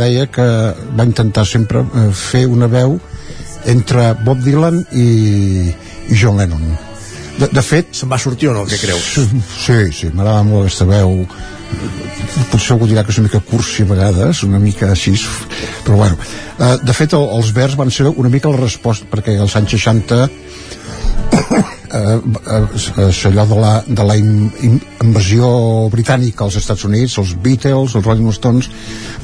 deia 0.00 0.26
que 0.32 0.46
va 0.96 1.06
intentar 1.06 1.46
sempre 1.48 1.84
eh, 1.84 2.08
fer 2.16 2.46
una 2.48 2.68
veu 2.70 2.98
entre 3.68 4.14
Bob 4.24 4.40
Dylan 4.44 4.80
i, 4.96 5.08
i 6.08 6.16
John 6.16 6.40
Lennon. 6.40 6.64
De, 7.40 7.48
de 7.48 7.62
fet 7.64 7.94
se'n 7.96 8.10
va 8.10 8.18
sortir 8.20 8.50
o 8.50 8.56
no, 8.56 8.66
què 8.68 8.80
creus? 8.80 9.14
sí, 9.66 9.80
sí, 9.96 10.10
m'agrada 10.12 10.42
molt 10.48 10.66
aquesta 10.66 10.88
veu. 10.88 11.24
Potser 12.50 12.74
algú 12.74 12.88
dirà 12.90 13.04
que 13.06 13.12
és 13.14 13.20
una 13.20 13.28
mica 13.28 13.40
cursi 13.46 13.84
a 13.86 13.90
vegades, 13.92 14.42
una 14.46 14.58
mica 14.58 14.90
així 14.90 15.14
però 15.84 16.00
bueno, 16.00 16.18
eh, 16.58 16.76
de 16.82 16.94
fet 16.96 17.14
el, 17.16 17.26
els 17.38 17.52
vers 17.56 17.76
van 17.78 17.92
ser 17.94 18.10
una 18.10 18.32
mica 18.32 18.50
la 18.50 18.60
resposta 18.60 19.08
perquè 19.10 19.36
als 19.38 19.56
anys 19.60 19.76
60 19.78 20.24
eh, 22.00 22.18
eh, 22.56 23.06
és 23.08 23.20
allò 23.30 23.46
de 23.50 23.60
la, 23.60 23.72
de 23.86 24.06
la 24.06 24.16
in, 24.18 24.50
in, 24.66 24.76
invasió 25.04 25.48
britànica 25.92 26.44
als 26.46 26.58
Estats 26.60 26.84
Units, 26.88 27.18
els 27.22 27.34
Beatles, 27.44 27.96
els 27.96 28.06
Rolling 28.06 28.32
Stones, 28.36 28.70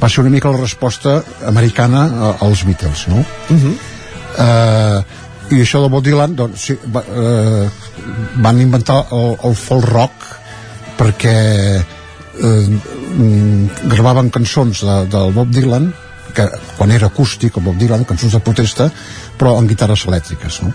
va 0.01 0.09
ser 0.09 0.25
una 0.25 0.35
mica 0.35 0.53
la 0.53 0.63
resposta 0.63 1.21
americana 1.47 2.07
a, 2.07 2.33
als 2.47 2.65
Beatles, 2.69 3.07
no? 3.13 3.25
Uh 3.51 3.57
-huh. 3.57 3.75
eh, 4.39 5.05
i 5.51 5.61
això 5.63 5.83
de 5.83 5.91
Bob 5.91 6.05
Dylan 6.05 6.35
doncs, 6.35 6.65
sí, 6.69 6.75
va, 6.93 7.03
eh, 7.07 7.69
van 8.43 8.61
inventar 8.61 9.05
el, 9.15 9.37
el 9.47 9.55
folk 9.55 9.87
rock 9.87 10.27
perquè 10.99 11.37
eh, 11.77 12.67
mm, 13.17 13.87
gravaven 13.93 14.33
cançons 14.35 14.83
de, 14.83 14.97
del 15.13 15.33
Bob 15.37 15.53
Dylan 15.55 15.93
que 16.37 16.49
quan 16.77 16.93
era 16.93 17.09
acústic 17.09 17.57
el 17.57 17.65
Bob 17.65 17.79
Dylan, 17.81 18.05
cançons 18.09 18.35
de 18.35 18.43
protesta 18.45 18.91
però 19.39 19.57
amb 19.57 19.71
guitarres 19.71 20.05
elèctriques 20.09 20.61
no? 20.65 20.73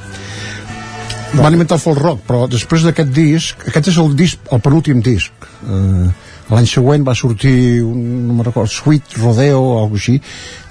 Van 1.39 1.55
inventar 1.55 1.77
el 1.77 1.83
folk 1.83 2.01
rock 2.01 2.25
però 2.27 2.43
després 2.51 2.83
d'aquest 2.87 3.13
disc 3.15 3.67
aquest 3.71 3.91
és 3.93 3.99
el 4.01 4.15
disc, 4.17 4.39
el 4.51 4.61
penúltim 4.63 5.01
disc. 5.05 5.47
Eh, 5.63 6.09
l'any 6.55 6.67
següent 6.69 7.05
va 7.07 7.15
sortir 7.17 7.81
un, 7.85 8.01
no 8.27 8.35
me'n 8.37 8.45
recordo, 8.47 8.71
Sweet 8.71 9.17
Rodeo 9.21 9.61
o 9.61 9.77
alguna 9.81 10.01
així, 10.01 10.17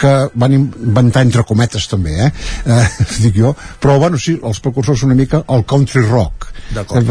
que 0.01 0.13
van 0.43 0.55
inventar 0.57 1.23
entre 1.27 1.45
cometes 1.47 1.87
també, 1.91 2.17
eh? 2.27 2.31
eh 2.67 2.87
dic 3.25 3.37
jo, 3.37 3.55
però 3.81 3.99
bueno, 4.03 4.19
sí, 4.19 4.37
els 4.43 4.61
precursors 4.65 5.05
una 5.07 5.19
mica 5.19 5.45
el 5.49 5.65
country 5.69 6.03
rock 6.07 6.51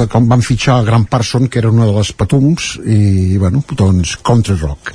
com 0.10 0.28
van 0.30 0.44
fitxar 0.46 0.80
el 0.80 0.88
Gran 0.88 1.06
Parson 1.06 1.50
que 1.52 1.60
era 1.60 1.72
una 1.72 1.86
de 1.90 1.96
les 1.98 2.12
patums 2.16 2.72
i 2.86 3.38
bueno, 3.38 3.64
doncs 3.76 4.16
country 4.24 4.56
rock 4.62 4.94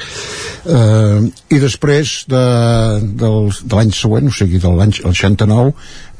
eh, 0.64 1.20
i 1.52 1.60
després 1.60 2.14
de, 2.30 2.44
del, 3.20 3.50
de 3.52 3.76
l'any 3.76 3.92
següent, 3.92 4.30
o 4.30 4.34
sigui 4.34 4.60
de 4.62 4.72
l'any 4.72 4.96
el 5.04 5.12
69 5.12 5.74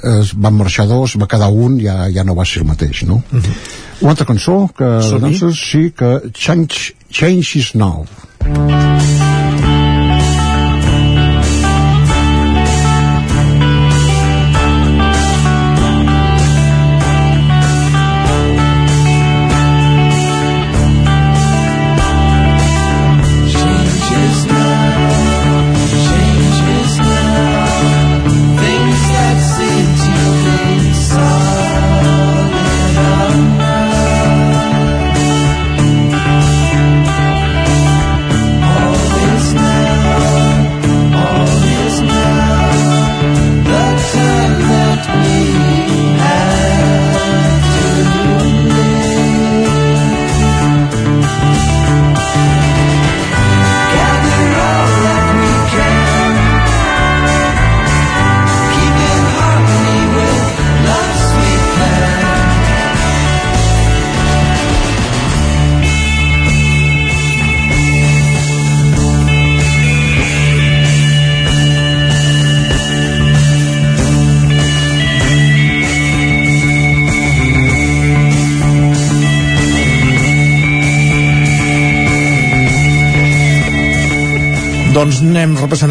es 0.05 0.34
van 0.36 0.58
marxar 0.58 0.84
dos, 0.91 1.15
va 1.20 1.31
quedar 1.31 1.49
un 1.49 1.78
ja, 1.81 2.05
ja 2.12 2.26
no 2.26 2.36
va 2.36 2.44
ser 2.49 2.62
el 2.62 2.68
mateix 2.68 3.05
no? 3.08 3.23
Uh 3.33 3.41
-huh. 3.41 3.57
una 4.02 4.10
altra 4.10 4.26
cançó 4.26 4.68
que 4.76 4.91
doncs, 5.18 5.44
sí 5.70 5.92
que 5.97 6.20
Change, 6.33 6.92
Change 7.14 7.54
is 7.54 7.76
Now 7.76 8.06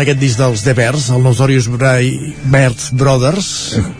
aquest 0.03 0.19
disc 0.21 0.37
dels 0.39 0.63
The 0.67 0.73
Bears, 0.77 1.09
el 1.15 1.23
Notorious 1.25 1.67
Bird 1.73 2.87
Brothers, 2.99 3.51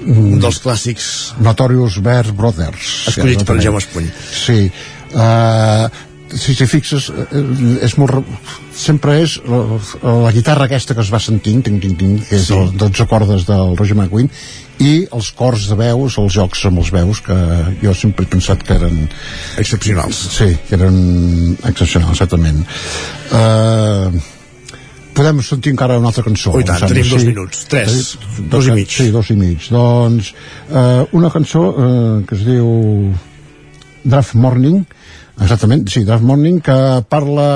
un 0.06 0.40
dels 0.44 0.62
clàssics 0.64 1.12
Notorious 1.44 2.00
Bear 2.06 2.32
Brothers 2.36 3.08
escollits 3.14 3.44
per 3.44 3.58
Exactament. 3.58 3.64
Jaume 3.68 3.84
Espuny. 3.84 4.10
Sí. 4.32 4.60
Uh, 5.14 5.88
si 6.34 6.56
t'hi 6.58 6.66
fixes, 6.66 7.12
eh, 7.14 7.42
és 7.86 7.98
molt... 8.02 8.16
re- 8.18 8.62
Sempre 8.74 9.20
és 9.22 9.36
la, 9.46 9.58
la 10.26 10.32
guitarra 10.34 10.66
aquesta 10.66 10.96
que 10.98 11.04
es 11.06 11.12
va 11.14 11.20
sentint, 11.22 11.60
ting, 11.62 11.76
ting, 11.84 11.94
ting, 12.00 12.16
que 12.26 12.40
és 12.40 12.48
Sí. 12.48 12.56
sí. 12.58 12.78
12 12.82 13.06
cordes 13.12 13.44
del 13.46 13.76
Roger 13.78 13.94
McGuinn, 13.94 14.32
i 14.82 15.06
els 15.14 15.28
cors 15.38 15.68
de 15.70 15.78
veus, 15.78 16.16
els 16.18 16.34
jocs 16.34 16.64
amb 16.72 16.82
els 16.82 16.90
veus, 16.96 17.22
que 17.22 17.38
jo 17.84 17.94
sempre 17.94 18.26
he 18.26 18.32
pensat 18.34 18.66
que 18.66 18.74
eren... 18.80 19.04
Excepcionals. 19.62 20.24
Sí, 20.40 20.50
que 20.66 20.74
eren 20.80 20.98
excepcionals, 21.70 22.16
exactament. 22.18 22.64
Uh, 23.30 24.10
podem 25.16 25.42
sentir 25.46 25.74
encara 25.74 25.98
una 26.02 26.12
altra 26.12 26.24
cançó. 26.26 26.54
Oh, 26.54 26.62
i 26.62 26.68
tant, 26.68 26.78
em 26.78 26.88
sembla, 26.88 26.96
tenim 26.96 27.12
dos 27.14 27.22
sí. 27.22 27.30
minuts, 27.32 27.64
tres, 27.72 27.96
Sí, 28.14 28.48
dos 28.52 28.68
i 28.68 28.76
mig. 28.78 28.92
Sí, 28.92 29.08
dos 29.14 29.32
i 29.34 29.38
mig. 29.40 29.70
Doncs 29.74 30.34
eh, 30.70 31.16
una 31.20 31.32
cançó 31.34 31.64
eh, 31.72 32.18
que 32.28 32.38
es 32.38 32.46
diu 32.48 32.70
Draft 34.04 34.36
Morning, 34.36 34.84
exactament, 35.40 35.88
sí, 35.90 36.04
Draft 36.08 36.26
Morning, 36.28 36.60
que 36.66 36.78
parla, 37.10 37.48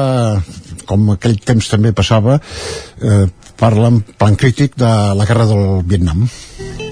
com 0.87 1.13
aquell 1.15 1.39
temps 1.43 1.69
també 1.73 1.93
passava, 1.97 2.39
eh, 3.01 3.25
parla 3.57 3.91
en 3.93 4.03
plan 4.17 4.37
crític 4.39 4.77
de 4.79 4.93
la 5.17 5.25
guerra 5.29 5.49
del 5.49 5.81
Vietnam. 5.83 6.27
Sun 6.27 6.86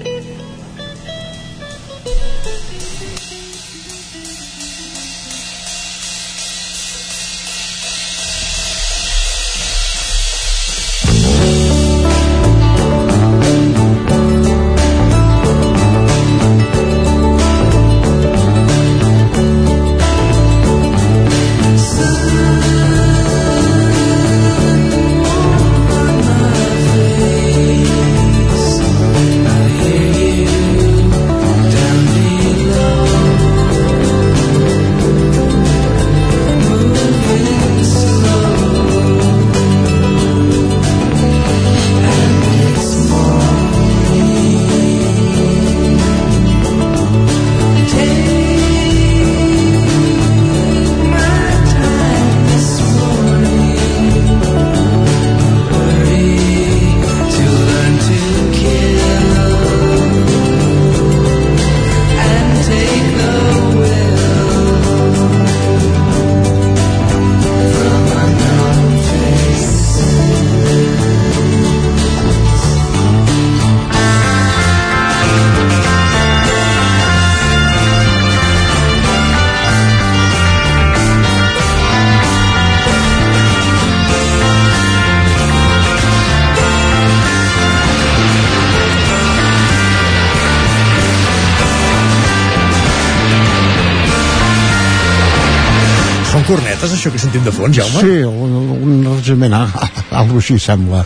cornetes, 96.46 96.92
això 96.96 97.10
que 97.12 97.18
sentim 97.22 97.44
de 97.46 97.52
fons, 97.54 97.76
Jaume? 97.76 98.00
Sí, 98.02 98.18
un, 98.26 98.52
un 98.76 99.06
arranjament, 99.12 99.54
ah, 99.58 99.88
algo 100.22 100.38
així 100.42 100.58
sembla. 100.62 101.04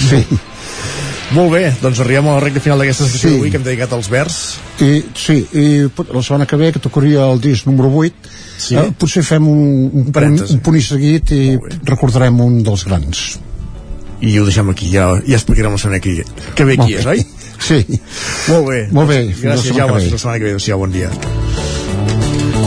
Sí. 0.00 0.22
Molt 1.36 1.52
bé, 1.52 1.62
doncs 1.82 1.98
arribem 2.00 2.24
a 2.30 2.38
la 2.38 2.40
recta 2.40 2.60
final 2.64 2.80
d'aquesta 2.80 3.04
sessió 3.04 3.28
Sí. 3.28 3.34
d'avui 3.36 3.50
que 3.52 3.58
hem 3.60 3.64
dedicat 3.66 3.92
als 3.92 4.08
vers. 4.08 4.36
I, 4.80 5.02
sí, 5.12 5.42
i 5.52 5.64
la 5.84 6.22
setmana 6.24 6.46
que 6.48 6.56
ve, 6.56 6.70
que 6.72 6.80
tocaria 6.80 7.26
el 7.28 7.40
disc 7.44 7.66
número 7.68 7.90
8, 8.00 8.32
Sí. 8.58 8.74
eh, 8.80 8.86
potser 8.96 9.22
fem 9.22 9.44
un, 9.46 9.60
un, 9.92 10.04
punt, 10.06 10.14
parèntesi. 10.16 10.54
un 10.56 10.62
punt 10.64 10.78
i 10.78 10.82
seguit 10.82 11.30
i 11.36 11.42
recordarem 11.84 12.40
un 12.40 12.62
dels 12.64 12.86
grans. 12.88 13.26
I 14.24 14.32
ho 14.40 14.46
deixem 14.48 14.72
aquí, 14.72 14.88
ja, 14.90 15.12
ja 15.28 15.36
explicarem 15.36 15.76
la 15.76 15.78
setmana 15.78 16.00
que, 16.00 16.24
que 16.56 16.64
ve 16.64 16.78
qui 16.80 16.96
és, 16.96 17.06
oi? 17.06 17.20
Sí. 17.60 17.84
Molt 18.48 18.66
bé. 18.70 18.80
Molt 18.90 19.08
bé, 19.12 19.20
la 19.28 19.52
Gràcies, 19.52 19.76
Jaume. 19.76 20.00
la 20.00 20.18
setmana 20.18 20.38
que 20.38 20.44
ve. 20.48 20.56
Adéu-siau, 20.56 20.78
bon 20.80 20.90
dia. 20.96 21.10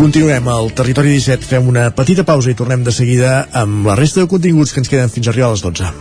Continuem 0.01 0.47
al 0.49 0.71
Territori 0.73 1.11
17, 1.13 1.45
fem 1.45 1.67
una 1.69 1.83
petita 1.93 2.23
pausa 2.25 2.49
i 2.49 2.55
tornem 2.57 2.81
de 2.81 2.89
seguida 2.89 3.43
amb 3.53 3.85
la 3.85 3.93
resta 3.99 4.23
de 4.23 4.29
continguts 4.31 4.73
que 4.73 4.81
ens 4.81 4.89
queden 4.89 5.13
fins 5.13 5.27
a 5.27 5.29
arribar 5.29 5.51
a 5.51 5.53
les 5.53 5.61
12. 5.61 5.91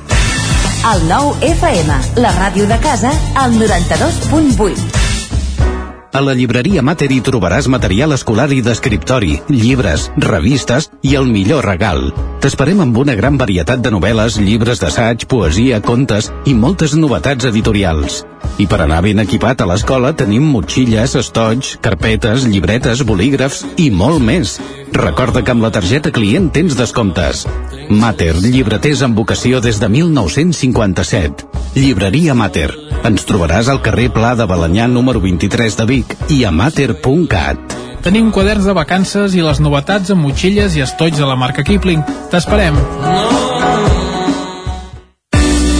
El 0.88 1.04
nou 1.10 1.34
FM, 1.44 1.98
la 2.24 2.30
ràdio 2.38 2.64
de 2.70 2.78
casa, 2.80 3.10
al 3.36 3.52
92.8. 3.60 4.88
A 6.16 6.24
la 6.24 6.32
llibreria 6.32 6.80
Mater 6.80 7.10
hi 7.12 7.20
trobaràs 7.28 7.68
material 7.68 8.16
escolar 8.16 8.48
i 8.56 8.64
d'escriptori, 8.64 9.36
llibres, 9.52 10.08
revistes 10.16 10.88
i 11.04 11.12
el 11.20 11.28
millor 11.28 11.68
regal. 11.68 12.08
T'esperem 12.40 12.80
amb 12.80 13.04
una 13.04 13.12
gran 13.20 13.36
varietat 13.36 13.84
de 13.84 13.92
novel·les, 13.92 14.40
llibres 14.40 14.80
d'assaig, 14.80 15.28
poesia, 15.28 15.84
contes 15.84 16.32
i 16.48 16.56
moltes 16.56 16.96
novetats 16.96 17.52
editorials. 17.52 18.24
I 18.60 18.66
per 18.68 18.82
anar 18.84 19.00
ben 19.04 19.22
equipat 19.22 19.62
a 19.62 19.68
l'escola 19.68 20.12
tenim 20.16 20.44
motxilles, 20.52 21.14
estoig, 21.16 21.76
carpetes, 21.84 22.44
llibretes, 22.44 23.04
bolígrafs 23.08 23.64
i 23.80 23.88
molt 23.90 24.20
més. 24.24 24.58
Recorda 24.92 25.42
que 25.44 25.54
amb 25.54 25.64
la 25.64 25.72
targeta 25.72 26.12
client 26.12 26.50
tens 26.52 26.76
descomptes. 26.76 27.46
Mater, 27.88 28.34
llibreters 28.36 29.04
amb 29.06 29.16
vocació 29.16 29.62
des 29.64 29.80
de 29.80 29.88
1957. 29.88 31.48
Llibreria 31.74 32.34
Mater. 32.34 32.70
Ens 33.06 33.24
trobaràs 33.28 33.70
al 33.72 33.80
carrer 33.84 34.10
Pla 34.12 34.34
de 34.36 34.46
Balanyà 34.50 34.88
número 34.90 35.22
23 35.24 35.78
de 35.80 35.86
Vic 35.88 36.16
i 36.28 36.42
a 36.44 36.52
mater.cat. 36.52 37.78
Tenim 38.04 38.30
quaderns 38.32 38.64
de 38.68 38.74
vacances 38.76 39.36
i 39.36 39.44
les 39.44 39.60
novetats 39.60 40.12
amb 40.14 40.24
motxilles 40.24 40.76
i 40.76 40.84
estoig 40.86 41.16
de 41.20 41.28
la 41.28 41.36
marca 41.36 41.64
Kipling. 41.66 42.04
T'esperem. 42.32 42.78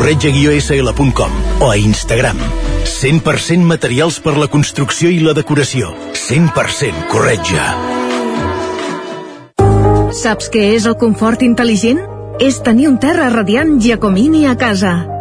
corretja-sl.com 0.00 1.32
o 1.60 1.68
a 1.68 1.76
Instagram. 1.76 2.38
100% 2.88 3.60
materials 3.68 4.16
per 4.24 4.32
la 4.40 4.48
construcció 4.48 5.10
i 5.12 5.20
la 5.20 5.34
decoració. 5.36 5.92
100% 6.16 7.04
corretja. 7.12 7.66
Saps 10.16 10.48
què 10.48 10.70
és 10.78 10.88
el 10.88 10.96
confort 10.96 11.44
intel·ligent? 11.44 12.00
És 12.40 12.62
tenir 12.64 12.88
un 12.88 12.96
terra 12.96 13.28
radiant 13.28 13.76
Giacomini 13.84 14.46
a 14.48 14.56
casa. 14.56 15.19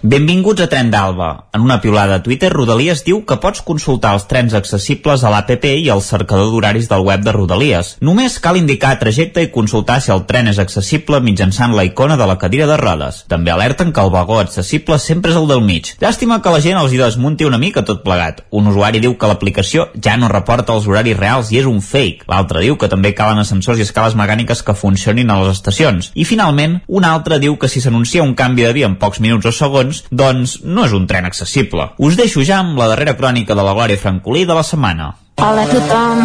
Benvinguts 0.00 0.62
a 0.62 0.68
Tren 0.70 0.92
d'Alba. 0.92 1.48
En 1.52 1.60
una 1.60 1.80
piulada 1.80 2.14
a 2.14 2.22
Twitter, 2.22 2.52
Rodalies 2.52 3.00
diu 3.02 3.24
que 3.26 3.36
pots 3.42 3.64
consultar 3.66 4.12
els 4.14 4.28
trens 4.30 4.52
accessibles 4.54 5.24
a 5.26 5.30
l'APP 5.32 5.64
i 5.72 5.88
al 5.90 6.04
cercador 6.06 6.52
d'horaris 6.52 6.86
del 6.86 7.02
web 7.02 7.24
de 7.26 7.32
Rodalies. 7.34 7.96
Només 7.98 8.36
cal 8.38 8.60
indicar 8.60 8.92
trajecte 9.00 9.42
i 9.42 9.48
consultar 9.50 9.96
si 9.98 10.12
el 10.14 10.22
tren 10.28 10.46
és 10.52 10.60
accessible 10.62 11.18
mitjançant 11.18 11.74
la 11.74 11.82
icona 11.82 12.14
de 12.16 12.28
la 12.30 12.36
cadira 12.38 12.68
de 12.70 12.76
rodes. 12.78 13.24
També 13.26 13.50
alerten 13.50 13.90
que 13.90 14.04
el 14.04 14.12
vagó 14.14 14.36
accessible 14.38 15.00
sempre 15.02 15.32
és 15.32 15.40
el 15.40 15.48
del 15.50 15.64
mig. 15.66 15.90
Llàstima 15.98 16.38
que 16.44 16.54
la 16.54 16.62
gent 16.62 16.78
els 16.78 16.94
hi 16.94 17.02
desmunti 17.02 17.50
una 17.50 17.58
mica 17.58 17.82
tot 17.82 18.06
plegat. 18.06 18.44
Un 18.54 18.70
usuari 18.70 19.02
diu 19.02 19.18
que 19.18 19.32
l'aplicació 19.32 19.88
ja 19.98 20.14
no 20.14 20.30
reporta 20.30 20.78
els 20.78 20.86
horaris 20.86 21.18
reals 21.18 21.50
i 21.50 21.58
és 21.58 21.66
un 21.66 21.82
fake. 21.82 22.28
L'altre 22.30 22.62
diu 22.62 22.78
que 22.78 22.92
també 22.94 23.16
calen 23.18 23.42
ascensors 23.42 23.82
i 23.82 23.88
escales 23.88 24.14
mecàniques 24.14 24.62
que 24.62 24.78
funcionin 24.78 25.34
a 25.34 25.42
les 25.42 25.58
estacions. 25.58 26.12
I 26.14 26.22
finalment, 26.22 26.84
un 26.86 27.02
altre 27.02 27.42
diu 27.42 27.58
que 27.58 27.66
si 27.66 27.82
s'anuncia 27.82 28.22
un 28.22 28.38
canvi 28.38 28.62
de 28.62 28.72
via 28.78 28.86
en 28.86 28.94
pocs 29.02 29.18
minuts 29.18 29.50
o 29.50 29.56
segons, 29.58 29.87
doncs 30.10 30.60
no 30.64 30.84
és 30.88 30.94
un 30.96 31.06
tren 31.10 31.28
accessible. 31.28 31.90
Us 31.98 32.18
deixo 32.18 32.44
ja 32.46 32.60
amb 32.62 32.78
la 32.80 32.88
darrera 32.92 33.16
crònica 33.18 33.56
de 33.58 33.64
la 33.64 33.74
Glòria 33.76 34.00
Francolí 34.00 34.44
de 34.48 34.56
la 34.58 34.66
setmana. 34.66 35.12
Hola 35.40 35.62
a 35.62 35.68
tothom, 35.70 36.20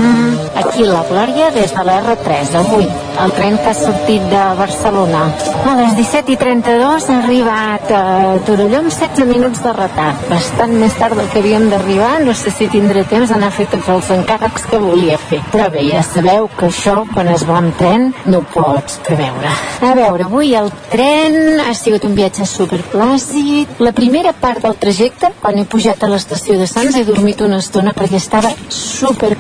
aquí 0.57 0.87
la 0.89 1.03
Glòria 1.05 1.51
des 1.53 1.69
de 1.69 1.83
la 1.85 1.99
R3, 2.01 2.55
avui, 2.57 2.87
el 3.21 3.33
tren 3.37 3.59
que 3.61 3.69
ha 3.69 3.73
sortit 3.77 4.23
de 4.31 4.45
Barcelona. 4.57 5.27
A 5.69 5.75
les 5.77 5.93
17.32 5.99 7.05
ha 7.11 7.17
arribat 7.19 7.91
a 7.93 8.01
Torelló 8.47 8.79
amb 8.81 8.89
16 8.89 9.27
minuts 9.29 9.61
de 9.61 9.73
retard, 9.77 10.23
bastant 10.31 10.73
més 10.81 10.97
tard 10.97 11.13
del 11.19 11.29
que 11.29 11.43
havíem 11.43 11.67
d'arribar, 11.69 12.23
no 12.25 12.33
sé 12.33 12.49
si 12.57 12.65
tindré 12.73 13.03
temps 13.11 13.29
d'anar 13.29 13.51
a 13.51 13.55
fer 13.55 13.67
tots 13.75 13.91
els 13.93 14.09
encàrrecs 14.17 14.65
que 14.71 14.81
volia 14.81 15.19
fer. 15.21 15.43
Però 15.53 15.69
bé, 15.69 15.85
ja 15.91 16.01
sabeu 16.07 16.49
que 16.57 16.71
això, 16.71 17.05
quan 17.13 17.29
es 17.35 17.45
va 17.45 17.59
amb 17.61 17.77
tren, 17.77 18.09
no 18.25 18.41
ho 18.41 18.47
pots 18.49 18.97
preveure. 19.05 19.53
A 19.85 19.93
veure, 19.93 20.25
avui 20.25 20.55
el 20.57 20.71
tren 20.89 21.61
ha 21.61 21.77
sigut 21.77 22.09
un 22.09 22.17
viatge 22.17 22.49
superplàcid. 22.49 23.77
La 23.85 23.93
primera 23.93 24.33
part 24.33 24.65
del 24.65 24.73
trajecte, 24.81 25.35
quan 25.45 25.61
he 25.61 25.69
pujat 25.69 26.01
a 26.01 26.09
l'estació 26.09 26.57
de 26.57 26.65
Sants, 26.65 26.97
he 26.97 27.05
dormit 27.05 27.45
una 27.45 27.61
estona 27.61 27.93
perquè 27.93 28.17
estava 28.17 28.49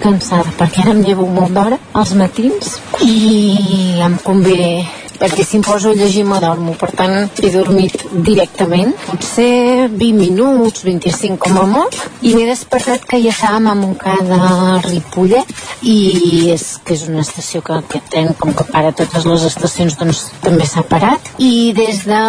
cansada 0.03 0.51
perquè 0.57 0.83
ara 0.83 0.91
em 0.91 1.03
llevo 1.05 1.25
molt 1.27 1.53
d'hora 1.55 1.77
als 1.93 2.13
matins 2.19 2.75
i 3.01 4.01
em 4.03 4.17
convé 4.23 4.83
perquè 5.19 5.45
si 5.45 5.57
em 5.59 5.65
poso 5.65 5.91
a 5.91 5.97
llegir 5.97 6.25
m'adormo 6.27 6.75
per 6.79 6.91
tant 6.97 7.15
he 7.41 7.51
dormit 7.53 8.05
directament 8.29 8.93
potser 9.05 9.89
20 9.89 10.13
minuts 10.19 10.83
25 10.87 11.39
com 11.43 11.59
a 11.61 11.65
molt 11.69 11.97
i 12.21 12.33
m'he 12.35 12.47
despertat 12.49 13.05
que 13.09 13.21
ja 13.23 13.33
estàvem 13.33 13.69
a 13.71 13.75
Montcada 13.79 14.39
Ripollet 14.87 15.49
i 15.83 16.49
és 16.53 16.65
que 16.85 16.95
és 16.97 17.05
una 17.09 17.23
estació 17.25 17.61
que 17.65 17.77
aquest 17.79 18.09
tren 18.13 18.33
com 18.39 18.53
que 18.55 18.65
para 18.69 18.93
totes 18.95 19.27
les 19.29 19.47
estacions 19.49 19.97
doncs 19.99 20.23
també 20.43 20.67
s'ha 20.69 20.85
parat 20.89 21.33
i 21.43 21.73
des 21.75 22.03
de 22.07 22.21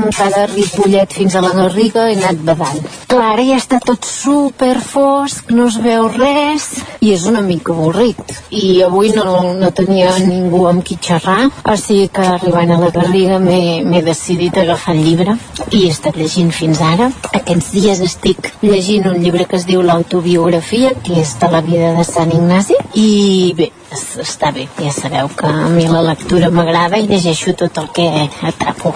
Montcada 0.00 0.46
Ripollet 0.52 1.16
fins 1.16 1.36
a 1.36 1.44
la 1.44 1.52
Garriga 1.56 2.08
he 2.10 2.16
anat 2.18 2.42
badant. 2.46 2.82
Clar, 3.10 3.36
ja 3.46 3.58
està 3.60 3.80
tot 3.84 4.06
super 4.08 4.74
fosc 4.82 5.52
no 5.54 5.68
es 5.70 5.78
veu 5.82 6.08
res 6.12 6.68
i 7.00 7.12
és 7.14 7.26
una 7.30 7.42
mica 7.44 7.72
avorrit. 7.74 8.20
I 8.50 8.82
avui 8.86 9.12
no, 9.16 9.54
no 9.60 9.70
tenia 9.76 10.12
ningú 10.24 10.64
amb 10.68 10.84
qui 10.86 10.98
xerrar 11.02 11.46
o 11.46 11.76
sigui 11.80 12.08
que 12.12 12.25
arribant 12.34 12.70
a 12.70 12.78
la 12.78 12.90
Garriga 12.90 13.38
m'he 13.38 14.02
decidit 14.02 14.56
a 14.58 14.62
agafar 14.62 14.94
el 14.94 15.02
llibre 15.04 15.36
i 15.70 15.84
he 15.86 15.90
estat 15.90 16.16
llegint 16.16 16.50
fins 16.52 16.80
ara. 16.80 17.10
Aquests 17.32 17.70
dies 17.72 18.00
estic 18.00 18.52
llegint 18.62 19.06
un 19.10 19.18
llibre 19.22 19.44
que 19.46 19.56
es 19.56 19.66
diu 19.66 19.82
l'autobiografia 19.82 20.92
que 21.02 21.20
és 21.20 21.36
de 21.40 21.48
la 21.52 21.60
vida 21.60 21.92
de 21.96 22.04
Sant 22.04 22.32
Ignasi 22.32 22.74
i 22.94 23.52
bé, 23.56 23.70
es- 23.92 24.18
està 24.22 24.52
bé. 24.52 24.66
Ja 24.82 24.92
sabeu 24.92 25.28
que 25.36 25.46
a 25.46 25.68
mi 25.68 25.86
la 25.88 26.02
lectura 26.02 26.50
m'agrada 26.50 26.98
i 26.98 27.06
llegeixo 27.06 27.54
tot 27.54 27.78
el 27.78 27.88
que 27.92 28.08
atrapo. 28.42 28.94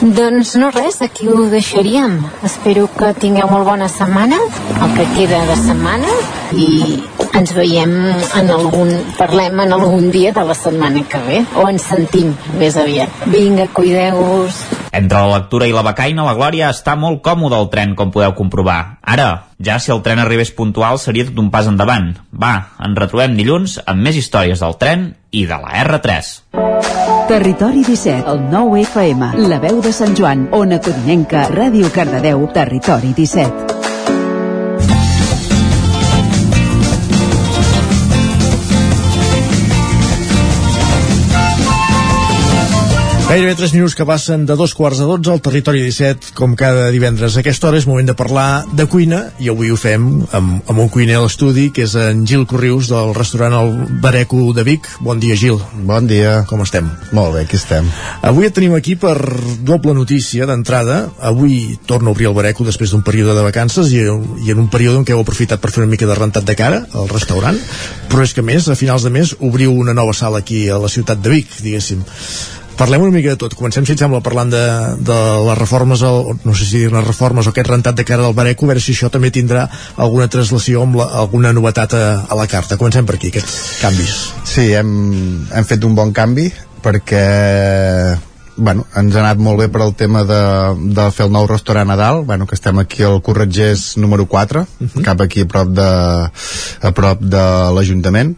Doncs 0.00 0.54
no 0.56 0.70
res, 0.70 1.00
aquí 1.02 1.28
ho 1.28 1.44
deixaríem. 1.50 2.20
Espero 2.44 2.88
que 2.96 3.12
tingueu 3.14 3.48
molt 3.50 3.64
bona 3.66 3.88
setmana 3.88 4.36
el 4.40 4.94
que 4.96 5.06
queda 5.16 5.44
de 5.46 5.56
setmana 5.56 6.08
i 6.52 7.02
ens 7.38 7.52
veiem 7.54 7.92
en 8.40 8.50
algun 8.50 8.90
parlem 9.18 9.62
en 9.64 9.72
algun 9.76 10.10
dia 10.10 10.32
de 10.36 10.44
la 10.46 10.56
setmana 10.56 11.04
que 11.08 11.20
ve 11.26 11.40
o 11.56 11.66
ens 11.70 11.86
sentim 11.92 12.34
més 12.58 12.76
aviat 12.80 13.24
vinga, 13.30 13.68
cuideu-vos 13.74 14.64
Entre 14.90 15.18
la 15.22 15.38
lectura 15.38 15.68
i 15.70 15.74
la 15.74 15.84
becaina, 15.86 16.24
la 16.26 16.34
Glòria 16.34 16.72
està 16.74 16.96
molt 16.98 17.20
còmode 17.22 17.54
al 17.54 17.68
tren, 17.70 17.92
com 17.94 18.10
podeu 18.10 18.32
comprovar. 18.34 18.98
Ara, 19.06 19.28
ja 19.62 19.78
si 19.78 19.92
el 19.94 20.02
tren 20.02 20.18
arribés 20.18 20.50
puntual 20.50 20.98
seria 20.98 21.28
tot 21.28 21.38
un 21.38 21.52
pas 21.54 21.68
endavant. 21.70 22.10
Va, 22.34 22.54
ens 22.82 22.98
retrobem 22.98 23.38
dilluns 23.38 23.78
amb 23.86 24.02
més 24.02 24.18
històries 24.18 24.58
del 24.64 24.74
tren 24.82 25.12
i 25.30 25.46
de 25.46 25.60
la 25.62 25.84
R3. 25.84 26.32
Territori 27.30 27.84
17, 27.86 28.26
el 28.34 28.42
9 28.50 28.82
FM, 28.88 29.30
la 29.46 29.60
veu 29.62 29.78
de 29.84 29.94
Sant 29.94 30.18
Joan, 30.18 30.48
Ona 30.58 30.82
Codinenca, 30.82 31.46
Ràdio 31.54 31.94
Cardedeu, 31.94 32.48
Territori 32.50 33.14
17. 33.14 33.89
Gairebé 43.30 43.54
3 43.54 43.74
minuts 43.76 43.94
que 43.94 44.02
passen 44.02 44.42
de 44.42 44.56
dos 44.58 44.72
quarts 44.74 44.98
de 44.98 45.04
12 45.06 45.30
al 45.30 45.38
territori 45.38 45.84
17, 45.84 46.32
com 46.34 46.56
cada 46.58 46.88
divendres. 46.90 47.36
A 47.36 47.44
aquesta 47.44 47.68
hora 47.68 47.78
és 47.78 47.84
moment 47.86 48.08
de 48.08 48.16
parlar 48.18 48.64
de 48.74 48.88
cuina, 48.90 49.20
i 49.38 49.46
avui 49.52 49.70
ho 49.70 49.76
fem 49.78 50.08
amb, 50.34 50.66
amb 50.66 50.82
un 50.82 50.90
cuiner 50.90 51.14
a 51.14 51.20
l'estudi, 51.22 51.68
que 51.70 51.84
és 51.86 51.94
en 51.94 52.24
Gil 52.26 52.42
Corrius, 52.50 52.88
del 52.90 53.14
restaurant 53.14 53.54
El 53.54 53.70
Bareco 54.02 54.48
de 54.50 54.66
Vic. 54.66 54.90
Bon 54.98 55.22
dia, 55.22 55.38
Gil. 55.38 55.62
Bon 55.86 56.10
dia. 56.10 56.40
Com 56.50 56.64
estem? 56.66 56.90
Molt 57.14 57.36
bé, 57.36 57.46
aquí 57.46 57.54
estem. 57.54 57.86
Avui 58.26 58.50
et 58.50 58.58
tenim 58.58 58.74
aquí 58.74 58.98
per 58.98 59.14
doble 59.62 59.94
notícia 59.94 60.50
d'entrada. 60.50 61.04
Avui 61.22 61.78
torna 61.86 62.10
a 62.10 62.18
obrir 62.18 62.32
el 62.32 62.34
Bareco 62.34 62.66
després 62.66 62.90
d'un 62.90 63.06
període 63.06 63.38
de 63.38 63.46
vacances 63.46 63.94
i, 63.94 64.08
i 64.42 64.50
en 64.50 64.66
un 64.66 64.70
període 64.74 64.98
en 64.98 65.06
què 65.06 65.14
heu 65.14 65.22
aprofitat 65.22 65.62
per 65.62 65.70
fer 65.70 65.84
una 65.84 65.94
mica 65.94 66.10
de 66.10 66.18
rentat 66.18 66.50
de 66.50 66.58
cara 66.58 66.82
al 66.98 67.06
restaurant, 67.14 67.62
però 68.10 68.26
és 68.26 68.34
que 68.34 68.42
a 68.42 68.50
més, 68.50 68.66
a 68.66 68.74
finals 68.74 69.06
de 69.06 69.14
mes, 69.14 69.38
obriu 69.38 69.70
una 69.70 69.94
nova 69.94 70.18
sala 70.18 70.42
aquí 70.42 70.66
a 70.66 70.82
la 70.82 70.90
ciutat 70.90 71.22
de 71.22 71.38
Vic, 71.38 71.60
diguéssim. 71.62 72.02
Parlem 72.80 73.02
una 73.04 73.12
mica 73.12 73.34
de 73.34 73.36
tot. 73.36 73.52
Comencem, 73.58 73.84
si 73.84 73.92
et 73.92 74.00
sembla, 74.00 74.22
parlant 74.24 74.48
de, 74.48 74.60
de 75.04 75.16
les 75.44 75.58
reformes, 75.58 76.00
el, 76.00 76.30
no 76.46 76.54
sé 76.56 76.64
si 76.64 76.78
dir 76.80 76.92
les 76.94 77.04
reformes 77.04 77.44
o 77.44 77.52
aquest 77.52 77.68
rentat 77.68 77.98
de 77.98 78.06
cara 78.08 78.24
del 78.24 78.32
Bareco, 78.38 78.64
a 78.64 78.70
veure 78.70 78.80
si 78.80 78.94
això 78.94 79.10
també 79.12 79.28
tindrà 79.34 79.66
alguna 80.00 80.30
translació 80.32 80.86
amb 80.86 80.96
la, 80.96 81.10
alguna 81.20 81.52
novetat 81.52 81.98
a, 81.98 82.02
a 82.24 82.40
la 82.40 82.48
carta. 82.48 82.80
Comencem 82.80 83.04
per 83.04 83.18
aquí, 83.18 83.28
aquests 83.34 83.58
canvis. 83.82 84.16
Sí, 84.48 84.70
hem, 84.72 84.90
hem 85.52 85.68
fet 85.68 85.84
un 85.84 85.98
bon 85.98 86.16
canvi 86.16 86.48
perquè 86.80 87.24
bueno, 88.56 88.86
ens 88.96 89.14
ha 89.16 89.26
anat 89.26 89.40
molt 89.44 89.60
bé 89.60 89.68
per 89.72 89.84
al 89.84 89.92
tema 89.96 90.24
de, 90.28 90.42
de 90.96 91.08
fer 91.12 91.28
el 91.28 91.36
nou 91.36 91.46
restaurant 91.52 91.92
a 91.92 92.00
dalt, 92.00 92.24
bueno, 92.28 92.48
que 92.48 92.56
estem 92.56 92.80
aquí 92.80 93.04
al 93.04 93.20
Corretgers 93.24 93.98
número 94.00 94.24
4, 94.24 94.60
uh 94.60 94.86
-huh. 94.86 95.04
cap 95.04 95.20
aquí 95.20 95.44
a 95.44 95.48
prop 95.48 95.68
de, 95.68 95.90
a 96.88 96.92
prop 96.96 97.20
de 97.20 97.44
l'Ajuntament 97.76 98.36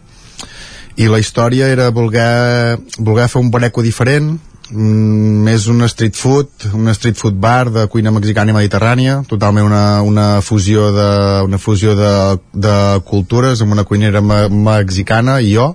i 0.95 1.07
la 1.09 1.19
història 1.19 1.69
era 1.73 1.89
voler, 1.89 2.77
voler 2.99 3.29
fer 3.31 3.41
un 3.41 3.51
bareco 3.53 3.81
diferent 3.81 4.33
mm, 4.69 5.43
més 5.47 5.67
un 5.71 5.81
street 5.89 6.17
food 6.17 6.67
un 6.73 6.91
street 6.93 7.17
food 7.17 7.39
bar 7.41 7.71
de 7.73 7.87
cuina 7.89 8.13
mexicana 8.13 8.53
i 8.53 8.57
mediterrània 8.57 9.21
totalment 9.29 9.65
una, 9.65 10.01
una 10.05 10.27
fusió 10.41 10.91
de, 10.93 11.09
una 11.47 11.57
fusió 11.57 11.95
de, 11.97 12.13
de 12.53 12.75
cultures 13.09 13.61
amb 13.61 13.73
una 13.73 13.87
cuinera 13.89 14.21
me 14.21 14.43
mexicana 14.49 15.39
i 15.41 15.55
jo. 15.55 15.73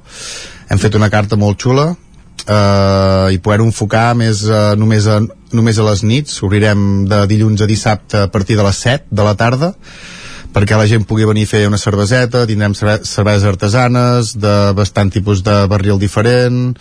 Hem 0.69 0.79
fet 0.79 0.95
una 0.95 1.09
carta 1.11 1.37
molt 1.41 1.59
xula 1.63 1.89
eh, 2.49 3.35
i 3.35 3.41
poder 3.43 3.61
enfocar 3.65 4.13
més, 4.19 4.45
eh, 4.45 4.75
només, 4.81 5.07
a, 5.09 5.21
només 5.53 5.79
a 5.79 5.87
les 5.89 6.05
nits. 6.05 6.43
Obrirem 6.45 7.07
de 7.09 7.23
dilluns 7.31 7.63
a 7.65 7.69
dissabte 7.71 8.25
a 8.27 8.31
partir 8.33 8.59
de 8.59 8.67
les 8.67 8.83
7 8.85 9.09
de 9.11 9.27
la 9.27 9.35
tarda 9.39 9.73
perquè 10.55 10.79
la 10.79 10.89
gent 10.91 11.05
pugui 11.09 11.27
venir 11.29 11.45
a 11.47 11.51
fer 11.51 11.67
una 11.69 11.81
cerveseta, 11.81 12.47
tindrem 12.47 12.75
cerve 12.79 12.99
cerveses 13.05 13.49
artesanes 13.49 14.33
de 14.39 14.57
bastant 14.79 15.13
tipus 15.13 15.45
de 15.47 15.61
barril 15.71 16.01
diferent, 16.01 16.75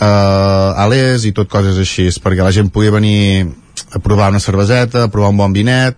eh, 0.00 0.82
alers 0.84 1.24
i 1.24 1.32
tot 1.32 1.48
coses 1.50 1.78
així, 1.78 2.08
perquè 2.22 2.44
la 2.44 2.54
gent 2.54 2.72
pugui 2.74 2.90
venir 2.90 3.46
a 3.94 4.02
provar 4.02 4.30
una 4.30 4.42
cerveseta, 4.42 5.04
a 5.04 5.12
provar 5.12 5.30
un 5.30 5.40
bon 5.40 5.54
vinet, 5.54 5.96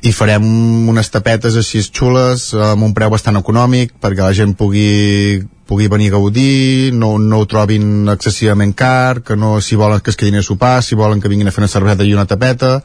i 0.00 0.12
farem 0.16 0.44
unes 0.88 1.10
tapetes 1.12 1.56
així 1.60 1.82
xules 1.84 2.50
amb 2.54 2.86
un 2.86 2.94
preu 2.96 3.10
bastant 3.12 3.36
econòmic 3.36 3.92
perquè 4.00 4.22
la 4.24 4.36
gent 4.36 4.54
pugui, 4.56 5.42
pugui 5.68 5.90
venir 5.92 6.08
a 6.08 6.14
gaudir 6.16 6.94
no, 6.96 7.18
no 7.20 7.42
ho 7.42 7.48
trobin 7.48 8.08
excessivament 8.08 8.72
car 8.76 9.20
que 9.20 9.36
no, 9.36 9.58
si 9.60 9.76
volen 9.76 10.00
que 10.00 10.12
es 10.12 10.16
quedin 10.16 10.40
a 10.40 10.44
sopar 10.46 10.78
si 10.82 10.96
volen 10.96 11.20
que 11.20 11.28
vinguin 11.28 11.50
a 11.50 11.52
fer 11.52 11.64
una 11.64 11.72
cervesa 11.72 12.06
i 12.06 12.14
una 12.16 12.24
tapeta 12.24 12.78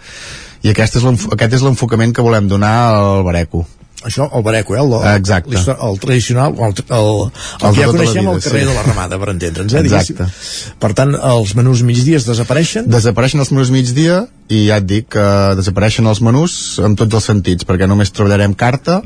i 0.63 0.71
aquest 0.71 0.99
és 0.99 1.63
l'enfocament 1.65 2.13
que 2.15 2.25
volem 2.25 2.47
donar 2.51 2.75
al 2.93 3.23
Bareco 3.27 3.65
Això, 4.05 4.27
el 4.37 4.43
Bareco, 4.45 4.75
eh? 4.75 4.79
El, 4.83 4.93
Exacte. 5.17 5.49
l'histò- 5.55 5.75
El, 5.89 5.99
tradicional, 5.99 6.53
el, 6.53 6.61
el, 6.61 6.73
el, 6.99 7.09
el, 7.25 7.67
El 7.69 7.75
que 7.75 7.81
ja 7.81 7.87
tota 7.89 7.97
coneixem 7.97 8.27
al 8.29 8.39
carrer 8.43 8.61
sí. 8.61 8.67
de 8.69 8.73
la 8.77 8.83
Ramada, 8.85 9.17
per 9.19 9.29
entendre'ns, 9.33 9.73
eh? 9.73 9.81
Exacte. 9.81 10.13
diguéssim. 10.29 10.75
Per 10.79 10.91
tant, 10.93 11.15
els 11.33 11.55
menús 11.57 11.81
migdies 11.87 12.27
desapareixen? 12.29 12.85
desapareixen 12.91 13.41
els 13.41 13.51
menús 13.51 13.71
migdia 13.73 14.25
i 14.53 14.67
ja 14.67 14.77
et 14.77 14.85
dic 14.85 15.07
que 15.15 15.25
desapareixen 15.57 16.05
els 16.05 16.19
menús 16.21 16.77
en 16.85 16.93
tots 16.95 17.17
els 17.17 17.25
sentits 17.31 17.65
perquè 17.65 17.87
només 17.89 18.11
treballarem 18.13 18.53
carta 18.53 18.99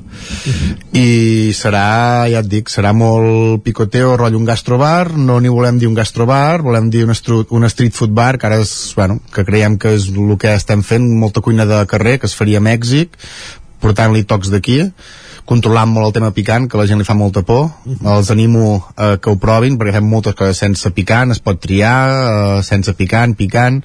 i 0.92 1.52
serà, 1.56 2.28
ja 2.32 2.42
et 2.44 2.50
dic, 2.52 2.68
serà 2.72 2.92
molt 2.92 3.64
picoteo, 3.64 4.18
rotllo 4.19 4.40
un 4.42 4.48
gastrobar 4.50 5.14
no 5.16 5.40
ni 5.40 5.48
volem 5.48 5.80
dir 5.80 5.88
un 5.88 5.95
gastrobar 5.95 6.60
volem 6.66 6.90
dir 6.92 7.06
un, 7.08 7.14
estru, 7.16 7.45
un 7.56 7.64
street 7.72 7.95
food 7.95 8.11
bar 8.11 8.38
que 8.38 8.50
ara 8.50 8.60
és, 8.60 8.74
bueno, 8.98 9.19
que 9.34 9.45
creiem 9.48 9.78
que 9.80 9.95
és 9.95 10.10
el 10.11 10.36
que 10.42 10.52
estem 10.60 10.84
fent 10.84 11.08
molta 11.19 11.40
cuina 11.45 11.66
de 11.69 11.86
carrer 11.88 12.18
que 12.19 12.28
es 12.28 12.36
faria 12.36 12.60
a 12.60 12.66
Mèxic 12.68 13.16
portant-li 13.82 14.27
tocs 14.27 14.51
d'aquí 14.53 14.83
controlant 15.49 15.90
molt 15.90 16.09
el 16.09 16.16
tema 16.19 16.30
picant, 16.35 16.67
que 16.69 16.77
la 16.77 16.85
gent 16.90 17.01
li 17.01 17.08
fa 17.08 17.17
molta 17.17 17.41
por. 17.45 17.72
Els 17.90 18.30
animo 18.35 18.77
eh, 18.77 19.17
que 19.17 19.33
ho 19.33 19.41
provin 19.41 19.80
perquè 19.80 19.98
fem 19.98 20.09
moltes 20.14 20.38
coses 20.38 20.61
sense 20.61 20.93
picant 20.93 21.33
es 21.33 21.41
pot 21.41 21.59
triar, 21.61 21.99
eh, 22.14 22.64
sense 22.66 22.93
picant, 22.99 23.33
picant. 23.40 23.82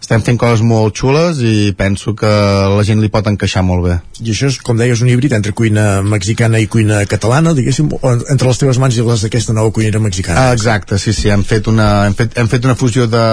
Estem 0.00 0.22
fent 0.24 0.38
coses 0.40 0.62
molt 0.64 0.96
xules 0.96 1.42
i 1.44 1.74
penso 1.76 2.14
que 2.18 2.30
la 2.72 2.84
gent 2.88 3.02
li 3.02 3.10
pot 3.12 3.26
encaixar 3.28 3.60
molt 3.66 3.84
bé. 3.84 3.98
I 4.24 4.32
això 4.32 4.48
és, 4.48 4.56
com 4.64 4.78
deies, 4.78 5.02
un 5.04 5.10
híbrid 5.12 5.34
entre 5.36 5.52
cuina 5.52 6.00
mexicana 6.00 6.62
i 6.62 6.70
cuina 6.72 7.02
catalana, 7.10 7.52
diguéssim, 7.58 7.90
entre 8.00 8.48
les 8.48 8.62
teves 8.62 8.80
mans 8.80 8.96
i 8.96 9.04
les 9.04 9.26
d'aquesta 9.26 9.54
nova 9.54 9.74
cuinera 9.76 10.00
mexicana. 10.00 10.46
Ah, 10.46 10.56
exacte, 10.56 10.98
sí, 10.98 11.12
sí, 11.12 11.28
hem 11.28 11.44
fet 11.44 11.68
una, 11.68 11.90
hem 12.08 12.16
fet, 12.16 12.38
hem 12.40 12.48
fet 12.48 12.64
una 12.70 12.78
fusió 12.80 13.06
de, 13.12 13.26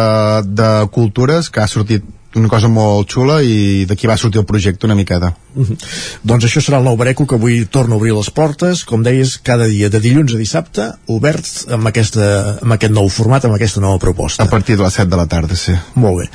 de 0.60 0.72
cultures 0.92 1.50
que 1.50 1.64
ha 1.64 1.72
sortit 1.72 2.04
una 2.36 2.50
cosa 2.52 2.68
molt 2.68 3.10
xula 3.10 3.40
i 3.42 3.86
d'aquí 3.88 4.08
va 4.10 4.18
sortir 4.20 4.42
el 4.42 4.46
projecte 4.46 4.86
una 4.86 4.96
miqueta. 4.96 5.34
Mhm. 5.56 5.78
Doncs 6.24 6.46
això 6.46 6.62
serà 6.62 6.78
el 6.78 6.86
nou 6.86 6.98
Bareco 6.98 7.26
que 7.26 7.36
avui 7.36 7.66
torna 7.66 7.96
a 7.96 7.98
obrir 7.98 8.14
les 8.14 8.30
portes, 8.30 8.84
com 8.86 9.04
deies, 9.04 9.38
cada 9.38 9.66
dia 9.66 9.90
de 9.90 10.00
dilluns 10.00 10.34
a 10.34 10.38
dissabte, 10.38 10.92
oberts 11.08 11.68
amb, 11.72 11.88
aquesta, 11.88 12.60
amb 12.62 12.74
aquest 12.74 12.94
nou 12.94 13.10
format, 13.10 13.46
amb 13.46 13.56
aquesta 13.56 13.82
nova 13.82 13.98
proposta. 13.98 14.44
A 14.44 14.50
partir 14.50 14.78
de 14.78 14.84
les 14.84 14.94
7 14.94 15.10
de 15.10 15.18
la 15.18 15.28
tarda, 15.28 15.56
sí. 15.56 15.74
Molt 15.96 16.20
bé. 16.20 16.30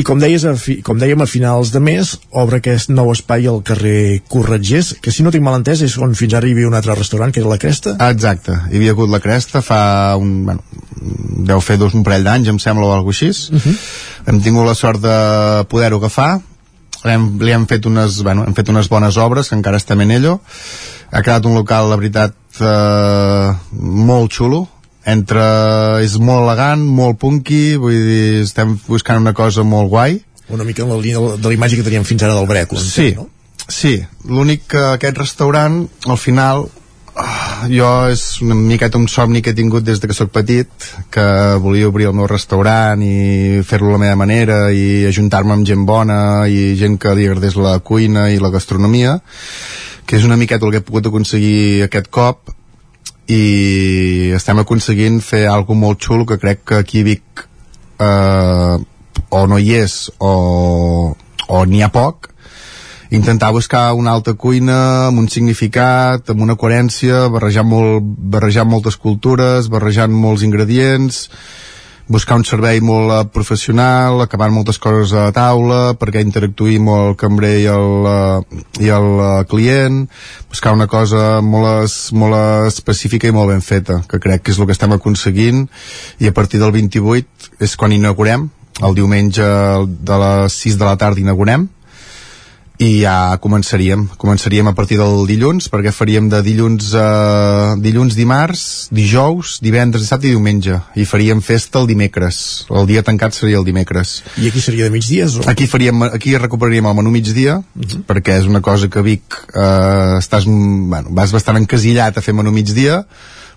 I 0.00 0.02
com, 0.02 0.18
deies, 0.18 0.44
a 0.44 0.56
fi, 0.56 0.80
com 0.82 0.98
dèiem, 0.98 1.22
a 1.22 1.26
finals 1.26 1.70
de 1.70 1.80
mes 1.80 2.16
obre 2.30 2.58
aquest 2.58 2.90
nou 2.90 3.12
espai 3.12 3.46
al 3.46 3.62
carrer 3.62 4.22
Corretgers, 4.28 4.94
que 5.00 5.12
si 5.12 5.22
no 5.22 5.30
tinc 5.30 5.44
mal 5.44 5.60
entès 5.60 5.84
és 5.86 5.98
on 5.98 6.14
fins 6.18 6.34
ara 6.34 6.48
hi 6.48 6.56
havia 6.56 6.68
un 6.68 6.74
altre 6.74 6.96
restaurant, 6.98 7.32
que 7.32 7.40
era 7.40 7.52
la 7.52 7.60
Cresta. 7.62 7.96
Exacte, 8.10 8.56
hi 8.72 8.80
havia 8.80 8.96
hagut 8.96 9.12
la 9.12 9.20
Cresta 9.20 9.62
fa 9.62 10.16
un, 10.18 10.44
bueno, 10.46 10.62
deu 11.48 11.60
fer 11.60 11.76
dos, 11.80 11.94
un 11.94 12.04
parell 12.06 12.24
d'anys, 12.24 12.48
em 12.48 12.58
sembla, 12.58 12.86
o 12.86 12.92
alguna 12.92 13.12
cosa 13.12 13.26
així. 13.26 13.52
Uh 13.52 13.60
-huh. 13.60 13.76
Hem 14.26 14.40
tingut 14.40 14.66
la 14.66 14.74
sort 14.74 15.00
de 15.00 15.64
poder-ho 15.68 15.96
agafar, 15.98 16.40
hem, 17.04 17.38
li 17.40 17.52
hem 17.52 17.66
fet 17.66 17.86
unes, 17.86 18.22
bueno, 18.22 18.44
hem 18.46 18.54
fet 18.54 18.68
unes 18.68 18.88
bones 18.88 19.16
obres, 19.16 19.48
que 19.48 19.54
encara 19.54 19.76
estem 19.76 20.00
en 20.00 20.10
ello. 20.10 20.40
Ha 21.10 21.22
quedat 21.22 21.44
un 21.46 21.54
local, 21.54 21.90
la 21.90 21.96
veritat, 21.96 22.34
eh, 22.60 23.52
molt 23.72 24.32
xulo, 24.32 24.68
entre 25.04 25.42
és 26.02 26.16
molt 26.18 26.46
elegant, 26.46 26.80
molt 26.80 27.18
punky 27.18 27.76
vull 27.76 27.92
dir, 27.92 28.42
estem 28.42 28.78
buscant 28.88 29.20
una 29.20 29.34
cosa 29.34 29.62
molt 29.62 29.90
guai 29.90 30.22
Una 30.48 30.64
mica 30.64 30.82
en 30.82 30.90
la 30.90 30.96
línia 31.00 31.20
de 31.38 31.48
la 31.48 31.54
imatge 31.54 31.76
que 31.76 31.84
teníem 31.86 32.04
fins 32.04 32.22
ara 32.22 32.34
del 32.36 32.46
Breco. 32.46 32.76
Sí, 32.76 33.14
no? 33.16 33.28
sí. 33.68 33.96
L'únic 34.28 34.66
que 34.68 34.82
aquest 34.92 35.16
restaurant, 35.16 35.78
al 36.06 36.18
final, 36.20 36.66
jo 37.70 37.88
és 38.10 38.22
una 38.42 38.56
miqueta 38.58 38.98
un 38.98 39.06
somni 39.08 39.40
que 39.42 39.52
he 39.52 39.56
tingut 39.56 39.84
des 39.86 40.00
de 40.00 40.08
que 40.10 40.16
sóc 40.16 40.32
petit, 40.34 40.68
que 41.14 41.24
volia 41.62 41.88
obrir 41.88 42.08
el 42.10 42.16
meu 42.18 42.26
restaurant 42.26 43.02
i 43.02 43.62
fer-lo 43.62 43.92
la 43.92 44.00
meva 44.02 44.16
manera 44.18 44.72
i 44.74 45.06
ajuntar-me 45.06 45.54
amb 45.54 45.66
gent 45.66 45.86
bona 45.86 46.48
i 46.50 46.74
gent 46.80 46.98
que 46.98 47.14
li 47.14 47.28
agradés 47.28 47.54
la 47.56 47.78
cuina 47.78 48.28
i 48.34 48.40
la 48.42 48.50
gastronomia, 48.50 49.20
que 50.06 50.18
és 50.18 50.26
una 50.26 50.36
miqueta 50.36 50.66
el 50.66 50.74
que 50.74 50.82
he 50.82 50.88
pogut 50.88 51.06
aconseguir 51.06 51.84
aquest 51.86 52.10
cop. 52.10 52.50
I 53.30 54.34
estem 54.36 54.58
aconseguint 54.60 55.22
fer 55.24 55.46
alguna 55.48 55.86
molt 55.86 56.02
xulo 56.04 56.26
que 56.28 56.36
crec 56.36 56.60
que 56.68 56.82
aquí 56.82 57.02
Vic 57.06 57.46
eh, 58.04 58.76
o 59.30 59.46
no 59.48 59.58
hi 59.58 59.72
és 59.78 60.10
o, 60.18 61.14
o 61.48 61.64
n'hi 61.64 61.80
ha 61.80 61.88
poc 61.94 62.33
intentar 63.10 63.52
buscar 63.52 63.92
una 63.94 64.12
alta 64.12 64.34
cuina 64.34 65.08
amb 65.08 65.18
un 65.18 65.28
significat, 65.28 66.30
amb 66.30 66.40
una 66.40 66.56
coherència 66.56 67.26
barrejant, 67.32 67.68
molt, 67.68 68.00
barrejant 68.36 68.70
moltes 68.70 68.96
cultures 68.96 69.68
barrejant 69.72 70.12
molts 70.12 70.46
ingredients 70.46 71.28
buscar 72.06 72.36
un 72.36 72.44
servei 72.44 72.80
molt 72.84 73.12
eh, 73.12 73.20
professional, 73.32 74.20
acabant 74.20 74.52
moltes 74.52 74.78
coses 74.78 75.14
a 75.16 75.30
taula 75.32 75.94
perquè 75.98 76.22
interactuï 76.24 76.76
molt 76.82 77.10
el 77.10 77.16
cambrer 77.20 77.54
i 77.62 77.68
el, 77.72 78.08
eh, 78.10 78.62
i 78.84 78.90
el 78.92 79.08
eh, 79.24 79.30
client, 79.48 80.02
buscar 80.52 80.74
una 80.76 80.86
cosa 80.90 81.40
molt, 81.40 81.86
es, 81.86 81.96
molt 82.12 82.68
específica 82.68 83.28
i 83.28 83.36
molt 83.36 83.54
ben 83.54 83.64
feta, 83.64 84.02
que 84.08 84.20
crec 84.20 84.44
que 84.44 84.52
és 84.52 84.60
el 84.60 84.68
que 84.68 84.76
estem 84.76 84.92
aconseguint. 84.96 85.64
I 86.20 86.28
a 86.28 86.36
partir 86.36 86.60
del 86.60 86.74
28 86.74 87.64
és 87.64 87.76
quan 87.80 87.94
inaugurem, 87.94 88.50
el 88.82 88.96
diumenge 88.96 89.46
de 89.86 90.20
les 90.20 90.60
6 90.66 90.76
de 90.80 90.84
la 90.84 90.98
tarda 90.98 91.22
inaugurem 91.22 91.68
i 92.82 93.04
ja 93.04 93.36
començaríem 93.38 94.08
començaríem 94.18 94.66
a 94.66 94.72
partir 94.74 94.96
del 94.98 95.28
dilluns 95.30 95.68
perquè 95.70 95.92
faríem 95.94 96.26
de 96.26 96.40
dilluns 96.42 96.88
a 96.98 97.76
dilluns, 97.78 98.16
dimarts, 98.18 98.64
dijous, 98.90 99.60
divendres, 99.62 100.02
dissabte 100.02 100.26
i 100.26 100.32
diumenge 100.34 100.80
i 100.98 101.06
faríem 101.06 101.38
festa 101.38 101.78
el 101.78 101.86
dimecres 101.86 102.40
el 102.74 102.88
dia 102.90 103.04
tancat 103.06 103.36
seria 103.38 103.60
el 103.60 103.68
dimecres 103.68 104.16
I 104.42 104.48
aquí 104.50 104.60
seria 104.60 104.88
de 104.88 104.90
migdies? 104.90 105.36
O? 105.38 105.46
aquí, 105.48 105.68
faríem, 105.70 106.02
aquí 106.10 106.34
recuperaríem 106.36 106.90
el 106.90 106.98
menú 106.98 107.14
migdia 107.14 107.60
Mhm. 107.74 108.04
perquè 108.08 108.40
és 108.40 108.46
una 108.50 108.60
cosa 108.60 108.88
que 108.90 109.02
Vic 109.02 109.22
eh, 109.54 110.18
estàs, 110.18 110.44
bueno, 110.46 111.08
vas 111.10 111.30
bastant 111.30 111.56
encasillat 111.58 112.18
a 112.18 112.22
fer 112.22 112.34
menú 112.34 112.50
migdia 112.50 113.04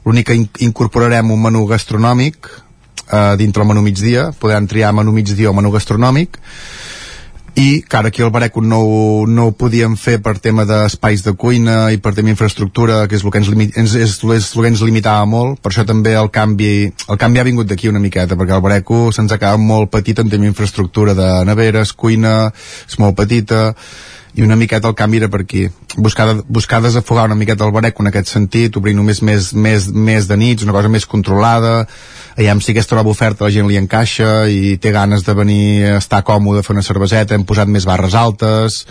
l'únic 0.05 0.27
que 0.27 0.35
in 0.37 0.45
incorporarem 0.59 1.31
un 1.31 1.41
menú 1.41 1.65
gastronòmic 1.65 2.47
eh, 3.11 3.35
dintre 3.37 3.63
el 3.63 3.67
menú 3.67 3.81
migdia 3.81 4.31
podran 4.39 4.67
triar 4.67 4.93
menú 4.93 5.11
migdia 5.11 5.49
o 5.49 5.53
menú 5.57 5.71
gastronòmic 5.73 6.37
i 7.57 7.81
que 7.81 7.97
ara 7.97 8.09
aquí 8.09 8.21
al 8.21 8.29
Bareco 8.29 8.61
no, 8.61 8.79
no 9.25 9.47
ho 9.49 9.53
podíem 9.57 9.95
fer 9.97 10.19
per 10.21 10.35
tema 10.37 10.61
d'espais 10.69 11.23
de 11.25 11.33
cuina 11.33 11.77
i 11.89 11.97
per 11.97 12.13
tema 12.13 12.29
d'infraestructura, 12.29 12.99
que 13.09 13.17
és 13.17 13.25
el 13.25 13.33
que 13.33 13.41
ens, 13.41 13.49
limi 13.49 13.71
ens, 13.73 13.95
és, 13.97 14.13
és 14.21 14.49
el 14.53 14.61
que 14.61 14.69
ens 14.69 14.83
limitava 14.85 15.25
molt, 15.25 15.57
per 15.63 15.71
això 15.71 15.85
també 15.89 16.13
el 16.19 16.29
canvi, 16.29 16.91
el 17.09 17.17
canvi 17.17 17.41
ha 17.41 17.47
vingut 17.47 17.71
d'aquí 17.71 17.89
una 17.89 18.03
miqueta, 18.03 18.37
perquè 18.37 18.53
el 18.53 18.61
Bareco 18.61 19.07
se'ns 19.15 19.33
acaba 19.33 19.57
molt 19.57 19.89
petit 19.89 20.21
en 20.21 20.29
tema 20.29 20.45
d'infraestructura 20.45 21.17
de 21.17 21.31
neveres, 21.49 21.95
cuina, 21.97 22.51
és 22.85 23.01
molt 23.01 23.17
petita, 23.17 23.71
i 24.37 24.43
una 24.45 24.55
miqueta 24.55 24.87
el 24.87 24.95
canvi 24.95 25.17
era 25.17 25.29
per 25.33 25.41
aquí. 25.41 25.63
Buscar, 25.95 26.27
buscar 26.47 26.81
desafogar 26.83 27.25
una 27.25 27.35
miqueta 27.35 27.65
el 27.65 27.73
Bareco 27.73 28.03
en 28.03 28.11
aquest 28.11 28.29
sentit, 28.29 28.77
obrir 28.77 28.93
només 28.93 29.23
més, 29.25 29.49
més, 29.57 29.87
més 29.89 30.29
de 30.29 30.37
nits, 30.37 30.63
una 30.63 30.75
cosa 30.75 30.91
més 30.93 31.09
controlada. 31.09 31.87
Aviam 32.37 32.61
si 32.61 32.75
aquesta 32.75 32.99
nova 32.99 33.09
oferta 33.09 33.47
la 33.47 33.51
gent 33.55 33.65
li 33.65 33.81
encaixa 33.81 34.45
i 34.45 34.77
té 34.77 34.93
ganes 34.93 35.25
de 35.25 35.33
venir 35.33 35.65
a 35.89 35.97
estar 35.97 36.21
còmode, 36.21 36.61
fer 36.61 36.77
una 36.77 36.85
cerveseta, 36.85 37.33
hem 37.33 37.49
posat 37.49 37.67
més 37.67 37.89
barres 37.89 38.13
altes. 38.13 38.83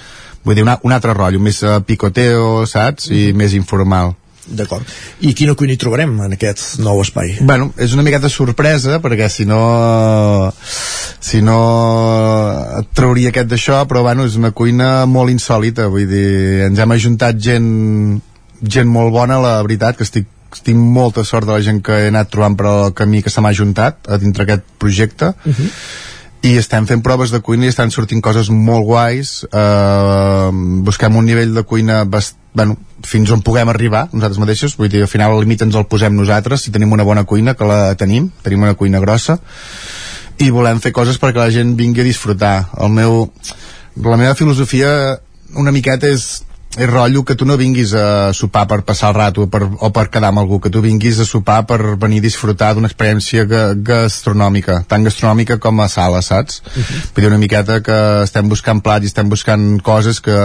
Vull 0.43 0.59
dir, 0.59 0.67
una, 0.67 0.81
un 0.83 0.95
altre 0.95 1.15
rotllo, 1.15 1.39
més 1.43 1.63
uh, 1.63 1.79
picoteo, 1.87 2.67
saps? 2.67 3.13
I 3.15 3.31
més 3.39 3.55
informal 3.55 4.17
D'acord. 4.47 4.87
I 5.27 5.33
quina 5.35 5.57
cuina 5.59 5.75
hi 5.75 5.81
trobarem 5.81 6.13
en 6.23 6.37
aquest 6.37 6.79
nou 6.79 7.01
espai? 7.03 7.37
Bueno, 7.41 7.73
és 7.83 7.97
una 7.97 8.05
miqueta 8.07 8.31
sorpresa 8.31 9.01
perquè 9.03 9.27
si 9.33 9.45
no 9.49 10.53
si 11.21 11.41
no 11.43 11.59
et 12.79 12.93
trauria 12.95 13.33
aquest 13.33 13.51
d'això 13.51 13.83
però 13.91 14.05
bueno, 14.07 14.27
és 14.29 14.37
una 14.39 14.53
cuina 14.55 15.07
molt 15.11 15.35
insòlita 15.35 15.89
vull 15.91 16.07
dir, 16.07 16.63
ens 16.69 16.79
hem 16.79 16.95
ajuntat 16.95 17.43
gent 17.43 17.69
gent 18.63 18.89
molt 18.89 19.13
bona, 19.13 19.41
la 19.43 19.59
veritat 19.67 19.99
que 19.99 20.07
estic 20.07 20.31
tinc 20.65 20.79
molta 20.79 21.25
sort 21.27 21.47
de 21.47 21.53
la 21.53 21.61
gent 21.61 21.83
que 21.85 21.97
he 22.05 22.11
anat 22.13 22.31
trobant 22.33 22.57
per 22.57 22.67
el 22.71 22.95
camí 22.97 23.23
que 23.23 23.33
se 23.33 23.43
m'ha 23.43 23.53
ajuntat 23.53 24.09
a 24.09 24.19
dintre 24.23 24.47
aquest 24.47 24.65
projecte 24.79 25.35
Uh 25.45 25.53
-huh. 25.53 25.71
i 26.43 26.57
estem 26.57 26.87
fent 26.87 27.03
proves 27.03 27.31
de 27.31 27.41
cuina 27.41 27.65
i 27.65 27.69
estan 27.69 27.91
sortint 27.91 28.23
coses 28.23 28.49
molt 28.49 28.85
guais 28.85 29.47
eh, 29.53 30.51
busquem 30.53 31.17
un 31.17 31.25
nivell 31.25 31.55
de 31.55 31.63
cuina 31.63 32.05
bast 32.05 32.37
bueno, 32.57 32.79
fins 33.05 33.31
on 33.35 33.43
puguem 33.45 33.69
arribar 33.69 34.07
nosaltres 34.15 34.41
mateixos, 34.41 34.75
vull 34.81 34.89
dir, 34.89 35.03
al 35.05 35.11
final 35.13 35.35
el 35.35 35.43
límit 35.45 35.67
ens 35.67 35.77
el 35.77 35.85
posem 35.91 36.17
nosaltres. 36.17 36.65
Si 36.65 36.73
tenim 36.73 36.95
una 36.97 37.05
bona 37.05 37.27
cuina, 37.29 37.55
que 37.55 37.69
la 37.69 37.95
tenim. 38.01 38.31
Tenim 38.43 38.65
una 38.65 38.75
cuina 38.81 39.03
grossa. 39.05 39.37
I 40.41 40.49
volem 40.53 40.81
fer 40.81 40.95
coses 40.97 41.21
perquè 41.21 41.43
la 41.43 41.53
gent 41.53 41.77
vingui 41.77 42.01
a 42.01 42.09
disfrutar. 42.09 42.55
El 42.81 42.97
meu, 42.97 43.27
la 44.01 44.17
meva 44.17 44.35
filosofia 44.41 44.91
una 45.57 45.73
miqueta 45.73 46.09
és 46.09 46.46
és 46.77 46.89
rotllo 46.91 47.23
que 47.25 47.35
tu 47.35 47.47
no 47.49 47.57
vinguis 47.57 47.95
a 47.97 48.33
sopar 48.37 48.67
per 48.69 48.83
passar 48.85 49.09
el 49.09 49.17
rato 49.17 49.47
o 49.47 49.49
per, 49.49 49.63
o 49.65 49.91
per 49.97 50.07
quedar 50.13 50.29
amb 50.29 50.43
algú, 50.43 50.59
que 50.61 50.71
tu 50.73 50.83
vinguis 50.85 51.19
a 51.23 51.27
sopar 51.29 51.63
per 51.69 51.79
venir 51.97 52.21
a 52.21 52.27
disfrutar 52.27 52.75
d'una 52.77 52.91
experiència 52.91 53.47
ga, 53.49 53.63
gastronòmica, 53.75 54.83
tan 54.89 55.07
gastronòmica 55.09 55.57
com 55.63 55.81
a 55.81 55.89
sala, 55.89 56.21
saps? 56.23 56.61
Uh 56.67 56.83
-huh. 56.83 57.03
Vull 57.15 57.25
dir 57.25 57.31
una 57.33 57.39
miqueta 57.39 57.81
que 57.81 57.99
estem 58.23 58.49
buscant 58.49 58.83
plats 58.83 59.05
i 59.05 59.07
estem 59.07 59.29
buscant 59.29 59.81
coses 59.83 60.21
que, 60.21 60.39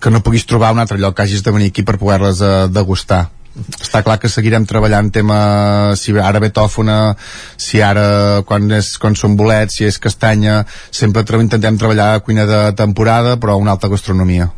que 0.00 0.10
no 0.10 0.20
puguis 0.20 0.46
trobar 0.46 0.68
a 0.68 0.72
un 0.72 0.78
altre 0.78 0.98
lloc 0.98 1.16
que 1.16 1.22
hagis 1.22 1.42
de 1.42 1.50
venir 1.50 1.68
aquí 1.68 1.82
per 1.82 1.98
poder-les 1.98 2.40
eh, 2.40 2.68
degustar 2.70 3.30
està 3.54 4.02
clar 4.02 4.18
que 4.18 4.30
seguirem 4.30 4.64
treballant 4.66 5.10
tema 5.14 5.94
si 5.98 6.14
ara 6.18 6.40
ve 6.42 6.50
tòfona 6.54 7.14
si 7.60 7.80
ara 7.84 8.42
quan, 8.46 8.66
és, 8.74 8.94
quan 8.98 9.14
són 9.18 9.36
bolets 9.38 9.78
si 9.78 9.86
és 9.86 9.98
castanya, 10.02 10.62
sempre 10.90 11.22
tra 11.26 11.38
intentem 11.42 11.78
treballar 11.78 12.22
cuina 12.26 12.46
de 12.50 12.60
temporada 12.78 13.36
però 13.40 13.56
una 13.60 13.74
alta 13.74 13.90
gastronomia. 13.92 14.48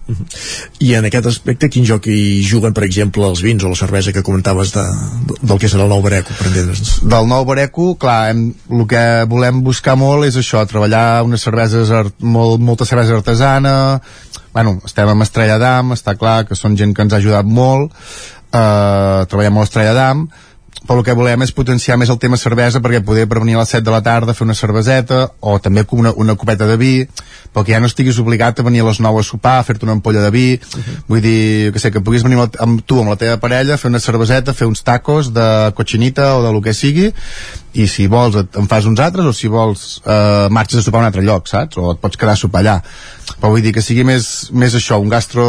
I 0.80 0.94
en 0.98 1.08
aquest 1.08 1.28
aspecte, 1.30 1.70
quin 1.72 1.86
joc 1.88 2.08
hi 2.08 2.42
juguen, 2.46 2.74
per 2.76 2.84
exemple, 2.86 3.24
els 3.28 3.42
vins 3.44 3.64
o 3.64 3.72
la 3.72 3.78
cervesa 3.78 4.12
que 4.12 4.24
comentaves 4.26 4.72
de, 4.76 4.84
del 5.42 5.60
que 5.60 5.70
serà 5.70 5.86
el 5.86 5.92
nou 5.92 6.04
Bareco, 6.04 6.36
per 6.38 6.52
del 6.56 7.28
nou 7.30 7.44
Bareco, 7.48 7.92
clar, 8.00 8.30
hem, 8.32 8.48
el 8.72 8.86
que 8.90 9.04
volem 9.28 9.62
buscar 9.66 9.96
molt 10.00 10.28
és 10.28 10.38
això, 10.40 10.64
treballar 10.68 11.24
unes 11.26 11.44
cerveses, 11.44 11.92
molt, 12.20 12.62
molta 12.62 12.88
cervesa 12.88 13.16
artesana, 13.16 13.76
bueno, 14.56 14.78
estem 14.88 15.10
amb 15.12 15.20
Estrella 15.20 15.58
d'Am, 15.60 15.92
està 15.92 16.14
clar 16.16 16.46
que 16.48 16.56
són 16.56 16.78
gent 16.80 16.94
que 16.96 17.04
ens 17.04 17.12
ha 17.12 17.20
ajudat 17.20 17.44
molt, 17.44 17.92
eh, 18.52 19.26
treballem 19.30 19.54
amb 19.54 19.64
l'Estrella 19.64 19.94
d'Am, 19.96 20.26
però 20.86 21.00
el 21.00 21.04
que 21.06 21.14
volem 21.18 21.42
és 21.42 21.52
potenciar 21.54 21.96
més 21.98 22.10
el 22.12 22.18
tema 22.22 22.38
cervesa 22.38 22.80
perquè 22.82 23.00
poder 23.04 23.26
per 23.28 23.40
venir 23.42 23.56
a 23.56 23.62
les 23.64 23.72
7 23.74 23.84
de 23.84 23.94
la 23.94 24.02
tarda 24.06 24.34
fer 24.36 24.44
una 24.46 24.54
cerveseta 24.54 25.22
o 25.40 25.56
també 25.62 25.84
com 25.88 26.02
una, 26.04 26.12
una 26.14 26.36
copeta 26.38 26.68
de 26.68 26.76
vi 26.78 26.92
perquè 27.54 27.74
ja 27.74 27.80
no 27.82 27.90
estiguis 27.90 28.20
obligat 28.22 28.60
a 28.60 28.66
venir 28.66 28.84
a 28.84 28.88
les 28.90 29.00
9 29.02 29.22
a 29.22 29.26
sopar 29.26 29.56
a 29.58 29.64
fer-te 29.66 29.86
una 29.88 29.96
ampolla 29.96 30.22
de 30.22 30.30
vi 30.30 30.46
uh 30.54 30.58
-huh. 30.60 30.96
vull 31.08 31.20
dir, 31.20 31.72
que 31.72 31.78
sé, 31.78 31.90
que 31.90 32.00
puguis 32.00 32.22
venir 32.22 32.38
amb 32.58 32.84
tu 32.86 33.00
amb 33.00 33.10
la 33.10 33.16
teva 33.16 33.40
parella, 33.40 33.78
fer 33.78 33.88
una 33.88 34.00
cerveseta 34.00 34.54
fer 34.54 34.68
uns 34.68 34.82
tacos 34.82 35.32
de 35.32 35.72
cochinita 35.74 36.36
o 36.36 36.42
de 36.46 36.52
lo 36.52 36.60
que 36.60 36.74
sigui 36.74 37.12
i 37.76 37.86
si 37.90 38.06
vols 38.10 38.38
et, 38.40 38.56
en 38.60 38.68
fas 38.70 38.86
uns 38.88 39.02
altres 39.02 39.26
o 39.28 39.34
si 39.36 39.50
vols 39.52 40.00
eh, 40.04 40.46
marxes 40.54 40.80
a 40.80 40.86
sopar 40.86 41.02
a 41.02 41.06
un 41.06 41.10
altre 41.10 41.24
lloc, 41.26 41.48
saps? 41.50 41.78
O 41.80 41.92
et 41.92 42.00
pots 42.02 42.18
quedar 42.18 42.36
a 42.36 42.40
sopar 42.40 42.62
allà 42.64 42.80
però 43.36 43.50
vull 43.52 43.64
dir 43.64 43.72
que 43.74 43.82
sigui 43.84 44.04
més, 44.06 44.48
més 44.56 44.74
això, 44.78 44.96
un 45.02 45.10
gastro 45.12 45.46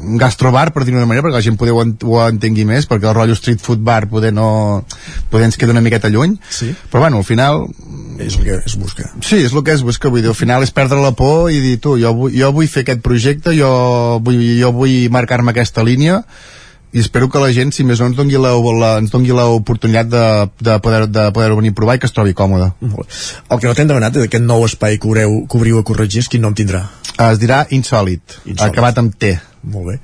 un 0.00 0.20
gastrobar, 0.20 0.70
per 0.72 0.84
dir-ho 0.84 0.96
d'una 0.96 1.08
manera 1.10 1.26
perquè 1.26 1.36
la 1.36 1.44
gent 1.44 1.58
poder 1.60 1.74
ho, 1.74 1.80
ent 1.84 2.06
ho 2.06 2.20
entengui 2.22 2.64
més 2.68 2.86
perquè 2.88 3.10
el 3.10 3.16
rotllo 3.16 3.36
street 3.36 3.60
food 3.64 3.82
bar 3.84 4.06
poder 4.12 4.30
no 4.36 4.84
poder 5.32 5.48
ens 5.48 5.58
queda 5.60 5.74
una 5.74 5.84
miqueta 5.84 6.08
lluny 6.12 6.38
sí. 6.48 6.70
però 6.92 7.04
bueno, 7.04 7.20
al 7.20 7.26
final 7.28 7.66
és 8.20 8.38
el 8.38 8.46
que 8.46 8.60
es 8.62 8.78
busca 8.80 9.10
sí, 9.18 9.42
és 9.42 9.52
el 9.52 9.64
que 9.66 9.74
es 9.74 9.84
busca, 9.84 10.12
vull 10.12 10.22
dir, 10.22 10.30
al 10.32 10.38
final 10.38 10.64
és 10.64 10.72
perdre 10.76 11.00
la 11.02 11.12
por 11.16 11.50
i 11.52 11.60
dir, 11.60 11.76
tu, 11.82 11.96
jo 12.00 12.14
vull, 12.16 12.36
jo 12.36 12.52
vull 12.56 12.70
fer 12.70 12.86
aquest 12.86 13.04
projecte 13.04 13.56
jo 13.58 13.72
vull, 14.24 14.40
jo 14.60 14.72
vull 14.76 14.96
marcar-me 15.12 15.52
aquesta 15.52 15.84
línia 15.84 16.22
i 16.92 16.98
espero 16.98 17.28
que 17.30 17.38
la 17.42 17.52
gent, 17.54 17.70
si 17.74 17.84
més 17.86 18.00
no, 18.02 18.08
ens 18.10 18.18
dongui 18.18 18.38
la, 18.40 18.52
la, 18.80 18.90
ens 18.98 19.12
dongui 19.12 19.34
l'oportunitat 19.36 20.08
de, 20.10 20.24
de, 20.58 20.78
poder, 20.82 21.04
de 21.06 21.26
poder 21.36 21.50
venir 21.54 21.70
a 21.74 21.78
provar 21.78 21.96
i 21.96 22.02
que 22.02 22.10
es 22.10 22.16
trobi 22.16 22.34
còmode. 22.34 22.72
El 22.82 23.60
que 23.60 23.68
no 23.68 23.74
t'hem 23.78 23.90
demanat 23.90 24.18
d'aquest 24.18 24.46
nou 24.46 24.66
espai 24.66 24.98
que 24.98 25.10
obreu, 25.10 25.42
que 25.46 25.60
obriu 25.60 25.78
a 25.78 25.86
Corregís, 25.86 26.30
quin 26.30 26.42
nom 26.42 26.56
tindrà? 26.56 26.86
Es 27.30 27.38
dirà 27.38 27.62
Insòlid. 27.76 28.40
acabat 28.66 28.98
amb 28.98 29.14
T. 29.14 29.36
Molt 29.70 29.92
bé. 29.92 29.98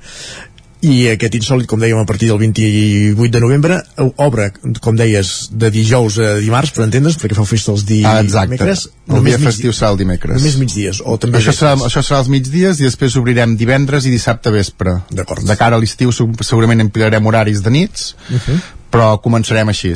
I 0.85 1.07
aquest 1.09 1.33
insòlid, 1.39 1.65
com 1.65 1.79
dèiem, 1.81 1.97
a 1.97 2.05
partir 2.05 2.27
del 2.29 2.37
28 2.37 3.31
de 3.33 3.39
novembre, 3.41 3.79
obre, 4.21 4.51
com 4.79 4.95
deies, 4.95 5.49
de 5.51 5.71
dijous 5.73 6.19
a 6.21 6.35
dimarts, 6.37 6.69
per 6.75 6.83
entendre's, 6.85 7.17
perquè 7.17 7.33
feu 7.33 7.45
festa 7.49 7.71
els 7.73 7.83
di 7.83 8.03
Ah, 8.05 8.19
exacte. 8.21 8.51
dimecres. 8.53 8.83
El 9.09 9.23
dia 9.25 9.39
festiu 9.41 9.73
serà 9.73 9.89
el 9.91 9.97
dimecres. 9.97 10.37
Només 10.37 10.57
migdies, 10.61 11.01
o 11.03 11.17
també 11.17 11.39
això 11.39 11.51
serà, 11.51 11.73
això 11.81 12.03
serà 12.05 12.19
els 12.19 12.29
migdies 12.29 12.79
i 12.79 12.83
després 12.83 13.15
obrirem 13.17 13.57
divendres 13.57 14.05
i 14.05 14.11
dissabte 14.13 14.51
vespre. 14.53 14.99
D'acord. 15.09 15.41
De 15.49 15.55
cara 15.57 15.77
a 15.77 15.79
l'estiu 15.79 16.11
segu- 16.11 16.43
segurament 16.43 16.79
empilarem 16.85 17.25
horaris 17.25 17.63
de 17.63 17.69
nits, 17.71 18.15
Uh 18.29 18.35
-huh. 18.37 18.61
però 18.91 19.19
començarem 19.21 19.67
així 19.69 19.89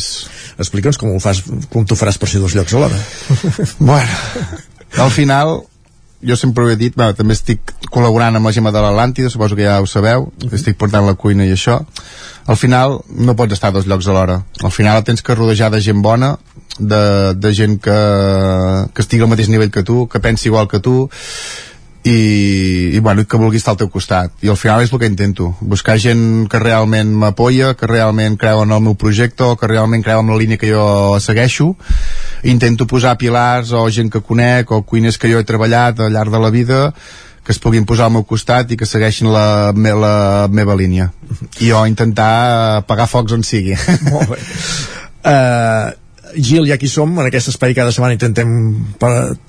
explica'ns 0.59 0.97
com 0.97 1.15
ho 1.15 1.19
fas 1.19 1.43
com 1.69 1.85
t'ho 1.85 1.95
faràs 1.95 2.17
per 2.17 2.27
ser 2.27 2.39
dos 2.41 2.53
llocs 2.55 2.73
alhora 2.73 2.99
bueno, 3.79 4.09
al 4.97 5.11
final 5.11 5.63
jo 6.23 6.35
sempre 6.35 6.63
ho 6.63 6.69
he 6.69 6.77
dit, 6.77 6.95
bueno, 6.95 7.15
també 7.17 7.35
estic 7.37 7.73
col·laborant 7.91 8.37
amb 8.37 8.47
la 8.47 8.53
Gemma 8.55 8.71
de 8.73 8.83
l'Atlàntida, 8.83 9.29
suposo 9.29 9.57
que 9.57 9.65
ja 9.65 9.79
ho 9.81 9.87
sabeu, 9.87 10.27
uh 10.27 10.31
-huh. 10.31 10.53
estic 10.53 10.77
portant 10.77 11.05
la 11.05 11.15
cuina 11.15 11.45
i 11.45 11.51
això. 11.53 11.81
Al 12.45 12.57
final 12.57 13.01
no 13.09 13.35
pots 13.35 13.53
estar 13.53 13.69
a 13.69 13.71
dos 13.71 13.85
llocs 13.85 14.07
alhora. 14.07 14.43
Al 14.63 14.71
final 14.71 15.03
tens 15.03 15.21
que 15.21 15.35
rodejar 15.35 15.71
de 15.71 15.81
gent 15.81 16.01
bona, 16.01 16.37
de, 16.79 17.33
de 17.35 17.53
gent 17.53 17.81
que, 17.81 17.99
que 18.93 19.01
estigui 19.01 19.23
al 19.23 19.29
mateix 19.29 19.49
nivell 19.49 19.71
que 19.71 19.83
tu, 19.83 20.07
que 20.07 20.19
pensi 20.19 20.47
igual 20.47 20.67
que 20.67 20.79
tu, 20.79 21.09
i, 22.03 22.91
i 22.95 22.99
bueno, 22.99 23.25
que 23.27 23.37
vulgui 23.37 23.59
estar 23.61 23.75
al 23.75 23.77
teu 23.77 23.89
costat 23.93 24.33
i 24.41 24.49
al 24.49 24.57
final 24.57 24.81
és 24.81 24.91
el 24.91 24.99
que 24.99 25.09
intento 25.09 25.51
buscar 25.61 25.99
gent 26.01 26.47
que 26.49 26.59
realment 26.59 27.11
m'apoya 27.13 27.75
que 27.77 27.89
realment 27.89 28.39
creu 28.41 28.63
en 28.63 28.73
el 28.73 28.81
meu 28.81 28.95
projecte 28.97 29.45
o 29.45 29.55
que 29.55 29.69
realment 29.69 30.01
creu 30.01 30.23
en 30.23 30.31
la 30.33 30.37
línia 30.37 30.57
que 30.57 30.71
jo 30.71 31.19
segueixo 31.21 31.75
intento 32.43 32.87
posar 32.87 33.17
pilars 33.17 33.71
o 33.71 33.83
gent 33.89 34.11
que 34.11 34.21
conec 34.21 34.71
o 34.71 34.81
cuiners 34.83 35.17
que 35.17 35.29
jo 35.31 35.39
he 35.39 35.47
treballat 35.47 35.99
al 35.99 36.13
llarg 36.13 36.31
de 36.33 36.39
la 36.41 36.49
vida 36.49 36.81
que 37.43 37.51
es 37.51 37.59
puguin 37.59 37.85
posar 37.89 38.05
al 38.05 38.13
meu 38.13 38.23
costat 38.23 38.71
i 38.71 38.77
que 38.77 38.85
segueixin 38.85 39.31
la, 39.33 39.73
me, 39.73 39.93
la 39.97 40.47
meva 40.53 40.75
línia. 40.77 41.09
I 41.59 41.71
jo 41.71 41.81
intentar 41.89 42.81
apagar 42.83 43.07
focs 43.09 43.33
on 43.33 43.41
sigui. 43.41 43.73
Molt 44.11 44.35
bé. 44.35 44.37
Uh, 45.25 45.89
Gil, 46.35 46.65
ja 46.69 46.75
aquí 46.77 46.89
som, 46.91 47.11
en 47.19 47.27
aquest 47.27 47.51
espai 47.51 47.75
cada 47.77 47.91
setmana 47.93 48.15
intentem 48.15 48.49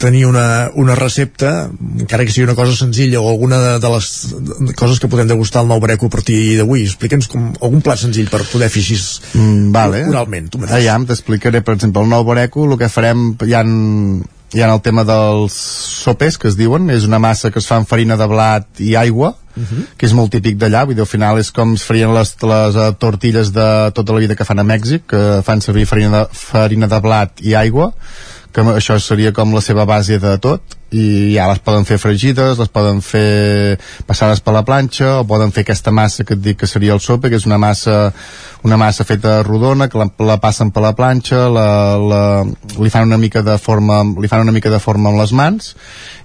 tenir 0.02 0.24
una, 0.28 0.70
una 0.78 0.96
recepta, 0.98 1.70
encara 2.00 2.26
que 2.26 2.34
sigui 2.34 2.46
una 2.48 2.56
cosa 2.58 2.76
senzilla 2.76 3.20
o 3.20 3.28
alguna 3.30 3.60
de, 3.62 3.72
de 3.82 3.92
les 3.94 4.08
coses 4.78 5.00
que 5.02 5.10
podem 5.12 5.30
degustar 5.30 5.62
al 5.62 5.70
nou 5.70 5.80
breco 5.82 6.08
a 6.08 6.14
partir 6.14 6.58
d'avui. 6.60 6.86
Explica'ns 6.88 7.30
algun 7.32 7.82
plat 7.84 8.00
senzill 8.00 8.30
per 8.32 8.42
poder 8.50 8.70
fer 8.72 8.84
així 8.84 8.98
mm, 8.98 9.72
vale. 9.74 10.04
oralment, 10.10 10.50
tu 10.52 10.62
mateix. 10.62 10.78
Aviam, 10.80 11.06
t'explicaré, 11.08 11.62
per 11.64 11.76
exemple, 11.78 12.04
el 12.04 12.12
nou 12.12 12.26
breco, 12.28 12.66
el 12.68 12.78
que 12.80 12.90
farem, 12.92 13.32
hi 13.46 13.56
ha 13.56 13.64
hi 14.52 14.62
ha 14.62 14.72
el 14.72 14.82
tema 14.84 15.04
dels 15.08 15.54
sopes 16.04 16.36
que 16.38 16.48
es 16.50 16.56
diuen, 16.58 16.90
és 16.92 17.06
una 17.08 17.20
massa 17.22 17.50
que 17.50 17.60
es 17.62 17.68
fa 17.68 17.78
amb 17.80 17.88
farina 17.88 18.18
de 18.20 18.28
blat 18.28 18.80
i 18.80 18.94
aigua 18.96 19.32
uh 19.32 19.62
-huh. 19.62 19.84
que 19.96 20.06
és 20.06 20.12
molt 20.12 20.30
típic 20.30 20.56
d'allà, 20.56 20.84
vull 20.84 20.94
dir, 20.94 21.02
al 21.02 21.06
final 21.06 21.38
és 21.38 21.50
com 21.50 21.74
es 21.74 21.82
farien 21.82 22.12
les, 22.14 22.36
les 22.42 22.74
uh, 22.74 22.92
tortilles 22.98 23.52
de 23.52 23.90
tota 23.94 24.12
la 24.12 24.20
vida 24.20 24.34
que 24.34 24.44
fan 24.44 24.58
a 24.58 24.64
Mèxic, 24.64 25.06
que 25.06 25.42
fan 25.42 25.60
servir 25.60 25.86
farina 25.86 26.10
de, 26.10 26.26
farina 26.32 26.86
de 26.86 27.00
blat 27.00 27.30
i 27.40 27.54
aigua 27.54 27.92
que 28.52 28.64
això 28.76 28.98
seria 29.00 29.32
com 29.32 29.54
la 29.54 29.64
seva 29.64 29.86
base 29.88 30.20
de 30.22 30.36
tot 30.42 30.78
i 30.92 31.32
ja 31.32 31.46
les 31.48 31.60
poden 31.64 31.86
fer 31.88 31.96
fregides, 31.96 32.58
les 32.60 32.68
poden 32.68 33.00
fer 33.04 33.78
passades 34.06 34.42
per 34.44 34.52
la 34.52 34.64
planxa 34.68 35.22
o 35.22 35.26
poden 35.28 35.52
fer 35.54 35.64
aquesta 35.64 35.92
massa 35.94 36.24
que 36.28 36.36
et 36.36 36.42
dic 36.44 36.58
que 36.60 36.68
seria 36.68 36.92
el 36.92 37.00
sope, 37.00 37.30
que 37.32 37.38
és 37.40 37.46
una 37.48 37.58
massa 37.58 38.12
una 38.62 38.76
massa 38.76 39.06
feta 39.08 39.40
rodona 39.42 39.88
que 39.88 39.98
la, 39.98 40.06
la 40.28 40.36
passen 40.42 40.70
per 40.70 40.82
la 40.84 40.92
planxa 40.98 41.46
la, 41.50 41.66
la, 41.96 42.22
li 42.78 42.92
fan 42.92 43.08
una 43.08 43.18
mica 43.18 43.42
de 43.42 43.56
forma 43.58 44.02
li 44.20 44.28
fan 44.30 44.44
una 44.44 44.54
mica 44.54 44.70
de 44.70 44.78
forma 44.82 45.10
amb 45.10 45.22
les 45.22 45.32
mans 45.32 45.72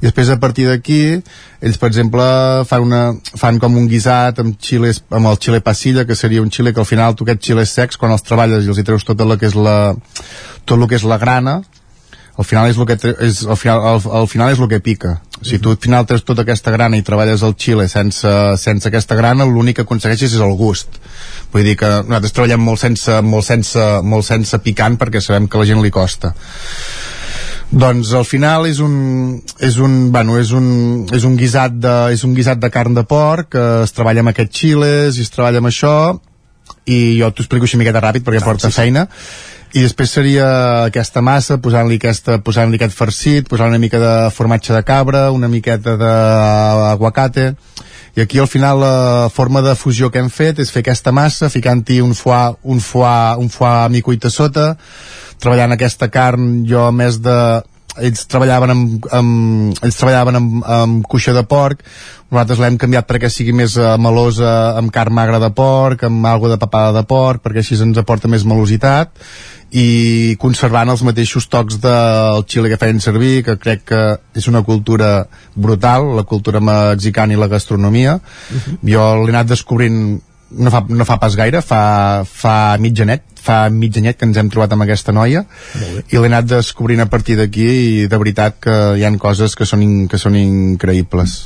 i 0.02 0.06
després 0.06 0.30
a 0.30 0.38
partir 0.42 0.68
d'aquí 0.68 1.00
ells 1.16 1.80
per 1.80 1.90
exemple 1.90 2.28
fan, 2.68 2.84
una, 2.84 3.02
fan 3.40 3.58
com 3.64 3.80
un 3.80 3.88
guisat 3.90 4.44
amb, 4.44 4.60
xiles, 4.62 5.02
amb 5.10 5.32
el 5.32 5.40
xile 5.42 5.64
pasilla 5.64 6.06
que 6.06 6.20
seria 6.20 6.44
un 6.44 6.52
xile 6.52 6.76
que 6.76 6.84
al 6.84 6.90
final 6.90 7.16
tu 7.16 7.26
aquests 7.26 7.48
xiles 7.48 7.74
secs 7.80 7.98
quan 7.98 8.14
els 8.14 8.28
treballes 8.28 8.68
i 8.68 8.74
els 8.74 8.84
hi 8.84 8.86
treus 8.86 9.08
tot 9.08 9.24
el 9.24 9.38
que 9.40 9.48
és 9.48 9.56
la 9.56 9.96
tot 10.68 10.78
el 10.78 10.88
que 10.92 11.00
és 11.00 11.08
la 11.08 11.18
grana 11.18 11.62
al 12.38 12.46
final 12.46 12.70
és 12.70 12.78
el 12.78 12.86
que 12.86 12.98
és, 13.26 13.42
al 13.50 13.58
final, 13.58 13.82
al, 13.82 14.02
al 14.20 14.28
final 14.30 14.54
és 14.54 14.60
el 14.62 14.70
que 14.70 14.80
pica. 14.84 15.16
Si 15.42 15.58
tu 15.62 15.74
al 15.74 15.80
final 15.82 16.06
tens 16.10 16.24
tota 16.26 16.44
aquesta 16.46 16.74
grana 16.74 16.98
i 16.98 17.06
treballes 17.06 17.44
el 17.46 17.56
xile 17.58 17.88
sense, 17.90 18.30
sense 18.62 18.90
aquesta 18.90 19.18
grana 19.18 19.46
l'únic 19.46 19.80
que 19.80 19.86
aconsegueixes 19.88 20.38
és 20.38 20.44
el 20.46 20.54
gust. 20.58 21.00
Vull 21.54 21.66
dir 21.66 21.76
que 21.82 21.90
nosaltres 22.06 22.38
treballem 22.38 22.62
molt 22.62 22.82
sense, 22.82 23.20
molt 23.26 23.48
sense, 23.48 23.90
molt 24.04 24.28
sense 24.28 24.62
picant 24.62 25.00
perquè 25.02 25.22
sabem 25.22 25.50
que 25.50 25.58
a 25.58 25.64
la 25.64 25.70
gent 25.70 25.82
li 25.82 25.94
costa. 25.94 26.34
Doncs 27.68 28.14
al 28.16 28.24
final 28.24 28.70
és 28.70 28.78
un, 28.80 29.42
és 29.60 29.82
un, 29.84 29.98
bueno, 30.14 30.38
és 30.40 30.54
un, 30.56 30.70
és 31.12 31.26
un, 31.28 31.36
guisat, 31.36 31.74
de, 31.84 31.98
és 32.16 32.24
un 32.24 32.38
guisat 32.38 32.62
de 32.62 32.70
carn 32.72 32.96
de 32.96 33.04
porc 33.04 33.52
que 33.58 33.66
es 33.84 33.98
treballa 33.98 34.24
amb 34.24 34.32
aquests 34.32 34.62
xiles 34.62 35.18
i 35.18 35.26
es 35.26 35.34
treballa 35.34 35.60
amb 35.60 35.74
això 35.74 35.98
i 36.88 37.18
jo 37.20 37.34
t'ho 37.34 37.44
explico 37.44 37.68
així 37.68 37.80
miqueta 37.82 38.00
ràpid 38.04 38.24
perquè 38.24 38.40
ah, 38.40 38.48
porta 38.48 38.72
sí, 38.72 38.78
feina 38.78 39.08
i 39.76 39.84
després 39.84 40.14
seria 40.16 40.48
aquesta 40.86 41.22
massa 41.22 41.58
posant-li 41.60 41.98
aquesta, 42.00 42.38
posant 42.44 42.74
aquest 42.74 42.96
farcit 42.96 43.50
posant 43.52 43.74
una 43.74 43.82
mica 43.82 44.00
de 44.00 44.14
formatge 44.36 44.74
de 44.74 44.84
cabra 44.88 45.28
una 45.36 45.50
miqueta 45.52 45.98
d'aguacate 46.00 47.50
i 48.18 48.24
aquí 48.24 48.40
al 48.40 48.48
final 48.48 48.80
la 48.82 49.30
forma 49.34 49.62
de 49.62 49.76
fusió 49.76 50.10
que 50.10 50.24
hem 50.24 50.30
fet 50.32 50.64
és 50.64 50.72
fer 50.72 50.86
aquesta 50.86 51.12
massa 51.12 51.52
ficant-hi 51.54 52.00
un 52.02 52.16
foie, 52.16 52.56
un 52.64 52.80
foie, 52.80 53.36
un 53.44 53.52
foie 53.52 53.90
micuit 53.94 54.26
a 54.26 54.32
sota 54.34 54.70
treballant 55.38 55.76
aquesta 55.76 56.08
carn 56.10 56.64
jo 56.66 56.88
més 56.96 57.20
de 57.22 57.38
ells 58.04 58.28
treballaven 58.30 58.74
amb, 58.74 59.10
amb, 59.12 59.82
ells 59.84 60.00
treballaven 60.00 60.40
amb, 60.40 60.56
amb 60.80 61.10
cuixa 61.10 61.34
de 61.36 61.44
porc 61.48 61.84
nosaltres 62.30 62.60
l'hem 62.60 62.78
canviat 62.82 63.08
perquè 63.08 63.30
sigui 63.32 63.54
més 63.56 63.78
uh, 63.80 63.96
melosa 64.02 64.78
amb 64.78 64.92
carn 64.94 65.16
magra 65.16 65.40
de 65.40 65.52
porc 65.56 66.04
amb 66.08 66.26
algo 66.28 66.52
de 66.52 66.60
papada 66.62 66.92
de 66.96 67.06
porc 67.08 67.44
perquè 67.46 67.64
així 67.64 67.80
ens 67.82 68.02
aporta 68.02 68.32
més 68.32 68.46
melositat 68.48 69.14
i 69.76 70.38
conservant 70.40 70.88
els 70.90 71.04
mateixos 71.04 71.50
tocs 71.52 71.82
del 71.84 72.46
xile 72.48 72.70
que 72.72 72.80
feien 72.80 73.02
servir, 73.04 73.44
que 73.44 73.58
crec 73.60 73.84
que 73.90 74.02
és 74.40 74.48
una 74.48 74.62
cultura 74.64 75.28
brutal, 75.56 76.08
la 76.16 76.24
cultura 76.24 76.62
mexicana 76.64 77.36
i 77.36 77.40
la 77.40 77.50
gastronomia. 77.52 78.16
Uh 78.16 78.56
-huh. 78.56 78.78
Jo 78.94 79.26
l'he 79.26 79.34
anat 79.36 79.48
descobrint 79.48 80.22
no 80.52 80.72
fa, 80.72 80.86
no 80.88 81.06
fa 81.06 81.18
pas 81.20 81.36
gaire, 81.36 81.62
fa, 81.62 82.24
fa 82.24 82.78
mitjanet, 82.80 83.24
fa 83.48 83.60
mitjanet 83.74 84.20
que 84.20 84.28
ens 84.28 84.38
hem 84.40 84.52
trobat 84.54 84.76
amb 84.76 84.86
aquesta 84.88 85.16
noia 85.16 85.46
i 86.12 86.18
l'he 86.20 86.32
anat 86.32 86.50
descobrint 86.52 87.04
a 87.04 87.10
partir 87.12 87.40
d'aquí 87.40 87.68
i 87.68 88.12
de 88.12 88.20
veritat 88.20 88.60
que 88.64 88.78
hi 88.98 89.08
han 89.08 89.20
coses 89.22 89.56
que 89.56 89.68
són, 89.70 89.86
in, 89.86 89.96
que 90.12 90.20
són 90.22 90.36
increïbles. 90.40 91.40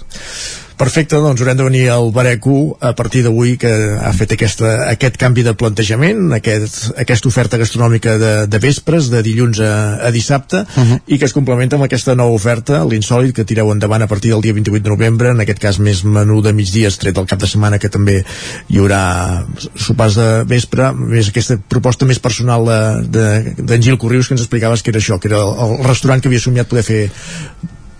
Perfecte, 0.81 1.19
doncs 1.21 1.38
haurem 1.43 1.59
de 1.59 1.65
venir 1.67 1.81
al 1.93 2.07
Bareco 2.09 2.75
a 2.81 2.95
partir 2.97 3.21
d'avui 3.21 3.51
que 3.61 3.69
ha 4.01 4.09
fet 4.17 4.31
aquesta, 4.33 4.71
aquest 4.89 5.19
canvi 5.21 5.43
de 5.45 5.51
plantejament, 5.53 6.31
aquest, 6.33 6.95
aquesta 6.97 7.30
oferta 7.30 7.59
gastronòmica 7.61 8.15
de, 8.17 8.31
de 8.49 8.59
vespres, 8.63 9.11
de 9.13 9.21
dilluns 9.21 9.59
a, 9.61 9.99
a 10.07 10.09
dissabte, 10.09 10.63
uh 10.65 10.81
-huh. 10.81 10.97
i 11.05 11.19
que 11.19 11.25
es 11.25 11.35
complementa 11.38 11.75
amb 11.77 11.85
aquesta 11.85 12.15
nova 12.15 12.33
oferta, 12.33 12.81
l'insòlid, 12.83 13.33
que 13.33 13.45
tireu 13.45 13.71
endavant 13.71 14.01
a 14.01 14.07
partir 14.07 14.31
del 14.31 14.41
dia 14.41 14.53
28 14.53 14.83
de 14.83 14.89
novembre, 14.89 15.30
en 15.30 15.39
aquest 15.41 15.59
cas 15.59 15.77
més 15.77 16.03
menú 16.03 16.41
de 16.41 16.51
migdies, 16.51 16.97
tret 16.97 17.13
del 17.13 17.27
cap 17.27 17.39
de 17.39 17.47
setmana, 17.47 17.77
que 17.77 17.89
també 17.89 18.25
hi 18.67 18.77
haurà 18.80 19.45
sopars 19.75 20.15
de 20.15 20.43
vespre, 20.45 20.93
més 20.93 21.30
aquesta 21.30 21.59
proposta 21.67 21.90
més 22.09 22.19
personal 22.19 22.65
d'en 22.65 23.11
de, 23.11 23.53
de, 23.59 23.81
Gil 23.81 23.99
Corrius, 24.01 24.27
que 24.27 24.35
ens 24.37 24.43
explicaves 24.45 24.83
que 24.83 24.91
era 24.93 25.01
això, 25.01 25.19
que 25.19 25.29
era 25.31 25.41
el, 25.43 25.77
el 25.79 25.85
restaurant 25.85 26.21
que 26.21 26.31
havia 26.31 26.41
somiat 26.43 26.69
poder 26.71 26.83
fer 26.87 27.03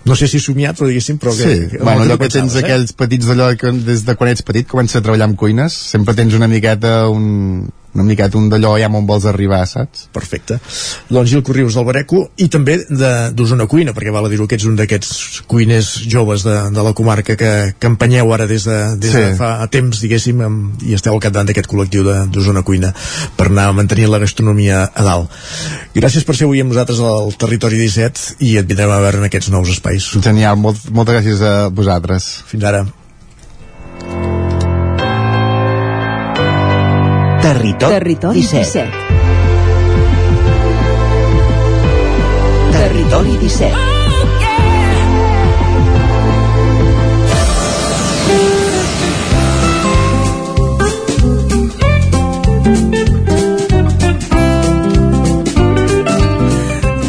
no 0.04 0.16
sé 0.18 0.26
si 0.26 0.40
somiat, 0.42 0.74
però 0.78 0.88
diguéssim, 0.90 1.18
però 1.22 1.30
que... 1.36 1.46
Sí, 1.46 1.68
que, 1.70 1.78
bueno, 1.78 2.02
allò 2.02 2.16
que 2.18 2.30
tens 2.32 2.56
eh? 2.56 2.64
aquells 2.64 2.94
petits 2.98 3.28
d'allò 3.28 3.52
que 3.58 3.70
des 3.86 4.02
de 4.06 4.16
quan 4.18 4.32
ets 4.32 4.42
petit 4.42 4.66
comença 4.68 4.98
a 4.98 5.04
treballar 5.04 5.28
amb 5.30 5.38
cuines, 5.38 5.76
sempre 5.92 6.16
tens 6.18 6.34
una 6.34 6.48
miqueta 6.50 7.06
un, 7.12 7.68
una 7.94 8.04
miqueta 8.06 8.38
un 8.38 8.48
d'allò 8.48 8.72
ja 8.80 8.88
on 8.88 9.06
vols 9.06 9.26
arribar, 9.28 9.60
saps? 9.68 10.06
Perfecte. 10.12 10.58
Doncs 11.12 11.30
Gil 11.30 11.42
Corrius 11.44 11.76
del 11.76 11.84
Bareco 11.84 12.22
i 12.40 12.48
també 12.52 12.78
d'Osona 12.88 13.66
Cuina, 13.68 13.92
perquè 13.92 14.12
val 14.14 14.26
a 14.28 14.30
dir-ho 14.32 14.46
que 14.48 14.56
ets 14.56 14.66
un 14.68 14.78
d'aquests 14.78 15.42
cuiners 15.50 15.90
joves 16.08 16.46
de, 16.46 16.54
de 16.72 16.86
la 16.86 16.94
comarca 16.96 17.36
que, 17.36 17.52
que 17.78 17.90
empenyeu 17.90 18.32
ara 18.32 18.48
des 18.48 18.64
de, 18.68 18.78
des 19.02 19.12
sí. 19.12 19.24
de 19.26 19.34
fa 19.40 19.52
temps, 19.72 20.00
diguéssim, 20.00 20.40
amb, 20.46 20.86
i 20.86 20.96
esteu 20.96 21.12
al 21.12 21.22
capdant 21.24 21.48
d'aquest 21.48 21.68
col·lectiu 21.70 22.06
d'Osona 22.32 22.64
Cuina 22.64 22.94
per 23.36 23.50
anar 23.50 23.68
mantenint 23.76 24.10
la 24.12 24.22
gastronomia 24.22 24.86
a 24.88 25.06
dalt. 25.06 25.36
Gràcies 25.96 26.24
per 26.24 26.38
ser 26.38 26.48
avui 26.48 26.64
amb 26.64 26.72
nosaltres 26.72 27.02
al 27.04 27.36
Territori 27.36 27.80
17 27.80 28.40
i 28.48 28.56
et 28.60 28.68
vindrem 28.68 28.92
a 28.92 29.02
veure 29.04 29.20
en 29.20 29.28
aquests 29.28 29.52
nous 29.52 29.76
espais. 29.76 30.08
Genial, 30.24 30.56
molt, 30.56 30.88
moltes 30.90 31.20
gràcies 31.20 31.44
a 31.44 31.54
vosaltres. 31.68 32.32
Fins 32.48 32.68
ara. 32.72 32.86
Territori, 37.42 37.92
Territori 37.92 38.40
17. 38.40 38.62
17. 38.62 38.88
Territori 42.70 43.36
17. 43.36 43.74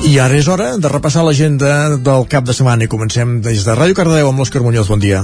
I 0.03 0.17
ara 0.17 0.33
és 0.33 0.47
hora 0.49 0.77
de 0.81 0.89
repassar 0.89 1.21
l'agenda 1.21 1.93
del 1.93 2.25
cap 2.25 2.41
de 2.41 2.57
setmana 2.57 2.83
i 2.85 2.89
comencem 2.89 3.37
des 3.45 3.61
de 3.65 3.77
Ràdio 3.77 3.93
Cardedeu 4.01 4.33
amb 4.33 4.41
l'Òscar 4.41 4.65
Muñoz. 4.65 4.89
Bon 4.89 4.97
dia. 4.97 5.21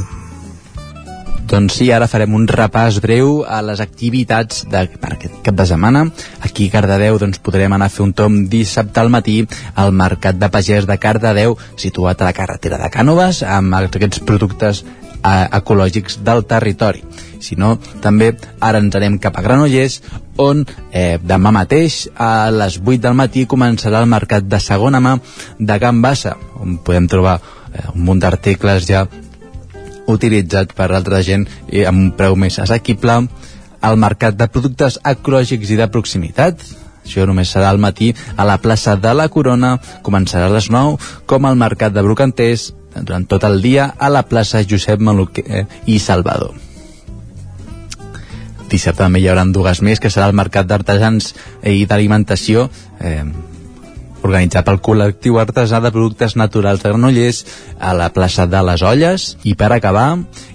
Doncs 1.50 1.80
sí, 1.80 1.88
ara 1.90 2.06
farem 2.06 2.36
un 2.38 2.46
repàs 2.48 3.00
breu 3.02 3.40
a 3.42 3.62
les 3.66 3.80
activitats 3.82 4.68
de, 4.70 4.84
per 5.02 5.16
aquest 5.16 5.40
cap 5.46 5.58
de 5.58 5.66
setmana. 5.66 6.04
Aquí 6.46 6.68
a 6.70 6.76
Cardedeu 6.76 7.18
doncs, 7.18 7.42
podrem 7.42 7.74
anar 7.74 7.88
a 7.90 7.94
fer 7.94 8.06
un 8.06 8.14
tom 8.14 8.44
dissabte 8.52 9.02
al 9.02 9.10
matí 9.10 9.40
al 9.74 9.92
Mercat 9.92 10.38
de 10.38 10.50
Pagès 10.54 10.86
de 10.86 11.00
Cardedeu, 11.02 11.58
situat 11.76 12.22
a 12.22 12.30
la 12.30 12.36
carretera 12.38 12.78
de 12.78 12.92
Cànoves, 12.94 13.42
amb 13.42 13.74
aquests 13.82 14.22
productes 14.30 14.84
eh, 14.86 15.48
ecològics 15.58 16.22
del 16.24 16.46
territori 16.46 17.04
si 17.40 17.56
no, 17.56 17.78
també 18.04 18.34
ara 18.60 18.82
ens 18.84 18.96
anem 18.96 19.18
cap 19.24 19.38
a 19.40 19.44
Granollers 19.44 20.00
on 20.40 20.66
eh, 20.92 21.18
demà 21.24 21.54
mateix 21.56 22.06
a 22.16 22.50
les 22.54 22.78
8 22.84 23.00
del 23.08 23.16
matí 23.18 23.46
començarà 23.50 24.04
el 24.04 24.12
mercat 24.12 24.46
de 24.48 24.60
segona 24.64 25.02
mà 25.04 25.16
de 25.58 25.80
Can 25.80 26.04
Bassa 26.04 26.36
on 26.60 26.78
podem 26.84 27.08
trobar 27.08 27.40
eh, 27.40 27.88
un 27.96 28.06
munt 28.06 28.22
d'articles 28.22 28.88
ja 28.92 29.06
utilitzats 30.10 30.76
per 30.76 30.90
altra 30.92 31.22
gent 31.26 31.48
i 31.72 31.86
amb 31.86 32.02
un 32.02 32.12
preu 32.18 32.36
més 32.36 32.60
assequible. 32.60 33.22
Al 33.80 33.96
mercat 33.96 34.36
de 34.36 34.50
productes 34.52 35.00
ecològics 35.08 35.72
i 35.72 35.80
de 35.80 35.88
proximitat 35.88 36.66
això 37.10 37.26
només 37.26 37.50
serà 37.50 37.72
al 37.72 37.80
matí 37.82 38.12
a 38.38 38.46
la 38.46 38.60
plaça 38.62 38.94
de 39.00 39.14
la 39.18 39.30
Corona 39.34 39.78
començarà 40.06 40.46
a 40.46 40.54
les 40.54 40.70
9 40.70 41.24
com 41.26 41.48
al 41.48 41.58
mercat 41.58 41.96
de 41.96 42.04
Brocanters 42.06 42.70
durant 43.02 43.26
tot 43.26 43.46
el 43.48 43.62
dia 43.64 43.88
a 43.98 44.10
la 44.14 44.26
plaça 44.30 44.62
Josep 44.62 45.02
Maluquer 45.02 45.66
i 45.88 46.00
Salvador. 46.00 46.54
Dissabte 48.70 49.02
també 49.02 49.24
hi 49.24 49.30
haurà 49.32 49.48
dues 49.50 49.82
més 49.82 50.02
que 50.02 50.12
serà 50.14 50.28
el 50.30 50.38
mercat 50.38 50.68
d'artesans 50.70 51.34
i 51.66 51.88
d'alimentació 51.90 52.68
eh, 53.02 53.24
organitzat 54.24 54.68
pel 54.68 54.80
col·lectiu 54.84 55.40
artesà 55.42 55.80
de 55.84 55.92
productes 55.96 56.36
naturals 56.40 56.84
de 56.84 56.92
Granollers 56.92 57.44
a 57.80 57.94
la 57.98 58.10
plaça 58.14 58.48
de 58.50 58.62
les 58.68 58.84
Olles 58.84 59.30
i 59.48 59.56
per 59.60 59.72
acabar 59.74 60.08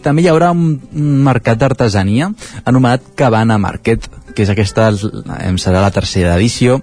també 0.05 0.25
hi 0.25 0.31
haurà 0.33 0.53
un, 0.55 0.79
mercat 1.25 1.61
d'artesania 1.61 2.31
anomenat 2.65 3.15
Cabana 3.17 3.59
Market 3.59 4.09
que 4.35 4.43
és 4.43 4.51
aquesta, 4.51 4.91
eh, 4.91 5.55
serà 5.63 5.85
la 5.85 5.95
tercera 5.95 6.35
edició 6.37 6.81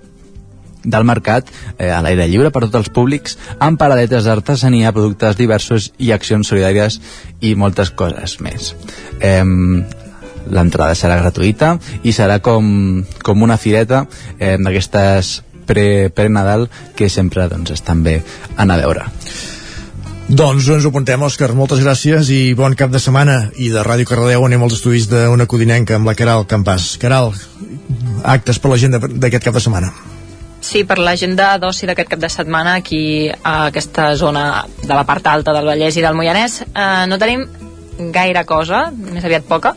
del 0.83 1.05
mercat 1.05 1.49
eh, 1.77 1.91
a 1.91 2.01
l'aire 2.01 2.27
lliure 2.27 2.49
per 2.49 2.63
tots 2.65 2.79
els 2.79 2.91
públics 2.93 3.37
amb 3.59 3.79
paradetes 3.79 4.25
d'artesania, 4.25 4.93
productes 4.95 5.37
diversos 5.37 5.91
i 5.99 6.11
accions 6.15 6.47
solidàries 6.47 6.99
i 7.41 7.53
moltes 7.55 7.91
coses 7.91 8.39
més. 8.41 8.73
Eh, 9.19 9.43
l'entrada 10.49 10.95
serà 10.97 11.19
gratuïta 11.21 11.75
i 12.03 12.13
serà 12.15 12.39
com, 12.41 13.03
com 13.21 13.45
una 13.45 13.59
fireta 13.61 14.05
eh, 14.39 14.57
d'aquestes 14.57 15.41
pre-Nadal 15.71 16.67
pre 16.67 16.95
que 16.95 17.09
sempre 17.09 17.47
doncs, 17.49 17.71
estan 17.79 18.03
bé 18.03 18.19
anar 18.57 18.77
a 18.77 18.85
veure. 18.85 19.07
Doncs 20.31 20.67
ens 20.71 20.85
ho 20.85 20.91
apuntem, 20.93 21.19
Òscar. 21.27 21.49
Moltes 21.57 21.81
gràcies 21.83 22.29
i 22.31 22.53
bon 22.55 22.75
cap 22.79 22.91
de 22.93 23.01
setmana. 23.03 23.49
I 23.59 23.67
de 23.73 23.81
Ràdio 23.83 24.07
Cardedeu 24.07 24.45
anem 24.47 24.63
als 24.63 24.77
estudis 24.77 25.09
d'una 25.11 25.47
codinenca 25.49 25.97
amb 25.97 26.07
la 26.07 26.15
Caral 26.15 26.45
Campàs. 26.47 26.93
Caral, 27.01 27.33
actes 28.23 28.61
per 28.61 28.71
l'agenda 28.71 29.01
d'aquest 29.01 29.43
cap 29.43 29.57
de 29.57 29.63
setmana. 29.65 29.91
Sí, 30.61 30.85
per 30.85 30.99
l'agenda 31.01 31.55
d'oci 31.59 31.89
d'aquest 31.89 32.13
cap 32.13 32.21
de 32.21 32.29
setmana 32.29 32.77
aquí 32.79 33.27
a 33.33 33.65
aquesta 33.65 34.13
zona 34.15 34.63
de 34.83 34.93
la 34.93 35.03
part 35.09 35.27
alta 35.27 35.55
del 35.57 35.67
Vallès 35.67 35.97
i 35.97 36.05
del 36.05 36.15
Moianès 36.15 36.61
eh, 36.61 37.07
no 37.09 37.17
tenim 37.19 37.47
gaire 38.13 38.43
cosa, 38.49 38.87
més 38.91 39.25
aviat 39.27 39.45
poca, 39.47 39.73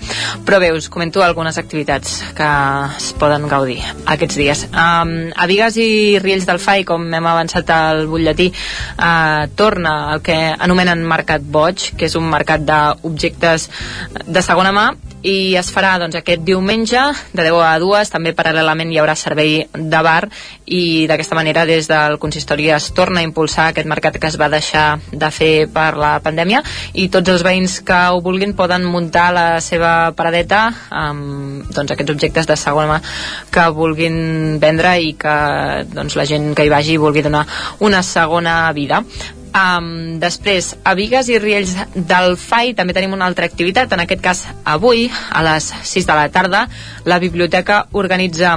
però 0.46 0.60
bé, 0.62 0.72
us 0.72 0.88
comento 0.92 1.22
algunes 1.22 1.58
activitats 1.60 2.16
que 2.36 2.50
es 2.96 3.12
poden 3.20 3.46
gaudir 3.50 3.78
aquests 4.16 4.40
dies. 4.40 4.64
Um, 4.72 5.14
a 5.36 5.48
Vigues 5.50 5.78
i 5.80 5.88
Riells 6.22 6.48
del 6.48 6.62
Fai, 6.62 6.84
com 6.88 7.06
hem 7.06 7.30
avançat 7.30 7.70
al 7.74 8.06
butlletí, 8.10 8.50
uh, 8.96 9.46
torna 9.56 9.96
el 10.14 10.24
que 10.24 10.38
anomenen 10.54 11.04
Mercat 11.08 11.44
Boig, 11.44 11.90
que 11.98 12.08
és 12.08 12.16
un 12.16 12.30
mercat 12.30 12.64
d'objectes 12.64 13.68
de 14.24 14.44
segona 14.44 14.72
mà 14.74 14.88
i 15.24 15.56
es 15.56 15.70
farà 15.72 15.94
doncs, 16.00 16.18
aquest 16.18 16.42
diumenge 16.44 17.00
de 17.32 17.46
10 17.46 17.60
a 17.64 17.72
2, 17.80 18.10
també 18.12 18.34
paral·lelament 18.36 18.90
hi 18.92 18.98
haurà 19.00 19.14
servei 19.16 19.54
de 19.72 20.00
bar 20.04 20.28
i 20.66 21.06
d'aquesta 21.08 21.38
manera 21.38 21.64
des 21.64 21.88
del 21.88 22.18
consistori 22.20 22.68
es 22.74 22.90
torna 22.96 23.22
a 23.22 23.26
impulsar 23.26 23.70
aquest 23.70 23.88
mercat 23.88 24.18
que 24.20 24.28
es 24.28 24.36
va 24.40 24.50
deixar 24.52 24.98
de 25.10 25.30
fer 25.32 25.52
per 25.72 25.94
la 25.96 26.18
pandèmia. 26.24 26.60
I 26.92 27.08
tots 27.08 27.32
els 27.32 27.44
veïns 27.46 27.78
que 27.86 28.00
ho 28.12 28.20
vulguin 28.24 28.52
poden 28.58 28.84
muntar 28.84 29.30
la 29.32 29.46
seva 29.64 30.12
paradeta 30.16 30.66
amb 30.90 31.72
doncs, 31.72 31.94
aquests 31.94 32.12
objectes 32.12 32.50
de 32.50 32.58
segona 32.60 32.92
mà 32.94 32.98
que 33.54 33.64
vulguin 33.72 34.58
vendre 34.60 34.98
i 35.00 35.14
que 35.16 35.38
doncs, 35.94 36.18
la 36.20 36.28
gent 36.28 36.52
que 36.54 36.68
hi 36.68 36.72
vagi 36.72 37.00
vulgui 37.00 37.24
donar 37.24 37.46
una 37.80 38.02
segona 38.04 38.58
vida 38.76 39.00
Um, 39.54 40.18
després, 40.18 40.72
a 40.82 40.96
Vigues 40.98 41.28
i 41.30 41.38
Riells 41.38 41.76
del 41.94 42.34
FAI 42.34 42.72
també 42.74 42.94
tenim 42.96 43.12
una 43.14 43.28
altra 43.30 43.46
activitat, 43.46 43.92
en 43.94 44.02
aquest 44.02 44.22
cas 44.22 44.40
avui, 44.66 45.06
a 45.30 45.44
les 45.46 45.70
6 45.94 46.08
de 46.08 46.16
la 46.18 46.28
tarda, 46.34 46.64
la 47.06 47.20
biblioteca 47.22 47.84
organitza 47.92 48.56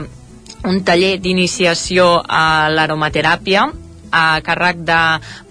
un 0.66 0.82
taller 0.84 1.19
d'iniciació 1.22 2.08
a 2.26 2.69
l'aromateràpia 2.74 3.67
a 4.09 4.42
càrrec 4.42 4.82
de 4.88 5.00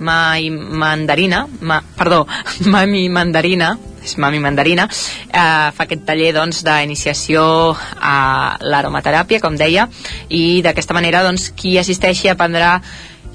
Mai 0.03 0.51
Mandarina, 0.51 1.45
ma, 1.61 1.81
perdó, 1.95 2.25
Mami 2.73 3.07
Mandarina, 3.09 3.77
és 4.03 4.17
Mami 4.19 4.41
Mandarina, 4.43 4.87
eh, 4.87 5.71
fa 5.77 5.87
aquest 5.87 6.07
taller 6.09 6.33
doncs, 6.35 6.63
d'iniciació 6.67 7.43
a 7.75 8.57
l'aromateràpia, 8.63 9.43
com 9.43 9.55
deia, 9.59 9.87
i 10.29 10.63
d'aquesta 10.67 10.97
manera 10.97 11.23
doncs, 11.27 11.51
qui 11.55 11.77
assisteixi 11.79 12.31
aprendrà 12.33 12.81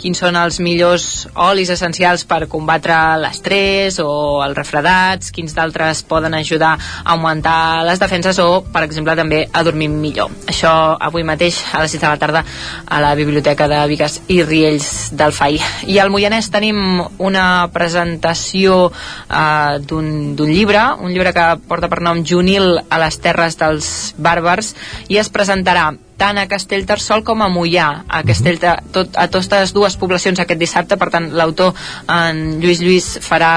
quins 0.01 0.17
són 0.21 0.37
els 0.39 0.57
millors 0.63 1.05
olis 1.35 1.69
essencials 1.73 2.25
per 2.27 2.47
combatre 2.51 2.97
l'estrès 3.21 3.99
o 4.01 4.41
els 4.43 4.57
refredats, 4.57 5.31
quins 5.33 5.53
d'altres 5.55 6.01
poden 6.09 6.33
ajudar 6.37 6.73
a 6.73 7.13
augmentar 7.13 7.85
les 7.87 8.01
defenses 8.01 8.39
o, 8.41 8.63
per 8.65 8.83
exemple, 8.87 9.15
també 9.15 9.43
a 9.51 9.63
dormir 9.63 9.91
millor. 9.93 10.33
Això 10.49 10.73
avui 10.99 11.25
mateix 11.27 11.61
a 11.71 11.83
les 11.83 11.93
6 11.93 12.01
de 12.01 12.09
la 12.09 12.19
tarda 12.21 12.43
a 12.87 13.01
la 13.03 13.13
Biblioteca 13.15 13.69
de 13.69 13.81
Vigues 13.91 14.19
i 14.33 14.41
Riells 14.43 15.11
del 15.17 15.35
FAI. 15.35 15.59
I 15.93 15.99
al 16.01 16.11
Moianès 16.13 16.49
tenim 16.53 17.01
una 17.21 17.69
presentació 17.73 18.87
eh, 18.89 19.79
d'un 19.85 20.49
llibre, 20.49 20.85
un 20.99 21.13
llibre 21.13 21.33
que 21.37 21.47
porta 21.67 21.91
per 21.91 22.01
nom 22.01 22.25
Junil 22.25 22.79
a 22.89 23.01
les 23.01 23.19
terres 23.21 23.59
dels 23.61 23.91
bàrbars 24.17 24.73
i 25.09 25.21
es 25.21 25.29
presentarà 25.29 25.91
tant 26.21 26.37
a 26.37 26.47
Castellterçol 26.49 27.25
com 27.25 27.41
a 27.41 27.49
Mollà, 27.49 27.89
a, 28.05 28.21
Castell, 28.27 28.61
tot, 28.93 29.17
a 29.17 29.27
totes 29.33 29.73
dues 29.73 29.97
poblacions 29.97 30.41
aquest 30.41 30.61
dissabte, 30.61 30.97
per 31.01 31.09
tant 31.13 31.31
l'autor, 31.33 31.73
en 32.05 32.59
Lluís 32.61 32.81
Lluís, 32.85 33.13
farà 33.25 33.53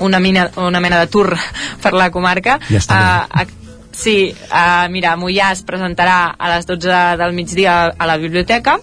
una, 0.00 0.20
mina, 0.20 0.48
una 0.56 0.80
mena 0.80 1.02
de 1.02 1.10
tour 1.12 1.34
per 1.82 1.92
la 1.92 2.08
comarca. 2.14 2.58
Ja 2.70 2.80
està 2.80 3.02
uh, 3.02 3.42
a, 3.42 3.50
Sí, 3.92 4.32
uh, 4.32 4.88
mira, 4.88 5.10
Mollà 5.20 5.50
es 5.52 5.60
presentarà 5.68 6.32
a 6.32 6.48
les 6.54 6.64
12 6.64 7.00
del 7.20 7.34
migdia 7.36 7.74
a 7.92 8.06
la 8.08 8.16
biblioteca 8.16 8.78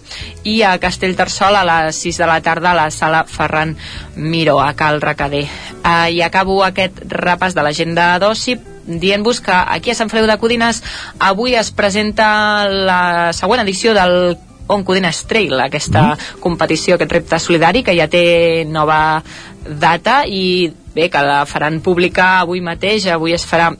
i 0.46 0.60
a 0.62 0.76
Castellterçol 0.78 1.58
a 1.58 1.64
les 1.66 1.98
6 1.98 2.20
de 2.22 2.28
la 2.30 2.38
tarda 2.46 2.70
a 2.70 2.78
la 2.78 2.84
sala 2.94 3.24
Ferran 3.26 3.74
Miró, 4.14 4.60
a 4.62 4.70
Cal 4.78 5.02
Recader. 5.02 5.48
Uh, 5.82 6.06
I 6.14 6.22
acabo 6.22 6.60
aquest 6.62 7.02
repàs 7.10 7.58
de 7.58 7.66
l'agenda 7.66 8.12
d'oci 8.22 8.54
dient-vos 8.98 9.40
que 9.40 9.54
aquí 9.54 9.92
a 9.92 9.98
Sant 9.98 10.10
Feliu 10.10 10.26
de 10.26 10.38
Codines 10.42 10.82
avui 11.18 11.54
es 11.54 11.70
presenta 11.70 12.68
la 12.68 13.32
següent 13.36 13.62
edició 13.62 13.94
del 13.94 14.36
On 14.70 14.84
Codines 14.86 15.24
Trail, 15.26 15.56
aquesta 15.60 16.02
mm. 16.14 16.40
competició, 16.40 16.94
aquest 16.94 17.12
repte 17.12 17.38
solidari 17.42 17.82
que 17.82 17.94
ja 17.98 18.06
té 18.10 18.64
nova 18.70 19.20
data 19.66 20.22
i 20.26 20.70
bé, 20.94 21.08
que 21.10 21.22
la 21.26 21.44
faran 21.46 21.80
pública 21.82 22.38
avui 22.40 22.62
mateix, 22.62 23.08
avui 23.10 23.34
es 23.34 23.46
farà 23.46 23.72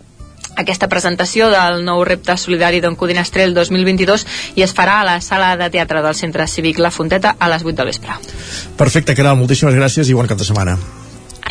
aquesta 0.60 0.88
presentació 0.90 1.48
del 1.52 1.84
nou 1.86 2.02
repte 2.04 2.36
solidari 2.36 2.80
d'On 2.82 2.98
Codines 2.98 3.30
Trail 3.30 3.54
2022 3.54 4.26
i 4.58 4.66
es 4.66 4.74
farà 4.76 5.00
a 5.00 5.06
la 5.06 5.18
sala 5.24 5.54
de 5.56 5.70
teatre 5.72 6.02
del 6.02 6.18
Centre 6.18 6.46
Cívic 6.50 6.82
La 6.82 6.90
Fonteta 6.90 7.36
a 7.38 7.48
les 7.52 7.64
8 7.64 7.76
de 7.78 7.86
vespre. 7.92 8.18
Perfecte, 8.76 9.14
Caral, 9.14 9.38
moltíssimes 9.38 9.78
gràcies 9.78 10.10
i 10.10 10.18
bon 10.18 10.28
cap 10.28 10.42
de 10.42 10.48
setmana. 10.48 10.76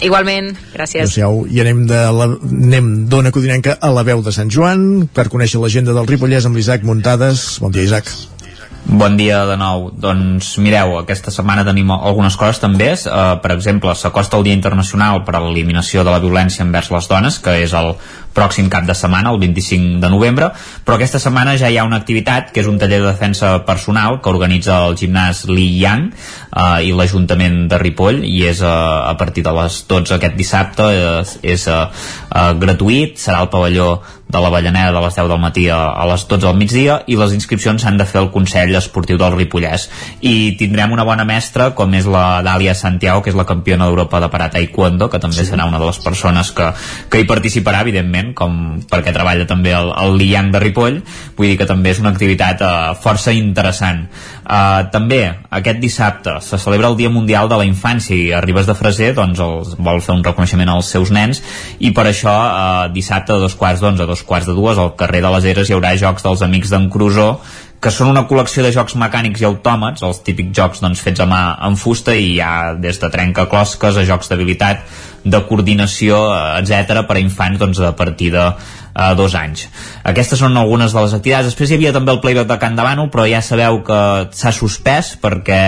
Igualment, 0.06 0.53
gràcies. 0.74 1.03
Adéu-siau. 1.03 1.45
I 1.52 1.61
anem 1.64 1.86
de 1.90 2.02
la, 2.16 2.28
anem 2.48 2.90
d'Ona 3.11 3.34
Codinenca 3.36 3.76
a 3.82 3.92
la 3.92 4.06
veu 4.08 4.24
de 4.24 4.34
Sant 4.36 4.52
Joan 4.53 5.08
per 5.14 5.28
conèixer 5.32 5.61
l'agenda 5.61 5.95
del 5.95 6.08
Ripollès 6.08 6.48
amb 6.48 6.60
l'Isaac 6.60 6.86
Muntades. 6.88 7.60
Bon 7.64 7.74
dia, 7.76 7.88
Isaac. 7.88 8.11
Bon 8.90 9.18
dia 9.19 9.44
de 9.45 9.58
nou. 9.60 9.90
Doncs 9.92 10.56
mireu, 10.64 10.95
aquesta 11.02 11.34
setmana 11.34 11.66
tenim 11.68 11.92
algunes 11.94 12.38
coses 12.40 12.61
també. 12.64 12.94
Uh, 12.95 13.36
per 13.44 13.52
exemple, 13.53 13.94
s'acosta 13.94 14.40
el 14.40 14.48
Dia 14.48 14.58
Internacional 14.58 15.22
per 15.28 15.36
a 15.38 15.44
l'eliminació 15.44 16.06
de 16.08 16.14
la 16.14 16.22
violència 16.24 16.66
envers 16.66 16.90
les 16.95 17.10
dones, 17.11 17.38
que 17.44 17.60
és 17.66 17.76
el 17.78 17.94
pròxim 18.33 18.69
cap 18.69 18.85
de 18.88 18.95
setmana, 18.95 19.33
el 19.33 19.40
25 19.41 19.99
de 20.03 20.09
novembre, 20.11 20.51
però 20.85 20.98
aquesta 20.98 21.19
setmana 21.22 21.56
ja 21.59 21.69
hi 21.69 21.80
ha 21.80 21.88
una 21.88 21.99
activitat 21.99 22.53
que 22.53 22.64
és 22.64 22.69
un 22.69 22.77
taller 22.82 23.01
de 23.01 23.09
defensa 23.09 23.56
personal 23.67 24.19
que 24.22 24.32
organitza 24.32 24.83
el 24.88 24.98
gimnàs 24.99 25.45
Li 25.49 25.67
Yang 25.82 26.09
eh, 26.09 26.88
i 26.90 26.93
l'Ajuntament 26.95 27.66
de 27.72 27.82
Ripoll 27.82 28.24
i 28.27 28.43
és 28.49 28.61
eh, 28.61 28.69
a 28.69 29.16
partir 29.19 29.43
de 29.45 29.56
les 29.56 29.82
12 29.90 30.16
aquest 30.19 30.38
dissabte, 30.40 30.88
és, 30.93 31.35
és 31.43 31.67
eh, 31.67 31.82
eh, 31.82 32.53
gratuït, 32.61 33.19
serà 33.19 33.43
al 33.43 33.51
pavelló 33.51 33.91
de 34.30 34.40
la 34.40 34.49
Vallaneda 34.49 34.91
de 34.93 35.01
les 35.01 35.16
10 35.16 35.27
del 35.27 35.40
matí 35.41 35.67
a, 35.74 35.80
a 35.90 36.06
les 36.06 36.27
12 36.30 36.45
del 36.45 36.58
migdia 36.58 36.99
i 37.09 37.16
les 37.17 37.32
inscripcions 37.33 37.82
s'han 37.82 37.98
de 37.98 38.06
fer 38.06 38.19
al 38.22 38.30
Consell 38.30 38.75
Esportiu 38.77 39.17
del 39.17 39.33
Ripollès. 39.33 39.88
I 40.22 40.53
tindrem 40.59 40.93
una 40.93 41.06
bona 41.08 41.25
mestra 41.25 41.72
com 41.74 41.95
és 41.98 42.06
la 42.06 42.43
Dàlia 42.45 42.75
Santiago 42.77 43.24
que 43.25 43.33
és 43.33 43.40
la 43.40 43.48
campiona 43.49 43.88
d'Europa 43.88 44.22
de 44.22 44.30
parat 44.30 44.53
taekwondo 44.53 45.09
que 45.09 45.22
també 45.22 45.41
sí. 45.41 45.48
serà 45.49 45.66
una 45.66 45.82
de 45.82 45.90
les 45.90 45.98
persones 46.03 46.51
que, 46.53 46.69
que 47.09 47.24
hi 47.24 47.27
participarà 47.30 47.82
evidentment 47.82 48.18
evidentment, 48.19 48.33
com 48.35 48.80
perquè 48.89 49.14
treballa 49.14 49.45
també 49.48 49.73
el, 49.75 49.91
el 49.91 50.17
Liang 50.17 50.51
de 50.51 50.59
Ripoll, 50.59 50.99
vull 51.38 51.49
dir 51.49 51.57
que 51.59 51.67
també 51.67 51.91
és 51.91 51.99
una 51.99 52.11
activitat 52.11 52.61
eh, 52.61 52.95
força 52.99 53.31
interessant. 53.33 54.07
Eh, 54.43 54.81
també, 54.91 55.22
aquest 55.49 55.80
dissabte 55.80 56.39
se 56.41 56.59
celebra 56.59 56.89
el 56.89 56.98
Dia 56.98 57.09
Mundial 57.09 57.49
de 57.49 57.57
la 57.57 57.67
Infància 57.67 58.15
i 58.15 58.31
a 58.33 58.41
Ribes 58.41 58.67
de 58.67 58.75
Freser 58.75 59.14
doncs, 59.15 59.39
els, 59.39 59.75
vol 59.77 60.01
fer 60.01 60.15
un 60.15 60.23
reconeixement 60.23 60.69
als 60.69 60.91
seus 60.91 61.11
nens 61.11 61.41
i 61.80 61.91
per 61.91 62.07
això 62.09 62.35
eh, 62.35 62.91
dissabte 62.93 63.35
a 63.35 63.41
dos 63.41 63.56
quarts 63.56 63.81
d'onze, 63.81 64.03
a 64.03 64.09
dos 64.09 64.23
quarts 64.23 64.49
de 64.49 64.57
dues, 64.57 64.77
al 64.77 64.95
carrer 64.99 65.23
de 65.25 65.33
les 65.35 65.49
Eres 65.53 65.69
hi 65.69 65.77
haurà 65.77 65.95
Jocs 65.99 66.25
dels 66.25 66.45
Amics 66.45 66.73
d'en 66.73 66.89
Crusoe 66.89 67.38
que 67.80 67.91
són 67.95 68.09
una 68.11 68.25
col·lecció 68.27 68.64
de 68.66 68.74
jocs 68.75 68.98
mecànics 68.99 69.40
i 69.40 69.48
autòmats, 69.48 70.03
els 70.03 70.19
típics 70.25 70.51
jocs 70.58 70.82
doncs, 70.83 70.99
fets 71.03 71.24
a 71.24 71.27
mà 71.30 71.43
en 71.67 71.77
fusta 71.80 72.16
i 72.16 72.33
hi 72.33 72.41
ha 72.43 72.74
des 72.75 72.99
de 72.99 73.09
trencaclosques 73.14 73.98
a 73.98 74.03
jocs 74.08 74.32
d'habilitat, 74.32 74.83
de 75.24 75.40
coordinació, 75.48 76.19
etc 76.59 77.06
per 77.08 77.17
a 77.17 77.24
infants 77.24 77.59
doncs, 77.61 77.80
a 77.80 77.95
partir 77.95 78.33
de 78.35 78.51
a 78.99 79.14
dos 79.16 79.35
anys. 79.38 79.67
Aquestes 80.03 80.41
són 80.41 80.58
algunes 80.59 80.91
de 80.91 81.03
les 81.06 81.14
activitats. 81.16 81.48
Després 81.48 81.72
hi 81.72 81.77
havia 81.77 81.93
també 81.95 82.11
el 82.11 82.19
playback 82.24 82.49
de 82.49 82.58
Can 82.59 82.75
Davano, 82.75 83.08
però 83.14 83.27
ja 83.30 83.40
sabeu 83.45 83.80
que 83.88 84.01
s'ha 84.35 84.51
suspès 84.56 85.14
perquè 85.22 85.61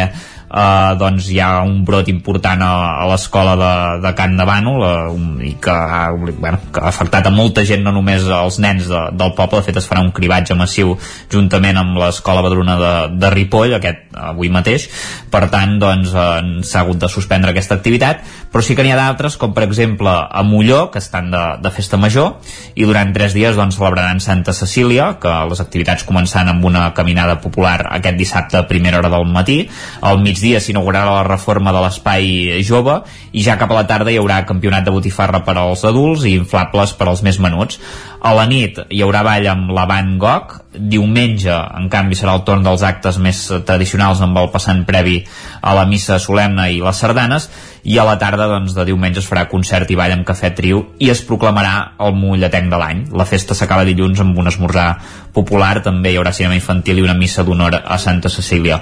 eh, 0.52 0.94
doncs 1.00 1.30
hi 1.32 1.40
ha 1.40 1.62
un 1.64 1.82
brot 1.88 2.10
important 2.12 2.62
a, 2.66 2.72
a 3.02 3.08
l'escola 3.10 3.56
de, 3.60 3.72
de 4.04 4.14
Can 4.18 4.36
de 4.40 4.48
Bànol 4.48 4.86
eh, 4.88 5.48
i 5.52 5.54
que 5.62 5.72
ha, 5.74 6.04
bueno, 6.16 6.60
que 6.74 6.84
ha 6.84 6.92
afectat 6.92 7.28
a 7.28 7.34
molta 7.34 7.64
gent, 7.68 7.84
no 7.86 7.94
només 7.96 8.28
als 8.28 8.60
nens 8.64 8.90
de, 8.92 9.02
del 9.18 9.36
poble, 9.38 9.62
de 9.62 9.70
fet 9.70 9.82
es 9.82 9.88
farà 9.90 10.04
un 10.04 10.12
cribatge 10.16 10.58
massiu 10.60 10.96
juntament 11.32 11.80
amb 11.80 12.00
l'escola 12.02 12.44
Badruna 12.44 12.78
de, 12.80 12.94
de 13.22 13.34
Ripoll, 13.34 13.78
aquest 13.78 14.12
avui 14.12 14.52
mateix. 14.52 14.90
Per 15.32 15.46
tant 15.54 15.78
doncs 15.82 16.12
eh, 16.12 16.28
s'ha 16.68 16.84
hagut 16.84 17.00
de 17.02 17.10
suspendre 17.12 17.54
aquesta 17.54 17.78
activitat, 17.80 18.26
però 18.52 18.64
sí 18.66 18.76
que 18.76 18.84
n'hi 18.86 18.94
ha 18.94 19.00
d'altres 19.00 19.38
com 19.40 19.56
per 19.56 19.66
exemple 19.68 20.12
a 20.12 20.44
Molló 20.44 20.90
que 20.92 21.00
estan 21.00 21.32
de, 21.32 21.44
de 21.64 21.72
festa 21.72 22.00
major 22.02 22.42
i 22.76 22.86
durant 22.88 23.14
tres 23.16 23.36
dies 23.38 23.56
doncs 23.56 23.78
celebraran 23.80 24.20
Santa 24.24 24.54
Cecília 24.56 25.14
que 25.22 25.32
les 25.50 25.62
activitats 25.64 26.04
començant 26.08 26.50
amb 26.52 26.66
una 26.68 26.90
caminada 26.98 27.38
popular 27.44 27.78
aquest 27.96 28.20
dissabte 28.20 28.60
a 28.60 28.68
primera 28.68 29.00
hora 29.00 29.12
del 29.14 29.28
matí. 29.32 29.62
Al 30.02 30.20
migdia 30.42 30.60
s'inaugurarà 30.60 31.22
la 31.22 31.26
reforma 31.28 31.72
de 31.72 31.82
l'espai 31.84 32.62
jove 32.66 32.96
i 33.32 33.44
ja 33.46 33.60
cap 33.62 33.70
a 33.70 33.78
la 33.78 33.86
tarda 33.86 34.10
hi 34.10 34.18
haurà 34.18 34.40
campionat 34.50 34.88
de 34.88 34.94
botifarra 34.96 35.44
per 35.46 35.54
als 35.62 35.86
adults 35.86 36.26
i 36.26 36.34
inflables 36.34 36.96
per 36.98 37.08
als 37.08 37.22
més 37.22 37.38
menuts. 37.38 37.78
A 38.22 38.34
la 38.34 38.48
nit 38.50 38.80
hi 38.90 39.04
haurà 39.06 39.22
ball 39.28 39.46
amb 39.54 39.70
la 39.76 39.86
Van 39.86 40.18
Gogh 40.18 40.58
diumenge, 40.74 41.52
en 41.52 41.90
canvi, 41.92 42.16
serà 42.16 42.36
el 42.38 42.46
torn 42.48 42.64
dels 42.64 42.84
actes 42.88 43.18
més 43.20 43.44
tradicionals 43.68 44.22
amb 44.24 44.38
el 44.40 44.50
passant 44.54 44.86
previ 44.88 45.20
a 45.62 45.76
la 45.76 45.86
missa 45.90 46.20
solemne 46.20 46.70
i 46.72 46.80
les 46.84 47.02
sardanes 47.04 47.50
i 47.84 47.98
a 47.98 48.06
la 48.06 48.18
tarda 48.22 48.46
doncs, 48.48 48.76
de 48.78 48.86
diumenge 48.86 49.20
es 49.22 49.28
farà 49.28 49.48
concert 49.50 49.90
i 49.90 49.98
ball 49.98 50.14
amb 50.14 50.26
cafè 50.28 50.52
trio 50.56 50.84
i 51.02 51.10
es 51.10 51.24
proclamarà 51.26 51.98
el 52.06 52.14
mulletenc 52.16 52.70
de 52.72 52.80
l'any. 52.80 53.04
La 53.18 53.26
festa 53.26 53.58
s'acaba 53.58 53.88
dilluns 53.88 54.22
amb 54.22 54.38
un 54.38 54.52
esmorzar 54.52 54.92
popular, 55.34 55.80
també 55.84 56.12
hi 56.12 56.20
haurà 56.20 56.34
cinema 56.36 56.58
infantil 56.58 57.00
i 57.00 57.06
una 57.06 57.18
missa 57.18 57.44
d'honor 57.44 57.82
a 57.82 57.98
Santa 57.98 58.30
Cecília. 58.30 58.82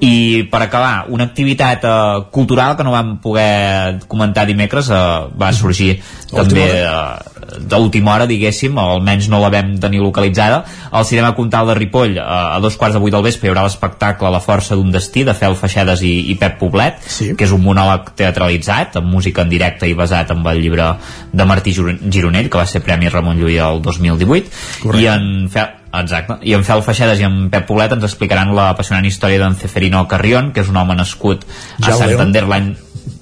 I 0.00 0.44
per 0.52 0.60
acabar, 0.62 1.06
una 1.08 1.24
activitat 1.24 1.84
eh, 1.88 1.92
cultural 2.30 2.76
que 2.76 2.84
no 2.84 2.92
vam 2.92 3.16
poder 3.24 4.04
comentar 4.06 4.44
dimecres 4.46 4.90
eh, 4.92 4.98
va 5.40 5.52
sorgir 5.56 5.94
també 6.28 6.66
eh, 6.82 7.56
d'última 7.64 8.12
hora, 8.14 8.26
diguéssim, 8.28 8.76
o 8.76 8.84
almenys 8.96 9.30
no 9.32 9.40
la 9.40 9.50
vam 9.50 9.76
tenir 9.80 10.02
localitzada. 10.04 10.64
Al 10.90 11.06
Cinema 11.08 11.25
Comtal 11.34 11.66
de 11.66 11.74
Ripoll, 11.74 12.16
eh, 12.18 12.22
a 12.22 12.60
dos 12.62 12.76
quarts 12.76 12.94
de 12.94 13.00
vuit 13.02 13.12
del 13.14 13.24
vespre, 13.24 13.48
hi 13.48 13.50
haurà 13.50 13.64
l'espectacle 13.66 14.30
La 14.30 14.40
força 14.40 14.76
d'un 14.76 14.92
destí, 14.92 15.24
de 15.24 15.34
Fel 15.34 15.56
Feixedes 15.56 16.02
i, 16.02 16.12
i 16.30 16.36
Pep 16.38 16.58
Poblet, 16.60 17.00
sí. 17.02 17.32
que 17.36 17.44
és 17.48 17.52
un 17.52 17.62
monòleg 17.64 18.12
teatralitzat, 18.16 18.96
amb 19.00 19.10
música 19.10 19.42
en 19.42 19.50
directe 19.50 19.88
i 19.88 19.94
basat 19.94 20.30
en 20.30 20.44
el 20.46 20.60
llibre 20.62 20.92
de 21.32 21.44
Martí 21.44 21.72
Giro- 21.74 21.96
Gironell, 22.10 22.50
que 22.50 22.58
va 22.58 22.66
ser 22.66 22.82
Premi 22.84 23.08
Ramon 23.08 23.40
Llull 23.40 23.56
el 23.58 23.82
2018, 23.82 24.50
Correcte. 24.82 25.02
i 25.02 25.06
en 25.10 25.48
Fel, 25.50 25.74
Exacte. 25.96 26.34
I 26.44 26.52
en 26.52 26.64
Fel 26.66 26.82
Feixedes 26.84 27.20
i 27.22 27.24
en 27.24 27.46
Pep 27.48 27.64
Poblet 27.66 27.92
ens 27.94 28.04
explicaran 28.04 28.50
la 28.54 28.68
apassionant 28.74 29.06
història 29.08 29.38
d'en 29.40 29.54
Ceferino 29.56 30.02
Carrion, 30.08 30.50
que 30.52 30.60
és 30.60 30.68
un 30.68 30.76
home 30.76 30.94
nascut 30.98 31.46
a 31.46 31.86
Jean 31.86 31.96
Santander 32.02 32.42
l'any 32.50 32.74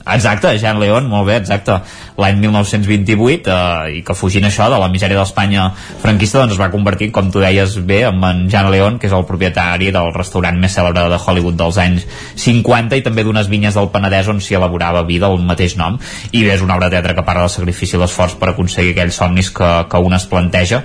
Exacte, 0.05 0.59
Jean 0.59 0.79
León, 0.81 1.07
molt 1.09 1.25
bé, 1.31 1.39
exacte. 1.41 1.79
L'any 2.21 2.37
1928 2.43 3.49
eh, 3.49 3.95
i 3.99 4.03
que 4.05 4.17
fugint 4.17 4.45
això 4.45 4.67
de 4.69 4.77
la 4.81 4.91
misèria 4.93 5.17
d'Espanya 5.17 5.71
franquista 6.03 6.43
doncs 6.43 6.55
es 6.55 6.61
va 6.61 6.69
convertir, 6.73 7.09
com 7.15 7.31
tu 7.33 7.41
deies 7.41 7.79
bé 7.89 8.03
amb 8.11 8.27
en 8.29 8.45
Jean 8.53 8.69
León, 8.73 8.99
que 9.01 9.09
és 9.09 9.17
el 9.17 9.25
propietari 9.25 9.89
del 9.95 10.13
restaurant 10.13 10.61
més 10.61 10.77
cèlebre 10.77 11.07
de 11.09 11.19
Hollywood 11.19 11.57
dels 11.57 11.81
anys 11.81 12.05
50 12.45 13.01
i 13.01 13.07
també 13.07 13.25
d'unes 13.25 13.49
vinyes 13.49 13.81
del 13.81 13.89
Penedès 13.95 14.29
on 14.29 14.45
s'hi 14.45 14.59
elaborava 14.61 15.07
vi 15.09 15.19
del 15.23 15.41
mateix 15.41 15.79
nom. 15.81 15.97
I 16.33 16.45
bé, 16.45 16.53
és 16.59 16.65
una 16.65 16.77
obra 16.77 16.93
de 16.93 16.99
teatre 16.99 17.17
que 17.17 17.25
parla 17.25 17.49
del 17.49 17.57
sacrifici 17.57 17.97
i 17.97 18.05
l'esforç 18.05 18.37
per 18.37 18.53
aconseguir 18.53 18.93
aquells 18.93 19.23
somnis 19.23 19.51
que, 19.57 19.71
que 19.89 20.05
un 20.05 20.21
es 20.21 20.29
planteja. 20.29 20.85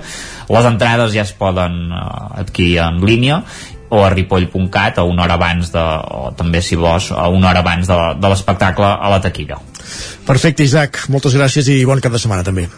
Les 0.50 0.66
entrades 0.66 1.12
ja 1.14 1.22
es 1.22 1.34
poden 1.36 1.92
eh, 1.92 2.00
adquirir 2.40 2.80
en 2.88 3.04
línia 3.04 3.42
o 3.90 4.04
a 4.04 4.10
ripoll.cat 4.14 4.98
a 4.98 5.04
una 5.04 5.24
hora 5.26 5.36
abans 5.38 5.72
de, 5.74 5.82
o 5.82 6.30
també 6.38 6.62
si 6.62 6.78
vols 6.78 7.10
a 7.12 7.28
una 7.28 7.50
hora 7.50 7.64
abans 7.64 7.90
de, 7.90 7.98
de 8.22 8.32
l'espectacle 8.32 8.86
a 8.86 9.10
la 9.12 9.20
taquilla 9.22 9.58
Perfecte, 10.26 10.62
Isaac, 10.62 11.06
moltes 11.10 11.34
gràcies 11.34 11.66
i 11.72 11.80
bon 11.88 12.00
cap 12.02 12.12
de 12.14 12.20
setmana 12.22 12.46
també. 12.46 12.68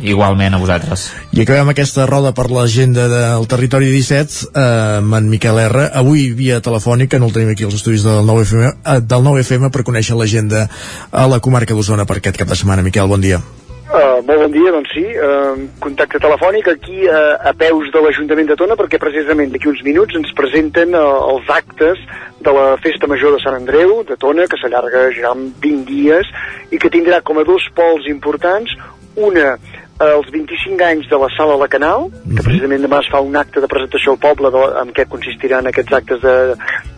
igualment 0.00 0.54
a 0.54 0.60
vosaltres 0.62 1.08
I 1.34 1.42
acabem 1.42 1.72
aquesta 1.72 2.06
roda 2.06 2.32
per 2.36 2.48
l'agenda 2.54 3.08
del 3.10 3.46
Territori 3.50 3.90
17 3.90 4.50
eh, 4.54 4.66
amb 5.00 5.18
en 5.18 5.30
Miquel 5.32 5.58
R. 5.66 5.88
Avui 6.02 6.30
via 6.32 6.60
telefònica, 6.64 7.18
no 7.18 7.28
el 7.28 7.36
tenim 7.36 7.52
aquí 7.52 7.66
als 7.66 7.80
estudis 7.80 8.06
del 8.06 8.22
9FM, 8.24 8.74
eh, 8.84 9.00
del 9.00 9.26
9FM 9.26 9.72
per 9.74 9.84
conèixer 9.84 10.16
l'agenda 10.16 10.68
a 11.10 11.26
la 11.26 11.40
comarca 11.40 11.74
d'Osona 11.74 12.06
per 12.06 12.20
aquest 12.20 12.38
cap 12.40 12.48
de 12.48 12.56
setmana. 12.56 12.86
Miquel, 12.86 13.10
bon 13.10 13.20
dia. 13.20 13.42
Uh, 13.90 14.20
molt 14.22 14.38
bon 14.38 14.52
dia, 14.54 14.70
doncs 14.70 14.92
sí, 14.94 15.02
uh, 15.18 15.56
contacte 15.82 16.20
telefònic 16.22 16.68
aquí 16.70 17.08
uh, 17.10 17.40
a 17.42 17.50
peus 17.58 17.88
de 17.90 17.98
l'Ajuntament 18.04 18.46
de 18.46 18.54
Tona 18.54 18.76
perquè 18.78 19.00
precisament 19.02 19.50
d'aquí 19.50 19.66
uns 19.66 19.80
minuts 19.82 20.14
ens 20.14 20.30
presenten 20.38 20.94
uh, 20.94 21.00
els 21.32 21.50
actes 21.50 21.98
de 22.38 22.54
la 22.54 22.76
Festa 22.84 23.08
Major 23.10 23.34
de 23.34 23.40
Sant 23.42 23.56
Andreu 23.58 24.04
de 24.06 24.14
Tona 24.14 24.46
que 24.46 24.60
s'allarga 24.62 25.08
ja 25.16 25.34
en 25.34 25.48
20 25.58 25.82
dies 25.90 26.30
i 26.70 26.78
que 26.78 26.92
tindrà 26.94 27.18
com 27.26 27.42
a 27.42 27.46
dos 27.48 27.66
pols 27.74 28.06
importants. 28.06 28.76
Una 29.18 29.56
els 30.00 30.30
25 30.32 30.80
anys 30.84 31.08
de 31.10 31.18
la 31.20 31.28
Sala 31.36 31.58
La 31.60 31.68
Canal, 31.68 32.06
que 32.24 32.42
precisament 32.42 32.84
demà 32.86 33.02
es 33.04 33.08
fa 33.12 33.20
un 33.20 33.36
acte 33.36 33.60
de 33.60 33.68
presentació 33.68 34.14
al 34.14 34.20
poble 34.22 34.50
de, 34.54 34.62
en 34.80 34.92
què 34.96 35.04
consistiran 35.12 35.68
aquests 35.68 35.96
actes 35.98 36.22
de, 36.24 36.36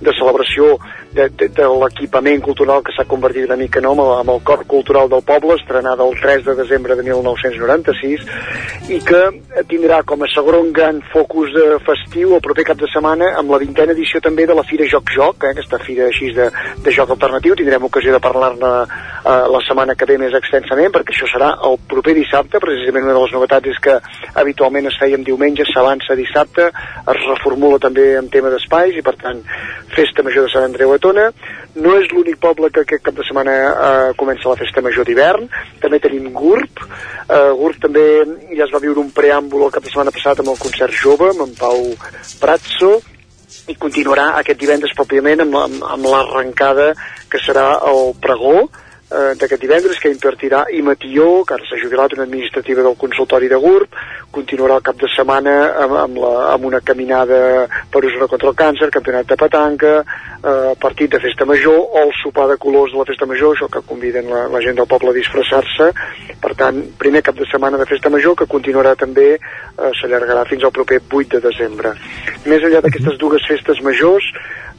de 0.07 0.15
celebració 0.19 0.77
de, 1.13 1.27
de, 1.35 1.49
de 1.53 1.67
l'equipament 1.83 2.41
cultural 2.47 2.85
que 2.87 2.95
s'ha 2.95 3.05
convertit 3.11 3.49
una 3.49 3.59
mica 3.59 3.83
no, 3.83 3.93
amb, 3.97 4.05
el, 4.05 4.13
amb 4.23 4.35
el 4.37 4.41
cor 4.47 4.63
cultural 4.71 5.11
del 5.11 5.25
poble, 5.27 5.57
estrenada 5.59 6.07
el 6.07 6.15
3 6.21 6.47
de 6.47 6.55
desembre 6.63 6.97
de 6.97 7.05
1996, 7.09 8.23
i 8.95 9.01
que 9.05 9.23
tindrà 9.71 10.03
com 10.07 10.23
a 10.23 10.31
segon 10.31 10.71
gran 10.73 11.03
focus 11.13 11.51
de 11.57 11.67
festiu 11.87 12.37
el 12.37 12.45
proper 12.45 12.69
cap 12.71 12.81
de 12.81 12.91
setmana 12.95 13.33
amb 13.41 13.51
la 13.53 13.61
vintena 13.63 13.97
edició 13.97 14.23
també 14.23 14.47
de 14.47 14.57
la 14.57 14.67
Fira 14.69 14.87
Joc 14.89 15.11
Joc, 15.11 15.43
eh, 15.43 15.53
aquesta 15.57 15.83
fira 15.83 16.07
així 16.07 16.31
de, 16.39 16.49
de 16.87 16.95
joc 16.95 17.11
alternatiu, 17.17 17.59
tindrem 17.59 17.91
ocasió 17.91 18.15
de 18.15 18.23
parlar-ne 18.23 18.73
eh, 18.87 19.45
la 19.57 19.65
setmana 19.67 19.99
que 19.99 20.09
ve 20.09 20.21
més 20.23 20.39
extensament, 20.39 20.95
perquè 20.95 21.17
això 21.17 21.29
serà 21.35 21.53
el 21.67 21.81
proper 21.91 22.15
dissabte, 22.17 22.63
precisament 22.63 22.92
una 23.01 23.15
de 23.15 23.23
les 23.23 23.33
novetats 23.33 23.73
és 23.73 23.79
que 23.83 23.95
habitualment 24.43 24.89
es 24.91 24.99
feia 25.01 25.17
en 25.17 25.25
diumenge, 25.25 25.65
s'avança 25.71 26.17
dissabte, 26.19 26.69
es 26.69 27.23
reformula 27.31 27.79
també 27.83 28.13
en 28.19 28.29
tema 28.33 28.53
d'espais 28.53 28.99
i 28.99 29.05
per 29.07 29.15
tant 29.21 29.41
Festa 29.97 30.25
Major 30.27 30.47
de 30.47 30.53
Sant 30.53 30.67
Andreu 30.69 30.93
a 30.93 30.99
Tona. 31.01 31.31
No 31.75 31.95
és 32.01 32.11
l'únic 32.13 32.37
poble 32.43 32.69
que 32.73 32.85
aquest 32.85 33.05
cap 33.07 33.17
de 33.17 33.25
setmana 33.25 33.55
eh, 33.71 34.11
comença 34.21 34.51
la 34.51 34.59
Festa 34.61 34.85
Major 34.85 35.09
d'hivern, 35.09 35.49
també 35.81 36.01
tenim 36.05 36.29
GURB, 36.37 36.85
eh, 37.29 37.51
GURB 37.61 37.81
també 37.87 38.07
ja 38.53 38.67
es 38.67 38.75
va 38.75 38.83
viure 38.83 39.01
un 39.01 39.13
preàmbul 39.15 39.67
el 39.67 39.75
cap 39.75 39.85
de 39.85 39.93
setmana 39.93 40.13
passat 40.15 40.43
amb 40.43 40.53
el 40.53 40.61
concert 40.61 40.93
jove, 40.93 41.33
amb 41.33 41.47
en 41.47 41.57
Pau 41.57 41.89
Pratzo, 42.41 42.99
i 43.71 43.77
continuarà 43.79 44.33
aquest 44.39 44.59
divendres 44.61 44.95
pròpiament 44.97 45.45
amb, 45.45 45.57
amb, 45.61 45.85
amb 45.95 46.09
l'arrencada 46.09 46.93
que 47.31 47.41
serà 47.43 47.67
el 47.89 48.15
pregó 48.21 48.67
eh, 49.13 49.35
d'aquest 49.39 49.61
divendres 49.61 50.01
que 50.01 50.11
impartirà 50.13 50.65
i 50.73 50.81
Matió, 50.83 51.45
que 51.45 51.57
ara 51.57 51.67
s'ha 51.69 51.81
jubilat 51.81 52.15
una 52.17 52.25
administrativa 52.25 52.83
del 52.83 52.97
consultori 52.99 53.51
de 53.53 53.59
GURB, 53.61 53.99
continuarà 54.33 54.79
el 54.81 54.87
cap 54.87 54.99
de 55.01 55.11
setmana 55.13 55.55
amb, 55.85 55.97
amb, 56.07 56.21
la, 56.23 56.33
amb 56.55 56.69
una 56.71 56.81
caminada 56.81 57.69
per 57.93 58.05
Osona 58.09 58.29
contra 58.31 58.51
el 58.51 58.59
càncer, 58.59 58.91
campionat 58.95 59.29
de 59.29 59.39
petanca, 59.39 59.93
eh, 60.03 60.73
partit 60.81 61.13
de 61.13 61.21
festa 61.21 61.47
major 61.49 61.79
o 61.83 62.05
el 62.07 62.15
sopar 62.23 62.49
de 62.51 62.59
colors 62.63 62.93
de 62.93 63.03
la 63.03 63.09
festa 63.09 63.29
major, 63.29 63.55
això 63.55 63.69
que 63.73 63.85
conviden 63.87 64.31
la, 64.33 64.47
la 64.53 64.63
gent 64.65 64.81
del 64.81 64.89
poble 64.91 65.13
a 65.13 65.19
disfressar-se. 65.19 65.93
Per 66.43 66.55
tant, 66.59 66.81
primer 66.99 67.23
cap 67.23 67.37
de 67.39 67.47
setmana 67.51 67.79
de 67.81 67.89
festa 67.91 68.11
major 68.11 68.37
que 68.39 68.49
continuarà 68.51 68.97
també, 68.99 69.37
eh, 69.37 69.93
s'allargarà 70.01 70.47
fins 70.49 70.65
al 70.65 70.75
proper 70.75 71.03
8 71.11 71.37
de 71.37 71.45
desembre. 71.49 71.95
Més 72.49 72.65
enllà 72.65 72.83
d'aquestes 72.83 73.21
dues 73.21 73.45
festes 73.49 73.85
majors, 73.85 74.33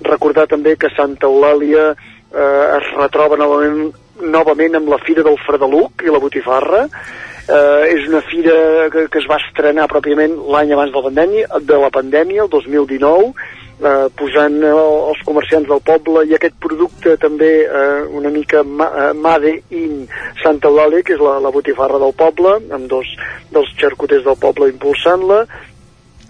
recordar 0.04 0.48
també 0.52 0.76
que 0.76 0.92
Santa 0.98 1.30
Eulàlia 1.30 1.92
eh, 1.94 2.78
es 2.80 2.90
retroba 2.98 3.38
novament, 3.40 3.94
novament 4.24 4.80
amb 4.80 4.90
la 4.94 5.00
Fira 5.04 5.26
del 5.26 5.40
Fredeluc 5.46 6.06
i 6.06 6.12
la 6.14 6.22
Botifarra. 6.24 6.88
Eh, 7.44 7.82
és 7.92 8.06
una 8.08 8.22
fira 8.24 8.54
que, 8.92 9.10
que 9.12 9.20
es 9.20 9.26
va 9.28 9.36
estrenar 9.42 9.90
pròpiament 9.92 10.38
l'any 10.54 10.72
abans 10.72 10.94
de 10.94 11.02
la 11.02 11.10
pandèmia, 11.10 11.60
de 11.60 11.80
la 11.82 11.90
pandèmia, 11.92 12.46
el 12.46 12.52
2019, 12.54 13.34
eh, 13.84 14.08
posant 14.16 14.56
eh, 14.64 14.72
els 15.10 15.24
comerciants 15.28 15.68
del 15.68 15.84
poble 15.84 16.24
i 16.30 16.38
aquest 16.38 16.56
producte 16.64 17.18
també 17.20 17.52
eh, 17.66 18.06
una 18.16 18.32
mica 18.32 18.64
eh, 18.64 19.12
Made 19.20 19.54
in 19.76 20.06
Santa 20.44 20.72
Eulàlia, 20.72 21.04
que 21.04 21.18
és 21.18 21.24
la, 21.24 21.36
la 21.44 21.52
botifarra 21.52 22.00
del 22.00 22.16
poble, 22.16 22.56
amb 22.72 22.88
dos 22.92 23.12
dels 23.52 23.76
xarcuters 23.80 24.24
del 24.24 24.40
poble 24.40 24.72
impulsant-la, 24.72 25.44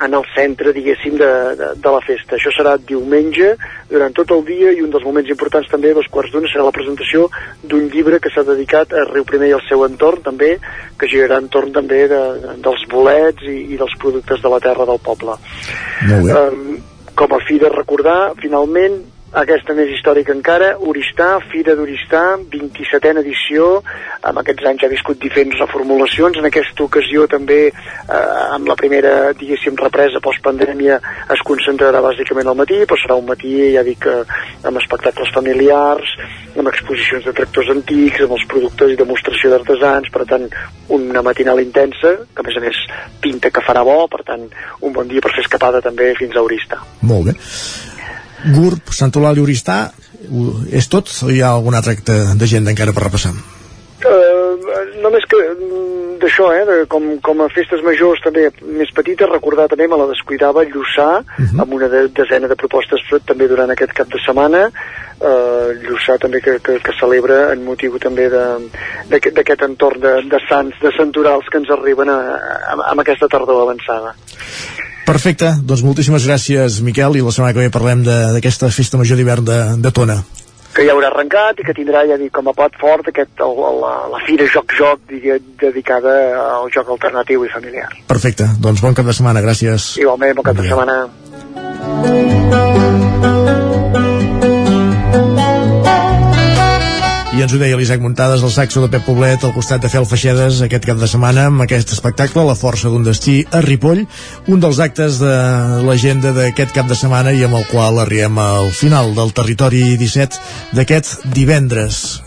en 0.01 0.13
el 0.17 0.25
centre, 0.33 0.73
diguéssim, 0.73 1.17
de, 1.19 1.29
de, 1.59 1.69
de 1.77 1.91
la 1.93 2.01
festa. 2.03 2.35
Això 2.35 2.51
serà 2.55 2.75
diumenge, 2.81 3.53
durant 3.91 4.15
tot 4.17 4.31
el 4.35 4.43
dia, 4.47 4.71
i 4.73 4.81
un 4.81 4.91
dels 4.93 5.05
moments 5.05 5.29
importants 5.29 5.69
també, 5.71 5.91
a 5.93 5.97
dos 5.99 6.09
quarts 6.11 6.33
d'una, 6.33 6.49
serà 6.51 6.65
la 6.65 6.73
presentació 6.75 7.27
d'un 7.61 7.87
llibre 7.93 8.19
que 8.23 8.31
s'ha 8.33 8.45
dedicat 8.47 8.93
a 8.93 9.05
Riu 9.11 9.27
Primer 9.29 9.51
i 9.51 9.55
al 9.57 9.63
seu 9.67 9.85
entorn, 9.85 10.23
també, 10.25 10.55
que 10.99 11.09
girarà 11.11 11.39
entorn 11.43 11.75
també 11.75 12.07
de, 12.11 12.23
de, 12.41 12.57
dels 12.65 12.87
bolets 12.91 13.45
i, 13.45 13.59
i 13.75 13.79
dels 13.79 13.95
productes 14.01 14.41
de 14.41 14.53
la 14.55 14.61
terra 14.63 14.89
del 14.89 15.01
poble. 15.03 15.37
Molt 16.09 16.29
bé. 16.29 16.41
Um, 16.41 16.81
com 17.13 17.35
a 17.35 17.43
fi 17.45 17.59
de 17.61 17.69
recordar, 17.69 18.33
finalment, 18.41 18.97
aquesta 19.33 19.73
més 19.73 19.89
històrica 19.89 20.33
encara, 20.35 20.73
Oristà, 20.89 21.39
Fira 21.49 21.73
d'Oristà, 21.77 22.21
27a 22.53 23.13
edició, 23.23 23.69
amb 24.29 24.41
aquests 24.41 24.67
anys 24.69 24.85
ha 24.85 24.89
viscut 24.91 25.17
diferents 25.21 25.57
reformulacions, 25.57 26.37
en 26.37 26.45
aquesta 26.49 26.85
ocasió 26.85 27.25
també 27.31 27.59
eh, 27.69 27.73
amb 28.53 28.69
la 28.69 28.77
primera, 28.79 29.13
diguéssim, 29.39 29.77
represa 29.79 30.21
postpandèmia 30.23 30.99
es 31.33 31.41
concentrarà 31.47 32.01
bàsicament 32.05 32.51
al 32.51 32.59
matí, 32.59 32.83
però 32.85 32.99
serà 33.01 33.17
un 33.17 33.25
matí, 33.29 33.55
ja 33.73 33.83
dic, 33.85 34.05
eh, 34.05 34.43
amb 34.69 34.81
espectacles 34.81 35.33
familiars, 35.33 36.13
amb 36.53 36.69
exposicions 36.69 37.25
de 37.25 37.33
tractors 37.33 37.71
antics, 37.73 38.21
amb 38.27 38.37
els 38.37 38.45
productes 38.51 38.93
i 38.93 38.99
demostració 38.99 39.53
d'artesans, 39.53 40.11
per 40.13 40.27
tant, 40.29 40.45
una 40.93 41.25
matinal 41.25 41.63
intensa, 41.63 42.13
que 42.29 42.45
a 42.45 42.47
més 42.47 42.59
a 42.59 42.63
més 42.67 42.83
pinta 43.23 43.49
que 43.49 43.65
farà 43.65 43.81
bo, 43.87 44.03
per 44.13 44.21
tant, 44.27 44.45
un 44.85 44.93
bon 44.93 45.09
dia 45.09 45.23
per 45.25 45.33
fer 45.33 45.47
escapada 45.47 45.81
també 45.81 46.13
fins 46.19 46.37
a 46.37 46.45
Oristà. 46.45 46.83
Molt 47.01 47.31
bé. 47.31 47.39
GURB, 48.43 48.91
Sant 48.91 49.11
Eulàlia 49.15 49.41
i 49.41 49.45
Oristà, 49.47 49.77
ho- 50.29 50.61
és 50.71 50.87
tot 50.91 51.09
o 51.23 51.31
hi 51.31 51.41
ha 51.41 51.53
algun 51.55 51.75
altre 51.75 51.93
acte 51.97 52.13
d'agenda 52.39 52.71
encara 52.73 52.93
per 52.93 53.03
repassar? 53.07 53.33
Uh, 54.03 54.57
només 54.99 55.23
que 55.31 55.37
mm, 55.39 56.17
d'això, 56.19 56.49
eh, 56.51 56.65
de, 56.67 56.73
com, 56.91 57.05
com 57.23 57.39
a 57.39 57.47
festes 57.53 57.79
majors 57.85 58.19
també 58.23 58.49
més 58.79 58.91
petites, 58.95 59.29
recordar 59.31 59.69
també, 59.71 59.87
me 59.87 59.95
la 59.99 60.09
descuidava, 60.09 60.65
Lluçà, 60.67 61.07
amb 61.63 61.71
una 61.77 61.87
de, 61.87 62.01
desena 62.11 62.49
de 62.51 62.57
propostes 62.59 62.99
també 63.25 63.47
durant 63.47 63.71
aquest 63.71 63.93
cap 63.95 64.11
de 64.11 64.19
setmana, 64.25 64.65
uh, 65.23 65.71
Lluçà 65.85 66.17
també 66.19 66.41
que, 66.43 66.57
que, 66.59 66.79
que 66.83 66.97
celebra 66.99 67.53
en 67.53 67.63
motiu 67.63 67.95
també 67.99 68.27
de- 68.27 68.69
d'aquest 69.39 69.63
entorn 69.69 70.01
de, 70.03 70.13
de 70.35 70.39
sants, 70.49 70.75
de 70.83 70.91
santorals 70.97 71.47
que 71.49 71.63
ens 71.63 71.71
arriben 71.71 72.11
a, 72.11 72.19
a, 72.35 72.75
amb 72.91 72.99
aquesta 73.05 73.31
tardor 73.31 73.63
avançada. 73.69 74.15
Perfecte, 75.03 75.49
doncs 75.67 75.83
moltíssimes 75.83 76.23
gràcies 76.27 76.79
Miquel 76.85 77.17
i 77.19 77.23
la 77.25 77.31
setmana 77.35 77.53
que 77.55 77.65
ve 77.65 77.73
parlem 77.73 78.05
d'aquesta 78.07 78.71
festa 78.71 78.97
major 78.99 79.19
d'hivern 79.19 79.43
de, 79.45 79.59
de 79.83 79.91
Tona. 79.91 80.23
que 80.73 80.81
ja 80.87 80.93
haurà 80.95 81.11
arrencat 81.11 81.59
i 81.61 81.63
que 81.67 81.73
tindrà, 81.77 82.01
ja 82.09 82.17
dic, 82.17 82.31
com 82.33 82.47
a 82.49 82.53
plat 82.57 82.73
fort 82.81 83.05
aquest, 83.11 83.35
el, 83.45 83.59
la, 83.83 83.93
la 84.09 84.19
fira 84.25 84.47
Joc-Joc 84.49 84.99
dedicada 85.61 86.13
al 86.41 86.71
joc 86.73 86.89
alternatiu 86.95 87.45
i 87.45 87.51
familiar. 87.53 87.89
Perfecte, 88.09 88.49
doncs 88.59 88.81
bon 88.81 88.97
cap 88.97 89.05
de 89.05 89.13
setmana, 89.13 89.43
gràcies. 89.45 89.93
Igualment, 90.01 90.33
bon 90.39 90.49
cap 90.49 90.57
de 90.57 90.65
setmana. 90.71 90.97
I 97.33 97.41
ens 97.41 97.49
ho 97.49 97.57
deia 97.57 97.73
l'Isaac 97.73 98.01
Muntades, 98.03 98.43
el 98.45 98.51
saxo 98.53 98.83
de 98.83 98.91
Pep 98.93 99.07
Poblet 99.07 99.41
al 99.41 99.55
costat 99.55 99.81
de 99.81 99.89
Fel 99.89 100.05
Feixedes 100.05 100.59
aquest 100.61 100.83
cap 100.85 100.99
de 101.01 101.07
setmana 101.09 101.47
amb 101.49 101.63
aquest 101.65 101.89
espectacle, 101.95 102.43
La 102.45 102.53
força 102.53 102.91
d'un 102.93 103.07
destí 103.07 103.39
a 103.49 103.63
Ripoll, 103.65 104.03
un 104.53 104.61
dels 104.61 104.77
actes 104.85 105.17
de 105.17 105.33
l'agenda 105.87 106.29
d'aquest 106.35 106.75
cap 106.77 106.85
de 106.85 106.97
setmana 106.99 107.33
i 107.33 107.41
amb 107.47 107.57
el 107.57 107.65
qual 107.71 107.97
arribem 108.03 108.37
al 108.37 108.69
final 108.69 109.15
del 109.17 109.33
territori 109.33 109.81
17 109.97 110.77
d'aquest 110.77 111.25
divendres, 111.33 112.21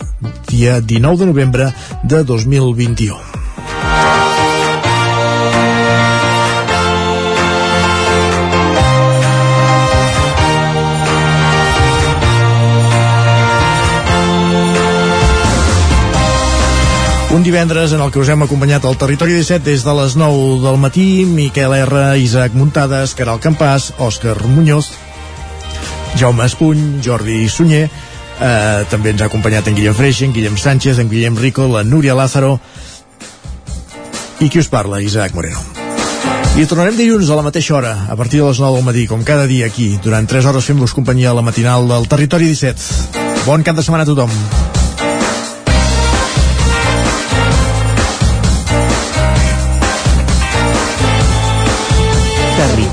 dia 0.51 0.81
19 0.83 1.23
de 1.23 1.31
novembre 1.31 1.71
de 2.03 2.25
2021. 2.25 4.35
Un 17.37 17.43
divendres 17.43 17.93
en 17.93 18.01
el 18.01 18.09
que 18.09 18.17
us 18.17 18.31
hem 18.33 18.41
acompanyat 18.47 18.87
al 18.89 18.95
Territori 18.97 19.35
17 19.37 19.61
des 19.69 19.83
de 19.85 19.93
les 19.99 20.15
9 20.17 20.55
del 20.63 20.79
matí, 20.81 21.27
Miquel 21.29 21.75
R, 21.77 22.17
Isaac 22.17 22.55
Muntades, 22.57 23.13
Caral 23.13 23.43
Campàs, 23.45 23.91
Òscar 24.01 24.39
Muñoz, 24.49 24.89
Jaume 26.17 26.47
Espuny, 26.49 27.03
Jordi 27.05 27.43
Sunyer, 27.53 27.91
eh, 28.41 28.87
també 28.89 29.13
ens 29.13 29.21
ha 29.21 29.29
acompanyat 29.29 29.69
en 29.69 29.77
Guillem 29.77 29.93
Freixa, 29.99 30.25
en 30.25 30.33
Guillem 30.33 30.57
Sánchez, 30.57 30.99
en 30.99 31.11
Guillem 31.11 31.37
Rico, 31.37 31.69
la 31.69 31.85
Núria 31.85 32.17
Lázaro, 32.17 32.55
i 34.41 34.49
qui 34.49 34.63
us 34.65 34.73
parla, 34.73 35.03
Isaac 35.05 35.35
Moreno. 35.37 35.61
I 36.57 36.65
tornarem 36.65 36.97
dilluns 36.97 37.29
a 37.29 37.37
la 37.37 37.45
mateixa 37.45 37.77
hora, 37.77 37.93
a 38.09 38.17
partir 38.17 38.41
de 38.41 38.49
les 38.49 38.63
9 38.65 38.81
del 38.81 38.89
matí, 38.89 39.05
com 39.07 39.21
cada 39.23 39.45
dia 39.45 39.67
aquí. 39.67 39.99
Durant 40.03 40.25
3 40.25 40.49
hores 40.49 40.65
fem-vos 40.65 40.97
companyia 40.97 41.37
a 41.37 41.37
la 41.37 41.45
matinal 41.45 41.85
del 41.85 42.09
Territori 42.09 42.49
17. 42.49 43.45
Bon 43.45 43.61
cap 43.61 43.77
de 43.77 43.85
setmana 43.85 44.09
a 44.09 44.13
tothom. 44.15 44.33